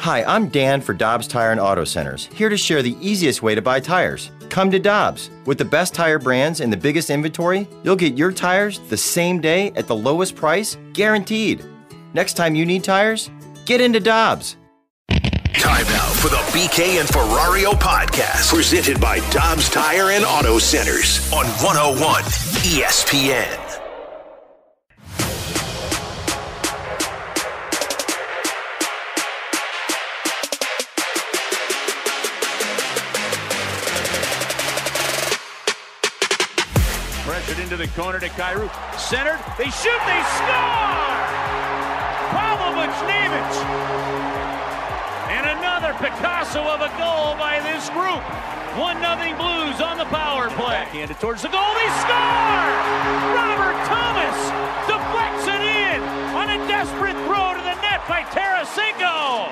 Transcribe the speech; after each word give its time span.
Hi, 0.00 0.22
I'm 0.24 0.48
Dan 0.48 0.80
for 0.80 0.94
Dobbs 0.94 1.26
Tire 1.26 1.50
and 1.50 1.60
Auto 1.60 1.84
Centers, 1.84 2.26
here 2.26 2.48
to 2.48 2.56
share 2.56 2.82
the 2.82 2.96
easiest 3.00 3.42
way 3.42 3.54
to 3.54 3.62
buy 3.62 3.80
tires. 3.80 4.30
Come 4.50 4.70
to 4.70 4.78
Dobbs. 4.78 5.30
With 5.46 5.58
the 5.58 5.64
best 5.64 5.94
tire 5.94 6.18
brands 6.18 6.60
and 6.60 6.72
the 6.72 6.76
biggest 6.76 7.10
inventory, 7.10 7.66
you'll 7.82 7.96
get 7.96 8.16
your 8.16 8.30
tires 8.30 8.78
the 8.88 8.96
same 8.96 9.40
day 9.40 9.72
at 9.74 9.88
the 9.88 9.96
lowest 9.96 10.36
price, 10.36 10.76
guaranteed. 10.92 11.64
Next 12.14 12.34
time 12.34 12.54
you 12.54 12.64
need 12.64 12.84
tires, 12.84 13.30
get 13.64 13.80
into 13.80 13.98
Dobbs. 13.98 14.56
Time 15.54 15.86
now 15.86 16.08
for 16.12 16.28
the 16.28 16.36
BK 16.52 17.00
and 17.00 17.08
Ferrario 17.08 17.72
podcast, 17.72 18.52
presented 18.54 19.00
by 19.00 19.18
Dobbs 19.30 19.68
Tire 19.70 20.10
and 20.10 20.24
Auto 20.24 20.58
Centers 20.58 21.32
on 21.32 21.46
101 21.46 22.22
ESPN. 22.62 23.65
The 37.86 38.00
corner 38.00 38.18
to 38.18 38.28
Kyrou. 38.30 38.68
Centered. 38.98 39.38
They 39.58 39.70
shoot. 39.70 40.00
They 40.06 40.22
score! 40.42 41.16
Pavlovic 42.34 42.94
Nemec. 43.06 43.52
And 45.30 45.46
another 45.58 45.92
Picasso 45.98 46.62
of 46.62 46.80
a 46.80 46.90
goal 46.98 47.34
by 47.38 47.60
this 47.62 47.88
group. 47.90 48.22
1 48.78 49.00
nothing 49.00 49.36
Blues 49.36 49.80
on 49.80 49.98
the 49.98 50.04
power 50.06 50.50
play. 50.50 50.84
Backhanded 50.84 51.18
towards 51.20 51.42
the 51.42 51.48
goal. 51.48 51.74
They 51.74 51.90
score! 52.02 52.70
Robert 53.32 53.78
Thomas 53.86 54.36
deflects 54.90 55.46
it 55.46 55.62
in 55.62 56.02
on 56.34 56.50
a 56.50 56.58
desperate 56.68 57.16
throw 57.24 57.54
to 57.54 57.62
the 57.62 57.76
net 57.80 58.02
by 58.08 58.22
Tarasenko. 58.34 59.48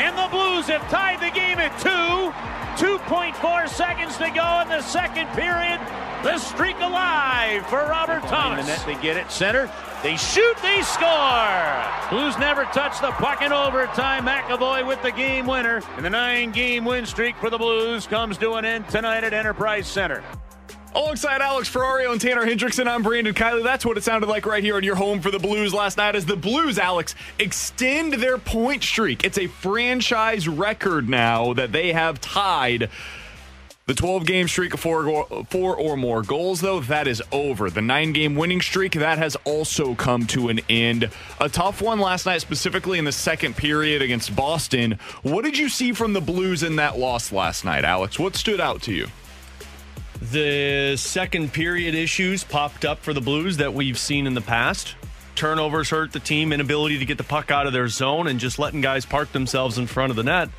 And 0.00 0.16
the 0.16 0.28
Blues 0.34 0.66
have 0.68 0.80
tied 0.88 1.20
the 1.20 1.30
game 1.30 1.58
at 1.58 1.78
two. 1.78 2.32
2.4 2.82 3.68
seconds 3.68 4.16
to 4.16 4.30
go 4.30 4.60
in 4.62 4.68
the 4.68 4.80
second 4.80 5.26
period. 5.36 5.78
The 6.22 6.38
streak 6.38 6.76
alive 6.80 7.66
for 7.66 7.80
Robert 7.80 8.22
Thomas. 8.22 8.64
The 8.64 8.72
net, 8.72 8.86
they 8.86 9.02
get 9.02 9.18
it 9.18 9.30
center. 9.30 9.70
They 10.02 10.16
shoot, 10.16 10.56
they 10.62 10.80
score. 10.80 11.84
Blues 12.08 12.38
never 12.38 12.64
touch 12.72 12.98
the 13.02 13.10
puck 13.10 13.42
in 13.42 13.52
overtime. 13.52 14.24
McAvoy 14.24 14.86
with 14.86 15.02
the 15.02 15.12
game 15.12 15.46
winner. 15.46 15.82
And 15.96 16.04
the 16.04 16.08
nine 16.08 16.50
game 16.50 16.86
win 16.86 17.04
streak 17.04 17.36
for 17.36 17.50
the 17.50 17.58
Blues 17.58 18.06
comes 18.06 18.38
to 18.38 18.54
an 18.54 18.64
end 18.64 18.88
tonight 18.88 19.22
at 19.22 19.34
Enterprise 19.34 19.86
Center. 19.86 20.24
Alongside 20.92 21.40
Alex 21.40 21.70
Ferrario 21.70 22.10
and 22.10 22.20
Tanner 22.20 22.44
Hendrickson, 22.44 22.88
I'm 22.88 23.04
Brandon 23.04 23.32
Kiley. 23.32 23.62
That's 23.62 23.86
what 23.86 23.96
it 23.96 24.02
sounded 24.02 24.28
like 24.28 24.44
right 24.44 24.62
here 24.62 24.74
on 24.74 24.82
your 24.82 24.96
home 24.96 25.20
for 25.20 25.30
the 25.30 25.38
Blues 25.38 25.72
last 25.72 25.96
night 25.96 26.16
as 26.16 26.26
the 26.26 26.34
Blues, 26.34 26.78
Alex, 26.80 27.14
extend 27.38 28.14
their 28.14 28.38
point 28.38 28.82
streak. 28.82 29.22
It's 29.22 29.38
a 29.38 29.46
franchise 29.46 30.48
record 30.48 31.08
now 31.08 31.52
that 31.52 31.70
they 31.70 31.92
have 31.92 32.20
tied 32.20 32.90
the 33.90 33.94
12 33.94 34.24
game 34.24 34.46
streak 34.46 34.74
of 34.74 34.78
four, 34.78 35.26
four 35.48 35.76
or 35.76 35.96
more 35.96 36.22
goals, 36.22 36.60
though, 36.60 36.78
that 36.80 37.08
is 37.08 37.20
over. 37.32 37.70
The 37.70 37.82
nine 37.82 38.12
game 38.12 38.36
winning 38.36 38.60
streak, 38.60 38.92
that 38.92 39.18
has 39.18 39.36
also 39.44 39.96
come 39.96 40.26
to 40.28 40.48
an 40.48 40.60
end. 40.68 41.10
A 41.40 41.48
tough 41.48 41.82
one 41.82 41.98
last 41.98 42.24
night, 42.26 42.40
specifically 42.40 42.98
in 42.98 43.04
the 43.04 43.12
second 43.12 43.56
period 43.56 44.00
against 44.00 44.36
Boston. 44.36 44.98
What 45.22 45.44
did 45.44 45.58
you 45.58 45.68
see 45.68 45.92
from 45.92 46.12
the 46.12 46.20
Blues 46.20 46.62
in 46.62 46.76
that 46.76 46.98
loss 46.98 47.32
last 47.32 47.64
night, 47.64 47.84
Alex? 47.84 48.16
What 48.16 48.36
stood 48.36 48.60
out 48.60 48.82
to 48.82 48.92
you? 48.92 49.08
The 50.22 50.96
second 50.98 51.52
period 51.52 51.94
issues 51.94 52.44
popped 52.44 52.84
up 52.84 52.98
for 52.98 53.14
the 53.14 53.22
Blues 53.22 53.56
that 53.56 53.72
we've 53.72 53.98
seen 53.98 54.26
in 54.26 54.34
the 54.34 54.42
past. 54.42 54.94
Turnovers 55.34 55.88
hurt 55.88 56.12
the 56.12 56.20
team, 56.20 56.52
inability 56.52 56.98
to 56.98 57.06
get 57.06 57.16
the 57.16 57.24
puck 57.24 57.50
out 57.50 57.66
of 57.66 57.72
their 57.72 57.88
zone, 57.88 58.26
and 58.26 58.38
just 58.38 58.58
letting 58.58 58.82
guys 58.82 59.06
park 59.06 59.32
themselves 59.32 59.78
in 59.78 59.86
front 59.86 60.10
of 60.10 60.16
the 60.16 60.22
net. 60.22 60.50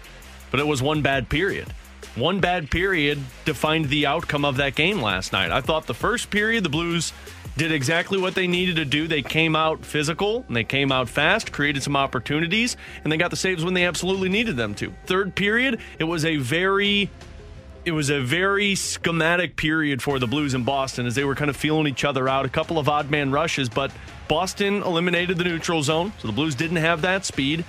But 0.50 0.60
it 0.62 0.68
was 0.68 0.82
one 0.82 1.04
bad 1.04 1.30
period. 1.30 1.68
One 2.16 2.40
bad 2.40 2.72
period 2.72 3.20
defined 3.46 3.90
the 3.90 4.08
outcome 4.08 4.46
of 4.46 4.58
that 4.58 4.74
game 4.74 5.00
last 5.00 5.32
night. 5.32 5.52
I 5.52 5.62
thought 5.62 5.86
the 5.86 5.94
first 5.94 6.32
period, 6.32 6.64
the 6.64 6.70
Blues 6.70 7.14
did 7.56 7.72
exactly 7.72 8.18
what 8.18 8.34
they 8.34 8.48
needed 8.48 8.78
to 8.78 8.86
do. 8.86 9.08
They 9.08 9.22
came 9.22 9.56
out 9.56 9.86
physical 9.86 10.44
and 10.48 10.56
they 10.56 10.64
came 10.64 10.92
out 10.92 11.08
fast, 11.08 11.52
created 11.52 11.84
some 11.84 11.96
opportunities, 11.96 12.78
and 13.04 13.12
they 13.12 13.18
got 13.18 13.30
the 13.30 13.38
saves 13.38 13.64
when 13.64 13.76
they 13.76 13.86
absolutely 13.86 14.30
needed 14.30 14.58
them 14.58 14.74
to. 14.76 14.92
Third 15.06 15.36
period, 15.36 15.80
it 16.00 16.06
was 16.06 16.26
a 16.26 16.38
very 16.38 17.10
it 17.84 17.92
was 17.92 18.10
a 18.10 18.20
very 18.20 18.76
schematic 18.76 19.56
period 19.56 20.02
for 20.02 20.20
the 20.20 20.28
Blues 20.28 20.54
in 20.54 20.64
Boston 20.64 21.06
as 21.06 21.16
they 21.16 21.24
were 21.24 21.36
kind 21.36 21.50
of 21.50 21.56
feeling 21.56 21.88
each 21.88 22.06
other 22.06 22.30
out. 22.30 22.46
A 22.46 22.50
couple 22.50 22.78
of 22.78 22.88
odd 22.88 23.10
man 23.10 23.32
rushes, 23.32 23.70
but 23.70 23.92
Boston 24.28 24.84
eliminated 24.84 25.38
the 25.38 25.44
neutral 25.44 25.82
zone, 25.82 26.14
so 26.20 26.28
the 26.28 26.34
Blues 26.34 26.56
didn't 26.56 26.78
have 26.78 27.02
that 27.02 27.26
speed. 27.26 27.66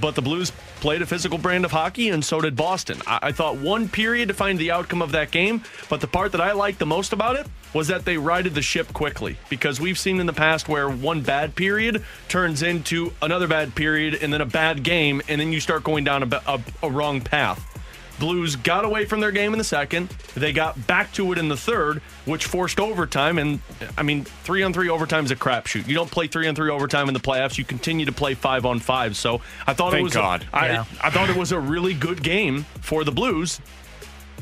But 0.00 0.14
the 0.14 0.22
Blues 0.22 0.50
played 0.80 1.02
a 1.02 1.06
physical 1.06 1.36
brand 1.36 1.66
of 1.66 1.70
hockey, 1.70 2.08
and 2.08 2.24
so 2.24 2.40
did 2.40 2.56
Boston. 2.56 3.02
I, 3.06 3.18
I 3.24 3.32
thought 3.32 3.58
one 3.58 3.86
period 3.86 4.28
defined 4.28 4.58
the 4.58 4.70
outcome 4.70 5.02
of 5.02 5.12
that 5.12 5.30
game, 5.30 5.62
but 5.90 6.00
the 6.00 6.06
part 6.06 6.32
that 6.32 6.40
I 6.40 6.52
liked 6.52 6.78
the 6.78 6.86
most 6.86 7.12
about 7.12 7.36
it 7.36 7.46
was 7.74 7.88
that 7.88 8.06
they 8.06 8.16
righted 8.16 8.54
the 8.54 8.62
ship 8.62 8.94
quickly 8.94 9.36
because 9.50 9.78
we've 9.78 9.98
seen 9.98 10.20
in 10.20 10.26
the 10.26 10.32
past 10.32 10.68
where 10.68 10.88
one 10.88 11.20
bad 11.20 11.54
period 11.54 12.02
turns 12.28 12.62
into 12.62 13.12
another 13.20 13.46
bad 13.46 13.74
period 13.74 14.14
and 14.22 14.32
then 14.32 14.40
a 14.40 14.46
bad 14.46 14.82
game, 14.82 15.20
and 15.28 15.38
then 15.38 15.52
you 15.52 15.60
start 15.60 15.84
going 15.84 16.04
down 16.04 16.22
a, 16.22 16.42
a, 16.46 16.60
a 16.82 16.90
wrong 16.90 17.20
path. 17.20 17.73
Blues 18.18 18.56
got 18.56 18.84
away 18.84 19.04
from 19.04 19.20
their 19.20 19.32
game 19.32 19.52
in 19.52 19.58
the 19.58 19.64
second. 19.64 20.08
They 20.34 20.52
got 20.52 20.86
back 20.86 21.12
to 21.14 21.32
it 21.32 21.38
in 21.38 21.48
the 21.48 21.56
third, 21.56 21.98
which 22.24 22.46
forced 22.46 22.78
overtime. 22.80 23.38
And 23.38 23.60
I 23.98 24.02
mean, 24.02 24.24
three 24.24 24.62
on 24.62 24.72
three 24.72 24.88
overtime 24.88 25.24
is 25.24 25.30
a 25.30 25.36
crapshoot. 25.36 25.86
You 25.88 25.94
don't 25.94 26.10
play 26.10 26.26
three 26.26 26.46
on 26.46 26.54
three 26.54 26.70
overtime 26.70 27.08
in 27.08 27.14
the 27.14 27.20
playoffs. 27.20 27.58
You 27.58 27.64
continue 27.64 28.06
to 28.06 28.12
play 28.12 28.34
five 28.34 28.64
on 28.66 28.78
five. 28.78 29.16
So 29.16 29.40
I 29.66 29.74
thought 29.74 29.92
Thank 29.92 30.00
it 30.00 30.04
was. 30.04 30.12
God. 30.14 30.46
A, 30.52 30.56
I, 30.56 30.66
Yeah. 30.66 30.84
I 31.02 31.10
thought 31.10 31.30
it 31.30 31.36
was 31.36 31.52
a 31.52 31.58
really 31.60 31.94
good 31.94 32.22
game 32.22 32.64
for 32.80 33.04
the 33.04 33.12
Blues, 33.12 33.60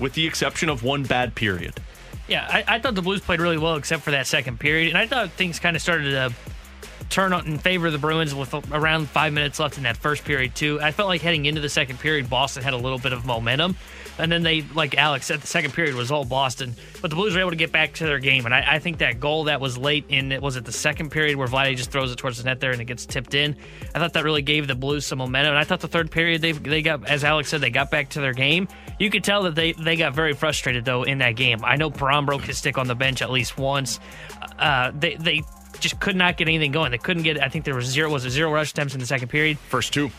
with 0.01 0.13
the 0.15 0.27
exception 0.27 0.69
of 0.69 0.83
one 0.83 1.03
bad 1.03 1.35
period. 1.35 1.75
Yeah, 2.29 2.47
I, 2.49 2.77
I 2.77 2.79
thought 2.79 2.95
the 2.95 3.03
Blues 3.03 3.21
played 3.21 3.41
really 3.41 3.59
well 3.59 3.77
except 3.77 4.03
for 4.03 4.13
that 4.13 4.27
second 4.27 4.61
period, 4.61 4.89
and 4.91 4.97
I 4.97 5.07
thought 5.07 5.31
things 5.33 5.59
kind 5.59 5.75
of 5.77 5.83
started 5.83 6.11
to 6.13 6.33
turn 7.13 7.33
in 7.35 7.59
favor 7.59 7.89
of 7.89 7.93
the 7.93 7.99
Bruins 7.99 8.35
with 8.35 8.55
around 8.73 9.09
five 9.09 9.35
minutes 9.35 9.61
left 9.61 9.77
in 9.77 9.83
that 9.83 9.99
first 9.99 10.25
period 10.25 10.55
too. 10.55 10.81
I 10.81 10.93
felt 10.93 11.09
like 11.09 11.21
heading 11.21 11.45
into 11.45 11.61
the 11.61 11.69
second 11.69 12.01
period, 12.01 12.31
Boston 12.31 12.63
had 12.63 12.73
a 12.73 12.79
little 12.79 12.99
bit 12.99 13.13
of 13.13 13.27
momentum, 13.27 13.77
and 14.19 14.33
then 14.33 14.43
they, 14.43 14.63
like 14.63 14.97
Alex 14.97 15.27
said, 15.27 15.41
the 15.41 15.47
second 15.47 15.75
period 15.75 15.95
was 15.95 16.11
all 16.11 16.25
Boston, 16.25 16.75
but 17.03 17.11
the 17.11 17.17
Blues 17.17 17.35
were 17.35 17.41
able 17.41 17.51
to 17.51 17.57
get 17.57 17.71
back 17.71 17.93
to 17.95 18.05
their 18.05 18.19
game, 18.19 18.47
and 18.47 18.55
I, 18.55 18.77
I 18.77 18.79
think 18.79 18.99
that 18.99 19.21
goal 19.21 19.45
that 19.45 19.61
was 19.61 19.77
late 19.77 20.07
in 20.09 20.33
it 20.33 20.41
was 20.41 20.57
it 20.57 20.65
the 20.65 20.73
second 20.73 21.11
period 21.11 21.37
where 21.37 21.47
Vladdy 21.47 21.77
just 21.77 21.91
throws 21.91 22.11
it 22.11 22.17
towards 22.17 22.39
the 22.39 22.45
net 22.45 22.61
there 22.61 22.73
and 22.73 22.81
it 22.81 22.87
gets 22.87 23.05
tipped 23.05 23.35
in. 23.35 23.57
I 23.95 23.99
thought 23.99 24.15
that 24.15 24.25
really 24.25 24.43
gave 24.43 24.67
the 24.67 24.75
Blues 24.75 25.05
some 25.05 25.19
momentum, 25.19 25.51
and 25.51 25.59
I 25.59 25.65
thought 25.65 25.81
the 25.81 25.89
third 25.89 26.11
period 26.11 26.41
they 26.41 26.53
they 26.53 26.81
got, 26.81 27.07
as 27.07 27.25
Alex 27.25 27.51
said, 27.51 27.61
they 27.61 27.71
got 27.71 27.91
back 27.91 28.09
to 28.11 28.21
their 28.21 28.33
game. 28.33 28.69
You 28.99 29.11
could 29.11 29.23
tell 29.23 29.43
that 29.43 29.55
they 29.55 29.73
they 29.73 29.97
got 29.97 30.15
very 30.15 30.33
frustrated 30.33 30.87
though 30.87 31.03
in 31.03 31.19
that 31.19 31.37
game. 31.37 31.63
I 31.63 31.77
know 31.77 31.91
Perron 31.91 32.25
broke 32.25 32.43
his 32.43 32.57
stick 32.57 32.79
on 32.79 32.87
the 32.87 32.95
bench 32.95 33.21
at 33.21 33.31
least 33.31 33.59
once. 33.59 34.01
Uh, 34.59 34.93
they 34.95 35.17
they 35.17 35.43
just 35.83 36.01
could 36.01 36.17
not 36.17 36.37
get 36.39 36.49
anything 36.49 36.73
going. 36.73 36.91
They 36.91 36.99
couldn't 36.99 37.25
get. 37.25 37.43
I 37.43 37.49
think 37.49 37.65
there 37.67 37.75
was 37.75 37.87
zero. 37.87 38.11
Was 38.11 38.25
it 38.25 38.31
zero 38.31 38.53
rush 38.53 38.71
attempts 38.71 38.95
in 38.95 39.01
the 39.01 39.07
second 39.07 39.29
period? 39.29 39.59
First 39.59 39.93
two. 39.93 40.11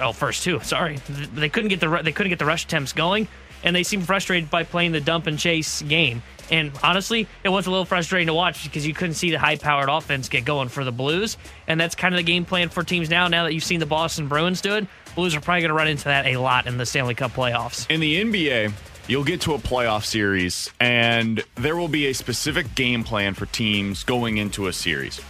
Oh, 0.00 0.12
first 0.12 0.42
two. 0.44 0.60
Sorry, 0.60 0.98
they 1.34 1.48
couldn't 1.48 1.68
get 1.68 1.80
the 1.80 1.88
they 2.02 2.12
couldn't 2.12 2.30
get 2.30 2.38
the 2.38 2.44
rush 2.44 2.64
attempts 2.64 2.92
going, 2.92 3.28
and 3.62 3.74
they 3.74 3.82
seemed 3.82 4.06
frustrated 4.06 4.50
by 4.50 4.64
playing 4.64 4.92
the 4.92 5.00
dump 5.00 5.26
and 5.26 5.38
chase 5.38 5.82
game. 5.82 6.22
And 6.50 6.72
honestly, 6.82 7.28
it 7.44 7.48
was 7.48 7.66
a 7.66 7.70
little 7.70 7.84
frustrating 7.84 8.26
to 8.26 8.34
watch 8.34 8.64
because 8.64 8.84
you 8.84 8.92
couldn't 8.92 9.14
see 9.14 9.30
the 9.30 9.38
high-powered 9.38 9.88
offense 9.88 10.28
get 10.28 10.44
going 10.44 10.68
for 10.68 10.82
the 10.82 10.90
Blues, 10.90 11.36
and 11.68 11.80
that's 11.80 11.94
kind 11.94 12.12
of 12.12 12.18
the 12.18 12.24
game 12.24 12.44
plan 12.44 12.70
for 12.70 12.82
teams 12.82 13.08
now. 13.08 13.28
Now 13.28 13.44
that 13.44 13.54
you've 13.54 13.62
seen 13.62 13.78
the 13.78 13.86
Boston 13.86 14.26
Bruins 14.26 14.60
do 14.60 14.74
it, 14.74 14.86
Blues 15.14 15.36
are 15.36 15.40
probably 15.40 15.60
going 15.60 15.68
to 15.68 15.74
run 15.74 15.86
into 15.86 16.04
that 16.04 16.26
a 16.26 16.38
lot 16.38 16.66
in 16.66 16.76
the 16.76 16.86
Stanley 16.86 17.14
Cup 17.14 17.32
playoffs. 17.32 17.88
In 17.88 18.00
the 18.00 18.20
NBA, 18.20 18.72
you'll 19.10 19.24
get 19.24 19.40
to 19.40 19.54
a 19.54 19.58
playoff 19.58 20.04
series, 20.04 20.70
and 20.78 21.42
there 21.56 21.76
will 21.76 21.88
be 21.88 22.06
a 22.06 22.12
specific 22.14 22.76
game 22.76 23.02
plan 23.02 23.34
for 23.34 23.46
teams 23.46 24.04
going 24.04 24.38
into 24.38 24.68
a 24.68 24.72
series. 24.72 25.20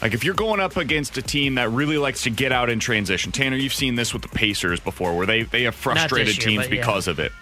Like 0.00 0.14
if 0.14 0.22
you're 0.22 0.34
going 0.34 0.60
up 0.60 0.76
against 0.76 1.18
a 1.18 1.22
team 1.22 1.56
that 1.56 1.68
really 1.70 1.98
likes 1.98 2.22
to 2.22 2.30
get 2.30 2.52
out 2.52 2.70
in 2.70 2.78
transition, 2.78 3.32
Tanner, 3.32 3.56
you've 3.56 3.74
seen 3.74 3.96
this 3.96 4.12
with 4.12 4.22
the 4.22 4.28
Pacers 4.28 4.78
before, 4.78 5.16
where 5.16 5.26
they 5.26 5.42
they 5.42 5.64
have 5.64 5.74
frustrated 5.74 6.36
year, 6.36 6.46
teams 6.46 6.64
yeah. 6.64 6.70
because 6.70 7.08
of 7.08 7.18
it. 7.18 7.32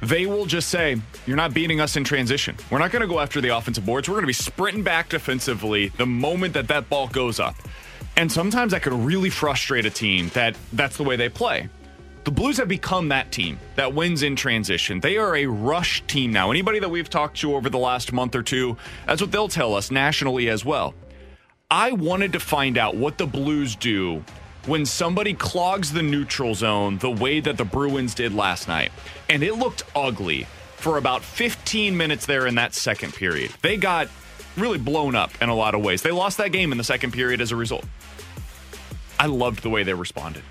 They 0.00 0.26
will 0.26 0.46
just 0.46 0.68
say, 0.68 1.00
"You're 1.26 1.36
not 1.36 1.52
beating 1.52 1.80
us 1.80 1.96
in 1.96 2.04
transition. 2.04 2.56
We're 2.70 2.78
not 2.78 2.92
going 2.92 3.02
to 3.02 3.08
go 3.08 3.18
after 3.18 3.40
the 3.40 3.56
offensive 3.56 3.84
boards. 3.84 4.08
We're 4.08 4.14
going 4.14 4.22
to 4.22 4.28
be 4.28 4.32
sprinting 4.32 4.84
back 4.84 5.08
defensively 5.08 5.88
the 5.88 6.06
moment 6.06 6.54
that 6.54 6.68
that 6.68 6.88
ball 6.88 7.08
goes 7.08 7.40
up." 7.40 7.56
And 8.16 8.30
sometimes 8.30 8.70
that 8.70 8.82
could 8.82 8.92
really 8.92 9.30
frustrate 9.30 9.86
a 9.86 9.90
team 9.90 10.28
that 10.34 10.56
that's 10.72 10.96
the 10.96 11.02
way 11.02 11.16
they 11.16 11.28
play. 11.28 11.68
The 12.24 12.30
Blues 12.30 12.56
have 12.56 12.68
become 12.68 13.08
that 13.08 13.30
team 13.32 13.58
that 13.76 13.94
wins 13.94 14.22
in 14.22 14.34
transition. 14.34 15.00
They 15.00 15.18
are 15.18 15.36
a 15.36 15.44
rush 15.44 16.02
team 16.06 16.32
now. 16.32 16.50
Anybody 16.50 16.78
that 16.78 16.88
we've 16.88 17.10
talked 17.10 17.36
to 17.40 17.54
over 17.54 17.68
the 17.68 17.78
last 17.78 18.14
month 18.14 18.34
or 18.34 18.42
two, 18.42 18.78
that's 19.06 19.20
what 19.20 19.30
they'll 19.30 19.46
tell 19.46 19.74
us 19.74 19.90
nationally 19.90 20.48
as 20.48 20.64
well. 20.64 20.94
I 21.70 21.92
wanted 21.92 22.32
to 22.32 22.40
find 22.40 22.78
out 22.78 22.96
what 22.96 23.18
the 23.18 23.26
Blues 23.26 23.76
do 23.76 24.24
when 24.64 24.86
somebody 24.86 25.34
clogs 25.34 25.92
the 25.92 26.02
neutral 26.02 26.54
zone 26.54 26.96
the 26.96 27.10
way 27.10 27.40
that 27.40 27.58
the 27.58 27.64
Bruins 27.66 28.14
did 28.14 28.32
last 28.32 28.68
night. 28.68 28.90
And 29.28 29.42
it 29.42 29.56
looked 29.56 29.82
ugly 29.94 30.46
for 30.76 30.96
about 30.96 31.22
15 31.22 31.94
minutes 31.94 32.24
there 32.24 32.46
in 32.46 32.54
that 32.54 32.72
second 32.72 33.12
period. 33.12 33.50
They 33.60 33.76
got 33.76 34.08
really 34.56 34.78
blown 34.78 35.14
up 35.14 35.30
in 35.42 35.50
a 35.50 35.54
lot 35.54 35.74
of 35.74 35.82
ways. 35.82 36.00
They 36.00 36.10
lost 36.10 36.38
that 36.38 36.52
game 36.52 36.72
in 36.72 36.78
the 36.78 36.84
second 36.84 37.12
period 37.12 37.42
as 37.42 37.52
a 37.52 37.56
result. 37.56 37.84
I 39.20 39.26
loved 39.26 39.62
the 39.62 39.68
way 39.68 39.82
they 39.82 39.92
responded. 39.92 40.42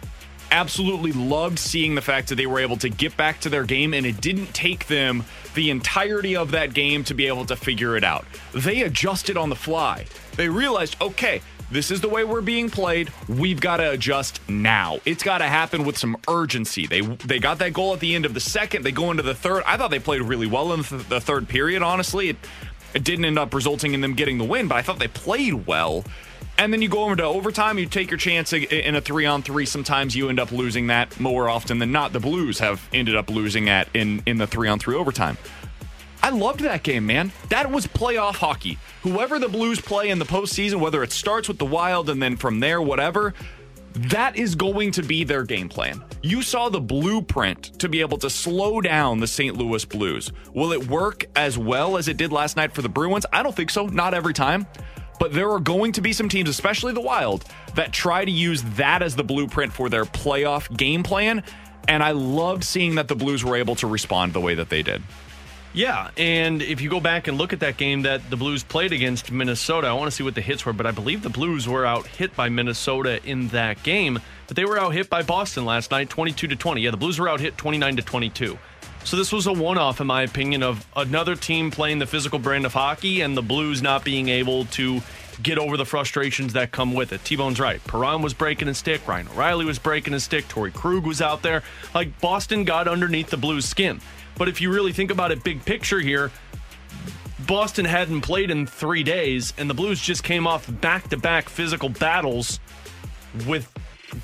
Absolutely 0.54 1.12
loved 1.14 1.58
seeing 1.58 1.96
the 1.96 2.02
fact 2.02 2.30
that 2.30 2.36
they 2.36 2.46
were 2.46 2.60
able 2.60 2.78
to 2.78 2.88
get 2.88 3.18
back 3.18 3.40
to 3.40 3.50
their 3.50 3.64
game 3.64 3.92
and 3.94 4.06
it 4.06 4.22
didn't 4.22 4.54
take 4.54 4.86
them 4.86 5.26
the 5.56 5.72
entirety 5.72 6.36
of 6.36 6.52
that 6.52 6.76
game 6.76 7.04
to 7.06 7.16
be 7.16 7.26
able 7.26 7.44
to 7.46 7.56
figure 7.56 7.98
it 7.98 8.04
out. 8.04 8.24
They 8.54 8.84
adjusted 8.84 9.36
on 9.36 9.50
the 9.50 9.56
fly. 9.56 10.06
They 10.38 10.48
realized, 10.50 10.96
okay, 11.02 11.42
this 11.72 11.90
is 11.90 12.02
the 12.02 12.08
way 12.08 12.24
we're 12.24 12.42
being 12.42 12.70
played. 12.70 13.12
We've 13.28 13.60
got 13.60 13.78
to 13.78 13.90
adjust 13.90 14.48
now. 14.48 15.00
It's 15.06 15.24
got 15.24 15.40
to 15.40 15.46
happen 15.46 15.86
with 15.86 15.98
some 15.98 16.16
urgency. 16.30 16.86
They 16.86 17.02
they 17.02 17.40
got 17.40 17.58
that 17.58 17.74
goal 17.74 17.94
at 17.94 18.00
the 18.00 18.14
end 18.14 18.28
of 18.28 18.36
the 18.36 18.40
second. 18.40 18.84
They 18.84 18.92
go 18.92 19.10
into 19.10 19.24
the 19.24 19.34
third. 19.34 19.64
I 19.66 19.76
thought 19.78 19.90
they 19.90 19.98
played 19.98 20.22
really 20.22 20.46
well 20.46 20.72
in 20.74 20.82
the, 20.82 21.20
third 21.20 21.50
period. 21.50 21.82
Honestly, 21.82 22.30
it, 22.30 22.38
it 22.94 23.04
didn't 23.04 23.26
end 23.26 23.40
up 23.40 23.56
resulting 23.56 23.96
in 23.96 24.02
them 24.02 24.14
getting 24.14 24.38
the 24.38 24.44
win, 24.44 24.68
but 24.68 24.76
I 24.76 24.84
thought 24.84 25.00
they 25.00 25.08
played 25.08 25.66
well. 25.66 26.04
And 26.58 26.72
then 26.72 26.82
you 26.82 26.88
go 26.88 27.04
over 27.04 27.16
to 27.16 27.24
overtime, 27.24 27.78
you 27.80 27.88
take 27.88 28.12
your 28.12 28.18
chance 28.18 28.54
in 28.54 28.96
a 28.96 29.02
three 29.02 29.26
on 29.26 29.42
three. 29.42 29.66
Sometimes 29.66 30.16
you 30.16 30.30
end 30.30 30.40
up 30.40 30.52
losing 30.52 30.88
that 30.88 31.20
more 31.20 31.50
often 31.50 31.80
than 31.80 31.92
not. 31.92 32.14
The 32.14 32.20
Blues 32.20 32.60
have 32.60 32.88
ended 32.94 33.16
up 33.16 33.30
losing 33.30 33.70
at 33.70 33.90
in, 33.94 34.22
in 34.26 34.38
the 34.38 34.48
three 34.48 34.68
on 34.68 34.80
three 34.80 34.96
overtime. 34.96 35.38
I 36.22 36.30
loved 36.30 36.62
that 36.62 36.84
game, 36.84 37.06
man. 37.06 37.34
That 37.50 37.70
was 37.70 37.86
playoff 37.86 38.36
hockey. 38.36 38.78
Whoever 39.02 39.40
the 39.40 39.50
Blues 39.50 39.82
play 39.82 40.10
in 40.10 40.20
the 40.20 40.26
postseason, 40.26 40.80
whether 40.80 41.04
it 41.04 41.12
starts 41.12 41.50
with 41.50 41.58
the 41.58 41.66
Wild 41.66 42.10
and 42.10 42.22
then 42.22 42.38
from 42.38 42.62
there, 42.62 42.82
whatever, 42.82 43.34
that 43.94 44.38
is 44.38 44.56
going 44.56 44.92
to 44.92 45.04
be 45.04 45.24
their 45.24 45.44
game 45.44 45.70
plan. 45.70 46.04
You 46.22 46.42
saw 46.42 46.70
the 46.70 46.80
blueprint 46.80 47.78
to 47.80 47.90
be 47.90 48.02
able 48.02 48.18
to 48.20 48.30
slow 48.30 48.80
down 48.80 49.20
the 49.20 49.28
St. 49.28 49.58
Louis 49.58 49.84
Blues. 49.86 50.32
Will 50.54 50.72
it 50.72 50.88
work 50.88 51.26
as 51.36 51.58
well 51.58 51.98
as 51.98 52.08
it 52.08 52.18
did 52.18 52.32
last 52.32 52.56
night 52.56 52.74
for 52.74 52.82
the 52.82 52.90
Bruins? 52.90 53.26
I 53.32 53.44
don't 53.44 53.56
think 53.56 53.70
so. 53.70 53.86
Not 53.86 54.14
every 54.14 54.34
time. 54.34 54.66
But 55.20 55.34
there 55.34 55.50
are 55.52 55.60
going 55.60 55.94
to 55.94 56.02
be 56.02 56.14
some 56.14 56.30
teams, 56.30 56.50
especially 56.50 56.94
the 56.94 57.02
Wild, 57.02 57.46
that 57.76 57.94
try 57.94 58.26
to 58.26 58.32
use 58.32 58.62
that 58.76 59.02
as 59.02 59.16
the 59.16 59.24
blueprint 59.24 59.74
for 59.74 59.90
their 59.90 60.06
playoff 60.06 60.76
game 60.76 61.04
plan. 61.04 61.44
And 61.88 62.02
I 62.02 62.12
loved 62.12 62.64
seeing 62.64 62.96
that 62.96 63.08
the 63.08 63.16
Blues 63.16 63.44
were 63.44 63.56
able 63.56 63.76
to 63.76 63.88
respond 63.88 64.34
the 64.34 64.42
way 64.42 64.56
that 64.56 64.70
they 64.70 64.84
did. 64.84 65.04
Yeah, 65.76 66.12
and 66.18 66.62
if 66.62 66.82
you 66.82 66.90
go 66.90 67.00
back 67.00 67.28
and 67.28 67.36
look 67.36 67.52
at 67.52 67.62
that 67.62 67.78
game 67.78 68.04
that 68.04 68.30
the 68.30 68.38
Blues 68.38 68.64
played 68.64 68.92
against 68.92 69.32
Minnesota, 69.32 69.88
I 69.88 69.94
want 69.94 70.06
to 70.06 70.12
see 70.12 70.24
what 70.24 70.36
the 70.36 70.42
hits 70.42 70.68
were, 70.68 70.74
but 70.74 70.86
I 70.86 70.92
believe 70.92 71.24
the 71.24 71.32
Blues 71.32 71.68
were 71.68 71.84
out 71.84 72.06
hit 72.06 72.36
by 72.36 72.48
Minnesota 72.50 73.20
in 73.26 73.48
that 73.50 73.82
game, 73.82 74.20
but 74.46 74.56
they 74.56 74.66
were 74.66 74.78
out 74.78 74.94
hit 74.94 75.10
by 75.10 75.24
Boston 75.24 75.66
last 75.66 75.90
night 75.90 76.12
22 76.12 76.48
to 76.48 76.56
20. 76.56 76.82
Yeah, 76.82 76.92
the 76.92 76.98
Blues 76.98 77.20
were 77.20 77.28
out 77.28 77.40
hit 77.40 77.58
29 77.58 77.96
to 77.96 78.02
22. 78.04 78.60
So 79.06 79.18
this 79.18 79.32
was 79.32 79.48
a 79.48 79.54
one-off 79.54 80.02
in 80.02 80.08
my 80.08 80.24
opinion 80.24 80.64
of 80.64 80.86
another 80.96 81.36
team 81.36 81.72
playing 81.72 82.00
the 82.00 82.08
physical 82.08 82.40
brand 82.40 82.66
of 82.66 82.74
hockey 82.74 83.22
and 83.22 83.36
the 83.36 83.42
Blues 83.42 83.82
not 83.82 84.04
being 84.04 84.30
able 84.30 84.66
to 84.66 85.02
get 85.42 85.58
over 85.58 85.78
the 85.78 85.86
frustrations 85.86 86.54
that 86.54 86.72
come 86.72 86.94
with 86.94 87.12
it. 87.12 87.24
T-Bone's 87.26 87.60
right. 87.60 87.84
Perron 87.86 88.22
was 88.22 88.34
breaking 88.34 88.68
his 88.68 88.78
stick, 88.78 89.08
Ryan 89.08 89.28
O'Reilly 89.30 89.66
was 89.66 89.78
breaking 89.78 90.14
his 90.14 90.24
stick, 90.24 90.48
Torrey 90.48 90.72
Krug 90.72 91.06
was 91.06 91.22
out 91.22 91.42
there. 91.42 91.64
Like 91.94 92.20
Boston 92.22 92.64
got 92.64 92.88
underneath 92.88 93.30
the 93.30 93.38
Blues 93.38 93.66
skin. 93.66 94.00
But 94.36 94.48
if 94.48 94.62
you 94.62 94.72
really 94.72 94.94
think 94.94 95.12
about 95.12 95.32
it 95.32 95.44
big 95.44 95.64
picture 95.66 96.00
here, 96.00 96.32
Boston 97.46 97.86
hadn't 97.86 98.22
played 98.22 98.52
in 98.52 98.66
three 98.66 99.04
days, 99.04 99.54
and 99.58 99.70
the 99.70 99.74
Blues 99.74 100.02
just 100.02 100.24
came 100.24 100.48
off 100.48 100.70
back 100.82 101.10
to 101.10 101.18
back 101.18 101.50
physical 101.50 101.90
battles 101.90 102.60
with 103.46 103.72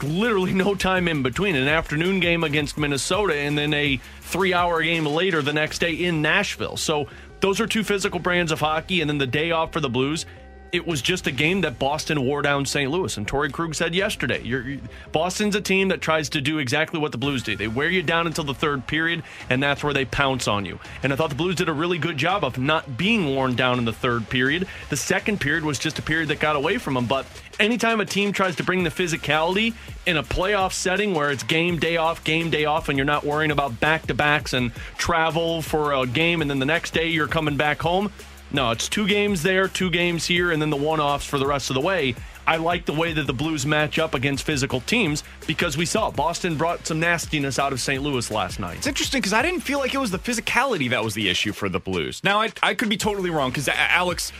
literally 0.03 0.53
no 0.53 0.75
time 0.75 1.07
in 1.07 1.23
between 1.23 1.55
an 1.55 1.67
afternoon 1.67 2.19
game 2.19 2.43
against 2.43 2.77
Minnesota 2.77 3.35
and 3.35 3.57
then 3.57 3.73
a 3.73 3.99
three 4.21 4.53
hour 4.53 4.81
game 4.81 5.05
later 5.05 5.41
the 5.41 5.53
next 5.53 5.79
day 5.79 5.93
in 5.93 6.21
Nashville. 6.21 6.77
So 6.77 7.07
those 7.39 7.59
are 7.59 7.67
two 7.67 7.83
physical 7.83 8.19
brands 8.19 8.51
of 8.51 8.59
hockey, 8.59 9.01
and 9.01 9.09
then 9.09 9.17
the 9.17 9.27
day 9.27 9.51
off 9.51 9.71
for 9.71 9.79
the 9.79 9.89
Blues 9.89 10.25
it 10.71 10.85
was 10.85 11.01
just 11.01 11.27
a 11.27 11.31
game 11.31 11.61
that 11.61 11.79
Boston 11.79 12.23
wore 12.23 12.41
down 12.41 12.65
St. 12.65 12.89
Louis. 12.89 13.17
And 13.17 13.27
Torrey 13.27 13.49
Krug 13.49 13.75
said 13.75 13.95
yesterday, 13.95 14.41
you're, 14.43 14.77
Boston's 15.11 15.55
a 15.55 15.61
team 15.61 15.87
that 15.89 16.01
tries 16.01 16.29
to 16.29 16.41
do 16.41 16.59
exactly 16.59 16.99
what 16.99 17.11
the 17.11 17.17
Blues 17.17 17.43
do. 17.43 17.55
They 17.55 17.67
wear 17.67 17.89
you 17.89 18.03
down 18.03 18.27
until 18.27 18.43
the 18.43 18.53
third 18.53 18.85
period, 18.87 19.23
and 19.49 19.61
that's 19.61 19.83
where 19.83 19.93
they 19.93 20.05
pounce 20.05 20.47
on 20.47 20.65
you. 20.65 20.79
And 21.03 21.11
I 21.11 21.15
thought 21.15 21.29
the 21.29 21.35
Blues 21.35 21.55
did 21.55 21.69
a 21.69 21.73
really 21.73 21.97
good 21.97 22.17
job 22.17 22.43
of 22.43 22.57
not 22.57 22.97
being 22.97 23.27
worn 23.27 23.55
down 23.55 23.79
in 23.79 23.85
the 23.85 23.93
third 23.93 24.29
period. 24.29 24.67
The 24.89 24.97
second 24.97 25.39
period 25.39 25.63
was 25.63 25.79
just 25.79 25.99
a 25.99 26.01
period 26.01 26.29
that 26.29 26.39
got 26.39 26.55
away 26.55 26.77
from 26.77 26.93
them. 26.93 27.05
But 27.05 27.25
anytime 27.59 27.99
a 27.99 28.05
team 28.05 28.31
tries 28.31 28.55
to 28.57 28.63
bring 28.63 28.83
the 28.83 28.89
physicality 28.89 29.73
in 30.05 30.17
a 30.17 30.23
playoff 30.23 30.73
setting 30.73 31.13
where 31.13 31.31
it's 31.31 31.43
game 31.43 31.79
day 31.79 31.97
off, 31.97 32.23
game 32.23 32.49
day 32.49 32.65
off, 32.65 32.89
and 32.89 32.97
you're 32.97 33.05
not 33.05 33.23
worrying 33.23 33.51
about 33.51 33.79
back 33.79 34.07
to 34.07 34.13
backs 34.13 34.53
and 34.53 34.73
travel 34.97 35.61
for 35.61 35.93
a 35.93 36.05
game, 36.05 36.41
and 36.41 36.49
then 36.49 36.59
the 36.59 36.65
next 36.65 36.93
day 36.93 37.09
you're 37.09 37.27
coming 37.27 37.57
back 37.57 37.81
home, 37.81 38.11
no, 38.51 38.71
it's 38.71 38.89
two 38.89 39.07
games 39.07 39.43
there, 39.43 39.67
two 39.67 39.89
games 39.89 40.25
here, 40.25 40.51
and 40.51 40.61
then 40.61 40.69
the 40.69 40.77
one 40.77 40.99
offs 40.99 41.25
for 41.25 41.37
the 41.37 41.45
rest 41.45 41.69
of 41.69 41.75
the 41.75 41.81
way. 41.81 42.15
I 42.49 42.57
like 42.57 42.85
the 42.85 42.93
way 42.93 43.13
that 43.13 43.27
the 43.27 43.33
Blues 43.33 43.63
match 43.63 43.99
up 43.99 44.15
against 44.15 44.43
physical 44.43 44.81
teams 44.81 45.23
because 45.45 45.77
we 45.77 45.85
saw 45.85 46.09
Boston 46.09 46.55
brought 46.57 46.87
some 46.87 46.99
nastiness 46.99 47.59
out 47.59 47.73
of 47.73 47.79
St. 47.79 48.01
Louis 48.01 48.31
last 48.31 48.59
night. 48.59 48.77
It's 48.77 48.87
interesting 48.87 49.19
because 49.21 49.33
I 49.33 49.43
didn't 49.43 49.59
feel 49.59 49.77
like 49.77 49.93
it 49.93 49.99
was 49.99 50.09
the 50.09 50.17
physicality 50.17 50.89
that 50.89 51.03
was 51.03 51.13
the 51.13 51.29
issue 51.29 51.53
for 51.53 51.69
the 51.69 51.79
Blues. 51.79 52.23
Now, 52.23 52.41
I, 52.41 52.51
I 52.63 52.73
could 52.73 52.89
be 52.89 52.97
totally 52.97 53.29
wrong 53.29 53.51
because 53.51 53.69
Alex. 53.69 54.31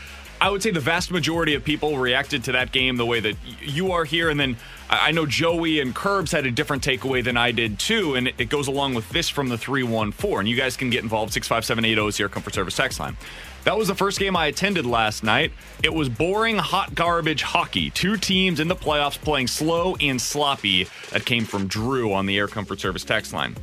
I 0.42 0.48
would 0.48 0.62
say 0.62 0.70
the 0.70 0.80
vast 0.80 1.10
majority 1.10 1.54
of 1.54 1.64
people 1.64 1.98
reacted 1.98 2.44
to 2.44 2.52
that 2.52 2.72
game 2.72 2.96
the 2.96 3.04
way 3.04 3.20
that 3.20 3.36
you 3.60 3.92
are 3.92 4.06
here. 4.06 4.30
And 4.30 4.40
then 4.40 4.56
I 4.88 5.12
know 5.12 5.26
Joey 5.26 5.80
and 5.80 5.94
Curbs 5.94 6.32
had 6.32 6.46
a 6.46 6.50
different 6.50 6.82
takeaway 6.82 7.22
than 7.22 7.36
I 7.36 7.52
did 7.52 7.78
too. 7.78 8.14
And 8.14 8.26
it 8.26 8.48
goes 8.48 8.66
along 8.66 8.94
with 8.94 9.06
this 9.10 9.28
from 9.28 9.50
the 9.50 9.58
314. 9.58 10.38
And 10.38 10.48
you 10.48 10.56
guys 10.56 10.78
can 10.78 10.88
get 10.88 11.02
involved 11.02 11.34
65780 11.34 12.08
is 12.08 12.18
your 12.18 12.30
comfort 12.30 12.54
service 12.54 12.74
text 12.74 12.98
line. 12.98 13.18
That 13.64 13.76
was 13.76 13.88
the 13.88 13.94
first 13.94 14.18
game 14.18 14.36
I 14.36 14.46
attended 14.46 14.86
last 14.86 15.22
night. 15.22 15.52
It 15.82 15.92
was 15.92 16.08
boring, 16.08 16.56
hot 16.56 16.94
garbage 16.94 17.42
hockey. 17.42 17.90
Two 17.90 18.16
teams 18.16 18.58
in 18.58 18.68
the 18.68 18.76
playoffs 18.76 19.18
playing 19.18 19.48
slow 19.48 19.96
and 20.00 20.20
sloppy. 20.20 20.86
That 21.10 21.24
came 21.24 21.44
from 21.44 21.66
Drew 21.66 22.12
on 22.12 22.26
the 22.26 22.38
Air 22.38 22.48
Comfort 22.48 22.80
Service 22.80 23.04
text 23.04 23.32
line. 23.32 23.56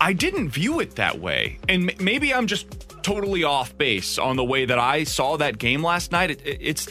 I 0.00 0.12
didn't 0.12 0.50
view 0.50 0.80
it 0.80 0.96
that 0.96 1.18
way. 1.18 1.58
And 1.68 1.98
maybe 2.00 2.34
I'm 2.34 2.46
just 2.46 3.02
totally 3.02 3.44
off 3.44 3.76
base 3.78 4.18
on 4.18 4.36
the 4.36 4.44
way 4.44 4.64
that 4.64 4.78
I 4.78 5.04
saw 5.04 5.36
that 5.38 5.58
game 5.58 5.82
last 5.82 6.12
night. 6.12 6.30
It, 6.30 6.40
it's 6.44 6.88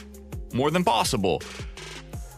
more 0.54 0.72
than 0.72 0.84
possible. 0.84 1.42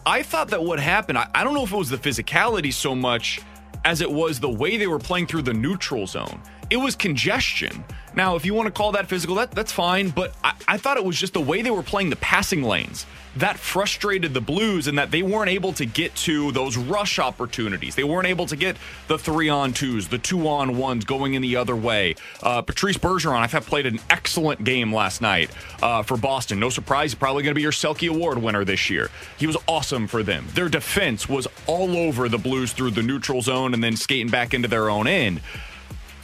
I 0.06 0.22
thought 0.22 0.48
that 0.48 0.62
what 0.62 0.78
happened, 0.80 1.16
I, 1.16 1.28
I 1.34 1.44
don't 1.44 1.54
know 1.54 1.64
if 1.64 1.72
it 1.72 1.76
was 1.76 1.88
the 1.90 1.96
physicality 1.96 2.72
so 2.72 2.94
much 2.94 3.40
as 3.84 4.00
it 4.00 4.10
was 4.10 4.40
the 4.40 4.50
way 4.50 4.76
they 4.76 4.86
were 4.86 4.98
playing 4.98 5.26
through 5.26 5.42
the 5.42 5.54
neutral 5.54 6.06
zone. 6.06 6.42
It 6.74 6.78
was 6.78 6.96
congestion. 6.96 7.84
Now, 8.16 8.34
if 8.34 8.44
you 8.44 8.52
want 8.52 8.66
to 8.66 8.72
call 8.72 8.90
that 8.92 9.06
physical, 9.06 9.36
that, 9.36 9.52
that's 9.52 9.70
fine, 9.70 10.10
but 10.10 10.34
I, 10.42 10.54
I 10.66 10.76
thought 10.76 10.96
it 10.96 11.04
was 11.04 11.16
just 11.16 11.32
the 11.32 11.40
way 11.40 11.62
they 11.62 11.70
were 11.70 11.84
playing 11.84 12.10
the 12.10 12.16
passing 12.16 12.64
lanes 12.64 13.06
that 13.36 13.60
frustrated 13.60 14.34
the 14.34 14.40
Blues 14.40 14.88
and 14.88 14.98
that 14.98 15.12
they 15.12 15.22
weren't 15.22 15.50
able 15.50 15.72
to 15.74 15.86
get 15.86 16.16
to 16.16 16.50
those 16.50 16.76
rush 16.76 17.20
opportunities. 17.20 17.94
They 17.94 18.02
weren't 18.02 18.26
able 18.26 18.46
to 18.46 18.56
get 18.56 18.76
the 19.06 19.16
three 19.16 19.48
on 19.48 19.72
twos, 19.72 20.08
the 20.08 20.18
two 20.18 20.48
on 20.48 20.76
ones 20.76 21.04
going 21.04 21.34
in 21.34 21.42
the 21.42 21.54
other 21.54 21.76
way. 21.76 22.16
Uh, 22.42 22.62
Patrice 22.62 22.98
Bergeron, 22.98 23.38
I 23.38 23.46
thought, 23.46 23.66
played 23.66 23.86
an 23.86 24.00
excellent 24.10 24.64
game 24.64 24.92
last 24.92 25.20
night 25.20 25.50
uh, 25.80 26.02
for 26.02 26.16
Boston. 26.16 26.58
No 26.58 26.70
surprise, 26.70 27.14
probably 27.14 27.44
going 27.44 27.52
to 27.52 27.56
be 27.56 27.62
your 27.62 27.70
Selke 27.70 28.08
Award 28.08 28.38
winner 28.38 28.64
this 28.64 28.90
year. 28.90 29.10
He 29.36 29.46
was 29.46 29.56
awesome 29.68 30.08
for 30.08 30.24
them. 30.24 30.46
Their 30.54 30.68
defense 30.68 31.28
was 31.28 31.46
all 31.68 31.96
over 31.96 32.28
the 32.28 32.38
Blues 32.38 32.72
through 32.72 32.92
the 32.92 33.02
neutral 33.02 33.42
zone 33.42 33.74
and 33.74 33.82
then 33.82 33.96
skating 33.96 34.28
back 34.28 34.54
into 34.54 34.66
their 34.66 34.90
own 34.90 35.06
end. 35.06 35.40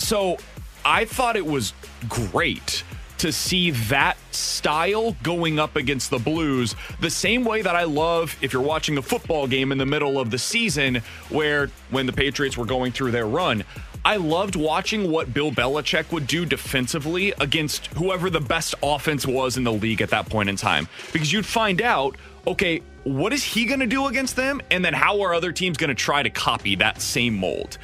So 0.00 0.38
I 0.84 1.04
thought 1.04 1.36
it 1.36 1.46
was 1.46 1.72
great 2.08 2.82
to 3.18 3.30
see 3.30 3.70
that 3.70 4.16
style 4.30 5.14
going 5.22 5.58
up 5.58 5.76
against 5.76 6.08
the 6.08 6.18
Blues 6.18 6.74
the 7.00 7.10
same 7.10 7.44
way 7.44 7.60
that 7.60 7.76
I 7.76 7.84
love 7.84 8.34
if 8.40 8.54
you're 8.54 8.62
watching 8.62 8.96
a 8.96 9.02
football 9.02 9.46
game 9.46 9.72
in 9.72 9.78
the 9.78 9.84
middle 9.84 10.18
of 10.18 10.30
the 10.30 10.38
season 10.38 11.02
where 11.28 11.68
when 11.90 12.06
the 12.06 12.14
Patriots 12.14 12.56
were 12.56 12.64
going 12.64 12.92
through 12.92 13.10
their 13.10 13.26
run. 13.26 13.62
I 14.02 14.16
loved 14.16 14.56
watching 14.56 15.10
what 15.10 15.34
Bill 15.34 15.50
Belichick 15.50 16.10
would 16.10 16.26
do 16.26 16.46
defensively 16.46 17.34
against 17.38 17.88
whoever 17.88 18.30
the 18.30 18.40
best 18.40 18.74
offense 18.82 19.26
was 19.26 19.58
in 19.58 19.64
the 19.64 19.72
league 19.72 20.00
at 20.00 20.08
that 20.08 20.30
point 20.30 20.48
in 20.48 20.56
time. 20.56 20.88
Because 21.12 21.30
you'd 21.30 21.44
find 21.44 21.82
out, 21.82 22.16
okay, 22.46 22.80
what 23.04 23.34
is 23.34 23.44
he 23.44 23.66
going 23.66 23.80
to 23.80 23.86
do 23.86 24.06
against 24.06 24.36
them? 24.36 24.62
And 24.70 24.82
then 24.82 24.94
how 24.94 25.20
are 25.20 25.34
other 25.34 25.52
teams 25.52 25.76
going 25.76 25.88
to 25.88 25.94
try 25.94 26.22
to 26.22 26.30
copy 26.30 26.76
that 26.76 27.02
same 27.02 27.36
mold? 27.36 27.76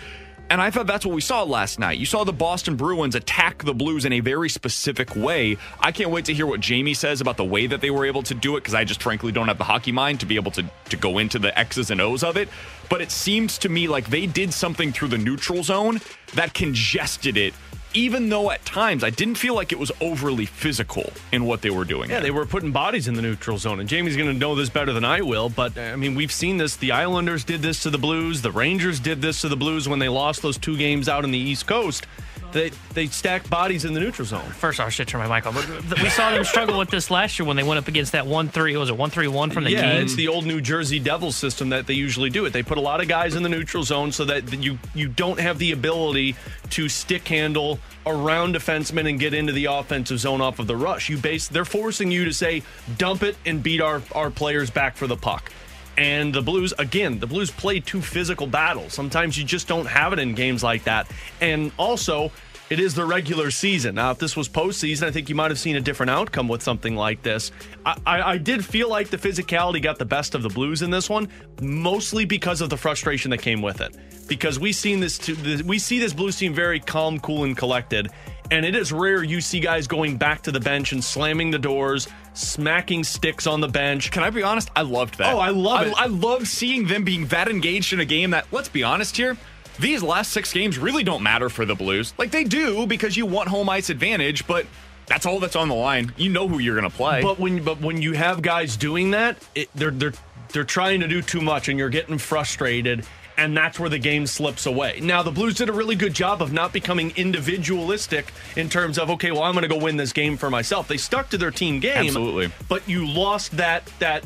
And 0.49 0.61
I 0.61 0.71
thought 0.71 0.87
that's 0.87 1.05
what 1.05 1.15
we 1.15 1.21
saw 1.21 1.43
last 1.43 1.79
night. 1.79 1.99
You 1.99 2.07
saw 2.07 2.23
the 2.25 2.33
Boston 2.33 2.77
Bruins 2.77 3.17
attack 3.17 3.65
the 3.65 3.75
Blues 3.75 4.05
in 4.05 4.13
a 4.13 4.21
very 4.21 4.49
specific 4.49 5.17
way. 5.17 5.57
I 5.81 5.91
can't 5.91 6.11
wait 6.11 6.25
to 6.27 6.35
hear 6.35 6.47
what 6.47 6.61
Jamie 6.61 6.95
says 6.95 7.21
about 7.21 7.37
the 7.37 7.45
way 7.45 7.67
that 7.67 7.81
they 7.81 7.91
were 7.91 8.07
able 8.07 8.23
to 8.23 8.35
do 8.35 8.57
it 8.57 8.61
because 8.61 8.75
I 8.75 8.85
just 8.85 9.03
frankly 9.03 9.33
don't 9.33 9.49
have 9.49 9.59
the 9.59 9.65
hockey 9.65 9.91
mind 9.91 10.21
to 10.21 10.27
be 10.27 10.37
able 10.37 10.53
to, 10.53 10.65
to 10.91 10.97
go 10.97 11.19
into 11.19 11.41
the 11.41 11.57
X's 11.59 11.91
and 11.91 12.01
O's 12.01 12.23
of 12.23 12.37
it. 12.37 12.49
But 12.89 13.01
it 13.01 13.11
seems 13.11 13.59
to 13.59 13.69
me 13.69 13.89
like 13.89 14.09
they 14.09 14.27
did 14.27 14.55
something 14.55 14.93
through 14.93 15.09
the 15.09 15.19
neutral 15.19 15.65
zone 15.65 16.01
that 16.35 16.55
congested 16.55 17.37
it 17.37 17.53
even 17.97 18.29
though 18.29 18.51
at 18.51 18.65
times 18.67 19.03
I 19.03 19.11
didn't 19.11 19.37
feel 19.37 19.55
like 19.55 19.73
it 19.73 19.79
was 19.79 19.91
overly 20.03 20.45
physical 20.45 21.11
in 21.33 21.47
what 21.47 21.63
they 21.63 21.71
were 21.71 21.85
doing. 21.85 22.11
Yeah, 22.11 22.21
they 22.21 22.31
were 22.31 22.45
putting 22.45 22.71
bodies 22.71 23.09
in 23.09 23.15
the 23.15 23.23
neutral 23.23 23.57
zone, 23.57 23.81
and 23.81 23.89
Jamie's 23.89 24.17
going 24.17 24.31
to 24.31 24.39
know 24.39 24.55
this 24.55 24.69
better 24.69 24.93
than 24.93 25.05
I 25.05 25.23
will. 25.23 25.49
But 25.49 25.77
I 25.79 25.97
mean, 25.97 26.15
we've 26.15 26.31
seen 26.31 26.59
this. 26.59 26.77
The 26.77 26.93
Islanders 26.93 27.43
did 27.43 27.63
this 27.63 27.83
to 27.85 27.91
the 27.91 27.99
Blues. 27.99 28.43
The 28.43 28.53
Rangers 28.53 29.01
did 29.01 29.23
this 29.23 29.41
to 29.41 29.49
the 29.49 29.57
Blues 29.57 29.89
when 29.89 29.99
they 29.99 30.11
lost 30.11 30.43
those 30.43 30.59
two 30.59 30.77
games 30.77 31.09
out 31.09 31.25
in 31.25 31.31
the 31.31 31.39
East 31.39 31.67
Coast. 31.67 32.07
They 32.53 32.71
they 32.95 33.07
stack 33.07 33.49
bodies 33.51 33.85
in 33.85 33.95
the 33.95 34.01
neutral 34.01 34.27
zone. 34.27 34.49
First, 34.51 34.81
I 34.81 34.89
should 34.89 35.09
turn 35.09 35.27
my 35.27 35.37
mic 35.37 35.47
on. 35.47 35.55
But 35.55 36.03
we 36.03 36.09
saw 36.09 36.31
them 36.31 36.45
struggle 36.45 36.79
with 36.79 36.91
this 36.91 37.11
last 37.11 37.39
year 37.39 37.47
when 37.47 37.57
they 37.57 37.63
went 37.63 37.79
up 37.79 37.89
against 37.89 38.13
that 38.13 38.27
one 38.27 38.49
three. 38.49 38.77
Was 38.77 38.89
it 38.91 38.97
one 38.97 39.11
three 39.11 39.29
one 39.29 39.51
from 39.51 39.65
the 39.65 39.71
yeah, 39.71 39.93
team? 39.93 40.03
it's 40.03 40.15
the 40.15 40.29
old 40.29 40.47
New 40.47 40.61
Jersey 40.61 40.99
Devils 40.99 41.37
system 41.37 41.71
that 41.71 41.87
they 41.87 41.95
usually 41.95 42.31
do 42.31 42.45
it. 42.45 42.53
They 42.53 42.63
put 42.63 42.79
a 42.79 42.81
lot 42.81 43.01
of 43.01 43.09
guys 43.09 43.35
in 43.35 43.43
the 43.43 43.49
neutral 43.49 43.83
zone 43.83 44.13
so 44.13 44.25
that 44.25 44.53
you 44.53 44.79
you 44.95 45.09
don't 45.09 45.41
have 45.41 45.59
the 45.59 45.73
ability 45.73 46.37
to 46.71 46.89
stick 46.89 47.27
handle 47.29 47.79
around 48.07 48.55
defensemen 48.55 49.09
and 49.09 49.19
get 49.19 49.35
into 49.35 49.53
the 49.53 49.67
offensive 49.67 50.19
zone 50.19 50.41
off 50.41 50.59
of 50.59 50.67
the 50.67 50.77
rush. 50.77 51.09
You 51.09 51.19
base 51.19 51.49
they're 51.49 51.65
forcing 51.65 52.11
you 52.11 52.25
to 52.25 52.33
say 52.33 52.63
dump 52.97 53.23
it 53.23 53.37
and 53.45 53.63
beat 53.63 53.81
our 53.81 54.03
our 54.15 54.31
players 54.31 54.71
back 54.71 54.97
for 54.97 55.07
the 55.07 55.17
puck. 55.17 55.51
And 55.97 56.35
the 56.35 56.43
Blues, 56.43 56.75
again, 56.79 57.19
the 57.19 57.27
Blues 57.27 57.51
play 57.51 57.81
two 57.81 58.01
physical 58.01 58.47
battles. 58.47 58.93
Sometimes 58.93 59.39
you 59.39 59.45
just 59.45 59.67
don't 59.67 59.87
have 59.87 60.13
it 60.13 60.19
in 60.19 60.35
games 60.35 60.63
like 60.63 60.85
that. 60.85 61.11
And 61.41 61.73
also, 61.79 62.31
it 62.69 62.81
is 62.81 62.95
the 62.95 63.05
regular 63.05 63.51
season. 63.51 63.95
Now, 63.95 64.11
if 64.11 64.19
this 64.19 64.37
was 64.37 64.49
postseason, 64.49 65.05
I 65.05 65.11
think 65.13 65.29
you 65.29 65.35
might 65.35 65.51
have 65.53 65.59
seen 65.59 65.77
a 65.77 65.81
different 65.81 66.11
outcome 66.11 66.49
with 66.49 66.63
something 66.63 66.97
like 66.97 67.23
this. 67.23 67.53
I, 67.85 67.97
I, 68.05 68.23
I, 68.33 68.39
did 68.39 68.65
feel 68.65 68.91
like 68.91 69.09
the 69.09 69.17
physicality 69.17 69.81
got 69.81 69.99
the 69.99 70.05
best 70.05 70.35
of 70.35 70.43
the 70.43 70.49
Blues 70.49 70.83
in 70.83 70.91
this 70.91 71.09
one, 71.09 71.29
mostly 71.61 72.25
because 72.25 72.61
of 72.61 72.69
the 72.69 72.77
frustration 72.77 73.31
that 73.31 73.39
came 73.39 73.63
with 73.63 73.81
it. 73.81 73.97
Because 74.27 74.59
we 74.59 74.73
seen 74.73 74.99
this, 74.99 75.29
we 75.63 75.79
see 75.79 76.01
this 76.01 76.13
Blues 76.13 76.37
team 76.37 76.53
very 76.53 76.81
calm, 76.81 77.21
cool, 77.21 77.45
and 77.45 77.57
collected. 77.57 78.11
And 78.51 78.65
it 78.65 78.77
is 78.77 78.93
rare 78.93 79.23
you 79.23 79.41
see 79.41 79.61
guys 79.61 79.87
going 79.87 80.17
back 80.17 80.43
to 80.43 80.53
the 80.53 80.61
bench 80.61 80.93
and 80.93 81.03
slamming 81.03 81.51
the 81.51 81.59
doors, 81.59 82.09
smacking 82.35 83.05
sticks 83.05 83.47
on 83.47 83.61
the 83.61 83.69
bench. 83.69 84.11
Can 84.11 84.23
I 84.23 84.31
be 84.31 84.43
honest? 84.43 84.71
I 84.77 84.83
loved 84.83 85.19
that. 85.19 85.35
Oh, 85.35 85.39
I 85.39 85.51
love 85.51 85.81
I, 85.81 85.87
it. 85.87 85.95
I 85.97 86.07
love 86.07 86.47
seeing 86.47 86.87
them 86.87 87.05
being 87.05 87.27
that 87.27 87.49
engaged 87.49 87.93
in 87.93 88.01
a 88.01 88.05
game 88.05 88.31
that, 88.31 88.47
let's 88.53 88.69
be 88.69 88.83
honest 88.83 89.17
here, 89.17 89.37
these 89.79 90.03
last 90.03 90.33
six 90.33 90.53
games 90.53 90.79
really 90.79 91.05
don't 91.05 91.23
matter 91.23 91.49
for 91.49 91.65
the 91.65 91.75
Blues. 91.75 92.15
Like 92.19 92.31
they 92.31 92.45
do 92.45 92.87
because 92.87 93.17
you 93.17 93.27
want 93.27 93.49
home 93.49 93.69
ice 93.69 93.91
advantage, 93.91 94.47
but 94.47 94.67
that's 95.07 95.27
all 95.27 95.39
that's 95.39 95.57
on 95.57 95.69
the 95.69 95.75
line. 95.75 96.13
You 96.17 96.31
know 96.31 96.49
who 96.49 96.59
you're 96.59 96.79
going 96.79 96.91
to 96.91 96.97
play. 96.97 97.23
But 97.23 97.39
when 97.39 97.63
but 97.63 97.81
when 97.81 98.01
you 98.03 98.13
have 98.13 98.43
guys 98.43 98.77
doing 98.77 99.13
that, 99.13 99.37
it, 99.55 99.69
they're 99.75 99.91
they're 99.91 100.15
they're 100.49 100.65
trying 100.65 101.01
to 101.01 101.09
do 101.09 101.23
too 101.23 101.41
much, 101.41 101.69
and 101.69 101.79
you're 101.79 101.91
getting 101.91 102.19
frustrated. 102.19 103.07
And 103.39 103.57
that's 103.57 103.79
where 103.79 103.91
the 103.91 103.99
game 103.99 104.27
slips 104.27 104.67
away. 104.67 105.01
Now, 105.03 105.23
the 105.23 105.31
Blues 105.31 105.55
did 105.55 105.69
a 105.69 105.73
really 105.73 105.95
good 105.95 106.15
job 106.15 106.41
of 106.41 106.53
not 106.53 106.73
becoming 106.73 107.13
individualistic 107.17 108.33
in 108.57 108.69
terms 108.69 108.99
of, 108.99 109.11
okay, 109.11 109.31
well, 109.31 109.43
I'm 109.43 109.53
going 109.53 109.63
to 109.63 109.69
go 109.69 109.79
win 109.79 109.97
this 109.97 110.13
game 110.13 110.37
for 110.37 110.49
myself. 110.49 110.89
They 110.89 110.97
stuck 110.97 111.29
to 111.31 111.39
their 111.39 111.51
team 111.51 111.79
game. 111.81 112.07
Absolutely. 112.07 112.51
But 112.69 112.89
you 112.89 113.07
lost 113.07 113.57
that 113.59 113.91
that 113.99 114.25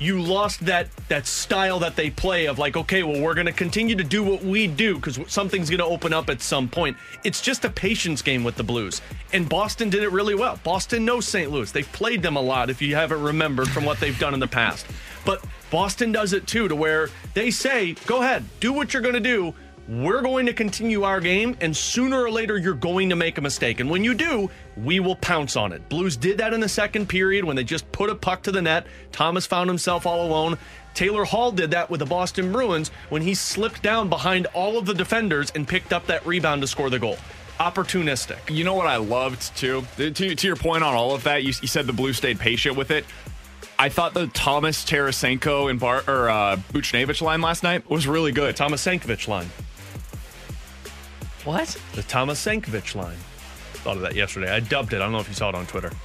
you 0.00 0.20
lost 0.20 0.64
that 0.64 0.88
that 1.08 1.26
style 1.26 1.78
that 1.78 1.94
they 1.94 2.10
play 2.10 2.46
of 2.46 2.58
like 2.58 2.76
okay 2.76 3.02
well 3.02 3.20
we're 3.20 3.34
going 3.34 3.46
to 3.46 3.52
continue 3.52 3.94
to 3.94 4.02
do 4.02 4.24
what 4.24 4.42
we 4.42 4.66
do 4.66 4.96
because 4.96 5.20
something's 5.28 5.68
going 5.68 5.78
to 5.78 5.84
open 5.84 6.12
up 6.12 6.28
at 6.30 6.40
some 6.40 6.68
point. 6.68 6.96
It's 7.22 7.40
just 7.40 7.64
a 7.64 7.70
patience 7.70 8.22
game 8.22 8.42
with 8.42 8.56
the 8.56 8.64
blues. 8.64 9.02
And 9.32 9.48
boston 9.48 9.90
did 9.90 10.02
it 10.02 10.10
really 10.10 10.34
well. 10.34 10.58
Boston 10.64 11.04
knows 11.04 11.28
st 11.28 11.50
louis. 11.50 11.70
They've 11.70 11.92
played 11.92 12.22
them 12.22 12.36
a 12.36 12.40
lot 12.40 12.70
if 12.70 12.82
you 12.82 12.96
haven't 12.96 13.22
remembered 13.22 13.68
from 13.68 13.84
what 13.84 14.00
they've 14.00 14.18
done 14.18 14.34
in 14.34 14.40
the 14.40 14.48
past. 14.48 14.86
But 15.24 15.44
boston 15.70 16.12
does 16.12 16.32
it 16.32 16.46
too 16.46 16.66
to 16.66 16.74
where 16.74 17.10
they 17.34 17.50
say 17.50 17.92
go 18.06 18.22
ahead 18.22 18.44
do 18.58 18.72
what 18.72 18.92
you're 18.92 19.02
going 19.02 19.14
to 19.14 19.20
do 19.20 19.54
we're 19.90 20.22
going 20.22 20.46
to 20.46 20.52
continue 20.52 21.02
our 21.02 21.20
game, 21.20 21.56
and 21.60 21.76
sooner 21.76 22.22
or 22.22 22.30
later, 22.30 22.56
you're 22.56 22.74
going 22.74 23.08
to 23.08 23.16
make 23.16 23.38
a 23.38 23.40
mistake. 23.40 23.80
And 23.80 23.90
when 23.90 24.04
you 24.04 24.14
do, 24.14 24.48
we 24.76 25.00
will 25.00 25.16
pounce 25.16 25.56
on 25.56 25.72
it. 25.72 25.88
Blues 25.88 26.16
did 26.16 26.38
that 26.38 26.54
in 26.54 26.60
the 26.60 26.68
second 26.68 27.08
period 27.08 27.44
when 27.44 27.56
they 27.56 27.64
just 27.64 27.90
put 27.90 28.08
a 28.08 28.14
puck 28.14 28.42
to 28.44 28.52
the 28.52 28.62
net. 28.62 28.86
Thomas 29.10 29.46
found 29.46 29.68
himself 29.68 30.06
all 30.06 30.24
alone. 30.24 30.56
Taylor 30.94 31.24
Hall 31.24 31.50
did 31.50 31.72
that 31.72 31.90
with 31.90 31.98
the 31.98 32.06
Boston 32.06 32.52
Bruins 32.52 32.90
when 33.08 33.20
he 33.20 33.34
slipped 33.34 33.82
down 33.82 34.08
behind 34.08 34.46
all 34.54 34.78
of 34.78 34.86
the 34.86 34.94
defenders 34.94 35.50
and 35.56 35.66
picked 35.66 35.92
up 35.92 36.06
that 36.06 36.24
rebound 36.24 36.60
to 36.62 36.68
score 36.68 36.88
the 36.88 36.98
goal. 37.00 37.16
Opportunistic. 37.58 38.38
You 38.48 38.62
know 38.62 38.74
what 38.74 38.86
I 38.86 38.96
loved 38.96 39.56
too? 39.56 39.84
To, 39.96 40.12
to 40.12 40.46
your 40.46 40.56
point 40.56 40.84
on 40.84 40.94
all 40.94 41.16
of 41.16 41.24
that, 41.24 41.42
you, 41.42 41.52
you 41.60 41.68
said 41.68 41.88
the 41.88 41.92
Blues 41.92 42.16
stayed 42.16 42.38
patient 42.38 42.76
with 42.76 42.92
it. 42.92 43.04
I 43.76 43.88
thought 43.88 44.14
the 44.14 44.28
Thomas 44.28 44.84
Tarasenko 44.84 45.68
and 45.68 45.80
Bar 45.80 46.04
or 46.06 46.28
uh, 46.28 46.56
Buchnevich 46.72 47.22
line 47.22 47.40
last 47.40 47.62
night 47.62 47.88
was 47.90 48.06
really 48.06 48.30
good. 48.30 48.54
Thomas 48.54 48.84
Sankovic 48.84 49.26
line. 49.26 49.48
What? 51.44 51.76
The 51.94 52.02
Thomas 52.02 52.44
Sankovic 52.44 52.94
line. 52.94 53.16
Thought 53.72 53.96
of 53.96 54.02
that 54.02 54.14
yesterday. 54.14 54.50
I 54.50 54.60
dubbed 54.60 54.92
it. 54.92 54.96
I 54.96 54.98
don't 55.00 55.12
know 55.12 55.20
if 55.20 55.28
you 55.28 55.34
saw 55.34 55.48
it 55.48 55.54
on 55.54 55.66
Twitter. 55.66 55.90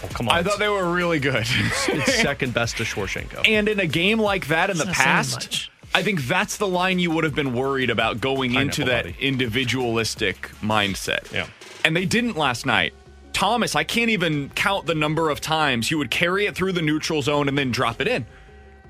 Oh, 0.00 0.06
come 0.14 0.28
on. 0.28 0.36
I 0.36 0.44
thought 0.44 0.60
they 0.60 0.68
were 0.68 0.88
really 0.92 1.18
good. 1.18 1.44
it's 1.44 2.14
second 2.22 2.54
best 2.54 2.76
to 2.76 2.84
Schwarzshenko. 2.84 3.48
And 3.48 3.68
in 3.68 3.80
a 3.80 3.86
game 3.86 4.20
like 4.20 4.46
that 4.46 4.70
in 4.70 4.76
It's 4.76 4.84
the 4.84 4.92
past. 4.92 5.70
I 5.92 6.04
think 6.04 6.22
that's 6.22 6.56
the 6.56 6.68
line 6.68 7.00
you 7.00 7.10
would 7.10 7.24
have 7.24 7.34
been 7.34 7.52
worried 7.52 7.90
about 7.90 8.20
going 8.20 8.54
into 8.54 8.84
that 8.84 9.06
Pineapple 9.06 9.24
individualistic 9.26 10.50
mindset. 10.62 11.32
Yeah. 11.32 11.48
And 11.84 11.96
they 11.96 12.04
didn't 12.04 12.36
last 12.36 12.64
night. 12.64 12.94
Thomas, 13.32 13.74
I 13.74 13.82
can't 13.82 14.10
even 14.10 14.50
count 14.50 14.86
the 14.86 14.94
number 14.94 15.30
of 15.30 15.40
times 15.40 15.88
he 15.88 15.96
would 15.96 16.10
carry 16.12 16.46
it 16.46 16.54
through 16.54 16.72
the 16.72 16.82
neutral 16.82 17.22
zone 17.22 17.48
and 17.48 17.58
then 17.58 17.72
drop 17.72 18.00
it 18.00 18.06
in. 18.06 18.24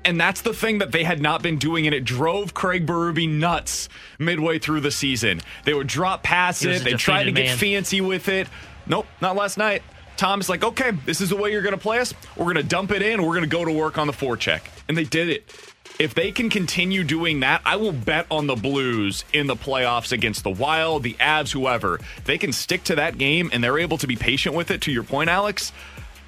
And 0.05 0.19
that's 0.19 0.41
the 0.41 0.53
thing 0.53 0.79
that 0.79 0.91
they 0.91 1.03
had 1.03 1.21
not 1.21 1.43
been 1.43 1.57
doing, 1.57 1.85
and 1.85 1.93
it 1.93 2.05
drove 2.05 2.53
Craig 2.53 2.85
Berube 2.85 3.29
nuts 3.29 3.89
midway 4.17 4.57
through 4.57 4.79
the 4.79 4.91
season. 4.91 5.41
They 5.65 5.73
would 5.73 5.87
drop 5.87 6.23
past 6.23 6.61
He 6.61 6.69
was 6.69 6.77
it, 6.77 6.81
a 6.81 6.91
they 6.91 6.93
tried 6.93 7.25
to 7.25 7.31
defeated 7.31 7.49
get 7.49 7.57
fancy 7.57 8.01
with 8.01 8.29
it. 8.29 8.47
Nope, 8.87 9.07
not 9.21 9.35
last 9.35 9.57
night. 9.57 9.83
Tom's 10.15 10.49
like, 10.49 10.63
okay, 10.63 10.91
this 11.05 11.21
is 11.21 11.29
the 11.29 11.35
way 11.35 11.51
you're 11.51 11.61
going 11.61 11.75
to 11.75 11.81
play 11.81 11.99
us. 11.99 12.13
We're 12.35 12.45
going 12.45 12.57
to 12.57 12.63
dump 12.63 12.91
it 12.91 13.01
in. 13.01 13.21
We're 13.21 13.35
going 13.35 13.41
to 13.41 13.47
go 13.47 13.63
to 13.63 13.71
work 13.71 13.97
on 13.97 14.07
the 14.07 14.13
forecheck. 14.13 14.61
And 14.87 14.97
they 14.97 15.05
did 15.05 15.29
it. 15.29 15.53
If 15.97 16.13
they 16.13 16.31
can 16.31 16.49
continue 16.49 17.03
doing 17.03 17.41
that, 17.41 17.61
I 17.65 17.75
will 17.75 17.91
bet 17.91 18.25
on 18.31 18.47
the 18.47 18.55
Blues 18.55 19.23
in 19.33 19.47
the 19.47 19.55
playoffs 19.55 20.11
against 20.11 20.43
the 20.43 20.49
Wild, 20.49 21.03
the 21.03 21.13
Avs, 21.15 21.51
whoever. 21.51 21.95
If 22.17 22.23
they 22.25 22.37
can 22.37 22.51
stick 22.51 22.83
to 22.85 22.95
that 22.95 23.17
game 23.17 23.49
and 23.53 23.63
they're 23.63 23.79
able 23.79 23.97
to 23.97 24.07
be 24.07 24.15
patient 24.15 24.55
with 24.55 24.71
it, 24.71 24.81
to 24.81 24.91
your 24.91 25.03
point, 25.03 25.29
Alex, 25.29 25.71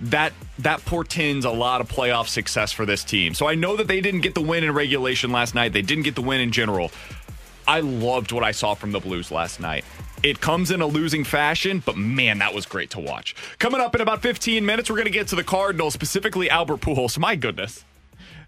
that 0.02 0.34
that 0.60 0.84
portends 0.86 1.46
a 1.46 1.50
lot 1.50 1.82
of 1.82 1.90
playoff 1.90 2.28
success 2.28 2.72
for 2.72 2.86
this 2.86 3.04
team. 3.04 3.34
So 3.34 3.48
I 3.48 3.56
know 3.56 3.76
that 3.78 3.88
they 3.88 4.02
didn't 4.02 4.22
get 4.22 4.36
the 4.36 4.42
win 4.42 4.64
in 4.64 4.74
regulation 4.74 5.32
last 5.32 5.56
night. 5.56 5.74
They 5.74 5.82
didn't 5.82 6.04
get 6.04 6.16
the 6.16 6.22
win 6.22 6.42
in 6.42 6.52
general. 6.52 6.92
I 7.68 7.80
loved 7.80 8.32
what 8.32 8.44
I 8.44 8.52
saw 8.52 8.74
from 8.74 8.92
the 8.92 9.00
Blues 9.00 9.32
last 9.32 9.60
night. 9.60 9.86
It 10.24 10.40
comes 10.40 10.70
in 10.70 10.82
a 10.82 10.86
losing 10.86 11.24
fashion, 11.24 11.82
but 11.84 11.98
man, 11.98 12.40
that 12.40 12.54
was 12.54 12.66
great 12.66 12.92
to 12.92 13.00
watch. 13.00 13.36
Coming 13.58 13.82
up 13.82 13.96
in 13.96 14.02
about 14.02 14.22
15 14.22 14.64
minutes, 14.66 14.90
we're 14.90 14.98
going 14.98 15.06
to 15.06 15.12
get 15.12 15.28
to 15.30 15.36
the 15.36 15.44
Cardinals, 15.44 15.94
specifically 15.94 16.50
Albert 16.50 16.82
Pujols. 16.82 17.18
My 17.18 17.36
goodness. 17.36 17.84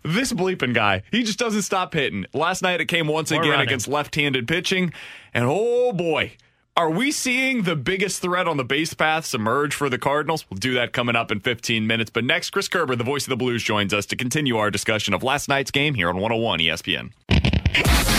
This 0.03 0.33
bleeping 0.33 0.73
guy, 0.73 1.03
he 1.11 1.23
just 1.23 1.39
doesn't 1.39 1.61
stop 1.61 1.93
hitting. 1.93 2.25
Last 2.33 2.61
night 2.61 2.81
it 2.81 2.87
came 2.87 3.07
once 3.07 3.31
again 3.31 3.49
running. 3.49 3.67
against 3.67 3.87
left-handed 3.87 4.47
pitching, 4.47 4.91
and 5.33 5.45
oh 5.47 5.93
boy, 5.93 6.33
are 6.75 6.89
we 6.89 7.11
seeing 7.11 7.63
the 7.63 7.75
biggest 7.75 8.21
threat 8.21 8.47
on 8.47 8.57
the 8.57 8.63
base 8.63 8.93
paths 8.93 9.33
emerge 9.33 9.75
for 9.75 9.89
the 9.89 9.99
Cardinals? 9.99 10.45
We'll 10.49 10.57
do 10.57 10.73
that 10.73 10.91
coming 10.91 11.15
up 11.15 11.31
in 11.31 11.39
15 11.39 11.85
minutes. 11.85 12.09
But 12.09 12.23
next, 12.23 12.49
Chris 12.49 12.67
Kerber, 12.67 12.95
the 12.95 13.03
voice 13.03 13.25
of 13.25 13.29
the 13.29 13.37
Blues, 13.37 13.63
joins 13.63 13.93
us 13.93 14.07
to 14.07 14.15
continue 14.15 14.57
our 14.57 14.71
discussion 14.71 15.13
of 15.13 15.21
last 15.21 15.47
night's 15.47 15.69
game 15.69 15.93
here 15.93 16.09
on 16.09 16.15
101 16.15 16.59
ESPN. 16.59 17.11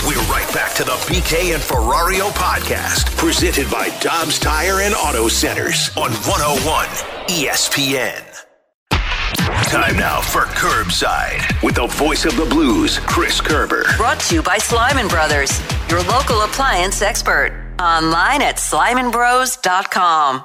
We're 0.06 0.20
right 0.30 0.48
back 0.54 0.74
to 0.74 0.84
the 0.84 0.92
BK 1.08 1.54
and 1.54 1.62
Ferrario 1.62 2.30
podcast, 2.30 3.16
presented 3.16 3.68
by 3.70 3.88
Dobbs 4.00 4.38
Tire 4.38 4.82
and 4.82 4.94
Auto 4.94 5.28
Centers 5.28 5.90
on 5.96 6.10
101 6.12 6.86
ESPN. 7.28 8.22
Time 9.70 9.96
now 9.96 10.20
for 10.20 10.42
Curbside 10.42 11.62
with 11.62 11.74
the 11.74 11.86
voice 11.86 12.24
of 12.24 12.36
the 12.36 12.44
blues, 12.44 13.00
Chris 13.00 13.40
Kerber. 13.40 13.84
Brought 13.96 14.20
to 14.20 14.36
you 14.36 14.42
by 14.42 14.58
Slyman 14.58 15.08
Brothers, 15.08 15.60
your 15.90 16.02
local 16.04 16.42
appliance 16.42 17.02
expert. 17.02 17.63
Online 17.78 18.42
at 18.42 18.56
slymanbros.com. 18.56 20.44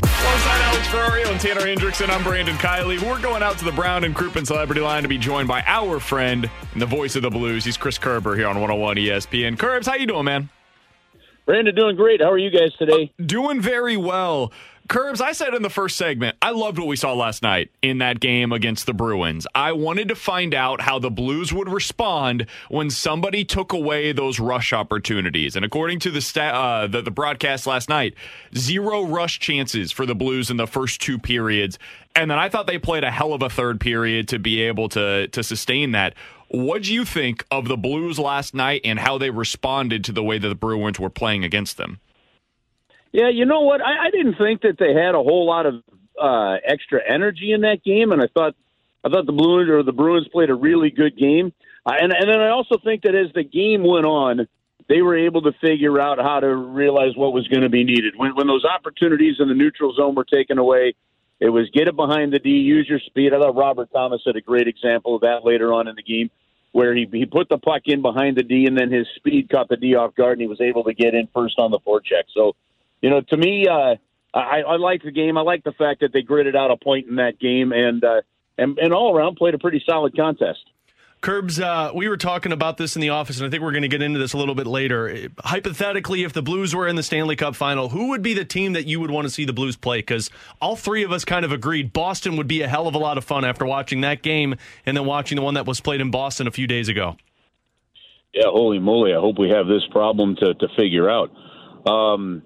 Alongside 0.00 0.60
Alex 0.62 0.86
Ferrario 0.88 1.30
and 1.30 1.40
Tanner 1.40 1.60
Hendrickson, 1.60 2.08
I'm 2.10 2.22
Brandon 2.22 2.56
Kiley. 2.56 3.00
We're 3.02 3.20
going 3.20 3.42
out 3.42 3.58
to 3.58 3.64
the 3.64 3.72
Brown 3.72 4.04
and 4.04 4.14
Crouppen 4.14 4.46
Celebrity 4.46 4.80
Line 4.80 5.02
to 5.02 5.08
be 5.08 5.18
joined 5.18 5.48
by 5.48 5.62
our 5.66 6.00
friend 6.00 6.48
and 6.72 6.82
the 6.82 6.86
voice 6.86 7.16
of 7.16 7.22
the 7.22 7.30
Blues. 7.30 7.64
He's 7.64 7.76
Chris 7.76 7.98
Kerber 7.98 8.36
here 8.36 8.46
on 8.48 8.56
101 8.56 8.96
ESPN. 8.96 9.58
Curbs, 9.58 9.86
how 9.86 9.94
you 9.94 10.06
doing, 10.06 10.24
man? 10.24 10.48
Brandon, 11.46 11.74
doing 11.74 11.96
great. 11.96 12.20
How 12.20 12.30
are 12.30 12.38
you 12.38 12.50
guys 12.50 12.74
today? 12.78 13.12
Uh, 13.18 13.22
doing 13.24 13.60
very 13.60 13.96
well. 13.96 14.52
Curbs, 14.88 15.20
I 15.20 15.32
said 15.32 15.52
in 15.52 15.60
the 15.60 15.68
first 15.68 15.98
segment, 15.98 16.38
I 16.40 16.50
loved 16.50 16.78
what 16.78 16.86
we 16.86 16.96
saw 16.96 17.12
last 17.12 17.42
night 17.42 17.70
in 17.82 17.98
that 17.98 18.20
game 18.20 18.52
against 18.52 18.86
the 18.86 18.94
Bruins. 18.94 19.46
I 19.54 19.72
wanted 19.72 20.08
to 20.08 20.14
find 20.14 20.54
out 20.54 20.80
how 20.80 20.98
the 20.98 21.10
Blues 21.10 21.52
would 21.52 21.68
respond 21.68 22.46
when 22.70 22.88
somebody 22.88 23.44
took 23.44 23.74
away 23.74 24.12
those 24.12 24.40
rush 24.40 24.72
opportunities. 24.72 25.56
And 25.56 25.64
according 25.64 25.98
to 26.00 26.10
the, 26.10 26.22
sta- 26.22 26.54
uh, 26.54 26.86
the 26.86 27.02
the 27.02 27.10
broadcast 27.10 27.66
last 27.66 27.90
night, 27.90 28.14
zero 28.56 29.04
rush 29.04 29.38
chances 29.38 29.92
for 29.92 30.06
the 30.06 30.14
Blues 30.14 30.50
in 30.50 30.56
the 30.56 30.66
first 30.66 31.02
two 31.02 31.18
periods. 31.18 31.78
And 32.16 32.30
then 32.30 32.38
I 32.38 32.48
thought 32.48 32.66
they 32.66 32.78
played 32.78 33.04
a 33.04 33.10
hell 33.10 33.34
of 33.34 33.42
a 33.42 33.50
third 33.50 33.80
period 33.80 34.26
to 34.28 34.38
be 34.38 34.62
able 34.62 34.88
to 34.90 35.28
to 35.28 35.42
sustain 35.42 35.92
that. 35.92 36.14
What 36.48 36.84
do 36.84 36.94
you 36.94 37.04
think 37.04 37.44
of 37.50 37.68
the 37.68 37.76
Blues 37.76 38.18
last 38.18 38.54
night 38.54 38.80
and 38.84 38.98
how 38.98 39.18
they 39.18 39.28
responded 39.28 40.02
to 40.04 40.12
the 40.12 40.22
way 40.22 40.38
that 40.38 40.48
the 40.48 40.54
Bruins 40.54 40.98
were 40.98 41.10
playing 41.10 41.44
against 41.44 41.76
them? 41.76 42.00
Yeah, 43.12 43.30
you 43.30 43.46
know 43.46 43.60
what? 43.60 43.80
I, 43.80 44.06
I 44.06 44.10
didn't 44.10 44.36
think 44.36 44.62
that 44.62 44.76
they 44.78 44.92
had 44.92 45.14
a 45.14 45.22
whole 45.22 45.46
lot 45.46 45.66
of 45.66 45.82
uh, 46.20 46.56
extra 46.64 47.00
energy 47.08 47.52
in 47.52 47.62
that 47.62 47.82
game, 47.84 48.12
and 48.12 48.22
I 48.22 48.26
thought 48.26 48.54
I 49.04 49.08
thought 49.08 49.26
the 49.26 49.32
Bruins 49.32 49.70
or 49.70 49.82
the 49.82 49.92
Bruins 49.92 50.28
played 50.28 50.50
a 50.50 50.54
really 50.54 50.90
good 50.90 51.16
game. 51.16 51.52
Uh, 51.86 51.94
and 52.00 52.12
and 52.12 52.28
then 52.28 52.40
I 52.40 52.50
also 52.50 52.76
think 52.82 53.02
that 53.02 53.14
as 53.14 53.32
the 53.34 53.44
game 53.44 53.82
went 53.82 54.04
on, 54.04 54.46
they 54.88 55.02
were 55.02 55.16
able 55.16 55.42
to 55.42 55.52
figure 55.60 56.00
out 56.00 56.18
how 56.18 56.40
to 56.40 56.54
realize 56.54 57.16
what 57.16 57.32
was 57.32 57.46
going 57.48 57.62
to 57.62 57.68
be 57.68 57.84
needed. 57.84 58.14
When 58.16 58.34
when 58.34 58.46
those 58.46 58.64
opportunities 58.64 59.36
in 59.38 59.48
the 59.48 59.54
neutral 59.54 59.94
zone 59.94 60.14
were 60.14 60.24
taken 60.24 60.58
away, 60.58 60.94
it 61.40 61.48
was 61.48 61.70
get 61.72 61.88
it 61.88 61.96
behind 61.96 62.32
the 62.32 62.38
D, 62.38 62.50
use 62.50 62.86
your 62.88 63.00
speed. 63.00 63.32
I 63.32 63.38
thought 63.38 63.56
Robert 63.56 63.90
Thomas 63.92 64.20
had 64.26 64.36
a 64.36 64.40
great 64.40 64.68
example 64.68 65.14
of 65.14 65.22
that 65.22 65.44
later 65.44 65.72
on 65.72 65.88
in 65.88 65.94
the 65.94 66.02
game, 66.02 66.30
where 66.72 66.94
he 66.94 67.08
he 67.10 67.24
put 67.24 67.48
the 67.48 67.58
puck 67.58 67.82
in 67.86 68.02
behind 68.02 68.36
the 68.36 68.42
D, 68.42 68.66
and 68.66 68.76
then 68.76 68.90
his 68.90 69.06
speed 69.16 69.48
caught 69.48 69.68
the 69.68 69.76
D 69.76 69.94
off 69.94 70.14
guard, 70.14 70.32
and 70.32 70.42
he 70.42 70.48
was 70.48 70.60
able 70.60 70.84
to 70.84 70.92
get 70.94 71.14
in 71.14 71.28
first 71.34 71.58
on 71.58 71.70
the 71.70 71.78
forecheck. 71.80 72.24
So 72.34 72.54
you 73.00 73.10
know, 73.10 73.20
to 73.20 73.36
me, 73.36 73.66
uh, 73.66 73.96
I, 74.34 74.60
I 74.60 74.76
like 74.76 75.02
the 75.02 75.10
game. 75.10 75.38
I 75.38 75.42
like 75.42 75.64
the 75.64 75.72
fact 75.72 76.00
that 76.00 76.12
they 76.12 76.22
gritted 76.22 76.56
out 76.56 76.70
a 76.70 76.76
point 76.76 77.08
in 77.08 77.16
that 77.16 77.38
game 77.38 77.72
and 77.72 78.02
uh, 78.04 78.22
and, 78.56 78.78
and 78.78 78.92
all 78.92 79.16
around 79.16 79.36
played 79.36 79.54
a 79.54 79.58
pretty 79.58 79.82
solid 79.88 80.16
contest. 80.16 80.60
Curbs, 81.20 81.58
uh, 81.58 81.90
we 81.92 82.08
were 82.08 82.16
talking 82.16 82.52
about 82.52 82.76
this 82.76 82.94
in 82.94 83.02
the 83.02 83.08
office, 83.08 83.38
and 83.38 83.46
I 83.46 83.50
think 83.50 83.60
we're 83.60 83.72
going 83.72 83.82
to 83.82 83.88
get 83.88 84.02
into 84.02 84.20
this 84.20 84.34
a 84.34 84.36
little 84.36 84.54
bit 84.54 84.68
later. 84.68 85.28
Hypothetically, 85.40 86.22
if 86.22 86.32
the 86.32 86.42
Blues 86.42 86.76
were 86.76 86.86
in 86.86 86.94
the 86.94 87.02
Stanley 87.02 87.34
Cup 87.34 87.56
final, 87.56 87.88
who 87.88 88.10
would 88.10 88.22
be 88.22 88.34
the 88.34 88.44
team 88.44 88.74
that 88.74 88.86
you 88.86 89.00
would 89.00 89.10
want 89.10 89.26
to 89.26 89.30
see 89.30 89.44
the 89.44 89.52
Blues 89.52 89.76
play? 89.76 89.98
Because 89.98 90.30
all 90.60 90.76
three 90.76 91.02
of 91.02 91.10
us 91.10 91.24
kind 91.24 91.44
of 91.44 91.50
agreed 91.50 91.92
Boston 91.92 92.36
would 92.36 92.46
be 92.46 92.62
a 92.62 92.68
hell 92.68 92.86
of 92.86 92.94
a 92.94 92.98
lot 92.98 93.18
of 93.18 93.24
fun 93.24 93.44
after 93.44 93.66
watching 93.66 94.02
that 94.02 94.22
game 94.22 94.54
and 94.86 94.96
then 94.96 95.06
watching 95.06 95.34
the 95.34 95.42
one 95.42 95.54
that 95.54 95.66
was 95.66 95.80
played 95.80 96.00
in 96.00 96.12
Boston 96.12 96.46
a 96.46 96.52
few 96.52 96.68
days 96.68 96.88
ago. 96.88 97.16
Yeah, 98.32 98.44
holy 98.46 98.78
moly. 98.78 99.12
I 99.12 99.18
hope 99.18 99.40
we 99.40 99.50
have 99.50 99.66
this 99.66 99.82
problem 99.90 100.36
to, 100.36 100.54
to 100.54 100.68
figure 100.76 101.10
out. 101.10 101.32
Um, 101.84 102.42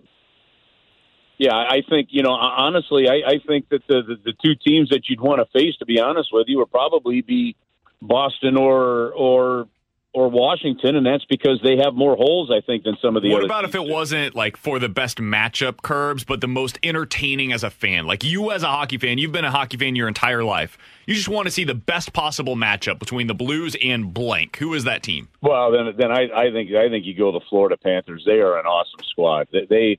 yeah, 1.38 1.54
I 1.54 1.82
think 1.88 2.08
you 2.10 2.22
know 2.22 2.32
honestly, 2.32 3.08
I, 3.08 3.32
I 3.32 3.38
think 3.46 3.68
that 3.70 3.86
the, 3.88 4.02
the 4.02 4.16
the 4.24 4.32
two 4.44 4.54
teams 4.54 4.90
that 4.90 5.08
you'd 5.08 5.20
want 5.20 5.40
to 5.40 5.58
face, 5.58 5.76
to 5.78 5.86
be 5.86 6.00
honest 6.00 6.30
with 6.32 6.46
you, 6.48 6.58
would 6.58 6.70
probably 6.70 7.22
be 7.22 7.56
Boston 8.00 8.56
or 8.56 9.12
or 9.12 9.68
or 10.14 10.28
Washington, 10.28 10.94
and 10.96 11.06
that's 11.06 11.24
because 11.24 11.60
they 11.62 11.78
have 11.78 11.94
more 11.94 12.16
holes, 12.16 12.50
I 12.50 12.60
think, 12.60 12.84
than 12.84 12.96
some 13.00 13.16
of 13.16 13.22
the 13.22 13.30
what 13.30 13.38
other. 13.38 13.46
about 13.46 13.64
if 13.64 13.74
it 13.74 13.84
wasn't 13.84 14.34
like 14.34 14.58
for 14.58 14.78
the 14.78 14.88
best 14.88 15.18
matchup 15.18 15.80
curbs, 15.80 16.22
but 16.22 16.42
the 16.42 16.48
most 16.48 16.78
entertaining 16.82 17.52
as 17.52 17.64
a 17.64 17.70
fan? 17.70 18.06
Like 18.06 18.22
you 18.22 18.50
as 18.50 18.62
a 18.62 18.66
hockey 18.66 18.98
fan, 18.98 19.16
you've 19.16 19.32
been 19.32 19.46
a 19.46 19.50
hockey 19.50 19.78
fan 19.78 19.96
your 19.96 20.08
entire 20.08 20.44
life. 20.44 20.76
You 21.06 21.14
just 21.14 21.30
want 21.30 21.46
to 21.46 21.50
see 21.50 21.64
the 21.64 21.74
best 21.74 22.12
possible 22.12 22.56
matchup 22.56 22.98
between 22.98 23.26
the 23.26 23.34
Blues 23.34 23.74
and 23.82 24.12
blank. 24.12 24.56
Who 24.56 24.74
is 24.74 24.84
that 24.84 25.02
team? 25.02 25.28
Well, 25.40 25.72
then 25.72 25.94
then 25.96 26.12
I, 26.12 26.28
I 26.34 26.50
think 26.52 26.70
I 26.72 26.90
think 26.90 27.06
you 27.06 27.16
go 27.16 27.32
the 27.32 27.40
Florida 27.48 27.78
Panthers. 27.78 28.22
They 28.26 28.40
are 28.40 28.58
an 28.58 28.66
awesome 28.66 29.00
squad. 29.08 29.48
They, 29.50 29.64
they 29.64 29.98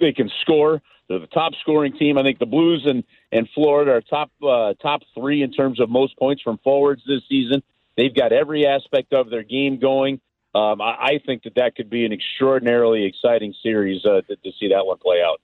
they 0.00 0.12
can 0.12 0.30
score. 0.40 0.82
They're 1.08 1.18
the 1.18 1.26
top 1.26 1.52
scoring 1.60 1.92
team. 1.92 2.18
I 2.18 2.22
think 2.22 2.38
the 2.38 2.46
Blues 2.46 2.84
and, 2.86 3.04
and 3.32 3.48
Florida 3.54 3.92
are 3.92 4.00
top 4.00 4.30
uh, 4.42 4.74
top 4.80 5.02
three 5.14 5.42
in 5.42 5.52
terms 5.52 5.80
of 5.80 5.90
most 5.90 6.16
points 6.16 6.42
from 6.42 6.58
forwards 6.58 7.02
this 7.06 7.22
season. 7.28 7.62
They've 7.96 8.14
got 8.14 8.32
every 8.32 8.66
aspect 8.66 9.12
of 9.12 9.28
their 9.28 9.42
game 9.42 9.78
going. 9.78 10.20
Um, 10.54 10.80
I, 10.80 10.96
I 11.00 11.20
think 11.24 11.42
that 11.44 11.56
that 11.56 11.76
could 11.76 11.90
be 11.90 12.04
an 12.04 12.12
extraordinarily 12.12 13.04
exciting 13.04 13.54
series 13.62 14.04
uh, 14.04 14.22
to, 14.22 14.36
to 14.36 14.52
see 14.58 14.68
that 14.68 14.86
one 14.86 14.98
play 14.98 15.20
out. 15.24 15.40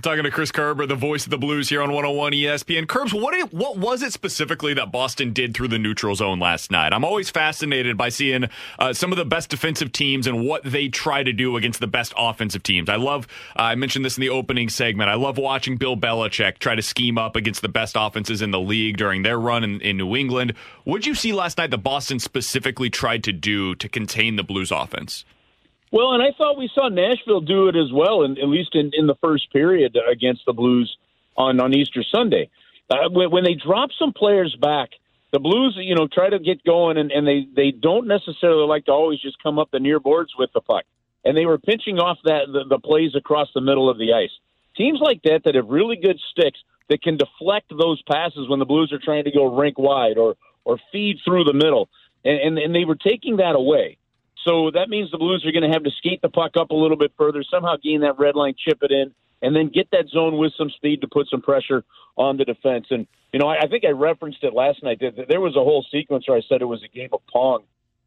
Talking 0.00 0.24
to 0.24 0.30
Chris 0.30 0.50
Kerber, 0.50 0.86
the 0.86 0.94
voice 0.94 1.24
of 1.24 1.30
the 1.30 1.38
Blues 1.38 1.68
here 1.68 1.82
on 1.82 1.90
101 1.90 2.32
ESPN. 2.32 2.88
Curbs, 2.88 3.12
what 3.12 3.34
it, 3.34 3.52
what 3.52 3.76
was 3.76 4.02
it 4.02 4.12
specifically 4.12 4.72
that 4.74 4.90
Boston 4.90 5.34
did 5.34 5.54
through 5.54 5.68
the 5.68 5.78
neutral 5.78 6.14
zone 6.14 6.40
last 6.40 6.70
night? 6.70 6.94
I'm 6.94 7.04
always 7.04 7.28
fascinated 7.28 7.98
by 7.98 8.08
seeing 8.08 8.48
uh, 8.78 8.94
some 8.94 9.12
of 9.12 9.18
the 9.18 9.26
best 9.26 9.50
defensive 9.50 9.92
teams 9.92 10.26
and 10.26 10.46
what 10.46 10.64
they 10.64 10.88
try 10.88 11.22
to 11.22 11.32
do 11.32 11.58
against 11.58 11.78
the 11.78 11.86
best 11.86 12.14
offensive 12.16 12.62
teams. 12.62 12.88
I 12.88 12.96
love, 12.96 13.28
uh, 13.54 13.62
I 13.62 13.74
mentioned 13.74 14.02
this 14.02 14.16
in 14.16 14.22
the 14.22 14.30
opening 14.30 14.70
segment. 14.70 15.10
I 15.10 15.14
love 15.14 15.36
watching 15.36 15.76
Bill 15.76 15.96
Belichick 15.96 16.58
try 16.58 16.74
to 16.74 16.82
scheme 16.82 17.18
up 17.18 17.36
against 17.36 17.60
the 17.60 17.68
best 17.68 17.94
offenses 17.96 18.40
in 18.40 18.50
the 18.50 18.60
league 18.60 18.96
during 18.96 19.22
their 19.22 19.38
run 19.38 19.62
in, 19.62 19.80
in 19.82 19.98
New 19.98 20.16
England. 20.16 20.54
What 20.84 21.02
did 21.02 21.06
you 21.06 21.14
see 21.14 21.34
last 21.34 21.58
night 21.58 21.70
that 21.70 21.78
Boston 21.78 22.18
specifically 22.18 22.88
tried 22.88 23.22
to 23.24 23.32
do 23.32 23.74
to 23.74 23.88
contain 23.90 24.36
the 24.36 24.42
Blues 24.42 24.72
offense? 24.72 25.26
Well, 25.92 26.14
and 26.14 26.22
I 26.22 26.32
thought 26.36 26.56
we 26.56 26.70
saw 26.74 26.88
Nashville 26.88 27.42
do 27.42 27.68
it 27.68 27.76
as 27.76 27.92
well, 27.92 28.22
and 28.22 28.38
at 28.38 28.48
least 28.48 28.74
in, 28.74 28.92
in 28.94 29.06
the 29.06 29.14
first 29.16 29.52
period 29.52 29.96
against 30.10 30.46
the 30.46 30.54
Blues 30.54 30.96
on 31.36 31.60
on 31.60 31.74
Easter 31.74 32.02
Sunday. 32.02 32.48
Uh, 32.90 33.10
when, 33.10 33.30
when 33.30 33.44
they 33.44 33.54
drop 33.54 33.90
some 33.98 34.12
players 34.12 34.56
back, 34.60 34.90
the 35.32 35.38
Blues, 35.38 35.76
you 35.78 35.94
know, 35.94 36.08
try 36.10 36.30
to 36.30 36.38
get 36.38 36.64
going, 36.64 36.96
and, 36.96 37.12
and 37.12 37.28
they 37.28 37.46
they 37.54 37.70
don't 37.70 38.08
necessarily 38.08 38.66
like 38.66 38.86
to 38.86 38.92
always 38.92 39.20
just 39.20 39.42
come 39.42 39.58
up 39.58 39.70
the 39.70 39.80
near 39.80 40.00
boards 40.00 40.32
with 40.38 40.50
the 40.54 40.62
puck, 40.62 40.84
and 41.26 41.36
they 41.36 41.44
were 41.44 41.58
pinching 41.58 41.98
off 41.98 42.16
that 42.24 42.46
the, 42.50 42.64
the 42.68 42.78
plays 42.78 43.14
across 43.14 43.48
the 43.54 43.60
middle 43.60 43.90
of 43.90 43.98
the 43.98 44.14
ice. 44.14 44.32
Teams 44.74 44.98
like 44.98 45.22
that 45.24 45.42
that 45.44 45.54
have 45.54 45.68
really 45.68 45.96
good 45.96 46.18
sticks 46.30 46.58
that 46.88 47.02
can 47.02 47.18
deflect 47.18 47.68
those 47.68 48.00
passes 48.10 48.48
when 48.48 48.60
the 48.60 48.64
Blues 48.64 48.90
are 48.94 48.98
trying 48.98 49.24
to 49.24 49.30
go 49.30 49.54
rink 49.54 49.78
wide 49.78 50.16
or 50.16 50.36
or 50.64 50.78
feed 50.90 51.18
through 51.22 51.44
the 51.44 51.52
middle, 51.52 51.90
and 52.24 52.38
and, 52.38 52.58
and 52.58 52.74
they 52.74 52.86
were 52.86 52.96
taking 52.96 53.36
that 53.36 53.56
away. 53.56 53.98
So 54.44 54.70
that 54.72 54.88
means 54.88 55.10
the 55.10 55.18
Blues 55.18 55.44
are 55.46 55.52
going 55.52 55.68
to 55.68 55.72
have 55.72 55.84
to 55.84 55.90
skate 55.98 56.20
the 56.22 56.28
puck 56.28 56.56
up 56.56 56.70
a 56.70 56.74
little 56.74 56.96
bit 56.96 57.12
further, 57.16 57.44
somehow 57.48 57.76
gain 57.82 58.00
that 58.00 58.18
red 58.18 58.34
line, 58.34 58.54
chip 58.58 58.78
it 58.82 58.90
in, 58.90 59.14
and 59.40 59.54
then 59.54 59.68
get 59.68 59.90
that 59.92 60.08
zone 60.08 60.36
with 60.36 60.52
some 60.56 60.70
speed 60.70 61.00
to 61.02 61.08
put 61.08 61.28
some 61.28 61.42
pressure 61.42 61.84
on 62.16 62.36
the 62.36 62.44
defense. 62.44 62.86
And, 62.90 63.06
you 63.32 63.38
know, 63.38 63.46
I, 63.46 63.62
I 63.62 63.66
think 63.68 63.84
I 63.84 63.90
referenced 63.90 64.42
it 64.42 64.52
last 64.52 64.82
night. 64.82 65.00
That 65.00 65.26
there 65.28 65.40
was 65.40 65.56
a 65.56 65.60
whole 65.60 65.84
sequence 65.90 66.28
where 66.28 66.36
I 66.36 66.42
said 66.48 66.62
it 66.62 66.66
was 66.66 66.82
a 66.82 66.88
game 66.88 67.10
of 67.12 67.20
Pong, 67.32 67.62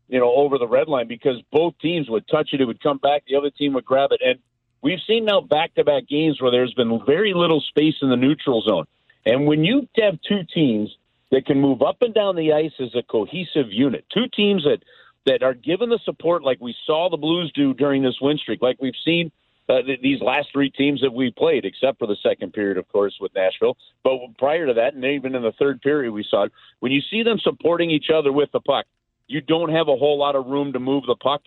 you 0.08 0.20
know, 0.20 0.34
over 0.34 0.58
the 0.58 0.68
red 0.68 0.88
line 0.88 1.08
because 1.08 1.42
both 1.52 1.74
teams 1.82 2.10
would 2.10 2.28
touch 2.28 2.50
it, 2.54 2.62
it 2.62 2.66
would 2.66 2.82
come 2.82 2.98
back, 2.98 3.24
the 3.28 3.36
other 3.36 3.50
team 3.50 3.74
would 3.74 3.86
grab 3.86 4.12
it. 4.12 4.22
And 4.26 4.40
we've 4.82 5.00
seen 5.08 5.26
now 5.26 5.42
back 5.42 5.74
to 5.76 5.84
back 5.84 6.08
games 6.08 6.42
where 6.42 6.52
there's 6.52 6.74
been 6.74 7.00
very 7.06 7.34
little 7.34 7.62
space 7.62 7.96
in 8.02 8.10
the 8.10 8.18
neutral 8.18 8.62
zone. 8.62 8.86
And 9.26 9.48
when 9.48 9.64
you 9.64 9.88
have 9.98 10.20
two 10.28 10.42
teams 10.54 10.96
that 11.32 11.46
can 11.46 11.60
move 11.60 11.82
up 11.82 11.98
and 12.02 12.14
down 12.14 12.36
the 12.36 12.54
ice 12.54 12.74
as 12.80 12.94
a 12.94 13.02
cohesive 13.02 13.72
unit, 13.72 14.06
two 14.14 14.28
teams 14.28 14.64
that 14.64 14.84
that 15.26 15.44
are 15.44 15.54
given 15.54 15.90
the 15.90 16.00
support 16.06 16.44
like 16.44 16.60
we 16.62 16.76
saw 16.86 17.10
the 17.10 17.18
Blues 17.18 17.52
do 17.54 17.74
during 17.74 18.04
this 18.04 18.18
win 18.22 18.38
streak, 18.38 18.62
like 18.62 18.78
we've 18.80 18.94
seen 19.04 19.32
uh, 19.68 19.82
th- 19.82 20.02
these 20.02 20.22
last 20.22 20.50
three 20.52 20.70
teams 20.70 21.02
that 21.02 21.12
we 21.12 21.32
played, 21.32 21.66
except 21.66 21.98
for 21.98 22.08
the 22.08 22.16
second 22.22 22.54
period, 22.54 22.78
of 22.78 22.88
course, 22.90 23.18
with 23.20 23.34
Nashville. 23.34 23.78
But 24.04 24.20
prior 24.38 24.68
to 24.68 24.74
that, 24.76 24.94
and 24.94 25.04
even 25.04 25.36
in 25.36 25.42
the 25.42 25.54
third 25.54 25.82
period, 25.82 26.12
we 26.12 26.26
saw 26.30 26.44
it. 26.44 26.52
When 26.80 26.92
you 26.92 27.02
see 27.10 27.24
them 27.24 27.40
supporting 27.40 27.90
each 27.90 28.10
other 28.14 28.32
with 28.32 28.52
the 28.52 28.60
puck, 28.60 28.86
you 29.28 29.42
don't 29.42 29.70
have 29.70 29.88
a 29.88 29.96
whole 29.96 30.20
lot 30.20 30.36
of 30.36 30.46
room 30.46 30.74
to 30.74 30.80
move 30.80 31.06
the 31.08 31.16
puck, 31.16 31.42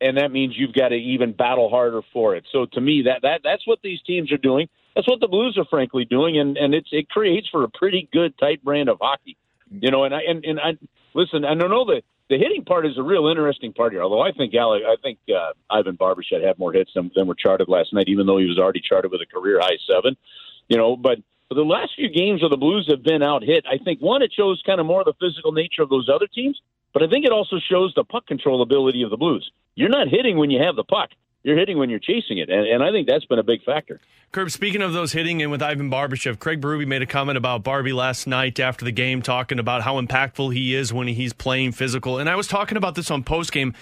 and 0.00 0.18
that 0.18 0.30
means 0.30 0.54
you've 0.56 0.74
got 0.74 0.88
to 0.88 0.96
even 0.96 1.32
battle 1.32 1.70
harder 1.70 2.02
for 2.12 2.36
it. 2.36 2.44
So 2.52 2.66
to 2.66 2.80
me, 2.80 3.02
that 3.06 3.22
that 3.22 3.40
that's 3.42 3.66
what 3.66 3.78
these 3.82 4.02
teams 4.02 4.30
are 4.30 4.38
doing. 4.38 4.68
That's 4.94 5.08
what 5.08 5.20
the 5.20 5.28
Blues 5.28 5.56
are 5.56 5.64
frankly 5.64 6.04
doing, 6.04 6.38
and 6.38 6.58
and 6.58 6.74
it's 6.74 6.88
it 6.92 7.08
creates 7.08 7.48
for 7.48 7.64
a 7.64 7.68
pretty 7.70 8.08
good 8.12 8.36
tight 8.36 8.62
brand 8.62 8.90
of 8.90 8.98
hockey. 9.00 9.38
You 9.70 9.90
know, 9.90 10.04
and 10.04 10.14
I 10.14 10.20
and, 10.28 10.44
and 10.44 10.60
I 10.60 10.76
listen. 11.14 11.46
I 11.46 11.54
don't 11.54 11.70
know 11.70 11.86
that 11.86 12.02
the 12.30 12.38
hitting 12.38 12.64
part 12.64 12.86
is 12.86 12.96
a 12.96 13.02
real 13.02 13.26
interesting 13.26 13.72
part 13.72 13.92
here. 13.92 14.02
Although 14.02 14.22
I 14.22 14.32
think 14.32 14.54
Alec, 14.54 14.82
I 14.86 14.96
think 15.02 15.18
uh, 15.28 15.52
Ivan 15.70 15.96
Barbashev 15.96 16.42
had 16.44 16.58
more 16.58 16.72
hits 16.72 16.92
than, 16.94 17.10
than 17.14 17.26
were 17.26 17.34
charted 17.34 17.68
last 17.68 17.92
night, 17.92 18.08
even 18.08 18.26
though 18.26 18.38
he 18.38 18.46
was 18.46 18.58
already 18.58 18.80
charted 18.80 19.10
with 19.10 19.20
a 19.20 19.26
career 19.26 19.60
high 19.60 19.78
seven. 19.90 20.16
You 20.68 20.78
know, 20.78 20.96
but 20.96 21.18
the 21.50 21.62
last 21.62 21.92
few 21.94 22.08
games 22.08 22.40
where 22.40 22.48
the 22.48 22.56
Blues 22.56 22.86
have 22.90 23.02
been 23.02 23.22
out 23.22 23.42
hit, 23.42 23.66
I 23.70 23.78
think 23.78 24.00
one 24.00 24.22
it 24.22 24.32
shows 24.32 24.62
kind 24.64 24.80
of 24.80 24.86
more 24.86 25.00
of 25.00 25.06
the 25.06 25.14
physical 25.20 25.52
nature 25.52 25.82
of 25.82 25.90
those 25.90 26.08
other 26.08 26.26
teams, 26.26 26.60
but 26.92 27.02
I 27.02 27.08
think 27.08 27.26
it 27.26 27.32
also 27.32 27.56
shows 27.58 27.92
the 27.94 28.04
puck 28.04 28.26
control 28.26 28.62
ability 28.62 29.02
of 29.02 29.10
the 29.10 29.16
Blues. 29.16 29.50
You're 29.74 29.90
not 29.90 30.08
hitting 30.08 30.38
when 30.38 30.50
you 30.50 30.62
have 30.62 30.76
the 30.76 30.84
puck. 30.84 31.10
You're 31.44 31.58
hitting 31.58 31.78
when 31.78 31.90
you're 31.90 32.00
chasing 32.00 32.38
it, 32.38 32.48
and, 32.48 32.66
and 32.66 32.82
I 32.82 32.90
think 32.90 33.06
that's 33.06 33.26
been 33.26 33.38
a 33.38 33.44
big 33.44 33.62
factor. 33.64 34.00
Curb, 34.34 34.50
speaking 34.50 34.82
of 34.82 34.92
those 34.92 35.12
hitting 35.12 35.42
and 35.42 35.52
with 35.52 35.62
Ivan 35.62 35.88
Barbashev, 35.88 36.40
Craig 36.40 36.60
Berube 36.60 36.88
made 36.88 37.02
a 37.02 37.06
comment 37.06 37.38
about 37.38 37.62
Barbie 37.62 37.92
last 37.92 38.26
night 38.26 38.58
after 38.58 38.84
the 38.84 38.90
game, 38.90 39.22
talking 39.22 39.60
about 39.60 39.82
how 39.82 40.00
impactful 40.00 40.52
he 40.52 40.74
is 40.74 40.92
when 40.92 41.06
he's 41.06 41.32
playing 41.32 41.70
physical. 41.70 42.18
And 42.18 42.28
I 42.28 42.34
was 42.34 42.48
talking 42.48 42.76
about 42.76 42.96
this 42.96 43.12
on 43.12 43.22
postgame. 43.22 43.76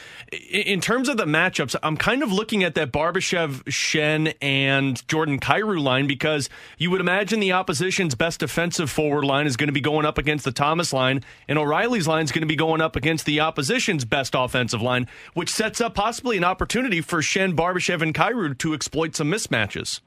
In 0.51 0.83
terms 0.83 1.09
of 1.09 1.17
the 1.17 1.25
matchups, 1.25 1.75
I'm 1.83 1.97
kind 1.97 2.23
of 2.23 2.31
looking 2.31 2.65
at 2.65 2.75
that 2.75 2.93
Barbashev, 2.93 3.63
Schenn, 3.63 4.35
and 4.43 5.09
Jordan 5.09 5.41
Kyrou 5.41 5.81
line 5.81 6.07
because 6.07 6.51
you 6.77 6.91
would 6.91 7.01
imagine 7.01 7.41
the 7.41 7.53
opposition's 7.53 8.15
best 8.15 8.41
defensive 8.41 8.91
forward 8.91 9.25
line 9.25 9.47
is 9.47 9.57
going 9.57 9.69
to 9.69 9.73
be 9.73 9.81
going 9.81 10.05
up 10.05 10.19
against 10.19 10.45
the 10.45 10.53
Thomas 10.53 10.93
line, 10.93 11.23
and 11.49 11.59
O'Reilly's 11.59 12.07
line 12.07 12.25
is 12.25 12.31
going 12.31 12.43
to 12.43 12.47
be 12.47 12.57
going 12.57 12.83
up 12.83 12.95
against 12.95 13.25
the 13.25 13.41
opposition's 13.41 14.05
best 14.05 14.35
offensive 14.37 14.83
line, 14.83 15.09
which 15.33 15.49
sets 15.49 15.81
up 15.81 15.95
possibly 15.95 16.37
an 16.37 16.45
opportunity 16.45 17.01
for 17.01 17.23
Schenn, 17.53 17.57
Barbashev, 17.57 18.03
and 18.03 18.15
Kyrou 18.15 18.57
to 18.59 18.75
exploit 18.75 19.17
some 19.17 19.31
mismatches. 19.31 20.01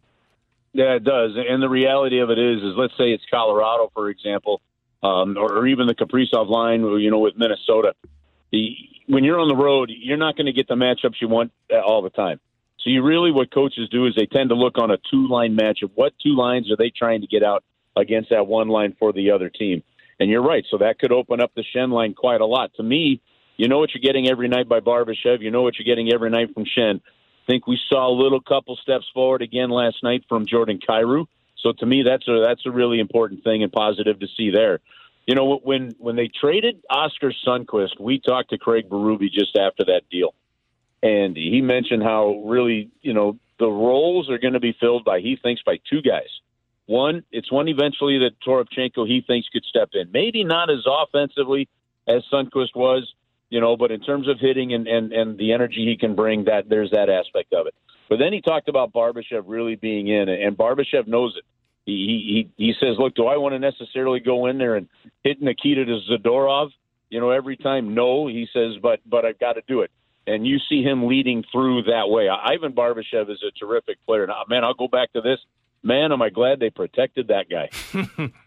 Yeah, 0.73 0.95
it 0.95 1.03
does. 1.03 1.31
And 1.37 1.63
the 1.63 1.69
reality 1.69 2.19
of 2.19 2.29
it 2.29 2.37
is, 2.37 2.57
is 2.57 2.73
let's 2.75 2.93
say 2.97 3.11
it's 3.11 3.23
Colorado, 3.31 3.89
for 3.93 4.09
example, 4.09 4.61
um, 5.01 5.37
or, 5.37 5.59
or 5.59 5.67
even 5.67 5.87
the 5.87 5.95
Kaprizov 5.95 6.49
line, 6.49 6.81
you 6.99 7.09
know, 7.09 7.19
with 7.19 7.37
Minnesota. 7.37 7.93
The, 8.51 8.75
when 9.07 9.23
you're 9.23 9.39
on 9.39 9.47
the 9.47 9.55
road, 9.55 9.89
you're 9.95 10.17
not 10.17 10.35
going 10.35 10.47
to 10.47 10.53
get 10.53 10.67
the 10.67 10.75
matchups 10.75 11.21
you 11.21 11.29
want 11.29 11.51
all 11.71 12.01
the 12.01 12.09
time. 12.09 12.39
So 12.79 12.89
you 12.89 13.03
really, 13.03 13.31
what 13.31 13.53
coaches 13.53 13.89
do 13.89 14.05
is 14.05 14.13
they 14.15 14.25
tend 14.25 14.49
to 14.49 14.55
look 14.55 14.77
on 14.77 14.91
a 14.91 14.97
two-line 15.09 15.57
matchup. 15.57 15.91
What 15.95 16.13
two 16.21 16.35
lines 16.35 16.69
are 16.71 16.75
they 16.75 16.91
trying 16.95 17.21
to 17.21 17.27
get 17.27 17.41
out 17.41 17.63
against 17.95 18.29
that 18.29 18.45
one 18.45 18.67
line 18.67 18.95
for 18.99 19.13
the 19.13 19.31
other 19.31 19.49
team? 19.49 19.81
And 20.19 20.29
you're 20.29 20.43
right. 20.43 20.65
So 20.69 20.77
that 20.79 20.99
could 20.99 21.11
open 21.11 21.41
up 21.41 21.51
the 21.55 21.63
Schenn 21.73 21.91
line 21.91 22.13
quite 22.13 22.41
a 22.41 22.45
lot. 22.45 22.73
To 22.75 22.83
me, 22.83 23.21
you 23.57 23.67
know 23.67 23.79
what 23.79 23.91
you're 23.93 24.01
getting 24.01 24.29
every 24.29 24.47
night 24.47 24.69
by 24.69 24.81
Barbashev. 24.81 25.41
You 25.41 25.51
know 25.51 25.61
what 25.61 25.75
you're 25.79 25.85
getting 25.85 26.13
every 26.13 26.29
night 26.29 26.53
from 26.53 26.65
Schenn 26.65 27.01
think 27.47 27.67
we 27.67 27.79
saw 27.89 28.09
a 28.09 28.15
little 28.15 28.41
couple 28.41 28.75
steps 28.77 29.05
forward 29.13 29.41
again 29.41 29.69
last 29.69 30.03
night 30.03 30.23
from 30.27 30.45
Jordan 30.45 30.79
Kyrou. 30.79 31.25
So 31.57 31.73
to 31.73 31.85
me, 31.85 32.03
that's 32.03 32.27
a 32.27 32.41
that's 32.45 32.65
a 32.65 32.71
really 32.71 32.99
important 32.99 33.43
thing 33.43 33.63
and 33.63 33.71
positive 33.71 34.19
to 34.19 34.27
see 34.37 34.51
there. 34.51 34.79
You 35.25 35.35
know, 35.35 35.59
when 35.63 35.95
when 35.97 36.15
they 36.15 36.27
traded 36.27 36.83
Oscar 36.89 37.33
Sundqvist, 37.45 37.99
we 37.99 38.19
talked 38.19 38.51
to 38.51 38.57
Craig 38.57 38.89
Berube 38.89 39.31
just 39.31 39.57
after 39.57 39.85
that 39.85 40.03
deal, 40.11 40.35
and 41.01 41.35
he 41.35 41.61
mentioned 41.61 42.03
how 42.03 42.43
really 42.45 42.91
you 43.01 43.13
know 43.13 43.37
the 43.57 43.67
roles 43.67 44.29
are 44.29 44.37
going 44.37 44.53
to 44.53 44.59
be 44.59 44.75
filled 44.79 45.03
by 45.03 45.21
he 45.21 45.35
thinks 45.41 45.61
by 45.63 45.79
two 45.89 46.01
guys. 46.01 46.29
One, 46.87 47.23
it's 47.31 47.51
one 47.51 47.67
eventually 47.67 48.19
that 48.19 48.39
Toropchenko 48.45 49.07
he 49.07 49.21
thinks 49.25 49.49
could 49.49 49.65
step 49.65 49.89
in, 49.93 50.11
maybe 50.11 50.43
not 50.43 50.69
as 50.69 50.85
offensively 50.85 51.67
as 52.07 52.21
Sundqvist 52.31 52.75
was, 52.75 53.11
you 53.55 53.61
know, 53.61 53.77
but 53.77 53.89
in 53.89 54.01
terms 54.01 54.27
of 54.27 54.37
hitting 54.37 54.73
and, 54.73 54.85
and, 54.85 55.13
and 55.13 55.37
the 55.37 55.53
energy 55.53 55.85
he 55.85 55.95
can 55.95 56.13
bring, 56.13 56.43
that 56.43 56.67
there's 56.67 56.91
that 56.91 57.09
aspect 57.09 57.53
of 57.53 57.67
it. 57.67 57.73
But 58.09 58.19
then 58.19 58.33
he 58.33 58.41
talked 58.41 58.67
about 58.67 58.91
Barbashev 58.91 59.43
really 59.45 59.75
being 59.75 60.09
in, 60.09 60.27
and 60.27 60.57
Barbashev 60.57 61.07
knows 61.07 61.33
it. 61.37 61.45
He 61.85 62.49
he 62.57 62.65
he 62.65 62.73
says, 62.77 62.97
"Look, 62.99 63.15
do 63.15 63.27
I 63.27 63.37
want 63.37 63.53
to 63.53 63.59
necessarily 63.59 64.19
go 64.19 64.47
in 64.47 64.57
there 64.57 64.75
and 64.75 64.89
hit 65.23 65.41
Nikita 65.41 65.85
to 65.85 65.99
Zadorov? 66.11 66.71
You 67.09 67.21
know, 67.21 67.29
every 67.29 67.55
time? 67.55 67.93
No." 67.93 68.27
He 68.27 68.45
says, 68.51 68.73
"But 68.81 68.99
but 69.05 69.23
I've 69.23 69.39
got 69.39 69.53
to 69.53 69.61
do 69.69 69.81
it." 69.81 69.91
And 70.27 70.45
you 70.45 70.57
see 70.67 70.83
him 70.83 71.07
leading 71.07 71.45
through 71.49 71.83
that 71.83 72.09
way. 72.09 72.27
Ivan 72.27 72.73
Barbashev 72.73 73.29
is 73.29 73.41
a 73.41 73.57
terrific 73.57 74.05
player. 74.05 74.27
Now, 74.27 74.43
man, 74.49 74.65
I'll 74.65 74.73
go 74.73 74.89
back 74.89 75.13
to 75.13 75.21
this. 75.21 75.39
Man, 75.81 76.11
am 76.11 76.21
I 76.21 76.29
glad 76.29 76.59
they 76.59 76.71
protected 76.71 77.29
that 77.29 77.45
guy. 77.49 77.69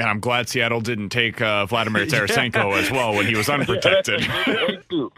And 0.00 0.08
I'm 0.08 0.18
glad 0.18 0.48
Seattle 0.48 0.80
didn't 0.80 1.10
take 1.10 1.42
uh, 1.42 1.66
Vladimir 1.66 2.06
Tarasenko 2.06 2.70
yeah. 2.70 2.78
as 2.78 2.90
well 2.90 3.14
when 3.14 3.26
he 3.26 3.36
was 3.36 3.50
unprotected. 3.50 4.22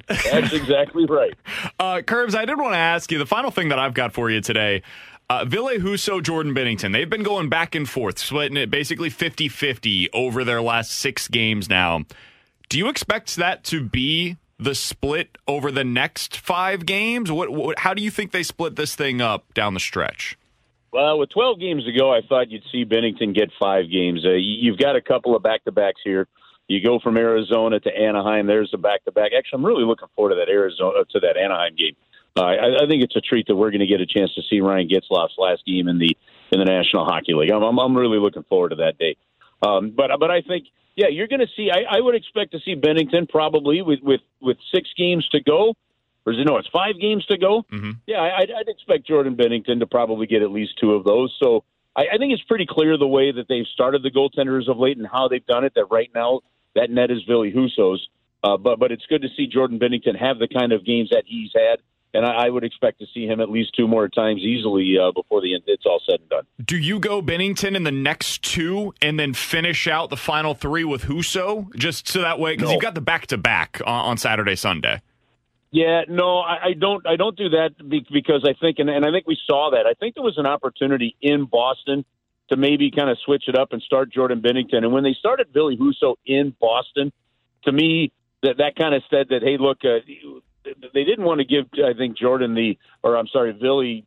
that's, 0.09 0.31
that's 0.31 0.53
exactly 0.53 1.07
right. 1.07 1.35
Uh, 1.79 2.01
Curbs, 2.01 2.35
I 2.35 2.45
did 2.45 2.59
want 2.59 2.75
to 2.75 2.79
ask 2.79 3.11
you 3.11 3.18
the 3.18 3.27
final 3.27 3.51
thing 3.51 3.68
that 3.71 3.79
I've 3.79 3.95
got 3.95 4.12
for 4.12 4.31
you 4.31 4.40
today. 4.40 4.83
Uh, 5.29 5.45
Ville 5.45 5.79
Husso, 5.79 6.23
Jordan 6.23 6.55
Binnington, 6.55 6.92
they've 6.92 7.09
been 7.09 7.23
going 7.23 7.49
back 7.49 7.75
and 7.75 7.88
forth, 7.88 8.18
splitting 8.18 8.57
it 8.57 8.71
basically 8.71 9.11
50 9.11 9.49
50 9.49 10.11
over 10.12 10.45
their 10.45 10.61
last 10.61 10.92
six 10.92 11.29
games 11.29 11.68
now. 11.68 12.03
Do 12.68 12.79
you 12.79 12.88
expect 12.88 13.37
that 13.37 13.64
to 13.64 13.83
be 13.83 14.37
the 14.59 14.75
split 14.75 15.38
over 15.49 15.73
the 15.73 15.85
next 15.85 16.37
five 16.37 16.87
games? 16.87 17.33
What, 17.33 17.51
what, 17.51 17.81
how 17.81 17.95
do 17.95 18.03
you 18.03 18.11
think 18.11 18.33
they 18.33 18.42
split 18.42 18.77
this 18.77 18.95
thing 18.95 19.21
up 19.21 19.53
down 19.55 19.75
the 19.75 19.81
stretch? 19.81 20.37
Well, 20.92 21.18
with 21.18 21.31
12 21.31 21.59
games 21.59 21.85
to 21.85 21.92
go, 21.92 22.12
I 22.12 22.20
thought 22.20 22.50
you'd 22.50 22.64
see 22.70 22.85
Binnington 22.85 23.35
get 23.35 23.50
five 23.59 23.90
games. 23.90 24.24
Uh, 24.26 24.33
you've 24.33 24.76
got 24.76 24.94
a 24.94 25.00
couple 25.00 25.35
of 25.35 25.42
back 25.42 25.64
to 25.64 25.72
backs 25.72 26.00
here. 26.05 26.28
You 26.68 26.83
go 26.83 27.00
from 27.00 27.16
Arizona 27.16 27.81
to 27.81 27.90
Anaheim. 27.90 28.46
There's 28.46 28.70
a 28.74 28.78
back 28.78 29.05
to 29.05 29.12
back. 29.12 29.33
Actually, 29.37 29.59
I'm 29.59 29.66
really 29.66 29.85
looking 29.85 30.09
forward 30.14 30.31
to 30.31 30.37
that 30.37 30.50
Arizona 30.50 31.05
to 31.11 31.20
that 31.20 31.37
Anaheim 31.37 31.74
game. 31.76 31.96
Uh, 32.37 32.44
I, 32.44 32.85
I 32.85 32.87
think 32.88 33.02
it's 33.02 33.16
a 33.16 33.20
treat 33.20 33.46
that 33.48 33.57
we're 33.57 33.70
going 33.70 33.81
to 33.81 33.87
get 33.87 34.00
a 34.00 34.07
chance 34.07 34.35
to 34.35 34.42
see 34.48 34.61
Ryan 34.61 34.88
Getzlaf's 34.88 35.35
last 35.38 35.64
game 35.66 35.88
in 35.88 35.98
the 35.98 36.16
in 36.50 36.59
the 36.59 36.64
National 36.64 37.05
Hockey 37.05 37.35
League. 37.35 37.50
I'm, 37.50 37.62
I'm, 37.62 37.78
I'm 37.78 37.96
really 37.96 38.18
looking 38.18 38.44
forward 38.44 38.70
to 38.70 38.76
that 38.76 38.98
day. 38.98 39.16
Um, 39.62 39.92
but 39.96 40.11
but 40.20 40.31
I 40.31 40.42
think 40.42 40.66
yeah, 40.96 41.09
you're 41.09 41.28
going 41.28 41.40
to 41.40 41.48
see. 41.57 41.70
I, 41.70 41.96
I 41.96 42.00
would 42.00 42.14
expect 42.14 42.52
to 42.52 42.61
see 42.61 42.74
Binnington 42.74 43.28
probably 43.28 43.83
with 43.83 44.00
with 44.02 44.20
with 44.40 44.59
six 44.74 44.90
games 44.96 45.26
to 45.33 45.42
go 45.42 45.74
or 46.25 46.33
is 46.33 46.39
it 46.39 46.47
no? 46.47 46.57
It's 46.57 46.69
five 46.69 47.01
games 47.01 47.25
to 47.27 47.39
go. 47.39 47.65
Mm-hmm. 47.73 47.91
Yeah, 48.07 48.21
I'd, 48.21 48.51
I'd, 48.51 48.69
expect 48.69 49.07
Jordan 49.07 49.37
Binnington 49.37 49.81
to 49.81 49.87
probably 49.87 50.27
get 50.27 50.43
at 50.43 50.51
least 50.51 50.79
two 50.81 50.93
of 50.93 51.05
those. 51.05 51.37
So 51.43 51.65
I, 51.97 52.07
I, 52.15 52.19
think 52.19 52.33
it's 52.33 52.43
pretty 52.43 52.67
clear 52.69 52.97
the 52.97 53.07
way 53.07 53.33
that 53.33 53.47
they've 53.49 53.67
started 53.73 54.03
the 54.03 54.11
goaltenders 54.11 54.69
of 54.69 54.79
late 54.79 54.97
and 54.97 55.07
how 55.07 55.29
they've 55.29 55.45
done 55.45 55.65
it. 55.65 55.73
That 55.75 55.87
right 55.91 56.11
now 56.15 56.41
that 56.75 56.91
net 56.91 57.11
is 57.11 57.23
Ville 57.27 57.51
Husso's. 57.51 58.09
Uh, 58.45 58.57
but 58.57 58.79
but 58.79 58.91
it's 58.91 59.07
good 59.07 59.23
to 59.23 59.29
see 59.37 59.47
Jordan 59.47 59.79
Binnington 59.79 60.19
have 60.19 60.39
the 60.39 60.49
kind 60.49 60.73
of 60.73 60.85
games 60.85 61.11
that 61.11 61.23
he's 61.27 61.51
had, 61.55 61.79
and 62.13 62.27
I, 62.27 62.51
would 62.51 62.65
expect 62.65 62.99
to 62.99 63.07
see 63.15 63.25
him 63.25 63.41
at 63.41 63.49
least 63.49 63.73
two 63.77 63.87
more 63.87 64.09
times 64.09 64.41
easily 64.41 64.97
uh, 64.99 65.13
before 65.13 65.41
the 65.41 65.55
end. 65.55 65.63
It's 65.69 65.87
all 65.87 66.01
said 66.05 66.19
and 66.19 66.29
done. 66.29 66.47
Do 66.65 66.77
you 66.77 66.99
go 66.99 67.23
Binnington 67.23 67.77
in 67.77 67.85
the 67.85 67.93
next 67.93 68.43
two 68.43 68.95
and 69.01 69.19
then 69.19 69.33
finish 69.33 69.87
out 69.87 70.11
the 70.11 70.17
final 70.17 70.55
three 70.55 70.83
with 70.83 71.05
Husso, 71.05 71.73
just 71.77 72.09
so 72.09 72.21
that 72.23 72.41
way 72.41 72.55
because 72.55 72.71
no. 72.71 72.73
you've 72.73 72.83
got 72.83 72.97
the 72.97 73.01
back 73.01 73.29
to 73.29 73.39
back 73.39 73.81
on 73.87 74.17
Saturday 74.17 74.57
Sunday. 74.57 75.01
Yeah, 75.73 76.03
no, 76.07 76.41
I, 76.41 76.67
I 76.67 76.73
don't. 76.75 77.07
I 77.07 77.17
don't 77.17 77.35
do 77.35 77.49
that 77.49 77.71
because 78.13 78.45
I 78.47 78.53
think, 78.61 78.79
and, 78.79 78.91
and 78.91 79.07
I 79.07 79.11
think 79.11 79.27
we 79.27 79.39
saw 79.47 79.71
that. 79.71 79.87
I 79.87 79.95
think 79.95 80.15
there 80.15 80.23
was 80.23 80.37
an 80.37 80.45
opportunity 80.45 81.17
in 81.23 81.47
Boston 81.47 82.05
to 82.51 82.57
maybe 82.59 82.91
kind 82.91 83.09
of 83.09 83.17
switch 83.25 83.45
it 83.49 83.57
up 83.59 83.73
and 83.73 83.81
start 83.81 84.13
Jordan 84.13 84.43
Binnington. 84.43 84.85
And 84.85 84.93
when 84.93 85.03
they 85.03 85.15
started 85.19 85.49
Ville 85.55 85.75
Husso 85.75 86.17
in 86.27 86.55
Boston, 86.61 87.11
to 87.65 87.73
me, 87.73 88.13
that 88.43 88.59
that 88.59 88.77
kind 88.77 88.95
of 88.95 89.03
said 89.09 89.29
that, 89.31 89.43
hey, 89.43 89.57
look, 89.59 89.79
uh, 89.83 90.01
they 90.93 91.05
didn't 91.05 91.25
want 91.25 91.41
to 91.41 91.47
give, 91.47 91.65
I 91.83 91.97
think, 91.97 92.19
Jordan 92.19 92.55
the, 92.55 92.79
or 93.03 93.17
I'm 93.17 93.29
sorry, 93.29 93.55
Billy 93.55 94.05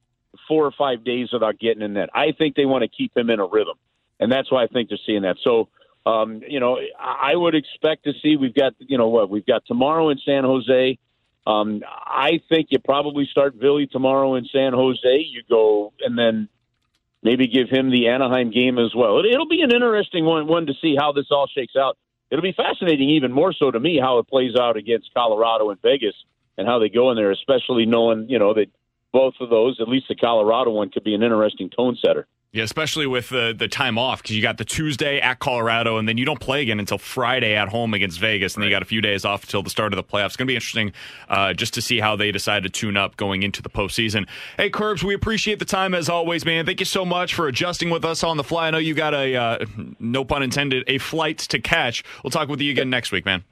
four 0.48 0.66
or 0.66 0.72
five 0.78 1.04
days 1.04 1.30
without 1.34 1.58
getting 1.58 1.82
in 1.82 1.96
that. 1.96 2.12
I 2.14 2.34
think 2.38 2.56
they 2.56 2.66
want 2.66 2.84
to 2.84 2.90
keep 2.90 3.18
him 3.18 3.32
in 3.32 3.40
a 3.40 3.46
rhythm, 3.48 3.78
and 4.20 4.32
that's 4.32 4.52
why 4.52 4.64
I 4.64 4.68
think 4.68 4.90
they're 4.90 5.00
seeing 5.04 5.24
that. 5.24 5.38
So, 5.44 5.70
um, 6.06 6.42
you 6.48 6.60
know, 6.60 6.78
I 7.00 7.36
would 7.36 7.56
expect 7.56 8.04
to 8.04 8.14
see. 8.22 8.36
We've 8.36 8.54
got, 8.54 8.74
you 8.78 9.00
know, 9.00 9.08
what 9.08 9.32
we've 9.32 9.46
got 9.46 9.66
tomorrow 9.66 10.10
in 10.10 10.20
San 10.24 10.44
Jose. 10.44 11.00
Um, 11.46 11.82
I 11.88 12.42
think 12.50 12.68
you 12.72 12.80
probably 12.80 13.28
start 13.30 13.56
Ville 13.56 13.86
tomorrow 13.88 14.36
in 14.36 14.46
San 14.52 14.74
Jose. 14.74 15.18
You 15.30 15.44
go 15.48 15.94
and 16.00 16.18
then 16.18 16.50
maybe 17.22 17.48
give 17.48 17.70
him 17.70 17.92
the 17.92 18.08
Anaheim 18.08 18.52
game 18.52 18.80
as 18.80 18.94
well. 18.96 19.20
It, 19.20 19.38
will 19.38 19.48
be 19.48 19.62
an 19.62 19.72
interesting 19.72 20.26
one, 20.26 20.48
one 20.48 20.68
to 20.68 20.74
see 20.82 20.96
how 20.98 21.12
this 21.12 21.28
all 21.32 21.48
shakes 21.48 21.76
out. 21.76 21.98
It'll 22.32 22.44
be 22.44 22.54
fascinating, 22.54 23.10
even 23.12 23.32
more 23.32 23.54
so 23.54 23.70
to 23.70 23.80
me, 23.80 24.00
how 24.02 24.18
it 24.20 24.28
plays 24.28 24.56
out 24.56 24.78
against 24.78 25.14
Colorado 25.14 25.70
and 25.70 25.82
Vegas 25.82 26.16
and 26.58 26.68
how 26.68 26.80
they 26.80 26.90
go 26.90 27.12
in 27.12 27.18
there, 27.18 27.32
especially 27.32 27.86
knowing 27.86 28.28
you 28.30 28.40
know 28.40 28.54
that 28.54 28.68
both 29.12 29.36
of 29.40 29.50
those, 29.50 29.80
at 29.80 29.88
least 29.88 30.08
the 30.10 30.16
Colorado 30.16 30.72
one, 30.72 30.90
could 30.90 31.04
be 31.04 31.14
an 31.14 31.24
interesting 31.24 31.70
tone 31.70 31.98
setter. 32.04 32.28
Yeah, 32.56 32.64
especially 32.64 33.06
with 33.06 33.28
the 33.28 33.54
the 33.54 33.68
time 33.68 33.98
off 33.98 34.24
because 34.24 34.34
you 34.34 34.42
got 34.42 34.58
the 34.58 34.64
Tuesday 34.64 35.20
at 35.20 35.40
Colorado, 35.40 35.98
and 35.98 36.08
then 36.08 36.18
you 36.18 36.24
don't 36.24 36.40
play 36.40 36.62
again 36.62 36.80
until 36.80 36.98
Friday 36.98 37.54
at 37.54 37.68
home 37.68 37.94
against 37.94 38.18
Vegas, 38.18 38.56
and 38.56 38.62
right. 38.62 38.68
then 38.68 38.70
you 38.70 38.76
got 38.78 38.82
a 38.82 38.86
few 38.86 39.02
days 39.02 39.26
off 39.26 39.44
until 39.44 39.62
the 39.62 39.70
start 39.70 39.92
of 39.92 39.98
the 39.98 40.04
playoffs. 40.06 40.28
It's 40.28 40.38
going 40.38 40.48
to 40.48 40.52
be 40.52 40.56
interesting 40.56 40.94
uh, 41.28 41.52
just 41.52 41.74
to 41.74 41.82
see 41.82 42.00
how 42.00 42.16
they 42.16 42.32
decide 42.32 42.64
to 42.64 42.70
tune 42.70 42.96
up 42.96 43.18
going 43.18 43.44
into 43.44 43.62
the 43.62 43.70
postseason. 43.70 44.26
Hey, 44.56 44.70
Curbs, 44.70 45.04
we 45.04 45.14
appreciate 45.14 45.60
the 45.60 45.66
time 45.66 45.94
as 45.94 46.08
always, 46.08 46.46
man. 46.46 46.66
Thank 46.66 46.80
you 46.80 46.86
so 46.86 47.04
much 47.04 47.34
for 47.34 47.50
adjusting 47.50 47.90
with 47.90 48.06
us 48.06 48.24
on 48.24 48.38
the 48.38 48.44
fly. 48.46 48.68
I 48.68 48.72
know 48.72 48.78
you 48.78 48.94
got 48.94 49.14
a 49.14 49.36
uh, 49.36 49.66
no 50.00 50.24
pun 50.24 50.42
intended 50.42 50.86
a 50.88 50.98
flight 50.98 51.40
to 51.40 51.60
catch. 51.60 52.06
We'll 52.24 52.32
talk 52.32 52.48
with 52.48 52.62
you 52.62 52.72
again 52.72 52.90
next 52.90 53.12
week, 53.12 53.26
man. 53.26 53.44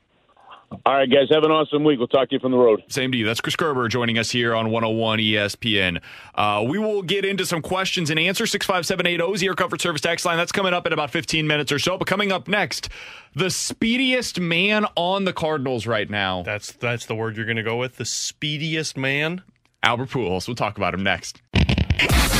All 0.85 0.93
right, 0.93 1.09
guys. 1.09 1.27
Have 1.31 1.43
an 1.43 1.51
awesome 1.51 1.83
week. 1.83 1.99
We'll 1.99 2.07
talk 2.07 2.29
to 2.29 2.35
you 2.35 2.39
from 2.39 2.51
the 2.51 2.57
road. 2.57 2.83
Same 2.87 3.11
to 3.11 3.17
you. 3.17 3.25
That's 3.25 3.41
Chris 3.41 3.55
Kerber 3.55 3.87
joining 3.87 4.17
us 4.17 4.31
here 4.31 4.55
on 4.55 4.69
101 4.71 5.19
ESPN. 5.19 6.01
Uh, 6.35 6.63
we 6.67 6.77
will 6.77 7.01
get 7.01 7.25
into 7.25 7.45
some 7.45 7.61
questions 7.61 8.09
and 8.09 8.19
answers. 8.19 8.51
65780 8.51 9.33
is 9.33 9.43
your 9.43 9.55
comfort 9.55 9.81
service 9.81 10.01
text 10.01 10.25
line. 10.25 10.37
That's 10.37 10.51
coming 10.51 10.73
up 10.73 10.85
in 10.87 10.93
about 10.93 11.11
15 11.11 11.47
minutes 11.47 11.71
or 11.71 11.79
so. 11.79 11.97
But 11.97 12.07
coming 12.07 12.31
up 12.31 12.47
next, 12.47 12.89
the 13.35 13.49
speediest 13.49 14.39
man 14.39 14.85
on 14.95 15.25
the 15.25 15.33
Cardinals 15.33 15.87
right 15.87 16.09
now. 16.09 16.43
That's 16.43 16.71
that's 16.73 17.05
the 17.05 17.15
word 17.15 17.35
you're 17.37 17.45
going 17.45 17.57
to 17.57 17.63
go 17.63 17.77
with. 17.77 17.97
The 17.97 18.05
speediest 18.05 18.97
man. 18.97 19.43
Albert 19.83 20.09
Pujols. 20.09 20.47
We'll 20.47 20.55
talk 20.55 20.77
about 20.77 20.93
him 20.93 21.03
next. 21.03 21.41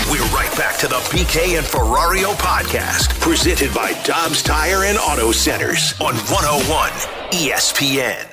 We're 0.10 0.24
right 0.28 0.54
back 0.58 0.78
to 0.80 0.88
the 0.88 0.96
BK 0.96 1.58
and 1.58 1.66
Ferrario 1.66 2.34
podcast, 2.36 3.20
presented 3.20 3.74
by 3.74 3.94
Dobbs 4.04 4.42
Tire 4.42 4.84
and 4.84 4.98
Auto 4.98 5.32
Centers 5.32 5.94
on 6.00 6.16
101 6.16 7.23
ESPN. 7.34 8.30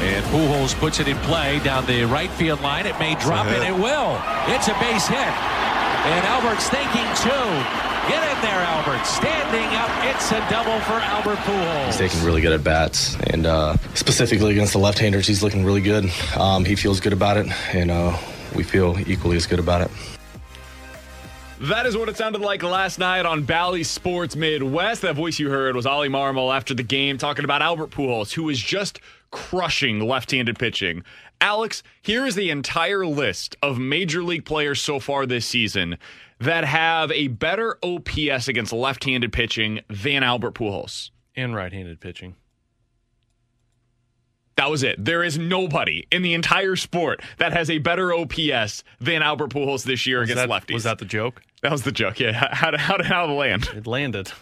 And 0.00 0.24
Pujols 0.26 0.78
puts 0.78 1.00
it 1.00 1.08
in 1.08 1.16
play 1.16 1.58
down 1.64 1.84
the 1.86 2.04
right 2.04 2.30
field 2.30 2.60
line. 2.60 2.86
It 2.86 2.96
may 3.00 3.16
drop, 3.16 3.46
and 3.46 3.64
uh-huh. 3.64 3.74
it 3.74 3.82
will. 3.82 4.54
It's 4.54 4.68
a 4.68 4.74
base 4.78 5.08
hit. 5.08 5.57
And 6.08 6.24
Albert's 6.24 6.70
thinking 6.70 7.04
two. 7.16 7.28
Get 8.08 8.34
in 8.34 8.40
there, 8.40 8.60
Albert. 8.64 9.04
Standing 9.04 9.76
up. 9.76 9.90
It's 10.06 10.32
a 10.32 10.40
double 10.48 10.80
for 10.80 10.94
Albert 10.94 11.36
Pujols. 11.40 11.86
He's 11.86 11.96
taking 11.98 12.24
really 12.24 12.40
good 12.40 12.54
at 12.54 12.64
bats, 12.64 13.14
and 13.26 13.44
uh, 13.44 13.76
specifically 13.92 14.52
against 14.52 14.72
the 14.72 14.78
left-handers, 14.78 15.26
he's 15.26 15.42
looking 15.42 15.66
really 15.66 15.82
good. 15.82 16.10
Um, 16.34 16.64
he 16.64 16.76
feels 16.76 16.98
good 16.98 17.12
about 17.12 17.36
it, 17.36 17.48
and 17.74 17.90
uh, 17.90 18.16
we 18.56 18.62
feel 18.62 18.98
equally 19.06 19.36
as 19.36 19.46
good 19.46 19.58
about 19.58 19.82
it. 19.82 19.90
That 21.60 21.84
is 21.84 21.94
what 21.94 22.08
it 22.08 22.16
sounded 22.16 22.40
like 22.40 22.62
last 22.62 22.98
night 22.98 23.26
on 23.26 23.42
Bally 23.42 23.82
Sports 23.82 24.34
Midwest. 24.34 25.02
That 25.02 25.14
voice 25.14 25.38
you 25.38 25.50
heard 25.50 25.76
was 25.76 25.84
Ollie 25.84 26.08
Marmol 26.08 26.56
after 26.56 26.72
the 26.72 26.84
game 26.84 27.18
talking 27.18 27.44
about 27.44 27.60
Albert 27.60 27.90
Pujols, 27.90 28.32
who 28.32 28.48
is 28.48 28.58
just 28.58 29.00
crushing 29.30 30.00
left-handed 30.00 30.58
pitching. 30.58 31.04
Alex, 31.40 31.82
here 32.02 32.26
is 32.26 32.34
the 32.34 32.50
entire 32.50 33.06
list 33.06 33.56
of 33.62 33.78
major 33.78 34.22
league 34.22 34.44
players 34.44 34.80
so 34.80 34.98
far 34.98 35.24
this 35.26 35.46
season 35.46 35.96
that 36.40 36.64
have 36.64 37.10
a 37.12 37.28
better 37.28 37.78
OPS 37.82 38.48
against 38.48 38.72
left-handed 38.72 39.32
pitching 39.32 39.80
than 39.88 40.22
Albert 40.22 40.54
Pujols. 40.54 41.10
And 41.36 41.54
right-handed 41.54 42.00
pitching. 42.00 42.34
That 44.56 44.70
was 44.70 44.82
it. 44.82 45.04
There 45.04 45.22
is 45.22 45.38
nobody 45.38 46.06
in 46.10 46.22
the 46.22 46.34
entire 46.34 46.74
sport 46.74 47.22
that 47.38 47.52
has 47.52 47.70
a 47.70 47.78
better 47.78 48.12
OPS 48.12 48.82
than 49.00 49.22
Albert 49.22 49.50
Pujols 49.50 49.84
this 49.84 50.04
year 50.06 50.18
Was 50.20 50.30
against 50.30 50.48
that- 50.48 50.66
lefties. 50.66 50.74
was 50.74 50.84
that 50.84 50.98
the 50.98 51.04
joke? 51.04 51.42
That 51.62 51.70
was 51.72 51.82
the 51.82 51.92
joke. 51.92 52.18
Yeah. 52.20 52.32
How, 52.54 52.76
how 52.76 53.02
how 53.02 53.26
did 53.26 53.30
it 53.30 53.34
land? 53.34 53.68
It 53.74 53.86
landed. 53.86 54.32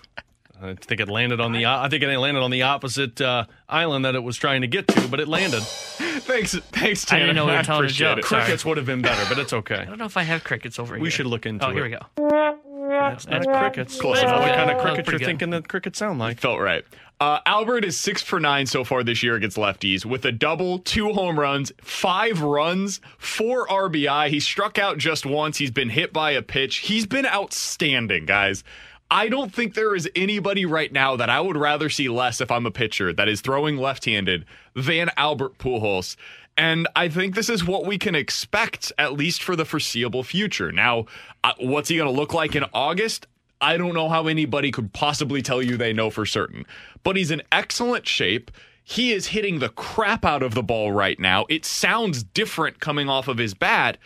I 0.63 0.75
think 0.75 1.01
it 1.01 1.09
landed 1.09 1.41
on 1.41 1.53
the. 1.53 1.67
I 1.67 1.89
think 1.89 2.03
it 2.03 2.19
landed 2.19 2.43
on 2.43 2.51
the 2.51 2.63
opposite 2.63 3.21
uh, 3.21 3.45
island 3.69 4.05
that 4.05 4.15
it 4.15 4.23
was 4.23 4.37
trying 4.37 4.63
to 4.63 4.67
get 4.67 4.89
to, 4.89 5.09
but 5.09 5.21
it 5.21 5.29
landed. 5.29 5.61
thanks, 5.63 6.55
thanks, 6.55 7.11
I 7.13 7.19
didn't 7.19 7.27
Tanner. 7.29 7.33
know 7.35 7.47
we 7.47 7.53
were 7.53 7.59
I 7.59 7.63
telling 7.63 7.83
a 7.83 7.85
appreciate 7.87 8.09
joke. 8.09 8.19
it. 8.19 8.25
Crickets 8.25 8.65
would 8.65 8.77
have 8.79 8.87
been 8.87 9.03
better, 9.03 9.23
but 9.29 9.39
it's 9.39 9.53
okay. 9.53 9.77
I 9.77 9.85
don't 9.85 9.99
know 9.99 10.07
if 10.07 10.17
I 10.17 10.23
have 10.23 10.45
crickets 10.45 10.79
over 10.79 10.95
here. 10.95 11.03
We 11.03 11.11
should 11.11 11.27
look 11.27 11.45
into 11.47 11.67
it. 11.67 11.69
Oh, 11.69 11.73
here 11.75 11.85
we 11.85 11.91
go. 11.91 12.57
That's 12.89 13.27
not 13.27 13.45
crickets. 13.47 14.01
Close 14.01 14.19
I 14.19 14.23
don't 14.23 14.31
know 14.31 14.37
enough. 14.37 14.49
what 14.49 14.57
kind 14.57 14.71
of 14.71 14.83
crickets 14.83 15.11
you're 15.11 15.19
good. 15.19 15.27
thinking 15.27 15.51
that 15.51 15.69
crickets 15.69 15.99
sound 15.99 16.19
like. 16.19 16.39
Felt 16.41 16.61
right. 16.61 16.85
Uh, 17.19 17.41
Albert 17.47 17.85
is 17.85 17.99
six 17.99 18.21
for 18.23 18.39
nine 18.39 18.67
so 18.67 18.85
far 18.85 19.03
this 19.03 19.23
year 19.23 19.37
against 19.37 19.57
lefties 19.57 20.05
with 20.05 20.25
a 20.27 20.33
double, 20.33 20.79
two 20.81 21.13
home 21.15 21.39
runs, 21.41 21.73
five 21.81 22.43
runs, 22.43 23.01
four 23.19 23.67
RBI. 23.69 24.29
He 24.29 24.39
struck 24.39 24.79
out 24.79 24.99
just 24.99 25.25
once. 25.25 25.57
He's 25.57 25.71
been 25.71 25.89
hit 25.89 26.13
by 26.13 26.33
a 26.33 26.43
pitch. 26.43 26.77
He's 26.79 27.07
been 27.07 27.25
outstanding, 27.27 28.27
guys. 28.27 28.65
I 29.11 29.29
don't 29.29 29.55
think 29.55 29.75
there 29.75 29.95
is 29.95 30.09
anybody 30.17 30.67
right 30.67 30.93
now 30.93 31.17
that 31.17 31.31
I 31.31 31.41
would 31.41 31.57
rather 31.57 31.89
see 31.89 32.09
less 32.09 32.41
if 32.41 32.51
I'm 32.51 32.67
a 32.67 32.71
pitcher 32.71 33.13
that 33.13 33.29
is 33.29 33.41
throwing 33.41 33.77
left 33.77 34.05
handed 34.05 34.45
than 34.75 35.11
Albert 35.17 35.59
Pujols. 35.59 36.17
And 36.57 36.89
I 36.97 37.09
think 37.09 37.35
this 37.35 37.49
is 37.49 37.65
what 37.65 37.87
we 37.87 37.99
can 37.99 38.15
expect, 38.15 38.93
at 38.99 39.13
least 39.13 39.43
for 39.43 39.55
the 39.55 39.65
foreseeable 39.65 40.23
future. 40.23 40.73
Now, 40.73 41.05
uh, 41.45 41.53
what's 41.61 41.89
he 41.89 41.97
going 41.97 42.13
to 42.13 42.19
look 42.19 42.35
like 42.35 42.57
in 42.57 42.65
August? 42.73 43.27
I 43.61 43.77
don't 43.77 43.95
know 43.95 44.09
how 44.09 44.27
anybody 44.27 44.71
could 44.71 44.93
possibly 44.93 45.41
tell 45.41 45.63
you 45.63 45.77
they 45.77 45.93
know 45.93 46.11
for 46.11 46.27
certain, 46.27 46.65
but 47.03 47.17
he's 47.17 47.31
in 47.31 47.43
excellent 47.53 48.07
shape. 48.09 48.51
He 48.83 49.13
is 49.13 49.29
hitting 49.29 49.59
the 49.59 49.71
crap 49.71 50.25
out 50.25 50.43
of 50.43 50.55
the 50.55 50.63
ball 50.63 50.93
right 50.93 51.19
now. 51.19 51.47
It 51.49 51.65
sounds 51.65 52.23
different 52.23 52.81
coming 52.81 53.09
off 53.09 53.29
of 53.29 53.39
his 53.39 53.55
bat. 53.55 53.99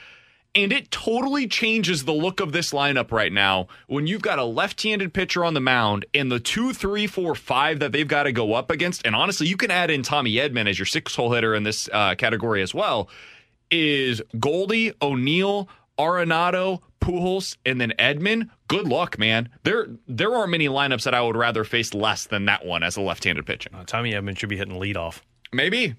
And 0.52 0.72
it 0.72 0.90
totally 0.90 1.46
changes 1.46 2.04
the 2.04 2.12
look 2.12 2.40
of 2.40 2.50
this 2.50 2.72
lineup 2.72 3.12
right 3.12 3.32
now 3.32 3.68
when 3.86 4.08
you've 4.08 4.22
got 4.22 4.40
a 4.40 4.44
left 4.44 4.82
handed 4.82 5.14
pitcher 5.14 5.44
on 5.44 5.54
the 5.54 5.60
mound 5.60 6.06
and 6.12 6.30
the 6.30 6.40
two, 6.40 6.72
three, 6.72 7.06
four, 7.06 7.36
five 7.36 7.78
that 7.78 7.92
they've 7.92 8.08
got 8.08 8.24
to 8.24 8.32
go 8.32 8.54
up 8.54 8.68
against. 8.68 9.06
And 9.06 9.14
honestly, 9.14 9.46
you 9.46 9.56
can 9.56 9.70
add 9.70 9.90
in 9.90 10.02
Tommy 10.02 10.34
Edman 10.34 10.68
as 10.68 10.76
your 10.76 10.86
six 10.86 11.14
hole 11.14 11.32
hitter 11.32 11.54
in 11.54 11.62
this 11.62 11.88
uh, 11.92 12.16
category 12.16 12.62
as 12.62 12.74
well. 12.74 13.08
Is 13.70 14.20
Goldie, 14.40 14.92
O'Neill, 15.00 15.68
Arenado, 15.96 16.80
Pujols, 17.00 17.56
and 17.64 17.80
then 17.80 17.92
Edman? 17.96 18.50
Good 18.66 18.88
luck, 18.88 19.20
man. 19.20 19.50
There, 19.62 19.86
there 20.08 20.34
aren't 20.34 20.50
many 20.50 20.66
lineups 20.66 21.04
that 21.04 21.14
I 21.14 21.22
would 21.22 21.36
rather 21.36 21.62
face 21.62 21.94
less 21.94 22.26
than 22.26 22.46
that 22.46 22.66
one 22.66 22.82
as 22.82 22.96
a 22.96 23.00
left 23.00 23.22
handed 23.22 23.46
pitcher. 23.46 23.70
Uh, 23.72 23.84
Tommy 23.86 24.12
Edman 24.14 24.36
should 24.36 24.48
be 24.48 24.56
hitting 24.56 24.74
leadoff. 24.74 25.20
Maybe. 25.52 25.94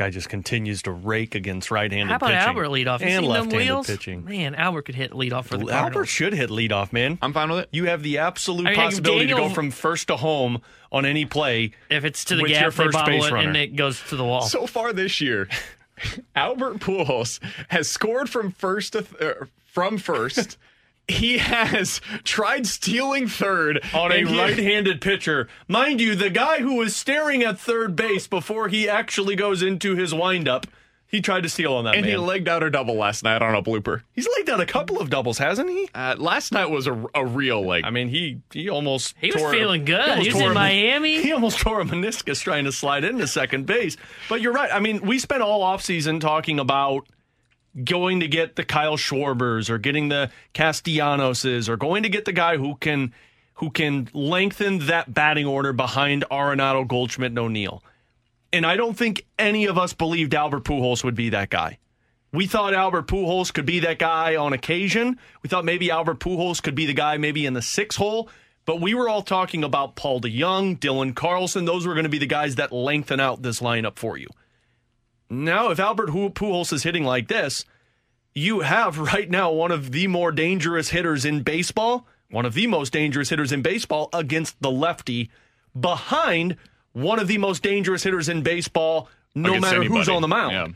Guy 0.00 0.08
just 0.08 0.30
continues 0.30 0.80
to 0.84 0.92
rake 0.92 1.34
against 1.34 1.70
right-handed 1.70 2.08
How 2.08 2.16
about 2.16 2.28
pitching 2.30 2.40
Albert 2.40 2.68
leadoff? 2.68 3.00
You 3.00 3.06
and 3.08 3.12
seen 3.12 3.14
them 3.16 3.24
left-handed 3.26 3.56
wheels? 3.58 3.86
pitching. 3.86 4.24
Man, 4.24 4.54
Albert 4.54 4.82
could 4.86 4.94
hit 4.94 5.10
leadoff 5.10 5.44
for 5.44 5.58
the 5.58 5.64
Albert 5.64 5.72
Cardinals. 5.72 6.08
should 6.08 6.32
hit 6.32 6.48
leadoff, 6.48 6.90
man. 6.90 7.18
I'm 7.20 7.34
fine 7.34 7.50
with 7.50 7.58
it. 7.58 7.68
You 7.70 7.84
have 7.84 8.02
the 8.02 8.16
absolute 8.16 8.66
I 8.66 8.70
mean, 8.70 8.80
possibility 8.80 9.26
to 9.26 9.34
go 9.34 9.50
from 9.50 9.70
first 9.70 10.06
to 10.08 10.16
home 10.16 10.62
on 10.90 11.04
any 11.04 11.26
play. 11.26 11.72
If 11.90 12.06
it's 12.06 12.24
to 12.24 12.36
the 12.36 12.40
with 12.44 12.50
gap, 12.52 12.62
your 12.62 12.70
they 12.70 12.76
first 12.84 12.94
bobble 12.94 13.12
base 13.12 13.26
it, 13.26 13.32
runner. 13.32 13.48
and 13.48 13.56
it 13.58 13.76
goes 13.76 14.02
to 14.08 14.16
the 14.16 14.24
wall. 14.24 14.40
So 14.40 14.66
far 14.66 14.94
this 14.94 15.20
year, 15.20 15.50
Albert 16.34 16.78
Pujols 16.78 17.38
has 17.68 17.86
scored 17.86 18.30
from 18.30 18.52
first 18.52 18.94
to 18.94 19.02
th- 19.02 19.20
uh, 19.20 19.44
from 19.66 19.98
first. 19.98 20.56
he 21.10 21.38
has 21.38 22.00
tried 22.24 22.66
stealing 22.66 23.28
third 23.28 23.80
on 23.94 24.12
a 24.12 24.16
he- 24.18 24.24
right-handed 24.38 25.00
pitcher. 25.00 25.48
Mind 25.68 26.00
you, 26.00 26.14
the 26.14 26.30
guy 26.30 26.58
who 26.60 26.76
was 26.76 26.94
staring 26.96 27.42
at 27.42 27.58
third 27.58 27.96
base 27.96 28.26
before 28.26 28.68
he 28.68 28.88
actually 28.88 29.36
goes 29.36 29.62
into 29.62 29.94
his 29.96 30.14
windup, 30.14 30.66
he 31.06 31.20
tried 31.20 31.42
to 31.42 31.48
steal 31.48 31.72
on 31.74 31.84
that 31.86 31.96
and 31.96 32.02
man. 32.06 32.10
he 32.12 32.16
legged 32.16 32.48
out 32.48 32.62
a 32.62 32.70
double 32.70 32.94
last 32.94 33.24
night 33.24 33.42
on 33.42 33.52
a 33.52 33.60
blooper. 33.60 34.02
He's 34.12 34.28
legged 34.36 34.48
out 34.48 34.60
a 34.60 34.66
couple 34.66 35.00
of 35.00 35.10
doubles, 35.10 35.38
hasn't 35.38 35.68
he? 35.68 35.88
Uh, 35.92 36.14
last 36.16 36.52
night 36.52 36.70
was 36.70 36.86
a, 36.86 37.04
a 37.16 37.26
real 37.26 37.66
leg. 37.66 37.82
I 37.84 37.90
mean, 37.90 38.08
he 38.08 38.38
he 38.52 38.68
almost 38.68 39.14
He 39.20 39.32
was 39.32 39.42
tore- 39.42 39.50
feeling 39.50 39.84
good. 39.84 40.08
almost 40.08 40.28
He 40.28 40.32
was 40.32 40.40
in 40.42 40.50
a- 40.52 40.54
Miami. 40.54 41.20
He 41.22 41.32
almost 41.32 41.58
tore 41.58 41.80
a 41.80 41.84
meniscus 41.84 42.40
trying 42.40 42.64
to 42.64 42.70
slide 42.70 43.02
into 43.02 43.26
second 43.26 43.66
base. 43.66 43.96
But 44.28 44.40
you're 44.40 44.52
right. 44.52 44.70
I 44.72 44.78
mean, 44.78 45.00
we 45.00 45.18
spent 45.18 45.42
all 45.42 45.62
offseason 45.62 46.20
talking 46.20 46.60
about 46.60 47.08
going 47.84 48.20
to 48.20 48.28
get 48.28 48.56
the 48.56 48.64
Kyle 48.64 48.96
Schwarbers 48.96 49.70
or 49.70 49.78
getting 49.78 50.08
the 50.08 50.30
Castellanoses 50.54 51.68
or 51.68 51.76
going 51.76 52.02
to 52.02 52.08
get 52.08 52.24
the 52.24 52.32
guy 52.32 52.56
who 52.56 52.76
can 52.76 53.12
who 53.54 53.70
can 53.70 54.08
lengthen 54.14 54.86
that 54.86 55.12
batting 55.12 55.46
order 55.46 55.72
behind 55.72 56.24
Arenado, 56.30 56.86
Goldschmidt, 56.86 57.32
and 57.32 57.38
O'Neill. 57.38 57.82
And 58.52 58.64
I 58.64 58.76
don't 58.76 58.96
think 58.96 59.26
any 59.38 59.66
of 59.66 59.76
us 59.76 59.92
believed 59.92 60.34
Albert 60.34 60.64
Pujols 60.64 61.04
would 61.04 61.14
be 61.14 61.28
that 61.30 61.50
guy. 61.50 61.78
We 62.32 62.46
thought 62.46 62.74
Albert 62.74 63.06
Pujols 63.06 63.52
could 63.52 63.66
be 63.66 63.80
that 63.80 63.98
guy 63.98 64.36
on 64.36 64.52
occasion. 64.52 65.18
We 65.42 65.48
thought 65.48 65.64
maybe 65.64 65.90
Albert 65.90 66.20
Pujols 66.20 66.62
could 66.62 66.74
be 66.74 66.86
the 66.86 66.94
guy 66.94 67.16
maybe 67.18 67.44
in 67.44 67.54
the 67.54 67.62
six 67.62 67.96
hole. 67.96 68.30
But 68.64 68.80
we 68.80 68.94
were 68.94 69.08
all 69.08 69.22
talking 69.22 69.64
about 69.64 69.96
Paul 69.96 70.20
DeJong, 70.20 70.78
Dylan 70.78 71.14
Carlson. 71.14 71.64
Those 71.64 71.86
were 71.86 71.94
going 71.94 72.04
to 72.04 72.10
be 72.10 72.18
the 72.18 72.26
guys 72.26 72.56
that 72.56 72.72
lengthen 72.72 73.20
out 73.20 73.42
this 73.42 73.60
lineup 73.60 73.96
for 73.96 74.16
you. 74.16 74.28
Now, 75.30 75.70
if 75.70 75.78
Albert 75.78 76.10
Pujols 76.10 76.72
is 76.72 76.82
hitting 76.82 77.04
like 77.04 77.28
this, 77.28 77.64
you 78.34 78.60
have 78.60 78.98
right 78.98 79.30
now 79.30 79.52
one 79.52 79.70
of 79.70 79.92
the 79.92 80.08
more 80.08 80.32
dangerous 80.32 80.90
hitters 80.90 81.24
in 81.24 81.42
baseball, 81.42 82.06
one 82.30 82.44
of 82.44 82.54
the 82.54 82.66
most 82.66 82.92
dangerous 82.92 83.30
hitters 83.30 83.52
in 83.52 83.62
baseball 83.62 84.08
against 84.12 84.60
the 84.60 84.70
lefty, 84.70 85.30
behind 85.78 86.56
one 86.92 87.20
of 87.20 87.28
the 87.28 87.38
most 87.38 87.62
dangerous 87.62 88.02
hitters 88.02 88.28
in 88.28 88.42
baseball, 88.42 89.08
no 89.34 89.50
Against 89.50 89.62
matter 89.62 89.84
who's 89.84 90.08
on 90.08 90.22
the 90.22 90.28
mound. 90.28 90.52
Yeah. 90.52 90.66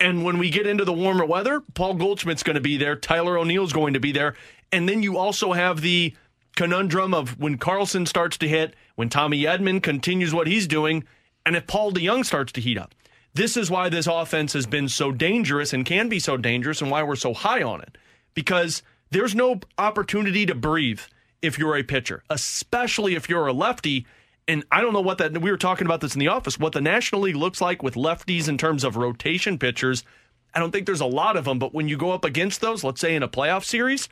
And 0.00 0.24
when 0.24 0.38
we 0.38 0.48
get 0.48 0.66
into 0.66 0.84
the 0.84 0.92
warmer 0.92 1.26
weather, 1.26 1.60
Paul 1.74 1.94
Goldschmidt's 1.94 2.42
going 2.42 2.54
to 2.54 2.60
be 2.60 2.76
there, 2.76 2.96
Tyler 2.96 3.36
O'Neill's 3.36 3.72
going 3.72 3.94
to 3.94 4.00
be 4.00 4.12
there, 4.12 4.34
and 4.72 4.88
then 4.88 5.02
you 5.02 5.18
also 5.18 5.52
have 5.52 5.80
the 5.80 6.14
conundrum 6.56 7.12
of 7.12 7.38
when 7.38 7.58
Carlson 7.58 8.06
starts 8.06 8.38
to 8.38 8.48
hit, 8.48 8.74
when 8.94 9.08
Tommy 9.08 9.42
Edman 9.42 9.82
continues 9.82 10.32
what 10.32 10.46
he's 10.46 10.66
doing, 10.66 11.04
and 11.44 11.56
if 11.56 11.66
Paul 11.66 11.92
DeJong 11.92 12.24
starts 12.24 12.52
to 12.52 12.60
heat 12.60 12.78
up. 12.78 12.94
This 13.34 13.56
is 13.56 13.70
why 13.70 13.88
this 13.88 14.06
offense 14.06 14.52
has 14.54 14.66
been 14.66 14.88
so 14.88 15.12
dangerous 15.12 15.72
and 15.72 15.84
can 15.84 16.08
be 16.08 16.18
so 16.18 16.36
dangerous 16.36 16.80
and 16.80 16.90
why 16.90 17.02
we're 17.02 17.16
so 17.16 17.34
high 17.34 17.62
on 17.62 17.80
it. 17.80 17.96
Because 18.34 18.82
there's 19.10 19.34
no 19.34 19.60
opportunity 19.78 20.46
to 20.46 20.54
breathe 20.54 21.00
if 21.40 21.58
you're 21.58 21.76
a 21.76 21.82
pitcher, 21.82 22.22
especially 22.30 23.14
if 23.14 23.28
you're 23.28 23.46
a 23.46 23.52
lefty. 23.52 24.06
And 24.46 24.64
I 24.72 24.80
don't 24.80 24.92
know 24.92 25.00
what 25.00 25.18
that 25.18 25.38
we 25.38 25.50
were 25.50 25.56
talking 25.56 25.86
about 25.86 26.00
this 26.00 26.14
in 26.14 26.20
the 26.20 26.28
office, 26.28 26.58
what 26.58 26.72
the 26.72 26.80
National 26.80 27.22
League 27.22 27.36
looks 27.36 27.60
like 27.60 27.82
with 27.82 27.94
lefties 27.94 28.48
in 28.48 28.58
terms 28.58 28.82
of 28.82 28.96
rotation 28.96 29.58
pitchers. 29.58 30.04
I 30.54 30.58
don't 30.58 30.72
think 30.72 30.86
there's 30.86 31.00
a 31.00 31.06
lot 31.06 31.36
of 31.36 31.44
them, 31.44 31.58
but 31.58 31.74
when 31.74 31.88
you 31.88 31.96
go 31.96 32.12
up 32.12 32.24
against 32.24 32.60
those, 32.60 32.82
let's 32.82 33.00
say 33.00 33.14
in 33.14 33.22
a 33.22 33.28
playoff 33.28 33.64
series, 33.64 34.08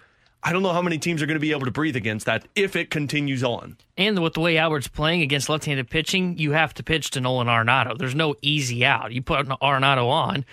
I 0.47 0.53
don't 0.53 0.63
know 0.63 0.73
how 0.73 0.81
many 0.81 0.97
teams 0.97 1.21
are 1.23 1.27
going 1.27 1.35
to 1.35 1.41
be 1.41 1.51
able 1.51 1.65
to 1.65 1.73
breathe 1.73 1.97
against 1.97 2.27
that 2.27 2.47
if 2.55 2.77
it 2.77 2.89
continues 2.89 3.43
on. 3.43 3.77
And 3.99 4.23
with 4.23 4.35
the 4.35 4.41
way 4.41 4.59
Albert's 4.59 4.87
playing 4.87 5.23
against 5.23 5.49
left-handed 5.49 5.91
pitching, 5.91 6.39
you 6.39 6.53
have 6.53 6.73
to 6.75 6.85
pitch 6.85 7.11
to 7.11 7.21
Nolan 7.21 7.49
Arenado. 7.49 7.99
There's 7.99 8.15
no 8.15 8.37
easy 8.43 8.85
out. 8.85 9.11
You 9.11 9.23
put 9.23 9.45
Arenado 9.49 10.07
on, 10.07 10.45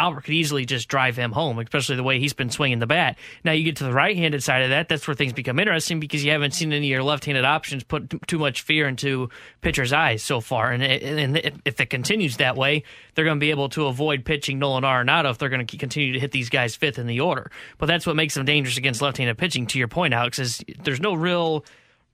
Albert 0.00 0.22
could 0.22 0.34
easily 0.34 0.64
just 0.64 0.88
drive 0.88 1.14
him 1.14 1.30
home, 1.32 1.58
especially 1.58 1.96
the 1.96 2.02
way 2.02 2.18
he's 2.18 2.32
been 2.32 2.48
swinging 2.48 2.78
the 2.78 2.86
bat. 2.86 3.18
Now 3.44 3.52
you 3.52 3.64
get 3.64 3.76
to 3.76 3.84
the 3.84 3.92
right-handed 3.92 4.42
side 4.42 4.62
of 4.62 4.70
that, 4.70 4.88
that's 4.88 5.06
where 5.06 5.14
things 5.14 5.34
become 5.34 5.58
interesting 5.58 6.00
because 6.00 6.24
you 6.24 6.30
haven't 6.30 6.52
seen 6.52 6.72
any 6.72 6.86
of 6.86 6.90
your 6.90 7.02
left-handed 7.02 7.44
options 7.44 7.84
put 7.84 8.26
too 8.26 8.38
much 8.38 8.62
fear 8.62 8.88
into 8.88 9.28
pitchers' 9.60 9.92
eyes 9.92 10.22
so 10.22 10.40
far. 10.40 10.72
And, 10.72 10.82
and 10.82 11.36
if 11.64 11.80
it 11.80 11.90
continues 11.90 12.38
that 12.38 12.56
way, 12.56 12.82
they're 13.14 13.26
going 13.26 13.38
to 13.38 13.44
be 13.44 13.50
able 13.50 13.68
to 13.70 13.86
avoid 13.86 14.24
pitching 14.24 14.58
Nolan 14.58 14.84
Arenado 14.84 15.30
if 15.30 15.36
they're 15.36 15.50
going 15.50 15.66
to 15.66 15.76
continue 15.76 16.14
to 16.14 16.20
hit 16.20 16.32
these 16.32 16.48
guys 16.48 16.74
fifth 16.74 16.98
in 16.98 17.06
the 17.06 17.20
order. 17.20 17.50
But 17.76 17.86
that's 17.86 18.06
what 18.06 18.16
makes 18.16 18.34
them 18.34 18.46
dangerous 18.46 18.78
against 18.78 19.02
left-handed 19.02 19.36
pitching. 19.36 19.66
To 19.66 19.78
your 19.78 19.88
point, 19.88 20.14
Alex, 20.14 20.38
is 20.38 20.64
there's 20.82 21.00
no 21.00 21.12
real 21.12 21.64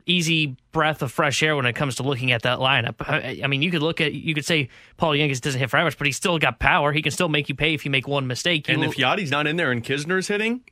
easy 0.07 0.57
breath 0.73 1.03
of 1.03 1.12
fresh 1.12 1.42
air 1.42 1.57
when 1.57 1.66
it 1.66 1.75
comes 1.75 1.97
to 1.97 2.03
looking 2.03 2.33
at 2.33 2.42
that 2.42 2.59
lineup. 2.59 2.95
I, 3.01 3.40
I 3.42 3.47
mean, 3.49 3.61
you 3.62 3.71
could 3.71 3.83
look 3.83 4.01
at 4.01 4.14
you 4.14 4.35
could 4.35 4.45
say 4.45 4.69
Paul 4.97 5.12
Youngis 5.12 5.40
doesn't 5.40 5.59
hit 5.59 5.69
for 5.69 5.77
average, 5.77 5.99
but 5.99 6.07
he's 6.07 6.16
still 6.16 6.38
got 6.38 6.59
power. 6.59 6.92
He 6.92 7.03
can 7.03 7.12
still 7.12 7.29
make 7.29 7.49
you 7.49 7.55
pay 7.55 7.75
if 7.75 7.85
you 7.85 7.90
make 7.90 8.09
one 8.09 8.27
mistake. 8.27 8.69
And 8.69 8.85
if 8.85 8.97
Yadi's 8.97 9.31
not 9.31 9.47
in 9.47 9.57
there 9.57 9.73
and 9.73 9.83
Knizner's 9.85 10.29
hitting, 10.29 10.62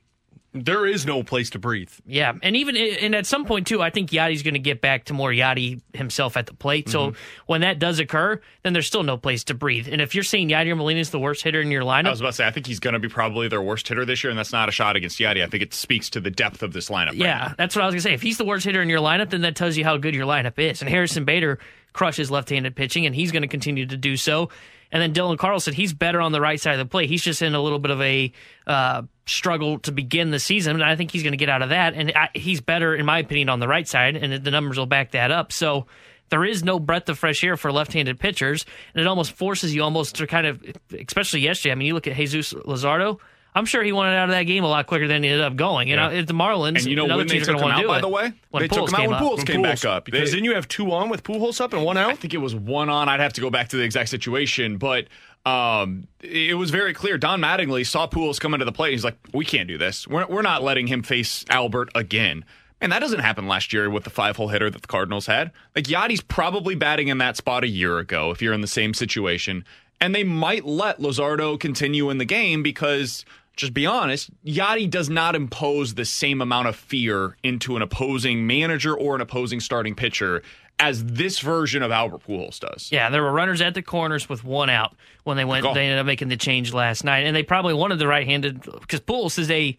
there 0.63 0.85
is 0.85 1.05
no 1.05 1.21
place 1.21 1.49
to 1.51 1.59
breathe. 1.59 1.91
Yeah, 2.05 2.33
and 2.41 2.55
even 2.55 2.77
and 2.77 3.13
at 3.13 3.25
some 3.25 3.45
point 3.45 3.67
too, 3.67 3.81
I 3.81 3.89
think 3.89 4.09
Yadi's 4.11 4.41
going 4.41 4.53
to 4.53 4.59
get 4.59 4.79
back 4.81 5.05
to 5.05 5.13
more 5.13 5.29
Yadi 5.31 5.81
himself 5.93 6.37
at 6.37 6.45
the 6.47 6.53
plate. 6.53 6.89
So 6.89 7.11
Mm-hmm. 7.11 7.19
when 7.47 7.61
that 7.61 7.77
does 7.77 7.99
occur, 7.99 8.39
then 8.63 8.73
there's 8.73 8.87
still 8.87 9.03
no 9.03 9.17
place 9.17 9.43
to 9.45 9.53
breathe. 9.53 9.87
And 9.91 10.01
if 10.01 10.15
you're 10.15 10.23
saying 10.23 10.49
Yadi 10.49 10.75
Molina 10.75 10.99
is 11.01 11.09
the 11.09 11.19
worst 11.19 11.43
hitter 11.43 11.61
in 11.61 11.69
your 11.71 11.83
lineup, 11.83 12.07
I 12.07 12.11
was 12.11 12.21
about 12.21 12.29
to 12.31 12.35
say, 12.37 12.47
I 12.47 12.51
think 12.51 12.65
he's 12.67 12.79
going 12.79 12.93
to 12.93 12.99
be 12.99 13.09
probably 13.09 13.47
their 13.47 13.61
worst 13.61 13.87
hitter 13.87 14.05
this 14.05 14.23
year, 14.23 14.31
and 14.31 14.39
that's 14.39 14.53
not 14.53 14.69
a 14.69 14.71
shot 14.71 14.95
against 14.95 15.19
Yadi. 15.19 15.43
I 15.43 15.47
think 15.47 15.61
it 15.61 15.73
speaks 15.73 16.09
to 16.11 16.19
the 16.21 16.31
depth 16.31 16.63
of 16.63 16.73
this 16.73 16.89
lineup. 16.89 17.13
yeah, 17.15 17.37
now. 17.49 17.55
that's 17.57 17.75
what 17.75 17.83
I 17.83 17.85
was 17.85 17.93
gonna 17.93 18.01
say. 18.01 18.13
If 18.13 18.21
he's 18.21 18.37
the 18.37 18.45
worst 18.45 18.65
hitter 18.65 18.81
in 18.81 18.89
your 18.89 19.01
lineup, 19.01 19.29
then 19.29 19.41
that 19.41 19.55
tells 19.55 19.75
you 19.77 19.83
how 19.83 19.97
good 19.97 20.15
your 20.15 20.25
lineup 20.25 20.57
is. 20.57 20.81
And 20.81 20.89
Harrison 20.89 21.25
Bader 21.25 21.59
crushes 21.93 22.31
left-handed 22.31 22.75
pitching, 22.75 23.05
and 23.05 23.15
he's 23.15 23.31
going 23.31 23.41
to 23.43 23.47
continue 23.47 23.85
to 23.85 23.97
do 23.97 24.17
so. 24.17 24.49
And 24.91 25.01
then 25.01 25.13
Dylan 25.13 25.37
Carlson, 25.37 25.73
he's 25.73 25.93
better 25.93 26.21
on 26.21 26.31
the 26.31 26.41
right 26.41 26.59
side 26.59 26.73
of 26.73 26.79
the 26.79 26.85
plate. 26.85 27.09
He's 27.09 27.23
just 27.23 27.41
in 27.41 27.55
a 27.55 27.61
little 27.61 27.79
bit 27.79 27.91
of 27.91 28.01
a 28.01 28.31
uh, 28.67 29.01
struggle 29.25 29.79
to 29.79 29.91
begin 29.91 30.31
the 30.31 30.39
season, 30.39 30.75
and 30.75 30.83
I 30.83 30.95
think 30.95 31.11
he's 31.11 31.23
going 31.23 31.33
to 31.33 31.37
get 31.37 31.49
out 31.49 31.61
of 31.61 31.69
that. 31.69 31.93
And 31.93 32.11
I, 32.15 32.29
he's 32.33 32.61
better, 32.61 32.95
in 32.95 33.05
my 33.05 33.19
opinion, 33.19 33.49
on 33.49 33.59
the 33.59 33.67
right 33.67 33.87
side, 33.87 34.15
and 34.15 34.43
the 34.43 34.51
numbers 34.51 34.77
will 34.77 34.85
back 34.85 35.11
that 35.11 35.31
up. 35.31 35.51
So 35.51 35.87
there 36.29 36.45
is 36.45 36.63
no 36.63 36.79
breath 36.79 37.09
of 37.09 37.19
fresh 37.19 37.43
air 37.43 37.57
for 37.57 37.71
left-handed 37.71 38.19
pitchers, 38.19 38.65
and 38.93 39.01
it 39.01 39.07
almost 39.07 39.33
forces 39.33 39.75
you 39.75 39.83
almost 39.83 40.15
to 40.15 40.27
kind 40.27 40.47
of, 40.47 40.63
especially 41.07 41.41
yesterday. 41.41 41.71
I 41.71 41.75
mean, 41.75 41.87
you 41.87 41.93
look 41.93 42.07
at 42.07 42.15
Jesus 42.15 42.53
Luzardo. 42.53 43.19
I'm 43.55 43.65
sure 43.65 43.81
he 43.83 43.93
wanted 43.93 44.15
out 44.17 44.25
of 44.25 44.31
that 44.35 44.43
game 44.43 44.63
a 44.63 44.67
lot 44.67 44.85
quicker 44.85 45.07
than 45.07 45.23
he 45.23 45.29
ended 45.29 45.43
up 45.45 45.55
going. 45.55 45.87
You 45.87 45.95
know, 45.95 46.09
Yeah. 46.09 46.21
the 46.23 46.33
Marlins 46.33 46.79
And 46.79 46.85
you 46.87 46.95
know 46.97 47.05
and 47.05 47.15
when 47.15 47.27
they 47.27 47.35
teams 47.35 47.47
are 47.47 47.53
took 47.53 47.61
going 47.61 47.73
him 47.73 47.83
to 47.83 47.85
out, 47.85 47.87
want 47.87 48.01
to 48.01 48.07
do 48.07 48.13
by 48.13 48.19
it. 48.19 48.23
the 48.29 48.29
way? 48.33 48.39
when 48.51 48.61
they 48.61 48.67
took 48.67 48.77
Pujols 48.79 48.87
him 48.89 48.93
out 48.95 48.99
came 48.99 49.09
when 49.11 49.19
up. 49.19 49.23
Pujols 49.23 49.45
came 49.47 49.61
back 49.61 49.85
up. 49.85 50.05
Because 50.05 50.31
They- 50.31 50.37
then 50.37 50.43
you 50.43 50.53
have 50.55 50.67
two 50.67 50.91
on 50.91 51.07
with 51.09 51.23
Pujols 51.23 51.61
up 51.61 51.73
and 51.73 51.83
one 51.83 51.95
out. 51.97 52.11
I 52.11 52.15
think 52.15 52.33
it 52.33 52.39
was 52.39 52.53
one 52.53 52.89
on. 52.89 53.07
I'd 53.09 53.21
have 53.21 53.33
to 53.33 53.41
go 53.41 53.49
back 53.49 53.69
to 53.69 53.77
the 53.77 53.83
exact 53.83 54.09
situation, 54.09 54.77
but 54.77 55.07
um, 55.45 56.07
it 56.21 56.57
was 56.57 56.71
very 56.71 56.93
clear. 56.93 57.17
Don 57.17 57.39
Mattingly 57.39 57.85
saw 57.85 58.07
Pujols 58.07 58.39
come 58.39 58.53
into 58.53 58.65
the 58.65 58.71
plate. 58.71 58.91
He's 58.91 59.03
like, 59.05 59.15
"We 59.33 59.45
can't 59.45 59.67
do 59.67 59.77
this. 59.77 60.07
We're 60.07 60.25
we're 60.25 60.41
not 60.41 60.63
letting 60.63 60.87
him 60.87 61.03
face 61.03 61.45
Albert 61.49 61.89
again." 61.95 62.43
And 62.81 62.91
that 62.91 62.99
doesn't 62.99 63.19
happen 63.21 63.47
last 63.47 63.71
year 63.71 63.89
with 63.89 64.03
the 64.03 64.09
five 64.09 64.35
hole 64.35 64.49
hitter 64.49 64.69
that 64.69 64.81
the 64.81 64.87
Cardinals 64.87 65.27
had. 65.27 65.51
Like 65.75 65.85
Yadi's 65.85 66.19
probably 66.21 66.75
batting 66.75 67.07
in 67.07 67.19
that 67.19 67.37
spot 67.37 67.63
a 67.63 67.67
year 67.67 67.99
ago 67.99 68.31
if 68.31 68.41
you're 68.41 68.53
in 68.53 68.61
the 68.61 68.67
same 68.67 68.93
situation. 68.93 69.63
And 70.01 70.13
they 70.13 70.25
might 70.25 70.65
let 70.65 70.99
Luzardo 70.99 71.57
continue 71.57 72.09
in 72.09 72.17
the 72.17 72.25
game 72.25 72.61
because, 72.61 73.23
just 73.55 73.73
be 73.73 73.85
honest, 73.85 74.29
Yadi 74.45 74.89
does 74.89 75.09
not 75.09 75.35
impose 75.35 75.93
the 75.93 76.05
same 76.05 76.41
amount 76.41 76.67
of 76.67 76.75
fear 76.75 77.37
into 77.43 77.75
an 77.75 77.81
opposing 77.81 78.45
manager 78.47 78.95
or 78.95 79.15
an 79.15 79.21
opposing 79.21 79.59
starting 79.59 79.95
pitcher 79.95 80.41
as 80.77 81.05
this 81.05 81.39
version 81.39 81.81
of 81.81 81.89
Albert 81.91 82.21
Pujols 82.27 82.59
does. 82.59 82.91
Yeah, 82.91 83.09
there 83.09 83.23
were 83.23 83.31
runners 83.31 83.61
at 83.61 83.73
the 83.75 83.81
corners 83.81 84.27
with 84.27 84.43
one 84.43 84.69
out 84.69 84.95
when 85.23 85.37
they 85.37 85.45
went. 85.45 85.63
Go. 85.63 85.73
They 85.73 85.85
ended 85.85 85.99
up 85.99 86.05
making 86.05 86.27
the 86.27 86.37
change 86.37 86.73
last 86.73 87.03
night, 87.03 87.25
and 87.25 87.35
they 87.35 87.43
probably 87.43 87.73
wanted 87.73 87.97
the 87.99 88.07
right-handed 88.07 88.61
because 88.61 88.99
Pujols 88.99 89.39
is 89.39 89.49
a 89.49 89.77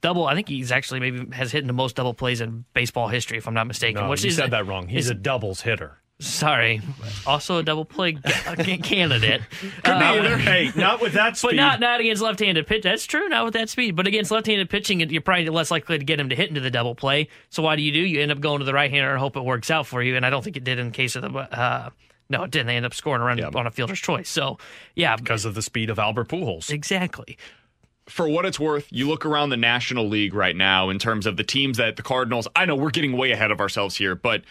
double. 0.00 0.26
I 0.26 0.34
think 0.34 0.48
he's 0.48 0.72
actually 0.72 1.00
maybe 1.00 1.34
has 1.36 1.52
hit 1.52 1.66
the 1.66 1.72
most 1.74 1.96
double 1.96 2.14
plays 2.14 2.40
in 2.40 2.64
baseball 2.72 3.08
history, 3.08 3.36
if 3.36 3.46
I'm 3.46 3.54
not 3.54 3.66
mistaken. 3.66 4.04
No, 4.04 4.08
which 4.08 4.24
you 4.24 4.30
is 4.30 4.36
said 4.36 4.50
that 4.52 4.66
wrong. 4.66 4.88
He's 4.88 5.06
is- 5.06 5.10
a 5.10 5.14
doubles 5.14 5.60
hitter. 5.62 5.98
Sorry, 6.20 6.80
also 7.28 7.58
a 7.58 7.62
double 7.62 7.84
play 7.84 8.12
ga- 8.12 8.78
candidate. 8.78 9.40
Could 9.60 9.70
be 9.84 9.90
Uh, 9.90 10.14
either. 10.14 10.36
Hey, 10.36 10.72
not 10.74 11.00
with 11.00 11.12
that 11.12 11.36
speed. 11.36 11.50
But 11.50 11.56
not 11.56 11.78
not 11.80 12.00
against 12.00 12.20
left-handed 12.20 12.66
pitch. 12.66 12.82
That's 12.82 13.06
true, 13.06 13.28
not 13.28 13.44
with 13.44 13.54
that 13.54 13.68
speed. 13.68 13.94
But 13.94 14.08
against 14.08 14.32
left-handed 14.32 14.68
pitching, 14.68 14.98
you're 15.10 15.22
probably 15.22 15.48
less 15.48 15.70
likely 15.70 15.96
to 15.96 16.04
get 16.04 16.18
him 16.18 16.28
to 16.30 16.34
hit 16.34 16.48
into 16.48 16.60
the 16.60 16.72
double 16.72 16.96
play. 16.96 17.28
So 17.50 17.62
why 17.62 17.76
do 17.76 17.82
you 17.82 17.92
do? 17.92 18.00
You 18.00 18.20
end 18.20 18.32
up 18.32 18.40
going 18.40 18.58
to 18.58 18.64
the 18.64 18.74
right-hander 18.74 19.10
and 19.12 19.20
hope 19.20 19.36
it 19.36 19.44
works 19.44 19.70
out 19.70 19.86
for 19.86 20.02
you. 20.02 20.16
And 20.16 20.26
I 20.26 20.30
don't 20.30 20.42
think 20.42 20.56
it 20.56 20.64
did 20.64 20.80
in 20.80 20.86
the 20.86 20.92
case 20.92 21.14
of 21.14 21.22
the. 21.22 21.28
Uh, 21.38 21.90
no, 22.28 22.42
it 22.42 22.50
didn't. 22.50 22.66
They 22.66 22.76
end 22.76 22.84
up 22.84 22.94
scoring 22.94 23.22
a 23.22 23.24
run 23.24 23.42
on 23.54 23.66
a 23.68 23.70
fielder's 23.70 24.00
choice. 24.00 24.28
So 24.28 24.58
yeah, 24.96 25.14
because 25.14 25.44
of 25.44 25.54
the 25.54 25.62
speed 25.62 25.88
of 25.88 26.00
Albert 26.00 26.28
Pujols. 26.28 26.68
Exactly. 26.70 27.38
for 28.08 28.28
what 28.28 28.44
it's 28.44 28.58
worth, 28.58 28.88
you 28.90 29.06
look 29.08 29.24
around 29.24 29.50
the 29.50 29.56
National 29.56 30.08
League 30.08 30.34
right 30.34 30.56
now 30.56 30.88
in 30.90 30.98
terms 30.98 31.26
of 31.26 31.36
the 31.36 31.44
teams 31.44 31.76
that 31.76 31.94
the 31.94 32.02
Cardinals. 32.02 32.48
I 32.56 32.64
know 32.64 32.74
we're 32.74 32.90
getting 32.90 33.12
way 33.16 33.30
ahead 33.30 33.50
of 33.52 33.60
ourselves 33.60 33.96
here, 33.96 34.14
but 34.14 34.40
uh, 34.40 34.44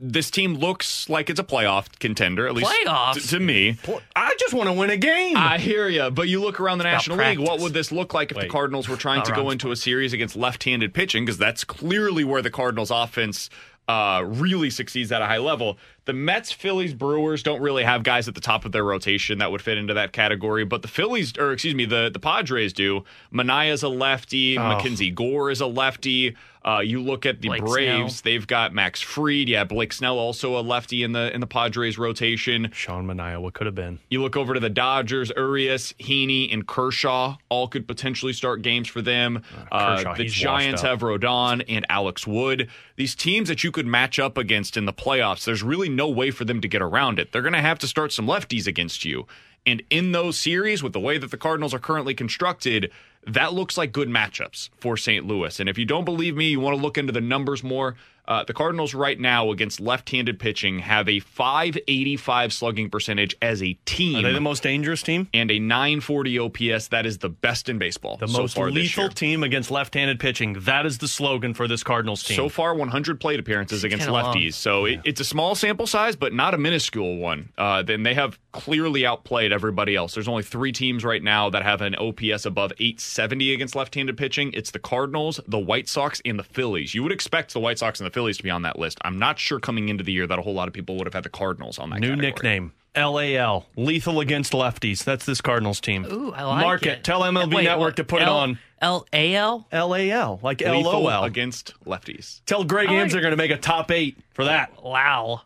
this 0.00 0.30
team 0.30 0.54
looks 0.54 1.08
like 1.08 1.28
it's 1.30 1.40
a 1.40 1.44
playoff 1.44 1.98
contender, 1.98 2.46
at 2.46 2.54
least 2.54 2.70
Playoffs? 2.70 3.14
t- 3.14 3.20
to 3.20 3.40
me. 3.40 3.76
I 4.14 4.34
just 4.38 4.54
want 4.54 4.68
to 4.68 4.72
win 4.72 4.90
a 4.90 4.96
game. 4.96 5.36
I 5.36 5.58
hear 5.58 5.88
you, 5.88 6.10
but 6.10 6.28
you 6.28 6.40
look 6.40 6.60
around 6.60 6.78
the 6.78 6.84
about 6.84 6.92
National 6.92 7.18
League. 7.18 7.38
What 7.38 7.46
practice. 7.46 7.62
would 7.64 7.72
this 7.74 7.92
look 7.92 8.14
like 8.14 8.30
if 8.30 8.36
the 8.36 8.44
Wait. 8.44 8.50
Cardinals 8.50 8.88
were 8.88 8.96
trying 8.96 9.22
to 9.24 9.32
go 9.32 9.50
into 9.50 9.72
a 9.72 9.76
series 9.76 10.12
against 10.12 10.36
left-handed 10.36 10.94
pitching? 10.94 11.24
Because 11.24 11.38
that's 11.38 11.64
clearly 11.64 12.22
where 12.24 12.42
the 12.42 12.50
Cardinals' 12.50 12.90
offense 12.92 13.50
uh, 13.88 14.22
really 14.24 14.70
succeeds 14.70 15.12
at 15.12 15.22
a 15.22 15.26
high 15.26 15.38
level. 15.38 15.76
The 16.06 16.12
Mets, 16.12 16.52
Phillies, 16.52 16.92
Brewers 16.92 17.42
don't 17.42 17.62
really 17.62 17.82
have 17.82 18.02
guys 18.02 18.28
at 18.28 18.34
the 18.34 18.40
top 18.40 18.64
of 18.64 18.72
their 18.72 18.84
rotation 18.84 19.38
that 19.38 19.50
would 19.50 19.62
fit 19.62 19.78
into 19.78 19.94
that 19.94 20.12
category, 20.12 20.64
but 20.64 20.82
the 20.82 20.88
Phillies, 20.88 21.36
or 21.38 21.52
excuse 21.52 21.74
me, 21.74 21.86
the 21.86 22.10
the 22.12 22.18
Padres 22.18 22.72
do. 22.72 23.04
Manaea's 23.32 23.82
a 23.82 23.88
lefty. 23.88 24.58
Mackenzie 24.58 25.10
Gore 25.10 25.50
is 25.50 25.60
a 25.60 25.66
lefty. 25.66 26.36
Uh, 26.66 26.80
you 26.80 27.02
look 27.02 27.26
at 27.26 27.42
the 27.42 27.48
Blake 27.48 27.60
Braves; 27.62 28.16
Snell. 28.16 28.32
they've 28.32 28.46
got 28.46 28.72
Max 28.72 29.02
Fried. 29.02 29.48
Yeah, 29.50 29.64
Blake 29.64 29.92
Snell 29.92 30.18
also 30.18 30.58
a 30.58 30.62
lefty 30.62 31.02
in 31.02 31.12
the 31.12 31.32
in 31.34 31.40
the 31.40 31.46
Padres 31.46 31.98
rotation. 31.98 32.70
Sean 32.72 33.06
Manaea, 33.06 33.40
what 33.40 33.52
could 33.52 33.66
have 33.66 33.74
been? 33.74 33.98
You 34.08 34.22
look 34.22 34.34
over 34.34 34.54
to 34.54 34.60
the 34.60 34.70
Dodgers, 34.70 35.30
Urias, 35.36 35.92
Heaney, 35.98 36.50
and 36.52 36.66
Kershaw 36.66 37.36
all 37.50 37.68
could 37.68 37.86
potentially 37.86 38.32
start 38.32 38.62
games 38.62 38.88
for 38.88 39.02
them. 39.02 39.42
Uh, 39.70 39.96
Kershaw, 39.96 40.14
the 40.14 40.22
he's 40.22 40.32
Giants 40.32 40.80
have 40.80 41.00
Rodon 41.00 41.62
and 41.68 41.84
Alex 41.90 42.26
Wood. 42.26 42.70
These 42.96 43.14
teams 43.14 43.48
that 43.48 43.62
you 43.62 43.70
could 43.70 43.86
match 43.86 44.18
up 44.18 44.38
against 44.38 44.78
in 44.78 44.86
the 44.86 44.92
playoffs, 44.92 45.44
there's 45.44 45.62
really 45.62 45.90
no 45.96 46.08
way 46.08 46.30
for 46.30 46.44
them 46.44 46.60
to 46.60 46.68
get 46.68 46.82
around 46.82 47.18
it. 47.18 47.32
They're 47.32 47.42
going 47.42 47.54
to 47.54 47.60
have 47.60 47.78
to 47.80 47.88
start 47.88 48.12
some 48.12 48.26
lefties 48.26 48.66
against 48.66 49.04
you. 49.04 49.26
And 49.66 49.82
in 49.88 50.12
those 50.12 50.38
series, 50.38 50.82
with 50.82 50.92
the 50.92 51.00
way 51.00 51.16
that 51.18 51.30
the 51.30 51.36
Cardinals 51.36 51.72
are 51.72 51.78
currently 51.78 52.14
constructed, 52.14 52.90
that 53.26 53.54
looks 53.54 53.78
like 53.78 53.92
good 53.92 54.08
matchups 54.08 54.68
for 54.76 54.96
St. 54.96 55.26
Louis. 55.26 55.58
And 55.58 55.68
if 55.68 55.78
you 55.78 55.86
don't 55.86 56.04
believe 56.04 56.36
me, 56.36 56.50
you 56.50 56.60
want 56.60 56.76
to 56.76 56.82
look 56.82 56.98
into 56.98 57.12
the 57.12 57.20
numbers 57.20 57.62
more. 57.62 57.96
Uh, 58.26 58.42
the 58.44 58.54
Cardinals 58.54 58.94
right 58.94 59.18
now 59.20 59.50
against 59.50 59.80
left-handed 59.80 60.38
pitching 60.38 60.78
have 60.78 61.08
a 61.08 61.20
585 61.20 62.52
slugging 62.52 62.90
percentage 62.90 63.36
as 63.42 63.62
a 63.62 63.74
team 63.84 64.16
Are 64.18 64.22
they 64.22 64.32
the 64.32 64.40
most 64.40 64.62
dangerous 64.62 65.02
team? 65.02 65.28
and 65.34 65.50
a 65.50 65.58
940 65.58 66.38
OPS. 66.38 66.88
That 66.88 67.06
is 67.06 67.18
the 67.18 67.28
best 67.28 67.68
in 67.68 67.78
baseball. 67.78 68.16
The 68.16 68.28
so 68.28 68.42
most 68.42 68.54
far 68.54 68.66
this 68.66 68.74
lethal 68.74 69.04
year. 69.04 69.10
team 69.10 69.42
against 69.42 69.70
left-handed 69.70 70.18
pitching. 70.20 70.54
That 70.60 70.86
is 70.86 70.98
the 70.98 71.08
slogan 71.08 71.54
for 71.54 71.68
this 71.68 71.82
Cardinals 71.82 72.22
team. 72.22 72.36
So 72.36 72.48
far, 72.48 72.74
100 72.74 73.20
plate 73.20 73.40
appearances 73.40 73.84
against 73.84 74.06
kinda 74.06 74.12
long. 74.22 74.34
lefties. 74.34 74.54
So 74.54 74.84
it, 74.86 75.00
it's 75.04 75.20
a 75.20 75.24
small 75.24 75.54
sample 75.54 75.86
size, 75.86 76.16
but 76.16 76.32
not 76.32 76.54
a 76.54 76.58
minuscule 76.58 77.16
one. 77.18 77.50
Uh, 77.58 77.82
then 77.82 78.02
they 78.02 78.14
have 78.14 78.38
clearly 78.54 79.04
outplayed 79.04 79.52
everybody 79.52 79.94
else. 79.96 80.14
There's 80.14 80.28
only 80.28 80.42
three 80.44 80.72
teams 80.72 81.04
right 81.04 81.22
now 81.22 81.50
that 81.50 81.62
have 81.62 81.82
an 81.82 81.94
OPS 81.96 82.46
above 82.46 82.72
870 82.78 83.52
against 83.52 83.74
left-handed 83.76 84.16
pitching. 84.16 84.52
It's 84.54 84.70
the 84.70 84.78
Cardinals, 84.78 85.40
the 85.46 85.58
White 85.58 85.88
Sox, 85.88 86.22
and 86.24 86.38
the 86.38 86.44
Phillies. 86.44 86.94
You 86.94 87.02
would 87.02 87.12
expect 87.12 87.52
the 87.52 87.60
White 87.60 87.78
Sox 87.78 88.00
and 88.00 88.06
the 88.06 88.12
Phillies 88.12 88.36
to 88.38 88.42
be 88.42 88.50
on 88.50 88.62
that 88.62 88.78
list. 88.78 88.98
I'm 89.04 89.18
not 89.18 89.38
sure 89.38 89.60
coming 89.60 89.88
into 89.90 90.04
the 90.04 90.12
year 90.12 90.26
that 90.26 90.38
a 90.38 90.42
whole 90.42 90.54
lot 90.54 90.68
of 90.68 90.72
people 90.74 90.96
would 90.96 91.06
have 91.06 91.14
had 91.14 91.24
the 91.24 91.28
Cardinals 91.28 91.78
on 91.78 91.90
that. 91.90 92.00
New 92.00 92.10
category. 92.16 92.30
nickname. 92.30 92.72
LAL. 92.96 93.66
Lethal 93.76 94.20
against 94.20 94.52
lefties. 94.52 95.02
That's 95.02 95.26
this 95.26 95.40
Cardinals 95.40 95.80
team. 95.80 96.04
Ooh, 96.04 96.30
I 96.32 96.44
like 96.44 96.64
Mark 96.64 96.86
it. 96.86 97.02
Tell 97.02 97.22
MLB 97.22 97.52
Wait, 97.52 97.64
Network 97.64 97.96
to 97.96 98.04
put 98.04 98.22
it 98.22 98.28
on. 98.28 98.58
L 98.80 99.04
A 99.12 99.34
L. 99.34 99.66
LAL. 99.72 100.38
Like 100.42 100.60
Lethal 100.60 101.02
LOL. 101.02 101.24
against 101.24 101.74
lefties. 101.84 102.40
Tell 102.46 102.62
Greg 102.62 102.88
I 102.88 102.92
like- 102.92 103.00
Ames 103.02 103.12
they're 103.12 103.20
going 103.20 103.32
to 103.32 103.36
make 103.36 103.50
a 103.50 103.56
top 103.56 103.90
eight 103.90 104.18
for 104.32 104.44
that. 104.44 104.80
Wow. 104.80 105.42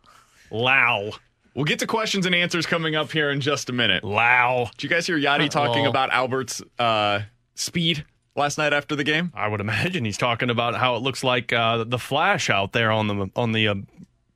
Low. 0.51 1.13
We'll 1.59 1.65
get 1.65 1.81
to 1.81 1.89
questions 1.89 2.25
and 2.25 2.37
answers 2.37 2.67
coming 2.67 2.95
up 2.95 3.11
here 3.11 3.33
in 3.33 3.41
just 3.41 3.69
a 3.69 3.73
minute. 3.73 4.05
Wow. 4.05 4.71
Did 4.77 4.85
you 4.85 4.89
guys 4.89 5.09
hear 5.09 5.19
Yadi 5.19 5.51
talking 5.51 5.87
Uh-oh. 5.87 5.91
about 5.91 6.13
Albert's 6.13 6.63
uh, 6.79 7.23
speed 7.57 8.05
last 8.37 8.59
night 8.59 8.73
after 8.73 8.95
the 8.95 9.03
game? 9.03 9.33
I 9.35 9.49
would 9.49 9.61
imagine 9.61 10.05
he's 10.05 10.17
talking 10.17 10.51
about 10.51 10.77
how 10.77 10.95
it 10.95 11.03
looks 11.03 11.25
like 11.25 11.53
uh, 11.53 11.83
the 11.83 11.99
flash 11.99 12.49
out 12.49 12.75
there 12.75 12.93
on 12.93 13.09
the 13.09 13.29
on 13.35 13.51
the 13.51 13.67
uh, 13.67 13.75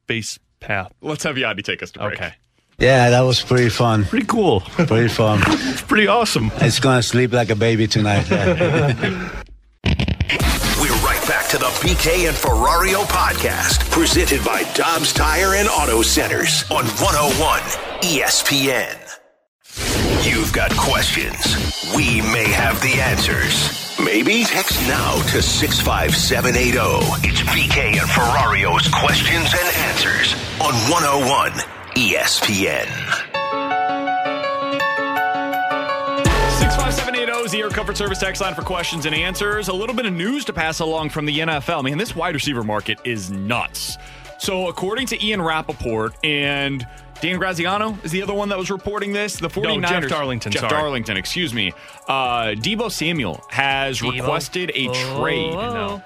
base 0.08 0.40
path. 0.58 0.92
Let's 1.00 1.22
have 1.22 1.36
Yadi 1.36 1.62
take 1.62 1.80
us 1.84 1.92
to 1.92 2.00
break. 2.00 2.14
Okay. 2.20 2.32
Yeah, 2.80 3.10
that 3.10 3.20
was 3.20 3.40
pretty 3.40 3.68
fun. 3.68 4.04
Pretty 4.04 4.26
cool. 4.26 4.58
Pretty 4.62 5.06
fun. 5.06 5.38
It's 5.46 5.82
pretty 5.92 6.08
awesome. 6.08 6.50
It's 6.56 6.80
gonna 6.80 7.04
sleep 7.04 7.32
like 7.32 7.50
a 7.50 7.54
baby 7.54 7.86
tonight. 7.86 8.26
To 11.52 11.58
the 11.58 11.66
BK 11.84 12.28
and 12.28 12.34
Ferrario 12.34 13.04
podcast, 13.04 13.90
presented 13.90 14.42
by 14.42 14.62
Dobbs 14.72 15.12
Tire 15.12 15.56
and 15.56 15.68
Auto 15.68 16.00
Centers 16.00 16.64
on 16.70 16.86
101 16.86 17.60
ESPN. 18.00 18.96
You've 20.26 20.50
got 20.54 20.74
questions. 20.78 21.92
We 21.94 22.22
may 22.22 22.48
have 22.48 22.80
the 22.80 22.98
answers. 23.02 23.98
Maybe 24.02 24.44
text 24.44 24.80
now 24.88 25.20
to 25.28 25.42
65780. 25.42 27.28
It's 27.28 27.42
BK 27.42 28.00
and 28.00 28.08
Ferrario's 28.08 28.88
questions 28.88 29.52
and 29.52 29.76
answers 29.92 30.32
on 30.58 30.72
101 30.88 31.52
ESPN. 31.96 32.88
65780 36.60 36.91
is 37.44 37.52
the 37.52 37.60
Air 37.60 37.68
Comfort 37.70 37.96
Service 37.96 38.18
text 38.18 38.40
line 38.40 38.54
for 38.54 38.62
questions 38.62 39.06
and 39.06 39.14
answers. 39.14 39.68
A 39.68 39.72
little 39.72 39.94
bit 39.94 40.06
of 40.06 40.12
news 40.12 40.44
to 40.46 40.52
pass 40.52 40.80
along 40.80 41.10
from 41.10 41.24
the 41.26 41.38
NFL. 41.40 41.84
Man, 41.84 41.98
this 41.98 42.14
wide 42.14 42.34
receiver 42.34 42.62
market 42.62 42.98
is 43.04 43.30
nuts. 43.30 43.96
So, 44.38 44.68
according 44.68 45.06
to 45.08 45.24
Ian 45.24 45.40
Rapoport 45.42 46.14
and 46.24 46.86
Dan 47.20 47.38
Graziano 47.38 47.96
is 48.02 48.10
the 48.10 48.22
other 48.22 48.34
one 48.34 48.48
that 48.48 48.58
was 48.58 48.70
reporting 48.70 49.12
this. 49.12 49.36
The 49.36 49.48
49ers. 49.48 49.88
Jeff 49.88 50.08
Darlington, 50.08 50.52
Jeff 50.52 50.60
sorry. 50.62 50.70
Darlington, 50.72 51.16
excuse 51.16 51.54
me. 51.54 51.72
Uh, 52.08 52.48
Deebo 52.56 52.90
Samuel 52.90 53.40
has 53.50 54.00
Deebo. 54.00 54.20
requested 54.20 54.72
a 54.74 54.88
Oh, 54.88 55.20
trade. 55.20 55.52
oh. 55.54 56.02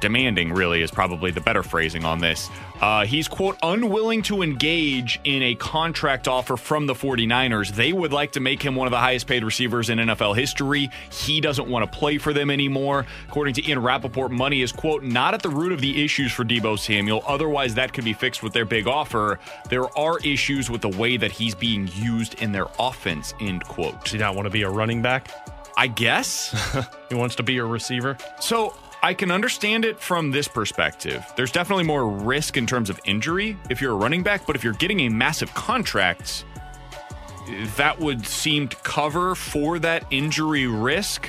Demanding, 0.00 0.52
really, 0.52 0.82
is 0.82 0.90
probably 0.90 1.30
the 1.30 1.40
better 1.40 1.62
phrasing 1.62 2.04
on 2.04 2.18
this. 2.18 2.50
Uh, 2.80 3.04
he's, 3.04 3.28
quote, 3.28 3.56
unwilling 3.62 4.22
to 4.22 4.42
engage 4.42 5.20
in 5.24 5.42
a 5.42 5.54
contract 5.54 6.28
offer 6.28 6.56
from 6.56 6.86
the 6.86 6.94
49ers. 6.94 7.70
They 7.70 7.92
would 7.92 8.12
like 8.12 8.32
to 8.32 8.40
make 8.40 8.62
him 8.62 8.74
one 8.74 8.86
of 8.86 8.90
the 8.90 8.98
highest 8.98 9.26
paid 9.26 9.44
receivers 9.44 9.90
in 9.90 9.98
NFL 9.98 10.36
history. 10.36 10.90
He 11.10 11.40
doesn't 11.40 11.68
want 11.68 11.90
to 11.90 11.98
play 11.98 12.18
for 12.18 12.32
them 12.32 12.50
anymore. 12.50 13.06
According 13.28 13.54
to 13.54 13.68
Ian 13.68 13.80
Rapoport, 13.80 14.32
money 14.32 14.62
is, 14.62 14.72
quote, 14.72 15.02
not 15.02 15.34
at 15.34 15.42
the 15.42 15.50
root 15.50 15.72
of 15.72 15.80
the 15.80 16.04
issues 16.04 16.32
for 16.32 16.44
Deebo 16.44 16.78
Samuel. 16.78 17.22
Otherwise, 17.26 17.74
that 17.74 17.92
could 17.92 18.04
be 18.04 18.12
fixed 18.12 18.42
with 18.42 18.52
their 18.52 18.64
big 18.64 18.86
offer. 18.86 19.38
There 19.68 19.86
are 19.98 20.18
issues 20.20 20.70
with 20.70 20.80
the 20.80 20.88
way 20.88 21.16
that 21.16 21.32
he's 21.32 21.54
being 21.54 21.88
used 21.94 22.34
in 22.42 22.52
their 22.52 22.66
offense, 22.78 23.34
end 23.40 23.64
quote. 23.64 24.02
Does 24.02 24.12
he 24.12 24.18
not 24.18 24.34
want 24.34 24.46
to 24.46 24.50
be 24.50 24.62
a 24.62 24.70
running 24.70 25.02
back? 25.02 25.30
I 25.76 25.88
guess. 25.88 26.54
he 27.08 27.14
wants 27.14 27.34
to 27.36 27.42
be 27.42 27.58
a 27.58 27.64
receiver. 27.64 28.16
So 28.40 28.74
I 29.04 29.12
can 29.12 29.30
understand 29.30 29.84
it 29.84 30.00
from 30.00 30.30
this 30.30 30.48
perspective. 30.48 31.30
There's 31.36 31.52
definitely 31.52 31.84
more 31.84 32.08
risk 32.08 32.56
in 32.56 32.66
terms 32.66 32.88
of 32.88 32.98
injury 33.04 33.54
if 33.68 33.82
you're 33.82 33.92
a 33.92 33.96
running 33.96 34.22
back, 34.22 34.46
but 34.46 34.56
if 34.56 34.64
you're 34.64 34.72
getting 34.72 35.00
a 35.00 35.10
massive 35.10 35.52
contract, 35.52 36.46
that 37.76 38.00
would 38.00 38.26
seem 38.26 38.66
to 38.68 38.76
cover 38.76 39.34
for 39.34 39.78
that 39.80 40.06
injury 40.10 40.66
risk. 40.66 41.28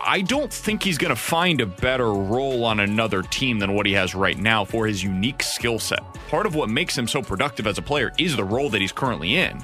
I 0.00 0.20
don't 0.20 0.52
think 0.52 0.84
he's 0.84 0.96
going 0.96 1.08
to 1.08 1.20
find 1.20 1.60
a 1.60 1.66
better 1.66 2.12
role 2.12 2.64
on 2.64 2.78
another 2.78 3.22
team 3.22 3.58
than 3.58 3.74
what 3.74 3.84
he 3.84 3.92
has 3.94 4.14
right 4.14 4.38
now 4.38 4.64
for 4.64 4.86
his 4.86 5.02
unique 5.02 5.42
skill 5.42 5.80
set. 5.80 6.04
Part 6.28 6.46
of 6.46 6.54
what 6.54 6.68
makes 6.68 6.96
him 6.96 7.08
so 7.08 7.20
productive 7.20 7.66
as 7.66 7.78
a 7.78 7.82
player 7.82 8.12
is 8.16 8.36
the 8.36 8.44
role 8.44 8.70
that 8.70 8.80
he's 8.80 8.92
currently 8.92 9.34
in. 9.38 9.60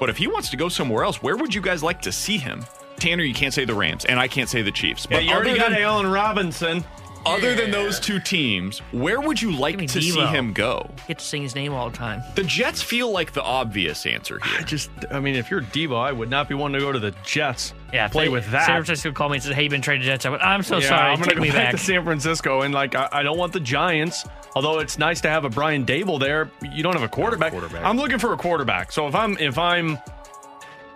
But 0.00 0.10
if 0.10 0.16
he 0.16 0.26
wants 0.26 0.50
to 0.50 0.56
go 0.56 0.68
somewhere 0.68 1.04
else, 1.04 1.22
where 1.22 1.36
would 1.36 1.54
you 1.54 1.60
guys 1.60 1.84
like 1.84 2.02
to 2.02 2.10
see 2.10 2.36
him? 2.36 2.64
Tanner, 2.98 3.22
you 3.24 3.34
can't 3.34 3.52
say 3.54 3.64
the 3.64 3.74
Rams, 3.74 4.04
and 4.04 4.18
I 4.18 4.28
can't 4.28 4.48
say 4.48 4.62
the 4.62 4.72
Chiefs. 4.72 5.06
Yeah, 5.10 5.18
But 5.18 5.24
you 5.24 5.32
already 5.32 5.56
got 5.58 5.70
than- 5.70 5.80
Allen 5.82 6.06
Robinson. 6.10 6.84
Other 7.24 7.56
than 7.56 7.72
those 7.72 7.98
two 7.98 8.20
teams, 8.20 8.78
where 8.92 9.20
would 9.20 9.42
you 9.42 9.50
like 9.50 9.76
me 9.76 9.88
to 9.88 10.00
see 10.00 10.12
him 10.26 10.52
go? 10.52 10.88
Get 11.08 11.18
to 11.18 11.24
sing 11.24 11.42
his 11.42 11.56
name 11.56 11.72
all 11.72 11.90
the 11.90 11.96
time. 11.96 12.22
The 12.36 12.44
Jets 12.44 12.80
feel 12.80 13.10
like 13.10 13.32
the 13.32 13.42
obvious 13.42 14.06
answer 14.06 14.38
here. 14.38 14.60
I 14.60 14.62
just, 14.62 14.90
I 15.10 15.18
mean, 15.18 15.34
if 15.34 15.50
you're 15.50 15.60
Deebo, 15.62 15.98
I 16.00 16.12
would 16.12 16.30
not 16.30 16.48
be 16.48 16.54
wanting 16.54 16.78
to 16.78 16.86
go 16.86 16.92
to 16.92 17.00
the 17.00 17.12
Jets. 17.24 17.74
Yeah, 17.92 18.06
play 18.06 18.26
they- 18.26 18.28
with 18.28 18.48
that. 18.52 18.66
San 18.66 18.76
Francisco 18.84 19.10
called 19.10 19.32
me 19.32 19.38
and 19.38 19.42
said, 19.44 19.54
"Hey, 19.56 19.64
you've 19.64 19.72
been 19.72 19.82
traded 19.82 20.02
to 20.02 20.06
Jets." 20.06 20.24
I 20.24 20.28
went, 20.30 20.42
"I'm 20.44 20.62
so 20.62 20.78
Yeah, 20.78 20.88
sorry. 20.88 21.10
I'm 21.10 21.14
gonna 21.16 21.26
Take 21.30 21.34
go 21.38 21.42
me 21.42 21.48
back, 21.48 21.56
back." 21.56 21.70
to 21.72 21.78
San 21.78 22.04
Francisco, 22.04 22.62
and 22.62 22.72
like 22.72 22.94
I, 22.94 23.08
I 23.10 23.22
don't 23.24 23.38
want 23.38 23.52
the 23.52 23.60
Giants. 23.60 24.24
Although 24.54 24.78
it's 24.78 24.96
nice 24.96 25.20
to 25.22 25.28
have 25.28 25.44
a 25.44 25.50
Brian 25.50 25.84
Daboll 25.84 26.20
there, 26.20 26.48
you 26.62 26.84
don't 26.84 26.92
have 26.94 27.02
a 27.02 27.08
quarterback. 27.08 27.50
quarterback. 27.50 27.84
I'm 27.84 27.96
looking 27.96 28.20
for 28.20 28.32
a 28.34 28.36
quarterback. 28.36 28.92
So 28.92 29.08
if 29.08 29.16
I'm 29.16 29.36
if 29.38 29.58
I'm 29.58 29.98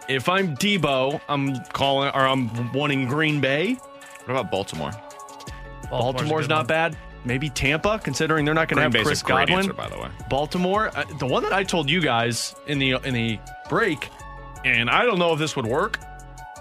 if 0.09 0.29
I'm 0.29 0.57
Deebo, 0.57 1.21
I'm 1.29 1.61
calling 1.67 2.11
or 2.15 2.27
I'm 2.27 2.73
wanting 2.73 3.07
Green 3.07 3.41
Bay. 3.41 3.75
What 3.75 4.31
about 4.31 4.51
Baltimore? 4.51 4.93
Baltimore's 5.91 6.45
a 6.45 6.49
good 6.49 6.55
not 6.55 6.59
one. 6.59 6.67
bad. 6.67 6.97
Maybe 7.25 7.51
Tampa, 7.51 7.99
considering 8.03 8.45
they're 8.45 8.55
not 8.55 8.69
going 8.69 8.77
to 8.77 8.83
have 8.85 8.93
Bay's 8.93 9.03
Chris 9.07 9.23
a 9.23 9.25
great 9.25 9.49
Godwin. 9.49 9.59
answer, 9.59 9.73
by 9.75 9.89
the 9.89 9.99
way. 9.99 10.09
Baltimore, 10.29 10.91
uh, 10.97 11.05
the 11.19 11.27
one 11.27 11.43
that 11.43 11.53
I 11.53 11.65
told 11.65 11.91
you 11.91 12.01
guys 12.01 12.55
in 12.67 12.79
the 12.79 12.93
in 13.05 13.13
the 13.13 13.39
break, 13.69 14.09
and 14.65 14.89
I 14.89 15.05
don't 15.05 15.19
know 15.19 15.33
if 15.33 15.39
this 15.39 15.55
would 15.57 15.67
work. 15.67 15.99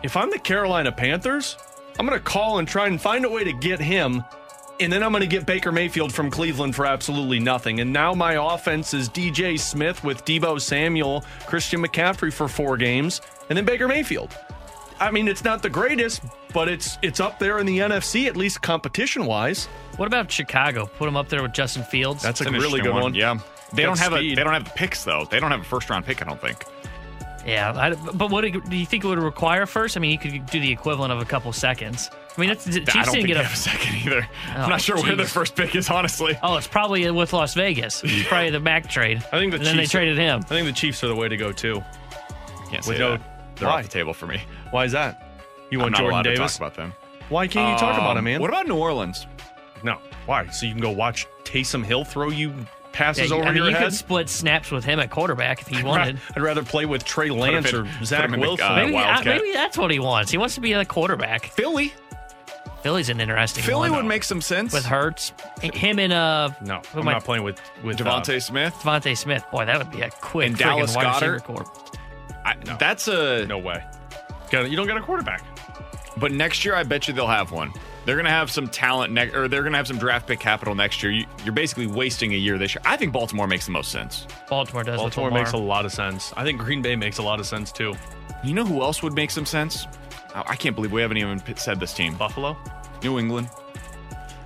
If 0.04 0.18
I'm 0.18 0.30
the 0.30 0.40
Carolina 0.40 0.92
Panthers, 0.92 1.58
I'm 1.98 2.06
going 2.06 2.18
to 2.18 2.24
call 2.24 2.60
and 2.60 2.68
try 2.68 2.88
and 2.88 3.00
find 3.00 3.24
a 3.26 3.30
way 3.30 3.44
to 3.44 3.54
get 3.54 3.80
him, 3.80 4.24
and 4.80 4.92
then 4.92 5.04
I'm 5.04 5.12
going 5.12 5.22
to 5.22 5.28
get 5.28 5.46
Baker 5.46 5.72
Mayfield 5.72 6.14
from 6.14 6.32
Cleveland 6.32 6.76
for 6.76 6.86
absolutely 6.86 7.40
nothing. 7.40 7.80
And 7.80 7.92
now 7.92 8.14
my 8.14 8.54
offense 8.54 8.94
is 8.94 9.10
DJ 9.10 9.60
Smith 9.60 10.04
with 10.04 10.24
Deebo 10.26 10.60
Samuel, 10.62 11.24
Christian 11.46 11.84
McCaffrey 11.84 12.32
for 12.32 12.48
four 12.48 12.78
games, 12.78 13.22
and 13.50 13.58
then 13.58 13.66
Baker 13.66 13.88
Mayfield. 13.88 14.36
I 15.00 15.12
mean, 15.12 15.28
it's 15.28 15.44
not 15.44 15.62
the 15.62 15.70
greatest, 15.70 16.22
but 16.54 16.68
it's 16.68 16.98
it's 17.02 17.20
up 17.20 17.40
there 17.40 17.60
in 17.60 17.66
the 17.66 17.80
NFC 17.80 18.28
at 18.28 18.36
least 18.36 18.62
competition 18.62 19.26
wise. 19.26 19.66
What 19.98 20.08
about 20.08 20.32
Chicago? 20.32 20.86
Put 20.98 21.06
them 21.06 21.16
up 21.16 21.30
there 21.30 21.42
with 21.42 21.54
Justin 21.54 21.84
Fields. 21.84 22.22
That's 22.22 22.42
a 22.42 22.52
really 22.52 22.82
good 22.82 22.94
one. 22.94 23.14
Yeah. 23.14 23.40
They 23.72 23.84
Got 23.84 23.98
don't 23.98 24.00
have 24.00 24.14
a, 24.14 24.36
they 24.36 24.44
don't 24.44 24.54
have 24.54 24.66
the 24.66 24.72
picks 24.72 25.04
though. 25.04 25.26
They 25.30 25.40
don't 25.40 25.52
have 25.52 25.62
a 25.62 25.66
first 25.66 25.90
round 25.90 26.06
pick, 26.06 26.22
I 26.22 26.26
don't 26.26 26.42
think. 26.42 26.66
Yeah. 27.46 27.74
I, 27.76 27.94
but 28.14 28.30
what 28.30 28.42
do 28.42 28.78
you 28.78 28.86
think 28.86 29.04
it 29.04 29.08
would 29.08 29.20
require 29.20 29.66
first? 29.66 29.98
I 29.98 30.00
mean, 30.00 30.12
you 30.12 30.18
could 30.18 30.46
do 30.48 30.60
the 30.60 30.72
equivalent 30.72 31.12
of 31.14 31.20
a 31.22 31.26
couple 31.26 31.52
seconds. 31.54 32.10
I 32.38 32.40
mean, 32.42 32.50
that's 32.50 32.66
the 32.66 32.72
I 32.72 32.86
Chiefs 32.86 32.94
don't 32.94 33.04
didn't 33.06 33.14
think 33.14 33.28
get 33.28 33.34
they 33.36 33.40
a. 33.40 33.44
have 33.44 33.54
a 33.54 33.56
second 33.58 33.96
either. 34.06 34.28
Oh, 34.50 34.62
I'm 34.62 34.70
not 34.70 34.82
sure 34.82 34.96
where 35.02 35.16
their 35.16 35.26
first 35.26 35.56
pick 35.56 35.76
is, 35.76 35.90
honestly. 35.90 36.38
Oh, 36.44 36.56
it's 36.58 36.68
probably 36.68 37.10
with 37.12 37.34
Las 37.34 37.54
Vegas. 37.54 38.02
It's 38.04 38.28
probably 38.28 38.50
the 38.52 38.60
back 38.60 38.90
trade. 38.90 39.18
I 39.32 39.40
think 39.40 39.52
the 39.52 39.58
and 39.58 39.66
then 39.66 39.76
they 39.78 39.84
Chiefs- 39.84 39.92
traded 39.92 40.18
him. 40.18 40.40
I 40.40 40.44
think 40.48 40.68
the 40.68 40.74
Chiefs 40.74 41.04
are 41.04 41.08
the 41.08 41.16
way 41.16 41.28
to 41.28 41.38
go 41.38 41.52
too. 41.52 41.84
Can't 42.70 42.84
say 42.84 42.92
With 42.92 43.00
no- 43.00 43.12
that. 43.18 43.22
They're 43.58 43.68
Why? 43.68 43.80
off 43.80 43.84
the 43.84 43.90
table 43.90 44.14
for 44.14 44.26
me. 44.26 44.42
Why 44.72 44.86
is 44.86 44.94
that? 44.94 45.22
You 45.70 45.80
I'm 45.80 45.84
want 45.84 45.92
not 45.94 46.00
Jordan 46.02 46.24
Davis? 46.24 46.54
to 46.54 46.60
talk 46.60 46.68
about 46.68 46.76
them. 46.78 46.94
Why 47.28 47.48
can't 47.48 47.74
you 47.74 47.78
talk 47.78 47.98
about 47.98 48.12
him, 48.14 48.20
Um, 48.20 48.24
man? 48.24 48.40
What 48.42 48.50
about 48.50 48.68
New 48.68 48.78
Orleans? 48.78 49.28
no. 49.84 49.98
Why? 50.26 50.48
So 50.48 50.66
you 50.66 50.72
can 50.72 50.82
go 50.82 50.92
watch 50.92 51.28
Taysom 51.44 51.84
Hill 51.84 52.06
throw 52.06 52.30
you 52.30 52.50
Yeah, 52.52 52.66
passes 52.92 53.30
you- 53.30 53.36
over 53.36 53.44
I 53.46 53.48
mean, 53.50 53.58
your 53.58 53.70
you 53.70 53.76
head? 53.76 53.84
could 53.86 53.94
split 53.94 54.30
snaps 54.30 54.72
with 54.72 54.84
him 54.86 55.00
at 55.00 55.10
quarterback 55.10 55.62
if 55.62 55.68
he 55.68 55.84
wanted. 55.84 56.20
I'd 56.36 56.42
rather 56.42 56.64
play 56.64 56.86
with 56.86 57.04
Trey 57.06 57.30
Lance 57.30 57.74
or 57.74 57.88
Zach 58.04 58.26
him 58.26 58.32
the, 58.32 58.40
Wilson. 58.40 58.66
uh, 58.66 58.76
maybe, 58.76 58.92
Wildcat. 58.94 59.26
maybe 59.26 59.52
that's 59.54 59.78
what 59.78 59.92
he 59.92 60.00
wants. 60.00 60.32
He 60.32 60.38
wants 60.38 60.56
to 60.56 60.62
be 60.62 60.74
a 60.74 60.84
quarterback. 60.86 61.46
Philly. 61.46 61.94
Philly's 62.82 63.10
an 63.10 63.20
interesting 63.20 63.62
Philly 63.64 63.90
one. 63.90 63.98
would 64.00 64.06
make 64.08 64.24
some 64.24 64.40
sense. 64.42 64.72
with 64.72 64.86
Hurts, 64.86 65.34
him 65.62 66.00
and 66.00 66.14
uh, 66.14 66.50
no, 66.62 66.82
I'm 66.94 67.00
am 67.02 67.08
I- 67.10 67.14
not 67.14 67.26
playing 67.26 67.44
with 67.44 67.60
with 67.84 67.98
Devonte 67.98 68.38
uh, 68.38 68.40
Smith. 68.40 68.74
DeVonta 68.76 69.18
Smith. 69.18 69.44
Boy, 69.52 69.66
that 69.66 69.78
would 69.78 69.92
be 69.92 70.02
a 70.02 70.10
quick 70.10 70.48
And 70.48 70.58
Dallas 70.58 70.96
Goedert? 70.96 71.14
receiver 71.14 71.40
corps. 71.40 71.66
I, 72.46 72.56
That's 72.80 73.08
a 73.10 73.46
no 73.48 73.58
way. 73.58 73.84
You 74.54 74.76
don't 74.78 74.88
get 74.88 74.96
a 74.98 75.02
quarterback. 75.02 75.44
But 76.18 76.32
next 76.32 76.64
year, 76.66 76.74
I 76.74 76.84
bet 76.84 77.08
you 77.08 77.14
they'll 77.14 77.28
have 77.28 77.52
one. 77.52 77.72
They're 78.06 78.16
going 78.16 78.26
to 78.26 78.32
have 78.32 78.50
some 78.50 78.68
talent, 78.68 79.14
next, 79.14 79.36
or 79.36 79.48
they're 79.48 79.62
going 79.62 79.74
to 79.74 79.78
have 79.78 79.88
some 79.88 79.98
draft 79.98 80.26
pick 80.28 80.40
capital 80.40 80.74
next 80.74 81.04
year. 81.04 81.12
You, 81.12 81.26
you're 81.44 81.54
basically 81.54 81.86
wasting 81.88 82.34
a 82.34 82.38
year 82.38 82.58
this 82.58 82.74
year. 82.74 82.82
I 82.86 82.98
think 82.98 83.12
Baltimore 83.14 83.46
makes 83.48 83.66
the 83.66 83.72
most 83.72 83.92
sense. 83.92 84.26
Baltimore 84.50 84.84
does. 84.84 84.98
Baltimore 85.00 85.28
Lamar. 85.30 85.42
makes 85.42 85.54
a 85.54 85.58
lot 85.58 85.86
of 85.86 85.92
sense. 85.92 86.34
I 86.38 86.44
think 86.44 86.60
Green 86.60 86.82
Bay 86.82 86.96
makes 86.96 87.18
a 87.18 87.24
lot 87.24 87.40
of 87.40 87.46
sense 87.46 87.72
too. 87.72 87.94
You 88.44 88.54
know 88.54 88.66
who 88.66 88.82
else 88.82 89.04
would 89.04 89.14
make 89.14 89.32
some 89.32 89.46
sense? 89.46 89.86
Oh, 90.36 90.44
I 90.48 90.56
can't 90.56 90.76
believe 90.76 90.92
we 90.92 91.02
haven't 91.02 91.18
even 91.18 91.42
said 91.58 91.80
this 91.80 91.94
team. 91.94 92.16
Buffalo. 92.16 92.58
New 93.04 93.20
England. 93.20 93.50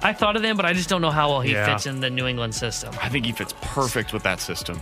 I 0.01 0.11
thought 0.13 0.35
of 0.35 0.41
them, 0.41 0.57
but 0.57 0.65
I 0.65 0.73
just 0.73 0.89
don't 0.89 1.01
know 1.01 1.11
how 1.11 1.29
well 1.29 1.41
he 1.41 1.53
Yeah. 1.53 1.65
fits 1.65 1.85
in 1.85 1.99
the 2.01 2.09
New 2.09 2.25
England 2.27 2.53
system. 2.55 2.93
I 3.01 3.07
think 3.07 3.25
he 3.25 3.31
fits 3.31 3.53
perfect 3.61 4.11
with 4.13 4.23
that 4.23 4.41
system 4.41 4.81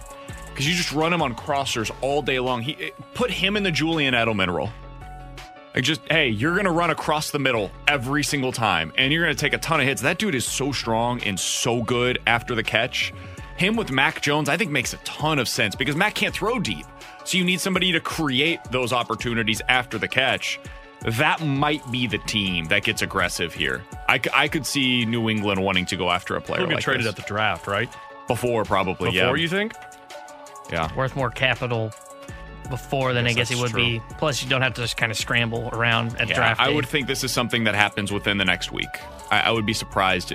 because 0.49 0.67
you 0.67 0.73
just 0.73 0.91
run 0.91 1.13
him 1.13 1.21
on 1.21 1.35
crossers 1.35 1.91
all 2.01 2.21
day 2.21 2.39
long. 2.39 2.61
He 2.61 2.91
put 3.13 3.29
him 3.29 3.55
in 3.55 3.63
the 3.63 3.71
Julian 3.71 4.13
Edelman 4.15 4.51
role. 4.51 4.69
Like 5.73 5.83
just 5.83 6.01
hey, 6.09 6.27
you're 6.29 6.55
gonna 6.55 6.71
run 6.71 6.89
across 6.89 7.31
the 7.31 7.39
middle 7.39 7.71
every 7.87 8.23
single 8.23 8.51
time, 8.51 8.91
and 8.97 9.11
you're 9.13 9.23
gonna 9.23 9.35
take 9.35 9.53
a 9.53 9.57
ton 9.57 9.79
of 9.79 9.87
hits. 9.87 10.01
That 10.01 10.17
dude 10.17 10.35
is 10.35 10.45
so 10.45 10.71
strong 10.71 11.21
and 11.23 11.39
so 11.39 11.81
good 11.81 12.19
after 12.27 12.55
the 12.55 12.63
catch. 12.63 13.13
Him 13.57 13.75
with 13.75 13.91
Mac 13.91 14.21
Jones, 14.21 14.49
I 14.49 14.57
think 14.57 14.71
makes 14.71 14.93
a 14.93 14.97
ton 14.97 15.37
of 15.39 15.47
sense 15.47 15.75
because 15.75 15.95
Mac 15.95 16.15
can't 16.15 16.33
throw 16.33 16.59
deep, 16.59 16.85
so 17.23 17.37
you 17.37 17.43
need 17.43 17.61
somebody 17.61 17.91
to 17.91 17.99
create 17.99 18.59
those 18.71 18.91
opportunities 18.91 19.61
after 19.69 19.97
the 19.97 20.07
catch. 20.07 20.59
That 21.03 21.41
might 21.41 21.89
be 21.91 22.05
the 22.05 22.17
team 22.19 22.65
that 22.65 22.83
gets 22.83 23.01
aggressive 23.01 23.53
here. 23.53 23.83
I, 24.07 24.19
I 24.33 24.47
could 24.47 24.65
see 24.65 25.05
New 25.05 25.29
England 25.29 25.63
wanting 25.63 25.85
to 25.87 25.95
go 25.95 26.11
after 26.11 26.35
a 26.35 26.41
player 26.41 26.59
He'll 26.59 26.67
get 26.69 26.75
like 26.75 26.83
traded 26.83 27.05
this. 27.05 27.11
at 27.11 27.15
the 27.15 27.23
draft, 27.23 27.65
right? 27.65 27.89
Before 28.27 28.63
probably, 28.65 29.11
Before 29.11 29.35
yeah. 29.35 29.41
you 29.41 29.47
think? 29.47 29.73
Yeah. 30.71 30.93
Worth 30.95 31.15
more 31.15 31.29
capital 31.31 31.91
before 32.71 33.13
than 33.13 33.25
I 33.25 33.29
Guess 33.29 33.35
guess 33.35 33.49
he 33.49 33.55
that's 33.61 33.73
would 33.73 33.77
be. 33.79 34.01
Plus, 34.17 34.41
you 34.43 34.49
don't 34.49 34.63
have 34.63 34.73
to 34.73 34.81
just 34.81 34.97
kind 34.97 35.11
of 35.11 35.17
scramble 35.17 35.69
around 35.73 36.19
at 36.19 36.27
Yeah, 36.29 36.35
draft 36.35 36.59
I 36.59 36.69
day. 36.69 36.75
would 36.75 36.87
think 36.87 37.05
this 37.07 37.23
is 37.23 37.31
something 37.31 37.65
that 37.65 37.75
happens 37.75 38.11
within 38.11 38.37
the 38.39 38.45
next 38.45 38.71
week. 38.71 38.89
I, 39.29 39.41
I 39.41 39.51
would 39.51 39.65
be 39.67 39.73
surprised 39.73 40.33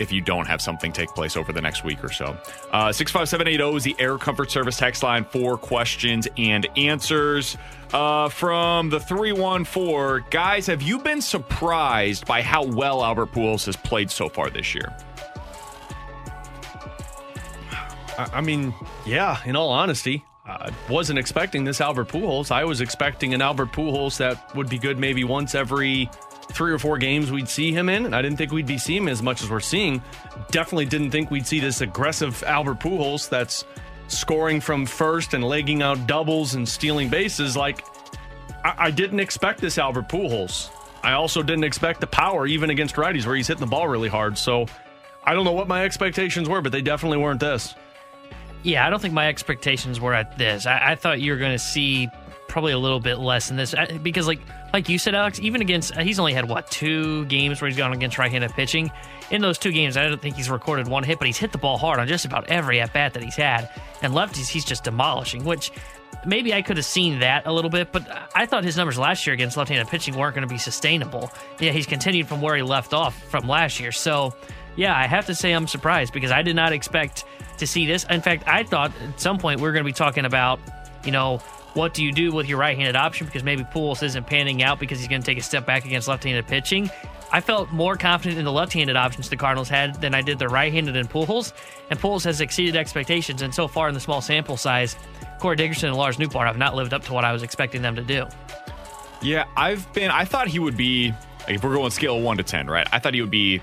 if 0.00 0.10
you 0.10 0.22
don't 0.22 0.46
have 0.46 0.62
something 0.62 0.92
take 0.92 1.10
place 1.10 1.36
over 1.36 1.52
the 1.52 1.60
next 1.60 1.84
week 1.84 2.02
or 2.02 2.10
so. 2.10 2.34
Uh, 2.72 2.90
65780 2.90 3.76
is 3.76 3.84
the 3.84 3.94
Air 4.02 4.16
Comfort 4.16 4.50
Service 4.50 4.78
text 4.78 5.02
line 5.02 5.24
for 5.24 5.58
questions 5.58 6.26
and 6.38 6.66
answers. 6.78 7.56
Uh, 7.92 8.30
from 8.30 8.88
the 8.88 8.98
314, 8.98 10.24
guys, 10.30 10.66
have 10.66 10.80
you 10.80 10.98
been 11.00 11.20
surprised 11.20 12.24
by 12.24 12.40
how 12.40 12.64
well 12.64 13.04
Albert 13.04 13.32
Pujols 13.32 13.66
has 13.66 13.76
played 13.76 14.10
so 14.10 14.28
far 14.30 14.48
this 14.48 14.74
year? 14.74 14.90
I, 18.18 18.28
I 18.34 18.40
mean, 18.40 18.74
yeah. 19.06 19.38
In 19.44 19.56
all 19.56 19.70
honesty, 19.70 20.24
I 20.50 20.70
wasn't 20.88 21.18
expecting 21.18 21.64
this 21.64 21.80
Albert 21.80 22.08
Pujols. 22.08 22.50
I 22.50 22.64
was 22.64 22.80
expecting 22.80 23.34
an 23.34 23.42
Albert 23.42 23.72
Pujols 23.72 24.16
that 24.18 24.54
would 24.54 24.68
be 24.68 24.78
good 24.78 24.98
maybe 24.98 25.24
once 25.24 25.54
every 25.54 26.10
three 26.52 26.72
or 26.72 26.78
four 26.78 26.98
games 26.98 27.30
we'd 27.30 27.48
see 27.48 27.72
him 27.72 27.88
in, 27.88 28.06
and 28.06 28.14
I 28.14 28.22
didn't 28.22 28.36
think 28.36 28.52
we'd 28.52 28.66
be 28.66 28.78
seeing 28.78 29.02
him 29.02 29.08
as 29.08 29.22
much 29.22 29.42
as 29.42 29.50
we're 29.50 29.60
seeing. 29.60 30.02
Definitely 30.50 30.86
didn't 30.86 31.10
think 31.10 31.30
we'd 31.30 31.46
see 31.46 31.60
this 31.60 31.80
aggressive 31.80 32.42
Albert 32.44 32.80
Pujols 32.80 33.28
that's 33.28 33.64
scoring 34.08 34.60
from 34.60 34.86
first 34.86 35.34
and 35.34 35.44
legging 35.44 35.82
out 35.82 36.06
doubles 36.06 36.54
and 36.54 36.68
stealing 36.68 37.08
bases. 37.08 37.56
Like 37.56 37.84
I, 38.64 38.74
I 38.78 38.90
didn't 38.90 39.20
expect 39.20 39.60
this 39.60 39.78
Albert 39.78 40.08
Pujols. 40.08 40.70
I 41.02 41.12
also 41.12 41.42
didn't 41.42 41.64
expect 41.64 42.00
the 42.00 42.06
power 42.06 42.46
even 42.46 42.70
against 42.70 42.96
righties 42.96 43.24
where 43.24 43.36
he's 43.36 43.46
hitting 43.46 43.60
the 43.60 43.66
ball 43.66 43.88
really 43.88 44.08
hard. 44.08 44.36
So. 44.36 44.66
I 45.24 45.30
I 45.30 45.34
don't 45.34 45.44
know 45.44 45.52
what 45.52 45.68
my 45.68 45.84
expectations 45.84 46.48
were, 46.48 46.60
but 46.60 46.72
they 46.72 46.82
definitely 46.82 47.18
weren't 47.18 47.38
this. 47.38 47.76
Yeah, 48.62 48.86
I 48.86 48.90
don't 48.90 49.00
think 49.00 49.14
my 49.14 49.28
expectations 49.28 50.00
were 50.00 50.14
at 50.14 50.36
this. 50.36 50.66
I, 50.66 50.92
I 50.92 50.94
thought 50.94 51.20
you 51.20 51.32
were 51.32 51.38
going 51.38 51.52
to 51.52 51.58
see 51.58 52.08
probably 52.48 52.72
a 52.72 52.78
little 52.78 53.00
bit 53.00 53.18
less 53.18 53.48
than 53.48 53.56
this 53.56 53.74
I- 53.74 53.96
because, 53.98 54.26
like, 54.26 54.40
like 54.72 54.88
you 54.88 54.98
said, 54.98 55.14
Alex, 55.14 55.38
even 55.40 55.60
against 55.62 55.96
uh, 55.96 56.00
he's 56.00 56.18
only 56.18 56.32
had 56.32 56.48
what 56.48 56.70
two 56.70 57.24
games 57.26 57.60
where 57.60 57.68
he's 57.68 57.78
gone 57.78 57.92
against 57.92 58.18
right-handed 58.18 58.50
pitching. 58.52 58.90
In 59.30 59.40
those 59.40 59.56
two 59.56 59.70
games, 59.72 59.96
I 59.96 60.08
don't 60.08 60.20
think 60.20 60.34
he's 60.36 60.50
recorded 60.50 60.88
one 60.88 61.04
hit, 61.04 61.18
but 61.18 61.26
he's 61.26 61.38
hit 61.38 61.52
the 61.52 61.58
ball 61.58 61.78
hard 61.78 62.00
on 62.00 62.08
just 62.08 62.24
about 62.24 62.48
every 62.48 62.80
at 62.80 62.92
bat 62.92 63.14
that 63.14 63.22
he's 63.22 63.36
had. 63.36 63.70
And 64.02 64.12
lefties, 64.12 64.48
he's 64.48 64.64
just 64.64 64.82
demolishing. 64.84 65.44
Which 65.44 65.70
maybe 66.26 66.52
I 66.52 66.60
could 66.62 66.76
have 66.76 66.84
seen 66.86 67.20
that 67.20 67.46
a 67.46 67.52
little 67.52 67.70
bit, 67.70 67.92
but 67.92 68.06
I 68.34 68.46
thought 68.46 68.64
his 68.64 68.76
numbers 68.76 68.98
last 68.98 69.26
year 69.26 69.34
against 69.34 69.56
left-handed 69.56 69.86
pitching 69.88 70.16
weren't 70.16 70.34
going 70.34 70.46
to 70.46 70.52
be 70.52 70.58
sustainable. 70.58 71.30
Yeah, 71.60 71.70
he's 71.70 71.86
continued 71.86 72.26
from 72.26 72.40
where 72.42 72.56
he 72.56 72.62
left 72.62 72.92
off 72.92 73.16
from 73.30 73.46
last 73.48 73.78
year. 73.78 73.92
So, 73.92 74.34
yeah, 74.76 74.96
I 74.96 75.06
have 75.06 75.26
to 75.26 75.34
say 75.36 75.52
I'm 75.52 75.68
surprised 75.68 76.12
because 76.12 76.32
I 76.32 76.42
did 76.42 76.56
not 76.56 76.72
expect 76.72 77.24
to 77.60 77.66
see 77.66 77.86
this. 77.86 78.04
In 78.10 78.20
fact, 78.20 78.44
I 78.46 78.64
thought 78.64 78.92
at 79.02 79.20
some 79.20 79.38
point 79.38 79.60
we 79.60 79.66
were 79.66 79.72
going 79.72 79.84
to 79.84 79.88
be 79.88 79.94
talking 79.94 80.24
about, 80.24 80.60
you 81.04 81.12
know, 81.12 81.38
what 81.74 81.94
do 81.94 82.04
you 82.04 82.12
do 82.12 82.32
with 82.32 82.48
your 82.48 82.58
right-handed 82.58 82.96
option 82.96 83.26
because 83.26 83.44
maybe 83.44 83.62
Pujols 83.62 84.02
isn't 84.02 84.26
panning 84.26 84.62
out 84.62 84.80
because 84.80 84.98
he's 84.98 85.08
going 85.08 85.22
to 85.22 85.26
take 85.26 85.38
a 85.38 85.42
step 85.42 85.66
back 85.66 85.84
against 85.84 86.08
left-handed 86.08 86.46
pitching. 86.46 86.90
I 87.32 87.40
felt 87.40 87.70
more 87.70 87.96
confident 87.96 88.40
in 88.40 88.44
the 88.44 88.50
left-handed 88.50 88.96
options 88.96 89.28
the 89.28 89.36
Cardinals 89.36 89.68
had 89.68 90.00
than 90.00 90.12
I 90.14 90.20
did 90.20 90.40
the 90.40 90.48
right-handed 90.48 90.96
in 90.96 91.06
Pujols, 91.06 91.52
and 91.88 91.98
Pujols 91.98 92.24
has 92.24 92.40
exceeded 92.40 92.74
expectations. 92.74 93.42
And 93.42 93.54
so 93.54 93.68
far 93.68 93.88
in 93.88 93.94
the 93.94 94.00
small 94.00 94.20
sample 94.20 94.56
size, 94.56 94.96
Corey 95.38 95.54
Dickerson 95.54 95.90
and 95.90 95.96
Lars 95.96 96.16
Nootbaar 96.16 96.46
have 96.46 96.58
not 96.58 96.74
lived 96.74 96.92
up 96.92 97.04
to 97.04 97.12
what 97.12 97.24
I 97.24 97.32
was 97.32 97.44
expecting 97.44 97.82
them 97.82 97.94
to 97.94 98.02
do. 98.02 98.26
Yeah, 99.22 99.44
I've 99.56 99.90
been. 99.92 100.10
I 100.10 100.24
thought 100.24 100.48
he 100.48 100.58
would 100.58 100.76
be. 100.76 101.14
Like, 101.46 101.56
if 101.56 101.64
we're 101.64 101.74
going 101.74 101.90
scale 101.90 102.20
one 102.20 102.36
to 102.38 102.42
ten, 102.42 102.66
right? 102.66 102.88
I 102.90 102.98
thought 102.98 103.14
he 103.14 103.20
would 103.20 103.30
be 103.30 103.62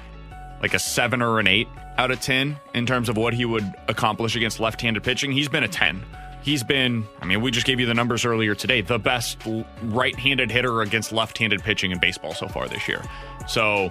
like 0.61 0.73
a 0.73 0.79
seven 0.79 1.21
or 1.21 1.39
an 1.39 1.47
eight 1.47 1.67
out 1.97 2.11
of 2.11 2.19
ten 2.21 2.57
in 2.73 2.85
terms 2.85 3.09
of 3.09 3.17
what 3.17 3.33
he 3.33 3.45
would 3.45 3.65
accomplish 3.87 4.35
against 4.35 4.59
left-handed 4.59 5.03
pitching. 5.03 5.31
He's 5.31 5.49
been 5.49 5.63
a 5.63 5.67
ten. 5.67 6.03
He's 6.43 6.63
been. 6.63 7.05
I 7.21 7.25
mean, 7.25 7.41
we 7.41 7.51
just 7.51 7.65
gave 7.65 7.79
you 7.79 7.85
the 7.85 7.93
numbers 7.93 8.23
earlier 8.23 8.55
today. 8.55 8.81
The 8.81 8.99
best 8.99 9.37
right-handed 9.83 10.49
hitter 10.49 10.81
against 10.81 11.11
left-handed 11.11 11.61
pitching 11.61 11.91
in 11.91 11.99
baseball 11.99 12.33
so 12.33 12.47
far 12.47 12.67
this 12.67 12.87
year. 12.87 13.03
So 13.47 13.89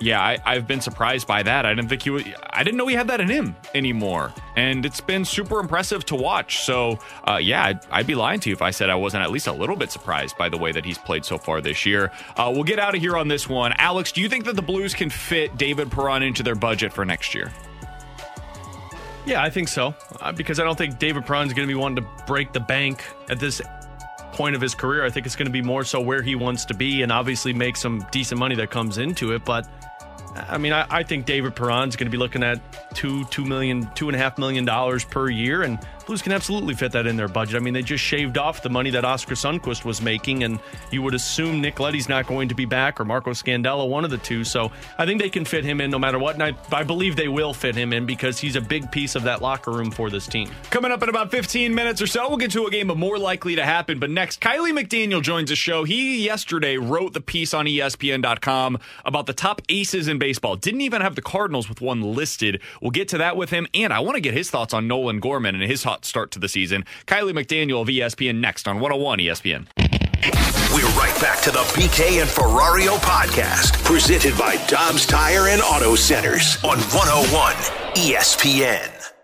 yeah, 0.00 0.20
I, 0.20 0.38
I've 0.44 0.66
been 0.66 0.80
surprised 0.80 1.26
by 1.26 1.42
that. 1.42 1.66
I 1.66 1.74
didn't 1.74 1.88
think 1.88 2.02
he 2.02 2.10
would. 2.10 2.34
I 2.50 2.62
didn't 2.62 2.76
know 2.76 2.86
he 2.86 2.94
had 2.94 3.08
that 3.08 3.20
in 3.20 3.28
him 3.28 3.56
anymore, 3.74 4.32
and 4.56 4.86
it's 4.86 5.00
been 5.00 5.24
super 5.24 5.58
impressive 5.58 6.04
to 6.06 6.14
watch. 6.14 6.60
So, 6.60 6.98
uh, 7.24 7.38
yeah, 7.40 7.64
I'd, 7.64 7.80
I'd, 7.90 8.06
be 8.06 8.14
lying 8.14 8.40
to 8.40 8.50
you 8.50 8.54
if 8.54 8.62
I 8.62 8.70
said 8.70 8.90
I 8.90 8.94
wasn't 8.94 9.24
at 9.24 9.30
least 9.30 9.46
a 9.46 9.52
little 9.52 9.76
bit 9.76 9.90
surprised 9.90 10.38
by 10.38 10.48
the 10.48 10.56
way 10.56 10.72
that 10.72 10.84
he's 10.84 10.98
played 10.98 11.24
so 11.24 11.36
far 11.36 11.60
this 11.60 11.84
year. 11.84 12.12
Uh, 12.36 12.50
we'll 12.54 12.64
get 12.64 12.78
out 12.78 12.94
of 12.94 13.00
here 13.00 13.16
on 13.16 13.28
this 13.28 13.48
one, 13.48 13.72
Alex. 13.78 14.12
Do 14.12 14.20
you 14.20 14.28
think 14.28 14.44
that 14.44 14.56
the 14.56 14.62
Blues 14.62 14.94
can 14.94 15.10
fit 15.10 15.56
David 15.56 15.90
Perron 15.90 16.22
into 16.22 16.42
their 16.42 16.54
budget 16.54 16.92
for 16.92 17.04
next 17.04 17.34
year? 17.34 17.52
Yeah, 19.26 19.42
I 19.42 19.50
think 19.50 19.68
so. 19.68 19.94
Uh, 20.20 20.32
because 20.32 20.58
I 20.58 20.64
don't 20.64 20.78
think 20.78 20.98
David 20.98 21.26
Perron's 21.26 21.52
going 21.52 21.68
to 21.68 21.72
be 21.72 21.78
wanting 21.78 22.02
to 22.04 22.24
break 22.26 22.52
the 22.52 22.60
bank 22.60 23.04
at 23.28 23.38
this 23.38 23.60
point 24.32 24.54
of 24.54 24.62
his 24.62 24.74
career. 24.74 25.04
I 25.04 25.10
think 25.10 25.26
it's 25.26 25.36
going 25.36 25.46
to 25.46 25.52
be 25.52 25.60
more 25.60 25.84
so 25.84 26.00
where 26.00 26.22
he 26.22 26.34
wants 26.34 26.64
to 26.66 26.74
be 26.74 27.02
and 27.02 27.10
obviously 27.10 27.52
make 27.52 27.76
some 27.76 28.06
decent 28.10 28.38
money 28.38 28.54
that 28.54 28.70
comes 28.70 28.96
into 28.96 29.32
it. 29.34 29.44
But 29.44 29.68
I 30.48 30.58
mean, 30.58 30.72
I, 30.72 30.86
I 30.90 31.02
think 31.02 31.26
David 31.26 31.54
Perron's 31.56 31.96
going 31.96 32.06
to 32.06 32.10
be 32.10 32.18
looking 32.18 32.42
at 32.42 32.60
two, 32.94 33.24
two 33.26 33.44
million, 33.44 33.90
two 33.94 34.08
and 34.08 34.16
a 34.16 34.18
half 34.18 34.38
million 34.38 34.64
dollars 34.64 35.04
per 35.04 35.28
year, 35.28 35.62
and 35.62 35.78
Blues 36.08 36.22
can 36.22 36.32
absolutely 36.32 36.74
fit 36.74 36.92
that 36.92 37.06
in 37.06 37.18
their 37.18 37.28
budget. 37.28 37.56
I 37.56 37.58
mean, 37.58 37.74
they 37.74 37.82
just 37.82 38.02
shaved 38.02 38.38
off 38.38 38.62
the 38.62 38.70
money 38.70 38.88
that 38.88 39.04
Oskar 39.04 39.34
Sundqvist 39.34 39.84
was 39.84 40.00
making, 40.00 40.42
and 40.42 40.58
you 40.90 41.02
would 41.02 41.12
assume 41.12 41.60
Nick 41.60 41.80
Leddy's 41.80 42.08
not 42.08 42.26
going 42.26 42.48
to 42.48 42.54
be 42.54 42.64
back 42.64 42.98
or 42.98 43.04
Marco 43.04 43.32
Scandella, 43.32 43.86
one 43.86 44.06
of 44.06 44.10
the 44.10 44.16
two. 44.16 44.42
So 44.42 44.72
I 44.96 45.04
think 45.04 45.20
they 45.20 45.28
can 45.28 45.44
fit 45.44 45.64
him 45.64 45.82
in 45.82 45.90
no 45.90 45.98
matter 45.98 46.18
what, 46.18 46.32
and 46.32 46.42
I, 46.42 46.54
I 46.74 46.82
believe 46.82 47.14
they 47.14 47.28
will 47.28 47.52
fit 47.52 47.74
him 47.74 47.92
in 47.92 48.06
because 48.06 48.38
he's 48.38 48.56
a 48.56 48.60
big 48.62 48.90
piece 48.90 49.16
of 49.16 49.24
that 49.24 49.42
locker 49.42 49.70
room 49.70 49.90
for 49.90 50.08
this 50.08 50.26
team. 50.26 50.50
Coming 50.70 50.92
up 50.92 51.02
in 51.02 51.10
about 51.10 51.30
15 51.30 51.74
minutes 51.74 52.00
or 52.00 52.06
so, 52.06 52.26
we'll 52.26 52.38
get 52.38 52.52
to 52.52 52.64
a 52.64 52.70
game 52.70 52.88
of 52.90 52.96
more 52.96 53.18
likely 53.18 53.56
to 53.56 53.64
happen. 53.66 53.98
But 53.98 54.08
next, 54.08 54.40
Kiley 54.40 54.72
McDaniel 54.72 55.20
joins 55.20 55.50
the 55.50 55.56
show. 55.56 55.84
He 55.84 56.24
yesterday 56.24 56.78
wrote 56.78 57.12
the 57.12 57.20
piece 57.20 57.52
on 57.52 57.66
ESPN.com 57.66 58.78
about 59.04 59.26
the 59.26 59.34
top 59.34 59.60
aces 59.68 60.08
in 60.08 60.18
baseball. 60.18 60.56
Didn't 60.56 60.80
even 60.80 61.02
have 61.02 61.16
the 61.16 61.22
Cardinals 61.22 61.68
with 61.68 61.82
one 61.82 62.00
listed. 62.00 62.62
We'll 62.80 62.92
get 62.92 63.08
to 63.08 63.18
that 63.18 63.36
with 63.36 63.50
him, 63.50 63.66
and 63.74 63.92
I 63.92 64.00
want 64.00 64.14
to 64.14 64.22
get 64.22 64.32
his 64.32 64.48
thoughts 64.48 64.72
on 64.72 64.88
Nolan 64.88 65.20
Gorman 65.20 65.54
and 65.54 65.70
his 65.70 65.82
hot 65.98 66.04
start 66.04 66.30
to 66.32 66.38
the 66.38 66.48
season. 66.48 66.84
Kiley 67.06 67.32
McDaniel 67.32 67.82
of 67.82 67.88
ESPN 67.88 68.40
next 68.40 68.68
on 68.68 68.80
101 68.80 69.18
ESPN. 69.18 69.66
We're 70.72 70.86
right 70.98 71.16
back 71.20 71.40
to 71.42 71.50
the 71.50 71.64
BK 71.74 72.20
and 72.20 72.28
Ferrario 72.28 72.98
podcast, 72.98 73.82
presented 73.84 74.36
by 74.38 74.56
Dobbs 74.68 75.06
Tire 75.06 75.48
and 75.48 75.62
Auto 75.62 75.94
Centers 75.94 76.56
on 76.62 76.78
101 76.78 77.54
ESPN. 77.94 79.17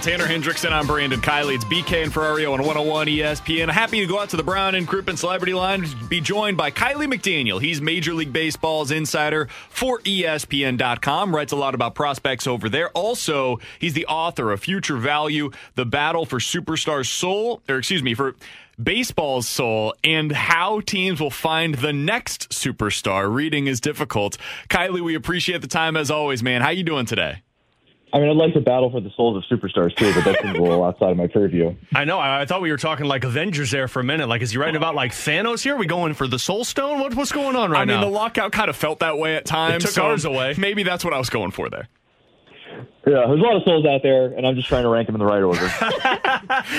Tanner 0.00 0.26
Hendrickson. 0.26 0.72
I'm 0.72 0.86
Brandon 0.86 1.20
Kiley. 1.20 1.54
It's 1.54 1.64
BK 1.64 2.04
and 2.04 2.12
Ferrario 2.12 2.52
on 2.52 2.60
101 2.60 3.06
ESPN. 3.06 3.70
Happy 3.70 4.00
to 4.00 4.06
go 4.06 4.18
out 4.18 4.30
to 4.30 4.36
the 4.36 4.42
Brown 4.42 4.74
and 4.74 4.86
Crouppen 4.86 5.16
Celebrity 5.16 5.54
Line. 5.54 5.86
Be 6.08 6.20
joined 6.20 6.56
by 6.56 6.70
Kiley 6.70 7.06
McDaniel. 7.06 7.60
He's 7.60 7.80
Major 7.80 8.14
League 8.14 8.32
Baseball's 8.32 8.90
insider 8.90 9.48
for 9.68 10.00
ESPN.com. 10.00 11.34
Writes 11.34 11.52
a 11.52 11.56
lot 11.56 11.74
about 11.74 11.94
prospects 11.94 12.46
over 12.46 12.68
there. 12.68 12.90
Also, 12.90 13.58
he's 13.78 13.94
the 13.94 14.06
author 14.06 14.52
of 14.52 14.60
Future 14.60 14.96
Value: 14.96 15.50
The 15.74 15.86
Battle 15.86 16.26
for 16.26 16.38
Superstar 16.38 17.06
Soul, 17.06 17.62
or 17.68 17.78
excuse 17.78 18.02
me, 18.02 18.14
for 18.14 18.34
baseball's 18.82 19.48
soul 19.48 19.94
and 20.04 20.32
how 20.32 20.80
teams 20.80 21.20
will 21.20 21.30
find 21.30 21.76
the 21.76 21.92
next 21.92 22.50
superstar. 22.50 23.32
Reading 23.32 23.66
is 23.66 23.80
difficult. 23.80 24.36
Kiley, 24.68 25.00
we 25.00 25.14
appreciate 25.14 25.62
the 25.62 25.68
time 25.68 25.96
as 25.96 26.10
always, 26.10 26.42
man. 26.42 26.60
How 26.60 26.70
you 26.70 26.82
doing 26.82 27.06
today? 27.06 27.42
I 28.16 28.18
mean, 28.18 28.30
I'd 28.30 28.36
like 28.36 28.54
to 28.54 28.60
battle 28.60 28.90
for 28.90 29.02
the 29.02 29.10
souls 29.10 29.36
of 29.36 29.42
superstars 29.44 29.94
too, 29.94 30.10
but 30.14 30.24
that's 30.24 30.42
a 30.42 30.52
little 30.58 30.82
outside 30.82 31.10
of 31.10 31.18
my 31.18 31.26
purview. 31.26 31.76
I 31.94 32.06
know. 32.06 32.18
I, 32.18 32.40
I, 32.40 32.46
thought 32.46 32.62
we 32.62 32.70
were 32.70 32.78
talking 32.78 33.04
like 33.04 33.24
Avengers 33.24 33.70
there 33.70 33.88
for 33.88 34.00
a 34.00 34.04
minute. 34.04 34.26
Like, 34.26 34.40
is 34.40 34.52
he 34.52 34.56
writing 34.56 34.76
about 34.76 34.94
like 34.94 35.12
Thanos 35.12 35.62
here? 35.62 35.74
Are 35.74 35.78
we 35.78 35.84
going 35.84 36.14
for 36.14 36.26
the 36.26 36.38
Soul 36.38 36.64
Stone? 36.64 36.98
What, 36.98 37.14
what's 37.14 37.30
going 37.30 37.56
on 37.56 37.70
right 37.70 37.86
now? 37.86 37.98
I 37.98 38.00
mean, 38.00 38.10
the 38.10 38.16
lockout 38.16 38.52
kind 38.52 38.70
of 38.70 38.76
felt 38.76 39.00
that 39.00 39.18
way 39.18 39.36
at 39.36 39.44
times. 39.44 39.84
It 39.84 39.88
took 39.88 39.96
so 39.96 40.06
ours 40.06 40.24
away. 40.24 40.54
Maybe 40.56 40.82
that's 40.82 41.04
what 41.04 41.12
I 41.12 41.18
was 41.18 41.28
going 41.28 41.50
for 41.50 41.68
there. 41.68 41.88
Yeah, 43.06 43.24
there's 43.28 43.38
a 43.38 43.42
lot 43.42 43.54
of 43.54 43.62
souls 43.62 43.86
out 43.86 44.02
there, 44.02 44.32
and 44.32 44.44
I'm 44.44 44.56
just 44.56 44.66
trying 44.66 44.82
to 44.82 44.88
rank 44.88 45.06
them 45.06 45.14
in 45.14 45.20
the 45.20 45.26
right 45.26 45.40
order. 45.40 45.70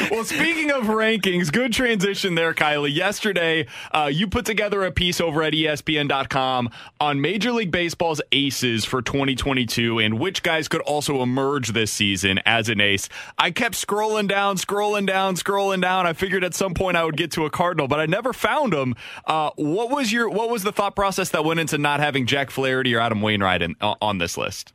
well, 0.11 0.25
speaking 0.25 0.71
of 0.71 0.83
rankings, 0.83 1.49
good 1.53 1.71
transition 1.71 2.35
there, 2.35 2.53
Kiley. 2.53 2.93
Yesterday, 2.93 3.65
uh, 3.93 4.09
you 4.11 4.27
put 4.27 4.45
together 4.45 4.83
a 4.83 4.91
piece 4.91 5.21
over 5.21 5.41
at 5.41 5.53
ESPN.com 5.53 6.69
on 6.99 7.21
Major 7.21 7.53
League 7.53 7.71
Baseball's 7.71 8.21
aces 8.33 8.83
for 8.83 9.01
2022 9.01 9.99
and 9.99 10.19
which 10.19 10.43
guys 10.43 10.67
could 10.67 10.81
also 10.81 11.21
emerge 11.21 11.69
this 11.69 11.93
season 11.93 12.41
as 12.45 12.67
an 12.67 12.81
ace. 12.81 13.07
I 13.37 13.51
kept 13.51 13.75
scrolling 13.75 14.27
down, 14.27 14.57
scrolling 14.57 15.07
down, 15.07 15.35
scrolling 15.35 15.81
down. 15.81 16.05
I 16.05 16.11
figured 16.11 16.43
at 16.43 16.53
some 16.53 16.73
point 16.73 16.97
I 16.97 17.05
would 17.05 17.15
get 17.15 17.31
to 17.31 17.45
a 17.45 17.49
Cardinal, 17.49 17.87
but 17.87 18.01
I 18.01 18.05
never 18.05 18.33
found 18.33 18.73
them. 18.73 18.95
Uh, 19.25 19.51
what 19.55 19.89
was 19.89 20.11
your 20.11 20.29
What 20.29 20.49
was 20.49 20.63
the 20.63 20.73
thought 20.73 20.95
process 20.95 21.29
that 21.29 21.45
went 21.45 21.61
into 21.61 21.77
not 21.77 22.01
having 22.01 22.25
Jack 22.25 22.49
Flaherty 22.49 22.93
or 22.93 22.99
Adam 22.99 23.21
Wainwright 23.21 23.61
in, 23.61 23.77
uh, 23.79 23.95
on 24.01 24.17
this 24.17 24.37
list? 24.37 24.73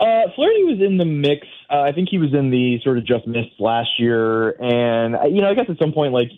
Uh, 0.00 0.30
Flaherty 0.34 0.64
was 0.64 0.80
in 0.80 0.98
the 0.98 1.04
mix. 1.04 1.46
Uh, 1.70 1.80
I 1.80 1.92
think 1.92 2.08
he 2.10 2.18
was 2.18 2.34
in 2.34 2.50
the 2.50 2.80
sort 2.82 2.98
of 2.98 3.06
just 3.06 3.26
missed 3.26 3.58
last 3.58 3.90
year, 3.98 4.50
and 4.60 5.16
uh, 5.16 5.24
you 5.24 5.40
know, 5.40 5.50
I 5.50 5.54
guess 5.54 5.66
at 5.68 5.78
some 5.78 5.92
point, 5.92 6.12
like 6.12 6.30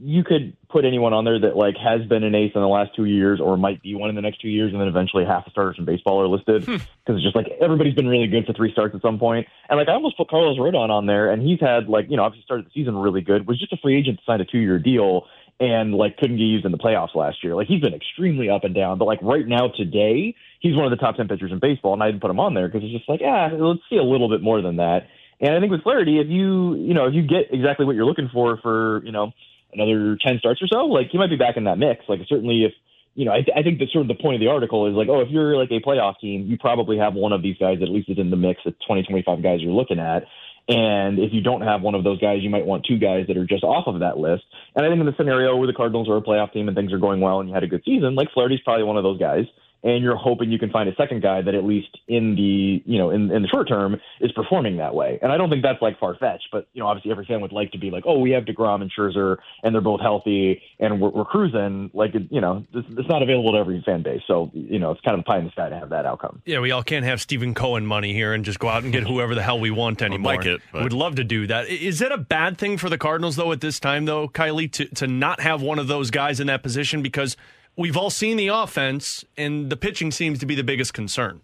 you 0.00 0.22
could 0.22 0.56
put 0.68 0.84
anyone 0.84 1.12
on 1.12 1.24
there 1.24 1.40
that 1.40 1.56
like 1.56 1.74
has 1.76 2.06
been 2.06 2.22
an 2.22 2.34
ace 2.34 2.52
in 2.54 2.60
the 2.60 2.68
last 2.68 2.94
two 2.94 3.04
years 3.04 3.40
or 3.40 3.56
might 3.56 3.82
be 3.82 3.94
one 3.94 4.10
in 4.10 4.16
the 4.16 4.22
next 4.22 4.40
two 4.40 4.48
years, 4.48 4.72
and 4.72 4.80
then 4.80 4.88
eventually 4.88 5.24
half 5.24 5.44
the 5.44 5.50
starters 5.50 5.76
in 5.78 5.84
baseball 5.84 6.20
are 6.20 6.28
listed 6.28 6.64
because 6.64 6.80
hmm. 7.06 7.12
it's 7.14 7.24
just 7.24 7.34
like 7.34 7.46
everybody's 7.60 7.94
been 7.94 8.06
really 8.06 8.28
good 8.28 8.46
for 8.46 8.52
three 8.52 8.70
starts 8.72 8.94
at 8.94 9.02
some 9.02 9.18
point. 9.18 9.46
And 9.68 9.78
like 9.78 9.88
I 9.88 9.92
almost 9.92 10.16
put 10.16 10.28
Carlos 10.28 10.58
Rodon 10.58 10.90
on 10.90 11.06
there, 11.06 11.30
and 11.30 11.42
he's 11.42 11.60
had 11.60 11.88
like 11.88 12.06
you 12.08 12.16
know 12.16 12.24
obviously 12.24 12.44
started 12.44 12.66
the 12.66 12.70
season 12.74 12.96
really 12.96 13.22
good, 13.22 13.46
was 13.46 13.58
just 13.58 13.72
a 13.72 13.76
free 13.78 13.98
agent 13.98 14.18
to 14.18 14.24
sign 14.24 14.40
a 14.40 14.44
two 14.44 14.58
year 14.58 14.78
deal, 14.78 15.26
and 15.58 15.94
like 15.94 16.16
couldn't 16.16 16.36
get 16.36 16.44
used 16.44 16.64
in 16.64 16.72
the 16.72 16.78
playoffs 16.78 17.14
last 17.14 17.42
year. 17.42 17.54
Like 17.54 17.66
he's 17.66 17.80
been 17.80 17.94
extremely 17.94 18.48
up 18.48 18.64
and 18.64 18.74
down, 18.74 18.98
but 18.98 19.06
like 19.06 19.20
right 19.22 19.46
now 19.46 19.68
today, 19.68 20.34
he's 20.60 20.76
one 20.76 20.84
of 20.84 20.90
the 20.90 20.96
top 20.96 21.16
ten 21.16 21.28
pitchers 21.28 21.52
in 21.52 21.58
baseball, 21.58 21.94
and 21.94 22.02
I 22.02 22.06
didn't 22.10 22.20
put 22.20 22.30
him 22.30 22.40
on 22.40 22.54
there 22.54 22.68
because 22.68 22.82
it's 22.84 22.92
just 22.92 23.08
like, 23.08 23.20
yeah, 23.20 23.50
let's 23.52 23.80
see 23.90 23.96
a 23.96 24.02
little 24.02 24.28
bit 24.28 24.42
more 24.42 24.62
than 24.62 24.76
that. 24.76 25.08
And 25.40 25.54
I 25.54 25.60
think 25.60 25.70
with 25.70 25.82
Flaherty, 25.82 26.18
if 26.18 26.28
you 26.28 26.74
you 26.74 26.94
know 26.94 27.06
if 27.06 27.14
you 27.14 27.22
get 27.22 27.52
exactly 27.52 27.86
what 27.86 27.94
you're 27.94 28.06
looking 28.06 28.30
for 28.32 28.58
for 28.58 29.04
you 29.04 29.12
know 29.12 29.32
another 29.72 30.16
ten 30.20 30.38
starts 30.38 30.62
or 30.62 30.66
so, 30.66 30.86
like 30.86 31.08
he 31.10 31.18
might 31.18 31.30
be 31.30 31.36
back 31.36 31.56
in 31.56 31.64
that 31.64 31.78
mix. 31.78 32.04
Like 32.08 32.20
certainly 32.28 32.64
if 32.64 32.72
you 33.18 33.24
know, 33.24 33.32
I, 33.32 33.42
th- 33.42 33.56
I 33.56 33.64
think 33.64 33.80
that 33.80 33.90
sort 33.90 34.02
of 34.02 34.08
the 34.08 34.22
point 34.22 34.36
of 34.36 34.40
the 34.40 34.46
article 34.46 34.86
is 34.86 34.94
like, 34.94 35.08
oh, 35.08 35.20
if 35.20 35.28
you're 35.28 35.56
like 35.56 35.72
a 35.72 35.80
playoff 35.80 36.20
team, 36.20 36.46
you 36.46 36.56
probably 36.56 36.98
have 36.98 37.14
one 37.14 37.32
of 37.32 37.42
these 37.42 37.56
guys 37.58 37.80
that 37.80 37.86
at 37.86 37.90
least 37.90 38.08
is 38.08 38.16
in 38.16 38.30
the 38.30 38.36
mix. 38.36 38.60
The 38.64 38.72
20, 38.86 39.02
25 39.02 39.42
guys 39.42 39.58
you're 39.60 39.72
looking 39.72 39.98
at. 39.98 40.22
And 40.68 41.18
if 41.18 41.32
you 41.32 41.40
don't 41.40 41.62
have 41.62 41.82
one 41.82 41.96
of 41.96 42.04
those 42.04 42.20
guys, 42.20 42.42
you 42.42 42.50
might 42.50 42.64
want 42.64 42.86
two 42.86 42.96
guys 42.96 43.26
that 43.26 43.36
are 43.36 43.44
just 43.44 43.64
off 43.64 43.88
of 43.88 43.98
that 44.00 44.18
list. 44.18 44.44
And 44.76 44.86
I 44.86 44.88
think 44.88 45.00
in 45.00 45.06
the 45.06 45.16
scenario 45.16 45.56
where 45.56 45.66
the 45.66 45.72
Cardinals 45.72 46.08
are 46.08 46.16
a 46.16 46.22
playoff 46.22 46.52
team 46.52 46.68
and 46.68 46.76
things 46.76 46.92
are 46.92 46.98
going 46.98 47.20
well 47.20 47.40
and 47.40 47.48
you 47.48 47.54
had 47.54 47.64
a 47.64 47.66
good 47.66 47.82
season, 47.84 48.14
like 48.14 48.28
Flaherty's 48.32 48.60
probably 48.60 48.84
one 48.84 48.96
of 48.96 49.02
those 49.02 49.18
guys. 49.18 49.46
And 49.88 50.02
you're 50.04 50.16
hoping 50.16 50.50
you 50.52 50.58
can 50.58 50.70
find 50.70 50.86
a 50.86 50.94
second 50.96 51.22
guy 51.22 51.40
that 51.40 51.54
at 51.54 51.64
least 51.64 51.88
in 52.08 52.34
the 52.34 52.82
you 52.84 52.98
know 52.98 53.08
in, 53.10 53.30
in 53.30 53.40
the 53.40 53.48
short 53.48 53.68
term 53.68 53.96
is 54.20 54.30
performing 54.32 54.76
that 54.76 54.94
way. 54.94 55.18
And 55.22 55.32
I 55.32 55.38
don't 55.38 55.48
think 55.48 55.62
that's 55.62 55.80
like 55.80 55.98
far 55.98 56.14
fetched, 56.16 56.48
but 56.52 56.68
you 56.74 56.82
know 56.82 56.88
obviously 56.88 57.10
every 57.10 57.24
fan 57.24 57.40
would 57.40 57.52
like 57.52 57.72
to 57.72 57.78
be 57.78 57.90
like, 57.90 58.04
oh, 58.06 58.18
we 58.18 58.32
have 58.32 58.44
Degrom 58.44 58.82
and 58.82 58.90
Scherzer, 58.92 59.38
and 59.62 59.74
they're 59.74 59.80
both 59.80 60.00
healthy, 60.02 60.60
and 60.78 61.00
we're, 61.00 61.08
we're 61.08 61.24
cruising. 61.24 61.90
Like 61.94 62.12
you 62.30 62.40
know, 62.40 62.66
it's, 62.74 62.86
it's 62.98 63.08
not 63.08 63.22
available 63.22 63.52
to 63.52 63.58
every 63.58 63.82
fan 63.86 64.02
base, 64.02 64.20
so 64.26 64.50
you 64.52 64.78
know 64.78 64.90
it's 64.90 65.00
kind 65.00 65.18
of 65.18 65.24
pie 65.24 65.38
in 65.38 65.46
the 65.46 65.50
sky 65.52 65.70
to 65.70 65.78
have 65.78 65.88
that 65.88 66.04
outcome. 66.04 66.42
Yeah, 66.44 66.60
we 66.60 66.70
all 66.70 66.82
can't 66.82 67.06
have 67.06 67.20
Stephen 67.22 67.54
Cohen 67.54 67.86
money 67.86 68.12
here 68.12 68.34
and 68.34 68.44
just 68.44 68.58
go 68.58 68.68
out 68.68 68.82
and 68.84 68.92
get 68.92 69.02
whoever 69.06 69.34
the 69.34 69.42
hell 69.42 69.58
we 69.58 69.70
want 69.70 70.02
anymore. 70.02 70.34
like 70.34 70.44
it, 70.44 70.60
but- 70.70 70.82
Would 70.82 70.92
love 70.92 71.14
to 71.16 71.24
do 71.24 71.46
that. 71.46 71.68
Is 71.68 72.02
it 72.02 72.12
a 72.12 72.18
bad 72.18 72.58
thing 72.58 72.76
for 72.76 72.90
the 72.90 72.98
Cardinals 72.98 73.36
though 73.36 73.52
at 73.52 73.60
this 73.62 73.80
time 73.80 74.04
though, 74.04 74.28
Kiley, 74.28 74.70
to 74.72 74.84
to 74.96 75.06
not 75.06 75.40
have 75.40 75.62
one 75.62 75.78
of 75.78 75.86
those 75.86 76.10
guys 76.10 76.40
in 76.40 76.48
that 76.48 76.62
position 76.62 77.00
because 77.00 77.36
we've 77.78 77.96
all 77.96 78.10
seen 78.10 78.36
the 78.36 78.48
offense 78.48 79.24
and 79.38 79.70
the 79.70 79.76
pitching 79.76 80.10
seems 80.10 80.38
to 80.40 80.46
be 80.46 80.54
the 80.54 80.64
biggest 80.64 80.92
concern. 80.92 81.40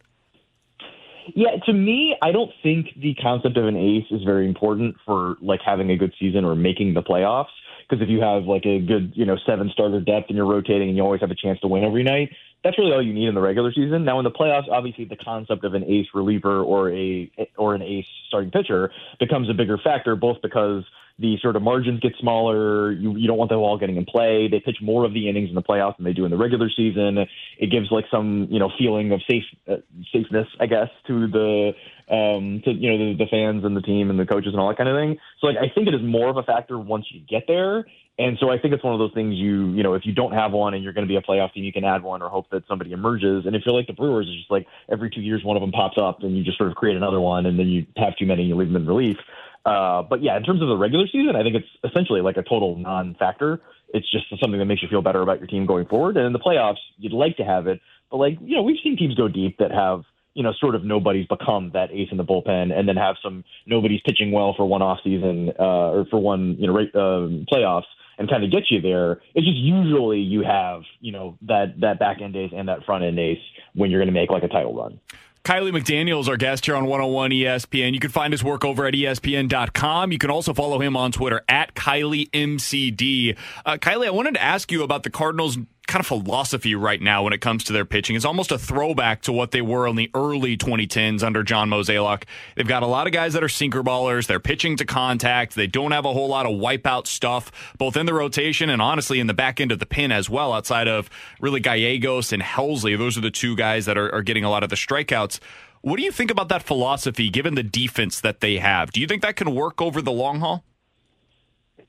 Yeah, 1.35 1.57
to 1.64 1.72
me, 1.72 2.14
I 2.20 2.32
don't 2.32 2.51
think 2.62 2.89
the 3.01 3.14
concept 3.14 3.57
of 3.57 3.66
an 3.66 3.76
ace 3.76 4.05
is 4.11 4.22
very 4.24 4.47
important 4.47 4.97
for 5.07 5.37
like 5.41 5.61
having 5.64 5.91
a 5.91 5.97
good 5.97 6.12
season 6.20 6.45
or 6.45 6.55
making 6.55 6.93
the 6.93 7.03
playoffs. 7.03 7.47
Because 7.89 8.03
if 8.03 8.09
you 8.09 8.20
have 8.20 8.45
like 8.45 8.64
a 8.66 8.80
good, 8.80 9.12
you 9.14 9.24
know, 9.24 9.37
seven 9.47 9.70
starter 9.70 10.01
depth 10.01 10.26
and 10.28 10.37
you're 10.37 10.47
rotating 10.47 10.89
and 10.89 10.97
you 10.97 11.03
always 11.03 11.20
have 11.20 11.30
a 11.30 11.35
chance 11.35 11.61
to 11.61 11.68
win 11.68 11.85
every 11.85 12.03
night, 12.03 12.30
that's 12.62 12.78
really 12.78 12.93
all 12.93 13.03
you 13.03 13.12
need 13.12 13.28
in 13.28 13.35
the 13.35 13.41
regular 13.41 13.72
season. 13.72 14.05
Now 14.05 14.18
in 14.18 14.24
the 14.24 14.30
playoffs, 14.30 14.68
obviously 14.70 15.05
the 15.05 15.16
concept 15.16 15.64
of 15.64 15.74
an 15.74 15.85
ace 15.85 16.07
reliever 16.14 16.62
or 16.62 16.91
a 16.91 17.30
or 17.57 17.74
an 17.74 17.82
ace 17.82 18.07
starting 18.28 18.51
pitcher 18.51 18.91
becomes 19.20 19.51
a 19.51 19.55
bigger 19.55 19.78
factor, 19.78 20.16
both 20.16 20.39
because 20.43 20.82
the 21.19 21.37
sort 21.41 21.55
of 21.55 21.62
margins 21.62 22.01
get 22.01 22.12
smaller. 22.19 22.91
You 22.91 23.17
you 23.17 23.29
don't 23.29 23.39
want 23.39 23.51
them 23.51 23.61
all 23.61 23.79
getting 23.79 23.97
in 23.97 24.05
play. 24.05 24.49
They 24.49 24.59
pitch 24.59 24.79
more 24.83 25.05
of 25.05 25.15
the 25.15 25.29
innings 25.29 25.49
in 25.49 25.55
the 25.55 25.62
playoffs 25.62 25.97
than 25.97 26.05
they 26.05 26.12
do 26.12 26.25
in 26.25 26.31
the 26.31 26.37
regular 26.37 26.69
season. 26.69 27.19
It 27.59 27.71
gives 27.71 27.91
like 27.93 28.07
some 28.11 28.49
you 28.51 28.59
know 28.59 28.71
feeling 28.77 29.12
of 29.12 29.21
safe 29.29 29.45
uh, 29.69 29.77
safeness, 30.12 30.49
I 30.59 30.67
guess, 30.67 30.89
to 31.07 31.29
the 31.29 31.73
um 32.09 32.62
to 32.65 32.73
you 32.73 32.91
know 32.91 32.99
the, 32.99 33.25
the 33.25 33.31
fans 33.31 33.65
and 33.65 33.77
the 33.77 33.81
team 33.81 34.11
and 34.11 34.19
the 34.19 34.27
coaches 34.27 34.53
and 34.53 34.61
all 34.61 34.69
that 34.69 34.77
kind 34.77 34.89
of 34.89 34.97
thing. 34.97 35.19
So 35.41 35.47
like 35.47 35.57
I 35.57 35.73
think 35.73 35.87
it 35.87 35.95
is 35.95 36.03
more 36.03 36.29
of 36.29 36.37
a 36.37 36.43
factor 36.43 36.79
once 36.79 37.07
you 37.11 37.21
get 37.21 37.45
there. 37.47 37.87
And 38.17 38.39
so 38.39 38.49
I 38.49 38.59
think 38.59 38.75
it's 38.75 38.85
one 38.85 38.93
of 38.93 39.01
those 39.01 39.15
things 39.15 39.35
you 39.35 39.71
you 39.71 39.85
know 39.85 39.95
if 39.95 40.05
you 40.05 40.12
don't 40.12 40.33
have 40.33 40.51
one 40.51 40.75
and 40.75 40.83
you're 40.83 40.93
going 40.93 41.07
to 41.07 41.09
be 41.09 41.17
a 41.17 41.23
playoff 41.23 41.53
team, 41.53 41.62
you 41.62 41.73
can 41.73 41.85
add 41.85 42.03
one 42.03 42.23
or 42.23 42.29
hope 42.29 42.51
that 42.51 42.67
somebody 42.67 42.91
emerges. 42.91 43.47
And 43.47 43.55
if 43.55 43.62
you're 43.65 43.75
like 43.75 43.87
the 43.87 43.93
Brewers, 43.93 44.27
it's 44.29 44.39
just 44.39 44.51
like 44.51 44.67
every 44.91 45.11
two 45.11 45.21
years 45.21 45.45
one 45.45 45.57
of 45.57 45.61
them 45.61 45.71
pops 45.71 45.97
up 45.97 46.25
and 46.25 46.37
you 46.37 46.43
just 46.43 46.59
sort 46.59 46.71
of 46.71 46.77
create 46.77 46.97
another 46.97 47.21
one, 47.21 47.47
and 47.47 47.57
then 47.57 47.69
you 47.69 47.87
have 47.97 48.17
too 48.17 48.27
many 48.27 48.43
and 48.43 48.49
you 48.49 48.57
leave 48.57 48.73
them 48.73 48.83
in 48.83 48.87
relief. 48.89 49.19
Uh, 49.65 50.03
but 50.03 50.23
yeah, 50.23 50.37
in 50.37 50.43
terms 50.43 50.61
of 50.61 50.69
the 50.69 50.77
regular 50.77 51.07
season, 51.07 51.37
I 51.37 51.43
think 51.43 51.57
it's 51.57 51.69
essentially 51.85 52.21
like 52.21 52.37
a 52.37 52.43
total 52.43 52.77
non-factor. 52.77 53.61
It's 53.89 54.11
just 54.11 54.29
something 54.41 54.59
that 54.59 54.67
makes 54.67 54.83
you 54.83 54.89
feel 54.89 55.03
better 55.03 55.23
about 55.23 55.39
your 55.39 55.47
team 55.47 55.67
going 55.67 55.87
forward. 55.87 56.17
And 56.17 56.27
in 56.27 56.33
the 56.33 56.39
playoffs, 56.39 56.83
you'd 56.99 57.12
like 57.12 57.37
to 57.39 57.45
have 57.45 57.67
it, 57.67 57.81
but 58.11 58.19
like 58.19 58.39
you 58.43 58.57
know, 58.57 58.62
we've 58.62 58.79
seen 58.83 58.97
teams 58.97 59.15
go 59.15 59.29
deep 59.29 59.59
that 59.59 59.71
have 59.71 60.03
you 60.35 60.43
know 60.43 60.53
sort 60.61 60.75
of 60.75 60.85
nobody's 60.85 61.27
become 61.27 61.71
that 61.75 61.91
ace 61.93 62.09
in 62.11 62.17
the 62.17 62.25
bullpen, 62.25 62.77
and 62.77 62.89
then 62.89 62.97
have 62.97 63.17
some 63.23 63.45
nobody's 63.67 64.01
pitching 64.03 64.33
well 64.33 64.55
for 64.57 64.67
one 64.67 64.83
off 64.83 64.99
season 65.03 65.53
uh, 65.59 65.91
or 65.91 66.07
for 66.11 66.19
one 66.19 66.57
you 66.59 66.67
know 66.67 66.75
right, 66.75 66.95
um, 66.95 67.47
playoffs 67.51 67.85
and 68.19 68.29
kind 68.29 68.45
of 68.45 68.51
get 68.51 68.71
you 68.71 68.81
there. 68.81 69.21
It's 69.35 69.47
just 69.47 69.59
usually 69.59 70.21
you 70.21 70.43
have 70.43 70.83
you 71.01 71.12
know 71.12 71.39
that 71.43 71.81
that 71.81 71.99
back 71.99 72.21
end 72.21 72.37
ace 72.37 72.53
and 72.55 72.69
that 72.69 72.85
front 72.85 73.05
end 73.05 73.19
ace 73.19 73.39
when 73.75 73.91
you're 73.91 74.01
going 74.01 74.12
to 74.15 74.21
make 74.21 74.31
like 74.31 74.43
a 74.43 74.49
title 74.49 74.75
run. 74.75 75.01
Kiley 75.45 75.78
McDaniel 75.78 76.20
is 76.20 76.28
our 76.30 76.38
guest 76.38 76.64
here 76.64 76.74
on 76.74 76.86
101 76.86 77.30
ESPN. 77.30 77.92
You 77.92 78.01
can 78.01 78.09
find 78.09 78.32
his 78.32 78.42
work 78.42 78.64
over 78.64 78.86
at 78.86 78.95
ESPN.com. 78.95 80.11
You 80.11 80.16
can 80.16 80.30
also 80.30 80.55
follow 80.55 80.80
him 80.80 80.97
on 80.97 81.12
Twitter 81.12 81.42
at 81.47 81.74
Kiley 81.74 82.30
MCD. 82.30 83.36
Uh, 83.66 83.76
Kiley, 83.76 84.07
I 84.07 84.11
wanted 84.11 84.36
to 84.36 84.42
ask 84.42 84.72
you 84.72 84.82
about 84.82 85.03
the 85.03 85.11
Cardinals' 85.11 85.59
kind 85.87 86.01
of 86.01 86.07
philosophy 86.07 86.74
right 86.74 87.01
now 87.01 87.22
when 87.22 87.32
it 87.32 87.41
comes 87.41 87.64
to 87.64 87.72
their 87.72 87.85
pitching. 87.85 88.16
is 88.16 88.24
almost 88.24 88.51
a 88.51 88.59
throwback 88.59 89.22
to 89.22 89.32
what 89.32 89.51
they 89.51 89.62
were 89.62 89.87
in 89.87 89.97
the 89.97 90.11
early 90.14 90.57
2010s 90.57 91.22
under 91.22 91.43
John 91.43 91.68
Mozeliak. 91.68 92.24
They've 92.57 92.66
got 92.66 92.82
a 92.82 92.87
lot 92.87 93.07
of 93.07 93.12
guys 93.12 93.35
that 93.35 93.45
are 93.45 93.49
sinker 93.49 93.82
ballers. 93.82 94.26
They're 94.26 94.41
pitching 94.41 94.76
to 94.76 94.85
contact. 94.85 95.55
They 95.55 95.66
don't 95.66 95.93
have 95.93 96.05
a 96.05 96.12
whole 96.12 96.28
lot 96.28 96.47
of 96.47 96.53
wipeout 96.53 97.07
stuff, 97.07 97.53
both 97.78 97.97
in 97.97 98.07
the 98.07 98.14
rotation 98.14 98.70
and 98.70 98.80
honestly 98.80 99.20
in 99.20 99.26
the 99.26 99.35
back 99.35 99.61
end 99.61 99.72
of 99.72 99.78
the 99.78 99.87
pin 99.87 100.11
as 100.11 100.30
well, 100.30 100.53
outside 100.53 100.89
of 100.89 101.11
really 101.41 101.61
Gallegos 101.61 102.32
and 102.32 102.43
Helsley. 102.43 102.97
Those 102.97 103.18
are 103.18 103.22
the 103.22 103.30
two 103.30 103.57
guys 103.57 103.87
that 103.87 103.99
are, 103.99 104.12
are 104.14 104.22
getting 104.22 104.45
a 104.45 104.51
lot 104.51 104.62
of 104.62 104.70
the 104.70 104.76
strikeouts. 104.76 105.39
What 105.82 105.99
do 105.99 106.03
you 106.03 106.12
think 106.12 106.30
about 106.30 106.49
that 106.49 106.62
philosophy 106.62 107.28
given 107.28 107.57
the 107.57 107.62
defense 107.62 108.20
that 108.22 108.41
they 108.41 108.57
have? 108.57 108.91
Do 108.91 109.01
you 109.01 109.07
think 109.07 109.20
that 109.20 109.37
can 109.37 109.55
work 109.55 109.82
over 109.82 110.01
the 110.01 110.12
long 110.12 110.41
haul? 110.41 110.64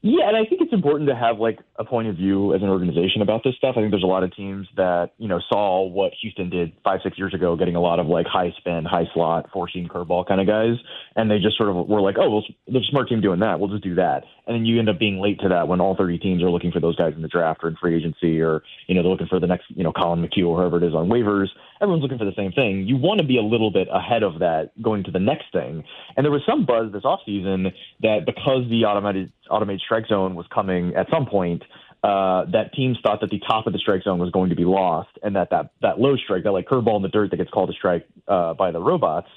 Yeah, 0.08 0.28
and 0.28 0.38
I 0.38 0.45
think 0.47 0.62
it's 0.62 0.72
important 0.72 1.10
to 1.10 1.16
have 1.16 1.39
like 1.39 1.58
a 1.80 1.84
point 1.84 2.08
of 2.10 2.16
view 2.16 2.53
as 2.53 2.62
an 2.62 2.70
organization 2.70 3.24
about 3.24 3.43
this 3.43 3.56
stuff. 3.56 3.74
I 3.76 3.82
think 3.82 3.89
there's 3.89 4.03
a 4.03 4.06
lot 4.06 4.22
of 4.22 4.36
teams 4.36 4.68
that 4.78 5.14
you 5.18 5.28
know 5.28 5.39
saw 5.49 5.82
what 5.82 6.12
Houston 6.22 6.51
did 6.51 6.74
five, 6.84 6.99
six 7.03 7.18
years 7.18 7.34
ago, 7.34 7.56
getting 7.56 7.76
a 7.76 7.82
lot 7.82 7.97
of 7.97 8.06
like 8.06 8.28
high 8.28 8.53
spin, 8.56 8.86
high 8.86 9.10
slot, 9.16 9.49
four 9.51 9.68
seam 9.68 9.88
curveball 9.88 10.28
kind 10.28 10.39
of 10.39 10.45
guys, 10.45 10.76
and 11.16 11.32
they 11.32 11.39
just 11.39 11.58
sort 11.58 11.70
of 11.70 11.88
were 11.88 12.01
like, 12.01 12.18
oh, 12.20 12.30
well, 12.30 12.43
there's 12.68 12.88
a 12.88 12.91
smart 12.91 13.10
team 13.10 13.20
doing 13.20 13.39
that. 13.39 13.60
We'll 13.60 13.72
just 13.72 13.84
do 13.84 13.95
that, 13.95 14.26
and 14.45 14.56
then 14.56 14.64
you 14.64 14.78
end 14.78 14.89
up 14.89 14.99
being 14.99 15.20
late 15.20 15.39
to 15.39 15.49
that 15.49 15.68
when 15.68 15.82
all 15.82 15.95
30 15.95 16.20
teams 16.20 16.43
are 16.43 16.51
looking 16.51 16.72
for 16.72 16.80
those 16.80 16.95
guys 16.95 17.14
in 17.16 17.24
the 17.24 17.28
draft 17.28 17.64
or 17.64 17.70
in 17.70 17.76
free 17.76 17.97
agency, 17.97 18.39
or 18.41 18.62
you 18.86 18.93
know 18.93 19.01
they're 19.01 19.12
looking 19.12 19.26
for 19.26 19.39
the 19.39 19.47
next 19.47 19.66
you 19.70 19.84
know 19.84 19.91
Collin 19.91 20.22
McHugh 20.22 20.45
or 20.45 20.60
whoever 20.60 20.78
it 20.78 20.88
is 20.88 20.93
on 20.93 21.10
waivers. 21.10 21.47
Everyone's 21.82 22.04
looking 22.04 22.18
for 22.18 22.26
the 22.26 22.36
same 22.36 22.52
thing. 22.52 22.88
You 22.88 22.96
want 22.96 23.20
to 23.20 23.28
be 23.28 23.38
a 23.38 23.42
little 23.42 23.72
bit 23.72 23.88
ahead 23.92 24.24
of 24.24 24.40
that 24.40 24.72
going 24.82 25.04
to 25.04 25.12
the 25.12 25.20
next 25.20 25.52
thing. 25.52 25.84
And 26.16 26.24
there 26.24 26.32
was 26.32 26.42
some 26.48 26.66
buzz 26.66 26.92
this 26.94 27.04
offseason 27.04 27.72
that 28.02 28.26
because 28.26 28.70
the 28.70 28.86
automated 28.86 29.32
automated 29.50 29.82
strike 29.82 30.08
zone 30.08 30.36
was 30.36 30.46
coming 30.54 30.96
at 30.96 31.08
some 31.12 31.26
point, 31.26 31.64
uh, 32.04 32.46
that 32.52 32.72
teams 32.74 32.98
thought 33.02 33.20
that 33.22 33.32
the 33.32 33.40
top 33.40 33.66
of 33.66 33.74
the 33.74 33.80
strike 33.80 34.04
zone 34.04 34.20
was 34.20 34.30
going 34.30 34.50
to 34.52 34.56
be 34.56 34.66
lost, 34.66 35.10
and 35.24 35.36
that 35.36 35.50
that 35.50 35.72
that 35.82 36.00
low 36.00 36.16
strike, 36.16 36.44
that 36.44 36.52
like 36.52 36.68
curveball 36.68 36.98
in 36.98 37.02
the 37.02 37.10
dirt 37.10 37.32
that 37.32 37.38
gets 37.38 37.50
called 37.50 37.70
a 37.70 37.74
strike 37.74 38.08
uh, 38.28 38.54
by 38.54 38.72
the 38.72 38.80
robots, 38.80 39.28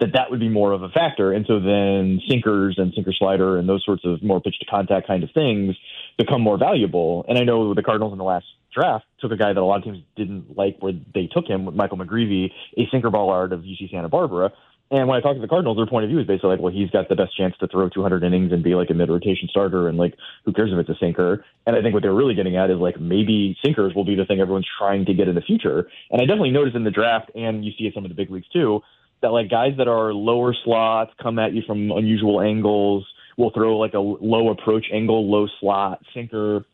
that 0.00 0.12
that 0.12 0.30
would 0.30 0.40
be 0.40 0.48
more 0.48 0.72
of 0.72 0.82
a 0.82 0.90
factor. 0.90 1.32
And 1.32 1.46
so 1.46 1.58
then 1.58 2.20
sinkers 2.28 2.74
and 2.76 2.92
sinker 2.94 3.12
slider 3.12 3.58
and 3.58 3.68
those 3.68 3.82
sorts 3.84 4.02
of 4.04 4.22
more 4.22 4.40
pitch 4.40 4.58
to 4.60 4.66
contact 4.66 5.06
kind 5.06 5.24
of 5.24 5.30
things 5.32 5.74
become 6.18 6.42
more 6.42 6.58
valuable. 6.58 7.24
And 7.28 7.38
I 7.38 7.44
know 7.44 7.72
the 7.74 7.82
Cardinals 7.82 8.12
in 8.12 8.18
the 8.18 8.24
last 8.24 8.46
draft 8.78 9.04
took 9.20 9.32
a 9.32 9.36
guy 9.36 9.52
that 9.52 9.60
a 9.60 9.64
lot 9.64 9.78
of 9.78 9.84
teams 9.84 9.98
didn't 10.16 10.56
like 10.56 10.76
where 10.80 10.92
they 11.14 11.26
took 11.26 11.46
him 11.46 11.64
with 11.64 11.74
Michael 11.74 11.98
McGreevy, 11.98 12.50
a 12.76 12.82
sinker 12.90 13.10
ball 13.10 13.30
art 13.30 13.52
of 13.52 13.60
UC 13.60 13.90
Santa 13.90 14.08
Barbara. 14.08 14.52
And 14.90 15.06
when 15.06 15.18
I 15.18 15.20
talked 15.20 15.36
to 15.36 15.42
the 15.42 15.48
Cardinals, 15.48 15.76
their 15.76 15.86
point 15.86 16.04
of 16.04 16.08
view 16.08 16.18
is 16.18 16.26
basically 16.26 16.50
like, 16.50 16.60
well, 16.60 16.72
he's 16.72 16.88
got 16.90 17.10
the 17.10 17.14
best 17.14 17.36
chance 17.36 17.54
to 17.60 17.66
throw 17.66 17.90
200 17.90 18.24
innings 18.24 18.52
and 18.52 18.62
be 18.62 18.74
like 18.74 18.88
a 18.88 18.94
mid-rotation 18.94 19.48
starter, 19.50 19.86
and 19.88 19.98
like, 19.98 20.14
who 20.44 20.52
cares 20.52 20.70
if 20.72 20.78
it's 20.78 20.88
a 20.88 20.98
sinker? 20.98 21.44
And 21.66 21.76
I 21.76 21.82
think 21.82 21.92
what 21.92 22.02
they're 22.02 22.14
really 22.14 22.34
getting 22.34 22.56
at 22.56 22.70
is 22.70 22.78
like 22.78 22.98
maybe 22.98 23.56
sinkers 23.62 23.94
will 23.94 24.04
be 24.04 24.14
the 24.14 24.24
thing 24.24 24.40
everyone's 24.40 24.68
trying 24.78 25.04
to 25.04 25.14
get 25.14 25.28
in 25.28 25.34
the 25.34 25.42
future. 25.42 25.88
And 26.10 26.22
I 26.22 26.24
definitely 26.24 26.52
noticed 26.52 26.76
in 26.76 26.84
the 26.84 26.90
draft, 26.90 27.30
and 27.34 27.64
you 27.64 27.72
see 27.76 27.84
it 27.84 27.94
some 27.94 28.04
of 28.04 28.08
the 28.08 28.14
big 28.14 28.30
leagues 28.30 28.48
too, 28.48 28.80
that 29.20 29.28
like 29.28 29.50
guys 29.50 29.72
that 29.76 29.88
are 29.88 30.14
lower 30.14 30.54
slots 30.64 31.12
come 31.22 31.38
at 31.38 31.52
you 31.52 31.62
from 31.66 31.90
unusual 31.90 32.40
angles, 32.40 33.04
will 33.36 33.50
throw 33.50 33.76
like 33.76 33.94
a 33.94 34.00
low 34.00 34.50
approach 34.50 34.86
angle, 34.92 35.30
low 35.30 35.46
slot 35.60 36.00
sinker, 36.14 36.64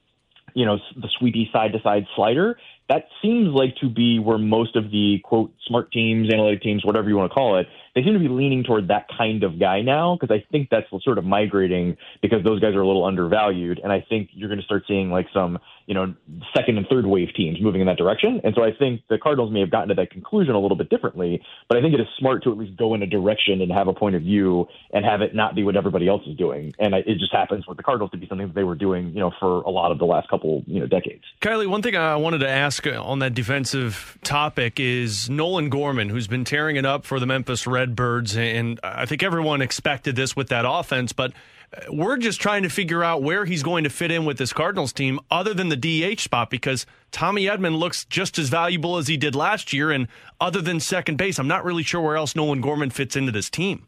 you 0.54 0.64
know, 0.64 0.78
the 0.96 1.08
sweepy 1.18 1.50
side 1.52 1.72
to 1.72 1.80
side 1.82 2.06
slider. 2.16 2.58
That 2.88 3.06
seems 3.22 3.48
like 3.48 3.76
to 3.76 3.88
be 3.88 4.18
where 4.18 4.38
most 4.38 4.76
of 4.76 4.90
the 4.90 5.20
quote 5.24 5.52
smart 5.66 5.92
teams, 5.92 6.32
analytic 6.32 6.62
teams, 6.62 6.84
whatever 6.84 7.08
you 7.08 7.16
want 7.16 7.30
to 7.30 7.34
call 7.34 7.58
it, 7.58 7.66
they 7.94 8.02
seem 8.02 8.14
to 8.14 8.18
be 8.18 8.28
leaning 8.28 8.64
toward 8.64 8.88
that 8.88 9.06
kind 9.16 9.42
of 9.44 9.58
guy 9.58 9.82
now 9.82 10.16
because 10.18 10.34
I 10.34 10.44
think 10.50 10.68
that's 10.70 10.86
sort 11.04 11.18
of 11.18 11.24
migrating 11.24 11.96
because 12.22 12.42
those 12.44 12.60
guys 12.60 12.74
are 12.74 12.80
a 12.80 12.86
little 12.86 13.04
undervalued, 13.04 13.80
and 13.82 13.92
I 13.92 14.04
think 14.08 14.30
you're 14.32 14.48
going 14.48 14.60
to 14.60 14.64
start 14.64 14.84
seeing 14.88 15.10
like 15.10 15.26
some 15.32 15.58
you 15.86 15.94
know 15.94 16.14
second 16.54 16.78
and 16.78 16.86
third 16.88 17.06
wave 17.06 17.28
teams 17.36 17.60
moving 17.60 17.80
in 17.80 17.86
that 17.86 17.96
direction. 17.96 18.40
And 18.42 18.54
so 18.54 18.64
I 18.64 18.72
think 18.72 19.02
the 19.08 19.18
Cardinals 19.18 19.52
may 19.52 19.60
have 19.60 19.70
gotten 19.70 19.88
to 19.88 19.94
that 19.94 20.10
conclusion 20.10 20.54
a 20.54 20.60
little 20.60 20.76
bit 20.76 20.90
differently, 20.90 21.42
but 21.68 21.78
I 21.78 21.82
think 21.82 21.94
it 21.94 22.00
is 22.00 22.06
smart 22.18 22.42
to 22.44 22.52
at 22.52 22.58
least 22.58 22.76
go 22.76 22.94
in 22.94 23.02
a 23.02 23.06
direction 23.06 23.60
and 23.60 23.70
have 23.70 23.88
a 23.88 23.92
point 23.92 24.16
of 24.16 24.22
view 24.22 24.66
and 24.92 25.04
have 25.04 25.20
it 25.20 25.34
not 25.34 25.54
be 25.54 25.62
what 25.62 25.76
everybody 25.76 26.08
else 26.08 26.22
is 26.26 26.36
doing. 26.36 26.74
And 26.78 26.94
I, 26.94 26.98
it 26.98 27.18
just 27.18 27.32
happens 27.32 27.66
with 27.66 27.76
the 27.76 27.82
Cardinals 27.82 28.10
to 28.12 28.16
be 28.16 28.26
something 28.26 28.48
that 28.48 28.54
they 28.54 28.64
were 28.64 28.74
doing 28.74 29.12
you 29.12 29.20
know 29.20 29.32
for 29.38 29.62
a 29.62 29.70
lot 29.70 29.92
of 29.92 29.98
the 29.98 30.04
last 30.04 30.28
couple 30.28 30.62
you 30.66 30.80
know 30.80 30.86
decades. 30.86 31.24
Kiley, 31.40 31.66
one 31.66 31.82
thing 31.82 31.96
I 31.96 32.16
wanted 32.16 32.38
to 32.38 32.48
ask 32.48 32.86
on 32.86 33.20
that 33.20 33.34
defensive 33.34 34.18
topic 34.22 34.80
is 34.80 35.28
Nolan 35.30 35.68
Gorman, 35.68 36.08
who's 36.08 36.26
been 36.26 36.44
tearing 36.44 36.76
it 36.76 36.86
up 36.86 37.04
for 37.04 37.20
the 37.20 37.26
Memphis 37.26 37.66
Redbirds, 37.84 38.34
and 38.34 38.80
I 38.82 39.04
think 39.04 39.22
everyone 39.22 39.60
expected 39.60 40.16
this 40.16 40.34
with 40.34 40.48
that 40.48 40.64
offense, 40.66 41.12
but 41.12 41.34
uh, 41.76 41.92
we're 41.92 42.16
just 42.16 42.40
trying 42.40 42.62
to 42.62 42.70
figure 42.70 43.04
out 43.04 43.22
where 43.22 43.44
he's 43.44 43.62
going 43.62 43.84
to 43.84 43.90
fit 43.90 44.10
in 44.10 44.24
with 44.24 44.38
this 44.38 44.54
Cardinals 44.54 44.90
team 44.90 45.20
other 45.30 45.52
than 45.52 45.68
the 45.68 45.76
DH 45.76 46.20
spot 46.20 46.48
because 46.48 46.86
Tommy 47.10 47.44
Edman 47.44 47.78
looks 47.78 48.06
just 48.06 48.38
as 48.38 48.48
valuable 48.48 48.96
as 48.96 49.06
he 49.06 49.18
did 49.18 49.34
last 49.34 49.74
year. 49.74 49.90
And 49.90 50.08
other 50.40 50.62
than 50.62 50.80
second 50.80 51.18
base, 51.18 51.38
I'm 51.38 51.46
not 51.46 51.62
really 51.62 51.82
sure 51.82 52.00
where 52.00 52.16
else 52.16 52.34
Nolan 52.34 52.62
Gorman 52.62 52.88
fits 52.88 53.16
into 53.16 53.32
this 53.32 53.50
team. 53.50 53.86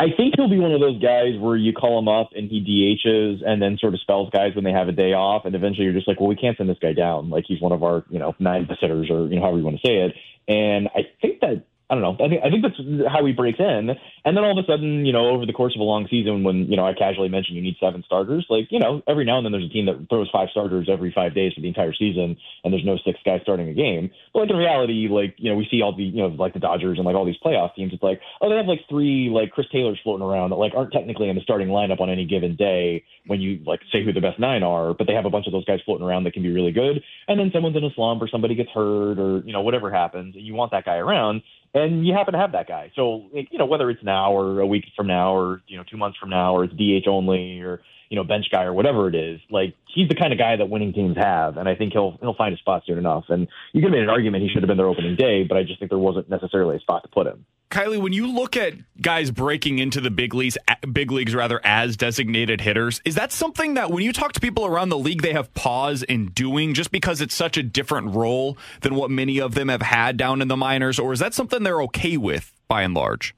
I 0.00 0.06
think 0.16 0.34
he'll 0.36 0.50
be 0.50 0.58
one 0.58 0.72
of 0.72 0.80
those 0.80 1.00
guys 1.00 1.38
where 1.38 1.56
you 1.56 1.72
call 1.72 2.00
him 2.00 2.08
up 2.08 2.30
and 2.34 2.50
he 2.50 2.98
DHs 3.06 3.46
and 3.46 3.62
then 3.62 3.78
sort 3.78 3.94
of 3.94 4.00
spells 4.00 4.28
guys 4.30 4.56
when 4.56 4.64
they 4.64 4.72
have 4.72 4.88
a 4.88 4.92
day 4.92 5.12
off, 5.12 5.44
and 5.44 5.54
eventually 5.54 5.84
you're 5.84 5.94
just 5.94 6.08
like, 6.08 6.18
well, 6.18 6.28
we 6.28 6.34
can't 6.34 6.56
send 6.56 6.68
this 6.68 6.78
guy 6.82 6.94
down. 6.94 7.30
Like 7.30 7.44
he's 7.46 7.60
one 7.60 7.70
of 7.70 7.84
our, 7.84 8.04
you 8.10 8.18
know, 8.18 8.34
nine 8.40 8.66
hitters 8.80 9.08
or 9.08 9.28
you 9.28 9.36
know 9.36 9.42
however 9.42 9.58
you 9.58 9.64
want 9.64 9.78
to 9.80 9.86
say 9.86 9.98
it. 9.98 10.14
And 10.48 10.88
I 10.96 11.02
think 11.22 11.40
that 11.40 11.64
I 11.90 11.94
don't 11.94 12.02
know. 12.02 12.16
I 12.24 12.28
think 12.30 12.40
I 12.42 12.48
think 12.48 12.64
that's 12.64 12.80
how 13.12 13.26
he 13.26 13.32
breaks 13.32 13.60
in, 13.60 13.90
and 14.24 14.32
then 14.34 14.42
all 14.42 14.58
of 14.58 14.64
a 14.64 14.66
sudden, 14.66 15.04
you 15.04 15.12
know, 15.12 15.28
over 15.28 15.44
the 15.44 15.52
course 15.52 15.74
of 15.76 15.80
a 15.80 15.84
long 15.84 16.08
season, 16.08 16.42
when 16.42 16.64
you 16.64 16.78
know 16.78 16.86
I 16.86 16.94
casually 16.94 17.28
mentioned 17.28 17.56
you 17.56 17.62
need 17.62 17.76
seven 17.78 18.02
starters, 18.06 18.46
like 18.48 18.68
you 18.70 18.78
know, 18.78 19.02
every 19.06 19.26
now 19.26 19.36
and 19.36 19.44
then 19.44 19.52
there's 19.52 19.66
a 19.66 19.68
team 19.68 19.84
that 19.86 20.08
throws 20.08 20.30
five 20.32 20.48
starters 20.50 20.88
every 20.90 21.12
five 21.14 21.34
days 21.34 21.52
for 21.52 21.60
the 21.60 21.68
entire 21.68 21.92
season, 21.92 22.38
and 22.64 22.72
there's 22.72 22.86
no 22.86 22.96
six 23.04 23.20
guys 23.22 23.40
starting 23.42 23.68
a 23.68 23.74
game. 23.74 24.10
But 24.32 24.40
like 24.40 24.50
in 24.50 24.56
reality, 24.56 25.08
like 25.10 25.34
you 25.36 25.50
know, 25.50 25.56
we 25.56 25.68
see 25.70 25.82
all 25.82 25.94
the 25.94 26.04
you 26.04 26.22
know 26.22 26.28
like 26.28 26.54
the 26.54 26.58
Dodgers 26.58 26.96
and 26.96 27.04
like 27.04 27.16
all 27.16 27.26
these 27.26 27.36
playoff 27.44 27.74
teams. 27.74 27.92
It's 27.92 28.02
like 28.02 28.18
oh, 28.40 28.48
they 28.48 28.56
have 28.56 28.66
like 28.66 28.80
three 28.88 29.28
like 29.28 29.50
Chris 29.50 29.66
Taylors 29.70 30.00
floating 30.02 30.24
around 30.24 30.50
that 30.50 30.56
like 30.56 30.72
aren't 30.74 30.92
technically 30.92 31.28
in 31.28 31.36
the 31.36 31.42
starting 31.42 31.68
lineup 31.68 32.00
on 32.00 32.08
any 32.08 32.24
given 32.24 32.56
day 32.56 33.04
when 33.26 33.42
you 33.42 33.60
like 33.66 33.80
say 33.92 34.02
who 34.02 34.14
the 34.14 34.22
best 34.22 34.38
nine 34.38 34.62
are, 34.62 34.94
but 34.94 35.06
they 35.06 35.12
have 35.12 35.26
a 35.26 35.30
bunch 35.30 35.46
of 35.46 35.52
those 35.52 35.66
guys 35.66 35.80
floating 35.84 36.06
around 36.06 36.24
that 36.24 36.32
can 36.32 36.42
be 36.42 36.52
really 36.52 36.72
good. 36.72 37.02
And 37.28 37.38
then 37.38 37.50
someone's 37.52 37.76
in 37.76 37.84
a 37.84 37.92
slump 37.94 38.22
or 38.22 38.28
somebody 38.28 38.54
gets 38.54 38.70
hurt 38.70 39.18
or 39.18 39.42
you 39.44 39.52
know 39.52 39.60
whatever 39.60 39.92
happens, 39.92 40.34
and 40.34 40.46
you 40.46 40.54
want 40.54 40.70
that 40.72 40.86
guy 40.86 40.96
around 40.96 41.42
and 41.74 42.06
you 42.06 42.14
happen 42.14 42.32
to 42.32 42.38
have 42.38 42.52
that 42.52 42.68
guy. 42.68 42.92
So 42.94 43.28
you 43.32 43.58
know 43.58 43.66
whether 43.66 43.90
it's 43.90 44.02
now 44.02 44.32
or 44.32 44.60
a 44.60 44.66
week 44.66 44.84
from 44.96 45.08
now 45.08 45.34
or 45.34 45.62
you 45.66 45.76
know 45.76 45.84
two 45.90 45.96
months 45.96 46.18
from 46.18 46.30
now 46.30 46.56
or 46.56 46.64
it's 46.64 46.74
DH 46.74 47.08
only 47.08 47.60
or 47.60 47.82
you 48.08 48.16
know 48.16 48.24
bench 48.24 48.46
guy 48.50 48.64
or 48.64 48.72
whatever 48.72 49.08
it 49.08 49.14
is, 49.14 49.40
like 49.50 49.74
he's 49.86 50.08
the 50.08 50.14
kind 50.14 50.32
of 50.32 50.38
guy 50.38 50.56
that 50.56 50.68
winning 50.68 50.92
teams 50.92 51.16
have, 51.16 51.56
and 51.56 51.68
I 51.68 51.74
think 51.74 51.92
he'll 51.92 52.16
he'll 52.20 52.34
find 52.34 52.54
a 52.54 52.58
spot 52.58 52.82
soon 52.86 52.98
enough. 52.98 53.24
And 53.28 53.48
you 53.72 53.82
can 53.82 53.90
make 53.90 54.02
an 54.02 54.10
argument 54.10 54.42
he 54.42 54.48
should 54.48 54.62
have 54.62 54.68
been 54.68 54.76
there 54.76 54.86
opening 54.86 55.16
day, 55.16 55.44
but 55.44 55.56
I 55.56 55.62
just 55.62 55.78
think 55.78 55.90
there 55.90 55.98
wasn't 55.98 56.28
necessarily 56.28 56.76
a 56.76 56.80
spot 56.80 57.02
to 57.02 57.08
put 57.08 57.26
him. 57.26 57.46
Kiley, 57.70 58.00
when 58.00 58.12
you 58.12 58.28
look 58.28 58.56
at 58.56 58.74
guys 59.00 59.32
breaking 59.32 59.80
into 59.80 60.00
the 60.00 60.10
big 60.10 60.32
leagues, 60.32 60.56
big 60.92 61.10
leagues 61.10 61.34
rather, 61.34 61.60
as 61.64 61.96
designated 61.96 62.60
hitters, 62.60 63.00
is 63.04 63.16
that 63.16 63.32
something 63.32 63.74
that 63.74 63.90
when 63.90 64.04
you 64.04 64.12
talk 64.12 64.32
to 64.34 64.40
people 64.40 64.64
around 64.64 64.90
the 64.90 64.98
league, 64.98 65.22
they 65.22 65.32
have 65.32 65.52
pause 65.54 66.04
in 66.04 66.26
doing 66.26 66.74
just 66.74 66.92
because 66.92 67.20
it's 67.20 67.34
such 67.34 67.56
a 67.56 67.64
different 67.64 68.14
role 68.14 68.56
than 68.82 68.94
what 68.94 69.10
many 69.10 69.40
of 69.40 69.54
them 69.54 69.68
have 69.68 69.82
had 69.82 70.16
down 70.16 70.40
in 70.40 70.46
the 70.46 70.56
minors, 70.56 71.00
or 71.00 71.12
is 71.12 71.18
that 71.18 71.34
something 71.34 71.64
they're 71.64 71.82
okay 71.82 72.16
with 72.16 72.52
by 72.68 72.82
and 72.82 72.94
large? 72.94 73.34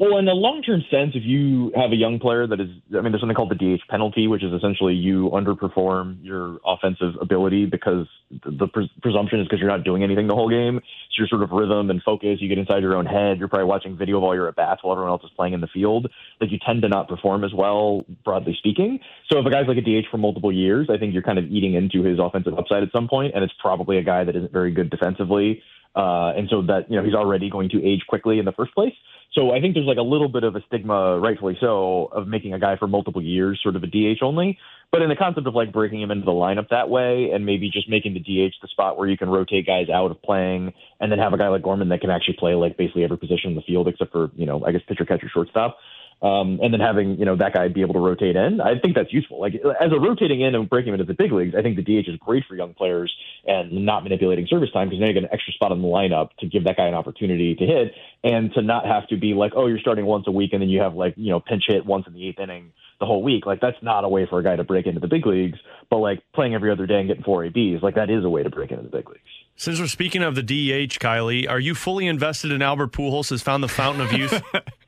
Well, 0.00 0.16
in 0.16 0.28
a 0.28 0.32
long 0.32 0.62
term 0.62 0.82
sense, 0.90 1.12
if 1.14 1.24
you 1.26 1.72
have 1.76 1.92
a 1.92 1.94
young 1.94 2.18
player 2.18 2.46
that 2.46 2.58
is, 2.58 2.70
I 2.96 3.02
mean, 3.02 3.12
there's 3.12 3.20
something 3.20 3.36
called 3.36 3.50
the 3.50 3.76
DH 3.76 3.86
penalty, 3.90 4.28
which 4.28 4.42
is 4.42 4.50
essentially 4.50 4.94
you 4.94 5.28
underperform 5.28 6.24
your 6.24 6.58
offensive 6.64 7.16
ability 7.20 7.66
because 7.66 8.06
the 8.30 8.66
pres- 8.66 8.88
presumption 9.02 9.40
is 9.40 9.46
because 9.46 9.60
you're 9.60 9.68
not 9.68 9.84
doing 9.84 10.02
anything 10.02 10.26
the 10.26 10.34
whole 10.34 10.48
game. 10.48 10.80
So 10.80 11.18
your 11.18 11.28
sort 11.28 11.42
of 11.42 11.50
rhythm 11.50 11.90
and 11.90 12.02
focus, 12.02 12.38
you 12.40 12.48
get 12.48 12.56
inside 12.56 12.80
your 12.80 12.96
own 12.96 13.04
head. 13.04 13.38
You're 13.38 13.48
probably 13.48 13.66
watching 13.66 13.94
video 13.94 14.16
of 14.16 14.24
all 14.24 14.34
your 14.34 14.48
at 14.48 14.56
bats 14.56 14.82
while 14.82 14.94
everyone 14.94 15.10
else 15.10 15.22
is 15.22 15.30
playing 15.36 15.52
in 15.52 15.60
the 15.60 15.66
field. 15.66 16.10
Like 16.40 16.50
you 16.50 16.58
tend 16.64 16.80
to 16.80 16.88
not 16.88 17.06
perform 17.06 17.44
as 17.44 17.52
well, 17.52 18.06
broadly 18.24 18.54
speaking. 18.56 19.00
So 19.30 19.38
if 19.38 19.44
a 19.44 19.50
guy's 19.50 19.68
like 19.68 19.76
a 19.76 19.82
DH 19.82 20.06
for 20.10 20.16
multiple 20.16 20.50
years, 20.50 20.88
I 20.88 20.96
think 20.96 21.12
you're 21.12 21.22
kind 21.22 21.38
of 21.38 21.44
eating 21.44 21.74
into 21.74 22.02
his 22.02 22.18
offensive 22.18 22.54
upside 22.58 22.82
at 22.82 22.90
some 22.90 23.06
point, 23.06 23.34
and 23.34 23.44
it's 23.44 23.52
probably 23.60 23.98
a 23.98 24.02
guy 24.02 24.24
that 24.24 24.34
isn't 24.34 24.50
very 24.50 24.70
good 24.70 24.88
defensively. 24.88 25.62
Uh, 25.94 26.32
and 26.36 26.48
so 26.48 26.62
that, 26.62 26.90
you 26.90 26.96
know, 26.96 27.04
he's 27.04 27.14
already 27.14 27.50
going 27.50 27.68
to 27.70 27.84
age 27.84 28.02
quickly 28.08 28.38
in 28.38 28.44
the 28.44 28.52
first 28.52 28.74
place. 28.74 28.94
So 29.32 29.52
I 29.52 29.60
think 29.60 29.74
there's 29.74 29.86
like 29.86 29.98
a 29.98 30.02
little 30.02 30.28
bit 30.28 30.42
of 30.42 30.56
a 30.56 30.62
stigma, 30.66 31.18
rightfully 31.18 31.56
so, 31.60 32.06
of 32.12 32.26
making 32.26 32.52
a 32.52 32.58
guy 32.58 32.76
for 32.76 32.88
multiple 32.88 33.22
years 33.22 33.60
sort 33.62 33.76
of 33.76 33.82
a 33.82 33.86
DH 33.86 34.22
only. 34.22 34.58
But 34.90 35.02
in 35.02 35.08
the 35.08 35.14
concept 35.14 35.46
of 35.46 35.54
like 35.54 35.72
breaking 35.72 36.02
him 36.02 36.10
into 36.10 36.24
the 36.24 36.32
lineup 36.32 36.68
that 36.70 36.90
way 36.90 37.30
and 37.32 37.46
maybe 37.46 37.70
just 37.70 37.88
making 37.88 38.14
the 38.14 38.20
DH 38.20 38.54
the 38.60 38.68
spot 38.68 38.98
where 38.98 39.08
you 39.08 39.16
can 39.16 39.28
rotate 39.28 39.66
guys 39.66 39.88
out 39.88 40.10
of 40.10 40.20
playing 40.20 40.72
and 40.98 41.12
then 41.12 41.20
have 41.20 41.32
a 41.32 41.38
guy 41.38 41.46
like 41.46 41.62
Gorman 41.62 41.90
that 41.90 42.00
can 42.00 42.10
actually 42.10 42.36
play 42.40 42.54
like 42.54 42.76
basically 42.76 43.04
every 43.04 43.18
position 43.18 43.50
in 43.50 43.54
the 43.54 43.62
field 43.62 43.86
except 43.86 44.10
for, 44.10 44.30
you 44.34 44.46
know, 44.46 44.64
I 44.64 44.72
guess 44.72 44.82
pitcher, 44.88 45.04
catcher, 45.04 45.30
shortstop 45.32 45.76
um, 46.22 46.60
and 46.62 46.72
then 46.72 46.80
having 46.80 47.18
you 47.18 47.24
know 47.24 47.36
that 47.36 47.54
guy 47.54 47.68
be 47.68 47.80
able 47.80 47.94
to 47.94 48.00
rotate 48.00 48.36
in, 48.36 48.60
I 48.60 48.78
think 48.78 48.94
that's 48.94 49.12
useful. 49.12 49.40
Like 49.40 49.54
as 49.54 49.90
a 49.92 49.98
rotating 49.98 50.42
in 50.42 50.54
and 50.54 50.68
breaking 50.68 50.88
him 50.88 51.00
into 51.00 51.06
the 51.06 51.14
big 51.14 51.32
leagues, 51.32 51.54
I 51.56 51.62
think 51.62 51.76
the 51.76 51.82
DH 51.82 52.08
is 52.08 52.16
great 52.18 52.44
for 52.46 52.54
young 52.54 52.74
players 52.74 53.14
and 53.46 53.86
not 53.86 54.02
manipulating 54.02 54.46
service 54.46 54.70
time 54.70 54.88
because 54.88 55.00
now 55.00 55.06
you 55.06 55.14
get 55.14 55.22
an 55.22 55.30
extra 55.32 55.52
spot 55.54 55.72
on 55.72 55.80
the 55.80 55.88
lineup 55.88 56.30
to 56.40 56.46
give 56.46 56.64
that 56.64 56.76
guy 56.76 56.86
an 56.86 56.94
opportunity 56.94 57.54
to 57.54 57.64
hit 57.64 57.94
and 58.22 58.52
to 58.52 58.62
not 58.62 58.84
have 58.84 59.08
to 59.08 59.16
be 59.16 59.32
like, 59.32 59.52
oh, 59.56 59.66
you're 59.66 59.78
starting 59.78 60.04
once 60.04 60.26
a 60.26 60.30
week 60.30 60.52
and 60.52 60.60
then 60.60 60.68
you 60.68 60.80
have 60.80 60.94
like 60.94 61.14
you 61.16 61.30
know 61.30 61.40
pinch 61.40 61.64
hit 61.66 61.86
once 61.86 62.06
in 62.06 62.12
the 62.12 62.28
eighth 62.28 62.38
inning 62.38 62.72
the 63.00 63.06
whole 63.06 63.22
week. 63.22 63.46
Like 63.46 63.60
that's 63.60 63.82
not 63.82 64.04
a 64.04 64.08
way 64.08 64.26
for 64.26 64.38
a 64.38 64.42
guy 64.42 64.56
to 64.56 64.64
break 64.64 64.86
into 64.86 65.00
the 65.00 65.08
big 65.08 65.26
leagues. 65.26 65.58
But 65.88 65.98
like 65.98 66.22
playing 66.34 66.54
every 66.54 66.70
other 66.70 66.86
day 66.86 66.98
and 66.98 67.08
getting 67.08 67.24
four 67.24 67.44
ABs, 67.44 67.82
like 67.82 67.94
that 67.94 68.10
is 68.10 68.24
a 68.24 68.28
way 68.28 68.42
to 68.42 68.50
break 68.50 68.70
into 68.70 68.82
the 68.82 68.90
big 68.90 69.08
leagues. 69.08 69.20
Since 69.56 69.80
we're 69.80 69.88
speaking 69.88 70.22
of 70.22 70.34
the 70.34 70.42
DH, 70.42 70.98
Kiley, 71.00 71.48
are 71.48 71.58
you 71.58 71.74
fully 71.74 72.06
invested 72.06 72.52
in 72.52 72.62
Albert 72.62 72.92
Pujols 72.92 73.28
has 73.30 73.42
found 73.42 73.62
the 73.62 73.68
fountain 73.68 74.06
of 74.06 74.12
youth? 74.12 74.42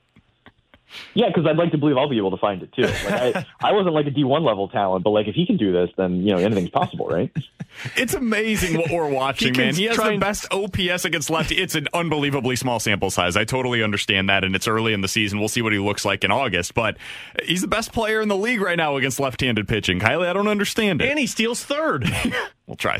Yeah, 1.14 1.28
because 1.28 1.46
I'd 1.46 1.56
like 1.56 1.72
to 1.72 1.78
believe 1.78 1.96
I'll 1.96 2.08
be 2.08 2.18
able 2.18 2.30
to 2.32 2.36
find 2.36 2.62
it 2.62 2.72
too. 2.72 2.82
Like 2.82 3.36
I, 3.36 3.46
I 3.60 3.72
wasn't 3.72 3.94
like 3.94 4.06
a 4.06 4.10
D1 4.10 4.44
level 4.44 4.68
talent, 4.68 5.04
but 5.04 5.10
like 5.10 5.28
if 5.28 5.34
he 5.34 5.46
can 5.46 5.56
do 5.56 5.72
this, 5.72 5.90
then 5.96 6.22
you 6.22 6.32
know 6.32 6.38
anything's 6.38 6.70
possible, 6.70 7.06
right? 7.08 7.30
It's 7.96 8.12
amazing 8.12 8.76
what 8.76 8.90
we're 8.90 9.08
watching, 9.08 9.54
he 9.54 9.60
man. 9.60 9.74
He 9.74 9.84
has 9.84 9.96
the 9.96 10.18
best 10.18 10.46
OPS 10.52 11.06
against 11.06 11.30
lefty. 11.30 11.56
It's 11.56 11.74
an 11.74 11.88
unbelievably 11.94 12.56
small 12.56 12.78
sample 12.78 13.10
size. 13.10 13.34
I 13.34 13.44
totally 13.44 13.82
understand 13.82 14.28
that, 14.28 14.44
and 14.44 14.54
it's 14.54 14.68
early 14.68 14.92
in 14.92 15.00
the 15.00 15.08
season. 15.08 15.38
We'll 15.38 15.48
see 15.48 15.62
what 15.62 15.72
he 15.72 15.78
looks 15.78 16.04
like 16.04 16.22
in 16.22 16.30
August, 16.30 16.74
but 16.74 16.98
he's 17.42 17.62
the 17.62 17.68
best 17.68 17.94
player 17.94 18.20
in 18.20 18.28
the 18.28 18.36
league 18.36 18.60
right 18.60 18.76
now 18.76 18.96
against 18.96 19.18
left-handed 19.18 19.68
pitching. 19.68 20.00
Kiley, 20.00 20.28
I 20.28 20.34
don't 20.34 20.48
understand 20.48 21.00
it. 21.00 21.08
And 21.08 21.18
he 21.18 21.26
steals 21.26 21.64
third. 21.64 22.04
we'll 22.66 22.76
try 22.76 22.98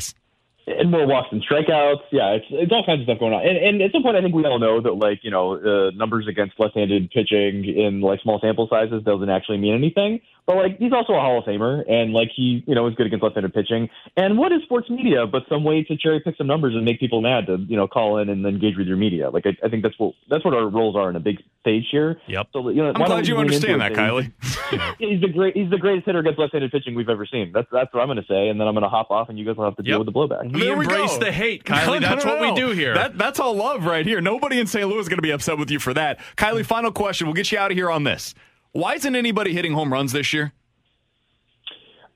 and 0.67 0.91
more 0.91 1.05
walks 1.05 1.29
and 1.31 1.43
strikeouts. 1.43 2.01
Yeah, 2.11 2.31
it's 2.31 2.45
it's 2.49 2.71
all 2.71 2.85
kinds 2.85 3.01
of 3.01 3.05
stuff 3.05 3.19
going 3.19 3.33
on. 3.33 3.45
And, 3.45 3.57
and 3.57 3.81
at 3.81 3.91
some 3.91 4.03
point, 4.03 4.15
I 4.15 4.21
think 4.21 4.33
we 4.33 4.45
all 4.45 4.59
know 4.59 4.81
that 4.81 4.93
like 4.93 5.19
you 5.23 5.31
know 5.31 5.55
uh, 5.55 5.91
numbers 5.95 6.27
against 6.27 6.59
left-handed 6.59 7.11
pitching 7.11 7.65
in 7.65 8.01
like 8.01 8.21
small 8.21 8.39
sample 8.39 8.67
sizes 8.69 9.03
doesn't 9.03 9.29
actually 9.29 9.57
mean 9.57 9.73
anything. 9.73 10.21
But 10.45 10.57
like 10.57 10.77
he's 10.77 10.91
also 10.91 11.13
a 11.13 11.19
Hall 11.21 11.39
of 11.39 11.45
Famer, 11.45 11.89
and 11.89 12.11
like 12.13 12.29
he 12.35 12.63
you 12.67 12.75
know 12.75 12.87
is 12.87 12.95
good 12.95 13.07
against 13.07 13.23
left-handed 13.23 13.53
pitching. 13.53 13.89
And 14.17 14.37
what 14.37 14.51
is 14.51 14.61
sports 14.63 14.89
media 14.89 15.25
but 15.25 15.43
some 15.47 15.63
way 15.63 15.83
to 15.83 15.95
cherry 15.95 16.19
pick 16.19 16.35
some 16.37 16.47
numbers 16.47 16.75
and 16.75 16.83
make 16.83 16.99
people 16.99 17.21
mad 17.21 17.47
to 17.47 17.57
you 17.67 17.77
know 17.77 17.87
call 17.87 18.17
in 18.17 18.27
and 18.29 18.45
engage 18.45 18.77
with 18.77 18.87
your 18.87 18.97
media? 18.97 19.29
Like 19.29 19.45
I, 19.45 19.55
I 19.65 19.69
think 19.69 19.83
that's 19.83 19.97
what 19.97 20.15
that's 20.29 20.43
what 20.43 20.53
our 20.53 20.67
roles 20.67 20.95
are 20.97 21.09
in 21.09 21.15
a 21.15 21.19
big 21.21 21.41
stage 21.61 21.85
here. 21.91 22.19
Yep. 22.27 22.47
So 22.51 22.69
you 22.69 22.83
know, 22.83 22.89
I'm 22.93 23.05
glad 23.05 23.25
you 23.27 23.37
understand 23.37 23.79
that, 23.79 23.93
Kiley. 23.93 24.31
he's 24.99 25.21
the 25.21 25.29
great 25.29 25.55
he's 25.55 25.69
the 25.69 25.77
greatest 25.77 26.05
hitter 26.05 26.19
against 26.19 26.39
left-handed 26.39 26.71
pitching 26.71 26.93
we've 26.95 27.07
ever 27.09 27.25
seen. 27.25 27.51
That's 27.53 27.67
that's 27.71 27.93
what 27.93 28.01
I'm 28.01 28.07
going 28.07 28.17
to 28.17 28.25
say, 28.27 28.49
and 28.49 28.59
then 28.59 28.67
I'm 28.67 28.73
going 28.73 28.83
to 28.83 28.89
hop 28.89 29.11
off, 29.11 29.29
and 29.29 29.39
you 29.39 29.45
guys 29.45 29.55
will 29.55 29.65
have 29.65 29.77
to 29.77 29.83
deal 29.83 29.93
Yep. 29.99 30.05
with 30.05 30.13
the 30.13 30.19
blowback. 30.19 30.53
We 30.53 30.69
embrace 30.69 31.17
the 31.17 31.31
hate, 31.31 31.63
Kiley. 31.65 31.85
No, 31.85 31.93
no, 31.99 32.07
That's 32.09 32.25
no, 32.25 32.35
what 32.35 32.41
we 32.41 32.53
do 32.59 32.69
here. 32.71 32.93
That, 32.95 33.17
that's 33.17 33.39
all 33.39 33.55
love 33.55 33.85
right 33.85 34.05
here. 34.05 34.19
Nobody 34.19 34.59
in 34.59 34.67
St. 34.67 34.87
Louis 34.89 34.99
is 35.01 35.07
going 35.07 35.19
to 35.19 35.23
be 35.23 35.31
upset 35.31 35.57
with 35.57 35.71
you 35.71 35.79
for 35.79 35.93
that. 35.93 36.19
Kiley, 36.35 36.65
final 36.65 36.91
question. 36.91 37.27
We'll 37.27 37.33
get 37.35 37.51
you 37.51 37.57
out 37.59 37.71
of 37.71 37.77
here 37.77 37.89
on 37.89 38.03
this. 38.03 38.33
Why 38.73 38.95
isn't 38.95 39.15
anybody 39.15 39.53
hitting 39.53 39.73
home 39.73 39.93
runs 39.93 40.11
this 40.11 40.33
year? 40.33 40.51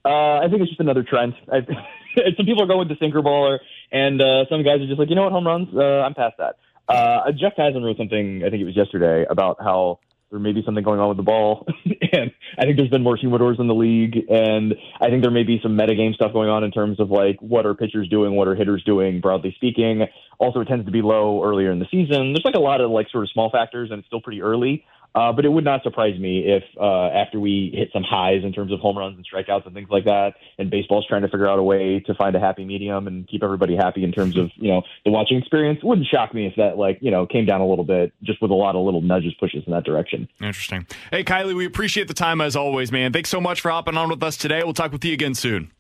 Uh, 0.04 0.40
I 0.40 0.48
think 0.50 0.62
it's 0.62 0.72
just 0.72 0.80
another 0.80 1.04
trend. 1.04 1.36
I, 1.52 1.60
some 2.36 2.46
people 2.46 2.64
are 2.64 2.68
going 2.68 2.80
with 2.80 2.90
the 2.90 2.98
sinker 3.00 3.22
baller, 3.22 3.60
and 3.92 4.20
uh, 4.20 4.46
some 4.50 4.64
guys 4.64 4.82
are 4.82 4.88
just 4.88 5.00
like, 5.00 5.10
you 5.10 5.16
know 5.16 5.24
what, 5.24 5.32
home 5.32 5.46
runs, 5.46 5.70
uh, 5.76 6.02
I'm 6.02 6.16
past 6.16 6.36
that. 6.40 6.56
Uh, 6.90 7.32
Jeff 7.32 7.54
Passan 7.58 7.84
wrote 7.84 7.98
something, 7.98 8.44
I 8.44 8.50
think 8.50 8.62
it 8.62 8.66
was 8.66 8.76
yesterday, 8.76 9.26
about 9.30 9.58
how 9.60 10.00
there 10.32 10.40
may 10.40 10.52
be 10.52 10.64
something 10.66 10.84
going 10.84 11.00
on 11.00 11.10
with 11.10 11.18
the 11.18 11.24
ball, 11.24 11.68
and 11.86 12.32
I 12.58 12.64
think 12.64 12.78
there's 12.78 12.90
been 12.90 13.04
more 13.04 13.18
humidors 13.18 13.60
in 13.60 13.68
the 13.68 13.76
league, 13.76 14.18
and 14.28 14.74
I 15.00 15.10
think 15.10 15.22
there 15.22 15.32
may 15.32 15.44
be 15.44 15.60
some 15.62 15.78
metagame 15.78 16.16
stuff 16.16 16.34
going 16.34 16.50
on 16.50 16.64
in 16.64 16.72
terms 16.72 17.00
of 17.00 17.12
like 17.12 17.38
what 17.40 17.68
are 17.68 17.76
pitchers 17.76 18.10
doing, 18.10 18.36
what 18.36 18.48
are 18.48 18.56
hitters 18.56 18.84
doing, 18.84 19.22
broadly 19.22 19.54
speaking. 19.56 20.08
Also, 20.40 20.60
it 20.62 20.68
tends 20.68 20.86
to 20.86 20.92
be 20.92 21.02
low 21.02 21.44
earlier 21.46 21.72
in 21.72 21.80
the 21.80 21.88
season. 21.92 22.34
There's 22.34 22.46
like 22.46 22.56
a 22.56 22.60
lot 22.60 22.82
of 22.82 22.90
like 22.90 23.10
sort 23.10 23.26
of 23.26 23.30
small 23.30 23.52
factors, 23.52 23.92
and 23.92 24.00
it's 24.00 24.08
still 24.08 24.22
pretty 24.22 24.42
early. 24.42 24.86
Uh, 25.16 25.32
but 25.32 25.46
it 25.46 25.50
would 25.50 25.64
not 25.64 25.82
surprise 25.84 26.20
me 26.20 26.44
if 26.46 26.64
uh, 26.80 27.08
after 27.08 27.40
we 27.40 27.72
hit 27.74 27.90
some 27.92 28.04
highs 28.04 28.44
in 28.44 28.54
terms 28.54 28.72
of 28.72 28.80
home 28.80 28.98
runs 28.98 29.18
and 29.18 29.26
strikeouts 29.26 29.66
and 29.66 29.74
things 29.74 29.90
like 29.90 30.06
that, 30.06 30.34
and 30.60 30.70
baseball's 30.70 31.08
trying 31.08 31.24
to 31.24 31.28
figure 31.28 31.48
out 31.48 31.58
a 31.58 31.64
way 31.64 32.00
to 32.06 32.14
find 32.14 32.36
a 32.36 32.40
happy 32.40 32.66
medium 32.66 33.08
and 33.08 33.28
keep 33.28 33.44
everybody 33.44 33.76
happy 33.76 34.04
in 34.04 34.12
terms 34.12 34.38
of 34.38 34.52
you 34.56 34.72
know 34.72 34.84
the 35.06 35.12
watching 35.12 35.38
experience. 35.38 35.84
Wouldn't 35.84 36.08
shock 36.08 36.34
me 36.34 36.46
if 36.46 36.56
that 36.58 36.78
like 36.78 37.00
you 37.02 37.12
know 37.12 37.26
came 37.26 37.46
down 37.46 37.62
a 37.62 37.68
little 37.68 37.86
bit, 37.86 38.14
just 38.24 38.42
with 38.42 38.52
a 38.52 38.56
lot 38.56 38.76
of 38.76 38.86
little 38.86 39.02
nudges, 39.02 39.34
pushes 39.40 39.64
in 39.66 39.74
that 39.74 39.86
direction. 39.86 40.28
Interesting. 40.40 40.86
Hey, 41.12 41.24
Kiley, 41.24 41.56
we 41.56 41.66
appreciate 41.66 42.08
the 42.08 42.14
time 42.14 42.42
as 42.42 42.56
always, 42.56 42.92
man. 42.92 43.12
Thanks 43.14 43.30
so 43.30 43.42
much 43.42 43.62
for 43.62 43.72
hopping 43.72 43.98
on 43.98 44.10
with 44.10 44.22
us 44.22 44.38
today. 44.38 44.62
We'll 44.64 44.74
talk 44.74 44.92
with 44.92 45.04
you 45.04 45.14
again 45.14 45.34
soon. 45.34 45.72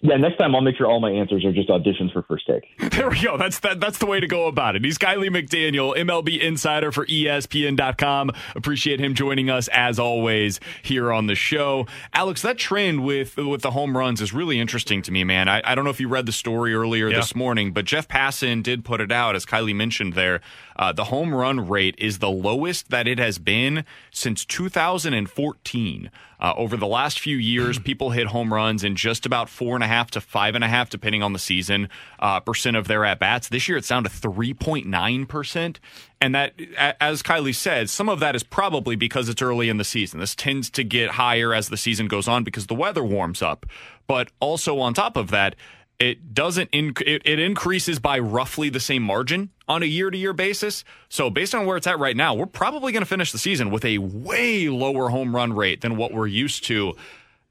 Yeah, 0.00 0.16
next 0.16 0.36
time 0.36 0.54
I'll 0.54 0.60
make 0.60 0.76
sure 0.76 0.86
all 0.86 1.00
my 1.00 1.10
answers 1.10 1.44
are 1.44 1.52
just 1.52 1.68
auditions 1.68 2.12
for 2.12 2.22
first 2.22 2.46
take. 2.46 2.64
There 2.98 3.10
we 3.10 3.20
go. 3.22 3.36
That's 3.36 3.60
that, 3.60 3.80
that's 3.80 3.98
the 3.98 4.06
way 4.06 4.18
to 4.20 4.26
go 4.26 4.46
about 4.46 4.74
it. 4.76 4.84
He's 4.84 4.98
Kiley 4.98 5.28
McDaniel, 5.28 5.96
MLB 5.96 6.40
insider 6.40 6.90
for 6.90 7.06
ESPN.com. 7.06 8.30
Appreciate 8.54 9.00
him 9.00 9.14
joining 9.14 9.50
us 9.50 9.68
as 9.68 9.98
always 9.98 10.60
here 10.82 11.12
on 11.12 11.26
the 11.26 11.34
show. 11.34 11.86
Alex, 12.12 12.42
that 12.42 12.58
trend 12.58 13.04
with 13.04 13.36
with 13.36 13.62
the 13.62 13.70
home 13.72 13.96
runs 13.96 14.20
is 14.20 14.32
really 14.32 14.58
interesting 14.60 15.02
to 15.02 15.12
me, 15.12 15.24
man. 15.24 15.48
I, 15.48 15.62
I 15.64 15.74
don't 15.74 15.84
know 15.84 15.90
if 15.90 16.00
you 16.00 16.08
read 16.08 16.26
the 16.26 16.32
story 16.32 16.74
earlier 16.74 17.08
Yeah. 17.08 17.16
this 17.16 17.34
morning, 17.34 17.72
but 17.72 17.84
Jeff 17.84 18.08
Passan 18.08 18.62
did 18.62 18.84
put 18.84 19.00
it 19.00 19.12
out, 19.12 19.36
as 19.36 19.46
Kiley 19.46 19.74
mentioned 19.74 20.14
there. 20.14 20.40
Uh, 20.78 20.92
the 20.92 21.04
home 21.04 21.34
run 21.34 21.68
rate 21.68 21.94
is 21.98 22.18
the 22.18 22.30
lowest 22.30 22.90
that 22.90 23.08
it 23.08 23.18
has 23.18 23.38
been 23.38 23.84
since 24.10 24.44
2014. 24.44 26.10
Uh, 26.40 26.54
over 26.56 26.76
the 26.76 26.86
last 26.86 27.18
few 27.18 27.36
years, 27.36 27.78
people 27.88 28.10
hit 28.10 28.28
home 28.28 28.54
runs 28.54 28.84
in 28.84 28.94
just 28.94 29.26
about 29.26 29.48
four 29.48 29.74
and 29.74 29.82
a 29.82 29.88
half 29.88 30.10
to 30.10 30.20
five 30.20 30.54
and 30.54 30.62
a 30.62 30.68
half, 30.68 30.88
depending 30.88 31.22
on 31.22 31.32
the 31.32 31.38
season, 31.38 31.88
uh, 32.20 32.38
percent 32.40 32.76
of 32.76 32.86
their 32.86 33.04
at 33.04 33.18
bats. 33.18 33.48
This 33.48 33.68
year, 33.68 33.76
it's 33.76 33.88
down 33.88 34.04
to 34.04 34.10
3.9%. 34.10 35.76
And 36.20 36.34
that, 36.34 36.54
as 37.00 37.22
Kiley 37.22 37.54
said, 37.54 37.90
some 37.90 38.08
of 38.08 38.20
that 38.20 38.34
is 38.34 38.42
probably 38.42 38.96
because 38.96 39.28
it's 39.28 39.42
early 39.42 39.68
in 39.68 39.76
the 39.76 39.84
season. 39.84 40.20
This 40.20 40.34
tends 40.34 40.68
to 40.70 40.84
get 40.84 41.10
higher 41.10 41.54
as 41.54 41.68
the 41.68 41.76
season 41.76 42.08
goes 42.08 42.26
on 42.26 42.44
because 42.44 42.66
the 42.66 42.74
weather 42.74 43.04
warms 43.04 43.40
up. 43.40 43.66
But 44.08 44.30
also, 44.40 44.78
on 44.78 44.94
top 44.94 45.16
of 45.16 45.30
that, 45.30 45.54
it 45.98 46.32
doesn't 46.32 46.70
inc- 46.70 47.02
it, 47.02 47.22
it 47.24 47.38
increases 47.38 47.98
by 47.98 48.18
roughly 48.18 48.68
the 48.68 48.80
same 48.80 49.02
margin 49.02 49.50
on 49.66 49.82
a 49.82 49.86
year 49.86 50.10
to 50.10 50.16
year 50.16 50.32
basis. 50.32 50.84
So 51.08 51.28
based 51.28 51.54
on 51.54 51.66
where 51.66 51.76
it's 51.76 51.86
at 51.86 51.98
right 51.98 52.16
now, 52.16 52.34
we're 52.34 52.46
probably 52.46 52.92
going 52.92 53.02
to 53.02 53.08
finish 53.08 53.32
the 53.32 53.38
season 53.38 53.70
with 53.70 53.84
a 53.84 53.98
way 53.98 54.68
lower 54.68 55.08
home 55.08 55.34
run 55.34 55.52
rate 55.52 55.80
than 55.80 55.96
what 55.96 56.12
we're 56.12 56.28
used 56.28 56.64
to. 56.64 56.94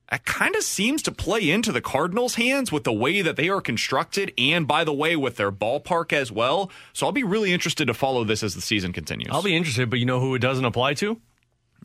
That 0.10 0.24
kind 0.24 0.56
of 0.56 0.64
seems 0.64 1.02
to 1.04 1.12
play 1.12 1.50
into 1.50 1.74
the 1.74 1.82
Cardinals' 1.82 2.36
hands 2.36 2.72
with 2.72 2.86
the 2.86 2.94
way 2.94 3.22
that 3.22 3.36
they 3.36 3.50
are 3.50 3.60
constructed, 3.60 4.34
and 4.38 4.66
by 4.66 4.86
the 4.86 4.94
way, 4.94 5.18
with 5.18 5.36
their 5.36 5.52
ballpark 5.52 6.14
as 6.14 6.32
well. 6.32 6.72
So 6.94 7.06
I'll 7.06 7.12
be 7.12 7.26
really 7.26 7.52
interested 7.52 7.88
to 7.88 7.94
follow 7.94 8.24
this 8.24 8.42
as 8.42 8.56
the 8.56 8.62
season 8.62 8.94
continues. 8.94 9.28
I'll 9.32 9.44
be 9.44 9.54
interested, 9.54 9.90
but 9.90 10.00
you 10.00 10.06
know 10.06 10.22
who 10.22 10.34
it 10.34 10.40
doesn't 10.40 10.64
apply 10.64 10.94
to? 10.96 11.20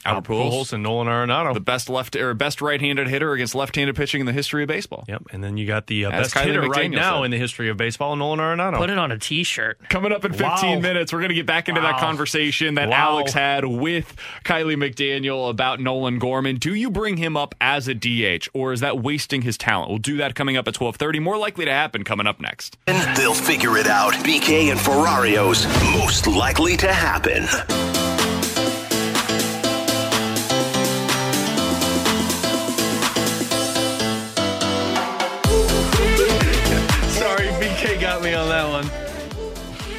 Albert 0.04 0.28
Pujols 0.32 0.72
and 0.72 0.82
Nolan 0.82 1.06
Arenado. 1.06 1.54
the 1.54 1.60
best 1.60 1.88
left 1.88 2.16
or 2.16 2.34
best 2.34 2.60
right-handed 2.60 3.08
hitter 3.08 3.32
against 3.32 3.54
left-handed 3.54 3.94
pitching 3.96 4.20
in 4.20 4.26
the 4.26 4.32
history 4.32 4.62
of 4.62 4.68
baseball. 4.68 5.04
Yep, 5.08 5.22
and 5.32 5.42
then 5.44 5.56
you 5.56 5.66
got 5.66 5.86
the 5.86 6.06
uh, 6.06 6.10
As 6.10 6.22
best 6.32 6.34
Kiley 6.34 6.44
hitter 6.46 6.62
right 6.62 6.90
now 6.90 7.18
said. 7.18 7.24
in 7.26 7.30
the 7.30 7.38
history 7.38 7.68
of 7.68 7.76
baseball, 7.76 8.16
Nolan 8.16 8.38
Arenado. 8.40 8.78
Put 8.78 8.90
it 8.90 8.98
on 8.98 9.12
a 9.12 9.18
T-shirt. 9.18 9.88
Coming 9.88 10.12
up 10.12 10.24
in 10.24 10.32
15 10.32 10.48
Wow. 10.76 10.80
minutes, 10.80 11.12
we're 11.12 11.20
going 11.20 11.28
to 11.30 11.34
get 11.34 11.46
back 11.46 11.68
into 11.68 11.80
that 11.80 11.98
conversation 11.98 12.74
that 12.74 12.88
Wow. 12.88 13.12
Alex 13.12 13.32
had 13.32 13.64
with 13.64 14.16
Kiley 14.44 14.74
McDaniel 14.76 15.48
about 15.50 15.80
Nolan 15.80 16.18
Gorman. 16.18 16.56
Do 16.56 16.74
you 16.74 16.90
bring 16.90 17.16
him 17.16 17.36
up 17.36 17.54
as 17.60 17.86
a 17.88 17.94
DH, 17.94 18.48
or 18.52 18.72
is 18.72 18.80
that 18.80 18.98
wasting 18.98 19.42
his 19.42 19.56
talent? 19.56 19.88
We'll 19.90 19.98
do 19.98 20.16
that 20.18 20.34
coming 20.34 20.56
up 20.56 20.66
at 20.68 20.74
12:30. 20.74 21.20
More 21.20 21.36
likely 21.38 21.64
to 21.64 21.72
happen 21.72 22.02
coming 22.04 22.26
up 22.26 22.40
next. 22.40 22.76
They'll 22.86 23.34
figure 23.34 23.76
it 23.76 23.86
out. 23.86 24.12
BK 24.24 24.70
and 24.70 24.80
Ferrario's 24.80 25.66
most 25.96 26.26
likely 26.26 26.76
to 26.78 26.92
happen. 26.92 27.46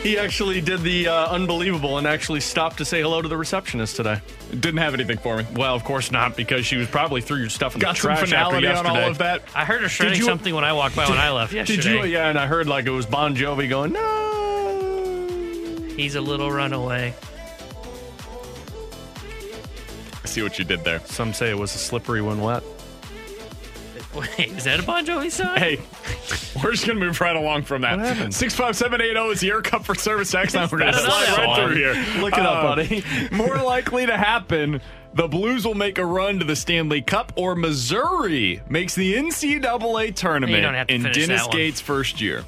He 0.04 0.18
actually 0.18 0.60
did 0.60 0.82
the 0.82 1.08
uh, 1.08 1.28
unbelievable 1.30 1.98
and 1.98 2.06
actually 2.06 2.42
stopped 2.42 2.78
to 2.80 2.86
say 2.86 3.02
hello 3.02 3.22
to 3.22 3.30
the 3.30 3.38
receptionist 3.38 3.96
today. 3.96 4.20
Didn't 4.52 4.80
have 4.80 4.94
anything 4.94 5.18
for 5.18 5.38
me. 5.38 5.46
Well, 5.56 5.74
of 5.74 5.86
course 5.86 6.12
not, 6.12 6.36
because 6.36 6.66
she 6.66 6.76
was 6.76 6.90
probably 6.90 7.22
threw 7.22 7.38
your 7.38 7.48
stuff 7.50 7.76
in 7.76 7.80
Got 7.80 7.96
the 7.96 8.02
some 8.02 8.10
trash 8.10 8.34
after 8.34 8.56
finality 8.56 8.68
on 8.68 8.86
all 8.86 8.98
of 8.98 9.20
that. 9.20 9.44
I 9.56 9.64
heard 9.64 9.82
her 9.82 9.88
shredding 9.88 10.20
you- 10.20 10.26
something 10.26 10.54
when 10.54 10.66
I 10.66 10.74
walked 10.74 10.98
by 10.98 11.08
when 11.08 11.18
I 11.18 11.32
left 11.32 11.54
Did 11.54 11.86
you? 11.86 12.04
Yeah, 12.04 12.28
and 12.28 12.38
I 12.38 12.48
heard 12.48 12.68
like 12.68 12.86
it 12.86 12.90
was 12.92 13.06
Bon 13.06 13.34
Jovi 13.34 13.70
going, 13.70 13.94
no. 13.94 15.88
He's 15.96 16.16
a 16.16 16.22
little 16.22 16.52
runaway. 16.52 17.14
I 20.22 20.26
see 20.28 20.44
what 20.44 20.60
you 20.60 20.66
did 20.66 20.84
there. 20.84 21.00
Some 21.06 21.34
say 21.34 21.50
it 21.50 21.58
was 21.58 21.74
a 21.76 21.78
slippery 21.78 22.22
when 22.22 22.42
wet. 22.42 22.62
Wait, 24.16 24.50
is 24.52 24.66
that 24.66 24.80
a 24.80 24.84
Bon 24.84 25.06
Jovi 25.06 25.32
song? 25.32 25.58
Hey, 25.58 25.80
we're 26.64 26.72
just 26.72 26.86
going 26.86 27.00
to 27.00 27.06
move 27.06 27.20
right 27.20 27.36
along 27.36 27.64
from 27.64 27.82
that. 27.82 27.98
What 27.98 28.06
happened? 28.08 28.34
65780 28.34 29.32
is 29.34 29.44
Air 29.44 29.62
Comfort 29.62 30.00
Service 30.00 30.34
X. 30.34 30.54
Now 30.54 30.68
we're 30.72 30.78
going 30.80 30.94
to 30.94 31.00
slide 31.00 31.38
right 31.38 31.56
song. 31.56 31.68
through 31.70 31.76
here. 31.76 31.94
Look 32.22 32.34
it 32.34 32.40
up, 32.46 32.64
Uh, 32.64 32.76
buddy. 32.76 33.04
More 33.32 33.58
likely 33.58 34.06
to 34.06 34.16
happen, 34.16 34.82
the 35.16 35.28
Blues 35.28 35.66
will 35.66 35.74
make 35.74 35.98
a 35.98 36.06
run 36.06 36.38
to 36.40 36.46
the 36.46 36.56
Stanley 36.56 37.02
Cup, 37.02 37.34
or 37.36 37.56
Missouri 37.56 38.62
makes 38.70 38.94
the 38.94 39.16
NCAA 39.16 40.14
tournament 40.16 40.56
You 40.58 40.62
don't 40.62 40.74
have 40.76 40.88
to 40.88 40.94
in 40.94 41.04
Dennis. 41.04 41.48
Gates' 41.48 41.82
first 41.82 42.22
year. 42.22 42.44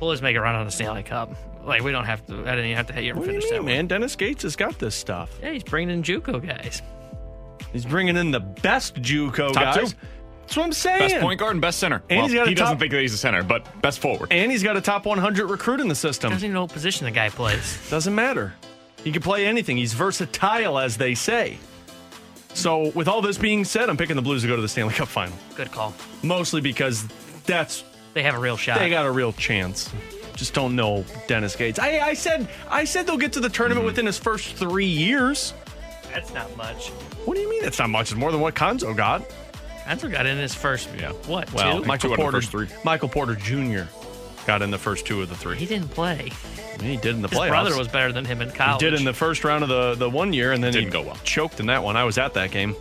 We'll 0.00 0.12
just 0.12 0.22
make 0.22 0.36
a 0.36 0.40
run 0.40 0.54
on 0.54 0.64
the 0.64 0.72
Stanley 0.72 1.02
Cup. 1.02 1.30
Like 1.64 1.82
we 1.82 1.92
don't 1.92 2.04
have 2.04 2.24
to. 2.26 2.40
I 2.40 2.50
didn't 2.56 2.66
even 2.66 2.76
have 2.76 2.86
to 2.88 2.92
hit 2.92 3.04
you 3.04 3.14
What 3.14 3.24
do 3.26 3.32
you 3.32 3.40
finish 3.40 3.44
that 3.50 3.56
mean, 3.56 3.64
one. 3.64 3.72
man? 3.72 3.86
Dennis 3.86 4.16
Gates 4.16 4.42
has 4.42 4.54
got 4.56 4.78
this 4.78 4.94
stuff. 4.94 5.30
Yeah, 5.42 5.52
he's 5.52 5.62
bringing 5.62 5.94
in 5.94 6.02
JUCO 6.02 6.46
guys. 6.46 6.82
He's 7.72 7.86
bringing 7.86 8.16
in 8.16 8.30
the 8.30 8.40
best 8.40 8.96
JUCO 8.96 9.52
Top 9.52 9.74
guys. 9.76 9.92
two. 9.92 9.98
That's 10.44 10.56
what 10.58 10.66
I'm 10.66 10.72
saying. 10.72 11.08
Best 11.08 11.20
point 11.20 11.40
guard 11.40 11.52
and 11.52 11.60
best 11.60 11.78
center. 11.78 12.02
And 12.10 12.18
well, 12.18 12.28
he's 12.28 12.34
got 12.34 12.46
a 12.46 12.48
he 12.50 12.54
doesn't 12.54 12.78
think 12.78 12.92
that 12.92 13.00
he's 13.00 13.14
a 13.14 13.18
center, 13.18 13.42
but 13.42 13.80
best 13.80 13.98
forward. 13.98 14.28
And 14.30 14.52
he's 14.52 14.62
got 14.62 14.76
a 14.76 14.80
top 14.80 15.06
100 15.06 15.46
recruit 15.46 15.80
in 15.80 15.88
the 15.88 15.94
system. 15.94 16.30
Doesn't 16.30 16.44
even 16.44 16.54
know 16.54 16.62
what 16.62 16.72
position 16.72 17.06
the 17.06 17.10
guy 17.10 17.30
plays. 17.30 17.78
Doesn't 17.90 18.14
matter. 18.14 18.52
He 19.02 19.10
can 19.10 19.22
play 19.22 19.46
anything. 19.46 19.76
He's 19.76 19.94
versatile, 19.94 20.78
as 20.78 20.96
they 20.96 21.14
say. 21.14 21.58
So, 22.54 22.90
with 22.90 23.08
all 23.08 23.20
this 23.20 23.36
being 23.36 23.64
said, 23.64 23.90
I'm 23.90 23.96
picking 23.96 24.16
the 24.16 24.22
Blues 24.22 24.42
to 24.42 24.48
go 24.48 24.54
to 24.54 24.62
the 24.62 24.68
Stanley 24.68 24.94
Cup 24.94 25.08
final. 25.08 25.36
Good 25.56 25.72
call. 25.72 25.92
Mostly 26.22 26.60
because 26.60 27.06
that's 27.46 27.84
They 28.12 28.22
have 28.22 28.34
a 28.34 28.38
real 28.38 28.56
shot. 28.56 28.78
they 28.78 28.90
got 28.90 29.06
a 29.06 29.10
real 29.10 29.32
chance. 29.32 29.90
Just 30.36 30.54
don't 30.54 30.76
know 30.76 31.04
Dennis 31.26 31.56
Gates. 31.56 31.78
I, 31.78 32.00
I 32.00 32.14
said 32.14 32.48
I 32.68 32.84
said 32.84 33.06
they'll 33.06 33.16
get 33.16 33.32
to 33.34 33.40
the 33.40 33.48
tournament 33.48 33.80
mm-hmm. 33.80 33.86
within 33.86 34.06
his 34.06 34.18
first 34.18 34.54
three 34.54 34.86
years. 34.86 35.54
That's 36.12 36.32
not 36.32 36.56
much. 36.56 36.90
What 37.24 37.34
do 37.34 37.40
you 37.40 37.50
mean? 37.50 37.62
That's 37.62 37.78
not 37.78 37.90
much. 37.90 38.12
It's 38.12 38.18
more 38.18 38.30
than 38.30 38.40
what 38.40 38.54
Cuonzo 38.54 38.96
got. 38.96 39.22
Ansel 39.86 40.10
got 40.10 40.26
in 40.26 40.38
his 40.38 40.54
first. 40.54 40.88
Yeah. 40.98 41.12
What? 41.26 41.52
Well, 41.52 41.80
two? 41.80 41.86
Michael 41.86 42.08
Two 42.10 42.12
out 42.12 42.12
of 42.12 42.16
the 42.18 42.22
Porter, 42.22 42.36
first 42.38 42.50
three. 42.50 42.68
Michael 42.84 43.08
Porter 43.08 43.34
Jr. 43.34 43.82
got 44.46 44.62
in 44.62 44.70
the 44.70 44.78
first 44.78 45.06
two 45.06 45.20
of 45.22 45.28
the 45.28 45.34
three. 45.36 45.56
he 45.56 45.66
didn't 45.66 45.88
play. 45.88 46.30
He 46.80 46.96
did 46.96 47.14
in 47.16 47.22
the 47.22 47.28
His 47.28 47.38
playoffs. 47.38 47.48
brother 47.50 47.78
was 47.78 47.88
better 47.88 48.12
than 48.12 48.24
him 48.24 48.40
in 48.42 48.50
college. 48.50 48.82
He 48.82 48.90
did 48.90 48.98
in 48.98 49.04
the 49.04 49.12
first 49.12 49.44
round 49.44 49.62
of 49.62 49.68
the, 49.68 49.94
the 49.94 50.10
one 50.10 50.32
year, 50.32 50.52
and 50.52 50.62
then 50.64 50.72
Didn't 50.72 50.86
he 50.88 50.92
go 50.92 51.02
well. 51.02 51.16
choked 51.24 51.60
in 51.60 51.66
that 51.66 51.82
one. 51.84 51.96
I 51.96 52.04
was 52.04 52.18
at 52.18 52.34
that 52.34 52.50
game. 52.50 52.74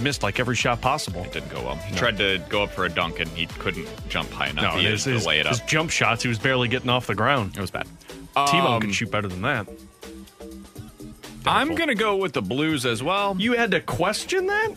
Missed 0.00 0.22
like 0.22 0.38
every 0.38 0.54
shot 0.54 0.80
possible. 0.80 1.24
It 1.24 1.32
didn't 1.32 1.50
go 1.50 1.60
well. 1.62 1.74
He 1.74 1.96
tried 1.96 2.16
to 2.18 2.38
go 2.48 2.62
up 2.62 2.70
for 2.70 2.84
a 2.84 2.88
dunk 2.88 3.18
and 3.18 3.28
he 3.30 3.46
couldn't 3.46 3.88
jump 4.08 4.30
high 4.30 4.46
enough. 4.48 4.74
No, 4.74 4.80
he 4.80 4.86
his, 4.86 5.04
had 5.04 5.14
his, 5.14 5.22
to 5.24 5.28
lay 5.28 5.40
it 5.40 5.46
up. 5.46 5.50
his 5.56 5.60
jump 5.62 5.90
shots, 5.90 6.22
he 6.22 6.28
was 6.28 6.38
barely 6.38 6.68
getting 6.68 6.88
off 6.88 7.08
the 7.08 7.16
ground. 7.16 7.56
It 7.56 7.60
was 7.60 7.72
bad. 7.72 7.86
T-Bone 8.36 8.74
Um, 8.74 8.80
could 8.80 8.94
shoot 8.94 9.10
better 9.10 9.26
than 9.26 9.42
that. 9.42 9.66
I'm 11.46 11.74
going 11.74 11.88
to 11.88 11.94
go 11.94 12.16
with 12.16 12.32
the 12.32 12.42
Blues 12.42 12.84
as 12.86 13.02
well. 13.02 13.34
You 13.38 13.52
had 13.54 13.70
to 13.72 13.80
question 13.80 14.46
that? 14.46 14.74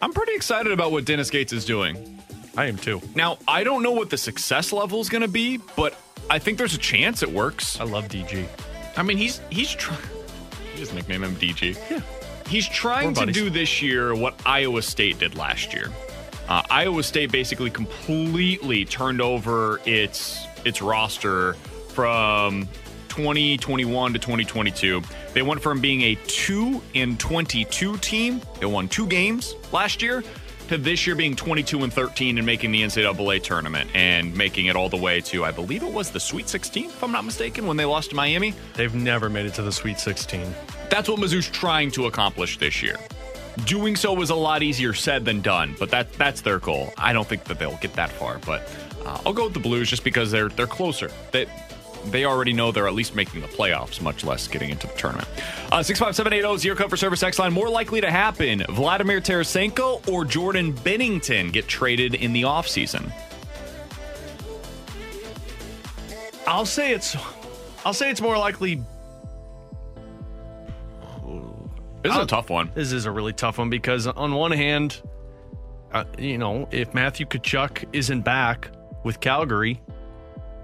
I'm 0.00 0.12
pretty 0.12 0.34
excited 0.34 0.72
about 0.72 0.92
what 0.92 1.04
Dennis 1.04 1.30
Gates 1.30 1.52
is 1.52 1.64
doing. 1.64 2.20
I 2.56 2.66
am 2.66 2.76
too. 2.76 3.00
Now, 3.14 3.38
I 3.46 3.64
don't 3.64 3.82
know 3.82 3.92
what 3.92 4.10
the 4.10 4.16
success 4.16 4.72
level 4.72 5.00
is 5.00 5.08
going 5.08 5.22
to 5.22 5.28
be, 5.28 5.58
but 5.76 5.96
I 6.30 6.38
think 6.38 6.58
there's 6.58 6.74
a 6.74 6.78
chance 6.78 7.22
it 7.22 7.30
works. 7.30 7.78
I 7.80 7.84
love 7.84 8.08
DG. 8.08 8.46
I 8.96 9.02
mean, 9.02 9.16
he's 9.16 9.40
he's 9.50 9.70
trying. 9.70 10.00
Just 10.76 10.94
nickname 10.94 11.24
him 11.24 11.34
DG. 11.36 11.76
Yeah. 11.90 12.00
He's 12.48 12.68
trying 12.68 13.14
to 13.14 13.20
buddies. 13.22 13.34
do 13.34 13.50
this 13.50 13.82
year 13.82 14.14
what 14.14 14.40
Iowa 14.46 14.82
State 14.82 15.18
did 15.18 15.36
last 15.36 15.74
year. 15.74 15.90
Uh, 16.48 16.62
Iowa 16.70 17.02
State 17.02 17.30
basically 17.30 17.70
completely 17.70 18.84
turned 18.84 19.20
over 19.20 19.80
its 19.84 20.46
its 20.64 20.80
roster 20.80 21.54
from 21.88 22.68
2021 23.18 24.12
to 24.12 24.18
2022. 24.20 25.02
They 25.34 25.42
went 25.42 25.60
from 25.60 25.80
being 25.80 26.02
a 26.02 26.14
2 26.28 26.80
and 26.94 27.18
22 27.18 27.96
team. 27.96 28.40
They 28.60 28.66
won 28.66 28.86
two 28.86 29.08
games 29.08 29.56
last 29.72 30.00
year 30.02 30.22
to 30.68 30.78
this 30.78 31.04
year 31.04 31.16
being 31.16 31.34
22 31.34 31.82
and 31.82 31.92
13 31.92 32.38
and 32.38 32.46
making 32.46 32.70
the 32.70 32.82
NCAA 32.82 33.42
tournament 33.42 33.90
and 33.92 34.32
making 34.36 34.66
it 34.66 34.76
all 34.76 34.88
the 34.88 34.96
way 34.96 35.20
to 35.22 35.44
I 35.44 35.50
believe 35.50 35.82
it 35.82 35.92
was 35.92 36.10
the 36.12 36.20
Sweet 36.20 36.48
16 36.48 36.84
if 36.84 37.02
I'm 37.02 37.10
not 37.10 37.24
mistaken 37.24 37.66
when 37.66 37.76
they 37.76 37.84
lost 37.84 38.10
to 38.10 38.16
Miami. 38.16 38.54
They've 38.74 38.94
never 38.94 39.28
made 39.28 39.46
it 39.46 39.54
to 39.54 39.62
the 39.62 39.72
Sweet 39.72 39.98
16. 39.98 40.54
That's 40.88 41.08
what 41.08 41.18
Mizzou's 41.18 41.48
trying 41.48 41.90
to 41.92 42.06
accomplish 42.06 42.58
this 42.58 42.84
year. 42.84 42.98
Doing 43.64 43.96
so 43.96 44.12
was 44.12 44.30
a 44.30 44.36
lot 44.36 44.62
easier 44.62 44.94
said 44.94 45.24
than 45.24 45.40
done, 45.40 45.74
but 45.80 45.90
that 45.90 46.12
that's 46.12 46.40
their 46.42 46.60
goal. 46.60 46.92
I 46.96 47.12
don't 47.12 47.26
think 47.26 47.42
that 47.44 47.58
they'll 47.58 47.78
get 47.78 47.94
that 47.94 48.12
far, 48.12 48.38
but 48.46 48.62
uh, 49.04 49.20
I'll 49.26 49.32
go 49.32 49.46
with 49.46 49.54
the 49.54 49.60
Blues 49.60 49.90
just 49.90 50.04
because 50.04 50.30
they're 50.30 50.50
they're 50.50 50.68
closer. 50.68 51.10
They 51.32 51.48
they 52.10 52.24
already 52.24 52.52
know 52.52 52.72
they're 52.72 52.86
at 52.88 52.94
least 52.94 53.14
making 53.14 53.40
the 53.40 53.46
playoffs, 53.48 54.00
much 54.00 54.24
less 54.24 54.46
getting 54.48 54.70
into 54.70 54.86
the 54.86 54.92
tournament. 54.94 55.28
Uh, 55.72 55.82
Six 55.82 55.98
five 55.98 56.14
seven 56.16 56.32
eight 56.32 56.40
zero 56.42 56.56
zero 56.56 56.76
cover 56.76 56.96
service 56.96 57.22
X 57.22 57.38
line. 57.38 57.52
More 57.52 57.68
likely 57.68 58.00
to 58.00 58.10
happen: 58.10 58.64
Vladimir 58.70 59.20
Tarasenko 59.20 60.06
or 60.08 60.24
Jordan 60.24 60.72
Binnington 60.72 61.52
get 61.52 61.66
traded 61.68 62.14
in 62.14 62.32
the 62.32 62.42
offseason. 62.42 63.10
I'll 66.46 66.66
say 66.66 66.92
it's 66.92 67.16
I'll 67.84 67.92
say 67.92 68.10
it's 68.10 68.20
more 68.20 68.38
likely 68.38 68.76
This 72.02 72.12
is 72.12 72.16
a 72.16 72.20
I'll- 72.20 72.26
tough 72.26 72.48
one. 72.50 72.70
This 72.74 72.92
is 72.92 73.06
a 73.06 73.10
really 73.10 73.32
tough 73.32 73.58
one 73.58 73.68
because 73.70 74.06
on 74.06 74.32
one 74.34 74.52
hand, 74.52 75.02
uh, 75.92 76.04
you 76.18 76.38
know, 76.38 76.68
if 76.70 76.94
Matthew 76.94 77.26
Tkachuk 77.26 77.84
isn't 77.92 78.22
back 78.22 78.70
with 79.04 79.20
Calgary, 79.20 79.80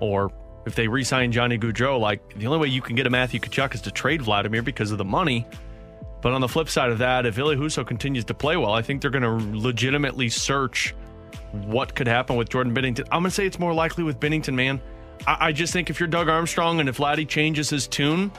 or 0.00 0.30
if 0.66 0.74
they 0.74 0.88
re-sign 0.88 1.32
Johnny 1.32 1.58
Gaudreau, 1.58 1.98
like 2.00 2.36
the 2.36 2.46
only 2.46 2.58
way 2.58 2.68
you 2.68 2.80
can 2.80 2.96
get 2.96 3.06
a 3.06 3.10
Matthew 3.10 3.40
Tkachuk 3.40 3.74
is 3.74 3.82
to 3.82 3.90
trade 3.90 4.22
Vladimir 4.22 4.62
because 4.62 4.90
of 4.90 4.98
the 4.98 5.04
money. 5.04 5.46
But 6.22 6.32
on 6.32 6.40
the 6.40 6.48
flip 6.48 6.70
side 6.70 6.90
of 6.90 6.98
that, 6.98 7.26
if 7.26 7.36
Ilya 7.36 7.58
Husso 7.58 7.86
continues 7.86 8.24
to 8.26 8.34
play 8.34 8.56
well, 8.56 8.72
I 8.72 8.80
think 8.80 9.02
they're 9.02 9.10
going 9.10 9.22
to 9.22 9.58
legitimately 9.58 10.30
search 10.30 10.94
what 11.52 11.94
could 11.94 12.08
happen 12.08 12.36
with 12.36 12.48
Jordan 12.48 12.74
Binnington. 12.74 13.06
I'm 13.12 13.20
going 13.20 13.24
to 13.24 13.30
say 13.30 13.46
it's 13.46 13.58
more 13.58 13.74
likely 13.74 14.04
with 14.04 14.18
Binnington, 14.20 14.54
man. 14.54 14.80
I, 15.26 15.48
I 15.48 15.52
just 15.52 15.72
think 15.72 15.90
if 15.90 16.00
you're 16.00 16.06
Doug 16.06 16.28
Armstrong 16.28 16.80
and 16.80 16.88
if 16.88 16.96
Vladdy 16.96 17.28
changes 17.28 17.68
his 17.68 17.86
tune, 17.86 18.32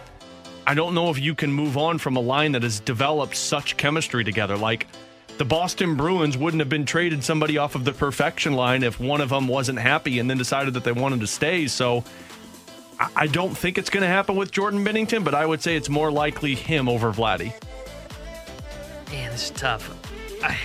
I 0.67 0.73
don't 0.73 0.95
know 0.95 1.11
if 1.11 1.19
you 1.19 1.35
can 1.35 1.51
move 1.51 1.77
on 1.77 1.99
from 1.99 2.17
a 2.17 2.19
line 2.19 2.53
that 2.53 2.63
has 2.63 2.79
developed 2.79 3.37
such 3.37 3.77
chemistry 3.77 4.23
together. 4.23 4.57
Like 4.57 4.87
the 5.37 5.45
Boston 5.45 5.95
Bruins 5.95 6.37
wouldn't 6.37 6.61
have 6.61 6.69
been 6.69 6.85
traded 6.85 7.23
somebody 7.23 7.57
off 7.57 7.75
of 7.75 7.83
the 7.83 7.91
perfection 7.91 8.53
line 8.53 8.83
if 8.83 8.99
one 8.99 9.21
of 9.21 9.29
them 9.29 9.47
wasn't 9.47 9.79
happy 9.79 10.19
and 10.19 10.29
then 10.29 10.37
decided 10.37 10.73
that 10.75 10.83
they 10.83 10.91
wanted 10.91 11.19
to 11.19 11.27
stay. 11.27 11.67
So 11.67 12.03
I, 13.15 13.27
don't 13.27 13.55
think 13.55 13.77
it's 13.77 13.89
going 13.89 14.03
to 14.03 14.07
happen 14.07 14.35
with 14.35 14.51
Jordan 14.51 14.85
Binnington, 14.85 15.23
but 15.23 15.35
I 15.35 15.45
would 15.45 15.61
say 15.61 15.75
it's 15.75 15.89
more 15.89 16.11
likely 16.11 16.55
him 16.55 16.87
over 16.87 17.11
Vladdy. 17.11 17.53
Man, 19.11 19.31
this 19.31 19.45
is 19.45 19.51
tough. 19.51 19.93
I, 20.43 20.57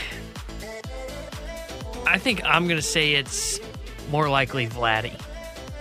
I 2.06 2.18
think 2.18 2.42
I'm 2.44 2.66
gonna 2.66 2.82
say 2.82 3.12
it's 3.12 3.60
more 4.10 4.28
likely 4.28 4.66
Vladdy. 4.66 5.18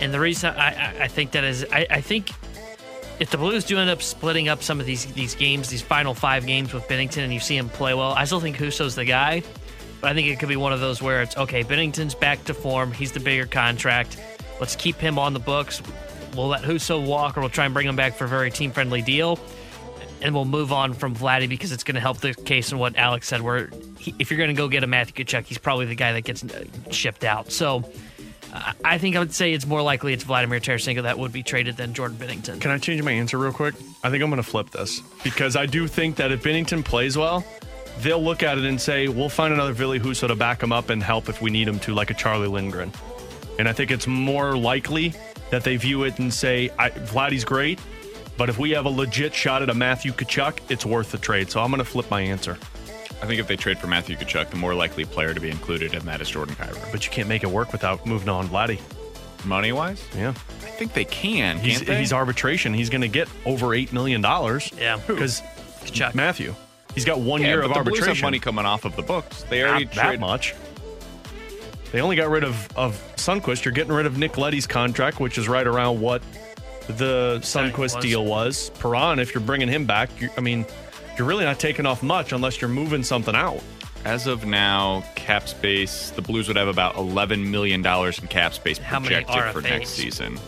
And 0.00 0.14
the 0.14 0.20
reason 0.20 0.54
I, 0.54 0.68
I, 0.68 0.94
I 1.02 1.08
think 1.08 1.32
that 1.32 1.44
is, 1.44 1.66
I, 1.72 1.86
I 1.90 2.00
think 2.00 2.30
if 3.20 3.30
the 3.30 3.36
Blues 3.36 3.64
do 3.64 3.78
end 3.78 3.90
up 3.90 4.00
splitting 4.02 4.48
up 4.48 4.62
some 4.62 4.80
of 4.80 4.86
these 4.86 5.04
these 5.12 5.34
games, 5.34 5.68
these 5.68 5.82
final 5.82 6.14
five 6.14 6.46
games 6.46 6.72
with 6.72 6.88
Binnington, 6.88 7.18
and 7.18 7.32
you 7.32 7.38
see 7.38 7.56
him 7.56 7.68
play 7.68 7.94
well, 7.94 8.12
I 8.12 8.24
still 8.24 8.40
think 8.40 8.56
Husso's 8.56 8.96
the 8.96 9.04
guy. 9.04 9.42
But 10.00 10.10
I 10.10 10.14
think 10.14 10.28
it 10.28 10.40
could 10.40 10.48
be 10.48 10.56
one 10.56 10.72
of 10.72 10.80
those 10.80 11.02
where 11.02 11.20
it's 11.20 11.36
okay. 11.36 11.62
Binnington's 11.62 12.14
back 12.14 12.42
to 12.46 12.54
form. 12.54 12.90
He's 12.90 13.12
the 13.12 13.20
bigger 13.20 13.44
contract. 13.44 14.16
Let's 14.58 14.74
keep 14.74 14.96
him 14.96 15.18
on 15.18 15.34
the 15.34 15.40
books. 15.40 15.82
We'll 16.34 16.48
let 16.48 16.62
Husso 16.62 17.04
walk, 17.06 17.36
or 17.36 17.40
we'll 17.40 17.50
try 17.50 17.66
and 17.66 17.74
bring 17.74 17.86
him 17.86 17.96
back 17.96 18.14
for 18.14 18.24
a 18.24 18.28
very 18.28 18.50
team 18.50 18.70
friendly 18.70 19.02
deal, 19.02 19.38
and 20.22 20.34
we'll 20.34 20.46
move 20.46 20.72
on 20.72 20.94
from 20.94 21.14
Vladdy 21.14 21.48
because 21.48 21.72
it's 21.72 21.84
going 21.84 21.96
to 21.96 22.00
help 22.00 22.18
the 22.18 22.32
case 22.32 22.70
and 22.70 22.80
what 22.80 22.96
Alex 22.96 23.28
said. 23.28 23.42
Where 23.42 23.68
he, 23.98 24.14
if 24.18 24.30
you're 24.30 24.38
going 24.38 24.48
to 24.48 24.54
go 24.54 24.68
get 24.68 24.82
a 24.82 24.86
Matthew 24.86 25.22
Tkachuk, 25.22 25.44
he's 25.44 25.58
probably 25.58 25.84
the 25.84 25.94
guy 25.94 26.14
that 26.14 26.22
gets 26.22 26.42
uh, 26.42 26.64
shipped 26.90 27.24
out. 27.24 27.52
So. 27.52 27.84
I 28.84 28.98
think 28.98 29.16
I 29.16 29.18
would 29.18 29.34
say 29.34 29.52
it's 29.52 29.66
more 29.66 29.82
likely 29.82 30.12
it's 30.12 30.24
Vladimir 30.24 30.60
Tarasenko 30.60 31.02
that 31.02 31.18
would 31.18 31.32
be 31.32 31.42
traded 31.42 31.76
than 31.76 31.94
Jordan 31.94 32.16
Binnington. 32.16 32.60
Can 32.60 32.70
I 32.70 32.78
change 32.78 33.02
my 33.02 33.12
answer 33.12 33.38
real 33.38 33.52
quick? 33.52 33.74
I 34.02 34.10
think 34.10 34.22
I'm 34.22 34.30
going 34.30 34.42
to 34.42 34.48
flip 34.48 34.70
this 34.70 35.00
because 35.22 35.56
I 35.56 35.66
do 35.66 35.86
think 35.86 36.16
that 36.16 36.32
if 36.32 36.42
Binnington 36.42 36.84
plays 36.84 37.16
well, 37.16 37.44
they'll 38.00 38.22
look 38.22 38.42
at 38.42 38.58
it 38.58 38.64
and 38.64 38.80
say, 38.80 39.08
we'll 39.08 39.28
find 39.28 39.52
another 39.52 39.74
Billy 39.74 40.00
Husso 40.00 40.26
to 40.28 40.34
back 40.34 40.62
him 40.62 40.72
up 40.72 40.90
and 40.90 41.02
help 41.02 41.28
if 41.28 41.40
we 41.42 41.50
need 41.50 41.68
him 41.68 41.78
to, 41.80 41.94
like 41.94 42.10
a 42.10 42.14
Charlie 42.14 42.48
Lindgren. 42.48 42.92
And 43.58 43.68
I 43.68 43.72
think 43.72 43.90
it's 43.90 44.06
more 44.06 44.56
likely 44.56 45.14
that 45.50 45.64
they 45.64 45.76
view 45.76 46.04
it 46.04 46.18
and 46.18 46.32
say, 46.32 46.70
I, 46.78 46.90
Vladdy's 46.90 47.44
great, 47.44 47.78
but 48.36 48.48
if 48.48 48.58
we 48.58 48.70
have 48.70 48.86
a 48.86 48.90
legit 48.90 49.34
shot 49.34 49.62
at 49.62 49.68
a 49.68 49.74
Matthew 49.74 50.12
Tkachuk, 50.12 50.60
it's 50.70 50.86
worth 50.86 51.12
the 51.12 51.18
trade. 51.18 51.50
So 51.50 51.60
I'm 51.60 51.70
going 51.70 51.78
to 51.78 51.84
flip 51.84 52.10
my 52.10 52.22
answer. 52.22 52.56
I 53.22 53.26
think 53.26 53.38
if 53.40 53.46
they 53.46 53.56
trade 53.56 53.78
for 53.78 53.86
Matthew 53.86 54.16
Tkachuk, 54.16 54.48
the 54.50 54.56
more 54.56 54.74
likely 54.74 55.04
player 55.04 55.34
to 55.34 55.40
be 55.40 55.50
included 55.50 55.92
in 55.94 56.04
that 56.06 56.20
is 56.20 56.30
Jordan 56.30 56.54
Kyrou. 56.54 56.90
But 56.90 57.04
you 57.04 57.12
can't 57.12 57.28
make 57.28 57.42
it 57.42 57.50
work 57.50 57.72
without 57.72 58.06
moving 58.06 58.28
on 58.30 58.48
Vladdy. 58.48 58.80
Money 59.44 59.72
wise? 59.72 60.02
Yeah. 60.16 60.30
I 60.30 60.32
think 60.70 60.92
they 60.94 61.04
can. 61.04 61.58
He's, 61.58 61.76
can't 61.78 61.86
they? 61.88 61.98
he's 61.98 62.12
arbitration. 62.12 62.72
He's 62.74 62.88
going 62.90 63.00
to 63.02 63.08
get 63.08 63.28
over 63.44 63.68
$8 63.68 63.92
million. 63.92 64.22
Yeah. 64.22 64.98
Because 65.06 65.42
Matthew. 66.14 66.54
He's 66.94 67.04
got 67.04 67.20
one 67.20 67.40
Yeah, 67.42 67.48
year 67.48 67.60
but 67.62 67.64
of 67.64 67.68
the 67.70 67.90
Blues 67.90 68.00
arbitration. 68.00 68.14
have 68.16 68.22
money 68.22 68.38
coming 68.38 68.64
off 68.66 68.84
of 68.84 68.96
the 68.96 69.02
books. 69.02 69.42
They 69.44 69.60
Not 69.62 69.68
already 69.70 69.84
that 69.94 70.18
much. 70.20 70.54
They 71.92 72.00
only 72.00 72.16
got 72.16 72.30
rid 72.30 72.44
of 72.44 72.68
of 72.76 72.94
Sundqvist. 73.16 73.64
You're 73.64 73.72
getting 73.74 73.92
rid 73.92 74.06
of 74.06 74.16
Nick 74.18 74.38
Leddy's 74.38 74.66
contract, 74.66 75.20
which 75.20 75.38
is 75.38 75.48
right 75.48 75.66
around 75.66 76.00
what 76.00 76.22
the 76.86 77.38
Sundqvist 77.42 77.94
was. 77.96 77.96
deal 77.96 78.24
was. 78.24 78.70
Perron, 78.78 79.18
if 79.18 79.34
you're 79.34 79.42
bringing 79.42 79.68
him 79.68 79.86
back, 79.86 80.08
you 80.20 80.30
I 80.36 80.40
mean, 80.40 80.64
you're 81.20 81.28
really 81.28 81.44
not 81.44 81.60
taking 81.60 81.84
off 81.84 82.02
much 82.02 82.32
unless 82.32 82.62
you're 82.62 82.70
moving 82.70 83.02
something 83.02 83.34
out. 83.34 83.62
As 84.06 84.26
of 84.26 84.46
now, 84.46 85.04
cap 85.16 85.48
space, 85.48 86.08
the 86.12 86.22
Blues 86.22 86.48
would 86.48 86.56
have 86.56 86.66
about 86.66 86.94
$11 86.94 87.46
million 87.46 87.84
in 87.84 88.28
cap 88.28 88.54
space 88.54 88.78
projected 88.78 89.52
for 89.52 89.60
next 89.60 89.90
season. 89.90 90.38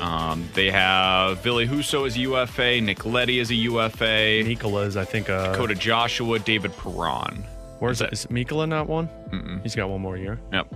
Um, 0.00 0.48
they 0.54 0.72
have 0.72 1.40
Billy 1.44 1.68
Husso 1.68 2.04
as 2.04 2.16
a 2.16 2.20
UFA, 2.20 2.80
Nick 2.80 3.06
Leddy 3.06 3.38
as 3.38 3.52
a 3.52 3.54
UFA, 3.54 4.42
Mikkola 4.42 4.86
is, 4.86 4.96
I 4.96 5.04
think, 5.04 5.30
uh, 5.30 5.52
Dakota 5.52 5.76
Joshua, 5.76 6.40
David 6.40 6.76
Perron. 6.76 7.44
Where's 7.78 8.00
that? 8.00 8.12
Is 8.12 8.26
Mikkola 8.26 8.68
not 8.68 8.88
one? 8.88 9.08
Mm-mm. 9.30 9.62
He's 9.62 9.76
got 9.76 9.88
one 9.88 10.00
more 10.00 10.16
year. 10.16 10.40
Yep. 10.52 10.74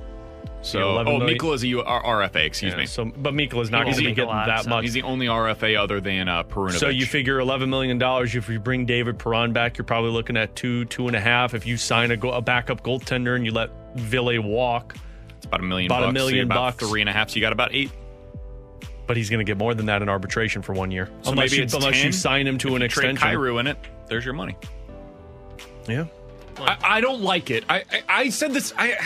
So 0.63 0.79
So, 0.79 0.91
11 0.93 1.13
oh, 1.13 1.19
million- 1.19 1.39
Mikkola 1.39 1.55
is 1.55 1.63
a 1.65 1.67
U- 1.69 1.83
R- 1.83 2.23
RFA, 2.23 2.45
excuse 2.45 2.73
Yeah, 2.73 2.79
me. 2.79 2.87
So, 2.87 3.05
but 3.05 3.35
is 3.35 3.71
not 3.71 3.87
He's 3.87 3.95
going 3.95 3.95
to 3.95 4.01
be 4.01 4.07
the- 4.07 4.13
getting 4.15 4.29
that 4.47 4.67
much. 4.69 4.85
He's 4.85 4.93
the 4.93 5.03
only 5.03 5.27
RFA 5.27 5.77
other 5.77 6.01
than 6.01 6.29
uh, 6.29 6.45
Perunovich. 6.45 6.79
So 6.79 6.89
you 6.89 7.05
figure 7.05 7.41
eleven 7.41 7.69
million 7.69 7.99
dollars. 7.99 8.35
If 8.35 8.49
you 8.49 8.61
bring 8.61 8.87
David 8.87 9.19
Perron 9.19 9.53
back, 9.53 9.77
you're 9.77 9.85
probably 9.85 10.11
looking 10.13 10.37
at 10.37 10.55
two, 10.55 10.85
two 10.87 11.09
and 11.09 11.17
a 11.17 11.21
half. 11.21 11.55
If 11.55 11.67
you 11.67 11.77
sign 11.77 12.11
a, 12.13 12.17
go- 12.17 12.31
a 12.33 12.41
backup 12.41 12.83
goaltender 12.83 13.35
and 13.37 13.45
you 13.45 13.53
let 13.53 13.71
Ville 13.97 14.41
walk, 14.41 14.95
it's 15.37 15.47
about 15.47 15.61
a 15.61 15.65
million. 15.65 15.91
About 15.91 16.05
a 16.05 16.07
bucks, 16.07 16.11
so 16.11 16.13
million 16.13 16.37
you're 16.37 16.45
about 16.47 16.79
bucks. 16.79 16.89
Three 16.89 17.01
and 17.01 17.11
a 17.11 17.13
half. 17.13 17.31
So 17.31 17.37
you 17.37 17.41
got 17.43 17.53
about 17.53 17.75
eight. 17.75 17.91
but 19.09 19.17
he's 19.17 19.29
going 19.29 19.45
to 19.45 19.51
get 19.51 19.59
more 19.59 19.75
than 19.75 19.87
that 19.87 20.01
in 20.01 20.09
arbitration 20.09 20.63
for 20.63 20.73
one 20.75 20.91
year. 20.93 21.07
So 21.23 21.33
unless 21.33 21.51
maybe 21.51 21.57
you, 21.59 21.63
it's 21.65 21.75
unless 21.75 21.97
10. 21.97 22.07
you 22.07 22.13
sign 22.13 22.47
him 22.47 22.57
to 22.59 22.69
If 22.69 22.75
an 22.77 22.83
you 22.83 22.89
trade 22.89 23.11
extension. 23.11 23.29
In 23.59 23.67
it. 23.67 23.77
There's 24.07 24.25
your 24.25 24.35
money. 24.35 24.57
Yeah. 25.89 26.05
I, 26.59 26.79
I 26.83 27.01
don't 27.01 27.23
like 27.23 27.51
it. 27.51 27.65
I, 27.69 27.85
I, 27.91 28.03
I 28.09 28.29
said 28.29 28.53
this. 28.53 28.73
I 28.77 28.97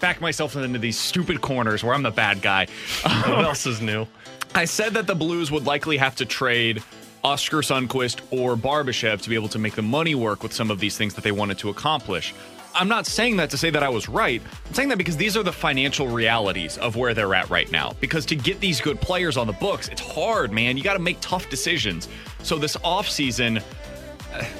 back 0.00 0.20
myself 0.20 0.56
into 0.56 0.78
these 0.78 0.98
stupid 0.98 1.40
corners 1.40 1.82
where 1.82 1.94
I'm 1.94 2.02
the 2.02 2.10
bad 2.10 2.42
guy. 2.42 2.66
what 3.02 3.44
else 3.44 3.66
is 3.66 3.80
new? 3.80 4.06
I 4.54 4.64
said 4.64 4.94
that 4.94 5.06
the 5.06 5.14
Blues 5.14 5.50
would 5.50 5.66
likely 5.66 5.96
have 5.96 6.16
to 6.16 6.24
trade 6.24 6.82
Oskar 7.24 7.58
Sundqvist 7.58 8.20
or 8.30 8.56
Barbashev 8.56 9.20
to 9.22 9.28
be 9.28 9.34
able 9.34 9.48
to 9.48 9.58
make 9.58 9.74
the 9.74 9.82
money 9.82 10.14
work 10.14 10.42
with 10.42 10.52
some 10.52 10.70
of 10.70 10.80
these 10.80 10.96
things 10.96 11.14
that 11.14 11.24
they 11.24 11.32
wanted 11.32 11.58
to 11.58 11.68
accomplish. 11.68 12.34
I'm 12.76 12.88
not 12.88 13.06
saying 13.06 13.38
that 13.38 13.48
to 13.50 13.58
say 13.58 13.70
that 13.70 13.82
I 13.82 13.88
was 13.88 14.06
right. 14.06 14.42
I'm 14.66 14.74
saying 14.74 14.90
that 14.90 14.98
because 14.98 15.16
these 15.16 15.34
are 15.36 15.42
the 15.42 15.52
financial 15.52 16.08
realities 16.08 16.76
of 16.76 16.94
where 16.94 17.14
they're 17.14 17.34
at 17.34 17.48
right 17.48 17.70
now. 17.72 17.92
Because 18.00 18.26
to 18.26 18.36
get 18.36 18.60
these 18.60 18.82
good 18.82 19.00
players 19.00 19.38
on 19.38 19.46
the 19.46 19.54
books, 19.54 19.88
it's 19.88 20.00
hard, 20.00 20.52
man. 20.52 20.76
You 20.76 20.84
got 20.84 20.92
to 20.92 20.98
make 20.98 21.18
tough 21.20 21.48
decisions. 21.48 22.06
So 22.42 22.58
this 22.58 22.76
offseason, 22.78 23.62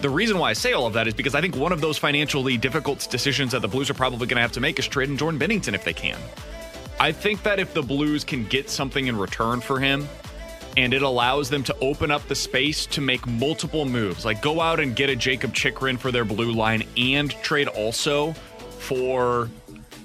the 0.01 0.11
reason 0.11 0.39
why 0.39 0.51
I 0.51 0.53
say 0.53 0.73
all 0.73 0.87
of 0.87 0.93
that 0.95 1.07
is 1.07 1.15
because 1.15 1.35
I 1.35 1.41
think 1.41 1.57
one 1.57 1.73
of 1.73 1.81
those 1.81 1.99
financially 1.99 2.57
difficult 2.57 3.07
decisions 3.11 3.53
that 3.53 3.63
the 3.63 3.69
Blues 3.69 3.91
are 3.91 3.95
probably 3.95 4.27
going 4.27 4.37
to 4.37 4.43
have 4.43 4.53
to 4.53 4.61
make 4.61 4.79
is 4.79 4.87
trading 4.87 5.17
Jordan 5.17 5.41
Binnington 5.41 5.75
if 5.75 5.85
they 5.85 5.93
can. 5.93 6.19
I 6.99 7.13
think 7.13 7.43
that 7.43 7.59
if 7.59 7.75
the 7.75 7.83
Blues 7.83 8.25
can 8.25 8.45
get 8.47 8.71
something 8.71 9.07
in 9.07 9.17
return 9.17 9.61
for 9.61 9.79
him, 9.79 10.09
and 10.77 10.93
it 10.93 11.03
allows 11.03 11.49
them 11.49 11.63
to 11.65 11.77
open 11.81 12.11
up 12.11 12.27
the 12.29 12.35
space 12.35 12.87
to 12.87 13.01
make 13.01 13.27
multiple 13.27 13.85
moves, 13.85 14.25
like 14.25 14.43
go 14.43 14.61
out 14.61 14.79
and 14.79 14.95
get 14.95 15.09
a 15.09 15.17
Jakob 15.17 15.55
Chychrun 15.55 15.97
for 15.97 16.13
their 16.13 16.25
blue 16.25 16.53
line 16.53 16.85
and 16.97 17.31
trade 17.43 17.69
also 17.69 18.33
for 18.79 19.49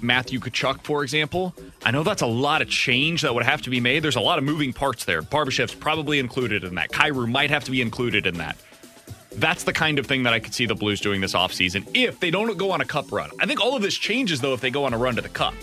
Matthew 0.00 0.40
Tkachuk, 0.40 0.82
for 0.82 1.02
example. 1.02 1.54
I 1.84 1.90
know 1.90 2.02
that's 2.02 2.22
a 2.22 2.26
lot 2.26 2.62
of 2.62 2.68
change 2.68 3.22
that 3.22 3.34
would 3.34 3.44
have 3.44 3.62
to 3.62 3.70
be 3.70 3.80
made. 3.80 4.02
There's 4.02 4.16
a 4.16 4.20
lot 4.20 4.38
of 4.38 4.44
moving 4.44 4.72
parts 4.72 5.04
there. 5.04 5.22
Barbashev's 5.22 5.74
probably 5.74 6.18
included 6.18 6.64
in 6.64 6.74
that. 6.74 6.90
Kyrou 6.90 7.30
might 7.30 7.50
have 7.50 7.64
to 7.64 7.70
be 7.70 7.82
included 7.82 8.26
in 8.26 8.38
that. 8.38 8.56
That's 9.36 9.64
the 9.64 9.72
kind 9.72 9.98
of 9.98 10.06
thing 10.06 10.22
that 10.24 10.32
I 10.32 10.40
could 10.40 10.54
see 10.54 10.66
the 10.66 10.74
Blues 10.74 11.00
doing 11.00 11.20
this 11.20 11.34
offseason 11.34 11.88
if 11.94 12.20
they 12.20 12.30
don't 12.30 12.56
go 12.58 12.70
on 12.70 12.80
a 12.80 12.84
cup 12.84 13.10
run. 13.12 13.30
I 13.40 13.46
think 13.46 13.60
all 13.60 13.74
of 13.74 13.82
this 13.82 13.94
changes 13.94 14.40
though 14.40 14.54
if 14.54 14.60
they 14.60 14.70
go 14.70 14.84
on 14.84 14.94
a 14.94 14.98
run 14.98 15.16
to 15.16 15.22
the 15.22 15.28
cup. 15.28 15.54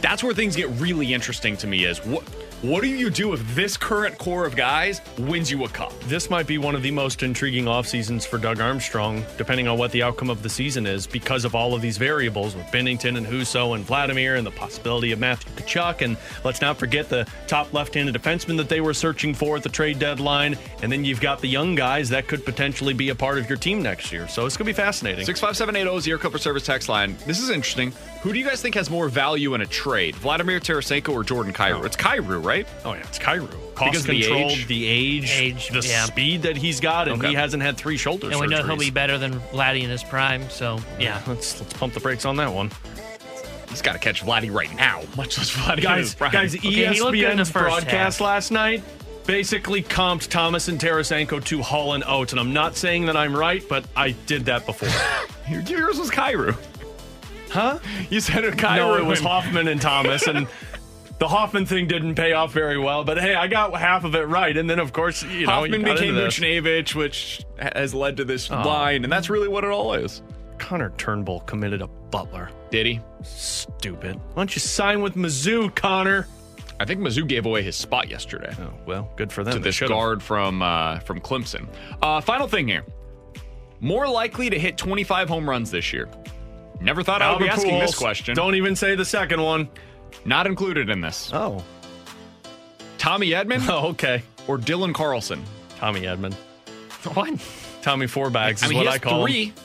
That's 0.00 0.22
where 0.22 0.34
things 0.34 0.54
get 0.54 0.68
really 0.80 1.14
interesting 1.14 1.56
to 1.58 1.66
me 1.66 1.84
is 1.84 1.98
what 2.04 2.24
what 2.62 2.82
do 2.82 2.88
you 2.88 3.10
do 3.10 3.32
if 3.32 3.54
this 3.54 3.76
current 3.76 4.16
core 4.18 4.46
of 4.46 4.56
guys 4.56 5.00
wins 5.18 5.50
you 5.50 5.64
a 5.64 5.68
cup? 5.68 5.92
This 6.04 6.30
might 6.30 6.46
be 6.46 6.58
one 6.58 6.74
of 6.74 6.82
the 6.82 6.90
most 6.90 7.22
intriguing 7.22 7.68
off 7.68 7.86
seasons 7.86 8.24
for 8.24 8.38
Doug 8.38 8.60
Armstrong, 8.60 9.24
depending 9.36 9.68
on 9.68 9.78
what 9.78 9.90
the 9.92 10.02
outcome 10.02 10.30
of 10.30 10.42
the 10.42 10.48
season 10.48 10.86
is, 10.86 11.06
because 11.06 11.44
of 11.44 11.54
all 11.54 11.74
of 11.74 11.82
these 11.82 11.98
variables 11.98 12.56
with 12.56 12.64
Binnington 12.66 13.16
and 13.16 13.26
Husso 13.26 13.74
and 13.74 13.84
Vladimir 13.84 14.36
and 14.36 14.46
the 14.46 14.50
possibility 14.50 15.12
of 15.12 15.18
Matthew 15.18 15.52
Tkachuk. 15.52 16.02
And 16.02 16.16
let's 16.44 16.60
not 16.60 16.78
forget 16.78 17.08
the 17.08 17.26
top 17.46 17.72
left-handed 17.72 18.14
defenseman 18.14 18.56
that 18.56 18.68
they 18.68 18.80
were 18.80 18.94
searching 18.94 19.34
for 19.34 19.56
at 19.56 19.62
the 19.62 19.68
trade 19.68 19.98
deadline. 19.98 20.56
And 20.82 20.90
then 20.90 21.04
you've 21.04 21.20
got 21.20 21.40
the 21.40 21.48
young 21.48 21.74
guys 21.74 22.08
that 22.10 22.28
could 22.28 22.44
potentially 22.44 22.94
be 22.94 23.10
a 23.10 23.14
part 23.14 23.38
of 23.38 23.48
your 23.48 23.58
team 23.58 23.82
next 23.82 24.12
year. 24.12 24.26
So 24.28 24.46
it's 24.46 24.56
going 24.56 24.66
to 24.66 24.72
be 24.72 24.76
fascinating. 24.76 25.24
65780 25.26 25.98
is 25.98 26.06
your 26.06 26.18
Cooper 26.18 26.38
Service 26.38 26.64
text 26.64 26.88
line. 26.88 27.16
This 27.26 27.40
is 27.40 27.50
interesting. 27.50 27.92
Who 28.24 28.32
do 28.32 28.38
you 28.38 28.44
guys 28.46 28.62
think 28.62 28.74
has 28.76 28.88
more 28.88 29.10
value 29.10 29.52
in 29.54 29.60
a 29.60 29.66
trade? 29.66 30.16
Vladimir 30.16 30.58
Tarasenko 30.58 31.10
or 31.10 31.22
Jordan 31.22 31.52
Kyrou? 31.52 31.84
It's 31.84 31.94
Kyrou, 31.96 32.42
right? 32.42 32.66
Oh, 32.84 32.94
yeah, 32.94 33.00
it's 33.00 33.18
Kyrou. 33.18 33.50
Cost 33.74 33.90
Because 33.92 34.00
of 34.00 34.06
the 34.06 34.24
age? 34.24 34.66
the 34.66 34.86
age, 34.86 35.30
Age, 35.30 35.68
the 35.68 35.86
yeah. 35.86 36.04
speed 36.06 36.40
that 36.42 36.56
he's 36.56 36.80
got, 36.80 37.06
and 37.06 37.18
Okay. 37.18 37.28
he 37.28 37.34
hasn't 37.34 37.62
had 37.62 37.76
three 37.76 37.98
shoulders. 37.98 38.32
And 38.32 38.40
we 38.40 38.46
know 38.46 38.62
he'll 38.64 38.78
be 38.78 38.90
better 38.90 39.18
than 39.18 39.38
Vladdy 39.52 39.82
in 39.82 39.90
his 39.90 40.02
prime. 40.02 40.48
So 40.48 40.78
yeah, 40.98 41.20
Let's 41.26 41.60
let's 41.60 41.74
pump 41.74 41.92
the 41.92 42.00
brakes 42.00 42.24
on 42.24 42.36
that 42.36 42.50
one. 42.52 42.70
He's 43.68 43.82
got 43.82 43.92
to 43.92 43.98
catch 43.98 44.22
Vladdy 44.22 44.50
right 44.50 44.74
now, 44.74 45.02
much 45.18 45.36
less 45.36 45.50
Vladdy. 45.50 45.72
in 45.72 45.98
his 45.98 46.14
Guys, 46.14 46.14
prime. 46.14 46.32
guys, 46.32 46.54
Okay, 46.56 46.68
he 46.70 47.00
looked 47.00 47.12
good 47.16 47.30
in 47.32 47.36
the 47.36 47.42
ESPN's 47.42 47.52
broadcast 47.52 47.90
half. 47.90 48.20
last 48.20 48.50
night 48.52 48.82
basically 49.26 49.82
comped 49.82 50.28
Thomas 50.28 50.68
and 50.68 50.78
Tarasenko 50.78 51.42
to 51.44 51.62
Hull 51.62 51.94
and 51.94 52.04
Oates, 52.06 52.32
and 52.32 52.40
I'm 52.40 52.52
not 52.52 52.76
saying 52.76 53.06
that 53.06 53.16
I'm 53.16 53.34
right, 53.36 53.62
but 53.68 53.84
I 53.96 54.10
did 54.26 54.44
that 54.46 54.64
before. 54.66 54.88
yours 55.66 55.98
was 55.98 56.10
Kyrou. 56.10 56.54
Huh? 57.54 57.78
You 58.10 58.20
said 58.20 58.44
it. 58.44 58.60
No, 58.60 58.94
it 58.96 59.04
was 59.04 59.20
Hoffman 59.20 59.68
and 59.68 59.80
Thomas, 59.80 60.26
and 60.26 60.46
the 61.18 61.28
Hoffman 61.28 61.64
thing 61.66 61.86
didn't 61.86 62.14
pay 62.16 62.32
off 62.32 62.52
very 62.52 62.78
well. 62.78 63.04
But 63.04 63.18
hey, 63.18 63.34
I 63.34 63.46
got 63.46 63.74
half 63.78 64.04
of 64.04 64.14
it 64.14 64.26
right, 64.28 64.56
and 64.56 64.68
then 64.68 64.78
of 64.78 64.92
course, 64.92 65.22
you 65.22 65.46
know, 65.46 65.52
Hoffman 65.52 65.80
you 65.80 65.86
became. 65.94 66.14
Buchnevich, 66.14 66.94
which 66.94 67.44
has 67.58 67.94
led 67.94 68.16
to 68.18 68.24
this 68.24 68.50
Oh. 68.50 68.56
line, 68.62 69.04
and 69.04 69.12
that's 69.12 69.30
really 69.30 69.48
what 69.48 69.64
it 69.64 69.70
all 69.70 69.94
is. 69.94 70.22
Connor 70.58 70.90
Turnbull 70.98 71.40
committed 71.40 71.82
a 71.82 71.86
Butler. 72.10 72.48
Did 72.70 72.86
he? 72.86 73.00
Stupid. 73.22 74.14
Why 74.16 74.22
don't 74.36 74.54
you 74.54 74.60
sign 74.60 75.02
with 75.02 75.14
Mizzou, 75.14 75.74
Connor? 75.74 76.26
I 76.78 76.84
think 76.84 77.00
Mizzou 77.00 77.26
gave 77.26 77.46
away 77.46 77.62
his 77.62 77.76
spot 77.76 78.08
yesterday 78.10 78.52
Oh 78.60 78.72
well, 78.84 79.08
good 79.16 79.32
for 79.32 79.44
them. 79.44 79.54
to 79.54 79.58
They 79.60 79.64
this 79.64 79.76
should've. 79.76 79.90
guard 79.94 80.22
from 80.22 80.60
uh, 80.62 80.98
from 81.00 81.20
Clemson. 81.20 81.66
Uh, 82.02 82.20
final 82.20 82.48
thing 82.48 82.66
here: 82.68 82.84
more 83.80 84.08
likely 84.08 84.50
to 84.50 84.58
hit 84.58 84.76
25 84.76 85.28
home 85.28 85.48
runs 85.48 85.70
this 85.70 85.92
year. 85.92 86.08
Never 86.80 87.02
thought 87.02 87.22
I 87.22 87.30
would 87.32 87.38
be 87.38 87.48
Albert 87.48 87.60
asking 87.60 87.78
this 87.78 87.94
question. 87.94 88.34
Don't 88.36 88.54
even 88.56 88.76
say 88.76 88.94
the 88.94 89.04
second 89.04 89.40
one. 89.42 89.68
Not 90.24 90.46
included 90.46 90.90
in 90.90 91.00
this. 91.00 91.30
Oh. 91.32 91.62
Tommy 92.98 93.30
Edman 93.30 93.66
Oh, 93.68 93.88
okay. 93.88 94.22
or 94.46 94.58
Dylan 94.58 94.94
Carlson. 94.94 95.42
Tommy 95.78 96.02
Edman. 96.02 96.34
what? 97.14 97.40
Tommy 97.82 98.06
Four 98.06 98.30
Bags 98.30 98.62
I 98.62 98.66
is 98.66 98.70
mean, 98.70 98.78
what 98.78 98.88
I 98.88 98.98
call 98.98 99.26
him. 99.26 99.52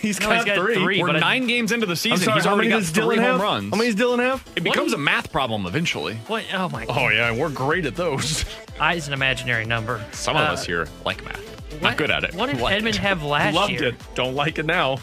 He's 0.00 0.18
No, 0.18 0.26
got, 0.26 0.36
he's 0.38 0.44
got 0.46 0.56
three. 0.58 0.74
three, 0.74 1.00
We're 1.00 1.06
but 1.08 1.16
I- 1.16 1.20
nine 1.20 1.46
games 1.46 1.70
into 1.70 1.86
the 1.86 1.94
season. 1.94 2.18
Sorry, 2.24 2.34
He's 2.40 2.46
already 2.46 2.70
got 2.70 2.82
three 2.82 3.04
Dylan 3.04 3.20
home 3.20 3.24
have? 3.24 3.40
runs. 3.40 3.70
How 3.72 3.76
many 3.76 3.92
does 3.92 4.00
Dylan 4.04 4.18
have? 4.18 4.44
It 4.56 4.64
becomes 4.64 4.92
a 4.94 4.98
math 4.98 5.30
problem 5.30 5.64
eventually. 5.64 6.14
What? 6.26 6.42
Oh 6.52 6.68
my 6.70 6.86
god. 6.86 6.96
Oh 6.98 7.08
yeah, 7.08 7.30
we're 7.32 7.50
great 7.50 7.86
at 7.86 7.94
those. 7.94 8.44
I 8.80 8.94
is 8.94 9.06
an 9.06 9.12
imaginary 9.12 9.64
number. 9.64 10.04
Some 10.10 10.34
of 10.34 10.42
Uh, 10.42 10.52
us 10.54 10.66
here 10.66 10.88
like 11.04 11.24
math. 11.24 11.38
what- 11.74 11.82
Not 11.82 11.96
good 11.98 12.10
at 12.10 12.24
it. 12.24 12.34
What 12.34 12.50
did 12.50 12.60
Like 12.60 12.82
Edman 12.82 12.88
it. 12.88 12.96
have 12.96 13.22
last 13.22 13.54
Loved 13.54 13.70
year? 13.72 13.90
Loved 13.92 14.00
it. 14.02 14.14
Don't 14.16 14.34
like 14.34 14.58
it 14.58 14.66
now. 14.66 14.98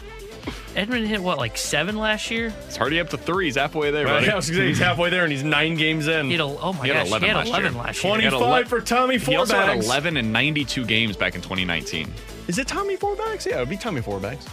Edman 0.74 1.06
hit 1.06 1.20
what, 1.20 1.38
like 1.38 1.56
seven 1.56 1.96
last 1.96 2.30
year? 2.30 2.52
It's 2.66 2.78
already 2.78 3.00
up 3.00 3.08
to 3.10 3.16
three. 3.18 3.46
He's 3.46 3.56
halfway 3.56 3.90
there, 3.90 4.06
Right, 4.06 4.20
buddy. 4.20 4.30
I 4.30 4.36
was 4.36 4.48
gonna 4.48 4.62
say 4.62 4.68
he's 4.68 4.78
halfway 4.78 5.10
there 5.10 5.24
and 5.24 5.32
he's 5.32 5.42
nine 5.42 5.74
games 5.76 6.06
in. 6.08 6.26
He 6.26 6.32
had 6.32 6.40
a, 6.40 6.44
oh 6.44 6.72
my 6.72 6.84
He 6.84 6.88
had 6.90 6.98
gosh, 6.98 7.06
11 7.08 7.22
he 7.22 7.28
had 7.28 7.36
last 7.36 7.48
11 7.48 7.72
year. 7.72 7.82
last 7.82 8.04
year. 8.04 8.16
He 8.16 8.22
had 8.24 8.30
25 8.30 8.62
ele- 8.62 8.68
for 8.68 8.80
Tommy 8.80 9.18
He 9.18 9.36
also 9.36 9.54
had 9.56 9.68
Fourbags. 9.68 9.84
11 9.86 10.16
and 10.16 10.32
92 10.32 10.84
games 10.86 11.16
back 11.16 11.34
in 11.34 11.40
2019. 11.40 12.12
Is 12.48 12.58
it 12.58 12.66
Tommy 12.68 12.96
Fourbags? 12.96 13.46
Yeah, 13.46 13.56
it 13.56 13.60
would 13.60 13.68
be 13.68 13.76
Tommy 13.76 14.00
Fourbags. 14.00 14.46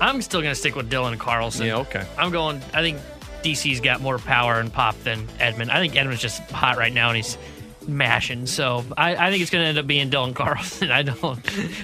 I'm 0.00 0.22
still 0.22 0.40
going 0.40 0.52
to 0.52 0.58
stick 0.58 0.76
with 0.76 0.90
Dylan 0.90 1.18
Carlson. 1.18 1.66
Yeah, 1.66 1.78
okay. 1.78 2.06
I'm 2.16 2.30
going, 2.30 2.62
I 2.72 2.82
think 2.82 2.98
DC's 3.42 3.80
got 3.80 4.00
more 4.00 4.18
power 4.18 4.60
and 4.60 4.72
pop 4.72 4.96
than 5.02 5.26
Edman. 5.40 5.70
I 5.70 5.78
think 5.80 5.94
Edman's 5.94 6.20
just 6.20 6.40
hot 6.50 6.76
right 6.78 6.92
now 6.92 7.08
and 7.08 7.16
he's 7.16 7.36
mashing. 7.88 8.46
So 8.46 8.84
I, 8.96 9.16
I 9.16 9.30
think 9.30 9.40
it's 9.42 9.50
going 9.50 9.62
to 9.64 9.68
end 9.68 9.78
up 9.78 9.86
being 9.86 10.10
Dylan 10.10 10.34
Carlson. 10.34 10.90
I 10.92 11.02
don't 11.02 11.40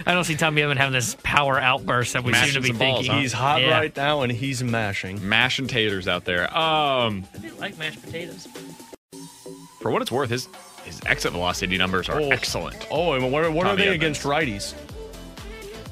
I 0.06 0.12
don't 0.14 0.24
see 0.24 0.36
Tommy 0.36 0.62
Edman 0.62 0.76
having 0.76 0.92
this 0.92 1.16
power 1.22 1.58
outburst 1.58 2.12
that 2.12 2.22
we 2.24 2.32
Mashing 2.32 2.52
seem 2.52 2.54
to 2.54 2.60
be 2.60 2.68
some 2.68 2.78
balls, 2.78 2.96
thinking. 2.98 3.12
huh? 3.14 3.20
He's 3.20 3.32
hot 3.32 3.62
Yeah. 3.62 3.70
right 3.70 3.96
now 3.96 4.22
and 4.22 4.30
he's 4.30 4.62
mashing. 4.62 5.26
Mashing 5.28 5.66
taters 5.66 6.06
out 6.06 6.24
there. 6.24 6.44
Um, 6.56 7.24
I 7.34 7.38
do 7.40 7.50
like 7.58 7.78
mashed 7.78 8.02
potatoes. 8.02 8.46
for 9.80 9.90
what 9.90 10.02
it's 10.02 10.12
worth, 10.12 10.30
his 10.30 10.48
his 10.84 11.00
exit 11.06 11.32
velocity 11.32 11.78
numbers 11.78 12.08
are 12.10 12.20
Oh. 12.20 12.28
excellent. 12.28 12.86
Oh, 12.90 13.14
and 13.14 13.32
what, 13.32 13.42
are- 13.44 13.50
what 13.50 13.66
are 13.66 13.70
Tommy 13.70 13.82
they 13.84 13.88
Edman's. 13.88 13.94
against 13.96 14.22
righties? 14.24 14.74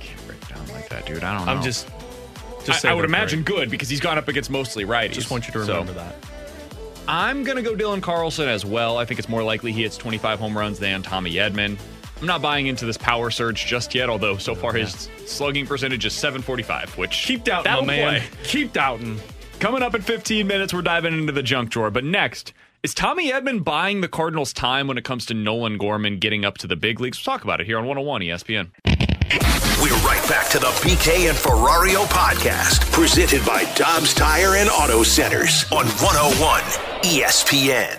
Can't 0.00 0.26
break 0.26 0.48
down 0.48 0.66
like 0.68 0.88
that, 0.90 1.06
dude. 1.06 1.24
I 1.24 1.36
don't 1.36 1.46
know. 1.46 1.52
I'm 1.52 1.62
just. 1.62 1.88
I, 1.88 2.64
just 2.66 2.82
say 2.82 2.90
I 2.90 2.94
would 2.94 3.00
they're 3.00 3.06
imagine 3.06 3.42
great. 3.42 3.56
good 3.56 3.70
because 3.70 3.88
he's 3.88 3.98
gone 4.00 4.18
up 4.18 4.28
against 4.28 4.48
mostly 4.50 4.84
righties. 4.84 5.12
Just 5.14 5.30
want 5.30 5.46
you 5.48 5.52
to 5.54 5.64
So, 5.64 5.72
remember 5.80 5.94
that. 5.94 6.14
I'm 7.08 7.42
gonna 7.44 7.62
go 7.62 7.74
Dylan 7.74 8.00
Carlson 8.02 8.48
as 8.48 8.64
well. 8.64 8.96
I 8.96 9.04
think 9.04 9.18
it's 9.18 9.28
more 9.28 9.42
likely 9.42 9.72
he 9.72 9.82
hits 9.82 9.96
25 9.96 10.38
home 10.38 10.56
runs 10.56 10.78
than 10.78 11.02
Tommy 11.02 11.34
Edman. 11.34 11.76
I'm 12.20 12.26
not 12.26 12.40
buying 12.40 12.68
into 12.68 12.86
this 12.86 12.96
power 12.96 13.30
surge 13.30 13.66
just 13.66 13.94
yet, 13.94 14.08
although 14.08 14.36
so 14.36 14.54
far 14.54 14.72
his 14.72 15.08
slugging 15.26 15.66
percentage 15.66 16.04
is 16.04 16.12
745, 16.12 16.96
which 16.96 17.24
Keep 17.26 17.44
doubting, 17.44 17.72
my 17.72 17.96
man. 17.96 18.20
play. 18.20 18.28
Keep 18.44 18.72
doubting. 18.72 19.18
Coming 19.58 19.82
up 19.82 19.94
in 19.94 20.02
15 20.02 20.46
minutes, 20.46 20.72
we're 20.72 20.82
diving 20.82 21.12
into 21.14 21.32
the 21.32 21.42
junk 21.42 21.70
drawer. 21.70 21.90
But 21.90 22.04
next, 22.04 22.52
is 22.84 22.94
Tommy 22.94 23.30
Edman 23.32 23.64
buying 23.64 24.00
the 24.00 24.08
Cardinals 24.08 24.52
time 24.52 24.86
when 24.86 24.96
it 24.98 25.04
comes 25.04 25.26
to 25.26 25.34
Nolan 25.34 25.78
Gorman 25.78 26.18
getting 26.18 26.44
up 26.44 26.58
to 26.58 26.66
the 26.68 26.76
big 26.76 27.00
leagues? 27.00 27.18
We'll 27.24 27.34
talk 27.36 27.44
about 27.44 27.60
it 27.60 27.66
here 27.66 27.78
on 27.78 27.86
101 27.86 28.22
ESPN. 28.22 28.70
We're 29.32 29.96
right 30.04 30.22
back 30.28 30.50
to 30.50 30.58
the 30.58 30.66
BK 30.66 31.30
and 31.30 31.38
Ferrario 31.38 32.04
podcast, 32.04 32.92
presented 32.92 33.42
by 33.46 33.64
Dobbs 33.76 34.12
Tire 34.12 34.56
and 34.56 34.68
Auto 34.68 35.02
Centers 35.02 35.64
on 35.72 35.86
101 35.86 36.60
ESPN. 37.00 37.98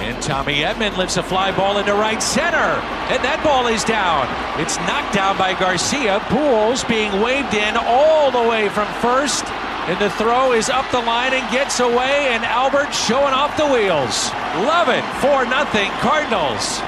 And 0.00 0.20
Tommy 0.20 0.62
Edman 0.62 0.96
lifts 0.96 1.16
a 1.16 1.22
fly 1.22 1.56
ball 1.56 1.78
into 1.78 1.94
right 1.94 2.20
center. 2.20 2.56
And 2.56 3.22
that 3.22 3.40
ball 3.44 3.68
is 3.68 3.84
down. 3.84 4.26
It's 4.60 4.76
knocked 4.78 5.14
down 5.14 5.38
by 5.38 5.56
Garcia. 5.56 6.18
Pujols 6.30 6.88
being 6.88 7.20
waved 7.20 7.54
in 7.54 7.76
all 7.76 8.32
the 8.32 8.50
way 8.50 8.68
from 8.70 8.88
first. 8.94 9.44
And 9.88 9.98
the 10.00 10.10
throw 10.10 10.52
is 10.52 10.68
up 10.68 10.88
the 10.90 11.00
line 11.00 11.32
and 11.32 11.50
gets 11.50 11.80
away. 11.80 12.28
And 12.30 12.44
Albert 12.44 12.92
showing 12.92 13.34
off 13.34 13.56
the 13.56 13.66
wheels. 13.66 14.30
Love 14.66 14.88
it. 14.88 15.04
4 15.20 15.46
nothing 15.46 15.90
Cardinals. 16.00 16.80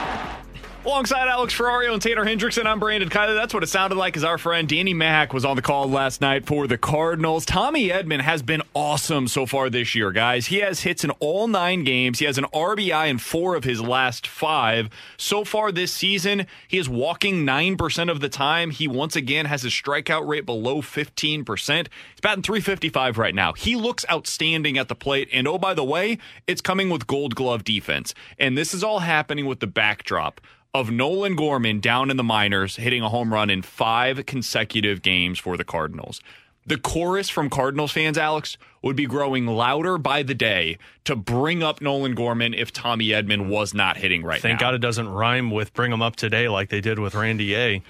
Alongside 0.85 1.29
Alex 1.29 1.55
Ferrario 1.55 1.93
and 1.93 2.03
Tanner 2.03 2.25
Hendrickson, 2.25 2.67
I'm 2.67 2.81
Brandon 2.81 3.09
Kiley. 3.09 3.37
That's 3.37 3.55
what 3.55 3.63
it 3.63 3.69
sounded 3.69 3.95
like 3.95 4.17
as 4.17 4.25
our 4.25 4.37
friend 4.37 4.69
Danny 4.69 4.93
Mack 4.93 5.33
was 5.33 5.45
on 5.45 5.55
the 5.55 5.63
call 5.63 5.89
last 5.89 6.21
night 6.21 6.45
for 6.45 6.67
the 6.67 6.77
Cardinals. 6.77 7.47
Tommy 7.47 7.91
Edman 7.91 8.21
has 8.21 8.43
been 8.43 8.63
awesome 8.75 9.29
so 9.29 9.47
far 9.47 9.71
this 9.71 9.95
year, 9.95 10.11
guys. 10.11 10.47
He 10.47 10.59
has 10.59 10.81
hits 10.81 11.05
in 11.05 11.11
all 11.21 11.47
nine 11.47 11.85
games. 11.85 12.19
He 12.19 12.25
has 12.25 12.37
an 12.37 12.47
RBI 12.53 13.09
in 13.09 13.19
four 13.19 13.55
of 13.55 13.63
his 13.63 13.81
last 13.81 14.27
five. 14.27 14.91
So 15.17 15.45
far 15.45 15.71
this 15.71 15.93
season, 15.93 16.49
he 16.67 16.79
is 16.79 16.89
walking 16.89 17.47
9% 17.47 18.11
of 18.11 18.19
the 18.19 18.29
time. 18.29 18.73
He 18.73 18.89
once 18.89 19.15
again 19.15 19.47
has 19.47 19.63
his 19.63 19.73
strikeout 19.73 20.27
rate 20.27 20.47
below 20.47 20.83
15%. 20.83 21.47
He's 21.47 22.21
batting 22.21 22.43
355 22.43 23.19
right 23.19 23.37
now. 23.37 23.53
He 23.53 23.77
looks 23.77 24.05
outstanding 24.11 24.79
at 24.79 24.89
the 24.89 24.97
plate. 24.97 25.29
And 25.33 25.47
oh, 25.47 25.59
by 25.59 25.75
the 25.75 25.85
way, 25.85 26.19
it's 26.49 26.61
coming 26.61 26.91
with 26.91 27.07
gold 27.07 27.37
glove 27.37 27.63
defense. 27.63 28.17
And 28.37 28.59
this 28.59 28.75
is 28.75 28.83
all 28.83 28.99
happening 28.99 29.47
with 29.47 29.61
the 29.61 29.69
backdrop 29.69 30.41
of 30.75 30.91
Nolan 30.91 31.37
Gorman 31.37 31.81
down 31.81 32.11
in 32.11 32.17
the 32.17 32.23
minors 32.23 32.77
hitting 32.77 33.03
a 33.03 33.09
home 33.09 33.33
run 33.33 33.51
in 33.51 33.63
five 33.63 34.25
consecutive 34.27 35.03
games 35.03 35.39
for 35.39 35.57
the 35.57 35.65
Cardinals. 35.65 36.21
The 36.65 36.79
chorus 36.79 37.29
from 37.29 37.51
Cardinals 37.51 37.91
fans, 37.91 38.17
Alex, 38.17 38.57
would 38.83 38.95
be 38.95 39.07
growing 39.07 39.47
louder 39.47 39.99
by 39.99 40.23
the 40.23 40.35
day 40.35 40.79
to 41.05 41.17
bring 41.17 41.63
up 41.63 41.81
Nolan 41.81 42.15
Gorman 42.15 42.55
if 42.55 42.73
Tommy 42.73 43.09
Edman 43.09 43.49
was 43.49 43.75
not 43.75 43.97
hitting 43.97 44.23
right 44.23 44.41
Thank 44.41 44.61
now. 44.61 44.69
God 44.69 44.75
it 44.75 44.79
doesn't 44.79 45.09
rhyme 45.09 45.51
with 45.51 45.75
bring 45.75 45.93
him 45.93 46.01
up 46.01 46.15
today 46.15 46.49
like 46.49 46.69
they 46.69 46.81
did 46.81 47.01
with 47.01 47.15
Randy 47.15 47.57
A. 47.57 47.83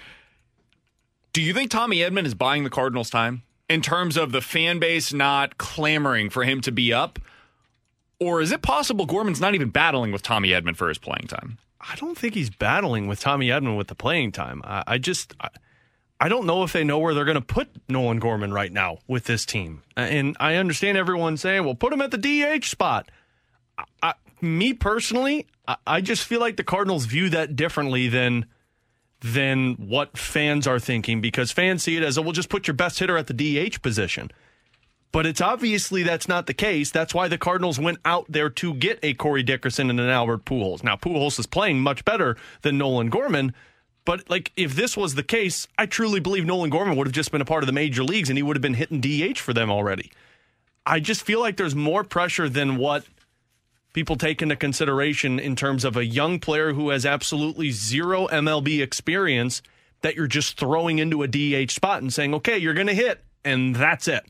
Do 1.34 1.42
you 1.42 1.52
think 1.52 1.70
Tommy 1.70 1.98
Edman 1.98 2.24
is 2.24 2.34
buying 2.34 2.64
the 2.64 2.70
Cardinals 2.70 3.10
time 3.10 3.42
in 3.68 3.82
terms 3.82 4.16
of 4.16 4.32
the 4.32 4.40
fan 4.40 4.78
base 4.78 5.12
not 5.12 5.58
clamoring 5.58 6.30
for 6.30 6.44
him 6.44 6.60
to 6.62 6.72
be 6.72 6.92
up? 6.92 7.18
Or 8.18 8.40
is 8.40 8.52
it 8.52 8.62
possible 8.62 9.04
Gorman's 9.04 9.40
not 9.40 9.54
even 9.54 9.68
battling 9.68 10.12
with 10.12 10.22
Tommy 10.22 10.50
Edman 10.50 10.76
for 10.76 10.88
his 10.88 10.98
playing 10.98 11.26
time? 11.26 11.58
I 11.82 11.96
don't 11.96 12.16
think 12.16 12.34
he's 12.34 12.50
battling 12.50 13.06
with 13.06 13.20
Tommy 13.20 13.48
Edman 13.48 13.76
with 13.76 13.88
the 13.88 13.94
playing 13.94 14.32
time. 14.32 14.62
I, 14.64 14.84
I 14.86 14.98
just, 14.98 15.34
I, 15.40 15.48
I 16.20 16.28
don't 16.28 16.46
know 16.46 16.62
if 16.62 16.72
they 16.72 16.84
know 16.84 17.00
where 17.00 17.14
they're 17.14 17.24
going 17.24 17.34
to 17.34 17.40
put 17.40 17.68
Nolan 17.88 18.20
Gorman 18.20 18.52
right 18.52 18.72
now 18.72 18.98
with 19.08 19.24
this 19.24 19.44
team. 19.44 19.82
And 19.96 20.36
I 20.38 20.54
understand 20.54 20.96
everyone 20.96 21.36
saying, 21.36 21.64
well, 21.64 21.74
put 21.74 21.92
him 21.92 22.00
at 22.00 22.12
the 22.12 22.18
DH 22.18 22.64
spot. 22.64 23.10
I, 23.76 23.84
I, 24.02 24.14
me 24.40 24.72
personally, 24.72 25.46
I, 25.66 25.76
I 25.86 26.00
just 26.00 26.24
feel 26.24 26.40
like 26.40 26.56
the 26.56 26.64
Cardinals 26.64 27.06
view 27.06 27.28
that 27.30 27.56
differently 27.56 28.08
than 28.08 28.46
than 29.20 29.74
what 29.74 30.18
fans 30.18 30.66
are 30.66 30.80
thinking 30.80 31.20
because 31.20 31.52
fans 31.52 31.84
see 31.84 31.96
it 31.96 32.02
as, 32.02 32.18
well, 32.18 32.32
just 32.32 32.48
put 32.48 32.66
your 32.66 32.74
best 32.74 32.98
hitter 32.98 33.16
at 33.16 33.28
the 33.28 33.34
DH 33.68 33.80
position. 33.80 34.30
But 35.12 35.26
it's 35.26 35.42
obviously 35.42 36.02
that's 36.02 36.26
not 36.26 36.46
the 36.46 36.54
case. 36.54 36.90
That's 36.90 37.14
why 37.14 37.28
the 37.28 37.36
Cardinals 37.36 37.78
went 37.78 37.98
out 38.04 38.26
there 38.30 38.48
to 38.48 38.74
get 38.74 38.98
a 39.02 39.12
Corey 39.12 39.42
Dickerson 39.42 39.90
and 39.90 40.00
an 40.00 40.08
Albert 40.08 40.46
Pujols. 40.46 40.82
Now 40.82 40.96
Pujols 40.96 41.38
is 41.38 41.46
playing 41.46 41.80
much 41.80 42.04
better 42.04 42.36
than 42.62 42.78
Nolan 42.78 43.10
Gorman, 43.10 43.54
but 44.06 44.28
like 44.30 44.52
if 44.56 44.74
this 44.74 44.96
was 44.96 45.14
the 45.14 45.22
case, 45.22 45.68
I 45.76 45.84
truly 45.84 46.18
believe 46.18 46.46
Nolan 46.46 46.70
Gorman 46.70 46.96
would 46.96 47.06
have 47.06 47.14
just 47.14 47.30
been 47.30 47.42
a 47.42 47.46
part 47.46 47.62
of 47.62 47.66
the 47.66 47.74
major 47.74 48.02
leagues 48.02 48.30
and 48.30 48.38
he 48.38 48.42
would 48.42 48.56
have 48.56 48.62
been 48.62 48.74
hitting 48.74 49.00
DH 49.00 49.38
for 49.38 49.52
them 49.52 49.70
already. 49.70 50.10
I 50.86 50.98
just 50.98 51.22
feel 51.22 51.40
like 51.40 51.58
there's 51.58 51.76
more 51.76 52.04
pressure 52.04 52.48
than 52.48 52.76
what 52.76 53.04
people 53.92 54.16
take 54.16 54.40
into 54.40 54.56
consideration 54.56 55.38
in 55.38 55.54
terms 55.54 55.84
of 55.84 55.96
a 55.96 56.04
young 56.04 56.38
player 56.38 56.72
who 56.72 56.88
has 56.88 57.04
absolutely 57.04 57.70
zero 57.70 58.26
MLB 58.28 58.82
experience 58.82 59.62
that 60.00 60.16
you're 60.16 60.26
just 60.26 60.58
throwing 60.58 60.98
into 60.98 61.22
a 61.22 61.28
DH 61.28 61.70
spot 61.70 62.02
and 62.02 62.12
saying, 62.12 62.34
okay, 62.34 62.58
you're 62.58 62.74
going 62.74 62.88
to 62.88 62.94
hit, 62.94 63.22
and 63.44 63.76
that's 63.76 64.08
it. 64.08 64.24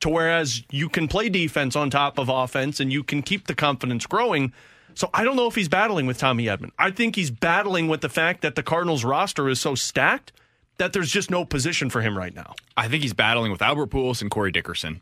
To 0.00 0.08
whereas 0.08 0.62
you 0.70 0.88
can 0.88 1.08
play 1.08 1.28
defense 1.28 1.76
on 1.76 1.88
top 1.88 2.18
of 2.18 2.28
offense 2.28 2.78
and 2.80 2.92
you 2.92 3.02
can 3.02 3.22
keep 3.22 3.46
the 3.46 3.54
confidence 3.54 4.06
growing. 4.06 4.52
So 4.94 5.08
I 5.14 5.24
don't 5.24 5.36
know 5.36 5.46
if 5.46 5.54
he's 5.54 5.68
battling 5.68 6.06
with 6.06 6.18
Tommy 6.18 6.44
Edman. 6.44 6.70
I 6.78 6.90
think 6.90 7.16
he's 7.16 7.30
battling 7.30 7.88
with 7.88 8.00
the 8.00 8.08
fact 8.08 8.42
that 8.42 8.54
the 8.54 8.62
Cardinals 8.62 9.04
roster 9.04 9.48
is 9.48 9.60
so 9.60 9.74
stacked 9.74 10.32
that 10.78 10.92
there's 10.92 11.10
just 11.10 11.30
no 11.30 11.44
position 11.44 11.90
for 11.90 12.00
him 12.00 12.16
right 12.16 12.34
now. 12.34 12.54
I 12.76 12.88
think 12.88 13.02
he's 13.02 13.14
battling 13.14 13.50
with 13.50 13.62
Albert 13.62 13.90
Pujols 13.90 14.20
and 14.20 14.30
Corey 14.30 14.50
Dickerson. 14.50 15.00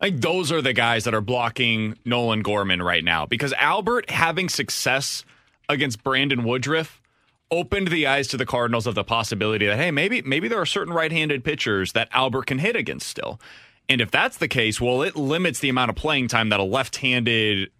I 0.00 0.10
think 0.10 0.22
those 0.22 0.52
are 0.52 0.62
the 0.62 0.72
guys 0.72 1.04
that 1.04 1.14
are 1.14 1.20
blocking 1.20 1.98
Nolan 2.04 2.42
Gorman 2.42 2.82
right 2.82 3.02
now 3.02 3.26
because 3.26 3.52
Albert 3.54 4.10
having 4.10 4.48
success 4.48 5.24
against 5.68 6.04
Brandon 6.04 6.44
Woodruff 6.44 7.02
opened 7.50 7.88
the 7.88 8.06
eyes 8.06 8.28
to 8.28 8.36
the 8.36 8.46
Cardinals 8.46 8.86
of 8.86 8.94
the 8.94 9.04
possibility 9.04 9.66
that 9.66 9.76
hey, 9.76 9.90
maybe 9.90 10.22
maybe 10.22 10.48
there 10.48 10.60
are 10.60 10.66
certain 10.66 10.92
right-handed 10.92 11.42
pitchers 11.44 11.92
that 11.92 12.08
Albert 12.12 12.46
can 12.46 12.58
hit 12.58 12.76
against 12.76 13.08
still. 13.08 13.40
And 13.88 14.00
if 14.00 14.10
that's 14.10 14.36
the 14.36 14.48
case, 14.48 14.80
well, 14.80 15.02
it 15.02 15.16
limits 15.16 15.60
the 15.60 15.68
amount 15.68 15.90
of 15.90 15.96
playing 15.96 16.28
time 16.28 16.50
that 16.50 16.60
a 16.60 16.64
left-handed 16.64 17.70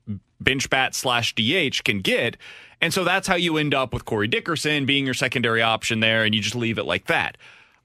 bench 0.41 0.71
bat 0.71 0.95
slash 0.95 1.35
DH 1.35 1.85
can 1.85 2.01
get. 2.01 2.37
And 2.81 2.95
so 2.95 3.05
that's 3.05 3.27
how 3.29 3.35
you 3.35 3.57
end 3.57 3.75
up 3.75 3.93
with 3.93 4.05
Corey 4.05 4.29
Dickerson 4.29 4.87
being 4.87 5.05
your 5.05 5.15
secondary 5.15 5.63
option 5.63 6.01
there, 6.01 6.25
and 6.25 6.35
you 6.35 6.41
just 6.41 6.55
leave 6.55 6.79
it 6.79 6.85
like 6.85 7.07
that. 7.07 7.37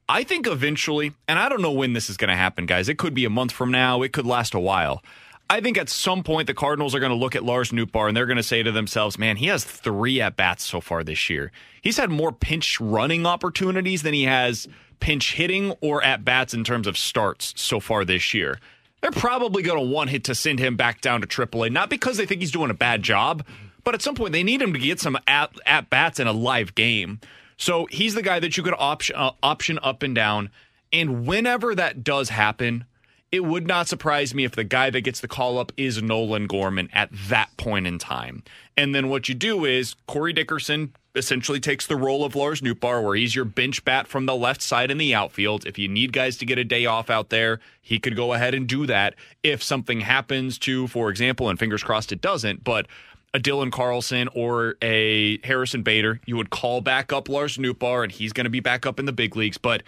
I 0.08 0.24
think 0.24 0.48
eventually, 0.48 1.14
and 1.28 1.40
I 1.40 1.50
don't 1.50 1.62
know 1.62 1.72
when 1.72 1.94
this 1.94 2.10
is 2.10 2.18
going 2.18 2.30
to 2.30 2.36
happen, 2.36 2.66
guys. 2.66 2.90
It 2.90 2.98
could 2.98 3.14
be 3.14 3.26
a 3.26 3.30
month 3.30 3.52
from 3.52 3.72
now. 3.72 4.02
It 4.02 4.14
could 4.14 4.26
last 4.26 4.54
a 4.54 4.60
while. 4.60 5.02
I 5.50 5.62
think 5.62 5.78
at 5.78 5.90
some 5.90 6.24
point 6.24 6.48
the 6.48 6.54
Cardinals 6.54 6.96
are 6.96 7.00
going 7.00 7.12
to 7.12 7.18
look 7.18 7.36
at 7.36 7.44
Lars 7.44 7.72
Nootbaar 7.72 8.08
and 8.08 8.16
they're 8.16 8.26
going 8.26 8.38
to 8.38 8.44
say 8.44 8.64
to 8.64 8.72
themselves, 8.72 9.18
"Man, 9.18 9.38
he 9.38 9.48
has 9.48 9.64
three 9.64 10.20
at 10.22 10.36
bats 10.36 10.64
so 10.64 10.82
far 10.82 11.04
this 11.04 11.30
year. 11.30 11.52
He's 11.82 11.98
had 11.98 12.10
more 12.10 12.32
pinch 12.32 12.80
running 12.80 13.26
opportunities 13.26 14.04
than 14.04 14.14
he 14.14 14.24
has 14.24 14.68
pinch 15.04 15.34
hitting 15.36 15.72
or 15.82 16.04
at 16.04 16.24
bats 16.24 16.54
in 16.54 16.64
terms 16.64 16.88
of 16.88 16.98
starts 16.98 17.54
so 17.56 17.80
far 17.80 18.06
this 18.06 18.34
year." 18.34 18.60
They're 19.02 19.12
probably 19.12 19.64
going 19.64 19.78
to 19.78 19.86
want 19.86 20.12
hit 20.12 20.24
to 20.26 20.36
send 20.36 20.60
him 20.60 20.78
back 20.78 21.02
down 21.02 21.20
to 21.20 21.28
AAA, 21.28 21.74
not 21.74 21.90
because 21.90 22.16
they 22.16 22.26
think 22.26 22.40
he's 22.40 22.52
doing 22.52 22.72
a 22.72 22.74
bad 22.74 23.04
job, 23.04 23.44
But 23.84 23.94
at 23.96 24.02
some 24.02 24.16
point, 24.16 24.32
they 24.32 24.44
need 24.44 24.62
him 24.62 24.72
to 24.72 24.80
get 24.80 25.00
some 25.02 25.18
at, 25.28 25.52
at 25.66 25.90
bats 25.90 26.20
in 26.20 26.28
a 26.28 26.32
live 26.32 26.74
game. 26.74 27.20
So 27.58 27.86
he's 27.92 28.16
the 28.16 28.22
guy 28.22 28.40
that 28.40 28.56
you 28.56 28.64
could 28.64 28.76
option 28.78 29.16
uh, 29.16 29.32
option 29.44 29.78
up 29.84 30.04
and 30.04 30.16
down. 30.16 30.50
And 30.92 31.28
whenever 31.28 31.76
that 31.76 32.04
does 32.04 32.30
happen, 32.30 32.86
it 33.34 33.44
would 33.44 33.66
not 33.66 33.88
surprise 33.88 34.36
me 34.36 34.44
if 34.46 34.52
the 34.52 34.64
guy 34.64 34.92
that 34.92 35.02
gets 35.02 35.20
the 35.20 35.28
call 35.28 35.58
up 35.58 35.72
is 35.76 36.04
Nolan 36.04 36.46
Gorman 36.46 36.88
at 36.94 37.10
that 37.30 37.50
point 37.58 37.88
in 37.88 37.98
time. 37.98 38.44
And 38.78 38.94
then 38.94 39.10
what 39.10 39.28
you 39.28 39.34
do 39.34 39.66
is 39.66 39.96
Corey 40.06 40.34
Dickerson 40.34 40.94
essentially 41.16 41.60
takes 41.60 41.88
the 41.88 41.96
role 41.96 42.24
of 42.24 42.36
Lars 42.36 42.62
Nootbaar, 42.62 43.04
where 43.04 43.16
he's 43.16 43.34
your 43.34 43.46
bench 43.46 43.84
bat 43.84 44.06
from 44.08 44.28
the 44.28 44.36
left 44.36 44.62
side 44.62 44.92
in 44.92 45.00
the 45.00 45.16
outfield. 45.16 45.66
If 45.66 45.80
you 45.80 45.88
need 45.88 46.14
guys 46.14 46.38
to 46.38 46.46
get 46.46 46.60
a 46.60 46.64
day 46.64 46.86
off 46.86 47.10
out 47.10 47.30
there, 47.30 47.60
he 47.82 47.98
could 47.98 48.16
go 48.16 48.34
ahead 48.34 48.54
and 48.54 48.68
do 48.68 48.86
that. 48.86 49.16
If 49.42 49.64
something 49.64 50.02
happens 50.02 50.60
to, 50.60 50.86
for 50.86 51.10
example, 51.10 51.50
and 51.50 51.58
fingers 51.58 51.82
crossed 51.82 52.12
it 52.12 52.22
doesn't, 52.22 52.64
but 52.64 52.86
a 53.34 53.40
Dylan 53.40 53.72
Carlson 53.72 54.30
or 54.36 54.76
a 54.84 55.40
Harrison 55.44 55.82
Bader, 55.82 56.20
you 56.28 56.38
would 56.38 56.52
call 56.52 56.82
back 56.82 57.12
up 57.12 57.28
Lars 57.28 57.58
Nootbaar, 57.58 58.04
and 58.04 58.12
he's 58.12 58.32
going 58.32 58.46
to 58.46 58.52
be 58.52 58.60
back 58.60 58.86
up 58.86 59.00
in 59.00 59.08
the 59.08 59.12
big 59.12 59.36
leagues. 59.36 59.58
But 59.58 59.82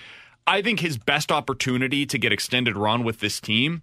I 0.47 0.61
think 0.61 0.79
his 0.79 0.97
best 0.97 1.31
opportunity 1.31 2.05
to 2.05 2.17
get 2.17 2.31
extended 2.31 2.77
run 2.77 3.03
with 3.03 3.19
this 3.19 3.39
team 3.39 3.81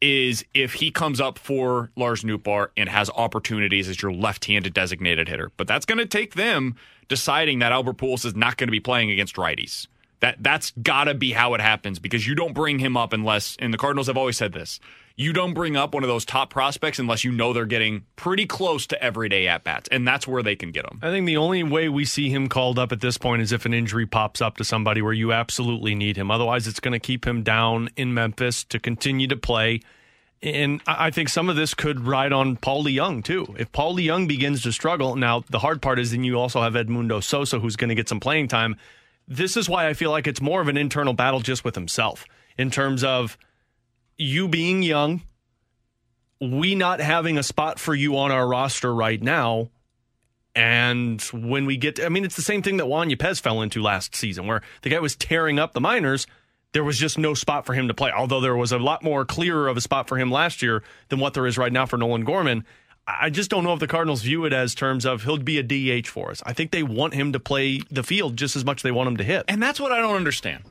is 0.00 0.44
if 0.52 0.74
he 0.74 0.90
comes 0.90 1.20
up 1.20 1.38
for 1.38 1.90
Lars 1.96 2.22
Nootbaar 2.22 2.68
and 2.76 2.88
has 2.88 3.08
opportunities 3.10 3.88
as 3.88 4.02
your 4.02 4.12
left-handed 4.12 4.74
designated 4.74 5.28
hitter. 5.28 5.50
But 5.56 5.68
that's 5.68 5.86
going 5.86 5.98
to 5.98 6.06
take 6.06 6.34
them 6.34 6.74
deciding 7.08 7.60
that 7.60 7.72
Albert 7.72 7.98
Pujols 7.98 8.24
is 8.24 8.34
not 8.34 8.56
going 8.56 8.66
to 8.66 8.72
be 8.72 8.80
playing 8.80 9.10
against 9.10 9.36
righties. 9.36 9.86
That 10.20 10.36
that's 10.40 10.72
got 10.82 11.04
to 11.04 11.14
be 11.14 11.32
how 11.32 11.54
it 11.54 11.60
happens 11.60 11.98
because 11.98 12.26
you 12.26 12.34
don't 12.34 12.54
bring 12.54 12.78
him 12.78 12.96
up 12.96 13.12
unless 13.12 13.56
and 13.58 13.74
the 13.74 13.78
Cardinals 13.78 14.06
have 14.06 14.16
always 14.16 14.36
said 14.36 14.52
this. 14.52 14.78
You 15.16 15.32
don't 15.32 15.54
bring 15.54 15.76
up 15.76 15.94
one 15.94 16.02
of 16.02 16.08
those 16.08 16.24
top 16.24 16.50
prospects 16.50 16.98
unless 16.98 17.24
you 17.24 17.32
know 17.32 17.52
they're 17.52 17.66
getting 17.66 18.04
pretty 18.16 18.46
close 18.46 18.86
to 18.88 19.02
everyday 19.02 19.48
at 19.48 19.64
bats, 19.64 19.88
and 19.90 20.06
that's 20.06 20.26
where 20.26 20.42
they 20.42 20.56
can 20.56 20.70
get 20.70 20.88
them. 20.88 20.98
I 21.02 21.10
think 21.10 21.26
the 21.26 21.36
only 21.36 21.62
way 21.62 21.88
we 21.88 22.04
see 22.04 22.30
him 22.30 22.48
called 22.48 22.78
up 22.78 22.92
at 22.92 23.00
this 23.00 23.18
point 23.18 23.42
is 23.42 23.52
if 23.52 23.66
an 23.66 23.74
injury 23.74 24.06
pops 24.06 24.40
up 24.40 24.56
to 24.58 24.64
somebody 24.64 25.02
where 25.02 25.12
you 25.12 25.32
absolutely 25.32 25.94
need 25.94 26.16
him. 26.16 26.30
Otherwise, 26.30 26.66
it's 26.66 26.80
going 26.80 26.92
to 26.92 26.98
keep 26.98 27.26
him 27.26 27.42
down 27.42 27.90
in 27.96 28.14
Memphis 28.14 28.64
to 28.64 28.78
continue 28.78 29.26
to 29.28 29.36
play. 29.36 29.80
And 30.42 30.80
I 30.86 31.10
think 31.10 31.28
some 31.28 31.48
of 31.48 31.54
this 31.54 31.72
could 31.72 32.04
ride 32.04 32.32
on 32.32 32.56
Paul 32.56 32.84
DeJong 32.84 33.22
too. 33.22 33.54
If 33.58 33.70
Paul 33.70 33.96
DeJong 33.96 34.26
begins 34.26 34.62
to 34.62 34.72
struggle, 34.72 35.14
now 35.14 35.44
the 35.48 35.60
hard 35.60 35.80
part 35.80 36.00
is 36.00 36.10
then 36.10 36.24
you 36.24 36.38
also 36.38 36.62
have 36.62 36.72
Edmundo 36.72 37.22
Sosa 37.22 37.60
who's 37.60 37.76
going 37.76 37.90
to 37.90 37.94
get 37.94 38.08
some 38.08 38.18
playing 38.18 38.48
time. 38.48 38.76
This 39.28 39.56
is 39.56 39.68
why 39.68 39.86
I 39.86 39.94
feel 39.94 40.10
like 40.10 40.26
it's 40.26 40.40
more 40.40 40.60
of 40.60 40.66
an 40.66 40.76
internal 40.76 41.12
battle 41.12 41.38
just 41.38 41.64
with 41.64 41.76
himself 41.76 42.24
in 42.58 42.72
terms 42.72 43.04
of 43.04 43.38
you 44.18 44.48
being 44.48 44.82
young, 44.82 45.22
we 46.40 46.74
not 46.74 47.00
having 47.00 47.38
a 47.38 47.42
spot 47.42 47.78
for 47.78 47.94
you 47.94 48.16
on 48.16 48.32
our 48.32 48.46
roster 48.46 48.94
right 48.94 49.22
now. 49.22 49.70
And 50.54 51.20
when 51.32 51.64
we 51.64 51.76
get, 51.76 51.96
to, 51.96 52.06
I 52.06 52.08
mean, 52.08 52.24
it's 52.24 52.36
the 52.36 52.42
same 52.42 52.62
thing 52.62 52.76
that 52.76 52.86
Juan 52.86 53.08
Yepez 53.08 53.40
fell 53.40 53.62
into 53.62 53.80
last 53.80 54.14
season, 54.14 54.46
where 54.46 54.62
the 54.82 54.90
guy 54.90 54.98
was 54.98 55.16
tearing 55.16 55.58
up 55.58 55.72
the 55.72 55.80
minors. 55.80 56.26
There 56.72 56.84
was 56.84 56.98
just 56.98 57.18
no 57.18 57.34
spot 57.34 57.66
for 57.66 57.74
him 57.74 57.88
to 57.88 57.94
play. 57.94 58.10
Although 58.10 58.40
there 58.40 58.56
was 58.56 58.72
a 58.72 58.78
lot 58.78 59.02
more 59.02 59.24
clearer 59.24 59.68
of 59.68 59.76
a 59.76 59.80
spot 59.80 60.08
for 60.08 60.18
him 60.18 60.30
last 60.30 60.62
year 60.62 60.82
than 61.08 61.20
what 61.20 61.34
there 61.34 61.46
is 61.46 61.58
right 61.58 61.72
now 61.72 61.86
for 61.86 61.96
Nolan 61.96 62.24
Gorman. 62.24 62.64
I 63.06 63.30
just 63.30 63.50
don't 63.50 63.64
know 63.64 63.72
if 63.72 63.80
the 63.80 63.86
Cardinals 63.86 64.22
view 64.22 64.44
it 64.44 64.52
as 64.52 64.74
terms 64.74 65.04
of 65.04 65.24
he'll 65.24 65.38
be 65.38 65.58
a 65.58 65.62
DH 66.02 66.06
for 66.06 66.30
us. 66.30 66.42
I 66.46 66.52
think 66.52 66.70
they 66.70 66.82
want 66.82 67.14
him 67.14 67.32
to 67.32 67.40
play 67.40 67.82
the 67.90 68.02
field 68.02 68.36
just 68.36 68.56
as 68.56 68.64
much 68.64 68.78
as 68.78 68.82
they 68.82 68.92
want 68.92 69.08
him 69.08 69.16
to 69.18 69.24
hit. 69.24 69.44
And 69.48 69.62
that's 69.62 69.80
what 69.80 69.92
I 69.92 69.98
don't 69.98 70.16
understand 70.16 70.64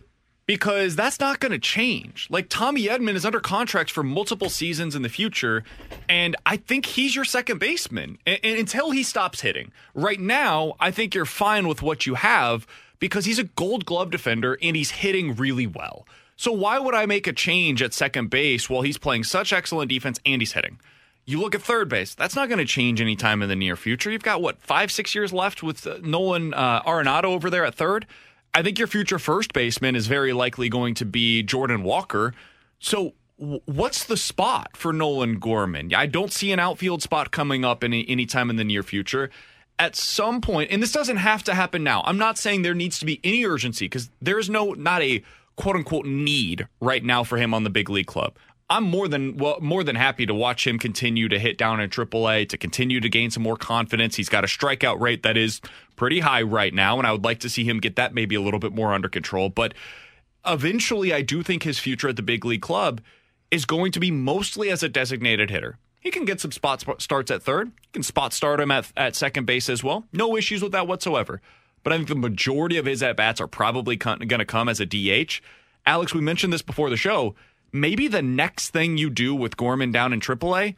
because 0.45 0.95
that's 0.95 1.19
not 1.19 1.39
going 1.39 1.51
to 1.51 1.59
change. 1.59 2.27
Like 2.29 2.47
Tommy 2.49 2.87
Edman 2.87 3.15
is 3.15 3.25
under 3.25 3.39
contract 3.39 3.91
for 3.91 4.03
multiple 4.03 4.49
seasons 4.49 4.95
in 4.95 5.01
the 5.01 5.09
future, 5.09 5.63
and 6.09 6.35
I 6.45 6.57
think 6.57 6.85
he's 6.85 7.15
your 7.15 7.25
second 7.25 7.59
baseman 7.59 8.17
and, 8.25 8.39
and 8.43 8.59
until 8.59 8.91
he 8.91 9.03
stops 9.03 9.41
hitting. 9.41 9.71
Right 9.93 10.19
now, 10.19 10.73
I 10.79 10.91
think 10.91 11.15
you're 11.15 11.25
fine 11.25 11.67
with 11.67 11.81
what 11.81 12.05
you 12.05 12.15
have 12.15 12.67
because 12.99 13.25
he's 13.25 13.39
a 13.39 13.43
Gold 13.43 13.85
Glove 13.85 14.11
defender 14.11 14.57
and 14.61 14.75
he's 14.75 14.91
hitting 14.91 15.35
really 15.35 15.67
well. 15.67 16.07
So 16.37 16.51
why 16.51 16.79
would 16.79 16.95
I 16.95 17.05
make 17.05 17.27
a 17.27 17.33
change 17.33 17.81
at 17.81 17.93
second 17.93 18.29
base 18.29 18.69
while 18.69 18.81
he's 18.81 18.97
playing 18.97 19.25
such 19.25 19.53
excellent 19.53 19.89
defense 19.89 20.19
and 20.25 20.41
he's 20.41 20.53
hitting? 20.53 20.79
You 21.25 21.39
look 21.39 21.53
at 21.53 21.61
third 21.61 21.87
base. 21.87 22.15
That's 22.15 22.35
not 22.35 22.49
going 22.49 22.59
to 22.59 22.65
change 22.65 22.99
anytime 22.99 23.43
in 23.43 23.49
the 23.49 23.55
near 23.55 23.75
future. 23.75 24.09
You've 24.09 24.23
got 24.23 24.41
what 24.41 24.59
five, 24.59 24.91
six 24.91 25.13
years 25.13 25.31
left 25.31 25.61
with 25.61 25.85
uh, 25.85 25.99
Nolan 26.01 26.53
uh, 26.53 26.81
Arenado 26.81 27.25
over 27.25 27.49
there 27.49 27.63
at 27.63 27.75
third. 27.75 28.07
I 28.53 28.63
think 28.63 28.77
your 28.77 28.87
future 28.87 29.19
first 29.19 29.53
baseman 29.53 29.95
is 29.95 30.07
very 30.07 30.33
likely 30.33 30.67
going 30.69 30.93
to 30.95 31.05
be 31.05 31.41
Jordan 31.43 31.83
Walker. 31.83 32.33
So, 32.79 33.13
what's 33.37 34.03
the 34.03 34.17
spot 34.17 34.75
for 34.75 34.91
Nolan 34.91 35.39
Gorman? 35.39 35.93
I 35.93 36.05
don't 36.05 36.31
see 36.31 36.51
an 36.51 36.59
outfield 36.59 37.01
spot 37.01 37.31
coming 37.31 37.63
up 37.63 37.83
any 37.83 38.07
anytime 38.09 38.49
in 38.49 38.57
the 38.57 38.63
near 38.63 38.83
future. 38.83 39.29
At 39.79 39.95
some 39.95 40.41
point, 40.41 40.69
and 40.69 40.83
this 40.83 40.91
doesn't 40.91 41.17
have 41.17 41.43
to 41.43 41.55
happen 41.55 41.83
now. 41.83 42.03
I'm 42.05 42.17
not 42.17 42.37
saying 42.37 42.61
there 42.61 42.75
needs 42.75 42.99
to 42.99 43.05
be 43.05 43.19
any 43.23 43.45
urgency 43.45 43.85
because 43.85 44.09
there 44.21 44.37
is 44.37 44.49
no 44.49 44.73
not 44.73 45.01
a 45.01 45.23
quote 45.55 45.75
unquote 45.75 46.05
need 46.05 46.67
right 46.79 47.03
now 47.03 47.23
for 47.23 47.37
him 47.37 47.53
on 47.53 47.63
the 47.63 47.69
big 47.69 47.89
league 47.89 48.05
club. 48.05 48.35
I'm 48.71 48.85
more 48.85 49.09
than 49.09 49.35
well, 49.35 49.57
more 49.59 49.83
than 49.83 49.97
happy 49.97 50.25
to 50.25 50.33
watch 50.33 50.65
him 50.65 50.79
continue 50.79 51.27
to 51.27 51.37
hit 51.37 51.57
down 51.57 51.81
in 51.81 51.89
AAA, 51.89 52.47
to 52.47 52.57
continue 52.57 53.01
to 53.01 53.09
gain 53.09 53.29
some 53.29 53.43
more 53.43 53.57
confidence. 53.57 54.15
He's 54.15 54.29
got 54.29 54.45
a 54.45 54.47
strikeout 54.47 55.01
rate 55.01 55.23
that 55.23 55.35
is 55.35 55.59
pretty 55.97 56.21
high 56.21 56.41
right 56.41 56.73
now, 56.73 56.97
and 56.97 57.05
I 57.05 57.11
would 57.11 57.25
like 57.25 57.41
to 57.41 57.49
see 57.49 57.65
him 57.65 57.81
get 57.81 57.97
that 57.97 58.13
maybe 58.13 58.33
a 58.33 58.39
little 58.39 58.61
bit 58.61 58.73
more 58.73 58.93
under 58.93 59.09
control. 59.09 59.49
But 59.49 59.73
eventually, 60.47 61.13
I 61.13 61.21
do 61.21 61.43
think 61.43 61.63
his 61.63 61.79
future 61.79 62.07
at 62.07 62.15
the 62.15 62.21
big 62.21 62.45
league 62.45 62.61
club 62.61 63.01
is 63.51 63.65
going 63.65 63.91
to 63.91 63.99
be 63.99 64.09
mostly 64.09 64.69
as 64.69 64.83
a 64.83 64.87
designated 64.87 65.49
hitter. 65.49 65.77
He 65.99 66.09
can 66.09 66.23
get 66.23 66.39
some 66.39 66.53
spot 66.53 66.81
starts 67.01 67.29
at 67.29 67.43
third. 67.43 67.67
You 67.67 67.89
can 67.91 68.03
spot 68.03 68.31
start 68.31 68.61
him 68.61 68.71
at, 68.71 68.89
at 68.95 69.17
second 69.17 69.43
base 69.43 69.69
as 69.69 69.83
well. 69.83 70.05
No 70.13 70.37
issues 70.37 70.63
with 70.63 70.71
that 70.71 70.87
whatsoever. 70.87 71.41
But 71.83 71.91
I 71.91 71.97
think 71.97 72.07
the 72.07 72.15
majority 72.15 72.77
of 72.77 72.85
his 72.85 73.03
at 73.03 73.17
bats 73.17 73.41
are 73.41 73.47
probably 73.47 73.97
going 73.97 74.29
to 74.29 74.45
come 74.45 74.69
as 74.69 74.79
a 74.79 74.85
DH. 74.85 75.41
Alex, 75.85 76.13
we 76.13 76.21
mentioned 76.21 76.53
this 76.53 76.61
before 76.61 76.89
the 76.89 76.95
show 76.95 77.35
maybe 77.71 78.07
the 78.07 78.21
next 78.21 78.69
thing 78.69 78.97
you 78.97 79.09
do 79.09 79.33
with 79.33 79.57
Gorman 79.57 79.91
down 79.91 80.13
in 80.13 80.19
AAA 80.19 80.75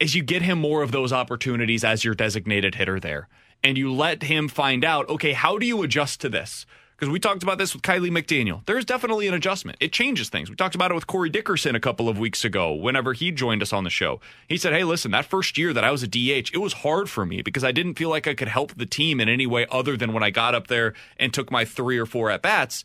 is 0.00 0.14
you 0.14 0.22
get 0.22 0.42
him 0.42 0.58
more 0.58 0.82
of 0.82 0.92
those 0.92 1.12
opportunities 1.12 1.84
as 1.84 2.04
your 2.04 2.14
designated 2.14 2.74
hitter 2.74 2.98
there. 2.98 3.28
And 3.62 3.78
you 3.78 3.92
let 3.92 4.24
him 4.24 4.48
find 4.48 4.84
out, 4.84 5.08
okay, 5.08 5.32
how 5.32 5.58
do 5.58 5.66
you 5.66 5.82
adjust 5.82 6.20
to 6.20 6.28
this? 6.28 6.66
Because 6.96 7.10
we 7.10 7.18
talked 7.18 7.42
about 7.42 7.58
this 7.58 7.74
with 7.74 7.82
Kiley 7.82 8.10
McDaniel. 8.10 8.64
There's 8.66 8.84
definitely 8.84 9.26
an 9.26 9.34
adjustment. 9.34 9.78
It 9.80 9.92
changes 9.92 10.28
things. 10.28 10.48
We 10.48 10.54
talked 10.54 10.76
about 10.76 10.92
it 10.92 10.94
with 10.94 11.08
Corey 11.08 11.28
Dickerson 11.28 11.74
a 11.74 11.80
couple 11.80 12.08
of 12.08 12.18
weeks 12.18 12.44
ago 12.44 12.72
whenever 12.72 13.14
he 13.14 13.32
joined 13.32 13.62
us 13.62 13.72
on 13.72 13.82
the 13.82 13.90
show. 13.90 14.20
He 14.48 14.56
said, 14.56 14.72
Hey, 14.72 14.84
listen, 14.84 15.10
that 15.10 15.24
first 15.24 15.58
year 15.58 15.72
that 15.72 15.82
I 15.82 15.90
was 15.90 16.04
a 16.04 16.06
DH, 16.06 16.52
it 16.52 16.60
was 16.60 16.72
hard 16.72 17.10
for 17.10 17.26
me 17.26 17.42
because 17.42 17.64
I 17.64 17.72
didn't 17.72 17.94
feel 17.94 18.10
like 18.10 18.28
I 18.28 18.34
could 18.34 18.48
help 18.48 18.76
the 18.76 18.86
team 18.86 19.20
in 19.20 19.28
any 19.28 19.46
way 19.46 19.66
other 19.70 19.96
than 19.96 20.12
when 20.12 20.22
I 20.22 20.30
got 20.30 20.54
up 20.54 20.68
there 20.68 20.94
and 21.16 21.34
took 21.34 21.50
my 21.50 21.64
three 21.64 21.98
or 21.98 22.06
four 22.06 22.30
at 22.30 22.42
bats 22.42 22.84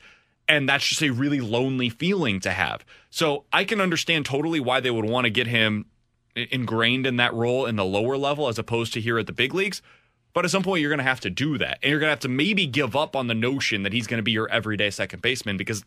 and 0.49 0.67
that's 0.67 0.85
just 0.85 1.03
a 1.03 1.11
really 1.11 1.39
lonely 1.39 1.89
feeling 1.89 2.39
to 2.41 2.49
have. 2.49 2.83
So 3.11 3.45
I 3.53 3.63
can 3.63 3.79
understand 3.79 4.25
totally 4.25 4.59
why 4.59 4.79
they 4.79 4.89
would 4.89 5.05
want 5.05 5.25
to 5.25 5.29
get 5.29 5.47
him 5.47 5.85
ingrained 6.35 7.05
in 7.05 7.17
that 7.17 7.33
role 7.33 7.67
in 7.67 7.75
the 7.75 7.85
lower 7.85 8.17
level 8.17 8.47
as 8.47 8.57
opposed 8.57 8.93
to 8.93 9.01
here 9.01 9.19
at 9.19 9.27
the 9.27 9.31
big 9.31 9.53
leagues. 9.53 9.81
But 10.33 10.45
at 10.45 10.51
some 10.51 10.63
point, 10.63 10.81
you're 10.81 10.89
going 10.89 10.99
to 10.99 11.03
have 11.03 11.21
to 11.21 11.29
do 11.29 11.57
that. 11.59 11.79
And 11.81 11.91
you're 11.91 11.99
going 11.99 12.07
to 12.07 12.11
have 12.11 12.19
to 12.21 12.29
maybe 12.29 12.65
give 12.65 12.95
up 12.95 13.15
on 13.15 13.27
the 13.27 13.35
notion 13.35 13.83
that 13.83 13.93
he's 13.93 14.07
going 14.07 14.17
to 14.17 14.23
be 14.23 14.31
your 14.31 14.49
everyday 14.49 14.89
second 14.89 15.21
baseman 15.21 15.57
because 15.57 15.83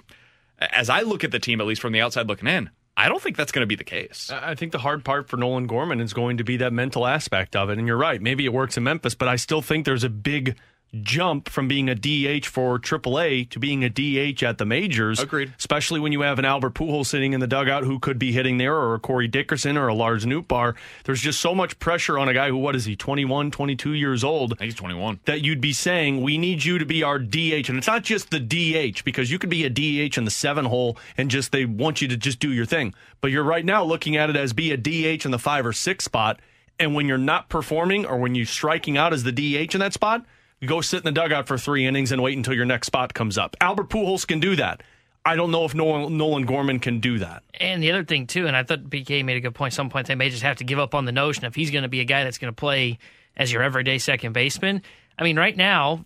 as 0.58 0.88
I 0.88 1.00
look 1.00 1.24
at 1.24 1.32
the 1.32 1.38
team, 1.40 1.60
at 1.60 1.66
least 1.66 1.80
from 1.80 1.92
the 1.92 2.00
outside 2.00 2.28
looking 2.28 2.48
in, 2.48 2.70
I 2.96 3.08
don't 3.08 3.22
think 3.22 3.36
that's 3.36 3.52
going 3.52 3.62
to 3.62 3.66
be 3.66 3.74
the 3.74 3.84
case. 3.84 4.30
I 4.30 4.54
think 4.54 4.70
the 4.70 4.78
hard 4.78 5.04
part 5.04 5.28
for 5.28 5.36
Nolan 5.36 5.66
Gorman 5.66 6.00
is 6.00 6.12
going 6.12 6.36
to 6.36 6.44
be 6.44 6.58
that 6.58 6.72
mental 6.72 7.06
aspect 7.06 7.56
of 7.56 7.70
it. 7.70 7.78
And 7.78 7.86
you're 7.88 7.96
right. 7.96 8.20
Maybe 8.20 8.44
it 8.44 8.52
works 8.52 8.76
in 8.76 8.84
Memphis, 8.84 9.14
but 9.14 9.28
I 9.28 9.36
still 9.36 9.62
think 9.62 9.86
there's 9.86 10.04
a 10.04 10.10
big 10.10 10.56
jump 11.00 11.48
from 11.48 11.68
being 11.68 11.88
a 11.88 11.94
DH 11.94 12.44
for 12.44 12.78
AAA 12.78 13.48
to 13.50 13.58
being 13.58 13.82
a 13.82 13.88
DH 13.88 14.42
at 14.42 14.58
the 14.58 14.66
majors. 14.66 15.20
Agreed. 15.20 15.54
Especially 15.58 15.98
when 15.98 16.12
you 16.12 16.20
have 16.20 16.38
an 16.38 16.44
Albert 16.44 16.74
Pujols 16.74 17.06
sitting 17.06 17.32
in 17.32 17.40
the 17.40 17.46
dugout 17.46 17.84
who 17.84 17.98
could 17.98 18.18
be 18.18 18.32
hitting 18.32 18.58
there, 18.58 18.76
or 18.76 18.94
a 18.94 18.98
Corey 18.98 19.28
Dickerson 19.28 19.78
or 19.78 19.88
a 19.88 19.94
Lars 19.94 20.26
Nootbaar. 20.26 20.74
There's 21.04 21.20
just 21.20 21.40
so 21.40 21.54
much 21.54 21.78
pressure 21.78 22.18
on 22.18 22.28
a 22.28 22.34
guy 22.34 22.48
who, 22.48 22.58
what 22.58 22.76
is 22.76 22.84
he, 22.84 22.94
21, 22.94 23.50
22 23.50 23.94
years 23.94 24.22
old? 24.22 24.52
I 24.52 24.56
think 24.56 24.72
he's 24.72 24.74
21. 24.74 25.20
That 25.24 25.42
you'd 25.42 25.60
be 25.60 25.72
saying, 25.72 26.20
we 26.20 26.36
need 26.36 26.64
you 26.64 26.78
to 26.78 26.84
be 26.84 27.02
our 27.02 27.18
DH. 27.18 27.68
And 27.68 27.78
it's 27.78 27.86
not 27.86 28.02
just 28.02 28.30
the 28.30 28.40
DH, 28.40 29.04
because 29.04 29.30
you 29.30 29.38
could 29.38 29.50
be 29.50 29.64
a 29.64 29.70
DH 29.70 30.18
in 30.18 30.24
the 30.24 30.30
seven 30.30 30.66
hole 30.66 30.98
and 31.16 31.30
just 31.30 31.52
they 31.52 31.64
want 31.64 32.02
you 32.02 32.08
to 32.08 32.16
just 32.16 32.38
do 32.38 32.52
your 32.52 32.66
thing. 32.66 32.94
But 33.20 33.30
you're 33.30 33.44
right 33.44 33.64
now 33.64 33.82
looking 33.84 34.16
at 34.16 34.28
it 34.28 34.36
as 34.36 34.52
be 34.52 34.72
a 34.72 34.76
DH 34.76 35.24
in 35.24 35.30
the 35.30 35.38
five 35.38 35.64
or 35.64 35.72
six 35.72 36.04
spot. 36.04 36.40
And 36.78 36.94
when 36.94 37.06
you're 37.06 37.18
not 37.18 37.48
performing 37.48 38.04
or 38.04 38.18
when 38.18 38.34
you're 38.34 38.46
striking 38.46 38.98
out 38.98 39.12
as 39.12 39.22
the 39.22 39.32
DH 39.32 39.74
in 39.74 39.80
that 39.80 39.92
spot, 39.92 40.26
go 40.68 40.80
sit 40.80 40.98
in 40.98 41.04
the 41.04 41.12
dugout 41.12 41.46
for 41.46 41.58
three 41.58 41.86
innings 41.86 42.12
and 42.12 42.22
wait 42.22 42.36
until 42.36 42.54
your 42.54 42.64
next 42.64 42.86
spot 42.86 43.14
comes 43.14 43.38
up. 43.38 43.56
Albert 43.60 43.88
Pujols 43.88 44.26
can 44.26 44.40
do 44.40 44.56
that. 44.56 44.82
I 45.24 45.36
don't 45.36 45.50
know 45.52 45.64
if 45.64 45.74
Nolan, 45.74 46.16
Nolan 46.16 46.46
Gorman 46.46 46.80
can 46.80 46.98
do 46.98 47.18
that. 47.18 47.44
And 47.60 47.82
the 47.82 47.92
other 47.92 48.04
thing 48.04 48.26
too, 48.26 48.46
and 48.46 48.56
I 48.56 48.64
thought 48.64 48.84
BK 48.84 49.24
made 49.24 49.36
a 49.36 49.40
good 49.40 49.54
point. 49.54 49.72
Some 49.72 49.88
point 49.88 50.08
they 50.08 50.14
may 50.14 50.30
just 50.30 50.42
have 50.42 50.56
to 50.56 50.64
give 50.64 50.78
up 50.78 50.94
on 50.94 51.04
the 51.04 51.12
notion 51.12 51.44
if 51.44 51.54
he's 51.54 51.70
going 51.70 51.82
to 51.82 51.88
be 51.88 52.00
a 52.00 52.04
guy 52.04 52.24
that's 52.24 52.38
going 52.38 52.52
to 52.52 52.58
play 52.58 52.98
as 53.36 53.52
your 53.52 53.62
everyday 53.62 53.98
second 53.98 54.32
baseman. 54.32 54.82
I 55.18 55.22
mean, 55.22 55.38
right 55.38 55.56
now, 55.56 56.04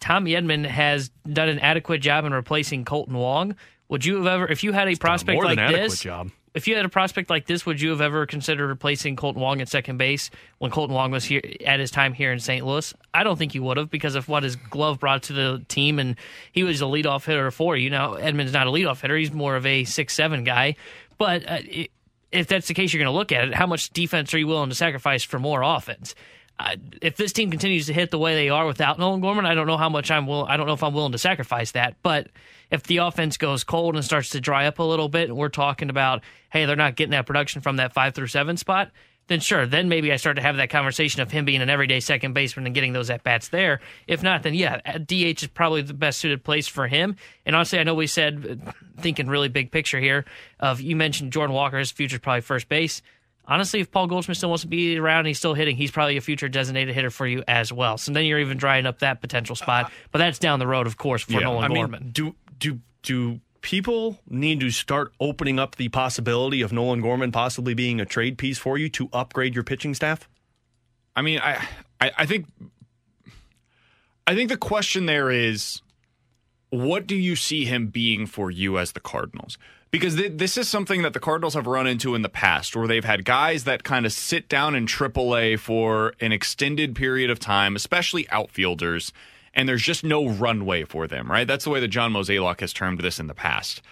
Tommy 0.00 0.32
Edman 0.32 0.66
has 0.66 1.10
done 1.32 1.48
an 1.48 1.60
adequate 1.60 2.00
job 2.00 2.24
in 2.24 2.32
replacing 2.32 2.84
Kolten 2.84 3.12
Wong. 3.12 3.54
Would 3.88 4.04
you 4.04 4.16
have 4.16 4.26
ever, 4.26 4.46
if 4.46 4.64
you 4.64 4.72
had 4.72 4.88
a 4.88 4.96
prospect 4.96 5.42
like 5.42 5.56
this, 5.56 6.00
job 6.00 6.30
If 6.58 6.66
you 6.66 6.74
had 6.74 6.84
a 6.84 6.88
prospect 6.88 7.30
like 7.30 7.46
this, 7.46 7.64
would 7.66 7.80
you 7.80 7.90
have 7.90 8.00
ever 8.00 8.26
considered 8.26 8.66
replacing 8.66 9.14
Kolten 9.14 9.36
Wong 9.36 9.60
at 9.60 9.68
second 9.68 9.96
base 9.96 10.28
when 10.58 10.72
Kolten 10.72 10.90
Wong 10.90 11.12
was 11.12 11.24
here 11.24 11.40
at 11.64 11.78
his 11.78 11.92
time 11.92 12.12
here 12.12 12.32
in 12.32 12.40
St. 12.40 12.66
Louis? 12.66 12.92
I 13.14 13.22
don't 13.22 13.36
think 13.36 13.54
you 13.54 13.62
would 13.62 13.76
have 13.76 13.90
because 13.90 14.16
of 14.16 14.28
what 14.28 14.42
his 14.42 14.56
glove 14.56 14.98
brought 14.98 15.22
to 15.24 15.32
the 15.32 15.64
team, 15.68 16.00
and 16.00 16.16
he 16.50 16.64
was 16.64 16.80
a 16.80 16.86
leadoff 16.86 17.26
hitter 17.26 17.52
for 17.52 17.76
you. 17.76 17.90
Now 17.90 18.14
Edman's 18.14 18.52
not 18.52 18.66
a 18.66 18.70
leadoff 18.70 19.00
hitter; 19.02 19.16
he's 19.16 19.30
more 19.30 19.54
of 19.54 19.66
a 19.66 19.84
six-seven 19.84 20.42
guy. 20.42 20.74
But 21.16 21.48
uh, 21.48 21.58
if 22.32 22.48
that's 22.48 22.66
the 22.66 22.74
case, 22.74 22.92
you're 22.92 23.04
going 23.04 23.12
to 23.12 23.16
look 23.16 23.30
at 23.30 23.46
it. 23.46 23.54
How 23.54 23.68
much 23.68 23.90
defense 23.90 24.34
are 24.34 24.38
you 24.38 24.48
willing 24.48 24.70
to 24.70 24.74
sacrifice 24.74 25.22
for 25.22 25.38
more 25.38 25.62
offense? 25.62 26.16
Uh, 26.58 26.74
if 27.00 27.16
this 27.16 27.32
team 27.32 27.52
continues 27.52 27.86
to 27.86 27.92
hit 27.92 28.10
the 28.10 28.18
way 28.18 28.34
they 28.34 28.48
are 28.48 28.66
without 28.66 28.98
Nolan 28.98 29.20
Gorman, 29.20 29.46
I 29.46 29.54
don't 29.54 29.68
know 29.68 29.76
how 29.76 29.90
much 29.90 30.10
I'm 30.10 30.26
will. 30.26 30.44
I 30.44 30.56
don't 30.56 30.66
know 30.66 30.72
if 30.72 30.82
I'm 30.82 30.92
willing 30.92 31.12
to 31.12 31.18
sacrifice 31.18 31.70
that. 31.70 31.94
But 32.02 32.26
if 32.70 32.82
the 32.84 32.98
offense 32.98 33.36
goes 33.36 33.64
cold 33.64 33.94
and 33.94 34.04
starts 34.04 34.30
to 34.30 34.40
dry 34.40 34.66
up 34.66 34.78
a 34.78 34.82
little 34.82 35.08
bit, 35.08 35.28
and 35.28 35.36
we're 35.36 35.48
talking 35.48 35.90
about, 35.90 36.22
hey, 36.50 36.64
they're 36.64 36.76
not 36.76 36.96
getting 36.96 37.12
that 37.12 37.26
production 37.26 37.60
from 37.60 37.76
that 37.76 37.92
five 37.92 38.14
through 38.14 38.26
seven 38.26 38.56
spot, 38.56 38.90
then 39.28 39.40
sure, 39.40 39.66
then 39.66 39.88
maybe 39.88 40.10
I 40.10 40.16
start 40.16 40.36
to 40.36 40.42
have 40.42 40.56
that 40.56 40.70
conversation 40.70 41.20
of 41.20 41.30
him 41.30 41.44
being 41.44 41.60
an 41.60 41.68
everyday 41.68 42.00
second 42.00 42.32
baseman 42.32 42.66
and 42.66 42.74
getting 42.74 42.94
those 42.94 43.10
at 43.10 43.22
bats 43.22 43.48
there. 43.48 43.80
If 44.06 44.22
not, 44.22 44.42
then 44.42 44.54
yeah, 44.54 44.80
DH 44.98 45.42
is 45.42 45.48
probably 45.52 45.82
the 45.82 45.94
best 45.94 46.18
suited 46.18 46.42
place 46.42 46.66
for 46.66 46.88
him. 46.88 47.16
And 47.44 47.54
honestly, 47.54 47.78
I 47.78 47.84
know 47.84 47.94
we 47.94 48.06
said 48.06 48.62
uh, 48.66 48.72
thinking 49.00 49.28
really 49.28 49.48
big 49.48 49.70
picture 49.70 50.00
here. 50.00 50.24
Of 50.58 50.80
you 50.80 50.96
mentioned 50.96 51.32
Jordan 51.32 51.54
Walker, 51.54 51.78
his 51.78 51.90
future 51.90 52.18
probably 52.18 52.40
first 52.40 52.68
base. 52.68 53.02
Honestly, 53.46 53.80
if 53.80 53.90
Paul 53.90 54.06
Goldschmidt 54.06 54.36
still 54.36 54.50
wants 54.50 54.62
to 54.62 54.68
be 54.68 54.98
around 54.98 55.20
and 55.20 55.28
he's 55.28 55.38
still 55.38 55.54
hitting, 55.54 55.76
he's 55.76 55.90
probably 55.90 56.18
a 56.18 56.20
future 56.20 56.48
designated 56.48 56.94
hitter 56.94 57.10
for 57.10 57.26
you 57.26 57.42
as 57.48 57.72
well. 57.72 57.96
So 57.96 58.12
then 58.12 58.26
you're 58.26 58.40
even 58.40 58.58
drying 58.58 58.84
up 58.84 58.98
that 58.98 59.22
potential 59.22 59.56
spot. 59.56 59.86
Uh, 59.86 59.88
but 60.12 60.18
that's 60.18 60.38
down 60.38 60.58
the 60.58 60.66
road, 60.66 60.86
of 60.86 60.98
course, 60.98 61.22
for 61.22 61.32
yeah, 61.32 61.40
Nolan 61.40 61.64
I 61.64 61.74
Gorman. 61.74 62.00
Mean, 62.02 62.10
do 62.12 62.34
do 62.58 62.80
do 63.02 63.40
people 63.60 64.18
need 64.28 64.60
to 64.60 64.70
start 64.70 65.12
opening 65.20 65.58
up 65.58 65.76
the 65.76 65.88
possibility 65.88 66.62
of 66.62 66.72
Nolan 66.72 67.00
Gorman 67.00 67.32
possibly 67.32 67.74
being 67.74 68.00
a 68.00 68.06
trade 68.06 68.38
piece 68.38 68.58
for 68.58 68.78
you 68.78 68.88
to 68.90 69.08
upgrade 69.12 69.54
your 69.54 69.64
pitching 69.64 69.94
staff? 69.94 70.28
I 71.16 71.22
mean, 71.22 71.40
I, 71.40 71.66
I, 72.00 72.12
I 72.18 72.26
think, 72.26 72.46
I 74.26 74.34
think 74.34 74.48
the 74.50 74.56
question 74.56 75.06
there 75.06 75.30
is, 75.30 75.82
what 76.70 77.06
do 77.06 77.16
you 77.16 77.34
see 77.34 77.64
him 77.64 77.88
being 77.88 78.26
for 78.26 78.50
you 78.50 78.78
as 78.78 78.92
the 78.92 79.00
Cardinals? 79.00 79.58
Because 79.90 80.16
th- 80.16 80.32
this 80.36 80.56
is 80.56 80.68
something 80.68 81.02
that 81.02 81.14
the 81.14 81.20
Cardinals 81.20 81.54
have 81.54 81.66
run 81.66 81.86
into 81.86 82.14
in 82.14 82.22
the 82.22 82.28
past, 82.28 82.76
where 82.76 82.86
they've 82.86 83.04
had 83.04 83.24
guys 83.24 83.64
that 83.64 83.84
kind 83.84 84.06
of 84.06 84.12
sit 84.12 84.48
down 84.48 84.74
in 84.74 84.86
AAA 84.86 85.58
for 85.58 86.12
an 86.20 86.30
extended 86.30 86.94
period 86.94 87.30
of 87.30 87.40
time, 87.40 87.74
especially 87.74 88.28
outfielders 88.30 89.12
and 89.58 89.68
there's 89.68 89.82
just 89.82 90.04
no 90.04 90.28
runway 90.28 90.84
for 90.84 91.08
them, 91.08 91.28
right? 91.28 91.46
That's 91.46 91.64
the 91.64 91.70
way 91.70 91.80
that 91.80 91.88
John 91.88 92.12
Mozeliak 92.12 92.60
has 92.60 92.72
termed 92.72 93.00
this 93.00 93.18
in 93.18 93.26
the 93.26 93.34
past. 93.34 93.82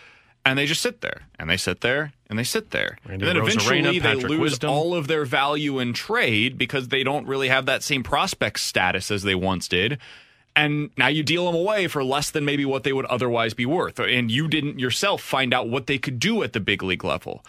And 0.44 0.56
they 0.56 0.64
just 0.64 0.80
sit 0.80 1.00
there, 1.00 1.22
and 1.40 1.50
they 1.50 1.56
sit 1.56 1.80
there, 1.80 2.12
and 2.30 2.38
they 2.38 2.44
sit 2.44 2.70
there. 2.70 2.98
Randy 3.04 3.26
and 3.26 3.36
then 3.36 3.44
Arozarena, 3.44 3.96
eventually 3.96 3.98
they 3.98 4.14
lose 4.14 4.38
Wisdom. 4.38 4.70
all 4.70 4.94
of 4.94 5.08
their 5.08 5.24
value 5.24 5.80
in 5.80 5.92
trade 5.92 6.56
because 6.56 6.86
they 6.86 7.02
don't 7.02 7.26
really 7.26 7.48
have 7.48 7.66
that 7.66 7.82
same 7.82 8.04
prospect 8.04 8.60
status 8.60 9.10
as 9.10 9.24
they 9.24 9.34
once 9.34 9.66
did. 9.66 9.98
And 10.54 10.90
now 10.96 11.08
you 11.08 11.24
deal 11.24 11.46
them 11.46 11.56
away 11.56 11.88
for 11.88 12.04
less 12.04 12.30
than 12.30 12.44
maybe 12.44 12.64
what 12.64 12.84
they 12.84 12.92
would 12.92 13.06
otherwise 13.06 13.52
be 13.52 13.66
worth. 13.66 13.98
And 13.98 14.30
you 14.30 14.46
didn't 14.46 14.78
yourself 14.78 15.20
find 15.20 15.52
out 15.52 15.68
what 15.68 15.88
they 15.88 15.98
could 15.98 16.20
do 16.20 16.44
at 16.44 16.52
the 16.52 16.60
big 16.60 16.84
league 16.84 17.04
level 17.04 17.44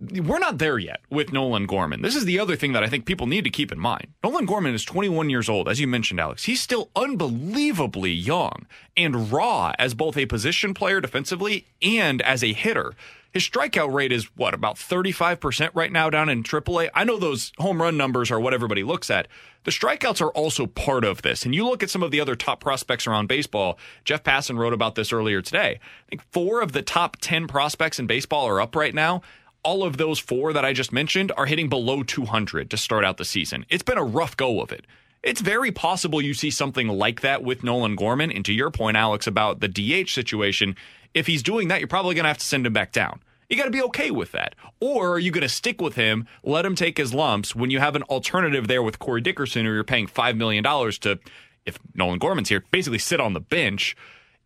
we're 0.00 0.38
not 0.38 0.58
there 0.58 0.78
yet 0.78 1.00
with 1.10 1.32
Nolan 1.32 1.66
Gorman. 1.66 2.02
This 2.02 2.14
is 2.14 2.24
the 2.24 2.38
other 2.38 2.56
thing 2.56 2.72
that 2.72 2.84
I 2.84 2.88
think 2.88 3.04
people 3.04 3.26
need 3.26 3.44
to 3.44 3.50
keep 3.50 3.72
in 3.72 3.80
mind. 3.80 4.08
Nolan 4.22 4.46
Gorman 4.46 4.74
is 4.74 4.84
21 4.84 5.28
years 5.28 5.48
old, 5.48 5.68
as 5.68 5.80
you 5.80 5.88
mentioned, 5.88 6.20
Alex. 6.20 6.44
He's 6.44 6.60
still 6.60 6.90
unbelievably 6.94 8.12
young 8.12 8.66
and 8.96 9.32
raw 9.32 9.72
as 9.78 9.94
both 9.94 10.16
a 10.16 10.26
position 10.26 10.72
player 10.72 11.00
defensively 11.00 11.66
and 11.82 12.22
as 12.22 12.44
a 12.44 12.52
hitter. 12.52 12.94
His 13.32 13.42
strikeout 13.42 13.92
rate 13.92 14.12
is 14.12 14.24
what, 14.36 14.54
about 14.54 14.76
35% 14.76 15.70
right 15.74 15.92
now 15.92 16.08
down 16.08 16.28
in 16.28 16.42
AAA? 16.42 16.88
I 16.94 17.04
know 17.04 17.18
those 17.18 17.52
home 17.58 17.82
run 17.82 17.96
numbers 17.96 18.30
are 18.30 18.40
what 18.40 18.54
everybody 18.54 18.82
looks 18.82 19.10
at. 19.10 19.28
The 19.64 19.70
strikeouts 19.70 20.22
are 20.22 20.30
also 20.30 20.66
part 20.66 21.04
of 21.04 21.22
this. 21.22 21.44
And 21.44 21.54
you 21.54 21.66
look 21.66 21.82
at 21.82 21.90
some 21.90 22.02
of 22.02 22.10
the 22.10 22.20
other 22.20 22.36
top 22.36 22.60
prospects 22.60 23.06
around 23.06 23.26
baseball. 23.26 23.78
Jeff 24.04 24.22
Passan 24.22 24.56
wrote 24.56 24.72
about 24.72 24.94
this 24.94 25.12
earlier 25.12 25.42
today. 25.42 25.78
I 25.78 26.08
think 26.08 26.22
four 26.30 26.62
of 26.62 26.72
the 26.72 26.82
top 26.82 27.16
10 27.20 27.48
prospects 27.48 27.98
in 27.98 28.06
baseball 28.06 28.46
are 28.46 28.62
up 28.62 28.74
right 28.74 28.94
now 28.94 29.22
all 29.62 29.84
of 29.84 29.96
those 29.96 30.18
four 30.18 30.52
that 30.52 30.64
I 30.64 30.72
just 30.72 30.92
mentioned 30.92 31.32
are 31.36 31.46
hitting 31.46 31.68
below 31.68 32.02
200 32.02 32.70
to 32.70 32.76
start 32.76 33.04
out 33.04 33.16
the 33.16 33.24
season. 33.24 33.66
It's 33.68 33.82
been 33.82 33.98
a 33.98 34.04
rough 34.04 34.36
go 34.36 34.60
of 34.60 34.72
it. 34.72 34.86
It's 35.22 35.40
very 35.40 35.72
possible 35.72 36.22
you 36.22 36.34
see 36.34 36.50
something 36.50 36.88
like 36.88 37.22
that 37.22 37.42
with 37.42 37.64
Nolan 37.64 37.96
Gorman. 37.96 38.30
And 38.30 38.44
to 38.44 38.52
your 38.52 38.70
point, 38.70 38.96
Alex, 38.96 39.26
about 39.26 39.60
the 39.60 39.68
DH 39.68 40.10
situation, 40.10 40.76
if 41.12 41.26
he's 41.26 41.42
doing 41.42 41.68
that, 41.68 41.80
you're 41.80 41.88
probably 41.88 42.14
going 42.14 42.24
to 42.24 42.28
have 42.28 42.38
to 42.38 42.44
send 42.44 42.66
him 42.66 42.72
back 42.72 42.92
down. 42.92 43.20
You 43.48 43.56
got 43.56 43.64
to 43.64 43.70
be 43.70 43.82
okay 43.82 44.10
with 44.10 44.32
that. 44.32 44.54
Or 44.78 45.12
are 45.12 45.18
you 45.18 45.30
going 45.30 45.42
to 45.42 45.48
stick 45.48 45.80
with 45.80 45.94
him, 45.94 46.26
let 46.44 46.66
him 46.66 46.74
take 46.74 46.98
his 46.98 47.14
lumps 47.14 47.54
when 47.54 47.70
you 47.70 47.80
have 47.80 47.96
an 47.96 48.02
alternative 48.04 48.68
there 48.68 48.82
with 48.82 48.98
Corey 48.98 49.20
Dickerson, 49.20 49.64
who 49.64 49.72
you're 49.72 49.84
paying 49.84 50.06
$5 50.06 50.36
million 50.36 50.62
to, 50.64 51.18
if 51.64 51.78
Nolan 51.94 52.18
Gorman's 52.18 52.50
here, 52.50 52.62
basically 52.70 52.98
sit 52.98 53.20
on 53.20 53.32
the 53.32 53.40
bench? 53.40 53.96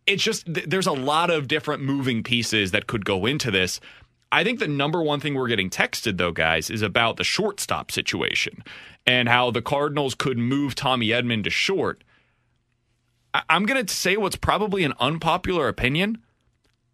It's 0.07 0.23
just, 0.23 0.45
there's 0.47 0.87
a 0.87 0.93
lot 0.93 1.29
of 1.29 1.47
different 1.47 1.83
moving 1.83 2.23
pieces 2.23 2.71
that 2.71 2.87
could 2.87 3.05
go 3.05 3.25
into 3.25 3.51
this. 3.51 3.79
I 4.33 4.43
think 4.43 4.57
the 4.57 4.67
number 4.67 5.01
one 5.01 5.19
thing 5.19 5.35
we're 5.35 5.47
getting 5.47 5.69
texted, 5.69 6.17
though, 6.17 6.31
guys, 6.31 6.71
is 6.71 6.81
about 6.81 7.17
the 7.17 7.23
shortstop 7.23 7.91
situation 7.91 8.63
and 9.05 9.29
how 9.29 9.51
the 9.51 9.61
Cardinals 9.61 10.15
could 10.15 10.39
move 10.39 10.73
Tommy 10.73 11.09
Edman 11.09 11.43
to 11.43 11.51
short. 11.51 12.03
I- 13.35 13.43
I'm 13.47 13.67
going 13.67 13.85
to 13.85 13.93
say 13.93 14.17
what's 14.17 14.35
probably 14.35 14.83
an 14.83 14.93
unpopular 14.99 15.67
opinion. 15.67 16.17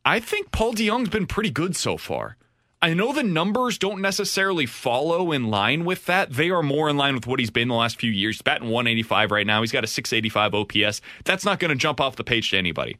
I 0.03 0.19
think 0.19 0.51
Paul 0.51 0.73
DeJong's 0.73 1.09
been 1.09 1.27
pretty 1.27 1.49
good 1.49 1.77
so 1.77 1.95
far. 1.95 2.35
I 2.81 2.93
know 2.93 3.13
the 3.13 3.23
numbers 3.23 3.77
don't 3.77 4.01
necessarily 4.01 4.65
follow 4.65 5.31
in 5.31 5.49
line 5.49 5.85
with 5.85 6.05
that. 6.07 6.31
They 6.33 6.49
are 6.49 6.63
more 6.63 6.89
in 6.89 6.97
line 6.97 7.15
with 7.15 7.25
what 7.27 7.39
he's 7.39 7.49
been 7.51 7.69
the 7.69 7.73
last 7.73 7.99
few 7.99 8.11
years. 8.11 8.35
He's 8.35 8.41
batting 8.41 8.69
185 8.69 9.31
right 9.31 9.47
now. 9.47 9.61
He's 9.61 9.71
got 9.71 9.83
a 9.85 9.87
685 9.87 10.55
OPS. 10.55 11.01
That's 11.23 11.45
not 11.45 11.59
going 11.59 11.69
to 11.69 11.75
jump 11.75 12.01
off 12.01 12.17
the 12.17 12.23
page 12.23 12.51
to 12.51 12.57
anybody. 12.57 12.97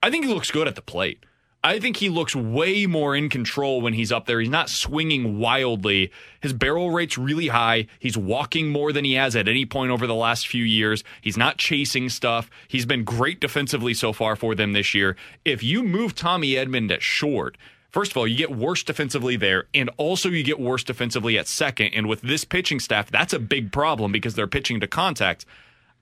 I 0.00 0.10
think 0.10 0.24
he 0.24 0.32
looks 0.32 0.50
good 0.50 0.68
at 0.68 0.76
the 0.76 0.82
plate. 0.82 1.24
I 1.62 1.78
think 1.78 1.98
he 1.98 2.08
looks 2.08 2.34
way 2.34 2.86
more 2.86 3.14
in 3.14 3.28
control 3.28 3.82
when 3.82 3.92
he's 3.92 4.10
up 4.10 4.24
there. 4.24 4.40
He's 4.40 4.48
not 4.48 4.70
swinging 4.70 5.38
wildly. 5.38 6.10
His 6.40 6.54
barrel 6.54 6.90
rate's 6.90 7.18
really 7.18 7.48
high. 7.48 7.86
He's 7.98 8.16
walking 8.16 8.68
more 8.70 8.92
than 8.92 9.04
he 9.04 9.12
has 9.14 9.36
at 9.36 9.46
any 9.46 9.66
point 9.66 9.90
over 9.90 10.06
the 10.06 10.14
last 10.14 10.48
few 10.48 10.64
years. 10.64 11.04
He's 11.20 11.36
not 11.36 11.58
chasing 11.58 12.08
stuff. 12.08 12.50
He's 12.66 12.86
been 12.86 13.04
great 13.04 13.40
defensively 13.40 13.92
so 13.92 14.14
far 14.14 14.36
for 14.36 14.54
them 14.54 14.72
this 14.72 14.94
year. 14.94 15.16
If 15.44 15.62
you 15.62 15.82
move 15.82 16.14
Tommy 16.14 16.52
Edman 16.52 16.90
at 16.90 17.02
short, 17.02 17.56
First 17.90 18.12
of 18.12 18.16
all, 18.16 18.26
you 18.28 18.36
get 18.36 18.56
worse 18.56 18.84
defensively 18.84 19.36
there, 19.36 19.64
and 19.74 19.90
also 19.96 20.28
you 20.28 20.44
get 20.44 20.60
worse 20.60 20.84
defensively 20.84 21.36
at 21.36 21.48
second. 21.48 21.88
And 21.88 22.06
with 22.06 22.20
this 22.20 22.44
pitching 22.44 22.78
staff, 22.78 23.10
that's 23.10 23.32
a 23.32 23.40
big 23.40 23.72
problem 23.72 24.12
because 24.12 24.36
they're 24.36 24.46
pitching 24.46 24.78
to 24.78 24.86
contact. 24.86 25.44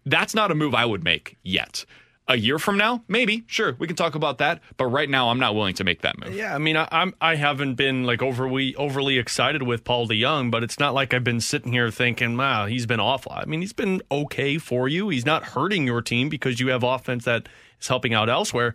That's 0.05 0.35
not 0.35 0.51
a 0.51 0.55
move 0.55 0.75
I 0.75 0.85
would 0.85 1.03
make 1.03 1.39
yet. 1.43 1.87
A 2.31 2.37
year 2.37 2.59
from 2.59 2.77
now, 2.77 3.03
maybe, 3.09 3.45
sure, 3.47 3.75
we 3.79 3.87
can 3.87 3.97
talk 3.97 4.15
about 4.15 4.37
that. 4.37 4.61
But 4.77 4.87
right 4.87 5.09
now, 5.09 5.31
I'm 5.31 5.39
not 5.39 5.55
willing 5.55 5.75
to 5.77 5.85
make 5.85 6.03
that 6.03 6.19
move. 6.19 6.35
Yeah, 6.35 6.55
I 6.55 6.59
mean, 6.59 6.77
I, 6.77 6.87
I'm 6.93 7.15
I 7.23 7.37
haven't 7.37 7.77
been 7.77 8.05
like 8.05 8.23
overly 8.23 8.75
overly 8.77 9.17
excited 9.19 9.63
with 9.63 9.83
Paul 9.83 10.07
DeJong, 10.07 10.51
but 10.51 10.63
it's 10.63 10.79
not 10.79 10.93
like 10.93 11.15
I've 11.15 11.25
been 11.25 11.41
sitting 11.41 11.73
here 11.73 11.91
thinking, 11.91 12.37
wow, 12.37 12.67
he's 12.67 12.85
been 12.85 13.01
awful. 13.01 13.33
I 13.33 13.47
mean, 13.47 13.63
he's 13.63 13.73
been 13.73 14.03
okay 14.11 14.59
for 14.59 14.89
you. 14.89 15.09
He's 15.09 15.25
not 15.25 15.43
hurting 15.43 15.87
your 15.87 16.03
team 16.03 16.29
because 16.29 16.61
you 16.61 16.69
have 16.69 16.83
offense 16.83 17.25
that 17.25 17.49
is 17.81 17.89
helping 17.89 18.13
out 18.13 18.29
elsewhere. 18.29 18.75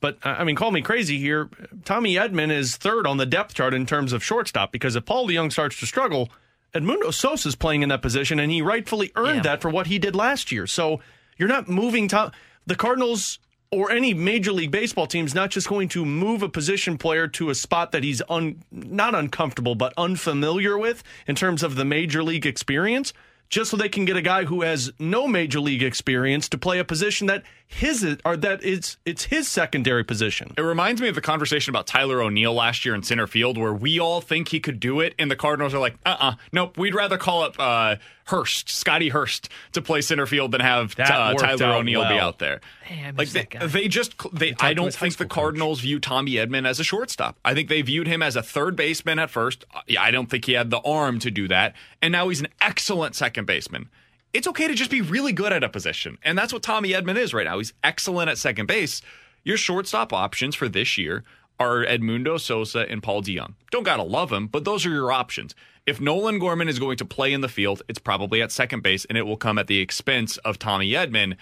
But 0.00 0.18
I 0.22 0.44
mean, 0.44 0.56
call 0.56 0.70
me 0.70 0.82
crazy 0.82 1.18
here. 1.18 1.48
Tommy 1.86 2.16
Edman 2.16 2.50
is 2.50 2.76
third 2.76 3.06
on 3.06 3.16
the 3.16 3.24
depth 3.24 3.54
chart 3.54 3.72
in 3.72 3.86
terms 3.86 4.12
of 4.12 4.22
shortstop 4.22 4.70
because 4.70 4.96
if 4.96 5.06
Paul 5.06 5.26
DeJong 5.28 5.50
starts 5.50 5.80
to 5.80 5.86
struggle, 5.86 6.28
Edmundo 6.74 7.10
Sosa 7.14 7.48
is 7.48 7.54
playing 7.56 7.82
in 7.82 7.88
that 7.88 8.02
position, 8.02 8.38
and 8.38 8.52
he 8.52 8.60
rightfully 8.60 9.12
earned 9.16 9.36
Yeah. 9.36 9.42
that 9.42 9.62
for 9.62 9.70
what 9.70 9.86
he 9.86 9.98
did 9.98 10.14
last 10.14 10.52
year. 10.52 10.66
So 10.66 11.00
you're 11.38 11.48
not 11.48 11.68
moving 11.70 12.08
Tom. 12.08 12.32
The 12.66 12.76
Cardinals 12.76 13.38
or 13.70 13.90
any 13.90 14.12
Major 14.12 14.52
League 14.52 14.70
Baseball 14.70 15.06
team 15.06 15.24
is 15.24 15.34
not 15.34 15.50
just 15.50 15.68
going 15.68 15.88
to 15.88 16.04
move 16.04 16.42
a 16.42 16.48
position 16.48 16.98
player 16.98 17.26
to 17.28 17.50
a 17.50 17.54
spot 17.54 17.90
that 17.92 18.04
he's 18.04 18.20
un, 18.28 18.62
not 18.70 19.14
uncomfortable 19.14 19.74
but 19.74 19.94
unfamiliar 19.96 20.76
with 20.78 21.02
in 21.26 21.34
terms 21.34 21.62
of 21.62 21.74
the 21.74 21.84
Major 21.84 22.22
League 22.22 22.44
experience, 22.44 23.14
just 23.48 23.70
so 23.70 23.76
they 23.76 23.88
can 23.88 24.04
get 24.04 24.16
a 24.16 24.22
guy 24.22 24.44
who 24.44 24.62
has 24.62 24.92
no 24.98 25.26
Major 25.26 25.60
League 25.60 25.82
experience 25.82 26.48
to 26.50 26.58
play 26.58 26.78
a 26.78 26.84
position 26.84 27.26
that 27.28 27.42
his 27.66 28.18
or 28.24 28.36
that 28.36 28.62
it's 28.62 28.98
it's 29.06 29.24
his 29.24 29.48
secondary 29.48 30.04
position. 30.04 30.52
It 30.56 30.62
reminds 30.62 31.00
me 31.00 31.08
of 31.08 31.14
the 31.14 31.20
conversation 31.22 31.70
about 31.70 31.86
Tyler 31.86 32.22
O'Neill 32.22 32.54
last 32.54 32.84
year 32.84 32.94
in 32.94 33.02
center 33.02 33.26
field, 33.26 33.56
where 33.58 33.72
we 33.74 33.98
all 33.98 34.20
think 34.20 34.48
he 34.48 34.60
could 34.60 34.80
do 34.80 35.00
it, 35.00 35.14
and 35.18 35.30
the 35.30 35.36
Cardinals 35.36 35.74
are 35.74 35.80
like, 35.80 35.96
uh 36.04 36.16
uh 36.18 36.34
nope, 36.52 36.76
we'd 36.76 36.94
rather 36.94 37.16
call 37.16 37.42
up 37.42 37.56
uh, 37.58 37.96
Hurst, 38.26 38.68
Scotty 38.68 39.08
Hurst, 39.08 39.48
to 39.72 39.82
play 39.82 40.00
center 40.00 40.26
field 40.26 40.52
than 40.52 40.60
have 40.60 40.94
That 40.96 41.10
uh, 41.10 41.34
Tyler 41.34 41.66
out 41.66 41.80
O'Neill 41.80 42.02
be 42.08 42.18
out 42.18 42.38
there. 42.38 42.60
Hey, 42.84 43.04
I 43.06 43.10
Like 43.10 43.30
they, 43.30 43.46
they 43.66 43.88
just 43.88 44.14
they 44.32 44.50
talked 44.50 44.64
I 44.64 44.74
don't 44.74 44.94
think 44.94 45.14
the 45.14 45.24
school 45.24 45.28
coach. 45.28 45.34
Cardinals 45.34 45.80
view 45.80 45.98
Tommy 45.98 46.32
Edman 46.32 46.66
as 46.66 46.80
a 46.80 46.84
shortstop. 46.84 47.36
I 47.44 47.54
think 47.54 47.68
they 47.68 47.82
viewed 47.82 48.06
him 48.06 48.22
as 48.22 48.36
a 48.36 48.42
third 48.42 48.76
baseman 48.76 49.18
at 49.18 49.30
first. 49.30 49.64
I 49.98 50.10
don't 50.10 50.30
think 50.30 50.44
he 50.44 50.52
had 50.52 50.70
the 50.70 50.80
arm 50.80 51.18
to 51.20 51.30
do 51.30 51.48
that, 51.48 51.74
and 52.00 52.12
now 52.12 52.28
he's 52.28 52.40
an 52.40 52.48
excellent 52.60 53.14
second 53.16 53.46
baseman. 53.46 53.88
It's 54.32 54.46
okay 54.48 54.66
to 54.66 54.74
just 54.74 54.90
be 54.90 55.02
really 55.02 55.32
good 55.32 55.52
at 55.52 55.62
a 55.62 55.68
position, 55.68 56.18
and 56.22 56.38
that's 56.38 56.52
what 56.52 56.62
Tommy 56.62 56.90
Edman 56.90 57.16
is 57.16 57.34
right 57.34 57.44
now. 57.44 57.58
He's 57.58 57.74
excellent 57.84 58.30
at 58.30 58.38
second 58.38 58.66
base. 58.66 59.02
Your 59.44 59.56
shortstop 59.56 60.12
options 60.12 60.54
for 60.54 60.68
this 60.68 60.96
year 60.96 61.24
are 61.58 61.84
Edmundo 61.84 62.40
Sosa 62.40 62.90
and 62.90 63.02
Paul 63.02 63.22
DeJong. 63.22 63.54
Don't 63.70 63.82
gotta 63.82 64.02
love 64.02 64.32
him, 64.32 64.46
but 64.46 64.64
those 64.64 64.86
are 64.86 64.90
your 64.90 65.12
options. 65.12 65.54
If 65.84 66.00
Nolan 66.00 66.38
Gorman 66.38 66.68
is 66.68 66.78
going 66.78 66.96
to 66.98 67.04
play 67.04 67.32
in 67.32 67.40
the 67.40 67.48
field, 67.48 67.82
it's 67.88 67.98
probably 67.98 68.40
at 68.40 68.52
second 68.52 68.82
base, 68.82 69.04
and 69.04 69.18
it 69.18 69.22
will 69.22 69.36
come 69.36 69.58
at 69.58 69.66
the 69.66 69.80
expense 69.80 70.36
of 70.38 70.58
Tommy 70.58 70.92
Edman. 70.92 71.36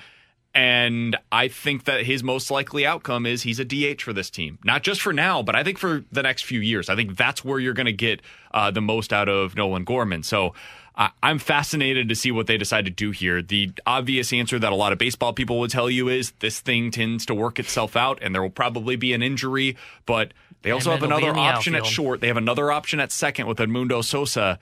And 0.55 1.17
I 1.31 1.49
think 1.49 1.85
that 1.85 2.05
his 2.05 2.25
most 2.25 2.51
likely 2.51 2.85
outcome 2.85 3.25
is 3.27 3.43
he's 3.43 3.61
a 3.61 3.65
DH 3.65 4.03
for 4.03 4.13
this 4.13 4.31
team. 4.31 4.59
Not 4.65 4.83
just 4.83 5.01
for 5.01 5.13
now, 5.13 5.43
but 5.43 5.55
I 5.55 5.63
think 5.63 5.79
for 5.79 6.05
the 6.11 6.23
next 6.23 6.45
few 6.45 6.61
years. 6.61 6.89
I 6.89 6.97
think 6.97 7.17
that's 7.17 7.45
where 7.45 7.61
you're 7.61 7.75
going 7.75 7.87
to 7.87 7.93
get 7.93 8.23
uh, 8.53 8.71
the 8.71 8.81
most 8.81 9.13
out 9.13 9.29
of 9.29 9.55
Nolan 9.55 9.85
Gorman. 9.85 10.25
So 10.25 10.55
I- 10.97 11.11
I'm 11.23 11.39
fascinated 11.39 12.09
to 12.09 12.17
see 12.17 12.33
what 12.33 12.49
they 12.49 12.57
decide 12.57 12.87
to 12.87 12.91
do 12.91 13.13
here. 13.13 13.43
The 13.43 13.71
obvious 13.87 14.33
answer 14.33 14.59
that 14.59 14.73
a 14.73 14.75
lot 14.75 14.93
of 14.93 14.99
baseball 14.99 15.33
people 15.33 15.61
would 15.61 15.71
tell 15.71 15.89
you 15.89 16.09
is 16.09 16.33
this 16.41 16.59
thing 16.61 16.91
tends 16.91 17.25
to 17.27 17.35
work 17.35 17.61
itself 17.61 17.95
out, 17.95 18.19
and 18.21 18.35
there 18.35 18.43
will 18.43 18.51
probably 18.51 18.97
be 18.97 19.13
an 19.13 19.23
injury, 19.23 19.77
but 20.05 20.33
they 20.63 20.71
also 20.71 20.91
have 20.91 21.01
Edman 21.01 21.03
will 21.03 21.09
be 21.09 21.25
another 21.25 21.29
in 21.29 21.35
the 21.35 21.41
option 21.41 21.75
at 21.75 21.87
short. 21.87 22.21
They 22.21 22.29
have 22.29 22.37
another 22.37 22.71
option 22.71 23.01
at 23.01 23.13
second 23.13 23.47
with 23.47 23.59
Edmundo 23.59 24.05
Sosa 24.05 24.59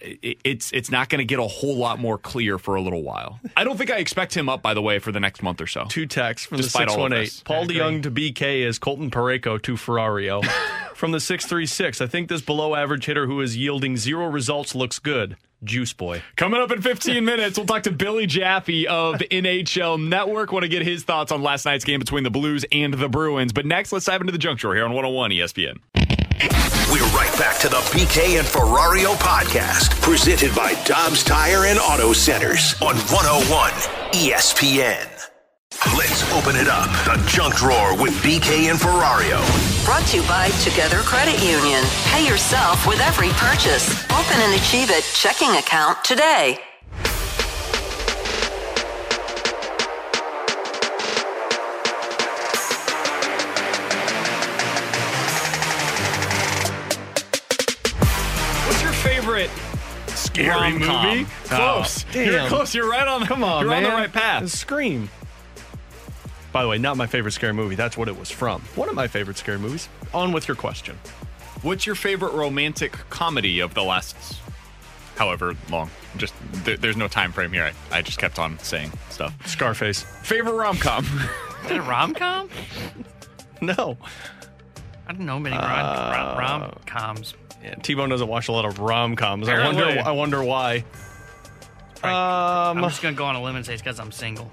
it's 0.00 0.70
it's 0.72 0.90
not 0.90 1.08
going 1.08 1.18
to 1.18 1.24
get 1.24 1.38
a 1.38 1.46
whole 1.46 1.76
lot 1.76 1.98
more 1.98 2.18
clear 2.18 2.58
for 2.58 2.74
a 2.74 2.80
little 2.80 3.02
while. 3.02 3.40
I 3.56 3.64
don't 3.64 3.76
think 3.76 3.90
I 3.90 3.98
expect 3.98 4.36
him 4.36 4.48
up, 4.48 4.62
by 4.62 4.74
the 4.74 4.82
way, 4.82 4.98
for 4.98 5.12
the 5.12 5.20
next 5.20 5.42
month 5.42 5.60
or 5.60 5.66
so. 5.66 5.84
Two 5.88 6.06
texts 6.06 6.46
from 6.46 6.58
Despite 6.58 6.88
the 6.88 6.92
618. 7.26 7.44
Paul 7.44 7.66
DeJong 7.66 8.02
to 8.04 8.10
BK 8.10 8.66
is 8.66 8.78
Colton 8.78 9.10
Parayko 9.10 9.60
to 9.62 9.74
Ferrario. 9.74 10.44
from 10.94 11.12
the 11.12 11.20
636, 11.20 12.00
I 12.00 12.06
think 12.06 12.28
this 12.28 12.42
below 12.42 12.74
average 12.74 13.06
hitter 13.06 13.26
who 13.26 13.40
is 13.40 13.56
yielding 13.56 13.96
zero 13.96 14.26
results 14.26 14.74
looks 14.74 14.98
good. 14.98 15.36
Juice 15.64 15.92
Boy. 15.92 16.22
Coming 16.36 16.60
up 16.60 16.70
in 16.70 16.82
15 16.82 17.24
minutes, 17.24 17.58
we'll 17.58 17.66
talk 17.66 17.84
to 17.84 17.92
Billy 17.92 18.26
Jaffe 18.26 18.86
of 18.86 19.16
NHL 19.16 20.02
Network. 20.08 20.52
Want 20.52 20.64
to 20.64 20.68
get 20.68 20.82
his 20.82 21.04
thoughts 21.04 21.32
on 21.32 21.42
last 21.42 21.64
night's 21.64 21.84
game 21.84 22.00
between 22.00 22.24
the 22.24 22.30
Blues 22.30 22.64
and 22.72 22.94
the 22.94 23.08
Bruins. 23.08 23.52
But 23.52 23.66
next, 23.66 23.92
let's 23.92 24.06
dive 24.06 24.20
into 24.20 24.32
the 24.32 24.38
junk 24.38 24.58
drawer 24.60 24.74
here 24.74 24.84
on 24.84 24.92
101 24.92 25.30
ESPN. 25.30 25.78
We're 26.90 27.06
right 27.16 27.32
back 27.38 27.58
to 27.60 27.68
the 27.68 27.76
BK 27.76 28.38
and 28.38 28.46
Ferrario 28.46 29.14
podcast, 29.14 30.00
presented 30.02 30.54
by 30.54 30.74
Dobbs 30.84 31.22
Tire 31.22 31.66
and 31.66 31.78
Auto 31.78 32.12
Centers 32.12 32.74
on 32.82 32.96
101 32.96 33.70
ESPN. 34.12 35.11
Let's 35.96 36.22
open 36.32 36.54
it 36.56 36.68
up. 36.68 36.88
The 37.04 37.22
junk 37.28 37.56
drawer 37.56 37.94
with 38.00 38.14
BK 38.22 38.70
and 38.70 38.78
Ferrario. 38.78 39.42
Brought 39.84 40.06
to 40.08 40.16
you 40.18 40.22
by 40.28 40.48
Together 40.62 40.98
Credit 41.00 41.38
Union. 41.42 41.82
Pay 42.06 42.26
yourself 42.26 42.86
with 42.86 43.00
every 43.00 43.28
purchase. 43.30 43.90
Open 44.12 44.38
an 44.40 44.54
Achieve 44.54 44.90
It 44.90 45.04
checking 45.12 45.50
account 45.56 46.02
today. 46.04 46.58
What's 58.66 58.82
your 58.82 58.92
favorite 58.92 59.50
Scary 60.08 60.48
rom-com? 60.72 61.06
movie? 61.18 61.30
Close. 61.44 62.04
Oh, 62.14 62.18
You're 62.20 62.32
damn. 62.38 62.48
close. 62.48 62.74
You're 62.74 62.88
right 62.90 63.06
on. 63.06 63.24
Come 63.26 63.44
on, 63.44 63.62
You're 63.62 63.70
man. 63.70 63.84
on 63.84 63.90
the 63.90 63.96
right 63.96 64.12
path. 64.12 64.48
Scream. 64.50 65.10
By 66.52 66.62
the 66.62 66.68
way, 66.68 66.78
not 66.78 66.96
my 66.96 67.06
favorite 67.06 67.32
scary 67.32 67.54
movie. 67.54 67.74
That's 67.76 67.96
what 67.96 68.08
it 68.08 68.18
was 68.18 68.30
from. 68.30 68.60
One 68.74 68.88
of 68.88 68.94
my 68.94 69.08
favorite 69.08 69.38
scary 69.38 69.58
movies. 69.58 69.88
On 70.12 70.32
with 70.32 70.46
your 70.48 70.56
question. 70.56 70.98
What's 71.62 71.86
your 71.86 71.94
favorite 71.94 72.32
romantic 72.34 72.92
comedy 73.08 73.60
of 73.60 73.72
the 73.74 73.82
last 73.82 74.40
however 75.16 75.54
long? 75.70 75.90
Just 76.16 76.34
there, 76.64 76.76
there's 76.76 76.96
no 76.96 77.08
time 77.08 77.32
frame 77.32 77.52
here. 77.52 77.72
I, 77.90 77.98
I 77.98 78.02
just 78.02 78.18
kept 78.18 78.38
on 78.38 78.58
saying 78.58 78.92
stuff. 79.10 79.34
Scarface. 79.46 80.02
Favorite 80.22 80.54
rom 80.54 80.76
com. 80.76 81.04
Is 81.62 81.68
that 81.68 81.78
a 81.78 81.82
rom 81.82 82.14
com? 82.14 82.48
No. 83.62 83.96
I 85.06 85.12
don't 85.12 85.24
know 85.24 85.38
many 85.38 85.54
Uh, 85.56 86.36
rom 86.36 86.72
coms. 86.84 87.34
Yeah, 87.62 87.76
T-Bone 87.76 88.08
doesn't 88.08 88.26
watch 88.26 88.48
a 88.48 88.52
lot 88.52 88.64
of 88.64 88.80
rom-coms. 88.80 89.48
I 89.48 89.52
Apparently. 89.52 89.84
wonder. 89.84 90.02
I 90.02 90.10
wonder 90.10 90.42
why. 90.42 90.84
I'm 92.02 92.78
Um, 92.78 92.82
just 92.82 93.00
gonna 93.02 93.14
go 93.14 93.24
on 93.24 93.36
a 93.36 93.42
limb 93.42 93.54
and 93.54 93.64
say 93.64 93.74
it's 93.74 93.82
because 93.82 94.00
I'm 94.00 94.10
single. 94.10 94.50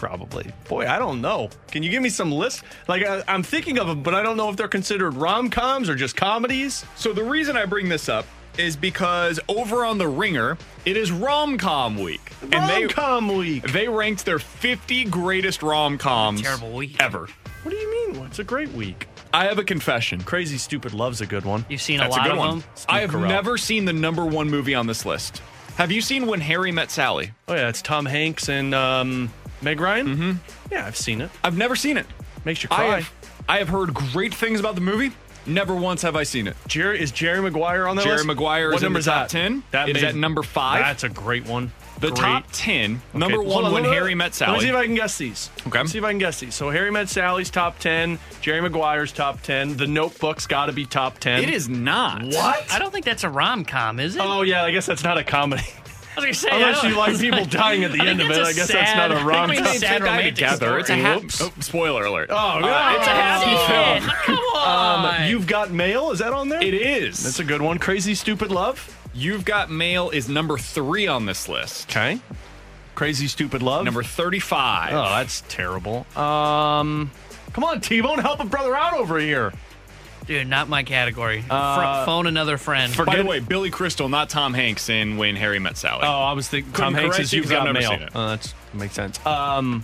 Probably. 0.00 0.50
Boy, 0.68 0.88
I 0.88 0.98
don't 0.98 1.20
know. 1.20 1.50
Can 1.70 1.82
you 1.84 1.90
give 1.90 2.02
me 2.02 2.08
some 2.08 2.32
lists? 2.32 2.62
Like 2.88 3.04
I, 3.06 3.22
I'm 3.28 3.42
thinking 3.42 3.78
of 3.78 3.86
them, 3.86 4.02
but 4.02 4.14
I 4.14 4.22
don't 4.22 4.36
know 4.36 4.48
if 4.48 4.56
they're 4.56 4.66
considered 4.66 5.14
rom-coms 5.14 5.88
or 5.88 5.94
just 5.94 6.16
comedies. 6.16 6.84
So 6.96 7.12
the 7.12 7.22
reason 7.22 7.56
I 7.56 7.66
bring 7.66 7.88
this 7.88 8.08
up 8.08 8.26
is 8.58 8.76
because 8.76 9.38
over 9.48 9.84
on 9.84 9.98
the 9.98 10.08
Ringer, 10.08 10.58
it 10.84 10.96
is 10.96 11.12
rom 11.12 11.56
com 11.58 11.98
week, 11.98 12.32
and 12.42 12.68
they 12.68 12.80
Rom-com 12.86 13.28
week. 13.36 13.62
they 13.72 13.88
ranked 13.88 14.24
their 14.24 14.38
50 14.40 15.04
greatest 15.04 15.62
rom 15.62 15.96
coms 15.98 16.42
Terrible 16.42 16.72
week. 16.72 16.96
ever. 17.00 17.28
What 17.62 17.70
do 17.70 17.76
you 17.76 18.12
mean? 18.12 18.24
It's 18.26 18.38
a 18.40 18.44
great 18.44 18.70
week. 18.72 19.06
I 19.32 19.44
have 19.44 19.58
a 19.58 19.64
confession. 19.64 20.20
Crazy 20.22 20.58
Stupid 20.58 20.92
Love's 20.94 21.20
a 21.20 21.26
good 21.26 21.44
one. 21.44 21.64
You've 21.68 21.80
seen 21.82 21.98
That's 21.98 22.16
a 22.16 22.18
a 22.18 22.20
lot 22.20 22.24
good 22.26 22.32
of 22.32 22.38
one. 22.38 22.58
them. 22.60 22.68
I 22.88 23.00
have 23.02 23.10
Carell. 23.10 23.28
never 23.28 23.56
seen 23.58 23.84
the 23.84 23.92
number 23.92 24.24
one 24.26 24.50
movie 24.50 24.74
on 24.74 24.86
this 24.88 25.04
list. 25.06 25.40
Have 25.76 25.92
you 25.92 26.00
seen 26.00 26.26
When 26.26 26.40
Harry 26.40 26.72
Met 26.72 26.90
Sally? 26.90 27.30
Oh 27.48 27.54
yeah, 27.54 27.68
it's 27.68 27.80
Tom 27.80 28.04
Hanks 28.04 28.48
and 28.48 28.74
um, 28.74 29.32
Meg 29.62 29.80
Ryan. 29.80 30.06
Mm-hmm. 30.06 30.32
Yeah, 30.72 30.86
I've 30.86 30.96
seen 30.96 31.20
it. 31.20 31.30
I've 31.44 31.56
never 31.56 31.76
seen 31.76 31.96
it. 31.96 32.06
Makes 32.44 32.62
you 32.62 32.68
I 32.70 32.76
cry. 32.76 33.00
have, 33.00 33.12
I 33.48 33.58
have 33.58 33.68
heard 33.68 33.92
great 33.94 34.34
things 34.34 34.60
about 34.60 34.74
the 34.74 34.80
movie. 34.80 35.12
Never 35.46 35.74
once 35.74 36.02
have 36.02 36.16
I 36.16 36.22
seen 36.22 36.46
it. 36.46 36.56
Jerry 36.68 37.00
is 37.00 37.10
Jerry 37.10 37.40
Maguire 37.40 37.86
on 37.86 37.96
that 37.96 38.00
list. 38.02 38.06
Jerry 38.06 38.16
list? 38.18 38.26
Maguire 38.26 38.68
what 38.68 38.76
is 38.76 38.82
in 38.82 38.86
the 38.86 38.88
number's 38.90 39.06
top 39.06 39.28
that? 39.28 39.30
10. 39.30 39.62
That 39.70 39.88
It 39.88 39.96
is 39.96 40.02
made- 40.02 40.08
at 40.10 40.14
number 40.14 40.42
five. 40.42 40.80
That's 40.80 41.04
a 41.04 41.08
great 41.08 41.46
one. 41.46 41.72
The 41.98 42.08
Great. 42.08 42.16
top 42.18 42.44
10. 42.52 43.02
Okay, 43.10 43.18
Number 43.18 43.42
one, 43.42 43.64
on, 43.66 43.72
When 43.72 43.82
let 43.82 43.92
Harry 43.92 44.14
Met 44.14 44.34
Sally. 44.34 44.52
Let 44.52 44.60
Sally. 44.60 44.64
me 44.66 44.70
see 44.70 44.70
if 44.70 44.82
I 44.82 44.86
can 44.86 44.94
guess 44.94 45.18
these. 45.18 45.50
Okay. 45.66 45.78
Let's 45.80 45.92
see 45.92 45.98
if 45.98 46.04
I 46.04 46.10
can 46.10 46.18
guess 46.18 46.40
these. 46.40 46.54
So 46.54 46.70
Harry 46.70 46.90
Met 46.90 47.10
Sally's 47.10 47.50
top 47.50 47.78
ten. 47.78 48.18
Jerry 48.40 48.62
Maguire's 48.62 49.12
top 49.12 49.42
ten. 49.42 49.76
The 49.76 49.86
Notebook's 49.86 50.46
got 50.46 50.66
to 50.66 50.72
be 50.72 50.86
top 50.86 51.18
ten. 51.18 51.42
It 51.42 51.50
is 51.50 51.68
not. 51.68 52.22
What? 52.22 52.72
I 52.72 52.78
don't 52.78 52.90
think 52.90 53.04
that's 53.04 53.24
a 53.24 53.28
rom 53.28 53.66
com, 53.66 54.00
is 54.00 54.16
it? 54.16 54.22
Oh 54.24 54.40
yeah, 54.42 54.64
I 54.64 54.70
guess 54.70 54.86
that's 54.86 55.04
not 55.04 55.18
a 55.18 55.24
comedy. 55.24 55.62
I 56.20 56.26
gonna 56.26 56.34
say, 56.34 56.48
Unless 56.52 56.84
I 56.84 56.88
you 56.88 56.96
like 56.96 57.18
people 57.18 57.44
dying 57.46 57.84
at 57.84 57.92
the 57.92 58.00
I 58.00 58.06
end 58.06 58.20
of 58.20 58.30
it, 58.30 58.36
I 58.36 58.40
a 58.40 58.44
I 58.46 58.52
guess 58.52 58.68
that's 58.72 58.94
not 58.96 59.10
a 59.10 59.16
think 59.16 59.26
rom 59.28 59.50
it's 59.50 59.60
com. 59.60 59.68
a 59.68 59.78
sad 59.78 60.02
romantic 60.02 60.34
together. 60.36 60.78
It's 60.78 60.90
a 60.90 60.94
happy. 60.96 61.24
Oops. 61.26 61.40
Oh, 61.42 61.52
spoiler 61.60 62.04
alert. 62.04 62.28
Oh, 62.30 62.36
Uh, 62.36 62.60
God. 62.60 62.96
it's 62.96 63.06
a 63.06 63.10
happy 63.10 64.02
Shit, 64.02 64.02
film. 64.02 64.16
Come 64.36 64.44
on. 64.56 65.06
Um, 65.22 65.28
you've 65.30 65.46
got 65.46 65.70
mail. 65.70 66.10
Is 66.10 66.18
that 66.20 66.32
on 66.32 66.48
there? 66.48 66.62
It 66.62 66.74
is. 66.74 67.22
That's 67.22 67.38
a 67.40 67.44
good 67.44 67.62
one. 67.62 67.78
Crazy 67.78 68.14
Stupid 68.14 68.50
Love. 68.50 68.96
You've 69.12 69.44
Got 69.44 69.70
Mail 69.70 70.10
is 70.10 70.28
number 70.28 70.56
three 70.56 71.08
on 71.08 71.26
this 71.26 71.48
list. 71.48 71.90
Okay. 71.90 72.20
Crazy 72.94 73.26
Stupid 73.26 73.60
Love. 73.62 73.84
Number 73.84 74.02
35. 74.04 74.92
Oh, 74.92 75.02
that's 75.16 75.42
terrible. 75.48 76.06
Um, 76.16 77.10
come 77.52 77.64
on, 77.64 77.80
T-Bone, 77.80 78.18
help 78.20 78.38
a 78.40 78.44
brother 78.44 78.76
out 78.76 78.92
over 78.94 79.18
here. 79.18 79.52
Dude, 80.30 80.46
not 80.46 80.68
my 80.68 80.84
category. 80.84 81.42
Fr- 81.42 81.52
Uh, 81.52 82.04
phone 82.04 82.28
another 82.28 82.56
friend. 82.56 82.96
By 83.04 83.16
the 83.16 83.24
way, 83.24 83.40
Billy 83.40 83.68
Crystal, 83.68 84.08
not 84.08 84.28
Tom 84.30 84.54
Hanks 84.54 84.88
in 84.88 85.16
When 85.16 85.34
Harry 85.34 85.58
Met 85.58 85.76
Sally. 85.76 86.02
Oh, 86.04 86.22
I 86.22 86.34
was 86.34 86.46
thinking 86.46 86.72
Tom 86.72 86.94
Hanks 86.94 87.16
correct 87.16 87.20
is 87.24 87.32
you 87.32 87.38
You've 87.38 87.46
'cause 87.46 87.52
I've 87.52 87.58
Got 87.64 87.72
never 87.72 87.78
Mail. 87.80 87.90
seen 87.90 88.02
it. 88.02 88.10
Uh, 88.14 88.36
that 88.36 88.54
makes 88.74 88.94
sense. 88.94 89.26
Um, 89.26 89.82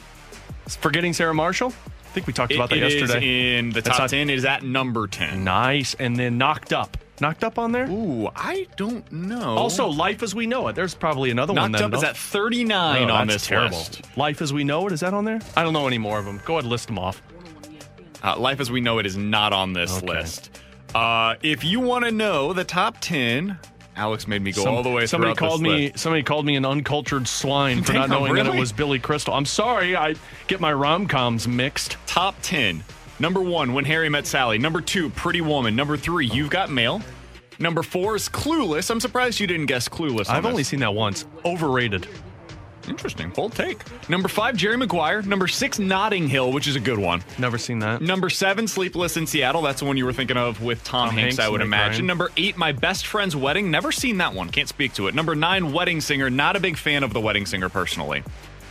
Forgetting 0.69 1.15
Sarah 1.15 1.35
Marshall. 1.35 1.73
I 2.05 2.09
think 2.11 2.29
we 2.29 2.33
talked 2.33 2.53
It- 2.53 2.57
about 2.57 2.69
that 2.71 2.79
it 2.79 2.85
is 2.85 2.95
yesterday. 2.95 3.59
in 3.59 3.71
the 3.71 3.81
That's 3.81 3.89
top 3.89 3.99
not- 4.05 4.11
10. 4.11 4.31
It 4.31 4.35
is 4.39 4.45
at 4.45 4.63
number 4.63 5.09
10. 5.09 5.43
Nice. 5.43 5.95
And 5.99 6.17
then 6.17 6.39
Knocked 6.39 6.73
Up. 6.73 6.97
Knocked 7.21 7.43
Up 7.43 7.59
on 7.59 7.73
there? 7.73 7.89
Ooh, 7.91 8.29
I 8.37 8.69
don't 8.77 9.11
know. 9.11 9.57
Also, 9.57 9.89
Life 9.89 10.23
as 10.23 10.33
We 10.35 10.47
Know 10.47 10.69
It. 10.69 10.77
There's 10.77 10.95
probably 10.95 11.31
another 11.33 11.55
one. 11.55 11.73
Knocked 11.73 11.81
then, 11.83 11.91
Up 11.93 11.95
is 11.97 12.03
no? 12.03 12.09
at 12.11 12.17
39 12.17 13.11
Oh, 13.11 13.15
on 13.15 13.27
that's 13.27 13.43
this 13.43 13.49
terrible. 13.49 13.79
list. 13.79 14.03
Life 14.17 14.41
as 14.43 14.53
We 14.53 14.63
Know 14.63 14.87
It. 14.87 14.93
Is 14.93 15.01
that 15.01 15.13
on 15.13 15.25
there? 15.25 15.41
I 15.57 15.65
don't 15.65 15.73
know 15.73 15.89
any 15.89 15.99
more 15.99 16.21
of 16.21 16.25
them. 16.25 16.41
Go 16.45 16.55
ahead, 16.55 16.67
list 16.67 16.87
them 16.87 16.99
off. 17.01 17.21
Uh, 18.27 18.37
Life 18.37 18.59
as 18.61 18.71
We 18.73 18.81
Know 18.81 18.99
It 18.99 19.07
is 19.07 19.17
not 19.17 19.53
on 19.53 19.73
this 19.73 19.99
Okay. 19.99 20.07
list. 20.07 20.51
Uh, 20.95 21.37
if 21.43 21.63
you 21.65 21.79
want 21.81 22.05
to 22.05 22.11
know 22.11 22.53
the 22.53 22.65
top 22.65 22.97
10, 23.01 23.59
Alex 23.97 24.27
made 24.27 24.43
me 24.43 24.51
go 24.53 24.65
Some- 24.65 24.75
all 24.75 24.83
the 24.83 24.91
way 24.91 25.07
Somebody 25.07 25.35
called 25.35 25.63
me. 25.63 25.91
list. 25.91 26.01
Somebody 26.01 26.23
called 26.25 26.45
me 26.45 26.57
an 26.57 26.65
uncultured 26.65 27.29
swine 27.29 27.83
for 27.85 27.93
not 27.95 28.09
Damn, 28.09 28.11
knowing 28.19 28.35
that 28.35 28.47
it 28.47 28.59
was 28.59 28.73
Billy 28.73 28.99
Crystal. 28.99 29.33
I'm 29.33 29.45
sorry. 29.47 29.97
I 29.97 30.15
get 30.49 30.61
my 30.61 30.73
rom 30.73 31.07
coms 31.07 31.47
mixed. 31.47 31.97
Top 32.07 32.35
10. 32.43 32.83
Number 33.21 33.41
one, 33.41 33.73
When 33.73 33.85
Harry 33.85 34.09
Met 34.09 34.27
Sally. 34.27 34.59
Number 34.59 34.81
two, 34.81 35.09
Pretty 35.11 35.41
Woman. 35.41 35.77
Number 35.77 35.97
three, 35.97 36.27
You've 36.27 36.51
Got 36.51 36.71
Mail. 36.71 37.03
Number 37.59 37.83
four 37.83 38.17
is 38.17 38.29
Clueless. 38.29 38.91
I'm 38.91 39.01
surprised 39.01 39.41
you 39.41 39.47
didn't 39.47 39.67
guess 39.67 39.89
Clueless. 39.89 40.29
on 40.29 40.37
I've 40.37 40.45
only 40.47 40.63
seen 40.65 40.81
that 40.81 40.93
once. 40.95 41.25
Overrated. 41.45 42.07
Interesting. 42.89 43.31
Bold 43.31 43.53
take. 43.55 43.83
Number 44.09 44.29
five, 44.29 44.57
Jerry 44.57 44.77
Maguire. 44.77 45.23
Number 45.23 45.49
six, 45.49 45.79
Notting 45.79 46.29
Hill, 46.29 46.53
which 46.53 46.67
is 46.67 46.77
a 46.77 46.81
good 46.81 46.99
one. 46.99 47.23
Never 47.39 47.59
seen 47.59 47.81
that. 47.81 48.01
Number 48.01 48.31
seven, 48.31 48.69
Sleepless 48.69 49.17
in 49.17 49.27
Seattle. 49.27 49.63
That's 49.63 49.81
the 49.81 49.87
one 49.87 49.97
you 49.97 50.05
were 50.05 50.13
thinking 50.13 50.37
of 50.37 50.63
with 50.63 50.83
Tom, 50.85 51.09
Tom 51.09 51.17
Hanks, 51.17 51.37
Hanks 51.37 51.47
I 51.47 51.51
would 51.51 51.61
imagine. 51.61 51.93
Ryan. 52.03 52.07
Number 52.07 52.31
eight, 52.37 52.57
My 52.57 52.73
Best 52.73 53.07
Friend's 53.07 53.35
Wedding. 53.37 53.71
Never 53.71 53.93
seen 53.93 54.19
that 54.19 54.35
one. 54.35 54.51
Can't 54.51 54.69
speak 54.69 54.95
to 54.95 55.09
it. 55.09 55.15
Number 55.15 55.35
nine, 55.35 55.73
Wedding 55.73 56.01
Singer. 56.01 56.31
Not 56.31 56.57
a 56.57 56.61
big 56.61 56.77
fan 56.77 57.03
of 57.03 57.13
The 57.13 57.21
Wedding 57.21 57.47
Singer 57.47 57.69
personally. 57.69 58.23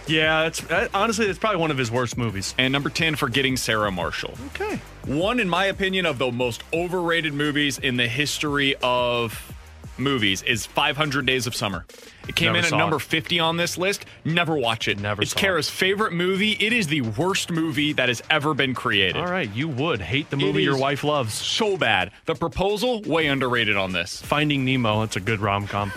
Yeah, 0.07 0.45
it's 0.45 0.63
uh, 0.69 0.87
honestly 0.93 1.25
it's 1.25 1.39
probably 1.39 1.59
one 1.59 1.71
of 1.71 1.77
his 1.77 1.89
worst 1.89 2.17
movies. 2.17 2.53
And 2.57 2.71
number 2.71 2.89
10, 2.89 3.15
Forgetting 3.15 3.57
Sarah 3.57 3.91
Marshall. 3.91 4.35
Okay. 4.47 4.79
One, 5.05 5.39
in 5.39 5.49
my 5.49 5.65
opinion, 5.65 6.05
of 6.05 6.17
the 6.19 6.31
most 6.31 6.63
overrated 6.73 7.33
movies 7.33 7.79
in 7.79 7.97
the 7.97 8.07
history 8.07 8.75
of 8.83 9.54
movies 9.97 10.41
is 10.43 10.65
500 10.65 11.25
Days 11.25 11.47
of 11.47 11.55
Summer. 11.55 11.85
It 12.27 12.35
came 12.35 12.53
Never 12.53 12.67
in 12.67 12.73
at 12.73 12.77
number 12.77 12.97
it. 12.97 13.01
50 13.01 13.39
on 13.39 13.57
this 13.57 13.77
list. 13.77 14.05
Never 14.23 14.55
watch 14.57 14.87
it. 14.87 14.99
Never 14.99 15.21
It's 15.21 15.31
saw 15.31 15.39
Kara's 15.39 15.69
favorite 15.69 16.13
movie. 16.13 16.53
It 16.53 16.73
is 16.73 16.87
the 16.87 17.01
worst 17.01 17.51
movie 17.51 17.93
that 17.93 18.09
has 18.09 18.21
ever 18.29 18.53
been 18.53 18.73
created. 18.73 19.17
All 19.17 19.31
right, 19.31 19.49
you 19.53 19.67
would 19.67 20.01
hate 20.01 20.29
the 20.29 20.37
movie 20.37 20.63
your 20.63 20.77
wife 20.77 21.03
loves. 21.03 21.33
So 21.33 21.77
bad. 21.77 22.11
The 22.25 22.35
Proposal, 22.35 23.01
way 23.01 23.27
underrated 23.27 23.77
on 23.77 23.91
this. 23.91 24.21
Finding 24.21 24.65
Nemo, 24.65 25.03
It's 25.03 25.15
a 25.15 25.19
good 25.19 25.39
rom 25.39 25.67
com. 25.67 25.91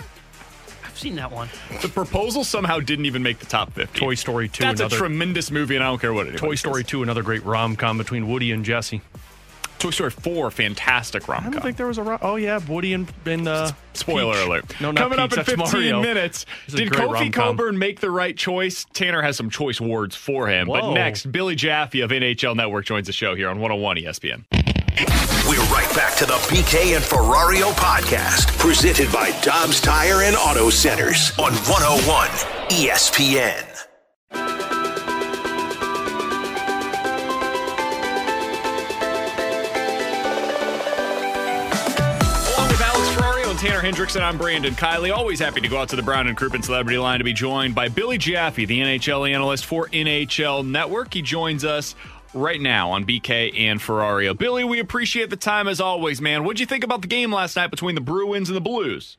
I've 0.85 0.97
seen 0.97 1.15
that 1.15 1.31
one. 1.31 1.49
The 1.81 1.89
Proposal 1.89 2.43
somehow 2.43 2.79
didn't 2.79 3.05
even 3.05 3.23
make 3.23 3.39
the 3.39 3.45
top 3.45 3.73
50. 3.73 3.99
Toy 3.99 4.15
Story 4.15 4.49
2, 4.49 4.63
That's 4.63 4.81
another 4.81 4.95
a 4.95 4.99
tremendous 4.99 5.49
movie, 5.49 5.75
and 5.75 5.83
I 5.83 5.87
don't 5.87 5.99
care 5.99 6.13
what 6.13 6.27
it 6.27 6.35
is. 6.35 6.41
Toy 6.41 6.55
Story 6.55 6.83
2, 6.83 7.03
another 7.03 7.23
great 7.23 7.43
rom 7.45 7.75
com 7.75 7.97
between 7.97 8.27
Woody 8.27 8.51
and 8.51 8.63
Jesse. 8.65 9.01
Toy 9.79 9.91
Story 9.91 10.11
4, 10.11 10.51
fantastic 10.51 11.27
rom 11.27 11.39
com. 11.43 11.47
I 11.47 11.51
don't 11.53 11.61
think 11.63 11.77
there 11.77 11.87
was 11.87 11.97
a 11.97 12.03
rom. 12.03 12.19
Oh 12.21 12.35
yeah, 12.35 12.59
Woody 12.67 12.93
and, 12.93 13.11
and 13.25 13.47
uh, 13.47 13.71
Spoiler 13.93 14.33
Peach. 14.33 14.45
alert. 14.45 14.81
No, 14.81 14.91
not 14.91 15.01
Coming 15.01 15.19
up 15.19 15.31
in 15.31 15.37
that's 15.37 15.49
15 15.49 15.57
Mario. 15.71 16.01
minutes. 16.01 16.45
Did 16.67 16.89
Kofi 16.91 17.11
rom-com. 17.13 17.31
Cockburn 17.31 17.77
make 17.79 17.99
the 18.01 18.11
right 18.11 18.35
choice? 18.35 18.85
Tanner 18.93 19.21
has 19.21 19.37
some 19.37 19.49
choice 19.49 19.79
words 19.79 20.15
for 20.15 20.47
him. 20.47 20.67
But 20.67 20.91
next, 20.93 21.31
Billy 21.31 21.55
Jaffe 21.55 22.01
of 22.01 22.11
NHL 22.11 22.55
Network 22.55 22.85
joins 22.85 23.07
the 23.07 23.13
show 23.13 23.35
here 23.35 23.47
on 23.49 23.59
101 23.59 23.97
ESPN. 23.97 24.43
We're 25.47 25.63
right 25.73 25.89
back 25.95 26.15
to 26.17 26.25
the 26.25 26.33
BK 26.33 26.95
and 26.95 27.03
Ferrario 27.03 27.71
podcast, 27.71 28.57
presented 28.59 29.11
by 29.13 29.31
Dobbs 29.41 29.79
Tire 29.79 30.23
and 30.23 30.35
Auto 30.35 30.69
Centers 30.69 31.31
on 31.39 31.53
101 31.53 32.27
ESPN. 32.69 33.78
Tanner 43.59 43.81
Hendrickson, 43.81 44.21
I'm 44.21 44.37
Brandon 44.37 44.73
Kiley. 44.73 45.13
Always 45.13 45.37
happy 45.37 45.59
to 45.59 45.67
go 45.67 45.79
out 45.79 45.89
to 45.89 45.97
the 45.97 46.01
Brown 46.01 46.27
and 46.27 46.37
Crouppen 46.37 46.63
Celebrity 46.63 46.97
Line 46.97 47.17
to 47.17 47.25
be 47.25 47.33
joined 47.33 47.75
by 47.75 47.89
Billy 47.89 48.17
Jaffe, 48.17 48.63
the 48.63 48.79
NHL 48.79 49.29
analyst 49.29 49.65
for 49.65 49.87
NHL 49.87 50.65
Network. 50.65 51.13
He 51.13 51.21
joins 51.21 51.65
us 51.65 51.93
right 52.33 52.61
now 52.61 52.91
on 52.91 53.03
BK 53.03 53.59
and 53.59 53.81
Ferrario. 53.81 54.37
Billy, 54.37 54.63
we 54.63 54.79
appreciate 54.79 55.29
the 55.29 55.35
time 55.35 55.67
as 55.67 55.81
always, 55.81 56.21
man. 56.21 56.45
What'd 56.45 56.61
you 56.61 56.65
think 56.65 56.85
about 56.85 57.01
the 57.01 57.09
game 57.09 57.33
last 57.33 57.57
night 57.57 57.69
between 57.69 57.95
the 57.95 58.01
Bruins 58.01 58.47
and 58.47 58.55
the 58.55 58.61
Blues? 58.61 59.17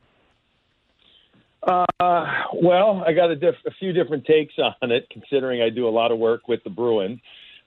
Uh, 1.62 1.84
well, 2.54 3.04
I 3.06 3.12
got 3.12 3.30
a, 3.30 3.36
diff- 3.36 3.56
a 3.66 3.70
few 3.72 3.92
different 3.92 4.24
takes 4.24 4.54
on 4.58 4.90
it, 4.90 5.06
considering 5.10 5.60
I 5.60 5.68
do 5.68 5.86
a 5.86 5.90
lot 5.90 6.12
of 6.12 6.18
work 6.18 6.48
with 6.48 6.64
the 6.64 6.70
Bruins. 6.70 7.20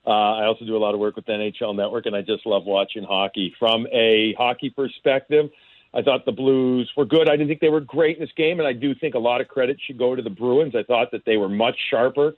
Uh, 0.04 0.10
I 0.10 0.46
also 0.46 0.64
do 0.64 0.76
a 0.76 0.82
lot 0.82 0.92
of 0.92 0.98
work 0.98 1.14
with 1.14 1.26
NHL 1.26 1.76
Network, 1.76 2.06
and 2.06 2.16
I 2.16 2.22
just 2.22 2.44
love 2.44 2.64
watching 2.64 3.04
hockey. 3.04 3.54
From 3.60 3.86
a 3.92 4.34
hockey 4.36 4.70
perspective, 4.70 5.50
I 5.94 6.02
thought 6.02 6.24
the 6.24 6.32
Blues 6.32 6.90
were 6.96 7.04
good. 7.04 7.28
I 7.28 7.32
didn't 7.32 7.48
think 7.48 7.60
they 7.60 7.68
were 7.68 7.80
great 7.80 8.16
in 8.16 8.22
this 8.22 8.32
game, 8.36 8.58
and 8.58 8.66
I 8.66 8.72
do 8.72 8.94
think 8.94 9.14
a 9.14 9.18
lot 9.18 9.40
of 9.40 9.48
credit 9.48 9.78
should 9.86 9.98
go 9.98 10.16
to 10.16 10.22
the 10.22 10.30
Bruins. 10.30 10.74
I 10.74 10.82
thought 10.82 11.12
that 11.12 11.24
they 11.24 11.36
were 11.36 11.48
much 11.48 11.76
sharper 11.90 12.34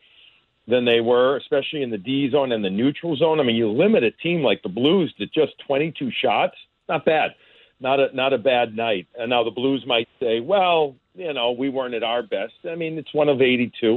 than 0.69 0.85
they 0.85 1.01
were, 1.01 1.37
especially 1.37 1.83
in 1.83 1.91
the 1.91 1.99
D 1.99 2.31
zone 2.31 2.53
and 2.53 2.65
the 2.65 2.71
neutral 2.71 3.17
zone. 3.17 3.41
I 3.41 3.45
mean, 3.45 3.57
you 3.57 3.71
limit 3.71 4.05
a 4.05 4.11
team 4.11 4.43
like 4.43 4.63
the 4.63 4.69
Blues 4.69 5.15
to 5.19 5.27
just 5.27 5.53
22 5.67 6.11
shots. 6.23 6.55
Not 6.89 7.05
bad. 7.05 7.35
Not 7.81 8.01
a 8.01 8.15
not 8.15 8.33
a 8.33 8.39
bad 8.39 8.77
night. 8.77 9.07
And 9.19 9.31
now 9.31 9.43
the 9.45 9.51
Blues 9.51 9.85
might 9.87 10.09
say, 10.21 10.41
well, 10.41 10.95
you 11.15 11.33
know, 11.33 11.53
we 11.53 11.69
weren't 11.69 11.95
at 11.95 12.03
our 12.03 12.23
best. 12.23 12.55
I 12.71 12.75
mean, 12.75 12.99
it's 12.99 13.13
one 13.15 13.29
of 13.29 13.41
82. 13.41 13.97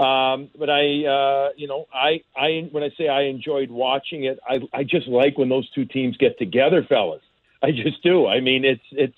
Um, 0.00 0.50
but 0.56 0.70
I, 0.70 1.04
uh, 1.06 1.48
you 1.56 1.66
know, 1.66 1.86
I, 1.92 2.22
I, 2.36 2.68
when 2.70 2.84
I 2.84 2.90
say 2.96 3.08
I 3.08 3.22
enjoyed 3.22 3.68
watching 3.70 4.24
it, 4.24 4.38
I, 4.48 4.60
I 4.72 4.84
just 4.84 5.08
like 5.08 5.36
when 5.36 5.48
those 5.48 5.68
two 5.70 5.84
teams 5.84 6.16
get 6.16 6.38
together, 6.38 6.84
fellas. 6.88 7.22
I 7.62 7.72
just 7.72 8.02
do. 8.02 8.26
I 8.26 8.40
mean, 8.40 8.64
it's, 8.64 8.82
it's, 8.92 9.16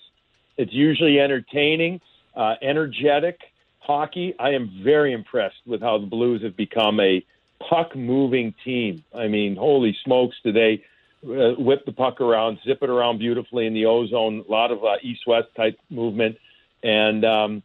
it's 0.57 0.73
usually 0.73 1.19
entertaining, 1.19 2.01
uh, 2.35 2.55
energetic 2.61 3.39
hockey. 3.79 4.33
I 4.39 4.51
am 4.51 4.81
very 4.83 5.13
impressed 5.13 5.61
with 5.65 5.81
how 5.81 5.97
the 5.97 6.07
Blues 6.07 6.43
have 6.43 6.55
become 6.55 6.99
a 6.99 7.23
puck 7.69 7.95
moving 7.95 8.53
team. 8.63 9.03
I 9.13 9.27
mean, 9.27 9.55
holy 9.55 9.95
smokes, 10.03 10.35
do 10.43 10.51
they 10.51 10.83
uh, 11.23 11.53
whip 11.59 11.85
the 11.85 11.91
puck 11.91 12.19
around, 12.19 12.59
zip 12.65 12.79
it 12.81 12.89
around 12.89 13.19
beautifully 13.19 13.67
in 13.67 13.73
the 13.73 13.85
ozone, 13.85 14.43
a 14.47 14.51
lot 14.51 14.71
of 14.71 14.83
uh, 14.83 14.95
east 15.03 15.21
west 15.27 15.47
type 15.55 15.77
movement. 15.89 16.37
And, 16.83 17.23
um, 17.23 17.63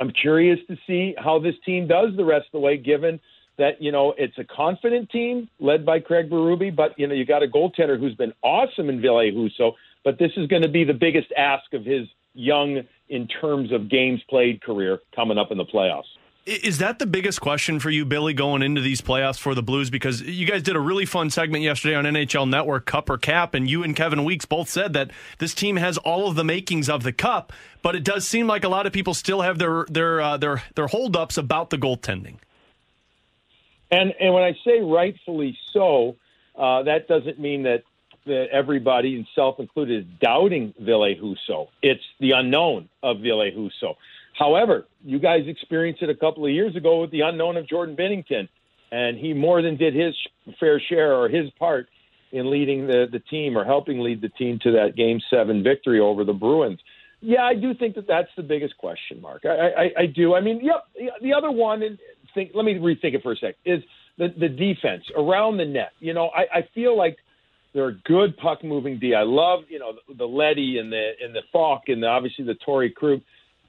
I'm 0.00 0.10
curious 0.12 0.58
to 0.68 0.78
see 0.86 1.14
how 1.18 1.38
this 1.38 1.54
team 1.64 1.86
does 1.86 2.16
the 2.16 2.24
rest 2.24 2.46
of 2.46 2.52
the 2.52 2.60
way, 2.60 2.78
given 2.78 3.20
that, 3.58 3.82
you 3.82 3.92
know, 3.92 4.14
it's 4.16 4.38
a 4.38 4.44
confident 4.44 5.10
team 5.10 5.48
led 5.60 5.84
by 5.84 6.00
Craig 6.00 6.30
Berube, 6.30 6.74
but, 6.74 6.98
you 6.98 7.06
know, 7.06 7.14
you 7.14 7.26
got 7.26 7.42
a 7.42 7.46
goaltender 7.46 8.00
who's 8.00 8.14
been 8.14 8.32
awesome 8.42 8.88
in 8.88 9.02
Ville 9.02 9.30
Husso, 9.30 9.74
but 10.04 10.18
this 10.18 10.32
is 10.36 10.46
going 10.46 10.62
to 10.62 10.68
be 10.68 10.84
the 10.84 10.94
biggest 10.94 11.32
ask 11.36 11.72
of 11.72 11.84
his 11.84 12.08
young, 12.34 12.82
in 13.08 13.26
terms 13.26 13.72
of 13.72 13.88
games 13.88 14.22
played 14.28 14.62
career 14.62 15.00
coming 15.14 15.36
up 15.36 15.50
in 15.50 15.58
the 15.58 15.64
playoffs. 15.64 16.04
Is 16.46 16.78
that 16.78 16.98
the 16.98 17.06
biggest 17.06 17.40
question 17.40 17.80
for 17.80 17.90
you, 17.90 18.06
Billy, 18.06 18.32
going 18.32 18.62
into 18.62 18.80
these 18.80 19.02
playoffs 19.02 19.38
for 19.38 19.54
the 19.54 19.62
Blues? 19.62 19.90
Because 19.90 20.22
you 20.22 20.46
guys 20.46 20.62
did 20.62 20.74
a 20.74 20.80
really 20.80 21.04
fun 21.04 21.28
segment 21.28 21.62
yesterday 21.62 21.94
on 21.94 22.04
NHL 22.04 22.48
Network, 22.48 22.86
Cup 22.86 23.10
or 23.10 23.18
Cap, 23.18 23.52
and 23.52 23.68
you 23.68 23.82
and 23.82 23.94
Kevin 23.94 24.24
Weekes 24.24 24.46
both 24.46 24.68
said 24.68 24.94
that 24.94 25.10
this 25.38 25.54
team 25.54 25.76
has 25.76 25.98
all 25.98 26.28
of 26.28 26.36
the 26.36 26.44
makings 26.44 26.88
of 26.88 27.02
the 27.02 27.12
Cup, 27.12 27.52
but 27.82 27.94
it 27.94 28.04
does 28.04 28.26
seem 28.26 28.46
like 28.46 28.64
a 28.64 28.68
lot 28.68 28.86
of 28.86 28.92
people 28.92 29.12
still 29.12 29.42
have 29.42 29.58
their 29.58 29.84
their 29.88 30.20
uh, 30.20 30.36
their 30.38 30.62
their 30.76 30.86
holdups 30.86 31.36
about 31.36 31.68
the 31.68 31.76
goaltending. 31.76 32.36
And 33.90 34.14
and 34.18 34.32
when 34.32 34.42
I 34.42 34.56
say 34.64 34.80
rightfully 34.80 35.58
so, 35.72 36.16
uh, 36.56 36.84
that 36.84 37.06
doesn't 37.06 37.38
mean 37.38 37.64
that 37.64 37.82
that 38.30 38.46
everybody, 38.52 39.16
and 39.16 39.26
self 39.34 39.60
included, 39.60 40.00
is 40.00 40.12
doubting 40.20 40.74
Ville 40.80 41.14
Husso. 41.14 41.66
It's 41.82 42.02
the 42.18 42.32
unknown 42.32 42.88
of 43.02 43.20
Ville 43.20 43.50
Husso. 43.50 43.94
However, 44.38 44.86
you 45.04 45.18
guys 45.18 45.42
experienced 45.46 46.02
it 46.02 46.08
a 46.08 46.14
couple 46.14 46.46
of 46.46 46.50
years 46.50 46.74
ago 46.76 47.00
with 47.02 47.10
the 47.10 47.20
unknown 47.20 47.56
of 47.56 47.68
Jordan 47.68 47.96
Binnington, 47.96 48.48
and 48.90 49.18
he 49.18 49.34
more 49.34 49.60
than 49.62 49.76
did 49.76 49.94
his 49.94 50.14
fair 50.58 50.80
share 50.80 51.14
or 51.14 51.28
his 51.28 51.50
part 51.58 51.88
in 52.32 52.50
leading 52.50 52.86
the, 52.86 53.06
the 53.10 53.18
team 53.18 53.58
or 53.58 53.64
helping 53.64 54.00
lead 54.00 54.22
the 54.22 54.28
team 54.30 54.58
to 54.62 54.72
that 54.72 54.96
Game 54.96 55.20
Seven 55.28 55.62
victory 55.62 56.00
over 56.00 56.24
the 56.24 56.32
Bruins. 56.32 56.80
Yeah, 57.20 57.42
I 57.42 57.54
do 57.54 57.74
think 57.74 57.96
that 57.96 58.06
that's 58.06 58.30
the 58.36 58.42
biggest 58.42 58.78
question 58.78 59.20
mark. 59.20 59.42
I, 59.44 59.48
I, 59.48 59.90
I 60.02 60.06
do. 60.06 60.34
I 60.34 60.40
mean, 60.40 60.60
yep. 60.62 60.84
The 61.20 61.34
other 61.34 61.50
one, 61.50 61.82
and 61.82 61.98
think. 62.34 62.52
Let 62.54 62.64
me 62.64 62.74
rethink 62.74 63.14
it 63.14 63.22
for 63.22 63.32
a 63.32 63.36
sec. 63.36 63.56
Is 63.64 63.82
the 64.16 64.28
the 64.38 64.48
defense 64.48 65.04
around 65.16 65.58
the 65.58 65.66
net? 65.66 65.92
You 66.00 66.14
know, 66.14 66.30
I, 66.34 66.58
I 66.58 66.68
feel 66.74 66.96
like 66.96 67.18
they're 67.72 67.88
a 67.88 67.98
good 68.04 68.36
puck 68.36 68.64
moving 68.64 68.98
D. 68.98 69.14
I 69.14 69.22
love 69.22 69.60
you 69.68 69.78
know 69.78 69.92
the, 70.08 70.14
the 70.14 70.26
Leddy 70.26 70.78
and 70.78 70.92
the 70.92 71.12
and 71.22 71.34
the 71.34 71.42
Faulk 71.52 71.82
and 71.88 72.02
the, 72.02 72.06
obviously 72.06 72.44
the 72.44 72.56
Torey 72.66 72.92
Krug. 72.94 73.20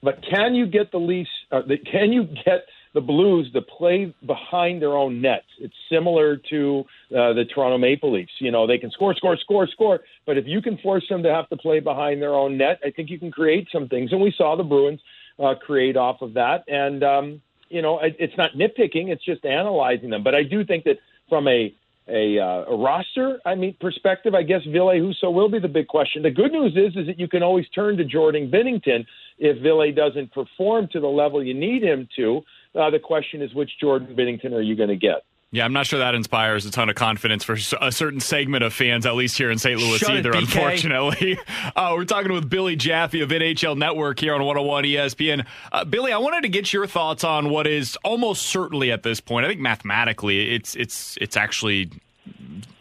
But 0.03 0.23
can 0.28 0.56
you 0.56 0.65
get 0.65 0.91
the 0.91 0.98
Leafs? 0.98 1.30
Uh, 1.52 1.61
the, 1.68 1.78
can 1.78 2.11
you 2.11 2.23
get 2.23 2.65
the 2.94 3.02
Blues 3.02 3.52
to 3.53 3.61
play 3.61 4.14
behind 4.26 4.82
their 4.82 4.98
own 4.98 5.22
nets? 5.22 5.45
It's 5.60 5.76
similar 5.91 6.38
to 6.49 6.84
uh, 7.11 7.34
the 7.34 7.45
Toronto 7.53 7.78
Maple 7.78 8.11
Leafs. 8.11 8.32
You 8.40 8.52
know, 8.52 8.65
they 8.65 8.80
can 8.80 8.90
score, 8.91 9.14
score, 9.14 9.38
score, 9.38 9.68
score. 9.68 9.99
But 10.26 10.38
if 10.38 10.45
you 10.48 10.61
can 10.61 10.78
force 10.80 11.06
them 11.07 11.22
to 11.23 11.30
have 11.32 11.48
to 11.49 11.57
play 11.57 11.80
behind 11.80 12.22
their 12.22 12.34
own 12.34 12.57
net, 12.57 12.80
I 12.84 12.90
think 12.90 13.11
you 13.11 13.19
can 13.19 13.32
create 13.32 13.68
some 13.72 13.88
things. 13.88 14.11
And 14.11 14.19
we 14.19 14.34
saw 14.36 14.56
the 14.56 14.64
Bruins 14.64 14.99
uh, 15.38 15.53
create 15.56 15.95
off 15.95 16.22
of 16.22 16.34
that. 16.34 16.64
And 16.68 17.03
um, 17.03 17.41
you 17.69 17.82
know, 17.82 17.99
it, 17.99 18.15
it's 18.19 18.38
not 18.38 18.53
nitpicking; 18.53 19.10
it's 19.10 19.23
just 19.23 19.45
analyzing 19.45 20.10
them. 20.10 20.23
But 20.23 20.34
I 20.34 20.44
do 20.44 20.65
think 20.65 20.84
that 20.86 20.98
from 21.30 21.48
a 21.48 21.73
a, 22.12 22.40
uh, 22.40 22.74
a 22.74 22.78
roster, 22.78 23.40
I 23.46 23.56
mean, 23.56 23.76
perspective, 23.80 24.36
I 24.36 24.44
guess 24.44 24.62
Ville 24.66 24.88
Husso 24.88 25.34
will 25.34 25.50
be 25.50 25.60
the 25.60 25.68
big 25.68 25.88
question. 25.88 26.24
The 26.24 26.32
good 26.32 26.52
news 26.52 26.74
is, 26.76 26.96
is 26.96 27.08
that 27.08 27.20
you 27.20 27.28
can 27.28 27.42
always 27.42 27.68
turn 27.70 27.98
to 27.98 28.06
Jordan 28.06 28.52
Binnington 28.52 29.06
if 29.40 29.62
Ville 29.62 29.92
doesn't 29.94 30.34
perform 30.34 30.88
to 30.92 31.00
the 31.00 31.08
level 31.08 31.44
you 31.44 31.54
need 31.54 31.84
him 31.84 32.08
to. 32.18 32.42
Uh, 32.76 32.90
the 32.90 33.00
question 33.00 33.42
is, 33.42 33.54
which 33.54 33.72
Jordan 33.80 34.16
Binnington 34.16 34.54
are 34.54 34.62
you 34.62 34.76
going 34.76 34.90
to 34.90 34.96
get? 34.96 35.24
Yeah, 35.53 35.65
I'm 35.65 35.73
not 35.73 35.86
sure 35.86 35.99
that 35.99 36.15
inspires 36.15 36.65
a 36.65 36.72
ton 36.72 36.90
of 36.90 36.95
confidence 36.95 37.44
for 37.44 37.57
a 37.82 37.91
certain 37.91 38.22
segment 38.22 38.64
of 38.64 38.73
fans, 38.73 39.06
at 39.06 39.15
least 39.15 39.38
here 39.38 39.52
in 39.52 39.57
St. 39.57 39.78
Louis, 39.78 39.98
Shut 39.98 40.11
either, 40.11 40.32
BK. 40.32 40.40
unfortunately. 40.40 41.40
Uh, 41.76 41.94
we're 41.95 42.06
talking 42.06 42.32
with 42.32 42.49
Billy 42.49 42.76
Jaffe 42.76 43.22
of 43.22 43.30
NHL 43.30 43.78
Network 43.78 44.19
here 44.19 44.34
on 44.34 44.41
101 44.41 44.84
ESPN. 44.84 45.45
Uh, 45.72 45.86
Billy, 45.86 46.11
I 46.11 46.18
wanted 46.18 46.41
to 46.41 46.49
get 46.49 46.73
your 46.73 46.86
thoughts 46.86 47.23
on 47.23 47.49
what 47.49 47.65
is 47.65 47.98
almost 48.03 48.44
certainly 48.44 48.91
at 48.91 49.03
this 49.03 49.19
point, 49.19 49.45
I 49.45 49.49
think 49.49 49.61
mathematically, 49.61 50.53
it's 50.53 50.76
it's 50.76 51.18
it's 51.22 51.38
actually 51.38 51.90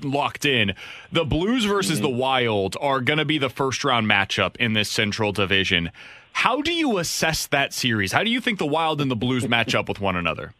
locked 0.03 0.45
in. 0.45 0.75
The 1.13 1.25
Blues 1.25 1.65
versus 1.65 2.01
the 2.01 2.09
Wild 2.09 2.77
are 2.81 3.01
going 3.01 3.19
to 3.19 3.25
be 3.25 3.39
the 3.39 3.51
first 3.51 3.85
round 3.85 4.09
matchup 4.09 4.57
in 4.57 4.73
this 4.73 4.89
Central 4.91 5.33
Division. 5.33 5.91
How 6.33 6.61
do 6.63 6.73
you 6.73 6.99
assess 6.99 7.47
that 7.49 7.73
series? 7.73 8.13
How 8.13 8.25
do 8.25 8.31
you 8.31 8.41
think 8.41 8.59
the 8.59 8.67
Wild 8.67 9.01
and 9.01 9.11
the 9.11 9.17
Blues 9.17 9.49
match 9.49 9.75
up 9.75 9.89
with 9.89 10.01
one 10.01 10.17
another? 10.17 10.53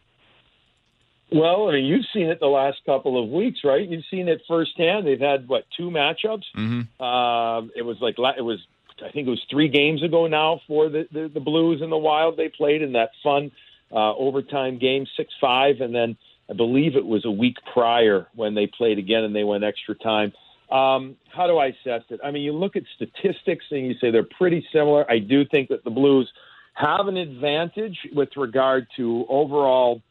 Well, 1.31 1.69
I 1.69 1.73
mean, 1.73 1.85
you've 1.85 2.05
seen 2.13 2.27
it 2.27 2.39
the 2.39 2.47
last 2.47 2.79
couple 2.85 3.21
of 3.21 3.29
weeks, 3.29 3.59
right? 3.63 3.87
You've 3.87 4.03
seen 4.11 4.27
it 4.27 4.41
firsthand. 4.47 5.07
They've 5.07 5.19
had 5.19 5.47
what 5.47 5.63
two 5.77 5.89
matchups? 5.89 6.43
Mm-hmm. 6.57 7.03
Um, 7.03 7.71
it 7.75 7.83
was 7.83 7.97
like 8.01 8.15
it 8.37 8.41
was, 8.41 8.59
I 8.97 9.11
think 9.11 9.27
it 9.27 9.31
was 9.31 9.41
three 9.49 9.69
games 9.69 10.03
ago 10.03 10.27
now 10.27 10.59
for 10.67 10.89
the 10.89 11.07
the, 11.11 11.31
the 11.33 11.39
Blues 11.39 11.81
and 11.81 11.91
the 11.91 11.97
Wild. 11.97 12.35
They 12.35 12.49
played 12.49 12.81
in 12.81 12.93
that 12.93 13.11
fun 13.23 13.51
uh, 13.91 14.13
overtime 14.15 14.77
game, 14.77 15.05
six 15.15 15.33
five, 15.39 15.79
and 15.79 15.95
then 15.95 16.17
I 16.49 16.53
believe 16.53 16.97
it 16.97 17.05
was 17.05 17.23
a 17.23 17.31
week 17.31 17.55
prior 17.73 18.27
when 18.35 18.53
they 18.53 18.67
played 18.67 18.97
again 18.99 19.23
and 19.23 19.33
they 19.33 19.45
went 19.45 19.63
extra 19.63 19.95
time. 19.95 20.33
Um, 20.69 21.17
how 21.33 21.47
do 21.47 21.57
I 21.57 21.67
assess 21.67 22.03
it? 22.09 22.19
I 22.23 22.31
mean, 22.31 22.43
you 22.43 22.53
look 22.53 22.75
at 22.75 22.83
statistics 22.95 23.65
and 23.71 23.85
you 23.87 23.95
say 23.99 24.11
they're 24.11 24.23
pretty 24.23 24.65
similar. 24.71 25.09
I 25.09 25.19
do 25.19 25.45
think 25.45 25.69
that 25.69 25.83
the 25.83 25.89
Blues 25.89 26.31
have 26.73 27.07
an 27.07 27.17
advantage 27.17 27.97
with 28.13 28.29
regard 28.37 28.87
to 28.97 29.25
overall, 29.29 30.01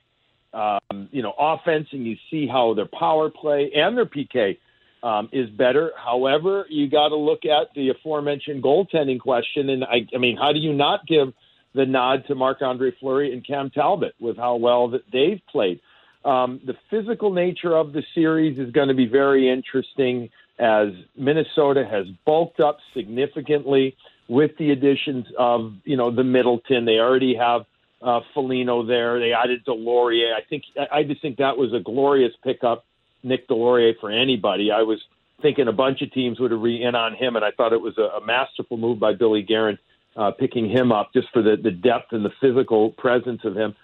um, 0.53 1.09
you 1.13 1.23
know, 1.23 1.35
offense, 1.39 1.89
and 1.93 2.07
you 2.07 2.17
see 2.31 2.47
how 2.47 2.75
their 2.75 2.87
power 2.87 3.31
play 3.31 3.71
and 3.75 3.97
their 3.97 4.07
PK 4.07 4.59
um, 5.03 5.29
is 5.33 5.49
better. 5.51 5.93
However, 5.97 6.67
you 6.69 6.91
got 6.91 7.09
to 7.09 7.17
look 7.17 7.45
at 7.45 7.69
the 7.75 7.91
aforementioned 7.91 8.63
goaltending 8.63 9.21
question, 9.21 9.71
and 9.71 9.85
I, 9.85 10.07
I 10.15 10.19
mean, 10.19 10.37
how 10.37 10.53
do 10.53 10.59
you 10.59 10.73
not 10.73 11.07
give 11.07 11.33
the 11.75 11.87
nod 11.87 12.25
to 12.27 12.35
Marc 12.35 12.63
Andre 12.63 12.93
Fleury 12.99 13.33
and 13.33 13.47
Cam 13.47 13.71
Talbot 13.71 14.15
with 14.21 14.37
how 14.37 14.57
well 14.57 14.89
that 14.89 15.03
they've 15.13 15.41
played? 15.51 15.81
Um, 16.25 16.61
the 16.67 16.75
physical 16.91 17.33
nature 17.33 17.75
of 17.75 17.93
the 17.93 18.03
series 18.15 18.59
is 18.59 18.73
going 18.73 18.89
to 18.89 18.95
be 18.95 19.07
very 19.07 19.51
interesting 19.51 20.29
as 20.59 20.89
Minnesota 21.17 21.87
has 21.91 22.07
bulked 22.27 22.61
up 22.61 22.79
significantly 22.95 23.97
with 24.29 24.51
the 24.59 24.71
additions 24.71 25.27
of 25.39 25.73
you 25.85 25.97
know 25.97 26.15
the 26.15 26.25
Middleton. 26.25 26.85
They 26.85 26.99
already 26.99 27.35
have 27.37 27.63
uh, 28.03 28.21
Foligno 28.35 28.85
there. 28.87 29.21
They 29.21 29.33
added 29.33 29.65
Deslauriers. 29.65 30.35
I 30.35 30.41
think 30.49 30.65
I 30.93 31.03
just 31.03 31.23
think 31.23 31.39
that 31.39 31.57
was 31.57 31.73
a 31.73 31.81
glorious 31.81 32.33
pickup, 32.43 32.85
Nick 33.23 33.49
Deslauriers 33.49 33.99
for 34.01 34.11
anybody. 34.11 34.71
I 34.71 34.83
was 34.83 35.01
thinking 35.43 35.69
a 35.69 35.73
bunch 35.73 36.03
of 36.03 36.13
teams 36.13 36.39
would 36.41 36.51
have 36.51 36.61
re 36.61 36.83
in 36.83 36.95
on 36.95 37.15
him, 37.15 37.37
and 37.37 37.45
I 37.45 37.51
thought 37.51 37.73
it 37.73 37.81
was 37.81 37.99
a, 37.99 38.19
a 38.19 38.25
masterful 38.25 38.77
move 38.77 38.99
by 38.99 39.15
Billy 39.15 39.43
Guerin 39.43 39.79
uh, 40.17 40.31
picking 40.33 40.69
him 40.69 40.93
up 40.93 41.13
just 41.13 41.29
for 41.33 41.43
the 41.43 41.57
the 41.57 41.71
depth 41.71 42.13
and 42.13 42.25
the 42.25 42.33
physical 42.41 42.91
presence 42.91 43.43
of 43.45 43.57
him. 43.57 43.75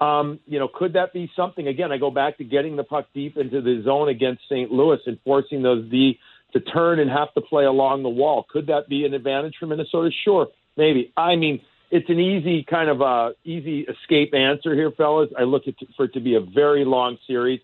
Um, 0.00 0.40
you 0.46 0.58
know, 0.58 0.68
could 0.68 0.92
that 0.92 1.12
be 1.12 1.30
something? 1.34 1.68
Again, 1.68 1.90
I 1.90 1.96
go 1.96 2.10
back 2.10 2.38
to 2.38 2.44
getting 2.44 2.76
the 2.76 2.84
puck 2.84 3.06
deep 3.14 3.36
into 3.36 3.62
the 3.62 3.82
zone 3.82 4.08
against 4.10 4.42
St. 4.44 4.70
Louis 4.70 4.98
and 5.06 5.18
forcing 5.24 5.62
those 5.62 5.88
D 5.90 6.18
to 6.52 6.60
turn 6.60 7.00
and 7.00 7.10
have 7.10 7.32
to 7.34 7.40
play 7.40 7.64
along 7.64 8.02
the 8.02 8.08
wall. 8.08 8.46
Could 8.48 8.66
that 8.66 8.88
be 8.88 9.04
an 9.04 9.14
advantage 9.14 9.54
for 9.58 9.66
Minnesota? 9.66 10.10
Sure, 10.24 10.48
maybe. 10.76 11.12
I 11.16 11.36
mean, 11.36 11.60
it's 11.90 12.08
an 12.08 12.18
easy 12.18 12.64
kind 12.64 12.88
of 12.88 13.00
a 13.00 13.34
easy 13.44 13.80
escape 13.80 14.34
answer 14.34 14.74
here, 14.74 14.90
fellas. 14.90 15.30
I 15.38 15.42
look 15.42 15.68
at 15.68 15.74
for 15.96 16.06
it 16.06 16.14
to 16.14 16.20
be 16.20 16.34
a 16.34 16.40
very 16.40 16.84
long 16.84 17.18
series, 17.26 17.60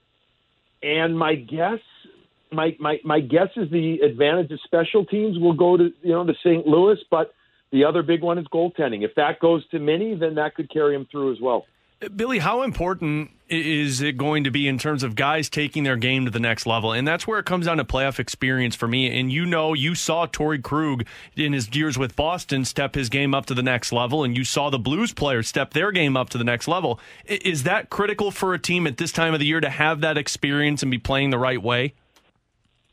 and 0.83 1.19
my 1.19 1.35
guess, 1.35 1.81
my 2.51 2.77
my 2.79 3.01
my 3.05 3.21
guess 3.21 3.49
is 3.57 3.71
the 3.71 4.01
advantage 4.01 4.51
of 4.53 4.61
special 4.65 5.05
teams 5.05 5.39
will 5.39 5.55
go 5.55 5.77
to 5.77 5.93
you 6.03 6.13
know 6.13 6.25
to 6.25 6.35
St. 6.43 6.67
Louis, 6.67 6.99
but 7.11 7.35
the 7.73 7.85
other 7.85 8.03
big 8.03 8.23
one 8.23 8.39
is 8.39 8.47
goaltending. 8.47 9.03
If 9.03 9.15
that 9.17 9.41
goes 9.41 9.67
to 9.69 9.79
Minnie, 9.79 10.15
then 10.15 10.37
that 10.37 10.55
could 10.55 10.71
carry 10.71 10.95
him 10.95 11.07
through 11.11 11.33
as 11.33 11.41
well. 11.41 11.65
Billy, 12.17 12.39
how 12.39 12.63
important 12.63 13.31
is 13.53 14.01
it 14.01 14.17
going 14.17 14.45
to 14.45 14.51
be 14.51 14.67
in 14.67 14.79
terms 14.79 15.03
of 15.03 15.15
guys 15.15 15.51
taking 15.51 15.85
their 15.85 15.97
game 15.97 16.25
to 16.25 16.31
the 16.31 16.41
next 16.41 16.65
level? 16.65 16.93
And 16.93 17.07
that's 17.07 17.27
where 17.27 17.39
it 17.39 17.45
comes 17.45 17.67
down 17.67 17.77
to 17.77 17.85
playoff 17.85 18.19
experience 18.19 18.75
for 18.75 18.89
me. 18.89 19.21
And 19.21 19.31
you 19.31 19.45
know, 19.45 19.75
you 19.75 19.95
saw 19.95 20.27
Torey 20.27 20.63
Krug 20.63 21.05
in 21.37 21.53
his 21.53 21.75
years 21.75 21.99
with 21.99 22.17
Boston 22.17 22.65
step 22.65 22.95
his 22.95 23.11
game 23.11 23.35
up 23.35 23.47
to 23.47 23.55
the 23.55 23.63
next 23.63 23.93
level, 23.93 24.25
and 24.25 24.37
you 24.37 24.45
saw 24.45 24.71
the 24.71 24.79
Blues 24.79 25.13
players 25.13 25.47
step 25.49 25.75
their 25.75 25.93
game 25.93 26.17
up 26.17 26.31
to 26.31 26.39
the 26.39 26.45
next 26.45 26.67
level. 26.67 26.99
Is 27.27 27.65
that 27.65 27.91
critical 27.91 28.31
for 28.31 28.55
a 28.55 28.59
team 28.59 28.87
at 28.87 28.97
this 28.97 29.13
time 29.13 29.35
of 29.35 29.41
the 29.41 29.47
year 29.47 29.61
to 29.61 29.71
have 29.71 30.01
that 30.01 30.17
experience 30.17 30.83
and 30.83 30.91
be 30.91 30.99
playing 30.99 31.31
the 31.31 31.39
right 31.39 31.63
way? 31.63 31.93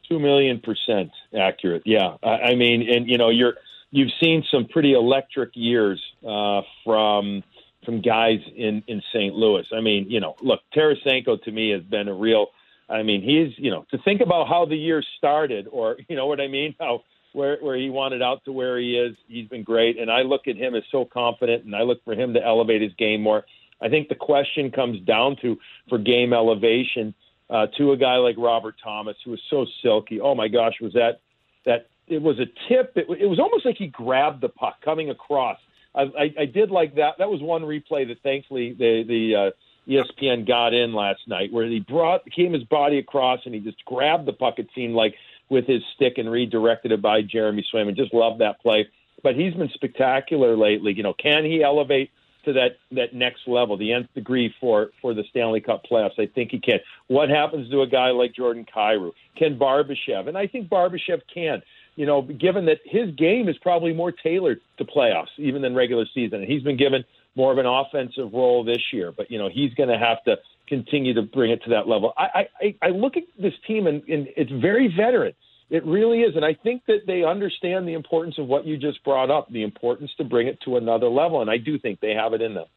Two 0.10 0.20
million 0.20 0.60
percent 0.60 1.12
accurate. 1.40 1.84
Yeah, 1.86 2.18
I 2.24 2.56
mean, 2.56 2.90
and 2.90 3.08
you 3.08 3.18
know, 3.18 3.30
you're 3.30 3.54
you've 3.92 4.12
seen 4.20 4.44
some 4.52 4.68
pretty 4.68 4.94
electric 4.94 5.52
years 5.54 6.02
uh, 6.28 6.62
from 6.84 7.44
from 7.86 8.02
guys 8.02 8.40
in 8.56 8.84
in 8.88 9.02
St. 9.14 9.34
Louis. 9.34 9.66
I 9.74 9.82
mean, 9.82 10.10
you 10.10 10.20
know, 10.20 10.36
look, 10.42 10.62
Tarasenko 10.76 11.42
to 11.44 11.52
me 11.52 11.72
has 11.72 11.84
been 11.84 12.08
a 12.08 12.14
real. 12.14 12.48
I 12.90 13.04
mean, 13.04 13.22
he's 13.22 13.58
you 13.58 13.72
know 13.72 13.86
to 13.92 13.98
think 14.00 14.22
about 14.22 14.48
how 14.48 14.66
the 14.66 14.76
year 14.76 15.04
started, 15.18 15.68
or 15.72 15.98
you 16.10 16.16
know 16.16 16.28
what 16.28 16.42
I 16.42 16.48
mean, 16.48 16.76
how 16.80 17.04
where 17.34 17.58
where 17.62 17.78
he 17.78 17.90
wanted 17.90 18.22
out 18.22 18.44
to 18.46 18.52
where 18.52 18.80
he 18.80 18.96
is. 18.96 19.16
He's 19.28 19.48
been 19.48 19.64
great, 19.64 20.00
and 20.00 20.12
I 20.12 20.22
look 20.22 20.48
at 20.48 20.56
him 20.56 20.76
as 20.76 20.84
so 20.92 21.06
confident, 21.06 21.66
and 21.66 21.76
I 21.76 21.82
look 21.84 22.04
for 22.04 22.14
him 22.14 22.34
to 22.34 22.44
elevate 22.44 22.82
his 22.82 22.94
game 22.94 23.22
more. 23.22 23.46
I 23.82 23.88
think 23.88 24.10
the 24.10 24.16
question 24.16 24.72
comes 24.72 25.00
down 25.06 25.38
to 25.42 25.58
for 25.88 25.98
game 25.98 26.34
elevation 26.34 27.14
uh, 27.50 27.68
to 27.78 27.94
a 27.94 27.98
guy 27.98 28.18
like 28.18 28.36
Robert 28.38 28.76
Thomas, 28.84 29.16
who 29.24 29.32
was 29.32 29.42
so 29.50 29.66
silky. 29.82 30.20
Oh 30.20 30.36
my 30.36 30.48
gosh, 30.48 30.74
was 30.82 30.94
that 30.94 31.22
that? 31.66 31.88
It 32.08 32.24
was 32.24 32.40
a 32.40 32.48
tip. 32.68 32.94
It, 32.96 33.06
it 33.22 33.28
was 33.28 33.38
almost 33.38 33.68
like 33.68 33.78
he 33.78 33.86
grabbed 33.86 34.42
the 34.42 34.50
puck 34.50 34.82
coming 34.84 35.12
across 35.12 35.60
I, 35.96 36.02
I, 36.02 36.34
I 36.42 36.46
did 36.46 36.72
like 36.72 36.96
that. 36.96 37.16
That 37.18 37.30
was 37.30 37.42
one 37.42 37.64
replay 37.64 38.08
that 38.08 38.22
thankfully 38.24 38.74
the 38.74 39.04
the 39.08 39.36
uh, 39.36 39.52
ESPN 39.90 40.48
got 40.48 40.74
in 40.74 40.94
last 40.94 41.22
night, 41.28 41.52
where 41.52 41.66
he 41.66 41.80
brought 41.80 42.30
came 42.32 42.54
his 42.54 42.64
body 42.64 43.00
across 43.00 43.40
and 43.46 43.54
he 43.54 43.60
just 43.60 43.84
grabbed 43.86 44.26
the 44.26 44.34
puck. 44.34 44.60
It 44.60 44.70
seemed 44.76 44.94
like 44.94 45.16
with 45.50 45.66
his 45.66 45.82
stick 45.96 46.18
and 46.18 46.32
redirected 46.32 46.92
it 46.92 47.02
by 47.02 47.22
Jeremy 47.22 47.66
Swayman. 47.74 47.96
Just 47.96 48.14
love 48.14 48.38
that 48.40 48.62
play. 48.62 48.88
But 49.24 49.36
he's 49.36 49.54
been 49.54 49.70
spectacular 49.74 50.56
lately. 50.56 50.94
You 50.94 51.04
know, 51.04 51.14
can 51.14 51.44
he 51.44 51.64
elevate 51.64 52.12
to 52.46 52.54
that 52.54 52.78
that 52.92 53.14
next 53.14 53.48
level, 53.48 53.78
the 53.78 53.92
nth 53.92 54.14
degree 54.14 54.54
for 54.62 54.92
for 55.02 55.14
the 55.14 55.24
Stanley 55.30 55.60
Cup 55.60 55.84
playoffs? 55.90 56.20
I 56.20 56.28
think 56.28 56.52
he 56.52 56.60
can. 56.60 56.80
What 57.08 57.30
happens 57.30 57.70
to 57.72 57.82
a 57.82 57.88
guy 57.88 58.12
like 58.12 58.34
Jordan 58.34 58.66
Kyrou? 58.74 59.12
Can 59.36 59.58
Barbashev? 59.58 60.28
And 60.28 60.38
I 60.38 60.48
think 60.48 60.70
Barbashev 60.70 61.22
can 61.34 61.62
you 62.00 62.06
know, 62.06 62.22
given 62.22 62.68
that 62.68 62.80
his 62.86 63.12
game 63.16 63.50
is 63.50 63.58
probably 63.58 63.92
more 63.92 64.14
tailored 64.14 64.62
to 64.78 64.86
playoffs 64.86 65.38
even 65.38 65.62
than 65.62 65.76
regular 65.76 66.06
season, 66.14 66.40
and 66.40 66.50
he's 66.50 66.64
been 66.64 66.78
given 66.78 67.04
more 67.36 67.52
of 67.52 67.58
an 67.58 67.66
offensive 67.66 68.32
role 68.32 68.64
this 68.64 68.82
year. 68.94 69.12
But 69.12 69.30
you 69.30 69.38
know, 69.38 69.50
he's 69.50 69.74
going 69.74 69.90
to 69.90 69.98
have 69.98 70.24
to 70.24 70.38
continue 70.66 71.14
to 71.16 71.24
bring 71.24 71.52
it 71.52 71.62
to 71.64 71.72
that 71.72 71.90
level. 71.90 72.14
I 72.18 72.48
I, 72.62 72.76
I 72.82 72.88
look 72.92 73.18
at 73.18 73.24
this 73.38 73.52
team 73.68 73.86
and, 73.86 74.02
and 74.08 74.30
it's 74.38 74.50
very 74.50 74.88
veteran. 74.88 75.34
It 75.70 75.86
really 75.86 76.22
is, 76.22 76.38
and 76.38 76.46
I 76.46 76.54
think 76.54 76.84
that 76.88 77.02
they 77.06 77.26
understand 77.26 77.86
the 77.86 77.96
importance 77.96 78.38
of 78.38 78.48
what 78.48 78.66
you 78.66 78.78
just 78.78 79.04
brought 79.04 79.30
up, 79.30 79.52
the 79.52 79.64
importance 79.64 80.12
to 80.20 80.24
bring 80.24 80.48
it 80.48 80.58
to 80.62 80.78
another 80.78 81.10
level, 81.10 81.42
and 81.42 81.52
I 81.52 81.58
do 81.58 81.78
think 81.78 82.00
they 82.00 82.14
have 82.14 82.32
it 82.32 82.42
in 82.42 82.54
them. 82.54 82.68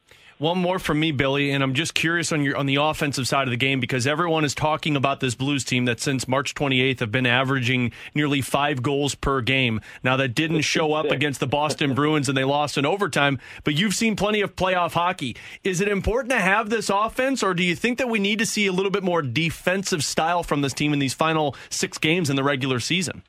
One 0.43 0.57
more 0.57 0.77
from 0.77 0.99
me, 0.99 1.13
Billy, 1.13 1.51
and 1.51 1.63
I'm 1.63 1.73
just 1.73 1.93
curious 1.93 2.33
on 2.33 2.43
your 2.43 2.57
on 2.57 2.65
the 2.65 2.75
offensive 2.75 3.29
side 3.29 3.47
of 3.47 3.51
the 3.51 3.55
game 3.55 3.79
because 3.79 4.05
everyone 4.05 4.43
is 4.43 4.53
talking 4.53 4.97
about 4.97 5.21
this 5.21 5.35
Blues 5.35 5.63
team 5.63 5.85
that 5.85 6.01
since 6.01 6.27
March 6.27 6.53
28th 6.53 6.99
have 6.99 7.13
been 7.13 7.25
averaging 7.25 7.93
nearly 8.13 8.41
five 8.41 8.83
goals 8.83 9.15
per 9.15 9.39
game. 9.39 9.79
Now 10.03 10.17
that 10.17 10.35
didn't 10.35 10.63
show 10.63 10.95
up 10.95 11.05
against 11.05 11.39
the 11.39 11.47
Boston 11.47 11.93
Bruins 11.95 12.27
and 12.27 12.37
they 12.37 12.43
lost 12.43 12.77
in 12.77 12.85
overtime, 12.85 13.39
but 13.63 13.75
you've 13.75 13.95
seen 13.95 14.17
plenty 14.17 14.41
of 14.41 14.57
playoff 14.57 14.91
hockey. 14.91 15.37
Is 15.63 15.79
it 15.79 15.87
important 15.87 16.33
to 16.33 16.41
have 16.41 16.69
this 16.69 16.89
offense, 16.89 17.41
or 17.41 17.53
do 17.53 17.63
you 17.63 17.73
think 17.73 17.97
that 17.99 18.09
we 18.09 18.19
need 18.19 18.39
to 18.39 18.45
see 18.45 18.67
a 18.67 18.73
little 18.73 18.91
bit 18.91 19.01
more 19.01 19.21
defensive 19.21 20.03
style 20.03 20.43
from 20.43 20.59
this 20.59 20.73
team 20.73 20.91
in 20.91 20.99
these 20.99 21.13
final 21.13 21.55
six 21.69 21.97
games 21.97 22.29
in 22.29 22.35
the 22.35 22.43
regular 22.43 22.81
season? 22.81 23.23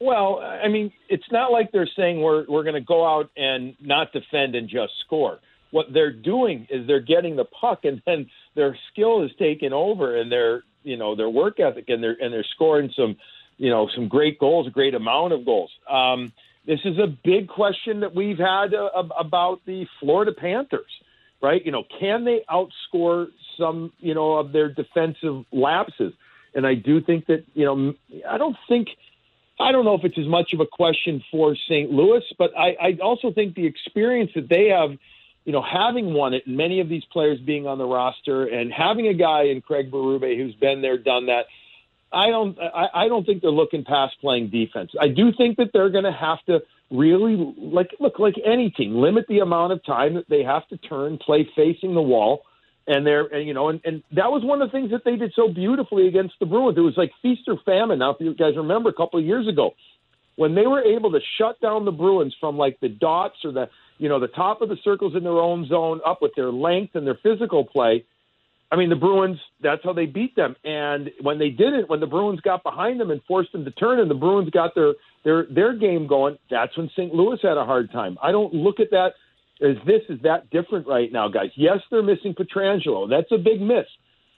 Well, 0.00 0.38
I 0.38 0.68
mean, 0.68 0.94
it's 1.10 1.30
not 1.30 1.52
like 1.52 1.72
they're 1.72 1.90
saying 1.94 2.22
we're 2.22 2.46
we're 2.48 2.62
going 2.62 2.74
to 2.74 2.80
go 2.80 3.06
out 3.06 3.28
and 3.36 3.76
not 3.82 4.14
defend 4.14 4.54
and 4.54 4.66
just 4.66 4.94
score 5.04 5.40
what 5.76 5.92
they're 5.92 6.10
doing 6.10 6.66
is 6.70 6.86
they're 6.86 7.00
getting 7.00 7.36
the 7.36 7.44
puck 7.44 7.84
and 7.84 8.00
then 8.06 8.30
their 8.54 8.74
skill 8.90 9.22
is 9.22 9.30
taken 9.38 9.74
over 9.74 10.16
and 10.16 10.32
their 10.32 10.62
you 10.84 10.96
know 10.96 11.14
their 11.14 11.28
work 11.28 11.60
ethic 11.60 11.84
and 11.88 12.02
they're 12.02 12.16
and 12.18 12.32
they're 12.32 12.50
scoring 12.54 12.90
some 12.96 13.14
you 13.58 13.68
know 13.68 13.86
some 13.94 14.08
great 14.08 14.38
goals 14.38 14.66
a 14.66 14.70
great 14.70 14.94
amount 14.94 15.34
of 15.34 15.44
goals 15.44 15.70
um, 15.86 16.32
this 16.66 16.80
is 16.86 16.98
a 16.98 17.06
big 17.06 17.46
question 17.46 18.00
that 18.00 18.14
we've 18.14 18.38
had 18.38 18.72
uh, 18.72 18.88
about 19.18 19.60
the 19.66 19.86
Florida 20.00 20.32
Panthers 20.32 20.90
right 21.42 21.60
you 21.66 21.72
know 21.72 21.84
can 22.00 22.24
they 22.24 22.42
outscore 22.50 23.26
some 23.58 23.92
you 23.98 24.14
know 24.14 24.36
of 24.36 24.52
their 24.52 24.70
defensive 24.70 25.44
lapses 25.52 26.14
and 26.54 26.66
I 26.66 26.72
do 26.72 27.02
think 27.02 27.26
that 27.26 27.44
you 27.52 27.66
know 27.66 27.94
I 28.26 28.38
don't 28.38 28.56
think 28.66 28.88
I 29.60 29.72
don't 29.72 29.84
know 29.84 29.94
if 29.94 30.04
it's 30.04 30.18
as 30.18 30.26
much 30.26 30.54
of 30.54 30.60
a 30.60 30.66
question 30.66 31.22
for 31.30 31.54
St. 31.54 31.90
Louis, 31.90 32.22
but 32.38 32.50
I, 32.56 32.76
I 32.88 32.98
also 33.02 33.32
think 33.32 33.54
the 33.54 33.66
experience 33.66 34.30
that 34.34 34.48
they 34.50 34.68
have 34.68 34.90
you 35.46 35.52
know, 35.52 35.62
having 35.62 36.12
won 36.12 36.34
it, 36.34 36.42
many 36.46 36.80
of 36.80 36.88
these 36.88 37.04
players 37.12 37.38
being 37.40 37.66
on 37.66 37.78
the 37.78 37.86
roster, 37.86 38.46
and 38.46 38.72
having 38.72 39.06
a 39.06 39.14
guy 39.14 39.44
in 39.44 39.62
Craig 39.62 39.90
Berube 39.90 40.36
who's 40.36 40.56
been 40.56 40.82
there, 40.82 40.98
done 40.98 41.26
that, 41.26 41.46
I 42.12 42.30
don't, 42.30 42.58
I, 42.60 42.86
I 43.04 43.08
don't 43.08 43.24
think 43.24 43.42
they're 43.42 43.50
looking 43.50 43.84
past 43.84 44.16
playing 44.20 44.50
defense. 44.50 44.90
I 45.00 45.08
do 45.08 45.32
think 45.32 45.56
that 45.58 45.70
they're 45.72 45.88
going 45.88 46.04
to 46.04 46.12
have 46.12 46.38
to 46.46 46.62
really, 46.90 47.54
like, 47.58 47.90
look, 48.00 48.18
like 48.18 48.34
any 48.44 48.70
team, 48.70 48.96
limit 48.96 49.26
the 49.28 49.38
amount 49.38 49.72
of 49.72 49.84
time 49.84 50.14
that 50.14 50.28
they 50.28 50.42
have 50.42 50.66
to 50.68 50.76
turn, 50.78 51.16
play 51.18 51.48
facing 51.54 51.94
the 51.94 52.02
wall, 52.02 52.42
and 52.88 53.06
they're, 53.06 53.26
and, 53.26 53.46
you 53.46 53.54
know, 53.54 53.68
and, 53.68 53.80
and 53.84 54.02
that 54.12 54.30
was 54.30 54.44
one 54.44 54.60
of 54.60 54.68
the 54.68 54.72
things 54.72 54.90
that 54.90 55.04
they 55.04 55.16
did 55.16 55.32
so 55.36 55.48
beautifully 55.48 56.08
against 56.08 56.34
the 56.40 56.46
Bruins. 56.46 56.76
It 56.76 56.80
was 56.80 56.96
like 56.96 57.12
feast 57.22 57.42
or 57.46 57.58
famine. 57.64 58.00
Now, 58.00 58.10
if 58.10 58.16
you 58.20 58.34
guys 58.34 58.56
remember, 58.56 58.88
a 58.90 58.94
couple 58.94 59.20
of 59.20 59.26
years 59.26 59.46
ago, 59.46 59.74
when 60.34 60.54
they 60.54 60.66
were 60.66 60.82
able 60.82 61.12
to 61.12 61.20
shut 61.38 61.60
down 61.60 61.84
the 61.84 61.92
Bruins 61.92 62.34
from 62.40 62.56
like 62.56 62.78
the 62.80 62.88
dots 62.88 63.36
or 63.44 63.52
the 63.52 63.68
you 63.98 64.08
know, 64.08 64.20
the 64.20 64.28
top 64.28 64.62
of 64.62 64.68
the 64.68 64.76
circles 64.84 65.14
in 65.16 65.22
their 65.24 65.38
own 65.38 65.66
zone 65.68 66.00
up 66.06 66.18
with 66.20 66.32
their 66.36 66.50
length 66.50 66.94
and 66.94 67.06
their 67.06 67.18
physical 67.22 67.64
play. 67.64 68.04
I 68.70 68.76
mean, 68.76 68.90
the 68.90 68.96
Bruins, 68.96 69.38
that's 69.62 69.82
how 69.84 69.92
they 69.92 70.06
beat 70.06 70.34
them. 70.34 70.56
And 70.64 71.10
when 71.20 71.38
they 71.38 71.50
did 71.50 71.72
it, 71.72 71.88
when 71.88 72.00
the 72.00 72.06
Bruins 72.06 72.40
got 72.40 72.64
behind 72.64 72.98
them 72.98 73.10
and 73.10 73.22
forced 73.28 73.52
them 73.52 73.64
to 73.64 73.70
turn 73.70 74.00
and 74.00 74.10
the 74.10 74.14
Bruins 74.14 74.50
got 74.50 74.74
their 74.74 74.94
their 75.24 75.46
their 75.46 75.74
game 75.74 76.06
going, 76.06 76.36
that's 76.50 76.76
when 76.76 76.90
St. 76.90 77.14
Louis 77.14 77.38
had 77.42 77.56
a 77.56 77.64
hard 77.64 77.92
time. 77.92 78.18
I 78.22 78.32
don't 78.32 78.52
look 78.52 78.80
at 78.80 78.90
that 78.90 79.12
as 79.62 79.76
this 79.86 80.02
is 80.08 80.20
that 80.22 80.50
different 80.50 80.86
right 80.86 81.10
now, 81.10 81.28
guys. 81.28 81.50
Yes, 81.54 81.78
they're 81.90 82.02
missing 82.02 82.34
Pietrangelo. 82.34 83.08
That's 83.08 83.30
a 83.32 83.38
big 83.38 83.60
miss. 83.60 83.86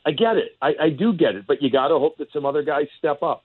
I 0.07 0.13
get 0.13 0.37
it. 0.37 0.53
I, 0.63 0.75
I 0.81 0.91
do 0.91 1.13
get 1.13 1.35
it, 1.35 1.47
but 1.47 1.61
you 1.61 1.71
got 1.71 1.89
to 1.89 1.99
hope 1.99 2.19
that 2.19 2.29
some 2.33 2.47
other 2.47 2.63
guys 2.63 2.87
step 2.99 3.23
up. 3.23 3.45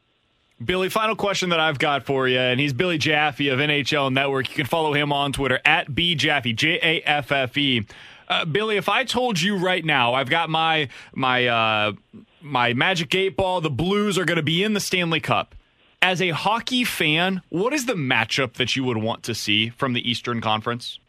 Billy, 0.63 0.89
final 0.89 1.15
question 1.15 1.49
that 1.49 1.59
I've 1.59 1.79
got 1.79 2.05
for 2.05 2.27
you, 2.27 2.39
and 2.39 2.59
he's 2.59 2.73
Billy 2.73 2.97
Jaffe 2.97 3.47
of 3.49 3.59
NHL 3.59 4.13
Network. 4.13 4.49
You 4.49 4.55
can 4.55 4.65
follow 4.65 4.93
him 4.93 5.11
on 5.11 5.33
Twitter 5.33 5.59
at 5.65 5.89
bjaffe, 5.89 6.55
J 6.55 6.79
A 6.81 7.01
F 7.01 7.31
F 7.31 7.57
E. 7.57 7.85
Uh, 8.29 8.45
Billy, 8.45 8.77
if 8.77 8.87
I 8.87 9.03
told 9.03 9.41
you 9.41 9.57
right 9.57 9.83
now, 9.83 10.13
I've 10.13 10.29
got 10.29 10.49
my 10.49 10.89
my 11.13 11.47
uh, 11.47 11.93
my 12.41 12.73
Magic 12.73 13.13
Eight 13.15 13.35
Ball. 13.35 13.61
The 13.61 13.69
Blues 13.69 14.17
are 14.17 14.25
going 14.25 14.37
to 14.37 14.43
be 14.43 14.63
in 14.63 14.73
the 14.73 14.79
Stanley 14.79 15.19
Cup. 15.19 15.55
As 16.01 16.21
a 16.21 16.29
hockey 16.29 16.83
fan, 16.83 17.41
what 17.49 17.73
is 17.73 17.85
the 17.85 17.93
matchup 17.93 18.53
that 18.53 18.75
you 18.75 18.83
would 18.83 18.97
want 18.97 19.23
to 19.23 19.33
see 19.33 19.69
from 19.69 19.93
the 19.93 20.09
Eastern 20.09 20.41
Conference? 20.41 20.99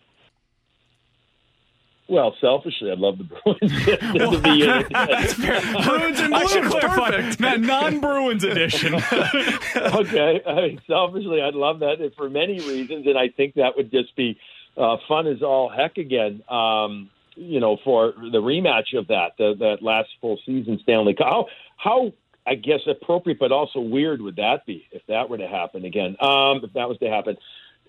Well, 2.07 2.37
selfishly, 2.39 2.91
I'd 2.91 2.99
love 2.99 3.17
the 3.17 3.25
Bruins 3.25 3.85
to 3.87 4.41
be 4.43 4.63
in 4.63 4.71
it. 4.71 4.87
That's 4.93 5.33
fair. 5.35 5.61
Bruins 5.61 6.21
and 6.21 6.35
I 6.35 6.45
should 6.45 6.63
Blues, 6.63 6.73
clarify. 6.75 7.11
perfect. 7.13 7.39
That 7.39 7.61
non-Bruins 7.61 8.45
edition. 8.45 8.95
okay. 9.77 10.43
I 10.47 10.55
mean, 10.61 10.81
selfishly, 10.87 11.41
I'd 11.41 11.55
love 11.55 11.79
that 11.81 12.13
for 12.17 12.29
many 12.29 12.61
reasons, 12.61 13.07
and 13.07 13.17
I 13.17 13.29
think 13.29 13.55
that 13.55 13.77
would 13.77 13.91
just 13.91 14.15
be 14.17 14.39
uh, 14.77 14.99
fun 15.09 15.27
as 15.27 15.43
all 15.43 15.71
heck 15.71 15.97
again. 15.97 16.43
Um, 16.49 17.09
you 17.37 17.59
know, 17.59 17.79
for 17.83 18.13
the 18.17 18.39
rematch 18.41 18.97
of 18.97 19.09
that, 19.09 19.33
the, 19.39 19.55
that 19.59 19.83
last 19.83 20.11
full 20.21 20.39
season 20.45 20.79
Stanley 20.83 21.15
Cup. 21.15 21.27
How, 21.27 21.47
how, 21.77 22.13
I 22.47 22.55
guess, 22.55 22.81
appropriate 22.87 23.39
but 23.39 23.51
also 23.51 23.81
weird 23.81 24.21
would 24.21 24.37
that 24.37 24.67
be 24.67 24.87
if 24.93 25.03
that 25.09 25.31
were 25.31 25.39
to 25.39 25.49
happen 25.49 25.85
again? 25.85 26.17
Um, 26.21 26.61
if 26.63 26.75
that 26.75 26.89
was 26.89 26.99
to 26.99 27.09
happen. 27.09 27.37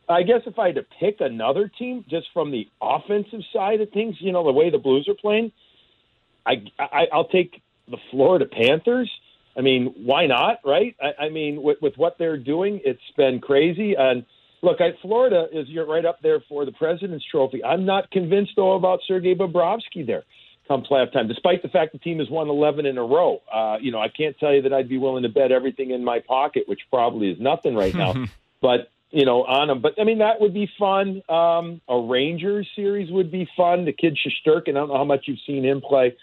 I 0.08 0.24
guess 0.24 0.42
if 0.46 0.60
I 0.60 0.68
had 0.68 0.76
to 0.76 0.86
pick 1.00 1.18
another 1.20 1.68
team 1.68 2.06
just 2.10 2.28
from 2.34 2.52
the 2.52 2.68
offensive 2.82 3.42
side 3.54 3.82
of 3.82 3.90
things, 3.92 4.16
you 4.20 4.32
know, 4.32 4.44
the 4.44 4.52
way 4.52 4.70
the 4.70 4.78
Blues 4.78 5.08
are 5.10 5.16
playing, 5.16 5.52
I, 6.46 6.64
I 6.80 7.08
I'll 7.12 7.28
take 7.28 7.62
the 7.90 7.98
Florida 8.12 8.46
Panthers. 8.46 9.12
I 9.58 9.62
mean, 9.62 9.94
why 9.98 10.28
not, 10.28 10.60
right? 10.66 10.96
I, 11.02 11.26
I 11.26 11.30
mean, 11.30 11.62
with, 11.62 11.78
with 11.82 11.94
what 11.98 12.18
they're 12.18 12.38
doing, 12.38 12.82
it's 12.84 13.00
been 13.16 13.40
crazy. 13.40 13.96
And 13.98 14.26
look, 14.62 14.82
I, 14.82 14.92
Florida 15.02 15.48
is 15.52 15.68
you're 15.70 15.86
right 15.86 16.06
up 16.06 16.22
there 16.22 16.44
for 16.50 16.66
the 16.66 16.72
President's 16.74 17.26
Trophy. 17.30 17.64
I'm 17.64 17.86
not 17.86 18.12
convinced 18.12 18.52
though 18.56 18.74
about 18.74 19.00
Sergei 19.08 19.34
Bobrovsky 19.34 20.06
there 20.06 20.24
come 20.68 20.84
playoff 20.84 21.14
time, 21.14 21.28
despite 21.28 21.62
the 21.62 21.70
fact 21.70 21.92
the 21.92 22.00
team 22.00 22.20
has 22.20 22.30
won 22.30 22.50
11 22.50 22.86
in 22.86 22.98
a 22.98 23.04
row. 23.04 23.42
Uh, 23.54 23.78
you 23.80 23.92
know, 23.92 24.00
I 24.00 24.10
can't 24.10 24.38
tell 24.40 24.54
you 24.54 24.64
that 24.64 24.74
I'd 24.74 24.90
be 24.90 24.98
willing 24.98 25.24
to 25.24 25.30
bet 25.30 25.52
everything 25.52 25.92
in 25.92 26.04
my 26.04 26.20
pocket, 26.20 26.64
which 26.68 26.82
probably 26.90 27.30
is 27.30 27.40
nothing 27.40 27.76
right 27.76 27.94
now. 27.94 28.16
but 28.62 28.90
you 29.16 29.24
know, 29.24 29.46
on 29.46 29.70
them. 29.70 29.82
But 29.82 29.94
I 29.98 30.04
mean, 30.04 30.18
that 30.18 30.42
would 30.42 30.54
be 30.54 30.70
fun. 30.78 31.24
Um, 31.30 31.80
a 31.88 31.98
Rangers 31.98 32.68
series 32.76 33.10
would 33.12 33.32
be 33.32 33.48
fun. 33.56 33.86
The 33.86 33.94
kid 33.94 34.18
Shesterkin, 34.18 34.72
I 34.72 34.74
don't 34.74 34.90
know 34.90 34.98
how 34.98 35.06
much 35.06 35.24
you've 35.28 35.40
seen 35.48 35.64
him 35.64 35.80
play. 35.80 36.14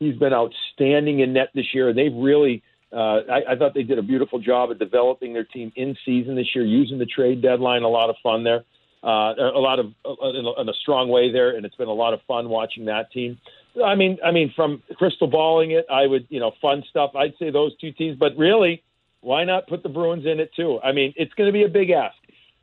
He's 0.00 0.16
been 0.16 0.32
outstanding 0.32 1.20
in 1.20 1.32
net 1.32 1.50
this 1.54 1.72
year, 1.72 1.94
they've 1.94 2.14
really. 2.14 2.62
Uh, 2.92 3.20
I, 3.30 3.52
I 3.52 3.56
thought 3.56 3.72
they 3.72 3.84
did 3.84 4.00
a 4.00 4.02
beautiful 4.02 4.40
job 4.40 4.72
of 4.72 4.80
developing 4.80 5.32
their 5.32 5.44
team 5.44 5.70
in 5.76 5.96
season 6.04 6.34
this 6.34 6.48
year, 6.56 6.64
using 6.64 6.98
the 6.98 7.06
trade 7.06 7.40
deadline. 7.40 7.84
A 7.84 7.88
lot 7.88 8.10
of 8.10 8.16
fun 8.20 8.42
there, 8.42 8.64
uh, 9.04 9.32
a 9.38 9.60
lot 9.60 9.78
of 9.78 9.92
uh, 10.04 10.30
in, 10.30 10.44
a, 10.44 10.60
in 10.62 10.68
a 10.68 10.74
strong 10.82 11.08
way 11.08 11.30
there, 11.30 11.56
and 11.56 11.64
it's 11.64 11.76
been 11.76 11.86
a 11.86 11.92
lot 11.92 12.14
of 12.14 12.20
fun 12.26 12.48
watching 12.48 12.86
that 12.86 13.12
team. 13.12 13.38
I 13.84 13.94
mean, 13.94 14.18
I 14.24 14.32
mean, 14.32 14.52
from 14.56 14.82
crystal 14.96 15.28
balling 15.28 15.70
it, 15.70 15.86
I 15.88 16.08
would, 16.08 16.26
you 16.30 16.40
know, 16.40 16.50
fun 16.60 16.82
stuff. 16.90 17.14
I'd 17.14 17.34
say 17.38 17.50
those 17.50 17.76
two 17.76 17.92
teams, 17.92 18.18
but 18.18 18.36
really, 18.36 18.82
why 19.20 19.44
not 19.44 19.68
put 19.68 19.84
the 19.84 19.88
Bruins 19.88 20.26
in 20.26 20.40
it 20.40 20.50
too? 20.56 20.80
I 20.82 20.90
mean, 20.90 21.14
it's 21.16 21.32
going 21.34 21.46
to 21.46 21.52
be 21.52 21.62
a 21.62 21.68
big 21.68 21.90
ask 21.90 22.16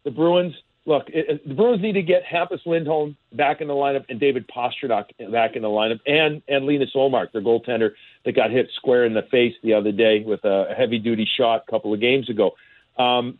the 0.07 0.11
Bruins. 0.11 0.55
Look, 0.85 1.09
it, 1.09 1.45
the 1.45 1.53
Bruins 1.53 1.81
need 1.81 1.93
to 1.93 2.01
get 2.01 2.23
Hampus 2.23 2.65
Lindholm 2.65 3.17
back 3.33 3.59
in 3.59 3.67
the 3.67 3.73
lineup 3.73 4.05
and 4.07 4.21
David 4.21 4.47
Pastrnak 4.47 5.07
back 5.33 5.57
in 5.57 5.61
the 5.61 5.67
lineup, 5.67 5.99
and 6.07 6.41
and 6.47 6.65
Linus 6.65 6.91
Ullmark, 6.95 7.33
their 7.33 7.41
goaltender 7.41 7.91
that 8.23 8.31
got 8.33 8.51
hit 8.51 8.69
square 8.73 9.03
in 9.03 9.13
the 9.13 9.23
face 9.23 9.53
the 9.63 9.73
other 9.73 9.91
day 9.91 10.23
with 10.25 10.45
a 10.45 10.73
heavy 10.77 10.97
duty 10.97 11.27
shot 11.37 11.65
a 11.67 11.71
couple 11.71 11.93
of 11.93 11.99
games 11.99 12.29
ago. 12.29 12.51
Um, 12.97 13.37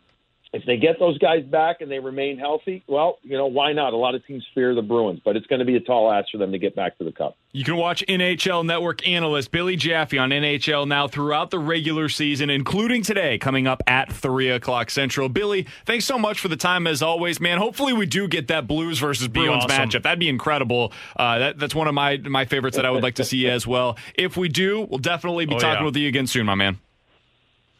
if 0.60 0.66
they 0.66 0.76
get 0.76 0.98
those 0.98 1.16
guys 1.18 1.44
back 1.44 1.80
and 1.80 1.90
they 1.90 1.98
remain 1.98 2.38
healthy, 2.38 2.82
well, 2.86 3.18
you 3.22 3.36
know 3.36 3.46
why 3.46 3.72
not? 3.72 3.92
A 3.92 3.96
lot 3.96 4.14
of 4.14 4.26
teams 4.26 4.46
fear 4.54 4.74
the 4.74 4.82
Bruins, 4.82 5.20
but 5.24 5.36
it's 5.36 5.46
going 5.46 5.60
to 5.60 5.64
be 5.64 5.76
a 5.76 5.80
tall 5.80 6.10
ask 6.12 6.30
for 6.30 6.38
them 6.38 6.52
to 6.52 6.58
get 6.58 6.74
back 6.76 6.98
to 6.98 7.04
the 7.04 7.12
Cup. 7.12 7.36
You 7.52 7.64
can 7.64 7.76
watch 7.76 8.04
NHL 8.08 8.64
Network 8.66 9.06
analyst 9.08 9.50
Billy 9.50 9.76
Jaffe 9.76 10.18
on 10.18 10.30
NHL 10.30 10.86
now 10.86 11.08
throughout 11.08 11.50
the 11.50 11.58
regular 11.58 12.08
season, 12.08 12.50
including 12.50 13.02
today, 13.02 13.38
coming 13.38 13.66
up 13.66 13.82
at 13.86 14.12
3 14.12 14.50
o'clock 14.50 14.90
Central. 14.90 15.28
Billy, 15.28 15.66
thanks 15.86 16.04
so 16.04 16.18
much 16.18 16.40
for 16.40 16.48
the 16.48 16.56
time 16.56 16.86
as 16.86 17.02
always, 17.02 17.40
man. 17.40 17.58
Hopefully, 17.58 17.92
we 17.92 18.06
do 18.06 18.28
get 18.28 18.48
that 18.48 18.66
Blues 18.66 18.98
versus 18.98 19.28
Bruins 19.28 19.64
awesome. 19.64 19.88
matchup. 19.88 20.02
That'd 20.02 20.18
be 20.18 20.28
incredible. 20.28 20.92
Uh, 21.16 21.38
that, 21.38 21.58
that's 21.58 21.74
one 21.74 21.88
of 21.88 21.94
my, 21.94 22.18
my 22.18 22.44
favorites 22.44 22.76
that 22.76 22.84
I 22.84 22.90
would 22.90 23.02
like 23.02 23.14
to 23.16 23.24
see 23.24 23.48
as 23.48 23.66
well. 23.66 23.96
If 24.14 24.36
we 24.36 24.48
do, 24.48 24.86
we'll 24.88 24.98
definitely 24.98 25.46
be 25.46 25.54
Oh, 25.54 25.58
talking 25.58 25.80
yeah. 25.80 25.84
with 25.86 25.96
you 25.96 26.08
again 26.08 26.26
soon, 26.26 26.46
my 26.46 26.54
man. 26.54 26.78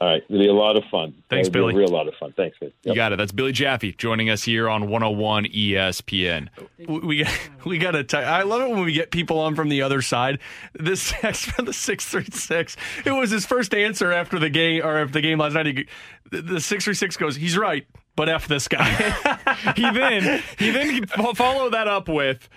All 0.01 0.09
right, 0.09 0.23
it'll 0.29 0.39
be 0.41 0.47
a 0.49 0.53
lot 0.53 0.77
of 0.77 0.85
fun. 0.93 1.13
Thanks, 1.29 1.49
It'll 1.49 1.55
be 1.55 1.73
Billy. 1.73 1.75
A 1.75 1.77
real 1.79 1.89
lot 1.89 2.07
of 2.07 2.15
fun. 2.15 2.33
Thanks, 2.37 2.57
man. 2.61 2.71
You 2.85 2.95
got 2.95 3.13
it. 3.13 3.17
That's 3.17 3.33
Billy 3.33 3.51
Jaffe 3.51 3.93
joining 3.95 4.31
us 4.31 4.45
here 4.45 4.69
on 4.69 4.89
101 4.89 5.47
ESPN. 5.47 6.49
we 6.87 6.99
we, 7.01 7.27
we 7.65 7.79
got 7.79 7.91
to. 7.93 8.05
T- 8.05 8.17
I 8.17 8.43
love 8.43 8.63
it 8.63 8.71
when 8.71 8.85
we 8.85 8.93
get 8.93 9.11
people 9.11 9.41
on 9.41 9.55
from 9.57 9.69
the 9.69 9.83
other 9.83 10.01
side. 10.01 10.39
This 10.75 11.11
text 11.21 11.47
from 11.47 11.65
the 11.65 11.73
six 11.73 12.05
three 12.07 12.27
six. 12.33 12.77
It 13.05 13.11
was 13.11 13.31
his 13.31 13.45
first 13.45 13.75
answer 13.75 14.13
after 14.13 14.39
the 14.39 14.51
game 14.51 14.85
or 14.85 14.99
after 14.99 15.15
the 15.15 15.21
game 15.21 15.39
last 15.39 15.55
night. 15.55 15.67
He, 15.67 15.87
the 16.31 16.61
six 16.61 16.85
three 16.85 16.95
six 16.95 17.17
goes, 17.17 17.35
"He's 17.35 17.57
right, 17.59 17.85
but 18.15 18.29
f 18.29 18.47
this 18.47 18.69
guy." 18.69 18.85
he 19.77 19.83
then 19.91 20.43
he 20.59 20.71
then 20.71 21.07
fo- 21.07 21.35
follow 21.35 21.71
that 21.71 21.89
up 21.89 22.09
with 22.09 22.49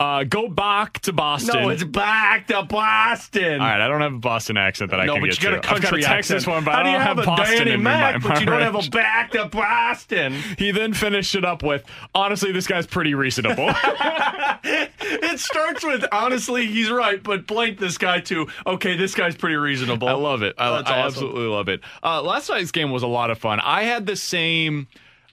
uh, 0.00 0.22
go 0.24 0.46
back 0.48 1.00
to 1.00 1.12
Boston. 1.12 1.62
no, 1.62 1.68
it's 1.70 1.82
back 1.82 2.46
to 2.46 2.62
Boston. 2.62 3.54
All 3.54 3.66
right, 3.66 3.80
I 3.80 3.88
don't 3.88 4.00
have 4.00 4.14
a 4.14 4.18
Boston 4.18 4.56
accent 4.56 4.92
that 4.92 5.00
I 5.00 5.06
no, 5.06 5.14
can 5.14 5.22
but 5.22 5.30
get 5.30 5.42
you 5.42 5.50
got 5.50 5.62
to. 5.62 5.68
a 5.68 5.72
I've 5.74 5.82
got 5.82 5.90
country 5.90 6.02
a 6.02 6.06
Texas 6.06 6.36
accent. 6.36 6.54
one, 6.54 6.64
but 6.64 6.74
How 6.74 6.80
I 6.80 6.82
do 6.82 6.90
don't 6.90 7.00
you 7.00 7.06
have, 7.06 7.18
a 7.18 7.22
Boston 7.24 7.58
Danny 7.58 7.70
in 7.72 7.82
Mac, 7.82 8.22
my 8.22 8.28
but 8.28 8.40
you 8.40 8.46
don't 8.46 8.62
have 8.62 8.74
a 8.76 8.90
back 8.90 9.32
to 9.32 9.46
Boston? 9.46 10.34
He 10.56 10.70
then 10.70 10.92
finished 10.92 11.34
it 11.34 11.44
up 11.44 11.62
with, 11.64 11.84
honestly, 12.14 12.52
this 12.52 12.66
guy's 12.68 12.86
pretty 12.86 13.14
reasonable. 13.14 13.70
it 14.64 15.40
starts 15.40 15.84
with 15.84 16.04
honestly, 16.12 16.66
he's 16.66 16.90
right, 16.90 17.22
but 17.22 17.46
blank 17.46 17.78
this 17.78 17.98
guy 17.98 18.20
too. 18.20 18.46
Okay, 18.66 18.96
this 18.96 19.14
guy's 19.14 19.36
pretty 19.36 19.56
reasonable. 19.56 20.08
I 20.08 20.12
love 20.12 20.42
it. 20.42 20.54
I, 20.58 20.68
I 20.68 20.78
awesome. 20.80 20.94
absolutely 20.94 21.46
love 21.46 21.68
it. 21.68 21.80
Uh, 22.02 22.22
last 22.22 22.48
night's 22.48 22.70
game 22.70 22.90
was 22.90 23.02
a 23.02 23.06
lot 23.08 23.30
of 23.30 23.38
fun. 23.38 23.60
I 23.60 23.82
had 23.82 24.06
the 24.06 24.16
same. 24.16 24.86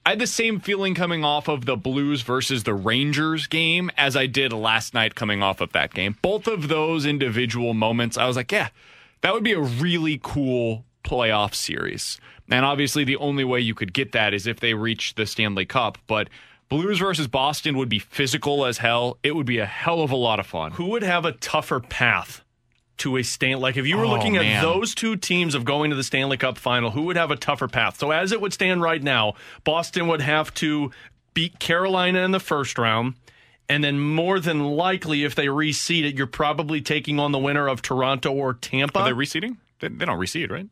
I 0.08 0.12
had 0.12 0.20
the 0.20 0.28
same 0.28 0.60
feeling 0.60 0.94
coming 0.94 1.26
off 1.26 1.48
of 1.48 1.66
the 1.66 1.76
Blues 1.76 2.22
versus 2.22 2.62
the 2.62 2.76
Rangers 2.76 3.48
game 3.48 3.90
as 3.98 4.16
I 4.16 4.28
did 4.28 4.54
last 4.54 4.94
night 4.94 5.16
coming 5.16 5.42
off 5.42 5.62
of 5.62 5.72
that 5.72 5.96
game. 5.96 6.16
Both 6.22 6.46
of 6.46 6.68
those 6.68 7.08
individual 7.08 7.74
moments, 7.74 8.16
I 8.16 8.28
was 8.28 8.36
like, 8.36 8.52
yeah, 8.52 8.70
that 9.22 9.34
would 9.34 9.44
be 9.44 9.54
a 9.54 9.60
really 9.60 10.20
cool 10.22 10.86
playoff 11.04 11.56
series. 11.56 12.20
And 12.52 12.64
obviously, 12.64 13.04
the 13.04 13.16
only 13.16 13.44
way 13.44 13.62
you 13.62 13.74
could 13.74 13.94
get 13.94 14.12
that 14.12 14.32
is 14.36 14.46
if 14.46 14.60
they 14.60 14.76
reach 14.76 15.16
the 15.16 15.26
Stanley 15.26 15.66
Cup. 15.66 15.98
But 16.06 16.30
Blues 16.70 17.00
versus 17.00 17.28
Boston 17.28 17.76
would 17.76 17.90
be 17.90 17.98
physical 17.98 18.64
as 18.64 18.78
hell. 18.78 19.18
It 19.24 19.36
would 19.36 19.48
be 19.48 19.58
a 19.58 19.66
hell 19.66 20.02
of 20.02 20.12
a 20.12 20.16
lot 20.16 20.40
of 20.40 20.46
fun. 20.46 20.74
Who 20.74 20.86
would 20.90 21.02
have 21.02 21.26
a 21.26 21.32
tougher 21.32 21.80
path 21.80 22.44
to 22.98 23.18
a 23.18 23.24
Stan? 23.24 23.60
Like 23.60 23.78
if 23.78 23.86
you 23.88 23.98
were 23.98 24.06
Oh, 24.06 24.10
looking 24.10 24.34
man. 24.34 24.46
at 24.58 24.62
those 24.62 24.96
two 24.96 25.16
teams 25.16 25.56
of 25.56 25.66
going 25.66 25.90
to 25.90 25.96
the 25.96 26.04
Stanley 26.04 26.38
Cup 26.38 26.58
final, 26.58 26.92
who 26.92 27.04
would 27.04 27.18
have 27.18 27.32
a 27.32 27.36
tougher 27.36 27.68
path? 27.68 27.98
So 28.00 28.12
as 28.12 28.32
it 28.32 28.42
would 28.42 28.54
stand 28.54 28.82
right 28.82 29.02
now, 29.02 29.34
Boston 29.64 30.08
would 30.08 30.22
have 30.22 30.54
to 30.56 30.92
beat 31.34 31.60
Carolina 31.60 32.20
in 32.22 32.32
the 32.32 32.40
first 32.40 32.78
round. 32.78 33.16
And 33.68 33.84
then 33.84 34.00
more 34.00 34.40
than 34.40 34.64
likely, 34.64 35.24
if 35.24 35.34
they 35.36 35.48
reseed 35.48 36.04
it, 36.06 36.16
you're 36.16 36.28
probably 36.28 36.82
taking 36.82 37.20
on 37.20 37.32
the 37.32 37.40
winner 37.40 37.68
of 37.68 37.82
Toronto 37.82 38.32
or 38.32 38.54
Tampa. 38.54 39.00
Are 39.00 39.06
they 39.06 39.12
reseeding? 39.12 39.58
They, 39.80 39.88
they 39.88 40.06
don't 40.06 40.20
reseed, 40.20 40.52
right? 40.52 40.68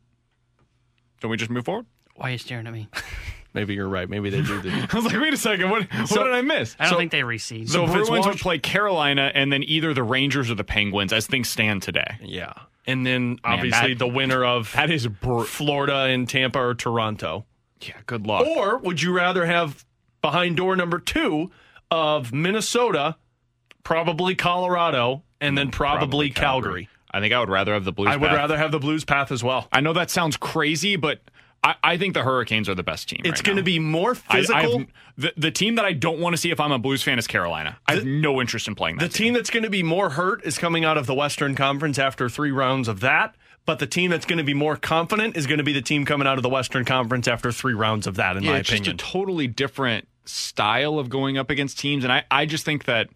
Don't 1.20 1.32
we 1.32 1.38
just 1.38 1.50
move 1.50 1.66
forward? 1.66 1.88
Why 2.16 2.30
are 2.30 2.32
you 2.34 2.38
staring 2.38 2.68
at 2.68 2.74
me? 2.74 2.88
Maybe 3.54 3.74
you're 3.76 3.88
right. 3.88 4.10
Maybe 4.10 4.30
they 4.30 4.42
do. 4.42 4.62
I 4.92 4.96
was 4.96 5.06
like, 5.06 5.20
wait 5.22 5.34
a 5.34 5.38
second. 5.38 5.70
What, 5.70 5.88
So- 6.08 6.20
what 6.22 6.26
did 6.26 6.34
I 6.34 6.42
miss? 6.42 6.76
I 6.80 6.86
don't 6.86 6.94
So- 6.94 6.98
think 6.98 7.12
they 7.12 7.22
reseed. 7.22 7.68
So 7.70 7.86
So 7.86 7.92
if 7.92 7.96
it's 8.00 8.10
Bruins 8.10 8.26
would 8.28 8.40
play 8.40 8.58
Carolina 8.60 9.32
and 9.34 9.52
then 9.54 9.64
either 9.64 9.94
the 9.94 10.04
Rangers 10.04 10.50
or 10.50 10.56
the 10.56 10.64
Penguins 10.64 11.14
as 11.14 11.28
things 11.28 11.50
stand 11.50 11.82
today. 11.84 12.18
yeah. 12.22 12.54
And 12.86 13.06
then 13.06 13.38
obviously 13.46 13.94
that- 13.94 14.00
the 14.00 14.08
winner 14.08 14.44
of 14.44 14.74
That 14.74 14.90
is 14.92 15.08
br- 15.08 15.44
Florida 15.44 15.96
and 16.06 16.28
Tampa 16.28 16.60
or 16.60 16.74
Toronto. 16.76 17.46
yeah. 17.82 17.94
Good 18.08 18.26
luck. 18.28 18.46
Or 18.46 18.78
would 18.80 19.02
you 19.02 19.14
rather 19.14 19.46
have 19.46 19.86
behind 20.22 20.58
door 20.58 20.76
number 20.76 21.00
two 21.00 21.52
of 21.92 22.34
Minnesota, 22.34 23.16
probably 23.84 24.36
Colorado, 24.36 25.24
and 25.40 25.58
then 25.58 25.70
probably, 25.72 26.30
Calgary? 26.30 26.90
I 27.12 27.20
think 27.20 27.34
I 27.34 27.40
would 27.40 27.50
rather 27.50 27.74
have 27.74 27.86
the 27.86 27.92
Blues. 27.92 28.10
I 28.10 28.16
would 28.18 28.30
path. 28.30 28.38
rather 28.38 28.58
have 28.58 28.72
the 28.72 28.80
Blues 28.80 29.06
path 29.06 29.32
as 29.32 29.44
well. 29.44 29.68
I 29.72 29.82
know 29.82 29.94
that 29.94 30.10
sounds 30.10 30.36
crazy, 30.38 30.96
but 30.96 31.22
I, 31.64 31.76
I 31.84 31.98
think 31.98 32.14
the 32.14 32.24
Hurricanes 32.24 32.68
are 32.68 32.76
the 32.76 32.84
best 32.84 33.08
team. 33.10 33.22
It's 33.24 33.40
right 33.40 33.44
going 33.46 33.58
to 33.58 33.64
be 33.64 33.80
more 33.80 34.16
I- 34.30 34.38
I 34.38 34.38
physical. 34.42 34.80
have- 34.80 34.88
the, 35.18 35.34
the 35.38 35.52
team 35.52 35.76
that 35.76 35.86
I 35.86 35.94
don't 35.94 36.20
want 36.20 36.34
to 36.34 36.38
see 36.38 36.52
if 36.52 36.60
I'm 36.60 36.72
a 36.72 36.80
Blues 36.80 37.04
fan 37.04 37.20
is 37.20 37.28
Carolina. 37.28 37.78
I 37.88 37.96
have 37.96 38.06
no 38.06 38.42
interest 38.42 38.68
in 38.68 38.76
playing 38.76 38.98
that. 38.98 39.06
the 39.06 39.10
that. 39.10 39.16
team 39.18 39.34
that's 39.34 39.50
going 39.50 39.64
to 39.64 39.70
be 39.70 39.84
more 39.84 40.10
hurt 40.12 40.44
is 40.44 40.58
coming 40.58 40.84
out 40.84 40.98
of 40.98 41.06
the 41.06 41.14
Western 41.14 41.56
Conference 41.56 41.98
after 42.00 42.28
three 42.30 42.52
rounds 42.52 42.88
of 42.88 43.00
that. 43.02 43.36
But 43.66 43.80
the 43.80 43.88
team 43.88 44.10
that's 44.12 44.26
going 44.26 44.40
to 44.40 44.44
be 44.44 44.54
more 44.54 44.76
confident 44.76 45.38
is 45.38 45.48
going 45.48 45.60
to 45.60 45.64
be 45.64 45.72
the 45.72 45.82
team 45.82 46.04
coming 46.04 46.28
out 46.28 46.38
of 46.38 46.44
the 46.44 46.50
Western 46.50 46.84
Conference 46.84 47.30
after 47.30 47.50
three 47.52 47.74
rounds 47.74 48.08
of 48.08 48.16
that, 48.16 48.36
in 48.36 48.44
yeah, 48.44 48.52
my 48.52 48.58
it's 48.58 48.70
opinion. 48.70 48.98
just 48.98 49.08
a 49.10 49.12
totally 49.14 49.48
different 49.48 50.06
style 50.26 51.00
of 51.00 51.10
going 51.10 51.38
up 51.38 51.50
against 51.50 51.80
teams, 51.80 52.04
and 52.04 52.12
I, 52.12 52.24
I 52.30 52.46
just 52.46 52.66
think 52.66 52.84
that 52.86 53.08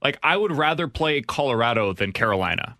like 0.00 0.16
I 0.22 0.36
would 0.36 0.52
rather 0.52 0.86
play 0.86 1.22
Colorado 1.22 1.92
than 1.92 2.12
Carolina. 2.12 2.76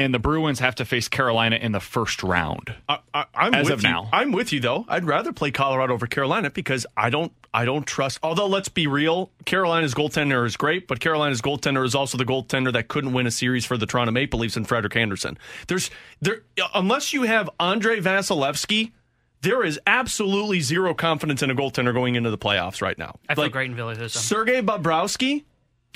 And 0.00 0.14
the 0.14 0.18
Bruins 0.18 0.60
have 0.60 0.74
to 0.76 0.86
face 0.86 1.08
Carolina 1.08 1.56
in 1.56 1.72
the 1.72 1.80
first 1.80 2.22
round. 2.22 2.74
I, 2.88 3.00
I, 3.12 3.26
I'm 3.34 3.54
As 3.54 3.64
with 3.66 3.74
of 3.74 3.82
you. 3.82 3.90
now. 3.90 4.08
I'm 4.14 4.32
with 4.32 4.50
you 4.50 4.58
though. 4.58 4.86
I'd 4.88 5.04
rather 5.04 5.30
play 5.30 5.50
Colorado 5.50 5.92
over 5.92 6.06
Carolina 6.06 6.50
because 6.50 6.86
I 6.96 7.10
don't 7.10 7.32
I 7.52 7.66
don't 7.66 7.86
trust. 7.86 8.18
Although 8.22 8.46
let's 8.46 8.70
be 8.70 8.86
real, 8.86 9.30
Carolina's 9.44 9.92
goaltender 9.94 10.46
is 10.46 10.56
great, 10.56 10.88
but 10.88 11.00
Carolina's 11.00 11.42
goaltender 11.42 11.84
is 11.84 11.94
also 11.94 12.16
the 12.16 12.24
goaltender 12.24 12.72
that 12.72 12.88
couldn't 12.88 13.12
win 13.12 13.26
a 13.26 13.30
series 13.30 13.66
for 13.66 13.76
the 13.76 13.84
Toronto 13.84 14.10
Maple 14.10 14.40
Leafs 14.40 14.56
and 14.56 14.66
Frederik 14.66 14.96
Andersen. 14.96 15.36
There's 15.68 15.90
there 16.22 16.44
unless 16.74 17.12
you 17.12 17.24
have 17.24 17.50
Andrei 17.60 18.00
Vasilevskiy. 18.00 18.92
There 19.42 19.62
is 19.62 19.78
absolutely 19.86 20.60
zero 20.60 20.94
confidence 20.94 21.42
in 21.42 21.50
a 21.50 21.54
goaltender 21.54 21.92
going 21.92 22.14
into 22.14 22.30
the 22.30 22.38
playoffs 22.38 22.80
right 22.80 22.96
now. 22.96 23.16
I 23.28 23.34
feel 23.34 23.48
great 23.50 23.70
in 23.70 23.76
Philly 23.76 23.96
this 23.96 24.14
time. 24.14 24.22
Sergei 24.22 24.62
Bobrovsky, 24.62 25.44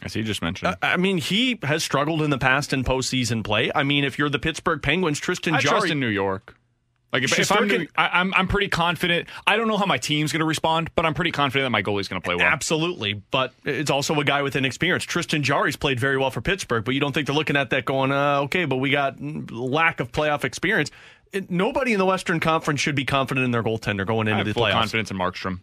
as 0.03 0.15
he 0.15 0.23
just 0.23 0.43
mentioned. 0.43 0.77
I 0.83 0.97
mean, 0.97 1.19
he 1.19 1.59
has 1.63 1.85
struggled 1.85 2.23
in 2.23 2.31
the 2.31 2.39
past 2.39 2.73
in 2.73 2.85
postseason 2.85 3.45
play. 3.45 3.71
I 3.75 3.83
mean, 3.83 4.05
if 4.05 4.19
you're 4.19 4.29
the 4.29 4.39
Pittsburgh 4.39 4.83
Penguins, 4.83 5.19
Tristan 5.19 5.55
I 5.55 5.61
Jarry, 5.61 5.79
trust 5.79 5.93
in 5.93 6.01
New 6.01 6.09
York. 6.09 6.57
Like 7.13 7.23
if, 7.23 7.39
if 7.39 7.53
I'm, 7.53 7.71
I, 7.97 8.09
I'm, 8.09 8.35
I'm 8.35 8.49
pretty 8.49 8.67
confident. 8.67 9.29
I 9.47 9.57
don't 9.57 9.69
know 9.69 9.77
how 9.77 9.87
my 9.87 9.99
team's 9.99 10.33
going 10.33 10.41
to 10.41 10.47
respond, 10.47 10.91
but 10.97 11.07
I'm 11.07 11.15
pretty 11.15 11.31
confident 11.31 11.65
that 11.65 11.71
my 11.71 11.81
goalie's 11.81 12.09
going 12.09 12.21
to 12.21 12.25
play 12.25 12.35
well. 12.35 12.45
Absolutely, 12.45 13.23
but 13.31 13.55
it's 13.65 13.89
also 13.89 14.19
a 14.19 14.25
guy 14.25 14.43
with 14.43 14.57
inexperience. 14.57 15.05
Tristan 15.05 15.45
Jarry's 15.45 15.77
played 15.77 16.01
very 16.01 16.19
well 16.19 16.33
for 16.33 16.41
Pittsburgh, 16.41 16.85
but 16.85 16.93
you 16.93 16.99
don't 16.99 17.13
think 17.13 17.29
they're 17.29 17.37
looking 17.37 17.57
at 17.57 17.71
that 17.71 17.85
going, 17.85 18.11
uh, 18.11 18.41
okay, 18.41 18.65
but 18.65 18.79
we 18.79 18.91
got 18.91 19.21
lack 19.53 20.01
of 20.01 20.11
playoff 20.11 20.43
experience. 20.43 20.91
It, 21.33 21.53
nobody 21.53 21.93
in 21.93 22.01
the 22.01 22.05
Western 22.05 22.41
Conference 22.41 22.81
should 22.81 22.97
be 22.97 23.05
confident 23.05 23.45
in 23.45 23.53
their 23.53 23.63
goaltender 23.63 24.05
going 24.05 24.27
I 24.27 24.33
into 24.33 24.39
have 24.39 24.47
the 24.49 24.55
full 24.55 24.65
playoffs. 24.65 24.73
confidence 24.73 25.13
in 25.13 25.17
Markstrom. 25.17 25.61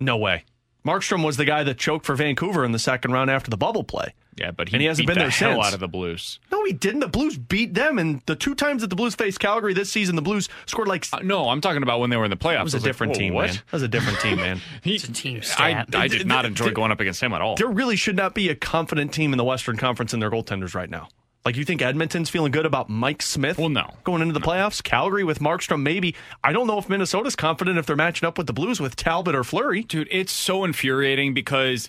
No 0.00 0.16
way. 0.16 0.44
Markstrom 0.84 1.24
was 1.24 1.36
the 1.36 1.44
guy 1.44 1.62
that 1.64 1.78
choked 1.78 2.06
for 2.06 2.14
Vancouver 2.14 2.64
in 2.64 2.72
the 2.72 2.78
second 2.78 3.12
round 3.12 3.30
after 3.30 3.50
the 3.50 3.56
bubble 3.56 3.84
play. 3.84 4.14
Yeah, 4.36 4.50
but 4.52 4.68
he, 4.70 4.74
And 4.76 4.80
he 4.80 4.86
hasn't 4.86 5.06
beat 5.06 5.14
been 5.14 5.18
the 5.18 5.24
there 5.24 5.30
hell 5.30 5.56
since. 5.56 5.66
out 5.66 5.74
of 5.74 5.80
the 5.80 5.88
Blues. 5.88 6.38
No, 6.50 6.64
he 6.64 6.72
didn't. 6.72 7.00
The 7.00 7.08
Blues 7.08 7.36
beat 7.36 7.74
them, 7.74 7.98
and 7.98 8.22
the 8.24 8.34
two 8.34 8.54
times 8.54 8.80
that 8.80 8.88
the 8.88 8.96
Blues 8.96 9.14
faced 9.14 9.38
Calgary 9.40 9.74
this 9.74 9.92
season, 9.92 10.16
the 10.16 10.22
Blues 10.22 10.48
scored 10.64 10.88
like. 10.88 11.06
Uh, 11.12 11.18
no, 11.22 11.50
I'm 11.50 11.60
talking 11.60 11.82
about 11.82 12.00
when 12.00 12.08
they 12.08 12.16
were 12.16 12.24
in 12.24 12.30
the 12.30 12.36
playoffs. 12.38 12.60
It 12.60 12.64
was 12.64 12.74
I 12.74 12.78
a 12.78 12.80
like, 12.80 12.84
different 12.88 13.12
whoa, 13.12 13.18
team, 13.18 13.34
what? 13.34 13.46
man. 13.48 13.54
That 13.56 13.72
was 13.72 13.82
a 13.82 13.88
different 13.88 14.20
team, 14.20 14.36
man. 14.36 14.60
He, 14.82 14.94
It's 14.94 15.04
a 15.04 15.12
team 15.12 15.38
I, 15.38 15.40
stat. 15.40 15.94
I 15.94 16.08
did 16.08 16.26
not 16.26 16.46
enjoy 16.46 16.66
Th- 16.66 16.74
going 16.74 16.92
up 16.92 17.00
against 17.00 17.22
him 17.22 17.34
at 17.34 17.42
all. 17.42 17.56
There 17.56 17.66
really 17.68 17.96
should 17.96 18.16
not 18.16 18.34
be 18.34 18.48
a 18.48 18.54
confident 18.54 19.12
team 19.12 19.34
in 19.34 19.36
the 19.36 19.44
Western 19.44 19.76
Conference 19.76 20.14
in 20.14 20.20
their 20.20 20.30
goaltenders 20.30 20.74
right 20.74 20.88
now. 20.88 21.08
Like, 21.44 21.56
you 21.56 21.64
think 21.64 21.80
Edmonton's 21.80 22.28
feeling 22.28 22.52
good 22.52 22.66
about 22.66 22.90
Mike 22.90 23.22
Smith? 23.22 23.56
Well, 23.56 23.70
no. 23.70 23.94
Going 24.04 24.20
into 24.20 24.34
the 24.34 24.40
playoffs? 24.40 24.82
Calgary 24.82 25.24
with 25.24 25.38
Markstrom, 25.38 25.82
maybe. 25.82 26.14
I 26.44 26.52
don't 26.52 26.66
know 26.66 26.78
if 26.78 26.88
Minnesota's 26.88 27.34
confident 27.34 27.78
if 27.78 27.86
they're 27.86 27.96
matching 27.96 28.26
up 28.26 28.36
with 28.36 28.46
the 28.46 28.52
Blues 28.52 28.78
with 28.78 28.94
Talbot 28.94 29.34
or 29.34 29.42
Fleury. 29.42 29.84
Dude, 29.84 30.08
it's 30.10 30.32
so 30.32 30.64
infuriating 30.64 31.32
because 31.32 31.88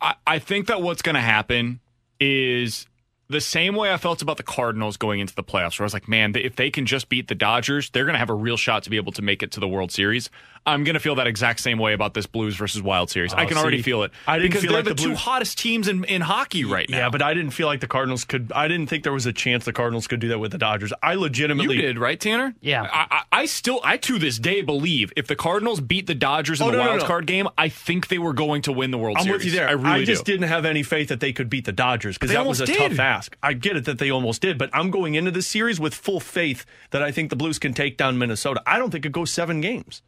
I, 0.00 0.14
I 0.26 0.38
think 0.38 0.66
that 0.68 0.80
what's 0.80 1.02
going 1.02 1.14
to 1.14 1.20
happen 1.20 1.80
is 2.18 2.86
the 3.30 3.40
same 3.40 3.74
way 3.74 3.92
I 3.92 3.96
felt 3.96 4.20
about 4.22 4.36
the 4.36 4.42
Cardinals 4.42 4.96
going 4.96 5.20
into 5.20 5.34
the 5.34 5.42
playoffs, 5.44 5.78
where 5.78 5.84
I 5.84 5.86
was 5.86 5.94
like, 5.94 6.08
man, 6.08 6.32
if 6.36 6.56
they 6.56 6.70
can 6.70 6.84
just 6.86 7.08
beat 7.08 7.28
the 7.28 7.34
Dodgers, 7.34 7.90
they're 7.90 8.04
going 8.04 8.14
to 8.14 8.18
have 8.18 8.30
a 8.30 8.34
real 8.34 8.56
shot 8.56 8.82
to 8.84 8.90
be 8.90 8.96
able 8.96 9.12
to 9.12 9.22
make 9.22 9.42
it 9.42 9.52
to 9.52 9.60
the 9.60 9.68
World 9.68 9.92
Series. 9.92 10.28
I'm 10.66 10.84
going 10.84 10.94
to 10.94 11.00
feel 11.00 11.14
that 11.14 11.26
exact 11.26 11.60
same 11.60 11.78
way 11.78 11.94
about 11.94 12.12
this 12.12 12.26
Blues 12.26 12.54
versus 12.54 12.82
Wild 12.82 13.08
Series. 13.08 13.32
I 13.32 13.44
Oh, 13.44 13.48
can 13.48 13.56
already 13.56 13.80
feel 13.80 14.02
it. 14.02 14.10
I 14.26 14.36
didn't 14.38 14.50
because 14.50 14.62
feel 14.62 14.72
they're 14.72 14.80
like 14.82 14.88
the, 14.96 15.02
the 15.02 15.08
two 15.08 15.14
hottest 15.14 15.58
teams 15.58 15.88
in, 15.88 16.04
in 16.04 16.20
hockey 16.20 16.64
right 16.66 16.88
now. 16.90 16.98
Yeah, 16.98 17.08
but 17.08 17.22
I 17.22 17.32
didn't 17.32 17.52
feel 17.52 17.66
like 17.66 17.80
the 17.80 17.86
Cardinals 17.86 18.26
could. 18.26 18.52
I 18.54 18.68
didn't 18.68 18.88
think 18.88 19.02
there 19.04 19.12
was 19.14 19.24
a 19.24 19.32
chance 19.32 19.64
the 19.64 19.72
Cardinals 19.72 20.06
could 20.06 20.20
do 20.20 20.28
that 20.28 20.38
with 20.38 20.52
the 20.52 20.58
Dodgers. 20.58 20.92
I 21.02 21.12
You 21.14 21.20
legitimately 21.20 21.78
did, 21.78 21.98
right, 21.98 22.20
Tanner? 22.20 22.54
Yeah. 22.60 22.82
I, 22.92 23.06
I, 23.10 23.22
I 23.40 23.46
still, 23.46 23.80
I 23.82 23.96
to 23.98 24.18
this 24.18 24.38
day 24.38 24.60
believe 24.60 25.14
if 25.16 25.26
the 25.28 25.36
Cardinals 25.36 25.80
beat 25.80 26.06
the 26.06 26.14
Dodgers 26.14 26.60
in 26.60 26.66
Oh, 26.66 26.70
the 26.70 26.76
no, 26.76 26.82
no, 26.84 26.88
wild 26.90 27.00
no. 27.00 27.06
card 27.06 27.26
game, 27.26 27.48
I 27.56 27.70
think 27.70 28.08
they 28.08 28.18
were 28.18 28.34
going 28.34 28.60
to 28.62 28.72
win 28.72 28.90
the 28.90 28.98
World 28.98 29.16
Series. 29.18 29.28
I'm 29.28 29.32
with 29.38 29.44
you 29.46 29.52
there. 29.52 29.66
I 29.66 29.72
really 29.72 30.02
I 30.02 30.04
just 30.04 30.26
do. 30.26 30.32
didn't 30.32 30.48
have 30.48 30.66
any 30.66 30.82
faith 30.82 31.08
that 31.08 31.20
they 31.20 31.32
could 31.32 31.48
beat 31.48 31.64
the 31.64 31.72
Dodgers 31.72 32.18
because 32.18 32.34
that 32.34 32.44
was 32.44 32.60
a 32.60 32.64
almost 32.64 32.78
tough 32.78 32.88
did. 32.90 32.96
I 33.42 33.52
get 33.52 33.76
it 33.76 33.84
that 33.84 33.98
they 33.98 34.10
almost 34.10 34.42
did, 34.42 34.58
but 34.58 34.70
I'm 34.72 34.90
going 34.90 35.14
into 35.14 35.30
this 35.30 35.46
series 35.46 35.80
with 35.80 35.94
full 35.94 36.20
faith 36.20 36.64
that 36.90 37.02
I 37.02 37.10
think 37.10 37.30
the 37.30 37.36
Blues 37.36 37.58
can 37.58 37.74
take 37.74 37.96
down 37.96 38.18
Minnesota. 38.18 38.62
I 38.66 38.78
don't 38.78 38.90
think 38.90 39.04
it 39.04 39.12
goes 39.12 39.30
seven 39.30 39.60
games. 39.60 40.02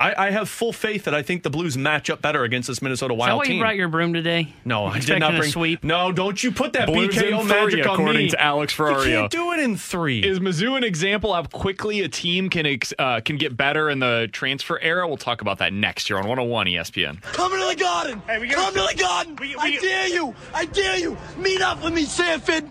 I, 0.00 0.26
I 0.28 0.30
have 0.30 0.48
full 0.48 0.72
faith 0.72 1.04
that 1.04 1.14
I 1.14 1.22
think 1.22 1.42
the 1.42 1.50
Blues 1.50 1.76
match 1.76 2.08
up 2.08 2.22
better 2.22 2.44
against 2.44 2.68
this 2.68 2.80
Minnesota 2.80 3.14
Is 3.14 3.18
that 3.18 3.26
Wild 3.26 3.38
why 3.38 3.44
you 3.44 3.48
team. 3.50 3.58
brought 3.60 3.74
your 3.74 3.88
broom 3.88 4.12
today? 4.12 4.54
no, 4.64 4.84
I 4.86 4.90
did 4.92 4.96
Expecting 4.98 5.20
not 5.20 5.34
a 5.34 5.38
bring 5.38 5.50
sweep? 5.50 5.82
No, 5.82 6.12
don't 6.12 6.40
you 6.42 6.52
put 6.52 6.74
that 6.74 6.86
Blues 6.86 7.14
BKO 7.16 7.40
in 7.40 7.46
magic 7.48 7.70
three, 7.72 7.82
on 7.82 7.94
according 8.00 8.22
me. 8.26 8.28
to 8.30 8.40
Alex 8.40 8.72
Ferrario. 8.76 8.90
You 8.90 8.96
Ferrario. 9.10 9.18
can't 9.20 9.32
do 9.32 9.52
it 9.52 9.60
in 9.60 9.76
three. 9.76 10.20
Is 10.20 10.38
Mizzou 10.38 10.76
an 10.76 10.84
example 10.84 11.34
how 11.34 11.42
quickly 11.42 12.00
a 12.02 12.08
team 12.08 12.48
can 12.48 12.64
ex- 12.66 12.94
uh, 12.98 13.20
can 13.24 13.38
get 13.38 13.56
better 13.56 13.90
in 13.90 13.98
the 13.98 14.28
transfer 14.32 14.78
era? 14.80 15.06
We'll 15.08 15.16
talk 15.16 15.40
about 15.40 15.58
that 15.58 15.72
next 15.72 16.08
year 16.08 16.18
on 16.18 16.28
101 16.28 16.66
ESPN. 16.68 17.20
Come 17.22 17.50
to 17.50 17.56
the 17.68 17.74
garden. 17.74 18.22
Come 18.26 18.74
to 18.74 18.80
the 18.92 18.96
garden. 18.96 19.36
I 19.58 19.78
dare 19.80 20.08
you. 20.08 20.34
I 20.54 20.64
dare 20.66 20.98
you. 20.98 21.16
Meet 21.38 21.60
up 21.60 21.82
with 21.82 21.92
me, 21.94 22.04
Sanford. 22.04 22.70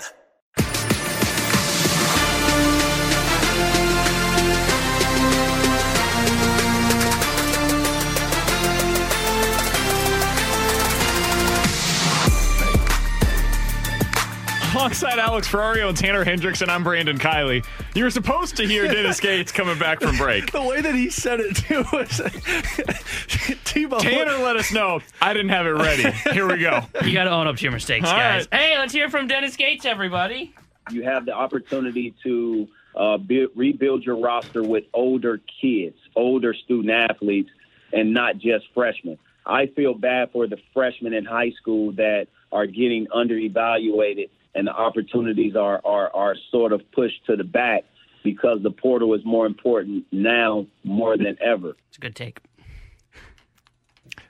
Alongside 14.81 15.19
Alex 15.19 15.47
Ferrario 15.47 15.89
and 15.89 15.95
Tanner 15.95 16.23
Hendricks, 16.23 16.63
and 16.63 16.71
I'm 16.71 16.83
Brandon 16.83 17.19
Kiley. 17.19 17.63
You 17.93 18.03
were 18.03 18.09
supposed 18.09 18.57
to 18.57 18.65
hear 18.67 18.87
Dennis 18.87 19.19
Gates 19.19 19.51
coming 19.51 19.77
back 19.77 20.01
from 20.01 20.17
break. 20.17 20.51
the 20.51 20.63
way 20.63 20.81
that 20.81 20.95
he 20.95 21.11
said 21.11 21.39
it 21.39 21.55
too 21.55 21.85
was 21.93 22.19
T-Bone. 23.63 23.99
Tanner 23.99 24.43
let 24.43 24.55
us 24.55 24.73
know 24.73 24.99
I 25.21 25.33
didn't 25.33 25.49
have 25.49 25.67
it 25.67 25.73
ready. 25.75 26.09
Here 26.33 26.47
we 26.47 26.57
go. 26.57 26.81
You 27.05 27.13
got 27.13 27.25
to 27.25 27.29
own 27.29 27.45
up 27.45 27.57
to 27.57 27.61
your 27.63 27.71
mistakes, 27.71 28.07
All 28.09 28.15
guys. 28.17 28.47
right. 28.51 28.59
Hey, 28.59 28.77
let's 28.79 28.91
hear 28.91 29.07
from 29.11 29.27
Dennis 29.27 29.55
Gates, 29.55 29.85
everybody. 29.85 30.51
you 30.89 31.03
have 31.03 31.27
the 31.27 31.33
opportunity 31.33 32.15
to 32.23 32.67
uh, 32.95 33.17
build, 33.17 33.51
rebuild 33.55 34.03
your 34.03 34.17
roster 34.17 34.63
with 34.63 34.85
older 34.95 35.39
kids, 35.61 35.95
older 36.15 36.55
student 36.55 36.89
athletes, 36.89 37.51
and 37.93 38.15
not 38.15 38.39
just 38.39 38.65
freshmen. 38.73 39.19
I 39.45 39.67
feel 39.67 39.93
bad 39.93 40.31
for 40.31 40.47
the 40.47 40.57
freshmen 40.73 41.13
in 41.13 41.23
high 41.23 41.51
school 41.51 41.91
that 41.93 42.29
are 42.51 42.65
getting 42.65 43.05
underevaluated 43.15 44.29
and 44.55 44.67
the 44.67 44.71
opportunities 44.73 45.55
are, 45.55 45.81
are, 45.85 46.13
are 46.13 46.35
sort 46.51 46.73
of 46.73 46.81
pushed 46.91 47.25
to 47.27 47.35
the 47.35 47.43
back 47.43 47.83
because 48.23 48.59
the 48.61 48.71
portal 48.71 49.13
is 49.13 49.21
more 49.25 49.45
important 49.45 50.05
now 50.11 50.65
more 50.83 51.17
than 51.17 51.37
ever. 51.41 51.75
It's 51.89 51.97
a 51.97 52.01
good 52.01 52.15
take. 52.15 52.39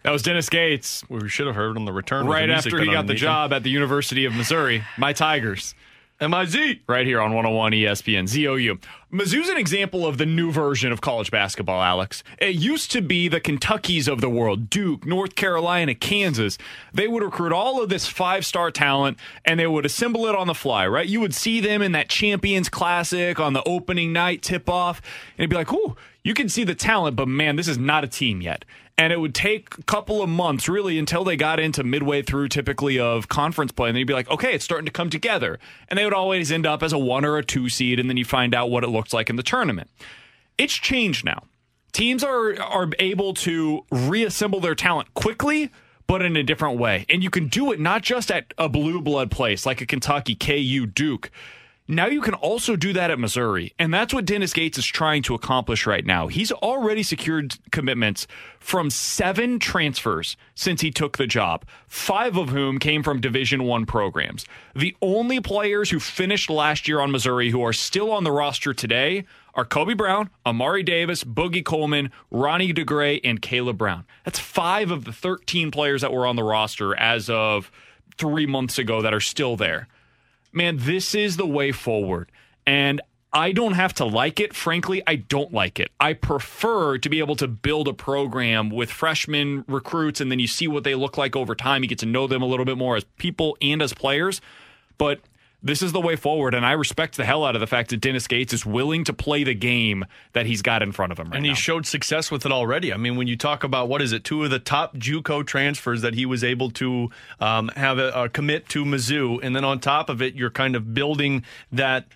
That 0.04 0.12
was 0.12 0.24
Dennis 0.24 0.50
Gates 0.50 1.04
We 1.10 1.30
should 1.30 1.46
have 1.46 1.56
heard 1.56 1.78
on 1.78 1.86
the 1.86 1.94
return. 1.94 2.26
right 2.26 2.50
after 2.50 2.80
he 2.80 2.86
got 2.86 2.92
the 2.92 2.98
underneath 2.98 3.20
job 3.20 3.54
at 3.54 3.64
the 3.64 3.70
University 3.70 4.26
of 4.26 4.34
Missouri. 4.34 4.84
My 4.98 5.14
Tigers. 5.14 5.76
M-I-Z. 6.22 6.82
right 6.86 7.08
here 7.08 7.20
on 7.20 7.34
101 7.34 7.72
ESPN 7.72 8.28
ZOU. 8.28 8.78
Mizzou's 9.12 9.50
an 9.50 9.58
example 9.58 10.06
of 10.06 10.20
the 10.20 10.26
new 10.28 10.52
version 10.52 10.92
of 10.92 11.02
college 11.02 11.32
basketball, 11.32 11.82
Alex. 11.82 12.24
It 12.38 12.54
used 12.54 12.92
to 12.92 13.02
be 13.02 13.28
the 13.28 13.42
Kentuckies 13.42 14.08
of 14.08 14.22
the 14.22 14.30
world, 14.30 14.70
Duke, 14.70 15.04
North 15.04 15.34
Carolina, 15.36 15.96
Kansas. 15.96 16.60
They 16.94 17.08
would 17.08 17.24
recruit 17.24 17.52
all 17.52 17.82
of 17.82 17.90
this 17.90 18.06
five 18.06 18.46
star 18.46 18.70
talent 18.70 19.18
and 19.46 19.60
they 19.60 19.66
would 19.66 19.84
assemble 19.84 20.28
it 20.28 20.36
on 20.36 20.46
the 20.46 20.54
fly, 20.54 20.88
right? 20.88 21.08
You 21.08 21.20
would 21.22 21.34
see 21.34 21.60
them 21.60 21.82
in 21.82 21.92
that 21.94 22.08
Champions 22.08 22.70
Classic 22.70 23.40
on 23.40 23.54
the 23.54 23.64
opening 23.68 24.14
night 24.14 24.44
tip 24.44 24.70
off, 24.70 25.02
and 25.38 25.40
it'd 25.40 25.50
be 25.50 25.56
like, 25.56 25.74
ooh, 25.74 25.96
you 26.24 26.36
can 26.36 26.50
see 26.50 26.64
the 26.64 26.76
talent, 26.76 27.16
but 27.16 27.28
man, 27.28 27.56
this 27.56 27.68
is 27.68 27.80
not 27.80 28.04
a 28.04 28.08
team 28.08 28.42
yet. 28.42 28.64
And 29.02 29.12
it 29.12 29.20
would 29.20 29.34
take 29.34 29.80
a 29.80 29.84
couple 29.84 30.22
of 30.22 30.30
months, 30.30 30.70
really, 30.70 31.00
until 31.00 31.24
they 31.24 31.36
got 31.36 31.60
into 31.60 31.84
midway 31.84 32.22
through 32.22 32.50
typically 32.50 33.00
of 33.00 33.28
conference 33.30 33.72
play. 33.72 33.90
And 33.90 33.96
then 33.96 34.02
you'd 34.02 34.08
be 34.08 34.14
like, 34.14 34.30
okay, 34.30 34.54
it's 34.54 34.64
starting 34.64 34.86
to 34.86 34.92
come 34.92 35.10
together. 35.10 35.58
And 35.88 35.98
they 35.98 36.04
would 36.04 36.14
always 36.14 36.52
end 36.52 36.68
up 36.68 36.84
as 36.84 36.94
a 36.94 37.00
one 37.00 37.26
or 37.26 37.40
a 37.40 37.44
two 37.44 37.68
seed, 37.68 38.00
and 38.00 38.08
then 38.08 38.18
you 38.18 38.26
find 38.26 38.54
out 38.54 38.70
what 38.70 38.84
it 38.84 38.90
looks 38.90 39.12
like 39.12 39.28
in 39.28 39.38
the 39.38 39.44
tournament. 39.44 39.90
It's 40.60 40.76
changed 40.76 41.26
now. 41.26 41.46
Teams 41.94 42.24
are 42.24 42.62
are 42.62 42.90
able 43.00 43.34
to 43.34 43.88
reassemble 43.90 44.60
their 44.60 44.76
talent 44.76 45.12
quickly, 45.16 45.72
but 46.06 46.22
in 46.22 46.38
a 46.38 46.44
different 46.44 46.78
way. 46.78 47.08
And 47.10 47.24
you 47.24 47.32
can 47.32 47.48
do 47.48 47.72
it 47.72 47.80
not 47.80 48.04
just 48.04 48.32
at 48.32 48.54
a 48.60 48.70
blue 48.70 49.02
blood 49.02 49.32
place 49.32 49.66
like 49.66 49.82
a 49.82 49.88
Kentucky, 49.88 50.36
KU, 50.36 50.86
Duke. 50.86 51.32
Now 51.88 52.06
you 52.06 52.22
can 52.22 52.36
also 52.36 52.76
do 52.76 52.94
that 52.94 53.12
at 53.12 53.20
Missouri. 53.20 53.74
And 53.78 53.94
that's 53.94 54.14
what 54.14 54.26
Dennis 54.26 54.54
Gates 54.54 54.78
is 54.78 54.86
trying 54.86 55.24
to 55.24 55.34
accomplish 55.34 55.86
right 55.86 56.06
now. 56.06 56.28
He's 56.28 56.52
already 56.52 57.04
secured 57.04 57.58
commitments 57.72 58.28
from 58.60 58.90
seven 58.90 59.60
transfers 59.60 60.38
since 60.56 60.82
he 60.82 60.92
took 60.92 61.18
the 61.18 61.28
job, 61.28 61.66
five 61.88 62.38
of 62.38 62.50
whom 62.50 62.80
came 62.80 63.04
from 63.04 63.20
Division 63.20 63.64
One 63.64 63.86
programs. 63.86 64.46
The 64.76 64.96
only 65.02 65.42
players 65.42 65.90
who 65.90 66.00
finished 66.00 66.50
last 66.50 66.88
year 66.88 67.02
on 67.02 67.12
Missouri 67.12 67.50
who 67.50 67.64
are 67.64 67.74
still 67.74 68.12
on 68.12 68.24
the 68.24 68.32
roster 68.32 68.74
today 68.74 69.26
are 69.54 69.66
Kobe 69.66 69.96
Brown, 69.96 70.30
Amari 70.46 70.84
Davis, 70.84 71.24
Boogie 71.24 71.66
Coleman, 71.66 72.12
Ronnie 72.30 72.74
DeGray, 72.74 73.20
and 73.24 73.42
Caleb 73.42 73.78
Brown. 73.78 74.06
That's 74.24 74.40
five 74.40 74.92
of 74.92 75.04
the 75.04 75.12
13 75.12 75.72
players 75.72 76.02
that 76.02 76.14
were 76.14 76.26
on 76.26 76.38
the 76.38 76.44
roster 76.44 76.96
as 76.96 77.30
of 77.30 77.70
three 78.18 78.46
months 78.46 78.78
ago 78.78 79.02
that 79.02 79.14
are 79.14 79.20
still 79.20 79.58
there 79.58 79.88
man, 80.52 80.78
this 80.80 81.16
is 81.16 81.38
the 81.38 81.48
way 81.48 81.72
forward. 81.72 82.32
And 82.66 83.02
I 83.34 83.54
don't 83.54 83.74
have 83.74 83.94
to 83.96 84.06
like 84.06 84.40
it. 84.40 84.54
Frankly, 84.54 85.02
I 85.08 85.16
don't 85.16 85.54
like 85.54 85.80
it. 85.80 85.90
I 86.00 86.14
prefer 86.14 86.98
to 86.98 87.10
be 87.10 87.20
able 87.20 87.38
to 87.38 87.48
build 87.48 87.88
a 87.88 87.94
program 87.94 88.70
with 88.70 88.92
freshman 88.92 89.64
recruits 89.68 90.20
and 90.20 90.30
then 90.30 90.40
you 90.40 90.48
see 90.48 90.68
what 90.68 90.84
they 90.84 90.96
look 90.96 91.18
like 91.18 91.36
over 91.36 91.56
time. 91.56 91.82
You 91.82 91.90
get 91.90 92.00
to 92.00 92.06
know 92.06 92.28
them 92.28 92.42
a 92.42 92.46
little 92.46 92.66
bit 92.66 92.78
more 92.78 92.98
as 92.98 93.06
people 93.18 93.58
and 93.62 93.82
as 93.82 93.94
players. 93.94 94.42
But 94.98 95.22
this 95.64 95.82
is 95.82 95.92
the 95.92 96.02
way 96.02 96.16
forward, 96.16 96.54
and 96.54 96.66
I 96.66 96.72
respect 96.72 97.18
the 97.18 97.26
hell 97.26 97.46
out 97.46 97.56
of 97.56 97.60
the 97.60 97.68
fact 97.68 97.92
that 97.92 97.98
Dennis 97.98 98.28
Gates 98.28 98.54
is 98.54 98.66
willing 98.66 99.04
to 99.04 99.14
play 99.14 99.44
the 99.44 99.54
game 99.54 100.06
that 100.34 100.46
he's 100.46 100.62
got 100.62 100.82
in 100.82 100.92
front 100.92 101.12
of 101.12 101.20
him 101.20 101.30
right 101.30 101.38
and 101.38 101.46
he 101.46 101.54
showed 101.54 101.86
success 101.86 102.32
with 102.32 102.46
it 102.46 102.52
already. 102.52 102.92
I 102.92 102.98
mean, 102.98 103.16
when 103.16 103.28
you 103.28 103.38
talk 103.38 103.64
about 103.64 103.88
what 103.88 104.02
is 104.02 104.12
it, 104.12 104.24
two 104.24 104.44
of 104.44 104.50
the 104.50 104.60
top 104.60 104.96
JUCO 104.96 105.46
transfers 105.46 106.02
that 106.02 106.16
he 106.16 106.26
was 106.26 106.44
able 106.44 106.72
to 106.72 107.10
um, 107.40 107.70
have 107.76 108.00
a, 108.00 108.10
a 108.12 108.30
commit 108.30 108.70
to 108.70 108.84
Mizzou, 108.86 109.40
and 109.44 109.56
then 109.56 109.64
on 109.64 109.80
top 109.80 110.10
of 110.10 110.22
it, 110.22 110.36
you're 110.36 110.50
kind 110.50 110.76
of 110.76 110.94
building 110.94 111.44
that 111.72 112.08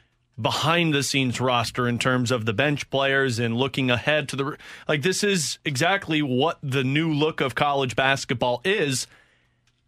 behind 0.41 0.93
the 0.93 1.03
scenes 1.03 1.39
roster 1.39 1.87
in 1.87 1.97
terms 1.97 2.31
of 2.31 2.45
the 2.45 2.53
bench 2.53 2.89
players 2.89 3.39
and 3.39 3.55
looking 3.55 3.89
ahead 3.89 4.27
to 4.27 4.35
the 4.35 4.57
like 4.87 5.01
this 5.01 5.23
is 5.23 5.59
exactly 5.63 6.21
what 6.21 6.59
the 6.61 6.83
new 6.83 7.13
look 7.13 7.39
of 7.39 7.55
college 7.55 7.95
basketball 7.95 8.59
is 8.65 9.07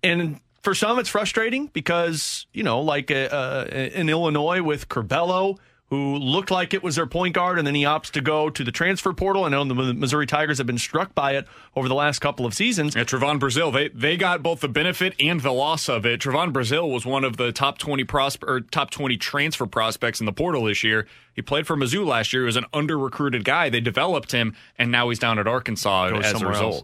and 0.02 0.40
for 0.68 0.76
some 0.76 1.00
it's 1.00 1.08
frustrating 1.08 1.68
because 1.68 2.46
you 2.52 2.62
know 2.62 2.82
like 2.82 3.10
uh, 3.10 3.14
uh, 3.32 3.68
in 3.72 4.10
Illinois 4.10 4.62
with 4.62 4.90
Curbelo 4.90 5.58
who 5.90 6.18
looked 6.18 6.52
like 6.52 6.74
it 6.74 6.84
was 6.84 6.98
their 6.98 7.06
point 7.06 7.34
guard, 7.34 7.58
and 7.58 7.66
then 7.66 7.74
he 7.74 7.84
opts 7.84 8.12
to 8.12 8.20
go 8.20 8.50
to 8.50 8.62
the 8.66 8.74
transfer 8.74 9.14
portal. 9.14 9.46
I 9.46 9.48
know 9.48 9.64
the 9.64 9.94
Missouri 9.94 10.28
Tigers 10.28 10.58
have 10.58 10.68
been 10.68 10.78
struck 10.78 11.16
by 11.16 11.38
it 11.38 11.48
over 11.74 11.88
the 11.88 11.96
last 11.96 12.20
couple 12.20 12.46
of 12.46 12.54
seasons. 12.54 12.98
Yeah, 12.98 13.06
Trevon 13.06 13.40
Brazile, 13.40 13.72
they 13.72 13.88
they 13.88 14.18
got 14.18 14.44
both 14.44 14.60
the 14.60 14.68
benefit 14.68 15.16
and 15.22 15.40
the 15.40 15.54
loss 15.54 15.88
of 15.88 16.06
it. 16.06 16.20
Trevon 16.20 16.52
Brazile 16.52 16.92
was 16.92 17.06
one 17.06 17.24
of 17.24 17.38
the 17.38 17.54
top 17.54 17.78
twenty 17.78 18.04
prospe- 18.04 18.46
or 18.46 18.60
top 18.60 18.90
twenty 18.90 19.16
transfer 19.16 19.68
prospects 19.68 20.20
in 20.20 20.26
the 20.26 20.34
portal 20.34 20.66
this 20.66 20.84
year. 20.84 21.08
He 21.34 21.42
played 21.42 21.66
for 21.66 21.78
Mizzou 21.78 22.06
last 22.06 22.34
year. 22.34 22.42
He 22.42 22.48
was 22.48 22.58
an 22.58 22.66
under 22.74 23.00
recruited 23.00 23.46
guy. 23.46 23.70
They 23.70 23.80
developed 23.80 24.34
him, 24.34 24.54
and 24.78 24.92
now 24.92 25.08
he's 25.08 25.20
down 25.20 25.40
at 25.40 25.48
Arkansas 25.48 26.10
Goes 26.10 26.26
as 26.26 26.42
a 26.42 26.46
result. 26.46 26.76
else 26.76 26.84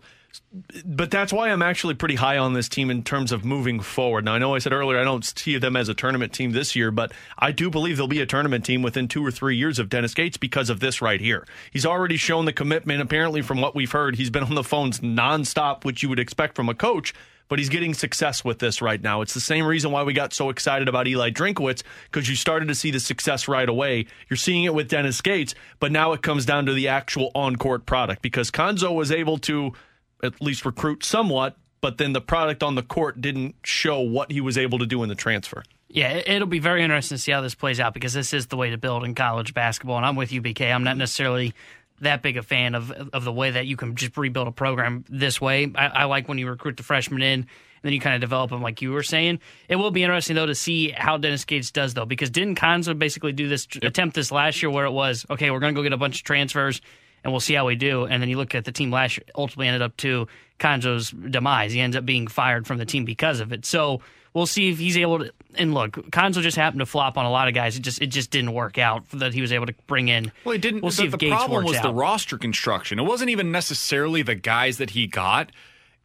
but 0.85 1.11
that's 1.11 1.34
why 1.34 1.49
I'm 1.49 1.61
actually 1.61 1.93
pretty 1.95 2.15
high 2.15 2.38
on 2.38 2.53
this 2.53 2.69
team 2.69 2.89
in 2.89 3.03
terms 3.03 3.31
of 3.31 3.43
moving 3.43 3.80
forward. 3.80 4.26
Now, 4.26 4.34
I 4.34 4.38
know 4.38 4.55
I 4.55 4.60
said 4.60 4.73
earlier 4.73 4.99
I 4.99 5.03
don't 5.03 5.23
see 5.23 5.57
them 5.57 5.76
as 5.76 5.89
a 5.89 5.93
tournament 5.93 6.34
team 6.34 6.51
this 6.51 6.76
year, 6.76 6.91
but 6.91 7.11
I 7.38 7.51
do 7.51 7.69
believe 7.69 7.97
they'll 7.97 8.07
be 8.07 8.22
a 8.22 8.26
tournament 8.26 8.65
team 8.65 8.81
within 8.81 9.07
two 9.07 9.26
or 9.26 9.31
three 9.31 9.55
years 9.55 9.80
of 9.80 9.89
Dennis 9.89 10.14
Gates 10.14 10.38
because 10.38 10.69
of 10.69 10.80
this 10.80 11.01
right 11.01 11.19
here. 11.19 11.45
He's 11.72 11.85
already 11.85 12.18
shown 12.18 12.45
the 12.45 12.53
commitment. 12.53 13.01
Apparently, 13.01 13.41
from 13.41 13.61
what 13.61 13.76
we've 13.76 13.91
heard, 13.91 14.15
he's 14.15 14.30
been 14.30 14.43
on 14.43 14.55
the 14.55 14.64
phones 14.64 14.99
nonstop, 14.99 15.85
which 15.85 16.03
you 16.03 16.10
would 16.10 16.19
expect 16.19 16.55
from 16.55 16.69
a 16.69 16.76
coach. 16.76 17.14
But 17.49 17.60
he's 17.60 17.69
getting 17.69 17.93
success 17.93 18.43
with 18.43 18.60
this 18.60 18.81
right 18.81 19.01
now. 19.01 19.22
It's 19.22 19.34
the 19.34 19.41
same 19.41 19.65
reason 19.65 19.91
why 19.91 20.03
we 20.03 20.14
got 20.14 20.34
so 20.34 20.49
excited 20.49 20.88
about 20.88 21.07
Eli 21.07 21.30
Drinkwitz 21.30 21.84
because 22.05 22.27
you 22.27 22.35
started 22.35 22.69
to 22.69 22.76
see 22.76 22.89
the 22.89 23.01
success 23.01 23.47
right 23.47 23.68
away. 23.68 24.07
You're 24.30 24.38
seeing 24.38 24.64
it 24.64 24.73
with 24.73 24.88
Dennis 24.88 25.22
Gates, 25.22 25.53
but 25.80 25.91
now 25.91 26.14
it 26.14 26.22
comes 26.22 26.45
down 26.45 26.65
to 26.68 26.73
the 26.73 26.88
actual 26.88 27.31
on 27.35 27.57
court 27.57 27.85
product 27.85 28.22
because 28.22 28.49
Cuonzo 28.49 28.95
was 28.95 29.11
able 29.11 29.38
to 29.39 29.73
at 30.23 30.41
least 30.41 30.65
recruit 30.65 31.03
somewhat, 31.03 31.57
but 31.81 31.97
then 31.97 32.13
the 32.13 32.21
product 32.21 32.63
on 32.63 32.75
the 32.75 32.83
court 32.83 33.21
didn't 33.21 33.55
show 33.63 33.99
what 33.99 34.31
he 34.31 34.41
was 34.41 34.57
able 34.57 34.79
to 34.79 34.85
do 34.85 35.03
in 35.03 35.09
the 35.09 35.15
transfer. 35.15 35.63
Yeah, 35.89 36.21
it'll 36.25 36.47
be 36.47 36.59
very 36.59 36.81
interesting 36.81 37.17
to 37.17 37.21
see 37.21 37.31
how 37.31 37.41
this 37.41 37.53
plays 37.53 37.79
out 37.79 37.93
because 37.93 38.13
this 38.13 38.33
is 38.33 38.47
the 38.47 38.57
way 38.57 38.71
to 38.71 38.77
build 38.77 39.03
in 39.03 39.13
college 39.13 39.53
basketball. 39.53 39.97
And 39.97 40.05
I'm 40.05 40.15
with 40.15 40.31
you, 40.31 40.41
BK. 40.41 40.73
I'm 40.73 40.83
not 40.83 40.97
necessarily 40.97 41.53
that 42.01 42.21
big 42.21 42.37
a 42.37 42.43
fan 42.43 42.75
of 42.75 42.91
of 42.91 43.23
the 43.23 43.31
way 43.31 43.51
that 43.51 43.67
you 43.67 43.75
can 43.75 43.95
just 43.95 44.17
rebuild 44.17 44.47
a 44.47 44.51
program 44.51 45.05
this 45.09 45.39
way. 45.39 45.71
I, 45.75 45.87
I 45.87 46.03
like 46.05 46.27
when 46.27 46.37
you 46.37 46.49
recruit 46.49 46.77
the 46.77 46.83
freshmen 46.83 47.21
in 47.21 47.41
and 47.41 47.47
then 47.81 47.93
you 47.93 47.99
kind 47.99 48.15
of 48.15 48.21
develop 48.21 48.49
them 48.49 48.61
like 48.61 48.81
you 48.81 48.91
were 48.91 49.03
saying. 49.03 49.39
It 49.67 49.75
will 49.75 49.91
be 49.91 50.03
interesting 50.03 50.35
though 50.35 50.45
to 50.45 50.55
see 50.55 50.89
how 50.89 51.17
Dennis 51.17 51.45
Gates 51.45 51.71
does 51.71 51.93
though 51.93 52.05
because 52.05 52.29
didn't 52.29 52.59
Cuonzo 52.59 52.97
basically 52.97 53.33
do 53.33 53.47
this 53.47 53.67
yep. 53.73 53.83
attempt 53.83 54.15
this 54.15 54.31
last 54.31 54.61
year 54.61 54.69
where 54.69 54.85
it 54.85 54.91
was 54.91 55.25
okay, 55.29 55.51
we're 55.51 55.59
going 55.59 55.73
to 55.73 55.79
go 55.79 55.83
get 55.83 55.93
a 55.93 55.97
bunch 55.97 56.17
of 56.17 56.23
transfers 56.23 56.81
and 57.23 57.31
we'll 57.31 57.39
see 57.39 57.53
how 57.53 57.65
we 57.65 57.75
do. 57.75 58.05
And 58.05 58.21
then 58.21 58.29
you 58.29 58.37
look 58.37 58.55
at 58.55 58.65
the 58.65 58.71
team 58.71 58.91
last 58.91 59.17
year, 59.17 59.25
ultimately 59.35 59.67
ended 59.67 59.81
up 59.81 59.95
to 59.97 60.27
Cuonzo's 60.59 61.11
demise. 61.11 61.71
He 61.71 61.79
ends 61.79 61.95
up 61.95 62.05
being 62.05 62.27
fired 62.27 62.67
from 62.67 62.77
the 62.77 62.85
team 62.85 63.05
because 63.05 63.39
of 63.39 63.51
it. 63.53 63.65
So 63.65 64.01
we'll 64.33 64.45
see 64.45 64.69
if 64.69 64.77
he's 64.77 64.97
able 64.97 65.19
to. 65.19 65.31
And 65.55 65.73
look, 65.73 65.91
Cuonzo 66.11 66.41
just 66.41 66.57
happened 66.57 66.79
to 66.79 66.85
flop 66.85 67.17
on 67.17 67.25
a 67.25 67.31
lot 67.31 67.47
of 67.47 67.53
guys. 67.53 67.77
It 67.77 67.81
just 67.81 68.01
it 68.01 68.07
just 68.07 68.31
didn't 68.31 68.53
work 68.53 68.77
out 68.77 69.09
that 69.11 69.33
he 69.33 69.41
was 69.41 69.51
able 69.51 69.67
to 69.67 69.73
bring 69.87 70.07
in. 70.07 70.31
Well, 70.45 70.55
it 70.55 70.61
didn't. 70.61 70.81
We'll 70.81 70.91
see 70.91 71.03
the, 71.03 71.07
if 71.07 71.11
the 71.11 71.17
Gates 71.17 71.35
problem 71.35 71.65
was 71.65 71.77
out. 71.77 71.83
the 71.83 71.93
roster 71.93 72.37
construction. 72.37 72.99
It 72.99 73.03
wasn't 73.03 73.29
even 73.29 73.51
necessarily 73.51 74.21
the 74.21 74.35
guys 74.35 74.77
that 74.77 74.91
he 74.91 75.07
got. 75.07 75.51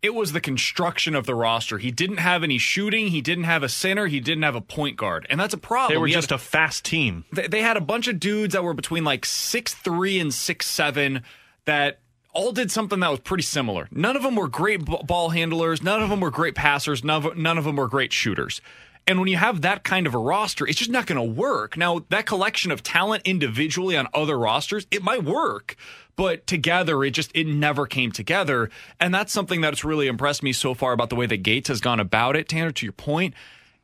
It 0.00 0.14
was 0.14 0.32
the 0.32 0.40
construction 0.40 1.16
of 1.16 1.26
the 1.26 1.34
roster. 1.34 1.78
He 1.78 1.90
didn't 1.90 2.18
have 2.18 2.44
any 2.44 2.58
shooting. 2.58 3.08
He 3.08 3.20
didn't 3.20 3.44
have 3.44 3.64
a 3.64 3.68
center. 3.68 4.06
He 4.06 4.20
didn't 4.20 4.44
have 4.44 4.54
a 4.54 4.60
point 4.60 4.96
guard, 4.96 5.26
and 5.28 5.40
that's 5.40 5.54
a 5.54 5.58
problem. 5.58 5.94
They 5.94 5.98
were 5.98 6.06
He 6.06 6.12
just 6.12 6.30
had, 6.30 6.36
a 6.36 6.38
fast 6.38 6.84
team. 6.84 7.24
They, 7.32 7.48
they 7.48 7.62
had 7.62 7.76
a 7.76 7.80
bunch 7.80 8.06
of 8.06 8.20
dudes 8.20 8.52
that 8.52 8.62
were 8.62 8.74
between 8.74 9.02
like 9.02 9.24
six 9.24 9.74
three 9.74 10.20
and 10.20 10.32
six 10.32 10.66
seven 10.66 11.24
that 11.64 11.98
all 12.32 12.52
did 12.52 12.70
something 12.70 13.00
that 13.00 13.10
was 13.10 13.20
pretty 13.20 13.42
similar. 13.42 13.88
None 13.90 14.14
of 14.14 14.22
them 14.22 14.36
were 14.36 14.46
great 14.46 14.84
b- 14.84 15.00
ball 15.04 15.30
handlers. 15.30 15.82
None 15.82 16.00
of 16.00 16.10
them 16.10 16.20
were 16.20 16.30
great 16.30 16.54
passers. 16.54 17.02
None 17.02 17.26
of, 17.26 17.36
none 17.36 17.58
of 17.58 17.64
them 17.64 17.76
were 17.76 17.88
great 17.88 18.12
shooters. 18.12 18.60
And 19.08 19.18
when 19.18 19.28
you 19.28 19.38
have 19.38 19.62
that 19.62 19.84
kind 19.84 20.06
of 20.06 20.14
a 20.14 20.18
roster, 20.18 20.66
it's 20.66 20.78
just 20.78 20.90
not 20.90 21.06
going 21.06 21.16
to 21.16 21.40
work. 21.40 21.76
Now, 21.78 22.04
that 22.10 22.26
collection 22.26 22.70
of 22.70 22.82
talent 22.82 23.22
individually 23.24 23.96
on 23.96 24.06
other 24.12 24.38
rosters, 24.38 24.86
it 24.90 25.02
might 25.02 25.24
work, 25.24 25.76
but 26.18 26.48
together 26.48 27.04
it 27.04 27.12
just 27.12 27.30
it 27.32 27.46
never 27.46 27.86
came 27.86 28.10
together. 28.10 28.68
And 29.00 29.14
that's 29.14 29.32
something 29.32 29.60
that's 29.62 29.84
really 29.84 30.08
impressed 30.08 30.42
me 30.42 30.52
so 30.52 30.74
far 30.74 30.92
about 30.92 31.10
the 31.10 31.16
way 31.16 31.26
that 31.26 31.38
Gates 31.38 31.68
has 31.68 31.80
gone 31.80 32.00
about 32.00 32.34
it. 32.34 32.48
Tanner, 32.48 32.72
to 32.72 32.84
your 32.84 32.92
point, 32.92 33.34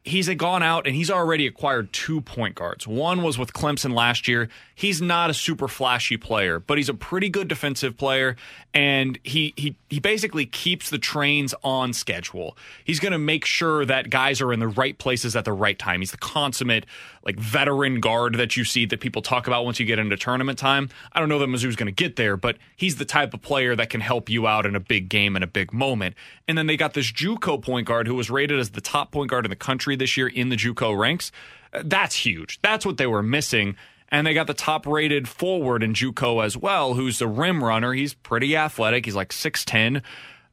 he's 0.02 0.28
gone 0.34 0.62
out 0.62 0.84
and 0.84 0.96
he's 0.96 1.12
already 1.12 1.46
acquired 1.46 1.92
two 1.92 2.20
point 2.20 2.56
guards. 2.56 2.88
One 2.88 3.22
was 3.22 3.38
with 3.38 3.52
Clemson 3.52 3.94
last 3.94 4.26
year. 4.26 4.48
He's 4.74 5.00
not 5.00 5.30
a 5.30 5.34
super 5.34 5.68
flashy 5.68 6.16
player, 6.16 6.58
but 6.58 6.76
he's 6.76 6.88
a 6.88 6.94
pretty 6.94 7.28
good 7.28 7.46
defensive 7.46 7.96
player 7.96 8.34
and 8.74 9.16
he 9.22 9.54
he 9.56 9.76
he 9.88 10.00
basically 10.00 10.44
keeps 10.44 10.90
the 10.90 10.98
trains 10.98 11.54
on 11.62 11.92
schedule. 11.92 12.56
He's 12.84 12.98
going 12.98 13.12
to 13.12 13.18
make 13.18 13.44
sure 13.44 13.84
that 13.86 14.10
guys 14.10 14.40
are 14.40 14.52
in 14.52 14.58
the 14.58 14.68
right 14.68 14.98
places 14.98 15.36
at 15.36 15.44
the 15.44 15.52
right 15.52 15.78
time. 15.78 16.00
He's 16.00 16.10
the 16.10 16.18
consummate 16.18 16.84
like 17.24 17.38
veteran 17.38 18.00
guard 18.00 18.34
that 18.36 18.56
you 18.56 18.64
see 18.64 18.86
that 18.86 19.00
people 19.00 19.22
talk 19.22 19.46
about 19.46 19.64
once 19.64 19.80
you 19.80 19.86
get 19.86 19.98
into 19.98 20.16
tournament 20.16 20.58
time. 20.58 20.90
I 21.12 21.20
don't 21.20 21.28
know 21.28 21.38
that 21.38 21.48
Mizzou's 21.48 21.76
going 21.76 21.86
to 21.86 21.92
get 21.92 22.16
there, 22.16 22.36
but 22.36 22.56
he's 22.76 22.96
the 22.96 23.04
type 23.04 23.34
of 23.34 23.42
player 23.42 23.74
that 23.76 23.90
can 23.90 24.00
help 24.00 24.28
you 24.28 24.46
out 24.46 24.66
in 24.66 24.76
a 24.76 24.80
big 24.80 25.08
game 25.08 25.34
and 25.34 25.42
a 25.42 25.48
big 25.48 25.72
moment. 25.72 26.14
And 26.46 26.58
then 26.58 26.66
they 26.66 26.76
got 26.76 26.94
this 26.94 27.10
JUCO 27.10 27.62
point 27.62 27.86
guard 27.86 28.06
who 28.06 28.14
was 28.14 28.30
rated 28.30 28.58
as 28.58 28.70
the 28.70 28.80
top 28.80 29.10
point 29.10 29.30
guard 29.30 29.46
in 29.46 29.50
the 29.50 29.56
country 29.56 29.96
this 29.96 30.16
year 30.16 30.28
in 30.28 30.50
the 30.50 30.56
JUCO 30.56 30.98
ranks. 30.98 31.32
Uh, 31.72 31.82
that's 31.84 32.14
huge. 32.14 32.60
That's 32.62 32.84
what 32.84 32.98
they 32.98 33.06
were 33.06 33.22
missing. 33.22 33.76
And 34.10 34.26
they 34.26 34.34
got 34.34 34.46
the 34.46 34.54
top 34.54 34.86
rated 34.86 35.26
forward 35.28 35.82
in 35.82 35.94
JUCO 35.94 36.44
as 36.44 36.56
well, 36.56 36.94
who's 36.94 37.18
the 37.18 37.26
rim 37.26 37.64
runner. 37.64 37.94
He's 37.94 38.14
pretty 38.14 38.56
athletic. 38.56 39.06
He's 39.06 39.16
like 39.16 39.30
6'10. 39.30 40.02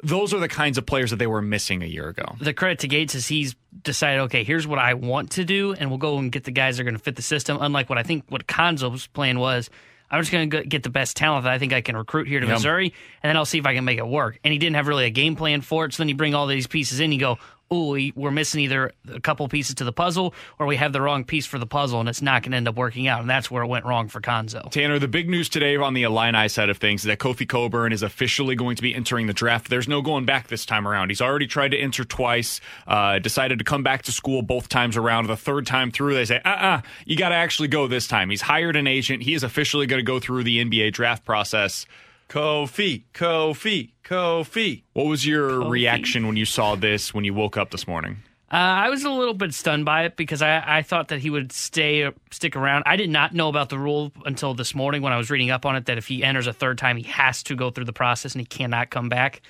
Those 0.03 0.33
are 0.33 0.39
the 0.39 0.47
kinds 0.47 0.77
of 0.77 0.85
players 0.85 1.11
that 1.11 1.17
they 1.17 1.27
were 1.27 1.41
missing 1.41 1.83
a 1.83 1.85
year 1.85 2.07
ago. 2.09 2.35
The 2.39 2.53
credit 2.53 2.79
to 2.79 2.87
Gates 2.87 3.13
is 3.15 3.27
he's 3.27 3.55
decided, 3.83 4.21
okay, 4.21 4.43
here's 4.43 4.65
what 4.65 4.79
I 4.79 4.95
want 4.95 5.31
to 5.31 5.45
do, 5.45 5.73
and 5.73 5.89
we'll 5.89 5.99
go 5.99 6.17
and 6.17 6.31
get 6.31 6.43
the 6.43 6.51
guys 6.51 6.77
that 6.77 6.81
are 6.81 6.85
going 6.85 6.95
to 6.97 7.01
fit 7.03 7.15
the 7.15 7.21
system. 7.21 7.57
Unlike 7.61 7.89
what 7.89 7.97
I 7.97 8.03
think 8.03 8.25
what 8.29 8.47
Cuonzo's 8.47 9.07
plan 9.07 9.39
was, 9.39 9.69
I'm 10.09 10.19
just 10.19 10.31
going 10.31 10.49
to 10.49 10.63
get 10.63 10.83
the 10.83 10.89
best 10.89 11.15
talent 11.15 11.45
that 11.45 11.53
I 11.53 11.57
think 11.59 11.71
I 11.71 11.81
can 11.81 11.95
recruit 11.95 12.27
here 12.27 12.39
to 12.39 12.45
Yep. 12.45 12.55
Missouri, 12.55 12.93
and 13.23 13.29
then 13.29 13.37
I'll 13.37 13.45
see 13.45 13.59
if 13.59 13.65
I 13.65 13.73
can 13.73 13.85
make 13.85 13.97
it 13.97 14.07
work. 14.07 14.39
And 14.43 14.51
he 14.51 14.57
didn't 14.59 14.75
have 14.75 14.87
really 14.87 15.05
a 15.05 15.09
game 15.09 15.35
plan 15.35 15.61
for 15.61 15.85
it. 15.85 15.93
So 15.93 16.01
then 16.03 16.09
you 16.09 16.15
bring 16.15 16.35
all 16.35 16.47
these 16.47 16.67
pieces 16.67 16.99
in, 16.99 17.11
you 17.11 17.19
go, 17.19 17.37
oh, 17.71 17.91
we, 17.91 18.11
we're 18.15 18.31
missing 18.31 18.61
either 18.61 18.91
a 19.11 19.21
couple 19.21 19.47
pieces 19.47 19.75
to 19.75 19.85
the 19.85 19.93
puzzle, 19.93 20.33
or 20.59 20.65
we 20.65 20.75
have 20.75 20.91
the 20.91 21.01
wrong 21.01 21.23
piece 21.23 21.45
for 21.45 21.57
the 21.57 21.65
puzzle, 21.65 22.01
and 22.01 22.09
it's 22.09 22.21
not 22.21 22.43
going 22.43 22.51
to 22.51 22.57
end 22.57 22.67
up 22.67 22.75
working 22.75 23.07
out. 23.07 23.21
And 23.21 23.29
that's 23.29 23.49
where 23.49 23.63
it 23.63 23.67
went 23.67 23.85
wrong 23.85 24.09
for 24.09 24.19
Cuonzo. 24.19 24.69
Tanner, 24.69 24.99
the 24.99 25.07
big 25.07 25.29
news 25.29 25.47
today 25.47 25.77
on 25.77 25.93
the 25.93 26.03
Illini 26.03 26.49
side 26.49 26.69
of 26.69 26.77
things 26.77 27.01
is 27.01 27.05
that 27.05 27.19
Kofi 27.19 27.47
Cockburn 27.47 27.93
is 27.93 28.03
officially 28.03 28.55
going 28.55 28.75
to 28.75 28.81
be 28.81 28.93
entering 28.93 29.27
the 29.27 29.33
draft. 29.33 29.69
There's 29.69 29.87
no 29.87 30.01
going 30.01 30.25
back 30.25 30.47
this 30.47 30.65
time 30.65 30.87
around. 30.87 31.09
He's 31.09 31.21
already 31.21 31.47
tried 31.47 31.69
to 31.69 31.77
enter 31.77 32.03
twice, 32.03 32.59
uh, 32.87 33.19
decided 33.19 33.57
to 33.59 33.65
come 33.65 33.83
back 33.83 34.03
to 34.03 34.11
school 34.11 34.41
both 34.41 34.67
times 34.67 34.97
around. 34.97 35.27
The 35.27 35.37
third 35.37 35.65
time 35.65 35.91
through, 35.91 36.15
they 36.15 36.25
say, 36.25 36.41
uh 36.43 36.49
uh 36.49 36.81
you 37.05 37.15
got 37.15 37.29
to 37.29 37.35
actually 37.35 37.69
go 37.69 37.87
this 37.87 38.07
time. 38.07 38.29
He's 38.29 38.41
hired 38.41 38.75
an 38.75 38.87
agent. 38.87 39.23
He 39.23 39.33
is 39.33 39.43
officially 39.43 39.85
going 39.85 39.99
to 39.99 40.03
go 40.03 40.19
through 40.19 40.43
the 40.43 40.63
NBA 40.63 40.91
draft 40.91 41.23
process. 41.23 41.85
Kofi, 42.31 43.03
Kofi, 43.13 43.89
Kofi. 44.05 44.83
What 44.93 45.07
was 45.07 45.25
your 45.25 45.67
reaction 45.67 46.27
when 46.27 46.37
you 46.37 46.45
saw 46.45 46.75
this 46.75 47.13
when 47.13 47.25
you 47.25 47.33
woke 47.33 47.57
up 47.57 47.71
this 47.71 47.85
morning? 47.89 48.23
Uh, 48.49 48.55
I 48.55 48.89
was 48.89 49.03
a 49.03 49.09
little 49.09 49.33
bit 49.33 49.53
stunned 49.53 49.83
by 49.83 50.05
it 50.05 50.15
because 50.15 50.41
I, 50.41 50.63
I 50.77 50.81
thought 50.81 51.09
that 51.09 51.19
he 51.19 51.29
would 51.29 51.51
stay 51.51 52.09
stick 52.31 52.55
around. 52.55 52.83
I 52.85 52.95
did 52.95 53.09
not 53.09 53.33
know 53.33 53.49
about 53.49 53.67
the 53.67 53.77
rule 53.77 54.13
until 54.25 54.53
this 54.53 54.73
morning 54.73 55.01
when 55.01 55.11
I 55.11 55.17
was 55.17 55.29
reading 55.29 55.51
up 55.51 55.65
on 55.65 55.75
it 55.75 55.87
that 55.87 55.97
if 55.97 56.07
he 56.07 56.23
enters 56.23 56.47
a 56.47 56.53
third 56.53 56.77
time, 56.77 56.95
he 56.95 57.03
has 57.03 57.43
to 57.43 57.55
go 57.55 57.69
through 57.69 57.83
the 57.83 57.91
process 57.91 58.33
and 58.33 58.39
he 58.39 58.45
cannot 58.45 58.91
come 58.91 59.09
back. 59.09 59.41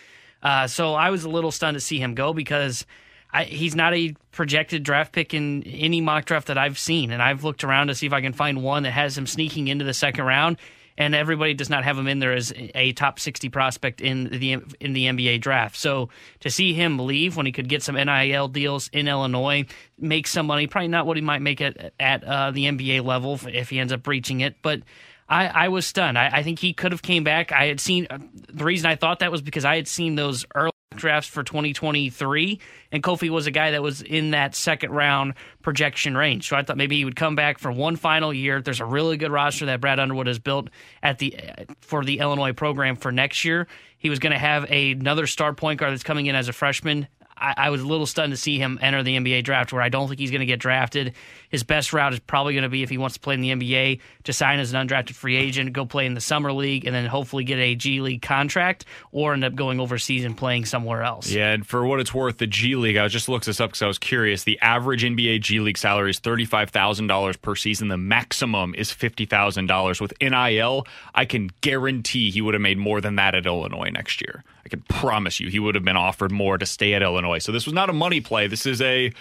Uh, 0.42 0.66
so 0.66 0.96
I 0.96 1.12
was 1.12 1.24
a 1.24 1.30
little 1.30 1.52
stunned 1.52 1.76
to 1.76 1.82
see 1.82 2.00
him 2.00 2.16
go 2.16 2.34
because 2.34 2.88
I, 3.32 3.44
he's 3.44 3.76
not 3.76 3.94
a 3.94 4.16
projected 4.32 4.82
draft 4.82 5.12
pick 5.12 5.36
in 5.36 5.62
any 5.66 6.02
mock 6.02 6.26
draft 6.26 6.48
that 6.48 6.58
I've 6.58 6.80
seen, 6.80 7.12
and 7.12 7.22
I've 7.22 7.44
looked 7.44 7.64
around 7.64 7.88
to 7.88 7.96
see 7.96 8.08
if 8.08 8.14
I 8.14 8.22
can 8.22 8.34
find 8.34 8.64
one 8.64 8.82
that 8.84 8.92
has 8.92 9.16
him 9.16 9.28
sneaking 9.28 9.68
into 9.68 9.86
the 9.86 9.94
second 9.94 10.26
round. 10.26 10.58
And 11.02 11.16
everybody 11.16 11.56
does 11.56 11.70
not 11.70 11.84
have 11.84 11.98
him 11.98 12.08
in 12.08 12.20
there 12.20 12.32
as 12.32 12.54
a 12.76 12.94
top 12.94 13.20
60 13.20 13.50
prospect 13.50 14.02
in 14.02 14.26
the 14.26 14.58
in 14.80 14.94
the 14.94 15.06
NBA 15.08 15.42
draft. 15.42 15.76
So 15.76 16.10
to 16.42 16.52
see 16.52 16.74
him 16.74 17.00
leave 17.00 17.36
when 17.36 17.48
he 17.48 17.52
could 17.52 17.68
get 17.68 17.82
some 17.82 17.96
NIL 17.96 18.48
deals 18.48 18.88
in 18.94 19.08
Illinois, 19.08 19.66
make 19.98 20.28
some 20.28 20.46
money, 20.46 20.68
probably 20.68 20.90
not 20.90 21.08
what 21.08 21.18
he 21.18 21.22
might 21.22 21.42
make 21.42 21.60
at 21.60 21.94
at 22.00 22.24
uh, 22.24 22.52
the 22.52 22.66
NBA 22.66 23.04
level 23.04 23.40
if 23.48 23.72
he 23.72 23.80
ends 23.80 23.92
up 23.92 24.06
reaching 24.08 24.42
it, 24.42 24.56
but. 24.62 24.82
I, 25.30 25.48
I 25.48 25.68
was 25.70 25.88
stunned. 25.88 26.20
I, 26.20 26.28
I 26.28 26.44
think 26.44 26.60
he 26.60 26.74
could 26.74 26.92
have 26.92 27.02
came 27.02 27.24
back. 27.24 27.54
I 27.54 27.68
had 27.68 27.80
seen 27.80 28.06
the 28.50 28.66
reason 28.66 28.92
I 28.92 28.98
thought 28.98 29.20
that 29.20 29.32
was 29.32 29.42
because 29.42 29.64
I 29.64 29.78
had 29.78 29.88
seen 29.88 30.16
those 30.16 30.46
early 30.56 30.74
drafts 31.02 31.30
for 31.30 31.44
2023, 31.44 32.60
and 32.92 33.04
Kofi 33.04 33.30
was 33.30 33.48
a 33.48 33.52
guy 33.52 33.72
that 33.72 33.84
was 33.84 34.02
in 34.02 34.32
that 34.32 34.56
second 34.56 34.92
round 34.92 35.34
projection 35.62 36.16
range. 36.16 36.48
So 36.48 36.56
I 36.56 36.64
thought 36.64 36.78
maybe 36.78 36.96
he 36.96 37.06
would 37.06 37.16
come 37.16 37.36
back 37.36 37.58
for 37.58 37.72
one 37.72 37.96
final 37.96 38.34
year. 38.34 38.62
There's 38.62 38.80
a 38.80 38.86
really 38.86 39.18
good 39.18 39.32
roster 39.32 39.66
that 39.66 39.82
Brad 39.82 40.00
Underwood 40.00 40.28
has 40.28 40.40
built 40.40 40.70
at 41.04 41.20
the 41.20 41.38
for 41.82 42.06
the 42.06 42.20
Illinois 42.20 42.54
program 42.54 42.96
for 42.96 43.12
next 43.12 43.44
year. 43.44 43.68
He 43.98 44.10
was 44.10 44.20
going 44.20 44.34
to 44.34 44.40
have 44.40 44.66
a, 44.72 44.92
another 44.92 45.28
star 45.28 45.54
point 45.54 45.80
guard 45.80 45.92
that's 45.92 46.04
coming 46.04 46.28
in 46.28 46.36
as 46.36 46.48
a 46.48 46.54
freshman. 46.54 47.08
I, 47.42 47.54
I 47.58 47.70
was 47.72 47.82
a 47.82 47.88
little 47.88 48.06
stunned 48.06 48.32
to 48.32 48.38
see 48.38 48.60
him 48.60 48.78
enter 48.82 49.04
the 49.04 49.18
NBA 49.18 49.44
draft, 49.44 49.74
where 49.74 49.82
I 49.82 49.90
don't 49.90 50.08
think 50.08 50.20
he's 50.20 50.32
going 50.32 50.42
to 50.42 50.46
get 50.46 50.60
drafted. 50.60 51.14
His 51.50 51.64
best 51.64 51.92
route 51.92 52.14
is 52.14 52.20
probably 52.20 52.54
going 52.54 52.64
to 52.64 52.70
be 52.70 52.84
if 52.84 52.90
he 52.90 52.98
wants 52.98 53.16
to 53.16 53.20
play 53.20 53.34
in 53.34 53.42
the 53.42 53.50
NBA 53.50 54.00
to 54.26 54.34
sign 54.34 54.60
as 54.60 54.74
an 54.74 54.88
undrafted 54.88 55.16
free 55.16 55.36
agent, 55.36 55.74
go 55.74 55.86
play 55.86 56.06
in 56.06 56.14
the 56.14 56.22
summer 56.22 56.54
league, 56.54 56.86
and 56.86 56.96
then 56.96 57.06
hopefully 57.08 57.44
get 57.44 57.58
a 57.58 57.76
G 57.76 58.00
League 58.00 58.22
contract, 58.22 58.86
or 59.12 59.34
end 59.34 59.44
up 59.44 59.56
going 59.56 59.80
overseas 59.80 60.24
and 60.24 60.38
playing 60.38 60.66
somewhere 60.66 61.04
else. 61.04 61.30
Yeah, 61.30 61.52
and 61.52 61.66
for 61.66 61.86
what 61.86 62.00
it's 62.00 62.14
worth, 62.14 62.38
the 62.38 62.48
G 62.48 62.76
League, 62.76 62.98
I 62.98 63.08
just 63.08 63.28
looked 63.28 63.46
this 63.46 63.60
up 63.60 63.72
because 63.72 63.82
I 63.82 63.88
was 63.88 63.98
curious. 63.98 64.44
The 64.44 64.60
average 64.62 65.04
NBA 65.04 65.42
G 65.42 65.60
League 65.60 65.78
salary 65.78 66.12
is 66.12 66.20
$35,000 66.20 67.42
per 67.42 67.56
season. 67.56 67.88
The 67.88 67.98
maximum 67.98 68.76
is 68.76 68.92
$50,000. 68.92 70.00
With 70.00 70.14
NIL, 70.22 70.88
I 71.16 71.26
can 71.26 71.50
guarantee 71.62 72.30
he 72.32 72.42
would 72.42 72.54
have 72.54 72.62
made 72.62 72.78
more 72.78 73.02
than 73.02 73.16
that 73.16 73.36
at 73.36 73.46
Illinois 73.46 73.90
next 73.90 74.22
year. 74.22 74.44
I 74.66 74.70
can 74.70 74.82
promise 74.82 75.40
you 75.40 75.50
he 75.50 75.60
would 75.60 75.76
have 75.76 75.84
been 75.84 75.98
offered 75.98 76.32
more 76.32 76.58
to 76.58 76.66
stay 76.66 76.94
at 76.94 77.02
Illinois. 77.02 77.40
So 77.40 77.52
this 77.52 77.66
was 77.66 77.74
not 77.74 77.90
a 77.90 77.94
money 77.94 78.22
play. 78.22 78.48
This 78.48 78.66
is 78.66 78.82
a, 78.82 79.12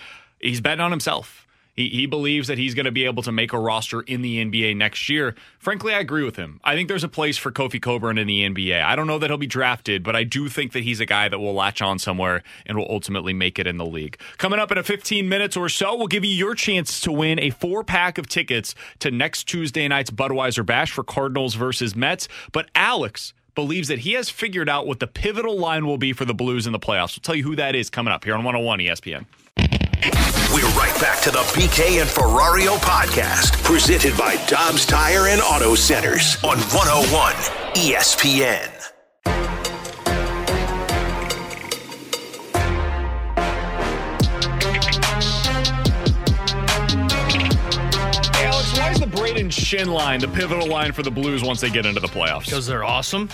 he's 0.40 0.60
betting 0.60 0.80
on 0.80 0.90
himself. 0.90 1.46
He, 1.80 1.88
he 1.88 2.06
believes 2.06 2.48
that 2.48 2.58
he's 2.58 2.74
going 2.74 2.84
to 2.84 2.92
be 2.92 3.06
able 3.06 3.22
to 3.22 3.32
make 3.32 3.52
a 3.54 3.58
roster 3.58 4.02
in 4.02 4.22
the 4.22 4.44
NBA 4.44 4.76
next 4.76 5.08
year. 5.08 5.34
Frankly, 5.58 5.94
I 5.94 6.00
agree 6.00 6.24
with 6.24 6.36
him. 6.36 6.60
I 6.62 6.74
think 6.74 6.88
there's 6.88 7.04
a 7.04 7.08
place 7.08 7.38
for 7.38 7.50
Kofi 7.50 7.80
Cockburn 7.80 8.18
in 8.18 8.26
the 8.26 8.46
NBA. 8.48 8.82
I 8.82 8.96
don't 8.96 9.06
know 9.06 9.18
that 9.18 9.30
he'll 9.30 9.38
be 9.38 9.46
drafted, 9.46 10.02
but 10.02 10.14
I 10.14 10.24
do 10.24 10.48
think 10.48 10.72
that 10.72 10.82
he's 10.82 11.00
a 11.00 11.06
guy 11.06 11.28
that 11.28 11.38
will 11.38 11.54
latch 11.54 11.80
on 11.80 11.98
somewhere 11.98 12.42
and 12.66 12.76
will 12.76 12.90
ultimately 12.90 13.32
make 13.32 13.58
it 13.58 13.66
in 13.66 13.78
the 13.78 13.86
league. 13.86 14.20
Coming 14.36 14.58
up 14.58 14.70
in 14.70 14.76
a 14.76 14.82
15 14.82 15.28
minutes 15.28 15.56
or 15.56 15.68
so, 15.68 15.96
we'll 15.96 16.06
give 16.06 16.24
you 16.24 16.34
your 16.34 16.54
chance 16.54 17.00
to 17.00 17.12
win 17.12 17.38
a 17.38 17.48
four 17.48 17.82
pack 17.82 18.18
of 18.18 18.28
tickets 18.28 18.74
to 18.98 19.10
next 19.10 19.44
Tuesday 19.44 19.86
night's 19.88 20.10
Budweiser 20.10 20.66
Bash 20.66 20.92
for 20.92 21.04
Cardinals 21.04 21.54
versus 21.54 21.96
Mets. 21.96 22.28
But 22.52 22.68
Alex 22.74 23.32
believes 23.55 23.89
that 23.89 24.01
he 24.01 24.12
has 24.12 24.31
figured 24.31 24.68
out 24.68 24.86
what 24.86 25.01
the 25.01 25.06
pivotal 25.06 25.59
line 25.59 25.86
will 25.86 25.98
be 25.98 26.12
for 26.12 26.24
the 26.24 26.35
Blues 26.35 26.66
in 26.66 26.72
the 26.72 26.78
playoffs. 26.78 27.16
We'll 27.16 27.22
tell 27.22 27.35
you 27.35 27.44
who 27.44 27.56
that 27.56 27.74
is 27.74 27.90
coming 27.90 28.12
up 28.12 28.24
here 28.24 28.35
on 28.35 28.44
101 28.44 28.78
ESPN. 28.81 29.27
We're 30.52 30.66
right 30.70 31.01
back 31.01 31.20
to 31.22 31.31
the 31.31 31.39
BK 31.55 32.01
and 32.01 32.10
Ferrario 32.10 32.77
podcast, 32.78 33.62
presented 33.62 34.16
by 34.16 34.36
Dobbs 34.47 34.85
Tire 34.85 35.28
and 35.28 35.40
Auto 35.40 35.74
Centers 35.74 36.36
on 36.43 36.59
101 36.59 37.35
ESPN. 37.74 38.99
Brayden 49.31 49.47
Schenn 49.47 49.86
line 49.86 50.19
the 50.19 50.27
pivotal 50.27 50.66
line 50.66 50.90
for 50.90 51.05
the 51.05 51.11
Blues 51.11 51.44
once 51.44 51.61
they 51.61 51.70
get 51.70 51.86
into 51.86 52.01
the 52.01 52.09
playoffs? 52.09 52.47
Because 52.47 52.66
they're 52.66 52.82
awesome. 52.82 53.28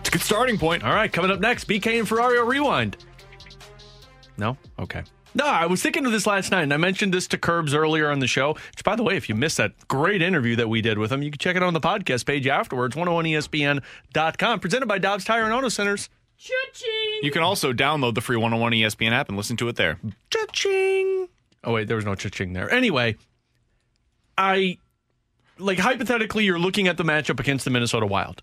It's 0.00 0.08
a 0.08 0.12
good 0.12 0.22
starting 0.22 0.56
point. 0.56 0.82
All 0.82 0.94
right, 0.94 1.12
coming 1.12 1.30
up 1.30 1.38
next, 1.38 1.68
BK 1.68 1.98
and 1.98 2.08
Ferrario 2.08 2.46
Rewind. 2.46 2.96
No? 4.38 4.56
Okay. 4.78 5.02
No, 5.34 5.44
I 5.44 5.66
was 5.66 5.82
thinking 5.82 6.06
of 6.06 6.12
this 6.12 6.26
last 6.26 6.50
night, 6.50 6.62
and 6.62 6.72
I 6.72 6.78
mentioned 6.78 7.12
this 7.12 7.26
to 7.28 7.36
Curbs 7.36 7.74
earlier 7.74 8.10
on 8.10 8.20
the 8.20 8.26
show. 8.26 8.54
Which, 8.54 8.84
by 8.84 8.96
the 8.96 9.02
way, 9.02 9.18
if 9.18 9.28
you 9.28 9.34
missed 9.34 9.58
that 9.58 9.72
great 9.86 10.22
interview 10.22 10.56
that 10.56 10.70
we 10.70 10.80
did 10.80 10.96
with 10.96 11.12
him, 11.12 11.22
you 11.22 11.30
can 11.30 11.38
check 11.38 11.56
it 11.56 11.62
out 11.62 11.66
on 11.66 11.74
the 11.74 11.80
podcast 11.80 12.24
page 12.24 12.46
afterwards, 12.46 12.96
101ESPN.com, 12.96 14.60
presented 14.60 14.86
by 14.86 14.96
Dobbs 14.96 15.26
Tire 15.26 15.44
and 15.44 15.52
Auto 15.52 15.68
Centers. 15.68 16.08
Cha-ching! 16.38 17.20
You 17.20 17.30
can 17.30 17.42
also 17.42 17.74
download 17.74 18.14
the 18.14 18.22
free 18.22 18.38
101 18.38 18.72
ESPN 18.72 19.12
app 19.12 19.28
and 19.28 19.36
listen 19.36 19.58
to 19.58 19.68
it 19.68 19.76
there. 19.76 19.98
Cha-ching! 20.30 21.28
Oh, 21.62 21.74
wait, 21.74 21.86
there 21.86 21.96
was 21.96 22.06
no 22.06 22.14
cha-ching 22.14 22.54
there. 22.54 22.70
Anyway, 22.70 23.16
I, 24.36 24.78
like, 25.58 25.78
hypothetically, 25.78 26.44
you're 26.44 26.58
looking 26.58 26.88
at 26.88 26.96
the 26.96 27.04
matchup 27.04 27.40
against 27.40 27.64
the 27.64 27.70
Minnesota 27.70 28.06
Wild. 28.06 28.42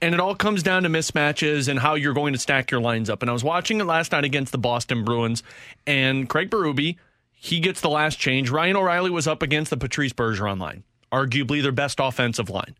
And 0.00 0.14
it 0.14 0.20
all 0.20 0.36
comes 0.36 0.62
down 0.62 0.84
to 0.84 0.88
mismatches 0.88 1.68
and 1.68 1.78
how 1.78 1.94
you're 1.96 2.14
going 2.14 2.32
to 2.32 2.38
stack 2.38 2.70
your 2.70 2.80
lines 2.80 3.10
up. 3.10 3.22
And 3.22 3.28
I 3.28 3.32
was 3.32 3.42
watching 3.42 3.80
it 3.80 3.84
last 3.84 4.12
night 4.12 4.24
against 4.24 4.52
the 4.52 4.58
Boston 4.58 5.04
Bruins, 5.04 5.42
and 5.86 6.28
Craig 6.28 6.50
Berube, 6.50 6.96
he 7.32 7.60
gets 7.60 7.80
the 7.80 7.90
last 7.90 8.18
change. 8.18 8.50
Ryan 8.50 8.76
O'Reilly 8.76 9.10
was 9.10 9.26
up 9.26 9.42
against 9.42 9.70
the 9.70 9.76
Patrice 9.76 10.12
Bergeron 10.12 10.60
line, 10.60 10.84
arguably 11.10 11.62
their 11.62 11.72
best 11.72 11.98
offensive 12.00 12.48
line. 12.48 12.76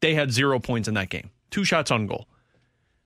They 0.00 0.14
had 0.14 0.30
zero 0.30 0.60
points 0.60 0.86
in 0.86 0.94
that 0.94 1.10
game, 1.10 1.30
two 1.50 1.64
shots 1.64 1.90
on 1.90 2.06
goal. 2.06 2.28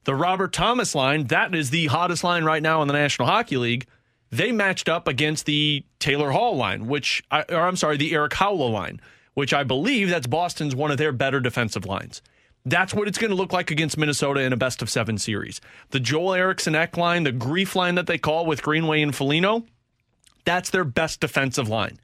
The 0.04 0.14
Robert 0.14 0.52
Thomas 0.52 0.94
line, 0.94 1.28
that 1.28 1.54
is 1.54 1.70
the 1.70 1.86
hottest 1.86 2.24
line 2.24 2.44
right 2.44 2.62
now 2.62 2.82
in 2.82 2.88
the 2.88 2.94
National 2.94 3.28
Hockey 3.28 3.56
League. 3.56 3.86
They 4.32 4.50
matched 4.50 4.88
up 4.88 5.06
against 5.06 5.44
the 5.44 5.84
Taylor 5.98 6.30
Hall 6.30 6.56
line, 6.56 6.86
which, 6.86 7.22
or 7.30 7.60
I'm 7.60 7.76
sorry, 7.76 7.98
the 7.98 8.14
Erik 8.14 8.32
Haula 8.32 8.72
line, 8.72 8.98
which 9.34 9.52
I 9.52 9.62
believe 9.62 10.08
that's 10.08 10.26
Boston's 10.26 10.74
one 10.74 10.90
of 10.90 10.96
their 10.96 11.12
better 11.12 11.38
defensive 11.38 11.84
lines. 11.84 12.22
That's 12.64 12.94
what 12.94 13.08
it's 13.08 13.18
going 13.18 13.30
to 13.30 13.36
look 13.36 13.52
like 13.52 13.70
against 13.70 13.98
Minnesota 13.98 14.40
in 14.40 14.52
a 14.52 14.56
best 14.56 14.80
of 14.80 14.88
seven 14.88 15.18
series. 15.18 15.60
The 15.90 16.00
Joel 16.00 16.32
Eriksson 16.32 16.74
Ek 16.74 16.96
line, 16.96 17.24
the 17.24 17.32
grief 17.32 17.76
line 17.76 17.94
that 17.96 18.06
they 18.06 18.16
call 18.18 18.46
with 18.46 18.62
Greenway 18.62 19.02
and 19.02 19.14
Foligno, 19.14 19.66
that's 20.44 20.70
their 20.70 20.84
best 20.84 21.20
defensive 21.20 21.68
line. 21.68 21.98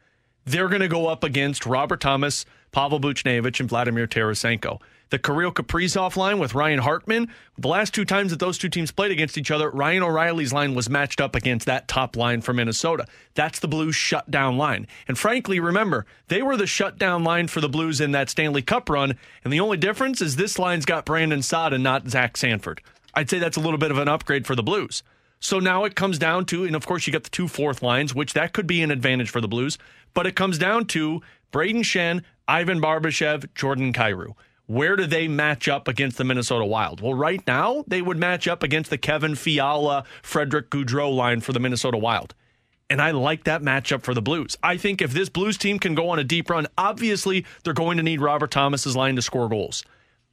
They're 0.44 0.68
going 0.68 0.82
to 0.82 0.88
go 0.88 1.06
up 1.06 1.24
against 1.24 1.64
Robert 1.64 2.00
Thomas, 2.00 2.44
Pavel 2.72 3.00
Buchnevich, 3.00 3.58
and 3.58 3.68
Vladimir 3.68 4.06
Tarasenko. 4.06 4.80
The 5.10 5.18
Kirill 5.18 5.52
Kaprizov 5.52 6.16
line 6.16 6.38
with 6.38 6.54
Ryan 6.54 6.80
Hartman. 6.80 7.28
The 7.56 7.68
last 7.68 7.94
two 7.94 8.04
times 8.04 8.30
that 8.30 8.40
those 8.40 8.58
two 8.58 8.68
teams 8.68 8.90
played 8.90 9.10
against 9.10 9.38
each 9.38 9.50
other, 9.50 9.70
Ryan 9.70 10.02
O'Reilly's 10.02 10.52
line 10.52 10.74
was 10.74 10.90
matched 10.90 11.20
up 11.20 11.34
against 11.34 11.66
that 11.66 11.88
top 11.88 12.16
line 12.16 12.40
for 12.42 12.52
Minnesota. 12.52 13.06
That's 13.34 13.58
the 13.58 13.68
Blues 13.68 13.96
shutdown 13.96 14.58
line. 14.58 14.86
And 15.06 15.18
frankly, 15.18 15.60
remember, 15.60 16.04
they 16.28 16.42
were 16.42 16.56
the 16.56 16.66
shutdown 16.66 17.24
line 17.24 17.48
for 17.48 17.60
the 17.60 17.68
Blues 17.68 18.00
in 18.00 18.12
that 18.12 18.28
Stanley 18.28 18.62
Cup 18.62 18.90
run. 18.90 19.16
And 19.44 19.52
the 19.52 19.60
only 19.60 19.78
difference 19.78 20.20
is 20.20 20.36
this 20.36 20.58
line's 20.58 20.84
got 20.84 21.06
Brandon 21.06 21.42
Saad 21.42 21.72
and 21.72 21.82
not 21.82 22.08
Zach 22.08 22.36
Sanford. 22.36 22.82
I'd 23.14 23.30
say 23.30 23.38
that's 23.38 23.56
a 23.56 23.60
little 23.60 23.78
bit 23.78 23.90
of 23.90 23.98
an 23.98 24.08
upgrade 24.08 24.46
for 24.46 24.54
the 24.54 24.62
Blues. 24.62 25.02
So 25.40 25.58
now 25.60 25.84
it 25.84 25.94
comes 25.94 26.18
down 26.18 26.46
to, 26.46 26.64
and 26.64 26.74
of 26.76 26.86
course 26.86 27.06
you 27.06 27.12
got 27.12 27.24
the 27.24 27.30
two 27.30 27.48
fourth 27.48 27.82
lines, 27.82 28.14
which 28.14 28.34
that 28.34 28.52
could 28.52 28.66
be 28.66 28.82
an 28.82 28.90
advantage 28.90 29.30
for 29.30 29.40
the 29.40 29.48
Blues, 29.48 29.78
but 30.12 30.26
it 30.26 30.36
comes 30.36 30.58
down 30.58 30.86
to 30.86 31.22
Brayden 31.52 31.80
Schenn, 31.84 32.22
Ivan 32.46 32.80
Barbashev, 32.80 33.54
Jordan 33.54 33.92
Kyrou. 33.92 34.34
Where 34.68 34.96
do 34.96 35.06
they 35.06 35.28
match 35.28 35.66
up 35.66 35.88
against 35.88 36.18
the 36.18 36.24
Minnesota 36.24 36.66
Wild? 36.66 37.00
Well, 37.00 37.14
right 37.14 37.42
now 37.46 37.84
they 37.86 38.02
would 38.02 38.18
match 38.18 38.46
up 38.46 38.62
against 38.62 38.90
the 38.90 38.98
Kevin 38.98 39.34
Fiala, 39.34 40.04
Frederick 40.22 40.68
Gaudreau 40.68 41.10
line 41.10 41.40
for 41.40 41.54
the 41.54 41.58
Minnesota 41.58 41.96
Wild. 41.96 42.34
And 42.90 43.00
I 43.00 43.12
like 43.12 43.44
that 43.44 43.62
matchup 43.62 44.02
for 44.02 44.12
the 44.12 44.20
Blues. 44.20 44.58
I 44.62 44.76
think 44.76 45.00
if 45.00 45.12
this 45.12 45.30
Blues 45.30 45.56
team 45.56 45.78
can 45.78 45.94
go 45.94 46.10
on 46.10 46.18
a 46.18 46.24
deep 46.24 46.50
run, 46.50 46.66
obviously 46.76 47.46
they're 47.64 47.72
going 47.72 47.96
to 47.96 48.02
need 48.02 48.20
Robert 48.20 48.50
Thomas's 48.50 48.94
line 48.94 49.16
to 49.16 49.22
score 49.22 49.48
goals. 49.48 49.84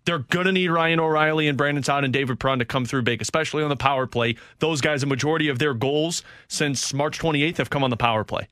They're 0.04 0.20
going 0.20 0.48
to 0.48 0.52
need 0.52 0.68
Ryan 0.68 1.00
O'Reilly 1.00 1.48
and 1.48 1.58
Brandon 1.58 1.84
Saad 1.84 2.04
and 2.04 2.12
David 2.12 2.38
Perron 2.38 2.60
to 2.60 2.66
come 2.66 2.84
through 2.84 3.04
big, 3.04 3.22
especially 3.22 3.64
on 3.64 3.70
the 3.70 3.78
power 3.78 4.06
play. 4.06 4.36
Those 4.60 4.82
guys, 4.82 5.02
a 5.02 5.06
majority 5.06 5.48
of 5.48 5.60
their 5.60 5.74
goals 5.74 6.24
since 6.50 6.94
March 6.94 7.20
28th 7.20 7.56
have 7.56 7.70
come 7.70 7.86
on 7.86 7.90
the 7.90 7.96
power 7.96 8.26
play. 8.26 8.50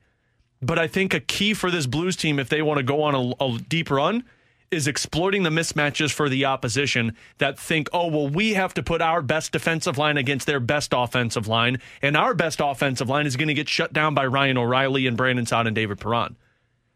But 0.62 0.78
I 0.78 0.86
think 0.86 1.12
a 1.12 1.20
key 1.20 1.52
for 1.52 1.70
this 1.70 1.86
Blues 1.86 2.16
team, 2.16 2.38
if 2.38 2.48
they 2.48 2.62
want 2.62 2.78
to 2.78 2.82
go 2.82 3.02
on 3.02 3.14
a, 3.14 3.44
a 3.44 3.58
deep 3.58 3.90
run, 3.90 4.24
is 4.70 4.86
exploiting 4.86 5.42
the 5.42 5.50
mismatches 5.50 6.12
for 6.12 6.28
the 6.28 6.44
opposition 6.44 7.16
that 7.38 7.58
think, 7.58 7.88
oh, 7.92 8.08
well, 8.08 8.28
we 8.28 8.54
have 8.54 8.74
to 8.74 8.82
put 8.82 9.00
our 9.00 9.22
best 9.22 9.52
defensive 9.52 9.98
line 9.98 10.16
against 10.16 10.46
their 10.46 10.60
best 10.60 10.92
offensive 10.94 11.46
line, 11.46 11.78
and 12.02 12.16
our 12.16 12.34
best 12.34 12.60
offensive 12.62 13.08
line 13.08 13.26
is 13.26 13.36
going 13.36 13.48
to 13.48 13.54
get 13.54 13.68
shut 13.68 13.92
down 13.92 14.14
by 14.14 14.26
Ryan 14.26 14.58
O'Reilly 14.58 15.06
and 15.06 15.16
Brandon 15.16 15.46
Saad 15.46 15.66
and 15.66 15.76
David 15.76 16.00
Perron. 16.00 16.36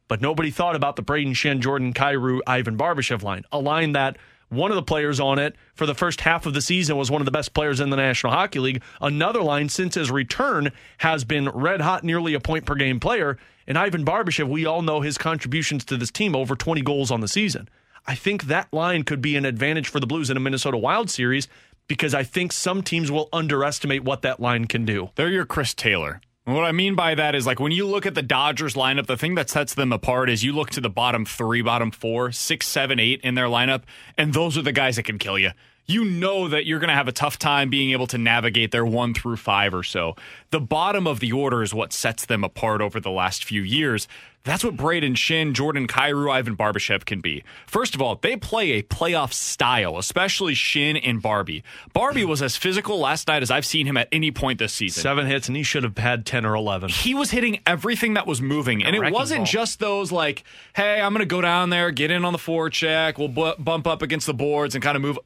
But 0.08 0.20
nobody 0.20 0.50
thought 0.50 0.74
about 0.74 0.96
the 0.96 1.02
Brayden 1.02 1.32
Schenn, 1.32 1.60
Jordan 1.60 1.92
Kyrou, 1.92 2.40
Ivan 2.46 2.78
Barbashev 2.78 3.22
line, 3.22 3.44
a 3.52 3.58
line 3.58 3.92
that 3.92 4.16
one 4.48 4.70
of 4.70 4.76
the 4.76 4.82
players 4.82 5.20
on 5.20 5.38
it 5.38 5.56
for 5.74 5.86
the 5.86 5.94
first 5.94 6.22
half 6.22 6.46
of 6.46 6.54
the 6.54 6.62
season 6.62 6.96
was 6.96 7.10
one 7.10 7.20
of 7.20 7.26
the 7.26 7.30
best 7.30 7.54
players 7.54 7.80
in 7.80 7.90
the 7.90 7.96
National 7.96 8.32
Hockey 8.32 8.58
League. 8.58 8.82
Another 9.00 9.42
line 9.42 9.68
since 9.68 9.94
his 9.94 10.10
return 10.10 10.72
has 10.98 11.24
been 11.24 11.48
red 11.50 11.80
hot, 11.80 12.04
nearly 12.04 12.34
a 12.34 12.40
point 12.40 12.64
per 12.64 12.74
game 12.74 13.00
player. 13.00 13.38
And 13.66 13.76
Ivan 13.76 14.04
Barbashev, 14.04 14.48
we 14.48 14.64
all 14.64 14.82
know 14.82 15.00
his 15.00 15.18
contributions 15.18 15.84
to 15.86 15.96
this 15.96 16.10
team 16.10 16.34
over 16.34 16.56
20 16.56 16.80
goals 16.82 17.10
on 17.10 17.20
the 17.20 17.28
season. 17.28 17.68
I 18.06 18.14
think 18.14 18.44
that 18.44 18.72
line 18.72 19.02
could 19.02 19.20
be 19.20 19.36
an 19.36 19.44
advantage 19.44 19.88
for 19.88 20.00
the 20.00 20.06
Blues 20.06 20.30
in 20.30 20.36
a 20.36 20.40
Minnesota 20.40 20.78
Wild 20.78 21.10
series 21.10 21.46
because 21.88 22.14
I 22.14 22.22
think 22.22 22.52
some 22.52 22.82
teams 22.82 23.10
will 23.10 23.28
underestimate 23.32 24.04
what 24.04 24.22
that 24.22 24.40
line 24.40 24.66
can 24.66 24.86
do. 24.86 25.10
They're 25.16 25.28
your 25.28 25.44
Chris 25.44 25.74
Taylor. 25.74 26.20
What 26.48 26.64
I 26.64 26.72
mean 26.72 26.94
by 26.94 27.14
that 27.14 27.34
is 27.34 27.44
like 27.44 27.60
when 27.60 27.72
you 27.72 27.86
look 27.86 28.06
at 28.06 28.14
the 28.14 28.22
Dodgers 28.22 28.72
lineup, 28.72 29.06
the 29.06 29.18
thing 29.18 29.34
that 29.34 29.50
sets 29.50 29.74
them 29.74 29.92
apart 29.92 30.30
is 30.30 30.42
you 30.42 30.54
look 30.54 30.70
to 30.70 30.80
the 30.80 30.88
bottom 30.88 31.26
three, 31.26 31.60
bottom 31.60 31.90
four, 31.90 32.32
six, 32.32 32.66
seven, 32.66 32.98
eight 32.98 33.20
in 33.20 33.34
their 33.34 33.48
lineup, 33.48 33.82
and 34.16 34.32
those 34.32 34.56
are 34.56 34.62
the 34.62 34.72
guys 34.72 34.96
that 34.96 35.02
can 35.02 35.18
kill 35.18 35.38
you. 35.38 35.50
You 35.84 36.06
know 36.06 36.48
that 36.48 36.64
you're 36.64 36.78
going 36.78 36.88
to 36.88 36.94
have 36.94 37.06
a 37.06 37.12
tough 37.12 37.38
time 37.38 37.68
being 37.68 37.90
able 37.90 38.06
to 38.06 38.16
navigate 38.16 38.70
their 38.70 38.86
one 38.86 39.12
through 39.12 39.36
five 39.36 39.74
or 39.74 39.82
so. 39.82 40.16
The 40.50 40.60
bottom 40.60 41.06
of 41.06 41.20
the 41.20 41.32
order 41.32 41.62
is 41.62 41.74
what 41.74 41.92
sets 41.92 42.24
them 42.24 42.42
apart 42.42 42.80
over 42.80 42.98
the 42.98 43.10
last 43.10 43.44
few 43.44 43.60
years. 43.60 44.08
That's 44.44 44.64
what 44.64 44.76
Brayden 44.76 45.12
Schenn, 45.12 45.52
Jordan 45.52 45.86
Kyrou, 45.86 46.30
Ivan 46.30 46.56
Barbashev 46.56 47.04
can 47.04 47.20
be. 47.20 47.44
First 47.66 47.94
of 47.94 48.00
all, 48.00 48.16
they 48.16 48.36
play 48.36 48.72
a 48.72 48.82
playoff 48.82 49.32
style, 49.32 49.98
especially 49.98 50.54
Schenn 50.54 50.98
and 51.02 51.20
Barbie. 51.20 51.62
Barbie 51.92 52.24
was 52.24 52.40
as 52.40 52.56
physical 52.56 52.98
last 52.98 53.28
night 53.28 53.42
as 53.42 53.50
I've 53.50 53.66
seen 53.66 53.86
him 53.86 53.96
at 53.96 54.08
any 54.10 54.30
point 54.30 54.58
this 54.58 54.72
season. 54.72 55.02
Seven 55.02 55.26
hits, 55.26 55.48
and 55.48 55.56
he 55.56 55.62
should 55.62 55.82
have 55.82 55.98
had 55.98 56.24
10 56.24 56.46
or 56.46 56.54
11. 56.54 56.88
He 56.88 57.14
was 57.14 57.30
hitting 57.30 57.60
everything 57.66 58.14
that 58.14 58.26
was 58.26 58.40
moving. 58.40 58.82
And 58.82 58.96
it 58.96 59.12
wasn't 59.12 59.40
ball. 59.40 59.46
just 59.46 59.80
those 59.80 60.10
like, 60.10 60.44
hey, 60.74 61.00
I'm 61.00 61.12
going 61.12 61.20
to 61.20 61.26
go 61.26 61.40
down 61.40 61.70
there, 61.70 61.90
get 61.90 62.10
in 62.10 62.24
on 62.24 62.32
the 62.32 62.38
forecheck, 62.38 63.18
we'll 63.18 63.28
bu- 63.28 63.62
bump 63.62 63.86
up 63.86 64.00
against 64.02 64.26
the 64.26 64.34
boards 64.34 64.74
and 64.74 64.82
kind 64.82 64.96
of 64.96 65.02
move. 65.02 65.18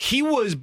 He 0.00 0.22
was, 0.22 0.56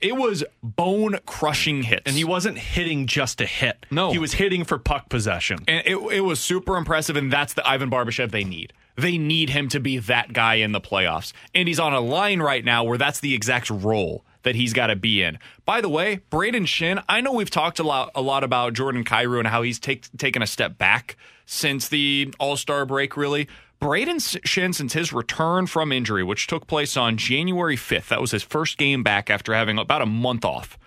it 0.00 0.16
was 0.16 0.42
bone 0.60 1.20
crushing 1.24 1.84
hits. 1.84 2.02
And 2.04 2.16
he 2.16 2.24
wasn't 2.24 2.58
hitting 2.58 3.06
just 3.06 3.38
to 3.38 3.46
hit. 3.46 3.86
No. 3.92 4.10
He 4.10 4.18
was 4.18 4.32
hitting 4.34 4.64
for 4.64 4.76
puck 4.76 5.08
possession. 5.08 5.60
And 5.68 5.86
it, 5.86 5.96
it 5.96 6.20
was 6.20 6.40
super 6.40 6.76
impressive, 6.76 7.14
and 7.14 7.32
that's 7.32 7.54
the 7.54 7.66
Ivan 7.66 7.90
Barbashev 7.90 8.32
they 8.32 8.42
need. 8.42 8.72
They 8.96 9.16
need 9.18 9.50
him 9.50 9.68
to 9.68 9.78
be 9.78 9.98
that 9.98 10.32
guy 10.32 10.56
in 10.56 10.72
the 10.72 10.80
playoffs. 10.80 11.32
And 11.54 11.68
he's 11.68 11.78
on 11.78 11.94
a 11.94 12.00
line 12.00 12.40
right 12.40 12.64
now 12.64 12.82
where 12.82 12.98
that's 12.98 13.20
the 13.20 13.34
exact 13.34 13.70
role 13.70 14.24
that 14.42 14.56
he's 14.56 14.72
got 14.72 14.88
to 14.88 14.96
be 14.96 15.22
in. 15.22 15.38
By 15.64 15.80
the 15.80 15.88
way, 15.88 16.22
Brayden 16.30 16.64
Schenn, 16.64 17.02
I 17.08 17.20
know 17.20 17.32
we've 17.32 17.48
talked 17.48 17.78
a 17.78 17.84
lot, 17.84 18.10
a 18.16 18.20
lot 18.20 18.42
about 18.42 18.72
Jordan 18.72 19.04
Kyrou 19.04 19.38
and 19.38 19.46
how 19.46 19.62
he's 19.62 19.78
take, 19.78 20.04
taken 20.18 20.42
a 20.42 20.46
step 20.48 20.76
back 20.76 21.16
since 21.46 21.88
the 21.88 22.34
All 22.40 22.56
Star 22.56 22.84
break, 22.84 23.16
really. 23.16 23.48
Brayden 23.82 24.20
Schenn, 24.46 24.72
since 24.72 24.92
his 24.92 25.12
return 25.12 25.66
from 25.66 25.90
injury, 25.90 26.22
which 26.22 26.46
took 26.46 26.68
place 26.68 26.96
on 26.96 27.16
January 27.16 27.76
5th, 27.76 28.08
that 28.08 28.20
was 28.20 28.30
his 28.30 28.44
first 28.44 28.78
game 28.78 29.02
back 29.02 29.28
after 29.28 29.52
having 29.54 29.76
about 29.76 30.00
a 30.00 30.06
month 30.06 30.44
off. 30.44 30.78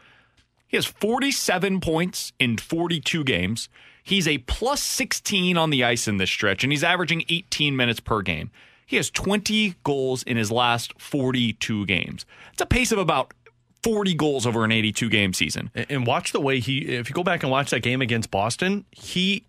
He 0.66 0.78
has 0.78 0.86
47 0.86 1.82
points 1.82 2.32
in 2.40 2.56
42 2.56 3.26
games. 3.26 3.68
He's 4.02 4.30
a 4.30 4.38
plus 4.38 4.82
16 4.82 5.58
on 5.58 5.72
the 5.72 5.84
ice 5.84 6.08
in 6.08 6.18
this 6.18 6.30
stretch, 6.30 6.64
and 6.64 6.72
he's 6.72 6.86
averaging 6.86 7.26
18 7.28 7.76
minutes 7.76 8.00
per 8.00 8.22
game. 8.22 8.50
He 8.86 8.96
has 8.96 9.10
20 9.10 9.76
goals 9.84 10.24
in 10.24 10.38
his 10.38 10.50
last 10.50 10.94
42 10.98 11.86
games. 11.88 12.26
It's 12.54 12.62
a 12.62 12.66
pace 12.66 12.94
of 12.94 12.98
about 12.98 13.34
40 13.84 14.14
goals 14.14 14.48
over 14.48 14.64
an 14.64 14.72
82 14.72 15.10
game 15.10 15.34
season. 15.34 15.70
And- 15.76 16.08
watch 16.08 16.32
the 16.32 16.40
way 16.40 16.62
he, 16.62 16.78
if 16.80 17.10
you 17.10 17.14
go 17.14 17.24
back 17.24 17.44
and 17.44 17.52
watch 17.52 17.72
that 17.72 17.82
game 17.82 18.02
against 18.02 18.32
Boston, 18.32 18.86
he 18.92 19.44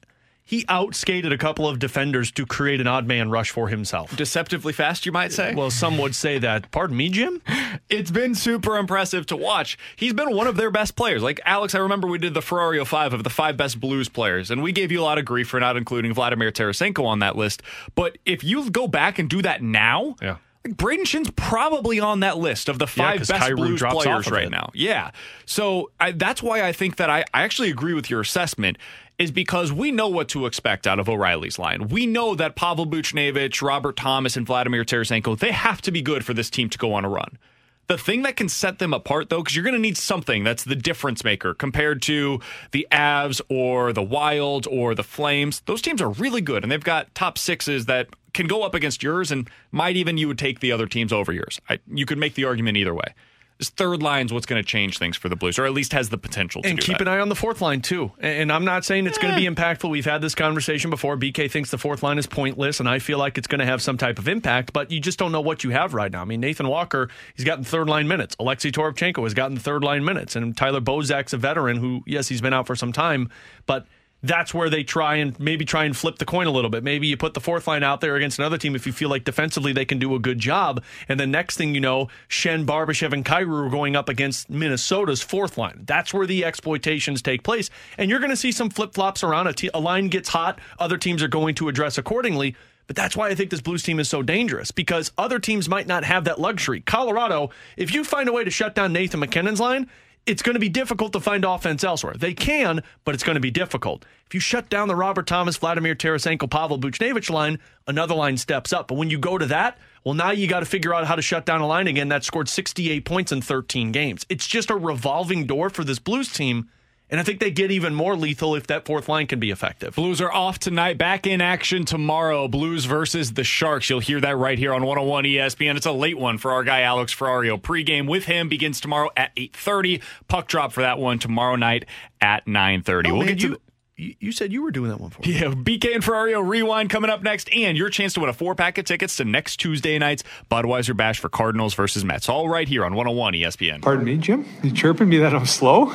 he 0.48 0.64
outskated 0.66 1.32
a 1.32 1.36
couple 1.38 1.68
of 1.68 1.78
defenders 1.80 2.30
to 2.30 2.46
create 2.46 2.80
an 2.80 2.86
odd 2.86 3.04
man 3.06 3.30
rush 3.30 3.50
for 3.50 3.66
himself. 3.68 4.16
Deceptively 4.16 4.72
fast, 4.72 5.04
you 5.04 5.10
might 5.12 5.32
say? 5.32 5.54
Well, 5.54 5.70
some 5.72 5.98
would 5.98 6.14
say 6.14 6.38
that. 6.38 6.70
Pardon 6.70 6.96
me, 6.96 7.08
Jim? 7.10 7.42
It's 7.90 8.12
been 8.12 8.34
super 8.36 8.78
impressive 8.78 9.26
to 9.26 9.36
watch. 9.36 9.76
He's 9.96 10.12
been 10.12 10.34
one 10.36 10.46
of 10.46 10.56
their 10.56 10.70
best 10.70 10.94
players. 10.94 11.20
Like 11.22 11.40
Alex, 11.44 11.74
I 11.74 11.78
remember 11.80 12.06
we 12.06 12.18
did 12.18 12.32
the 12.32 12.40
Ferrario 12.40 12.86
5 12.86 13.12
of 13.12 13.24
the 13.24 13.30
five 13.30 13.56
best 13.56 13.80
Blues 13.80 14.08
players, 14.08 14.50
and 14.52 14.62
we 14.62 14.70
gave 14.70 14.92
you 14.92 15.00
a 15.00 15.04
lot 15.04 15.18
of 15.18 15.24
grief 15.24 15.48
for 15.48 15.58
not 15.58 15.76
including 15.76 16.14
Vladimir 16.14 16.52
Tarasenko 16.52 17.04
on 17.04 17.18
that 17.18 17.34
list. 17.36 17.60
But 17.96 18.16
if 18.24 18.44
you 18.44 18.70
go 18.70 18.86
back 18.86 19.18
and 19.18 19.28
do 19.28 19.42
that 19.42 19.62
now, 19.64 20.14
Yeah. 20.22 20.36
like 20.64 20.76
Brayden 20.76 21.06
Schenn's 21.06 21.30
probably 21.32 21.98
on 22.00 22.20
that 22.20 22.38
list 22.38 22.68
of 22.68 22.78
the 22.78 22.86
Yeah, 22.96 23.16
best 23.16 23.30
Kyrou 23.32 23.56
Blues 23.56 23.78
drops 23.80 24.04
players 24.04 24.26
of 24.28 24.32
right 24.32 24.44
it. 24.44 24.50
now. 24.50 24.70
Yeah. 24.74 25.10
So 25.44 25.90
I, 25.98 26.12
that's 26.12 26.40
why 26.42 26.62
I 26.62 26.72
think 26.72 26.96
that 26.96 27.10
I, 27.10 27.24
I 27.34 27.42
actually 27.42 27.70
agree 27.70 27.94
with 27.94 28.08
your 28.10 28.20
assessment. 28.20 28.78
Is 29.18 29.30
because 29.30 29.72
we 29.72 29.92
know 29.92 30.08
what 30.08 30.28
to 30.30 30.44
expect 30.44 30.86
out 30.86 30.98
of 30.98 31.08
O'Reilly's 31.08 31.58
line. 31.58 31.88
We 31.88 32.06
know 32.06 32.34
that 32.34 32.54
Pavel 32.54 32.86
Buchnevich, 32.86 33.62
Robert 33.62 33.96
Thomas, 33.96 34.36
and 34.36 34.46
Vladimir 34.46 34.84
Tarasenko, 34.84 35.38
they 35.38 35.52
have 35.52 35.80
to 35.82 35.90
be 35.90 36.02
good 36.02 36.22
for 36.22 36.34
this 36.34 36.50
team 36.50 36.68
to 36.68 36.76
go 36.76 36.92
on 36.92 37.04
a 37.04 37.08
run. 37.08 37.38
The 37.86 37.96
thing 37.96 38.22
that 38.22 38.36
can 38.36 38.48
set 38.48 38.78
them 38.78 38.92
apart, 38.92 39.30
though, 39.30 39.38
because 39.38 39.54
you're 39.54 39.64
going 39.64 39.74
to 39.74 39.80
need 39.80 39.96
something 39.96 40.44
that's 40.44 40.64
the 40.64 40.74
difference 40.74 41.22
maker 41.24 41.54
compared 41.54 42.02
to 42.02 42.40
the 42.72 42.86
Avs 42.90 43.40
or 43.48 43.92
the 43.92 44.02
Wild 44.02 44.66
or 44.66 44.94
the 44.94 45.04
Flames. 45.04 45.60
Those 45.60 45.80
teams 45.80 46.02
are 46.02 46.10
really 46.10 46.40
good, 46.40 46.62
and 46.62 46.70
they've 46.70 46.82
got 46.82 47.14
top 47.14 47.38
sixes 47.38 47.86
that 47.86 48.08
can 48.34 48.48
go 48.48 48.64
up 48.64 48.74
against 48.74 49.02
yours, 49.02 49.30
and 49.30 49.48
might 49.70 49.96
even 49.96 50.18
you 50.18 50.28
would 50.28 50.38
take 50.38 50.60
the 50.60 50.72
other 50.72 50.86
teams 50.86 51.12
over 51.12 51.32
yours. 51.32 51.60
I, 51.70 51.78
you 51.90 52.04
could 52.04 52.18
make 52.18 52.34
the 52.34 52.44
argument 52.44 52.76
either 52.76 52.94
way. 52.94 53.14
This 53.58 53.70
third 53.70 54.02
line's 54.02 54.32
what's 54.32 54.44
going 54.44 54.62
to 54.62 54.66
change 54.66 54.98
things 54.98 55.16
for 55.16 55.28
the 55.30 55.36
Blues, 55.36 55.58
or 55.58 55.64
at 55.64 55.72
least 55.72 55.92
has 55.92 56.10
the 56.10 56.18
potential 56.18 56.62
to 56.62 56.68
and 56.68 56.78
keep 56.78 56.98
that. 56.98 57.08
an 57.08 57.14
eye 57.14 57.20
on 57.20 57.30
the 57.30 57.34
fourth 57.34 57.62
line 57.62 57.80
too. 57.80 58.12
And 58.20 58.52
I'm 58.52 58.64
not 58.64 58.84
saying 58.84 59.06
it's 59.06 59.16
going 59.16 59.32
to 59.32 59.40
be 59.40 59.46
eh. 59.46 59.50
impactful. 59.50 59.88
We've 59.88 60.04
had 60.04 60.20
this 60.20 60.34
conversation 60.34 60.90
before. 60.90 61.16
BK 61.16 61.50
thinks 61.50 61.70
the 61.70 61.78
fourth 61.78 62.02
line 62.02 62.18
is 62.18 62.26
pointless, 62.26 62.80
and 62.80 62.88
I 62.88 62.98
feel 62.98 63.18
like 63.18 63.38
it's 63.38 63.46
going 63.46 63.60
to 63.60 63.66
have 63.66 63.80
some 63.80 63.96
type 63.96 64.18
of 64.18 64.28
impact. 64.28 64.72
But 64.72 64.90
you 64.90 65.00
just 65.00 65.18
don't 65.18 65.32
know 65.32 65.40
what 65.40 65.64
you 65.64 65.70
have 65.70 65.94
right 65.94 66.12
now. 66.12 66.20
I 66.20 66.26
mean, 66.26 66.40
Nathan 66.40 66.68
Walker, 66.68 67.08
he's 67.34 67.46
gotten 67.46 67.64
third 67.64 67.88
line 67.88 68.08
minutes. 68.08 68.36
Alexey 68.38 68.70
Toropchenko 68.70 69.22
has 69.22 69.32
gotten 69.32 69.56
third 69.56 69.82
line 69.82 70.04
minutes, 70.04 70.36
and 70.36 70.56
Tyler 70.56 70.80
Bozak's 70.80 71.32
a 71.32 71.38
veteran 71.38 71.78
who, 71.78 72.02
yes, 72.06 72.28
he's 72.28 72.40
been 72.40 72.52
out 72.52 72.66
for 72.66 72.76
some 72.76 72.92
time, 72.92 73.30
but. 73.66 73.86
That's 74.26 74.52
where 74.52 74.68
they 74.68 74.82
try 74.82 75.16
and 75.16 75.38
maybe 75.38 75.64
try 75.64 75.84
and 75.84 75.96
flip 75.96 76.18
the 76.18 76.24
coin 76.24 76.46
a 76.46 76.50
little 76.50 76.70
bit. 76.70 76.82
Maybe 76.82 77.06
you 77.06 77.16
put 77.16 77.34
the 77.34 77.40
fourth 77.40 77.66
line 77.66 77.82
out 77.82 78.00
there 78.00 78.16
against 78.16 78.38
another 78.38 78.58
team 78.58 78.74
if 78.74 78.86
you 78.86 78.92
feel 78.92 79.08
like 79.08 79.24
defensively 79.24 79.72
they 79.72 79.84
can 79.84 79.98
do 79.98 80.14
a 80.14 80.18
good 80.18 80.38
job. 80.38 80.82
And 81.08 81.20
the 81.20 81.26
next 81.26 81.56
thing 81.56 81.74
you 81.74 81.80
know, 81.80 82.08
Schenn, 82.28 82.66
Barbashev, 82.66 83.12
and 83.12 83.24
Kyrou 83.24 83.66
are 83.66 83.70
going 83.70 83.94
up 83.94 84.08
against 84.08 84.50
Minnesota's 84.50 85.22
fourth 85.22 85.56
line. 85.56 85.82
That's 85.86 86.12
where 86.12 86.26
the 86.26 86.44
exploitations 86.44 87.22
take 87.22 87.44
place. 87.44 87.70
And 87.96 88.10
you're 88.10 88.18
going 88.18 88.30
to 88.30 88.36
see 88.36 88.52
some 88.52 88.70
flip 88.70 88.94
flops 88.94 89.22
around. 89.22 89.46
A, 89.46 89.76
a 89.76 89.80
line 89.80 90.08
gets 90.08 90.30
hot, 90.30 90.58
other 90.78 90.98
teams 90.98 91.22
are 91.22 91.28
going 91.28 91.54
to 91.56 91.68
address 91.68 91.96
accordingly. 91.96 92.56
But 92.86 92.96
that's 92.96 93.16
why 93.16 93.28
I 93.28 93.34
think 93.34 93.50
this 93.50 93.60
Blues 93.60 93.82
team 93.82 93.98
is 93.98 94.08
so 94.08 94.22
dangerous 94.22 94.70
because 94.70 95.12
other 95.18 95.38
teams 95.38 95.68
might 95.68 95.86
not 95.86 96.04
have 96.04 96.24
that 96.24 96.40
luxury. 96.40 96.80
Colorado, 96.80 97.50
if 97.76 97.92
you 97.92 98.04
find 98.04 98.28
a 98.28 98.32
way 98.32 98.44
to 98.44 98.50
shut 98.50 98.74
down 98.74 98.92
Nathan 98.92 99.20
MacKinnon's 99.20 99.60
line, 99.60 99.88
it's 100.26 100.42
going 100.42 100.54
to 100.54 100.60
be 100.60 100.68
difficult 100.68 101.12
to 101.12 101.20
find 101.20 101.44
offense 101.44 101.84
elsewhere. 101.84 102.14
They 102.18 102.34
can, 102.34 102.82
but 103.04 103.14
it's 103.14 103.22
going 103.22 103.36
to 103.36 103.40
be 103.40 103.52
difficult. 103.52 104.04
If 104.26 104.34
you 104.34 104.40
shut 104.40 104.68
down 104.68 104.88
the 104.88 104.96
Robert 104.96 105.26
Thomas, 105.26 105.56
Vladimir 105.56 105.94
Tarasenko, 105.94 106.50
Pavel 106.50 106.80
Buchnevich 106.80 107.30
line, 107.30 107.60
another 107.86 108.14
line 108.14 108.36
steps 108.36 108.72
up. 108.72 108.88
But 108.88 108.96
when 108.96 109.08
you 109.08 109.18
go 109.18 109.38
to 109.38 109.46
that, 109.46 109.78
well, 110.04 110.14
now 110.14 110.32
you 110.32 110.48
got 110.48 110.60
to 110.60 110.66
figure 110.66 110.92
out 110.92 111.06
how 111.06 111.14
to 111.14 111.22
shut 111.22 111.46
down 111.46 111.60
a 111.60 111.66
line 111.66 111.86
again 111.86 112.08
that 112.08 112.24
scored 112.24 112.48
68 112.48 113.04
points 113.04 113.30
in 113.30 113.40
13 113.40 113.92
games. 113.92 114.26
It's 114.28 114.46
just 114.46 114.68
a 114.70 114.76
revolving 114.76 115.46
door 115.46 115.70
for 115.70 115.84
this 115.84 116.00
Blues 116.00 116.32
team. 116.32 116.68
And 117.08 117.20
I 117.20 117.22
think 117.22 117.38
they 117.38 117.52
get 117.52 117.70
even 117.70 117.94
more 117.94 118.16
lethal 118.16 118.56
if 118.56 118.66
that 118.66 118.84
fourth 118.84 119.08
line 119.08 119.28
can 119.28 119.38
be 119.38 119.50
effective. 119.52 119.94
Blues 119.94 120.20
are 120.20 120.32
off 120.32 120.58
tonight. 120.58 120.98
Back 120.98 121.24
in 121.26 121.40
action 121.40 121.84
tomorrow. 121.84 122.48
Blues 122.48 122.84
versus 122.84 123.34
the 123.34 123.44
Sharks. 123.44 123.88
You'll 123.88 124.00
hear 124.00 124.20
that 124.20 124.36
right 124.36 124.58
here 124.58 124.74
on 124.74 124.82
101 124.84 125.22
ESPN. 125.24 125.76
It's 125.76 125.86
a 125.86 125.92
late 125.92 126.18
one 126.18 126.36
for 126.36 126.50
our 126.52 126.64
guy 126.64 126.80
Alex 126.80 127.14
Ferrario. 127.14 127.60
Pregame 127.60 128.08
with 128.08 128.24
him 128.24 128.48
begins 128.48 128.80
tomorrow 128.80 129.10
at 129.16 129.30
8:30. 129.36 130.02
Puck 130.26 130.48
drop 130.48 130.72
for 130.72 130.80
that 130.80 130.98
one 130.98 131.20
tomorrow 131.20 131.54
night 131.54 131.84
at 132.20 132.44
9:30. 132.46 133.08
Oh, 133.08 133.12
we'll 133.14 133.18
man, 133.26 133.26
get 133.36 133.42
you, 133.42 133.48
the- 133.50 133.60
you 133.98 134.14
you 134.18 134.32
said 134.32 134.52
you 134.52 134.60
were 134.62 134.70
doing 134.72 134.90
that 134.90 135.00
one 135.00 135.10
for 135.10 135.22
me. 135.22 135.32
yeah, 135.32 135.46
BK 135.54 135.94
and 135.94 136.02
Ferrario 136.04 136.46
rewind 136.46 136.90
coming 136.90 137.08
up 137.08 137.22
next, 137.22 137.48
and 137.54 137.78
your 137.78 137.88
chance 137.88 138.12
to 138.14 138.20
win 138.20 138.28
a 138.28 138.32
four 138.34 138.54
pack 138.56 138.76
of 138.78 138.84
tickets 138.84 139.16
to 139.18 139.24
next 139.24 139.56
Tuesday 139.58 139.96
night's 139.98 140.22
Budweiser 140.50 140.94
Bash 140.94 141.18
for 141.20 141.28
Cardinals 141.30 141.72
versus 141.72 142.04
Mets. 142.04 142.28
All 142.28 142.48
right 142.48 142.68
here 142.68 142.84
on 142.84 142.94
101 142.96 143.32
ESPN. 143.34 143.80
Pardon 143.80 144.04
me, 144.04 144.16
Jim? 144.18 144.44
You 144.62 144.70
chirping 144.72 145.08
me 145.08 145.18
that 145.18 145.34
I'm 145.34 145.46
slow? 145.46 145.94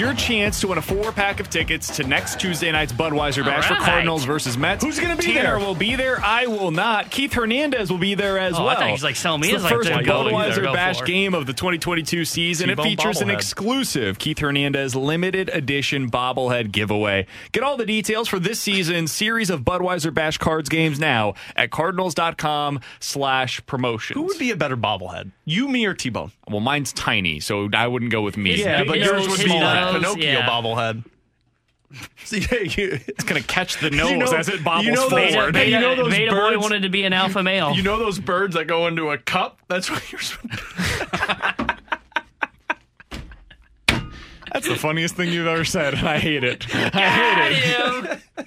Your 0.00 0.14
chance 0.14 0.60
to 0.62 0.68
win 0.68 0.78
a 0.78 0.82
four 0.82 1.12
pack 1.12 1.38
of 1.40 1.50
tickets 1.50 1.94
to 1.96 2.02
next 2.04 2.40
Tuesday 2.40 2.72
night's 2.72 2.92
Budweiser 2.92 3.44
Bash 3.44 3.68
for. 3.68 3.74
Cardinals 3.76 4.24
versus 4.24 4.56
Mets. 4.56 4.82
Who's 4.82 4.98
gonna 4.98 5.16
be 5.16 5.24
Tanner 5.26 5.42
there? 5.42 5.58
will 5.58 5.74
be 5.74 5.94
there. 5.94 6.18
I 6.24 6.46
will 6.46 6.70
not. 6.70 7.10
Keith 7.10 7.32
Hernandez 7.34 7.90
will 7.90 7.98
be 7.98 8.14
there 8.14 8.38
as 8.38 8.54
Oh, 8.58 8.64
well. 8.64 8.76
thought 8.76 8.86
he 8.86 8.92
was, 8.92 9.02
like, 9.04 9.16
selling 9.16 9.42
me 9.42 9.48
It's 9.48 9.56
as, 9.56 9.62
the 9.62 9.66
like, 9.66 9.74
first 9.74 9.88
there 9.90 10.00
you 10.00 10.06
go, 10.06 10.20
either. 10.22 10.30
Budweiser 10.30 10.62
Go 10.62 10.72
Bash 10.72 11.04
game 11.04 11.34
of 11.34 11.46
the 11.46 11.52
2022 11.52 12.24
season. 12.24 12.70
It 12.70 12.76
T-bone 12.76 12.84
features 12.86 13.20
an 13.20 13.30
exclusive 13.30 14.18
Keith 14.18 14.38
Hernandez 14.38 14.96
limited 14.96 15.50
edition 15.50 16.10
bobblehead 16.10 16.72
giveaway. 16.72 17.26
Get 17.52 17.62
all 17.62 17.76
the 17.76 17.86
details 17.86 18.28
for 18.28 18.38
this 18.38 18.58
season's 18.58 19.12
series 19.12 19.50
of 19.50 19.60
Budweiser 19.62 20.12
Bash 20.14 20.38
cards 20.38 20.68
games 20.68 20.98
now 20.98 21.34
at 21.56 21.70
cardinals.com 21.70 22.80
slash 23.00 23.64
promotions. 23.66 24.14
Who 24.16 24.22
would 24.22 24.38
be 24.38 24.50
a 24.50 24.56
better 24.56 24.76
bobblehead? 24.76 25.30
You, 25.44 25.68
me, 25.68 25.84
or 25.84 25.94
T 25.94 26.08
Bone? 26.10 26.30
Well, 26.48 26.60
mine's 26.60 26.92
tiny, 26.92 27.40
so 27.40 27.68
I 27.74 27.86
wouldn't 27.86 28.10
go 28.12 28.22
with 28.22 28.36
me. 28.36 28.54
Yeah, 28.56 28.84
but 28.84 28.98
yours 28.98 29.28
would 29.28 29.38
be 29.38 29.48
like 29.48 29.89
nose, 29.98 30.14
Pinocchio 30.16 30.32
yeah. 30.32 30.48
bobblehead. 30.48 31.04
See, 32.24 32.40
hey, 32.40 32.64
you, 32.76 33.00
It's 33.08 33.24
going 33.24 33.40
to 33.42 33.46
catch 33.48 33.78
the 33.80 33.90
nose 33.90 34.10
You 34.10 34.18
know- 34.18 34.32
as 34.32 34.48
it 34.48 34.62
bobbles 34.62 34.86
you 34.86 34.92
know 34.92 35.08
those- 35.08 35.32
forward. 35.34 35.54
Beta- 35.54 35.70
you 35.70 35.80
know 35.80 35.96
those 35.96 36.12
Beta 36.12 36.30
boy 36.30 36.36
birds- 36.50 36.62
wanted 36.62 36.82
to 36.82 36.88
be 36.88 37.02
an 37.04 37.12
alpha 37.12 37.42
male. 37.42 37.72
you 37.76 37.82
know 37.82 37.98
those 37.98 38.18
birds 38.20 38.54
that 38.54 38.66
go 38.66 38.86
into 38.86 39.10
a 39.10 39.18
cup? 39.18 39.60
That's 39.68 39.90
what 39.90 40.10
you're 40.12 40.20
supposed 40.20 40.60
That's 44.52 44.66
the 44.68 44.74
funniest 44.76 45.14
thing 45.14 45.32
you've 45.32 45.46
ever 45.46 45.64
said, 45.64 45.94
and 45.94 46.08
I 46.08 46.18
hate 46.18 46.42
it. 46.42 46.66
I 46.74 47.50
hate 47.52 48.18
it. 48.38 48.46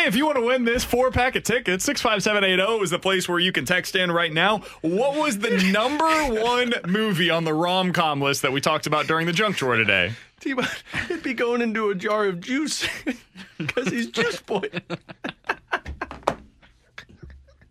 Hey, 0.00 0.06
if 0.06 0.16
you 0.16 0.24
want 0.24 0.38
to 0.38 0.42
win 0.46 0.64
this 0.64 0.82
four 0.82 1.10
pack 1.10 1.36
of 1.36 1.42
tickets, 1.42 1.84
65780 1.84 2.82
is 2.82 2.88
the 2.88 2.98
place 2.98 3.28
where 3.28 3.38
you 3.38 3.52
can 3.52 3.66
text 3.66 3.94
in 3.94 4.10
right 4.10 4.32
now. 4.32 4.62
What 4.80 5.14
was 5.14 5.40
the 5.40 5.50
number 5.72 6.40
one 6.42 6.72
movie 6.86 7.28
on 7.28 7.44
the 7.44 7.52
rom 7.52 7.92
com 7.92 8.22
list 8.22 8.40
that 8.40 8.50
we 8.50 8.62
talked 8.62 8.86
about 8.86 9.06
during 9.06 9.26
the 9.26 9.34
junk 9.34 9.56
drawer 9.56 9.76
today? 9.76 10.12
T-Bone, 10.40 10.64
he'd 11.08 11.22
be 11.22 11.34
going 11.34 11.60
into 11.60 11.90
a 11.90 11.94
jar 11.94 12.24
of 12.24 12.40
juice 12.40 12.88
because 13.58 13.88
he's 13.88 14.06
juice 14.06 14.40
boy. 14.40 14.70
Is 14.72 14.80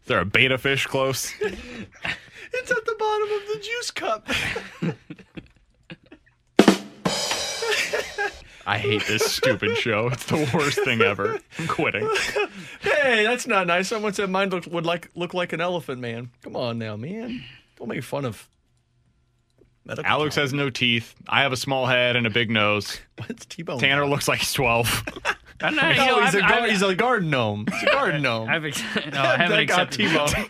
there 0.06 0.20
a 0.20 0.26
beta 0.26 0.60
fish 0.60 0.86
close? 0.86 1.34
It's 1.42 2.72
at 2.72 2.86
the 2.86 2.96
bottom 3.00 3.32
of 3.32 3.48
the 3.48 3.60
juice 3.60 3.90
cup. 3.90 4.30
I 8.70 8.78
hate 8.78 9.08
this 9.08 9.26
stupid 9.26 9.76
show. 9.78 10.10
It's 10.10 10.26
the 10.28 10.48
worst 10.54 10.84
thing 10.84 11.02
ever. 11.02 11.40
I'm 11.58 11.68
quitting. 11.68 12.08
Hey, 12.82 13.24
that's 13.24 13.46
not 13.48 13.68
nice. 13.68 13.90
Someone 13.90 14.14
said 14.14 14.30
mine 14.30 14.50
look, 14.50 14.66
would 14.68 14.86
like 14.86 15.10
look 15.16 15.34
like 15.34 15.52
an 15.52 15.60
elephant 15.60 16.00
man. 16.00 16.30
Come 16.44 16.56
on 16.56 16.78
now, 16.78 16.96
man. 16.96 17.44
Don't 17.78 17.90
make 17.90 18.04
fun 18.04 18.24
of. 18.26 18.48
medical 19.84 20.06
Alex 20.10 20.36
has 20.36 20.54
no 20.54 20.70
teeth. 20.70 21.14
I 21.28 21.42
have 21.42 21.52
a 21.52 21.58
small 21.58 21.88
head 21.88 22.16
and 22.16 22.26
a 22.26 22.30
big 22.30 22.50
nose. 22.50 23.00
What's 23.18 23.46
T-Bone? 23.48 23.80
Tanner 23.80 24.06
looks 24.06 24.28
like 24.28 24.40
he's 24.40 24.54
12. 24.54 25.04
I 25.62 25.70
don't 25.72 25.76
No, 25.76 25.90
you 25.90 25.96
know, 25.98 26.24
he's, 26.24 26.34
a 26.36 26.38
I've- 26.38 26.48
gar- 26.48 26.60
I've- 26.62 26.86
a 26.86 26.96
garden 26.96 27.30
gnome. 27.30 27.66
He's 27.72 27.84
a 27.84 27.92
garden 27.92 28.22
gnome. 28.24 28.50
I've 28.50 28.66
ex- 28.66 28.82
no, 29.12 29.22
I 29.22 29.38
haven't 29.38 29.50
That 29.58 29.66
got 29.68 29.96
accepted. 29.96 30.10
T-Bone. 30.10 30.50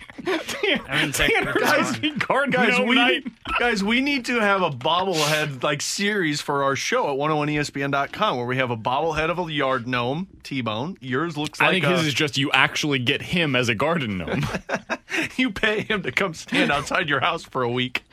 I 0.88 0.88
haven't 0.88 1.19
accepted 1.19 1.60
guys, 1.60 2.18
Guard 2.27 2.52
guys, 2.52 2.77
gnome 2.77 2.88
we 2.88 2.95
night. 2.95 3.23
guys, 3.60 3.84
we 3.84 4.02
need 4.02 4.26
to 4.26 4.40
have 4.40 4.61
a 4.61 4.69
bobblehead 4.69 5.64
like 5.64 5.81
series 5.81 6.41
for 6.41 6.64
our 6.64 6.76
show 6.76 7.10
at 7.11 7.18
101ESPN.com 7.18 8.38
where 8.38 8.45
we 8.45 8.57
have 8.57 8.69
a 8.72 8.77
bobblehead 8.77 9.30
of 9.30 9.40
a 9.40 9.52
yard 9.52 9.88
gnome, 9.88 10.27
T-Bone. 10.44 10.98
Yours 11.02 11.38
looks 11.38 11.60
like 11.60 11.69
I 11.69 11.72
think 11.73 11.86
a, 11.86 11.90
his 11.98 12.07
is 12.07 12.14
just 12.14 12.38
you 12.38 12.52
actually 12.52 12.99
get 12.99 13.22
him 13.22 13.56
as 13.56 13.69
a 13.69 13.76
garden 13.76 14.18
gnome. 14.18 14.45
you 15.38 15.49
pay 15.52 15.81
him 15.81 16.03
to 16.03 16.11
come 16.11 16.34
stand 16.34 16.72
outside 16.72 17.10
your 17.10 17.19
house 17.19 17.44
for 17.44 17.64
a 17.64 17.69
week. 17.72 18.03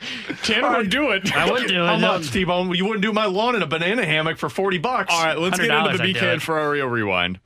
Tanner 0.43 0.77
would 0.77 0.89
do 0.89 1.11
it. 1.11 1.31
I 1.35 1.49
would 1.51 1.67
do 1.67 1.75
it. 1.83 1.85
How 1.87 1.97
much, 1.97 2.31
T-Bone? 2.31 2.73
You 2.73 2.85
wouldn't 2.85 3.01
do 3.03 3.13
my 3.13 3.25
lawn 3.25 3.55
in 3.55 3.61
a 3.61 3.67
banana 3.67 4.05
hammock 4.05 4.37
for 4.37 4.49
40 4.49 4.77
bucks. 4.79 5.13
All 5.13 5.23
right, 5.23 5.37
let's 5.37 5.59
get 5.59 5.69
into 5.69 5.97
the 5.97 6.03
BK 6.03 6.15
it. 6.15 6.23
and 6.23 6.41
Ferrario 6.41 6.86
rewind. 6.89 7.39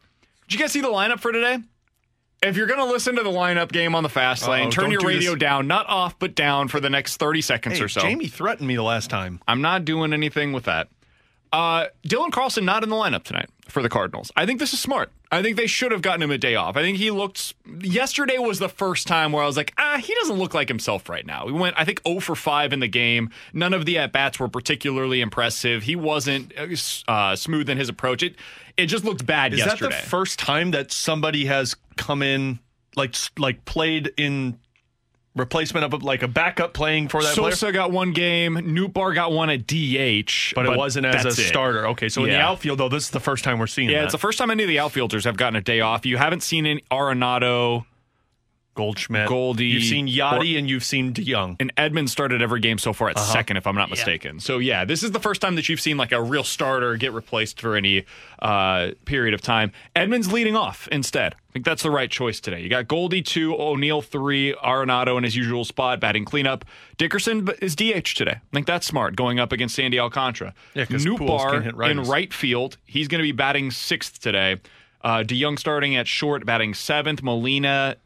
Did 0.47 0.53
you 0.55 0.59
guys 0.59 0.71
see 0.71 0.81
the 0.81 0.87
lineup 0.89 1.19
for 1.19 1.31
today? 1.31 1.57
If 2.43 2.57
you're 2.57 2.65
going 2.67 2.79
to 2.79 2.85
listen 2.85 3.15
to 3.17 3.23
the 3.23 3.29
lineup 3.29 3.71
game 3.71 3.93
on 3.93 4.01
the 4.03 4.09
fast 4.09 4.47
lane, 4.47 4.63
Uh-oh, 4.65 4.71
turn 4.71 4.91
your 4.91 5.01
do 5.01 5.07
radio 5.07 5.31
this. 5.33 5.39
down, 5.39 5.67
not 5.67 5.85
off, 5.87 6.17
but 6.17 6.33
down 6.33 6.67
for 6.69 6.79
the 6.79 6.89
next 6.89 7.17
30 7.17 7.41
seconds 7.41 7.77
Hey, 7.77 7.83
or 7.83 7.87
so. 7.87 8.01
Jamie 8.01 8.27
threatened 8.27 8.67
me 8.67 8.75
the 8.75 8.81
last 8.83 9.09
time. 9.11 9.39
I'm 9.47 9.61
not 9.61 9.85
doing 9.85 10.11
anything 10.11 10.51
with 10.51 10.63
that. 10.65 10.87
Uh, 11.53 11.85
Dylan 12.07 12.31
Carlson 12.31 12.65
not 12.65 12.81
in 12.81 12.89
the 12.89 12.95
lineup 12.95 13.23
tonight 13.23 13.49
for 13.71 13.81
the 13.81 13.89
Cardinals. 13.89 14.31
I 14.35 14.45
think 14.45 14.59
this 14.59 14.73
is 14.73 14.79
smart. 14.79 15.11
I 15.31 15.41
think 15.41 15.57
they 15.57 15.67
should 15.67 15.91
have 15.91 16.01
gotten 16.01 16.21
him 16.21 16.31
a 16.31 16.37
day 16.37 16.55
off. 16.55 16.75
I 16.77 16.81
think 16.81 16.97
he 16.97 17.09
looked. 17.09 17.53
Yesterday 17.81 18.37
was 18.37 18.59
the 18.59 18.69
first 18.69 19.07
time 19.07 19.31
where 19.31 19.43
I 19.43 19.47
was 19.47 19.57
like, 19.57 19.73
ah, 19.77 19.97
he 19.97 20.13
doesn't 20.15 20.37
look 20.37 20.53
like 20.53 20.67
himself 20.67 21.07
right 21.09 21.25
now. 21.25 21.45
We 21.45 21.53
went, 21.53 21.75
I 21.79 21.85
think, 21.85 22.01
0 22.05 22.19
for 22.19 22.35
5 22.35 22.73
in 22.73 22.81
the 22.81 22.87
game. 22.87 23.29
None 23.53 23.73
of 23.73 23.85
the 23.85 23.97
at 23.97 24.11
bats 24.11 24.39
were 24.39 24.49
particularly 24.49 25.21
impressive. 25.21 25.83
He 25.83 25.95
wasn't 25.95 26.53
uh, 27.07 27.35
smooth 27.35 27.69
in 27.69 27.77
his 27.77 27.89
approach. 27.89 28.23
It 28.23 28.35
it 28.77 28.87
just 28.87 29.05
looked 29.05 29.25
bad 29.25 29.53
Is 29.53 29.59
yesterday. 29.59 29.89
that 29.95 30.03
the 30.03 30.09
first 30.09 30.39
time 30.39 30.71
that 30.71 30.91
somebody 30.91 31.45
has 31.45 31.75
come 31.95 32.21
in, 32.21 32.59
like 32.95 33.15
like 33.37 33.63
played 33.65 34.11
in 34.17 34.59
replacement 35.35 35.85
of 35.85 35.93
a, 35.93 35.97
like 36.05 36.23
a 36.23 36.27
backup 36.27 36.73
playing 36.73 37.07
for 37.07 37.21
that 37.23 37.35
player? 37.35 37.51
Sosa 37.51 37.71
got 37.71 37.91
one 37.91 38.11
game. 38.11 38.55
Nootbaar 38.55 39.15
got 39.15 39.31
one 39.31 39.49
at 39.49 39.65
DH, 39.67 40.53
But, 40.55 40.65
it 40.65 40.77
wasn't 40.77 41.05
as 41.05 41.25
a 41.25 41.29
it. 41.29 41.33
starter. 41.33 41.87
Okay, 41.87 42.09
so 42.09 42.23
in 42.25 42.31
the 42.31 42.39
outfield, 42.39 42.79
though, 42.79 42.89
this 42.89 43.03
is 43.05 43.09
the 43.11 43.19
first 43.19 43.43
time 43.43 43.59
we're 43.59 43.67
seeing 43.67 43.89
Yeah, 43.89 43.99
that. 43.99 44.03
it's 44.05 44.11
the 44.13 44.17
first 44.17 44.37
time 44.37 44.51
any 44.51 44.63
of 44.63 44.69
the 44.69 44.79
outfielders 44.79 45.23
have 45.25 45.37
gotten 45.37 45.55
a 45.55 45.61
day 45.61 45.79
off. 45.79 46.05
You 46.05 46.17
haven't 46.17 46.41
seen 46.43 46.65
any 46.65 46.83
Arenado, 46.91 47.85
Goldschmidt, 48.73 49.27
Goldie. 49.27 49.65
You've 49.67 49.83
seen 49.83 50.07
Yadi 50.07 50.57
and 50.57 50.69
you've 50.69 50.83
seen 50.83 51.13
DeJong. 51.13 51.57
And 51.59 51.75
Edman 51.75 52.07
started 52.07 52.41
every 52.41 52.59
game 52.61 52.77
so 52.77 52.93
far 52.93 53.09
at 53.09 53.17
Uh-huh. 53.17 53.33
second, 53.33 53.57
if 53.57 53.67
I'm 53.67 53.75
not 53.75 53.89
Yeah. 53.89 53.95
mistaken. 53.95 54.39
So 54.39 54.59
yeah, 54.59 54.85
this 54.85 55.03
is 55.03 55.11
the 55.11 55.19
first 55.19 55.41
time 55.41 55.55
that 55.55 55.67
you've 55.67 55.81
seen 55.81 55.97
like 55.97 56.11
a 56.11 56.21
real 56.21 56.43
starter 56.43 56.95
get 56.95 57.11
replaced 57.11 57.59
for 57.59 57.75
any 57.75 58.05
uh, 58.41 58.91
period 59.05 59.33
of 59.33 59.41
time. 59.41 59.71
Edman's 59.95 60.31
leading 60.31 60.55
off 60.55 60.87
instead. 60.91 61.33
I 61.35 61.51
think 61.53 61.65
that's 61.65 61.83
the 61.83 61.91
right 61.91 62.09
choice 62.09 62.39
today. 62.39 62.61
You 62.61 62.69
got 62.69 62.87
Goldie 62.87 63.21
two, 63.21 63.53
O'Neill 63.59 64.01
three, 64.01 64.53
Arenado 64.63 65.17
in 65.17 65.23
his 65.25 65.35
usual 65.35 65.65
spot, 65.65 65.99
batting 65.99 66.23
cleanup. 66.25 66.63
Dickerson 66.97 67.47
is 67.61 67.75
DH 67.75 68.15
today. 68.15 68.31
I 68.35 68.53
think 68.53 68.67
that's 68.67 68.87
smart 68.87 69.15
going 69.17 69.37
up 69.39 69.51
against 69.51 69.75
Sandy 69.75 69.99
Alcantara. 69.99 70.53
Yeah, 70.73 70.85
'cause 70.85 71.05
Pujols 71.05 71.51
can 71.51 71.63
hit 71.63 71.75
Nootbaar 71.75 71.91
in 71.91 72.03
right 72.03 72.33
field. 72.33 72.77
He's 72.85 73.07
going 73.09 73.19
to 73.19 73.23
be 73.23 73.33
batting 73.33 73.69
sixth 73.69 74.21
today. 74.21 74.57
Uh, 75.03 75.17
DeJong 75.23 75.59
starting 75.59 75.95
at 75.95 76.07
short, 76.07 76.45
batting 76.45 76.73
seventh. 76.73 77.21
Molina 77.21 77.97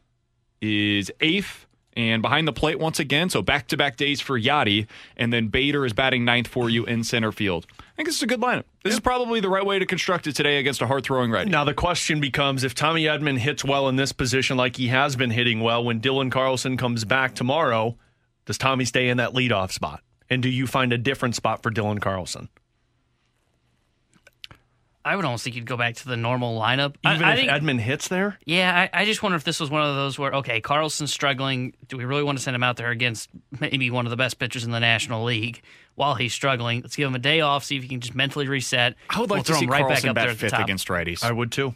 is 0.60 1.10
eighth 1.20 1.66
and 1.96 2.20
behind 2.20 2.46
the 2.46 2.52
plate 2.52 2.78
once 2.78 3.00
again. 3.00 3.30
So 3.30 3.40
back 3.42 3.68
to 3.68 3.76
back 3.76 3.96
days 3.96 4.20
for 4.20 4.38
Yadi. 4.38 4.86
And 5.16 5.32
then 5.32 5.48
Bader 5.48 5.86
is 5.86 5.92
batting 5.92 6.24
ninth 6.24 6.46
for 6.46 6.68
you 6.68 6.84
in 6.84 7.02
center 7.02 7.32
field. 7.32 7.66
I 7.78 7.96
think 7.96 8.08
this 8.08 8.16
is 8.16 8.22
a 8.22 8.26
good 8.26 8.40
lineup. 8.40 8.64
This 8.84 8.92
is 8.92 9.00
probably 9.00 9.40
the 9.40 9.48
right 9.48 9.64
way 9.64 9.78
to 9.78 9.86
construct 9.86 10.26
it 10.26 10.36
today 10.36 10.58
against 10.58 10.82
a 10.82 10.86
hard 10.86 11.04
throwing 11.04 11.30
righty. 11.30 11.50
Now 11.50 11.64
the 11.64 11.74
question 11.74 12.20
becomes: 12.20 12.62
If 12.62 12.74
Tommy 12.74 13.04
Edman 13.04 13.38
hits 13.38 13.64
well 13.64 13.88
in 13.88 13.96
this 13.96 14.12
position, 14.12 14.58
like 14.58 14.76
he 14.76 14.88
has 14.88 15.16
been 15.16 15.30
hitting 15.30 15.60
well, 15.60 15.82
when 15.82 16.00
Dylan 16.00 16.30
Carlson 16.30 16.76
comes 16.76 17.06
back 17.06 17.34
tomorrow, 17.34 17.96
does 18.44 18.58
Tommy 18.58 18.84
stay 18.84 19.08
in 19.08 19.16
that 19.16 19.32
leadoff 19.32 19.72
spot? 19.72 20.02
And 20.28 20.42
do 20.42 20.50
you 20.50 20.66
find 20.66 20.92
a 20.92 20.98
different 20.98 21.34
spot 21.34 21.62
for 21.62 21.70
Dylan 21.70 22.00
Carlson? 22.00 22.48
I 25.06 25.14
would 25.16 25.24
almost 25.24 25.44
think 25.44 25.54
you'd 25.56 25.66
go 25.66 25.76
back 25.76 25.94
to 25.96 26.08
the 26.08 26.16
normal 26.16 26.58
lineup. 26.60 26.96
I- 27.04 27.14
Even 27.14 27.24
I 27.28 27.32
if 27.34 27.38
think- 27.38 27.50
Edman 27.52 27.78
hits 27.80 28.08
there? 28.08 28.38
Yeah, 28.44 28.88
I, 28.92 29.02
I 29.02 29.04
just 29.04 29.22
wonder 29.22 29.36
if 29.36 29.44
this 29.44 29.60
was 29.60 29.70
one 29.70 29.82
of 29.82 29.94
those 29.94 30.18
where, 30.18 30.32
okay, 30.34 30.60
Carlson's 30.60 31.12
struggling. 31.12 31.74
Do 31.88 31.96
we 31.96 32.04
really 32.04 32.24
want 32.24 32.38
to 32.38 32.42
send 32.44 32.54
him 32.56 32.62
out 32.64 32.76
there 32.76 32.90
against 32.90 33.30
maybe 33.60 33.88
one 33.90 34.04
of 34.04 34.10
the 34.10 34.16
best 34.16 34.38
pitchers 34.38 34.64
in 34.64 34.72
the 34.72 34.80
National 34.80 35.22
League 35.24 35.62
while 35.94 36.16
he's 36.16 36.34
struggling? 36.34 36.82
Let's 36.82 36.96
give 36.96 37.06
him 37.06 37.14
a 37.14 37.20
day 37.20 37.40
off, 37.40 37.62
see 37.64 37.76
if 37.76 37.82
he 37.84 37.88
can 37.88 38.00
just 38.00 38.14
mentally 38.16 38.48
reset. 38.48 38.96
I 39.08 39.20
would 39.20 39.30
We'll 39.30 39.38
like 39.38 39.46
to 39.46 39.52
throw 39.52 39.60
see 39.60 39.64
him 39.66 39.70
right 39.70 39.82
Carlson 39.86 40.02
back 40.02 40.10
up 40.10 40.14
there 40.16 40.24
bat 40.24 40.28
at 40.30 40.34
the 40.36 40.40
fifth 40.40 40.50
top. 40.52 40.60
against 40.64 40.88
righties. 40.88 41.22
I 41.24 41.30
would 41.32 41.52
too. 41.52 41.74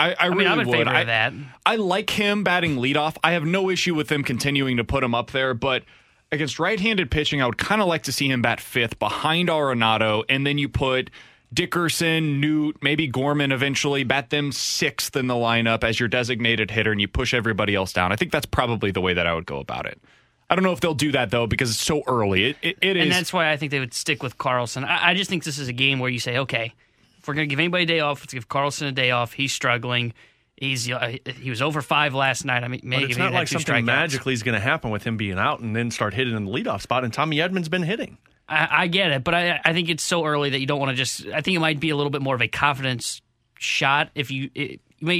I, 0.00 0.16
I, 0.18 0.28
mean, 0.30 0.38
really 0.38 0.50
I'm 0.50 0.60
in 0.60 0.66
would. 0.68 0.76
favor 0.78 0.90
of 0.90 0.96
I, 0.96 1.04
that. 1.04 1.32
I 1.64 1.76
like 1.76 2.10
him 2.10 2.42
batting 2.42 2.76
leadoff. 2.78 3.16
I 3.22 3.32
have 3.32 3.44
no 3.44 3.70
issue 3.70 3.94
with 3.94 4.08
them 4.08 4.24
continuing 4.24 4.78
to 4.78 4.84
put 4.84 5.04
him 5.04 5.14
up 5.14 5.30
there, 5.30 5.54
but 5.54 5.84
against 6.32 6.58
right-handed 6.58 7.10
pitching, 7.12 7.40
I 7.40 7.46
would 7.46 7.58
kind 7.58 7.80
of 7.80 7.86
like 7.86 8.02
to 8.04 8.12
see 8.12 8.28
him 8.28 8.42
bat 8.42 8.60
fifth 8.60 8.98
behind 8.98 9.48
Arenado, 9.48 10.24
and 10.28 10.44
then 10.44 10.58
you 10.58 10.68
put 10.68 11.10
Dickerson, 11.52 12.40
Newt, 12.40 12.78
maybe 12.82 13.06
Gorman 13.06 13.52
eventually, 13.52 14.04
bat 14.04 14.30
them 14.30 14.52
sixth 14.52 15.16
in 15.16 15.26
the 15.26 15.34
lineup 15.34 15.84
as 15.84 16.00
your 16.00 16.08
designated 16.08 16.70
hitter, 16.70 16.92
and 16.92 17.00
you 17.00 17.08
push 17.08 17.34
everybody 17.34 17.74
else 17.74 17.92
down. 17.92 18.12
I 18.12 18.16
think 18.16 18.32
that's 18.32 18.46
probably 18.46 18.90
the 18.90 19.00
way 19.00 19.14
that 19.14 19.26
I 19.26 19.34
would 19.34 19.46
go 19.46 19.58
about 19.58 19.86
it. 19.86 20.00
I 20.48 20.54
don't 20.54 20.64
know 20.64 20.72
if 20.72 20.80
they'll 20.80 20.92
do 20.94 21.12
that 21.12 21.30
though 21.30 21.46
because 21.46 21.70
it's 21.70 21.80
so 21.80 22.02
early. 22.06 22.50
It, 22.50 22.56
it, 22.62 22.78
it 22.82 22.96
and 22.96 23.08
is- 23.08 23.14
that's 23.14 23.32
why 23.32 23.50
I 23.50 23.56
think 23.56 23.70
they 23.70 23.80
would 23.80 23.94
stick 23.94 24.22
with 24.22 24.36
Carlson. 24.36 24.84
I, 24.84 25.10
I 25.10 25.14
just 25.14 25.30
think 25.30 25.44
this 25.44 25.58
is 25.58 25.68
a 25.68 25.72
game 25.72 25.98
where 25.98 26.10
you 26.10 26.20
say, 26.20 26.38
okay, 26.38 26.74
if 27.18 27.28
we're 27.28 27.34
going 27.34 27.48
to 27.48 27.50
give 27.50 27.58
anybody 27.58 27.84
a 27.84 27.86
day 27.86 28.00
off, 28.00 28.20
let's 28.20 28.34
give 28.34 28.48
Carlson 28.48 28.86
a 28.88 28.92
day 28.92 29.12
off. 29.12 29.32
He's 29.32 29.52
struggling. 29.52 30.12
He's 30.56 30.90
uh, 30.90 31.16
he 31.40 31.50
was 31.50 31.62
over 31.62 31.80
five 31.80 32.14
last 32.14 32.44
night. 32.44 32.64
I 32.64 32.68
mean, 32.68 32.80
But 32.80 32.88
maybe 32.88 33.04
it's 33.04 33.16
not 33.16 33.32
like 33.32 33.48
something 33.48 33.84
magically 33.84 34.34
is 34.34 34.42
going 34.42 34.54
to 34.54 34.60
happen 34.60 34.90
with 34.90 35.04
him 35.04 35.16
being 35.16 35.38
out 35.38 35.60
and 35.60 35.74
then 35.74 35.90
start 35.90 36.14
hitting 36.14 36.36
in 36.36 36.44
the 36.44 36.50
leadoff 36.52 36.82
spot. 36.82 37.02
And 37.02 37.12
Tommy 37.12 37.38
Edman's 37.38 37.68
been 37.68 37.82
hitting. 37.82 38.18
I, 38.52 38.82
I 38.82 38.86
get 38.86 39.10
it, 39.12 39.24
but 39.24 39.34
I, 39.34 39.60
I 39.64 39.72
think 39.72 39.88
it's 39.88 40.02
so 40.02 40.24
early 40.24 40.50
that 40.50 40.60
you 40.60 40.66
don't 40.66 40.78
want 40.80 40.90
to 40.90 40.96
just. 40.96 41.26
I 41.26 41.40
think 41.40 41.56
it 41.56 41.60
might 41.60 41.80
be 41.80 41.90
a 41.90 41.96
little 41.96 42.10
bit 42.10 42.22
more 42.22 42.34
of 42.34 42.42
a 42.42 42.48
confidence 42.48 43.22
shot 43.58 44.10
if 44.14 44.30
you. 44.30 44.50
It, 44.54 44.80
you 44.98 45.06
may 45.06 45.18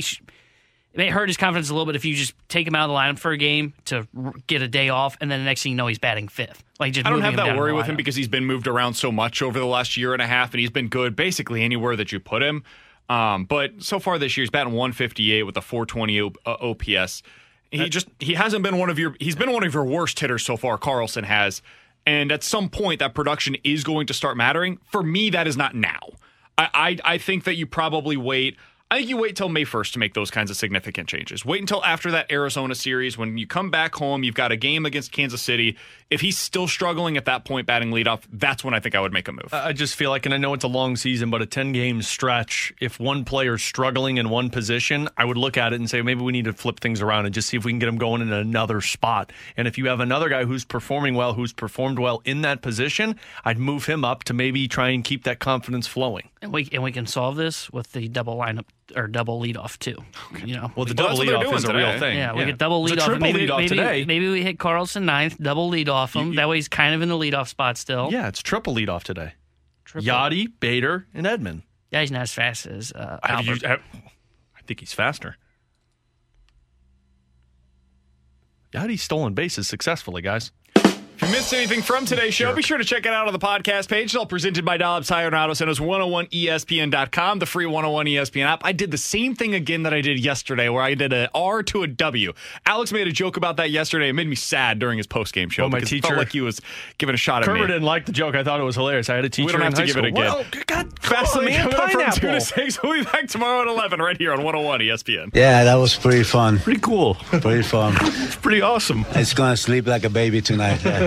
it 0.92 0.98
may 0.98 1.08
hurt 1.08 1.28
his 1.28 1.38
confidence 1.38 1.70
a 1.70 1.72
little 1.72 1.86
bit 1.86 1.96
if 1.96 2.04
you 2.04 2.14
just 2.14 2.34
take 2.48 2.66
him 2.66 2.74
out 2.74 2.84
of 2.84 2.90
the 2.90 2.94
lineup 2.94 3.18
for 3.18 3.30
a 3.30 3.38
game 3.38 3.72
to 3.86 4.06
r- 4.16 4.34
get 4.46 4.60
a 4.60 4.68
day 4.68 4.90
off, 4.90 5.16
and 5.20 5.30
then 5.30 5.40
the 5.40 5.44
next 5.44 5.62
thing 5.62 5.72
you 5.72 5.76
know 5.76 5.86
he's 5.86 5.98
batting 5.98 6.28
fifth. 6.28 6.62
Like 6.78 6.92
just 6.92 7.06
I 7.06 7.10
don't 7.10 7.22
have 7.22 7.36
that 7.36 7.56
worry 7.56 7.72
with 7.72 7.86
him 7.86 7.96
because 7.96 8.14
he's 8.14 8.28
been 8.28 8.44
moved 8.44 8.66
around 8.66 8.94
so 8.94 9.10
much 9.10 9.40
over 9.40 9.58
the 9.58 9.66
last 9.66 9.96
year 9.96 10.12
and 10.12 10.20
a 10.20 10.26
half, 10.26 10.52
and 10.52 10.60
he's 10.60 10.70
been 10.70 10.88
good 10.88 11.16
basically 11.16 11.62
anywhere 11.62 11.96
that 11.96 12.12
you 12.12 12.20
put 12.20 12.42
him. 12.42 12.62
Um, 13.08 13.44
but 13.44 13.82
so 13.82 13.98
far 13.98 14.18
this 14.18 14.36
year, 14.36 14.42
he's 14.42 14.50
batting 14.50 14.74
158 14.74 15.42
with 15.44 15.56
a 15.56 15.62
420 15.62 16.20
O- 16.20 16.32
uh, 16.46 16.56
OPS. 16.60 17.22
He 17.70 17.88
just 17.88 18.06
he 18.18 18.34
hasn't 18.34 18.62
been 18.62 18.76
one 18.76 18.90
of 18.90 18.98
your 18.98 19.16
he's 19.18 19.34
been 19.34 19.50
one 19.50 19.64
of 19.64 19.72
your 19.72 19.84
worst 19.84 20.20
hitters 20.20 20.44
so 20.44 20.58
far. 20.58 20.76
Carlson 20.76 21.24
has, 21.24 21.62
and 22.06 22.32
at 22.32 22.42
some 22.42 22.68
point 22.68 22.98
that 23.00 23.14
production 23.14 23.56
is 23.64 23.84
going 23.84 24.06
to 24.06 24.14
start 24.14 24.36
mattering. 24.36 24.78
For 24.90 25.02
me, 25.02 25.30
that 25.30 25.46
is 25.46 25.56
not 25.56 25.74
now. 25.74 26.00
I 26.58 26.68
I, 26.74 27.14
I 27.14 27.18
think 27.18 27.44
that 27.44 27.56
you 27.56 27.66
probably 27.66 28.16
wait. 28.16 28.56
I 28.92 28.96
think 28.96 29.08
you 29.08 29.16
wait 29.16 29.36
till 29.36 29.48
May 29.48 29.64
1st 29.64 29.94
to 29.94 29.98
make 29.98 30.12
those 30.12 30.30
kinds 30.30 30.50
of 30.50 30.56
significant 30.58 31.08
changes. 31.08 31.46
Wait 31.46 31.62
until 31.62 31.82
after 31.82 32.10
that 32.10 32.30
Arizona 32.30 32.74
series 32.74 33.16
when 33.16 33.38
you 33.38 33.46
come 33.46 33.70
back 33.70 33.94
home, 33.94 34.22
you've 34.22 34.34
got 34.34 34.52
a 34.52 34.56
game 34.56 34.84
against 34.84 35.12
Kansas 35.12 35.40
City. 35.40 35.78
If 36.10 36.20
he's 36.20 36.36
still 36.36 36.68
struggling 36.68 37.16
at 37.16 37.24
that 37.24 37.46
point 37.46 37.66
batting 37.66 37.90
leadoff, 37.90 38.20
that's 38.30 38.62
when 38.62 38.74
I 38.74 38.80
think 38.80 38.94
I 38.94 39.00
would 39.00 39.14
make 39.14 39.28
a 39.28 39.32
move. 39.32 39.48
I 39.50 39.72
just 39.72 39.94
feel 39.94 40.10
like, 40.10 40.26
and 40.26 40.34
I 40.34 40.36
know 40.36 40.52
it's 40.52 40.64
a 40.64 40.68
long 40.68 40.96
season, 40.96 41.30
but 41.30 41.40
a 41.40 41.46
10 41.46 41.72
game 41.72 42.02
stretch, 42.02 42.74
if 42.82 43.00
one 43.00 43.24
player's 43.24 43.62
struggling 43.62 44.18
in 44.18 44.28
one 44.28 44.50
position, 44.50 45.08
I 45.16 45.24
would 45.24 45.38
look 45.38 45.56
at 45.56 45.72
it 45.72 45.76
and 45.76 45.88
say 45.88 46.02
maybe 46.02 46.20
we 46.20 46.32
need 46.32 46.44
to 46.44 46.52
flip 46.52 46.78
things 46.78 47.00
around 47.00 47.24
and 47.24 47.34
just 47.34 47.48
see 47.48 47.56
if 47.56 47.64
we 47.64 47.72
can 47.72 47.78
get 47.78 47.88
him 47.88 47.96
going 47.96 48.20
in 48.20 48.30
another 48.30 48.82
spot. 48.82 49.32
And 49.56 49.66
if 49.66 49.78
you 49.78 49.86
have 49.86 50.00
another 50.00 50.28
guy 50.28 50.44
who's 50.44 50.66
performing 50.66 51.14
well, 51.14 51.32
who's 51.32 51.54
performed 51.54 51.98
well 51.98 52.20
in 52.26 52.42
that 52.42 52.60
position, 52.60 53.18
I'd 53.42 53.56
move 53.56 53.86
him 53.86 54.04
up 54.04 54.24
to 54.24 54.34
maybe 54.34 54.68
try 54.68 54.90
and 54.90 55.02
keep 55.02 55.24
that 55.24 55.38
confidence 55.38 55.86
flowing. 55.86 56.28
And 56.42 56.52
we 56.52 56.68
and 56.72 56.82
we 56.82 56.90
can 56.92 57.06
solve 57.06 57.36
this 57.36 57.70
with 57.70 57.92
the 57.92 58.08
double 58.08 58.36
lineup 58.36 58.64
or 58.96 59.06
double 59.06 59.40
leadoff 59.40 59.78
too. 59.78 59.96
You 60.44 60.56
know, 60.56 60.72
Well, 60.74 60.84
the 60.86 60.92
double 60.94 61.16
leadoff 61.18 61.54
is 61.54 61.64
a 61.64 61.72
real 61.74 61.98
thing. 62.00 62.18
Yeah, 62.18 62.34
we 62.34 62.44
get 62.44 62.58
double 62.58 62.84
leadoff. 62.84 63.04
triple 63.04 63.20
maybe, 63.20 63.46
leadoff 63.46 63.56
maybe, 63.58 63.68
today. 63.68 64.04
Maybe 64.04 64.28
we 64.28 64.42
hit 64.42 64.58
Carlson 64.58 65.06
ninth, 65.06 65.38
double 65.40 65.70
leadoff 65.70 66.14
him. 66.20 66.34
that 66.34 66.48
way 66.48 66.56
he's 66.56 66.66
kind 66.68 66.94
of 66.96 67.00
in 67.02 67.08
the 67.08 67.14
leadoff 67.16 67.46
spot 67.48 67.78
still. 67.78 68.08
Yeah, 68.10 68.26
it's 68.26 68.42
triple 68.42 68.74
leadoff 68.74 69.04
today. 69.04 69.34
Triple. 69.84 70.08
Yadi, 70.12 70.50
Bader, 70.58 71.06
and 71.14 71.26
Edman. 71.26 71.62
Yeah, 71.92 72.00
he's 72.00 72.10
not 72.10 72.22
as 72.22 72.32
fast 72.32 72.66
as 72.66 72.90
uh, 72.92 73.20
Have 73.22 73.44
you- 73.46 73.52
Albert. 73.52 73.66
have- 73.68 73.80
I 74.56 74.62
think 74.66 74.80
he's 74.80 74.92
faster. 74.92 75.36
Yadi's 78.72 79.02
stolen 79.02 79.34
bases 79.34 79.68
successfully, 79.68 80.22
guys. 80.22 80.50
If 81.22 81.28
you 81.28 81.34
missed 81.36 81.54
anything 81.54 81.82
from 81.82 82.04
today's 82.04 82.34
show, 82.34 82.52
be 82.52 82.62
sure 82.62 82.78
to 82.78 82.84
check 82.84 83.06
it 83.06 83.12
out 83.12 83.28
on 83.28 83.32
the 83.32 83.38
podcast 83.38 83.88
page. 83.88 84.06
It's 84.06 84.16
all 84.16 84.26
presented 84.26 84.64
by 84.64 84.76
Dobbs 84.76 85.06
Tire 85.06 85.26
and 85.26 85.36
Auto 85.36 85.54
Centers, 85.54 85.78
101ESPN.com, 85.78 87.38
the 87.38 87.46
free 87.46 87.64
101 87.64 88.06
ESPN 88.06 88.44
app. 88.44 88.62
I 88.64 88.72
did 88.72 88.90
the 88.90 88.98
same 88.98 89.36
thing 89.36 89.54
again 89.54 89.84
that 89.84 89.94
I 89.94 90.00
did 90.00 90.18
yesterday, 90.18 90.68
where 90.68 90.82
I 90.82 90.94
did 90.94 91.12
a 91.12 91.30
R 91.32 91.62
to 91.62 91.84
a 91.84 91.86
W. 91.86 92.32
Alex 92.66 92.90
made 92.92 93.06
a 93.06 93.12
joke 93.12 93.36
about 93.36 93.56
that 93.58 93.70
yesterday. 93.70 94.08
It 94.08 94.14
made 94.14 94.26
me 94.26 94.34
sad 94.34 94.80
during 94.80 94.98
his 94.98 95.06
post 95.06 95.32
game 95.32 95.48
show 95.48 95.62
Well, 95.62 95.70
my 95.70 95.76
because 95.78 95.92
it 95.92 95.94
teacher- 95.96 96.08
felt 96.08 96.18
like 96.18 96.32
he 96.32 96.40
was 96.40 96.60
giving 96.98 97.14
a 97.14 97.18
shot 97.18 97.42
at 97.42 97.46
Kermit 97.46 97.62
me. 97.62 97.66
didn't 97.68 97.82
like 97.84 98.04
the 98.06 98.12
joke. 98.12 98.34
I 98.34 98.42
thought 98.42 98.58
it 98.58 98.64
was 98.64 98.74
hilarious. 98.74 99.08
I 99.08 99.14
had 99.14 99.24
a 99.24 99.28
teacher 99.30 99.46
We 99.46 99.52
don't 99.52 99.60
have 99.62 99.74
in 99.74 99.76
to 99.76 99.80
high 99.82 99.86
give 99.86 99.96
it 99.98 100.14
school. 100.16 100.22
again. 100.22 100.24
Well, 100.34 100.64
God, 100.66 100.98
Fast 101.00 101.34
come 101.34 101.46
on, 101.46 101.52
coming 101.70 102.06
up 102.06 102.14
from 102.14 102.20
2 102.20 102.26
to 102.32 102.40
6. 102.40 102.82
We'll 102.82 102.94
be 102.94 103.04
back 103.04 103.28
tomorrow 103.28 103.60
at 103.62 103.68
11 103.68 104.00
right 104.00 104.16
here 104.18 104.32
on 104.32 104.38
101 104.42 104.80
ESPN. 104.80 105.30
Yeah, 105.34 105.62
that 105.64 105.76
was 105.76 105.94
pretty 105.96 106.24
fun. 106.24 106.58
Pretty 106.58 106.80
cool. 106.80 107.14
Pretty 107.14 107.62
fun. 107.62 107.94
It's 108.00 108.34
pretty 108.34 108.60
awesome. 108.60 109.06
It's 109.10 109.34
gonna 109.34 109.56
sleep 109.56 109.86
like 109.86 110.02
a 110.02 110.10
baby 110.10 110.40
tonight. 110.42 110.80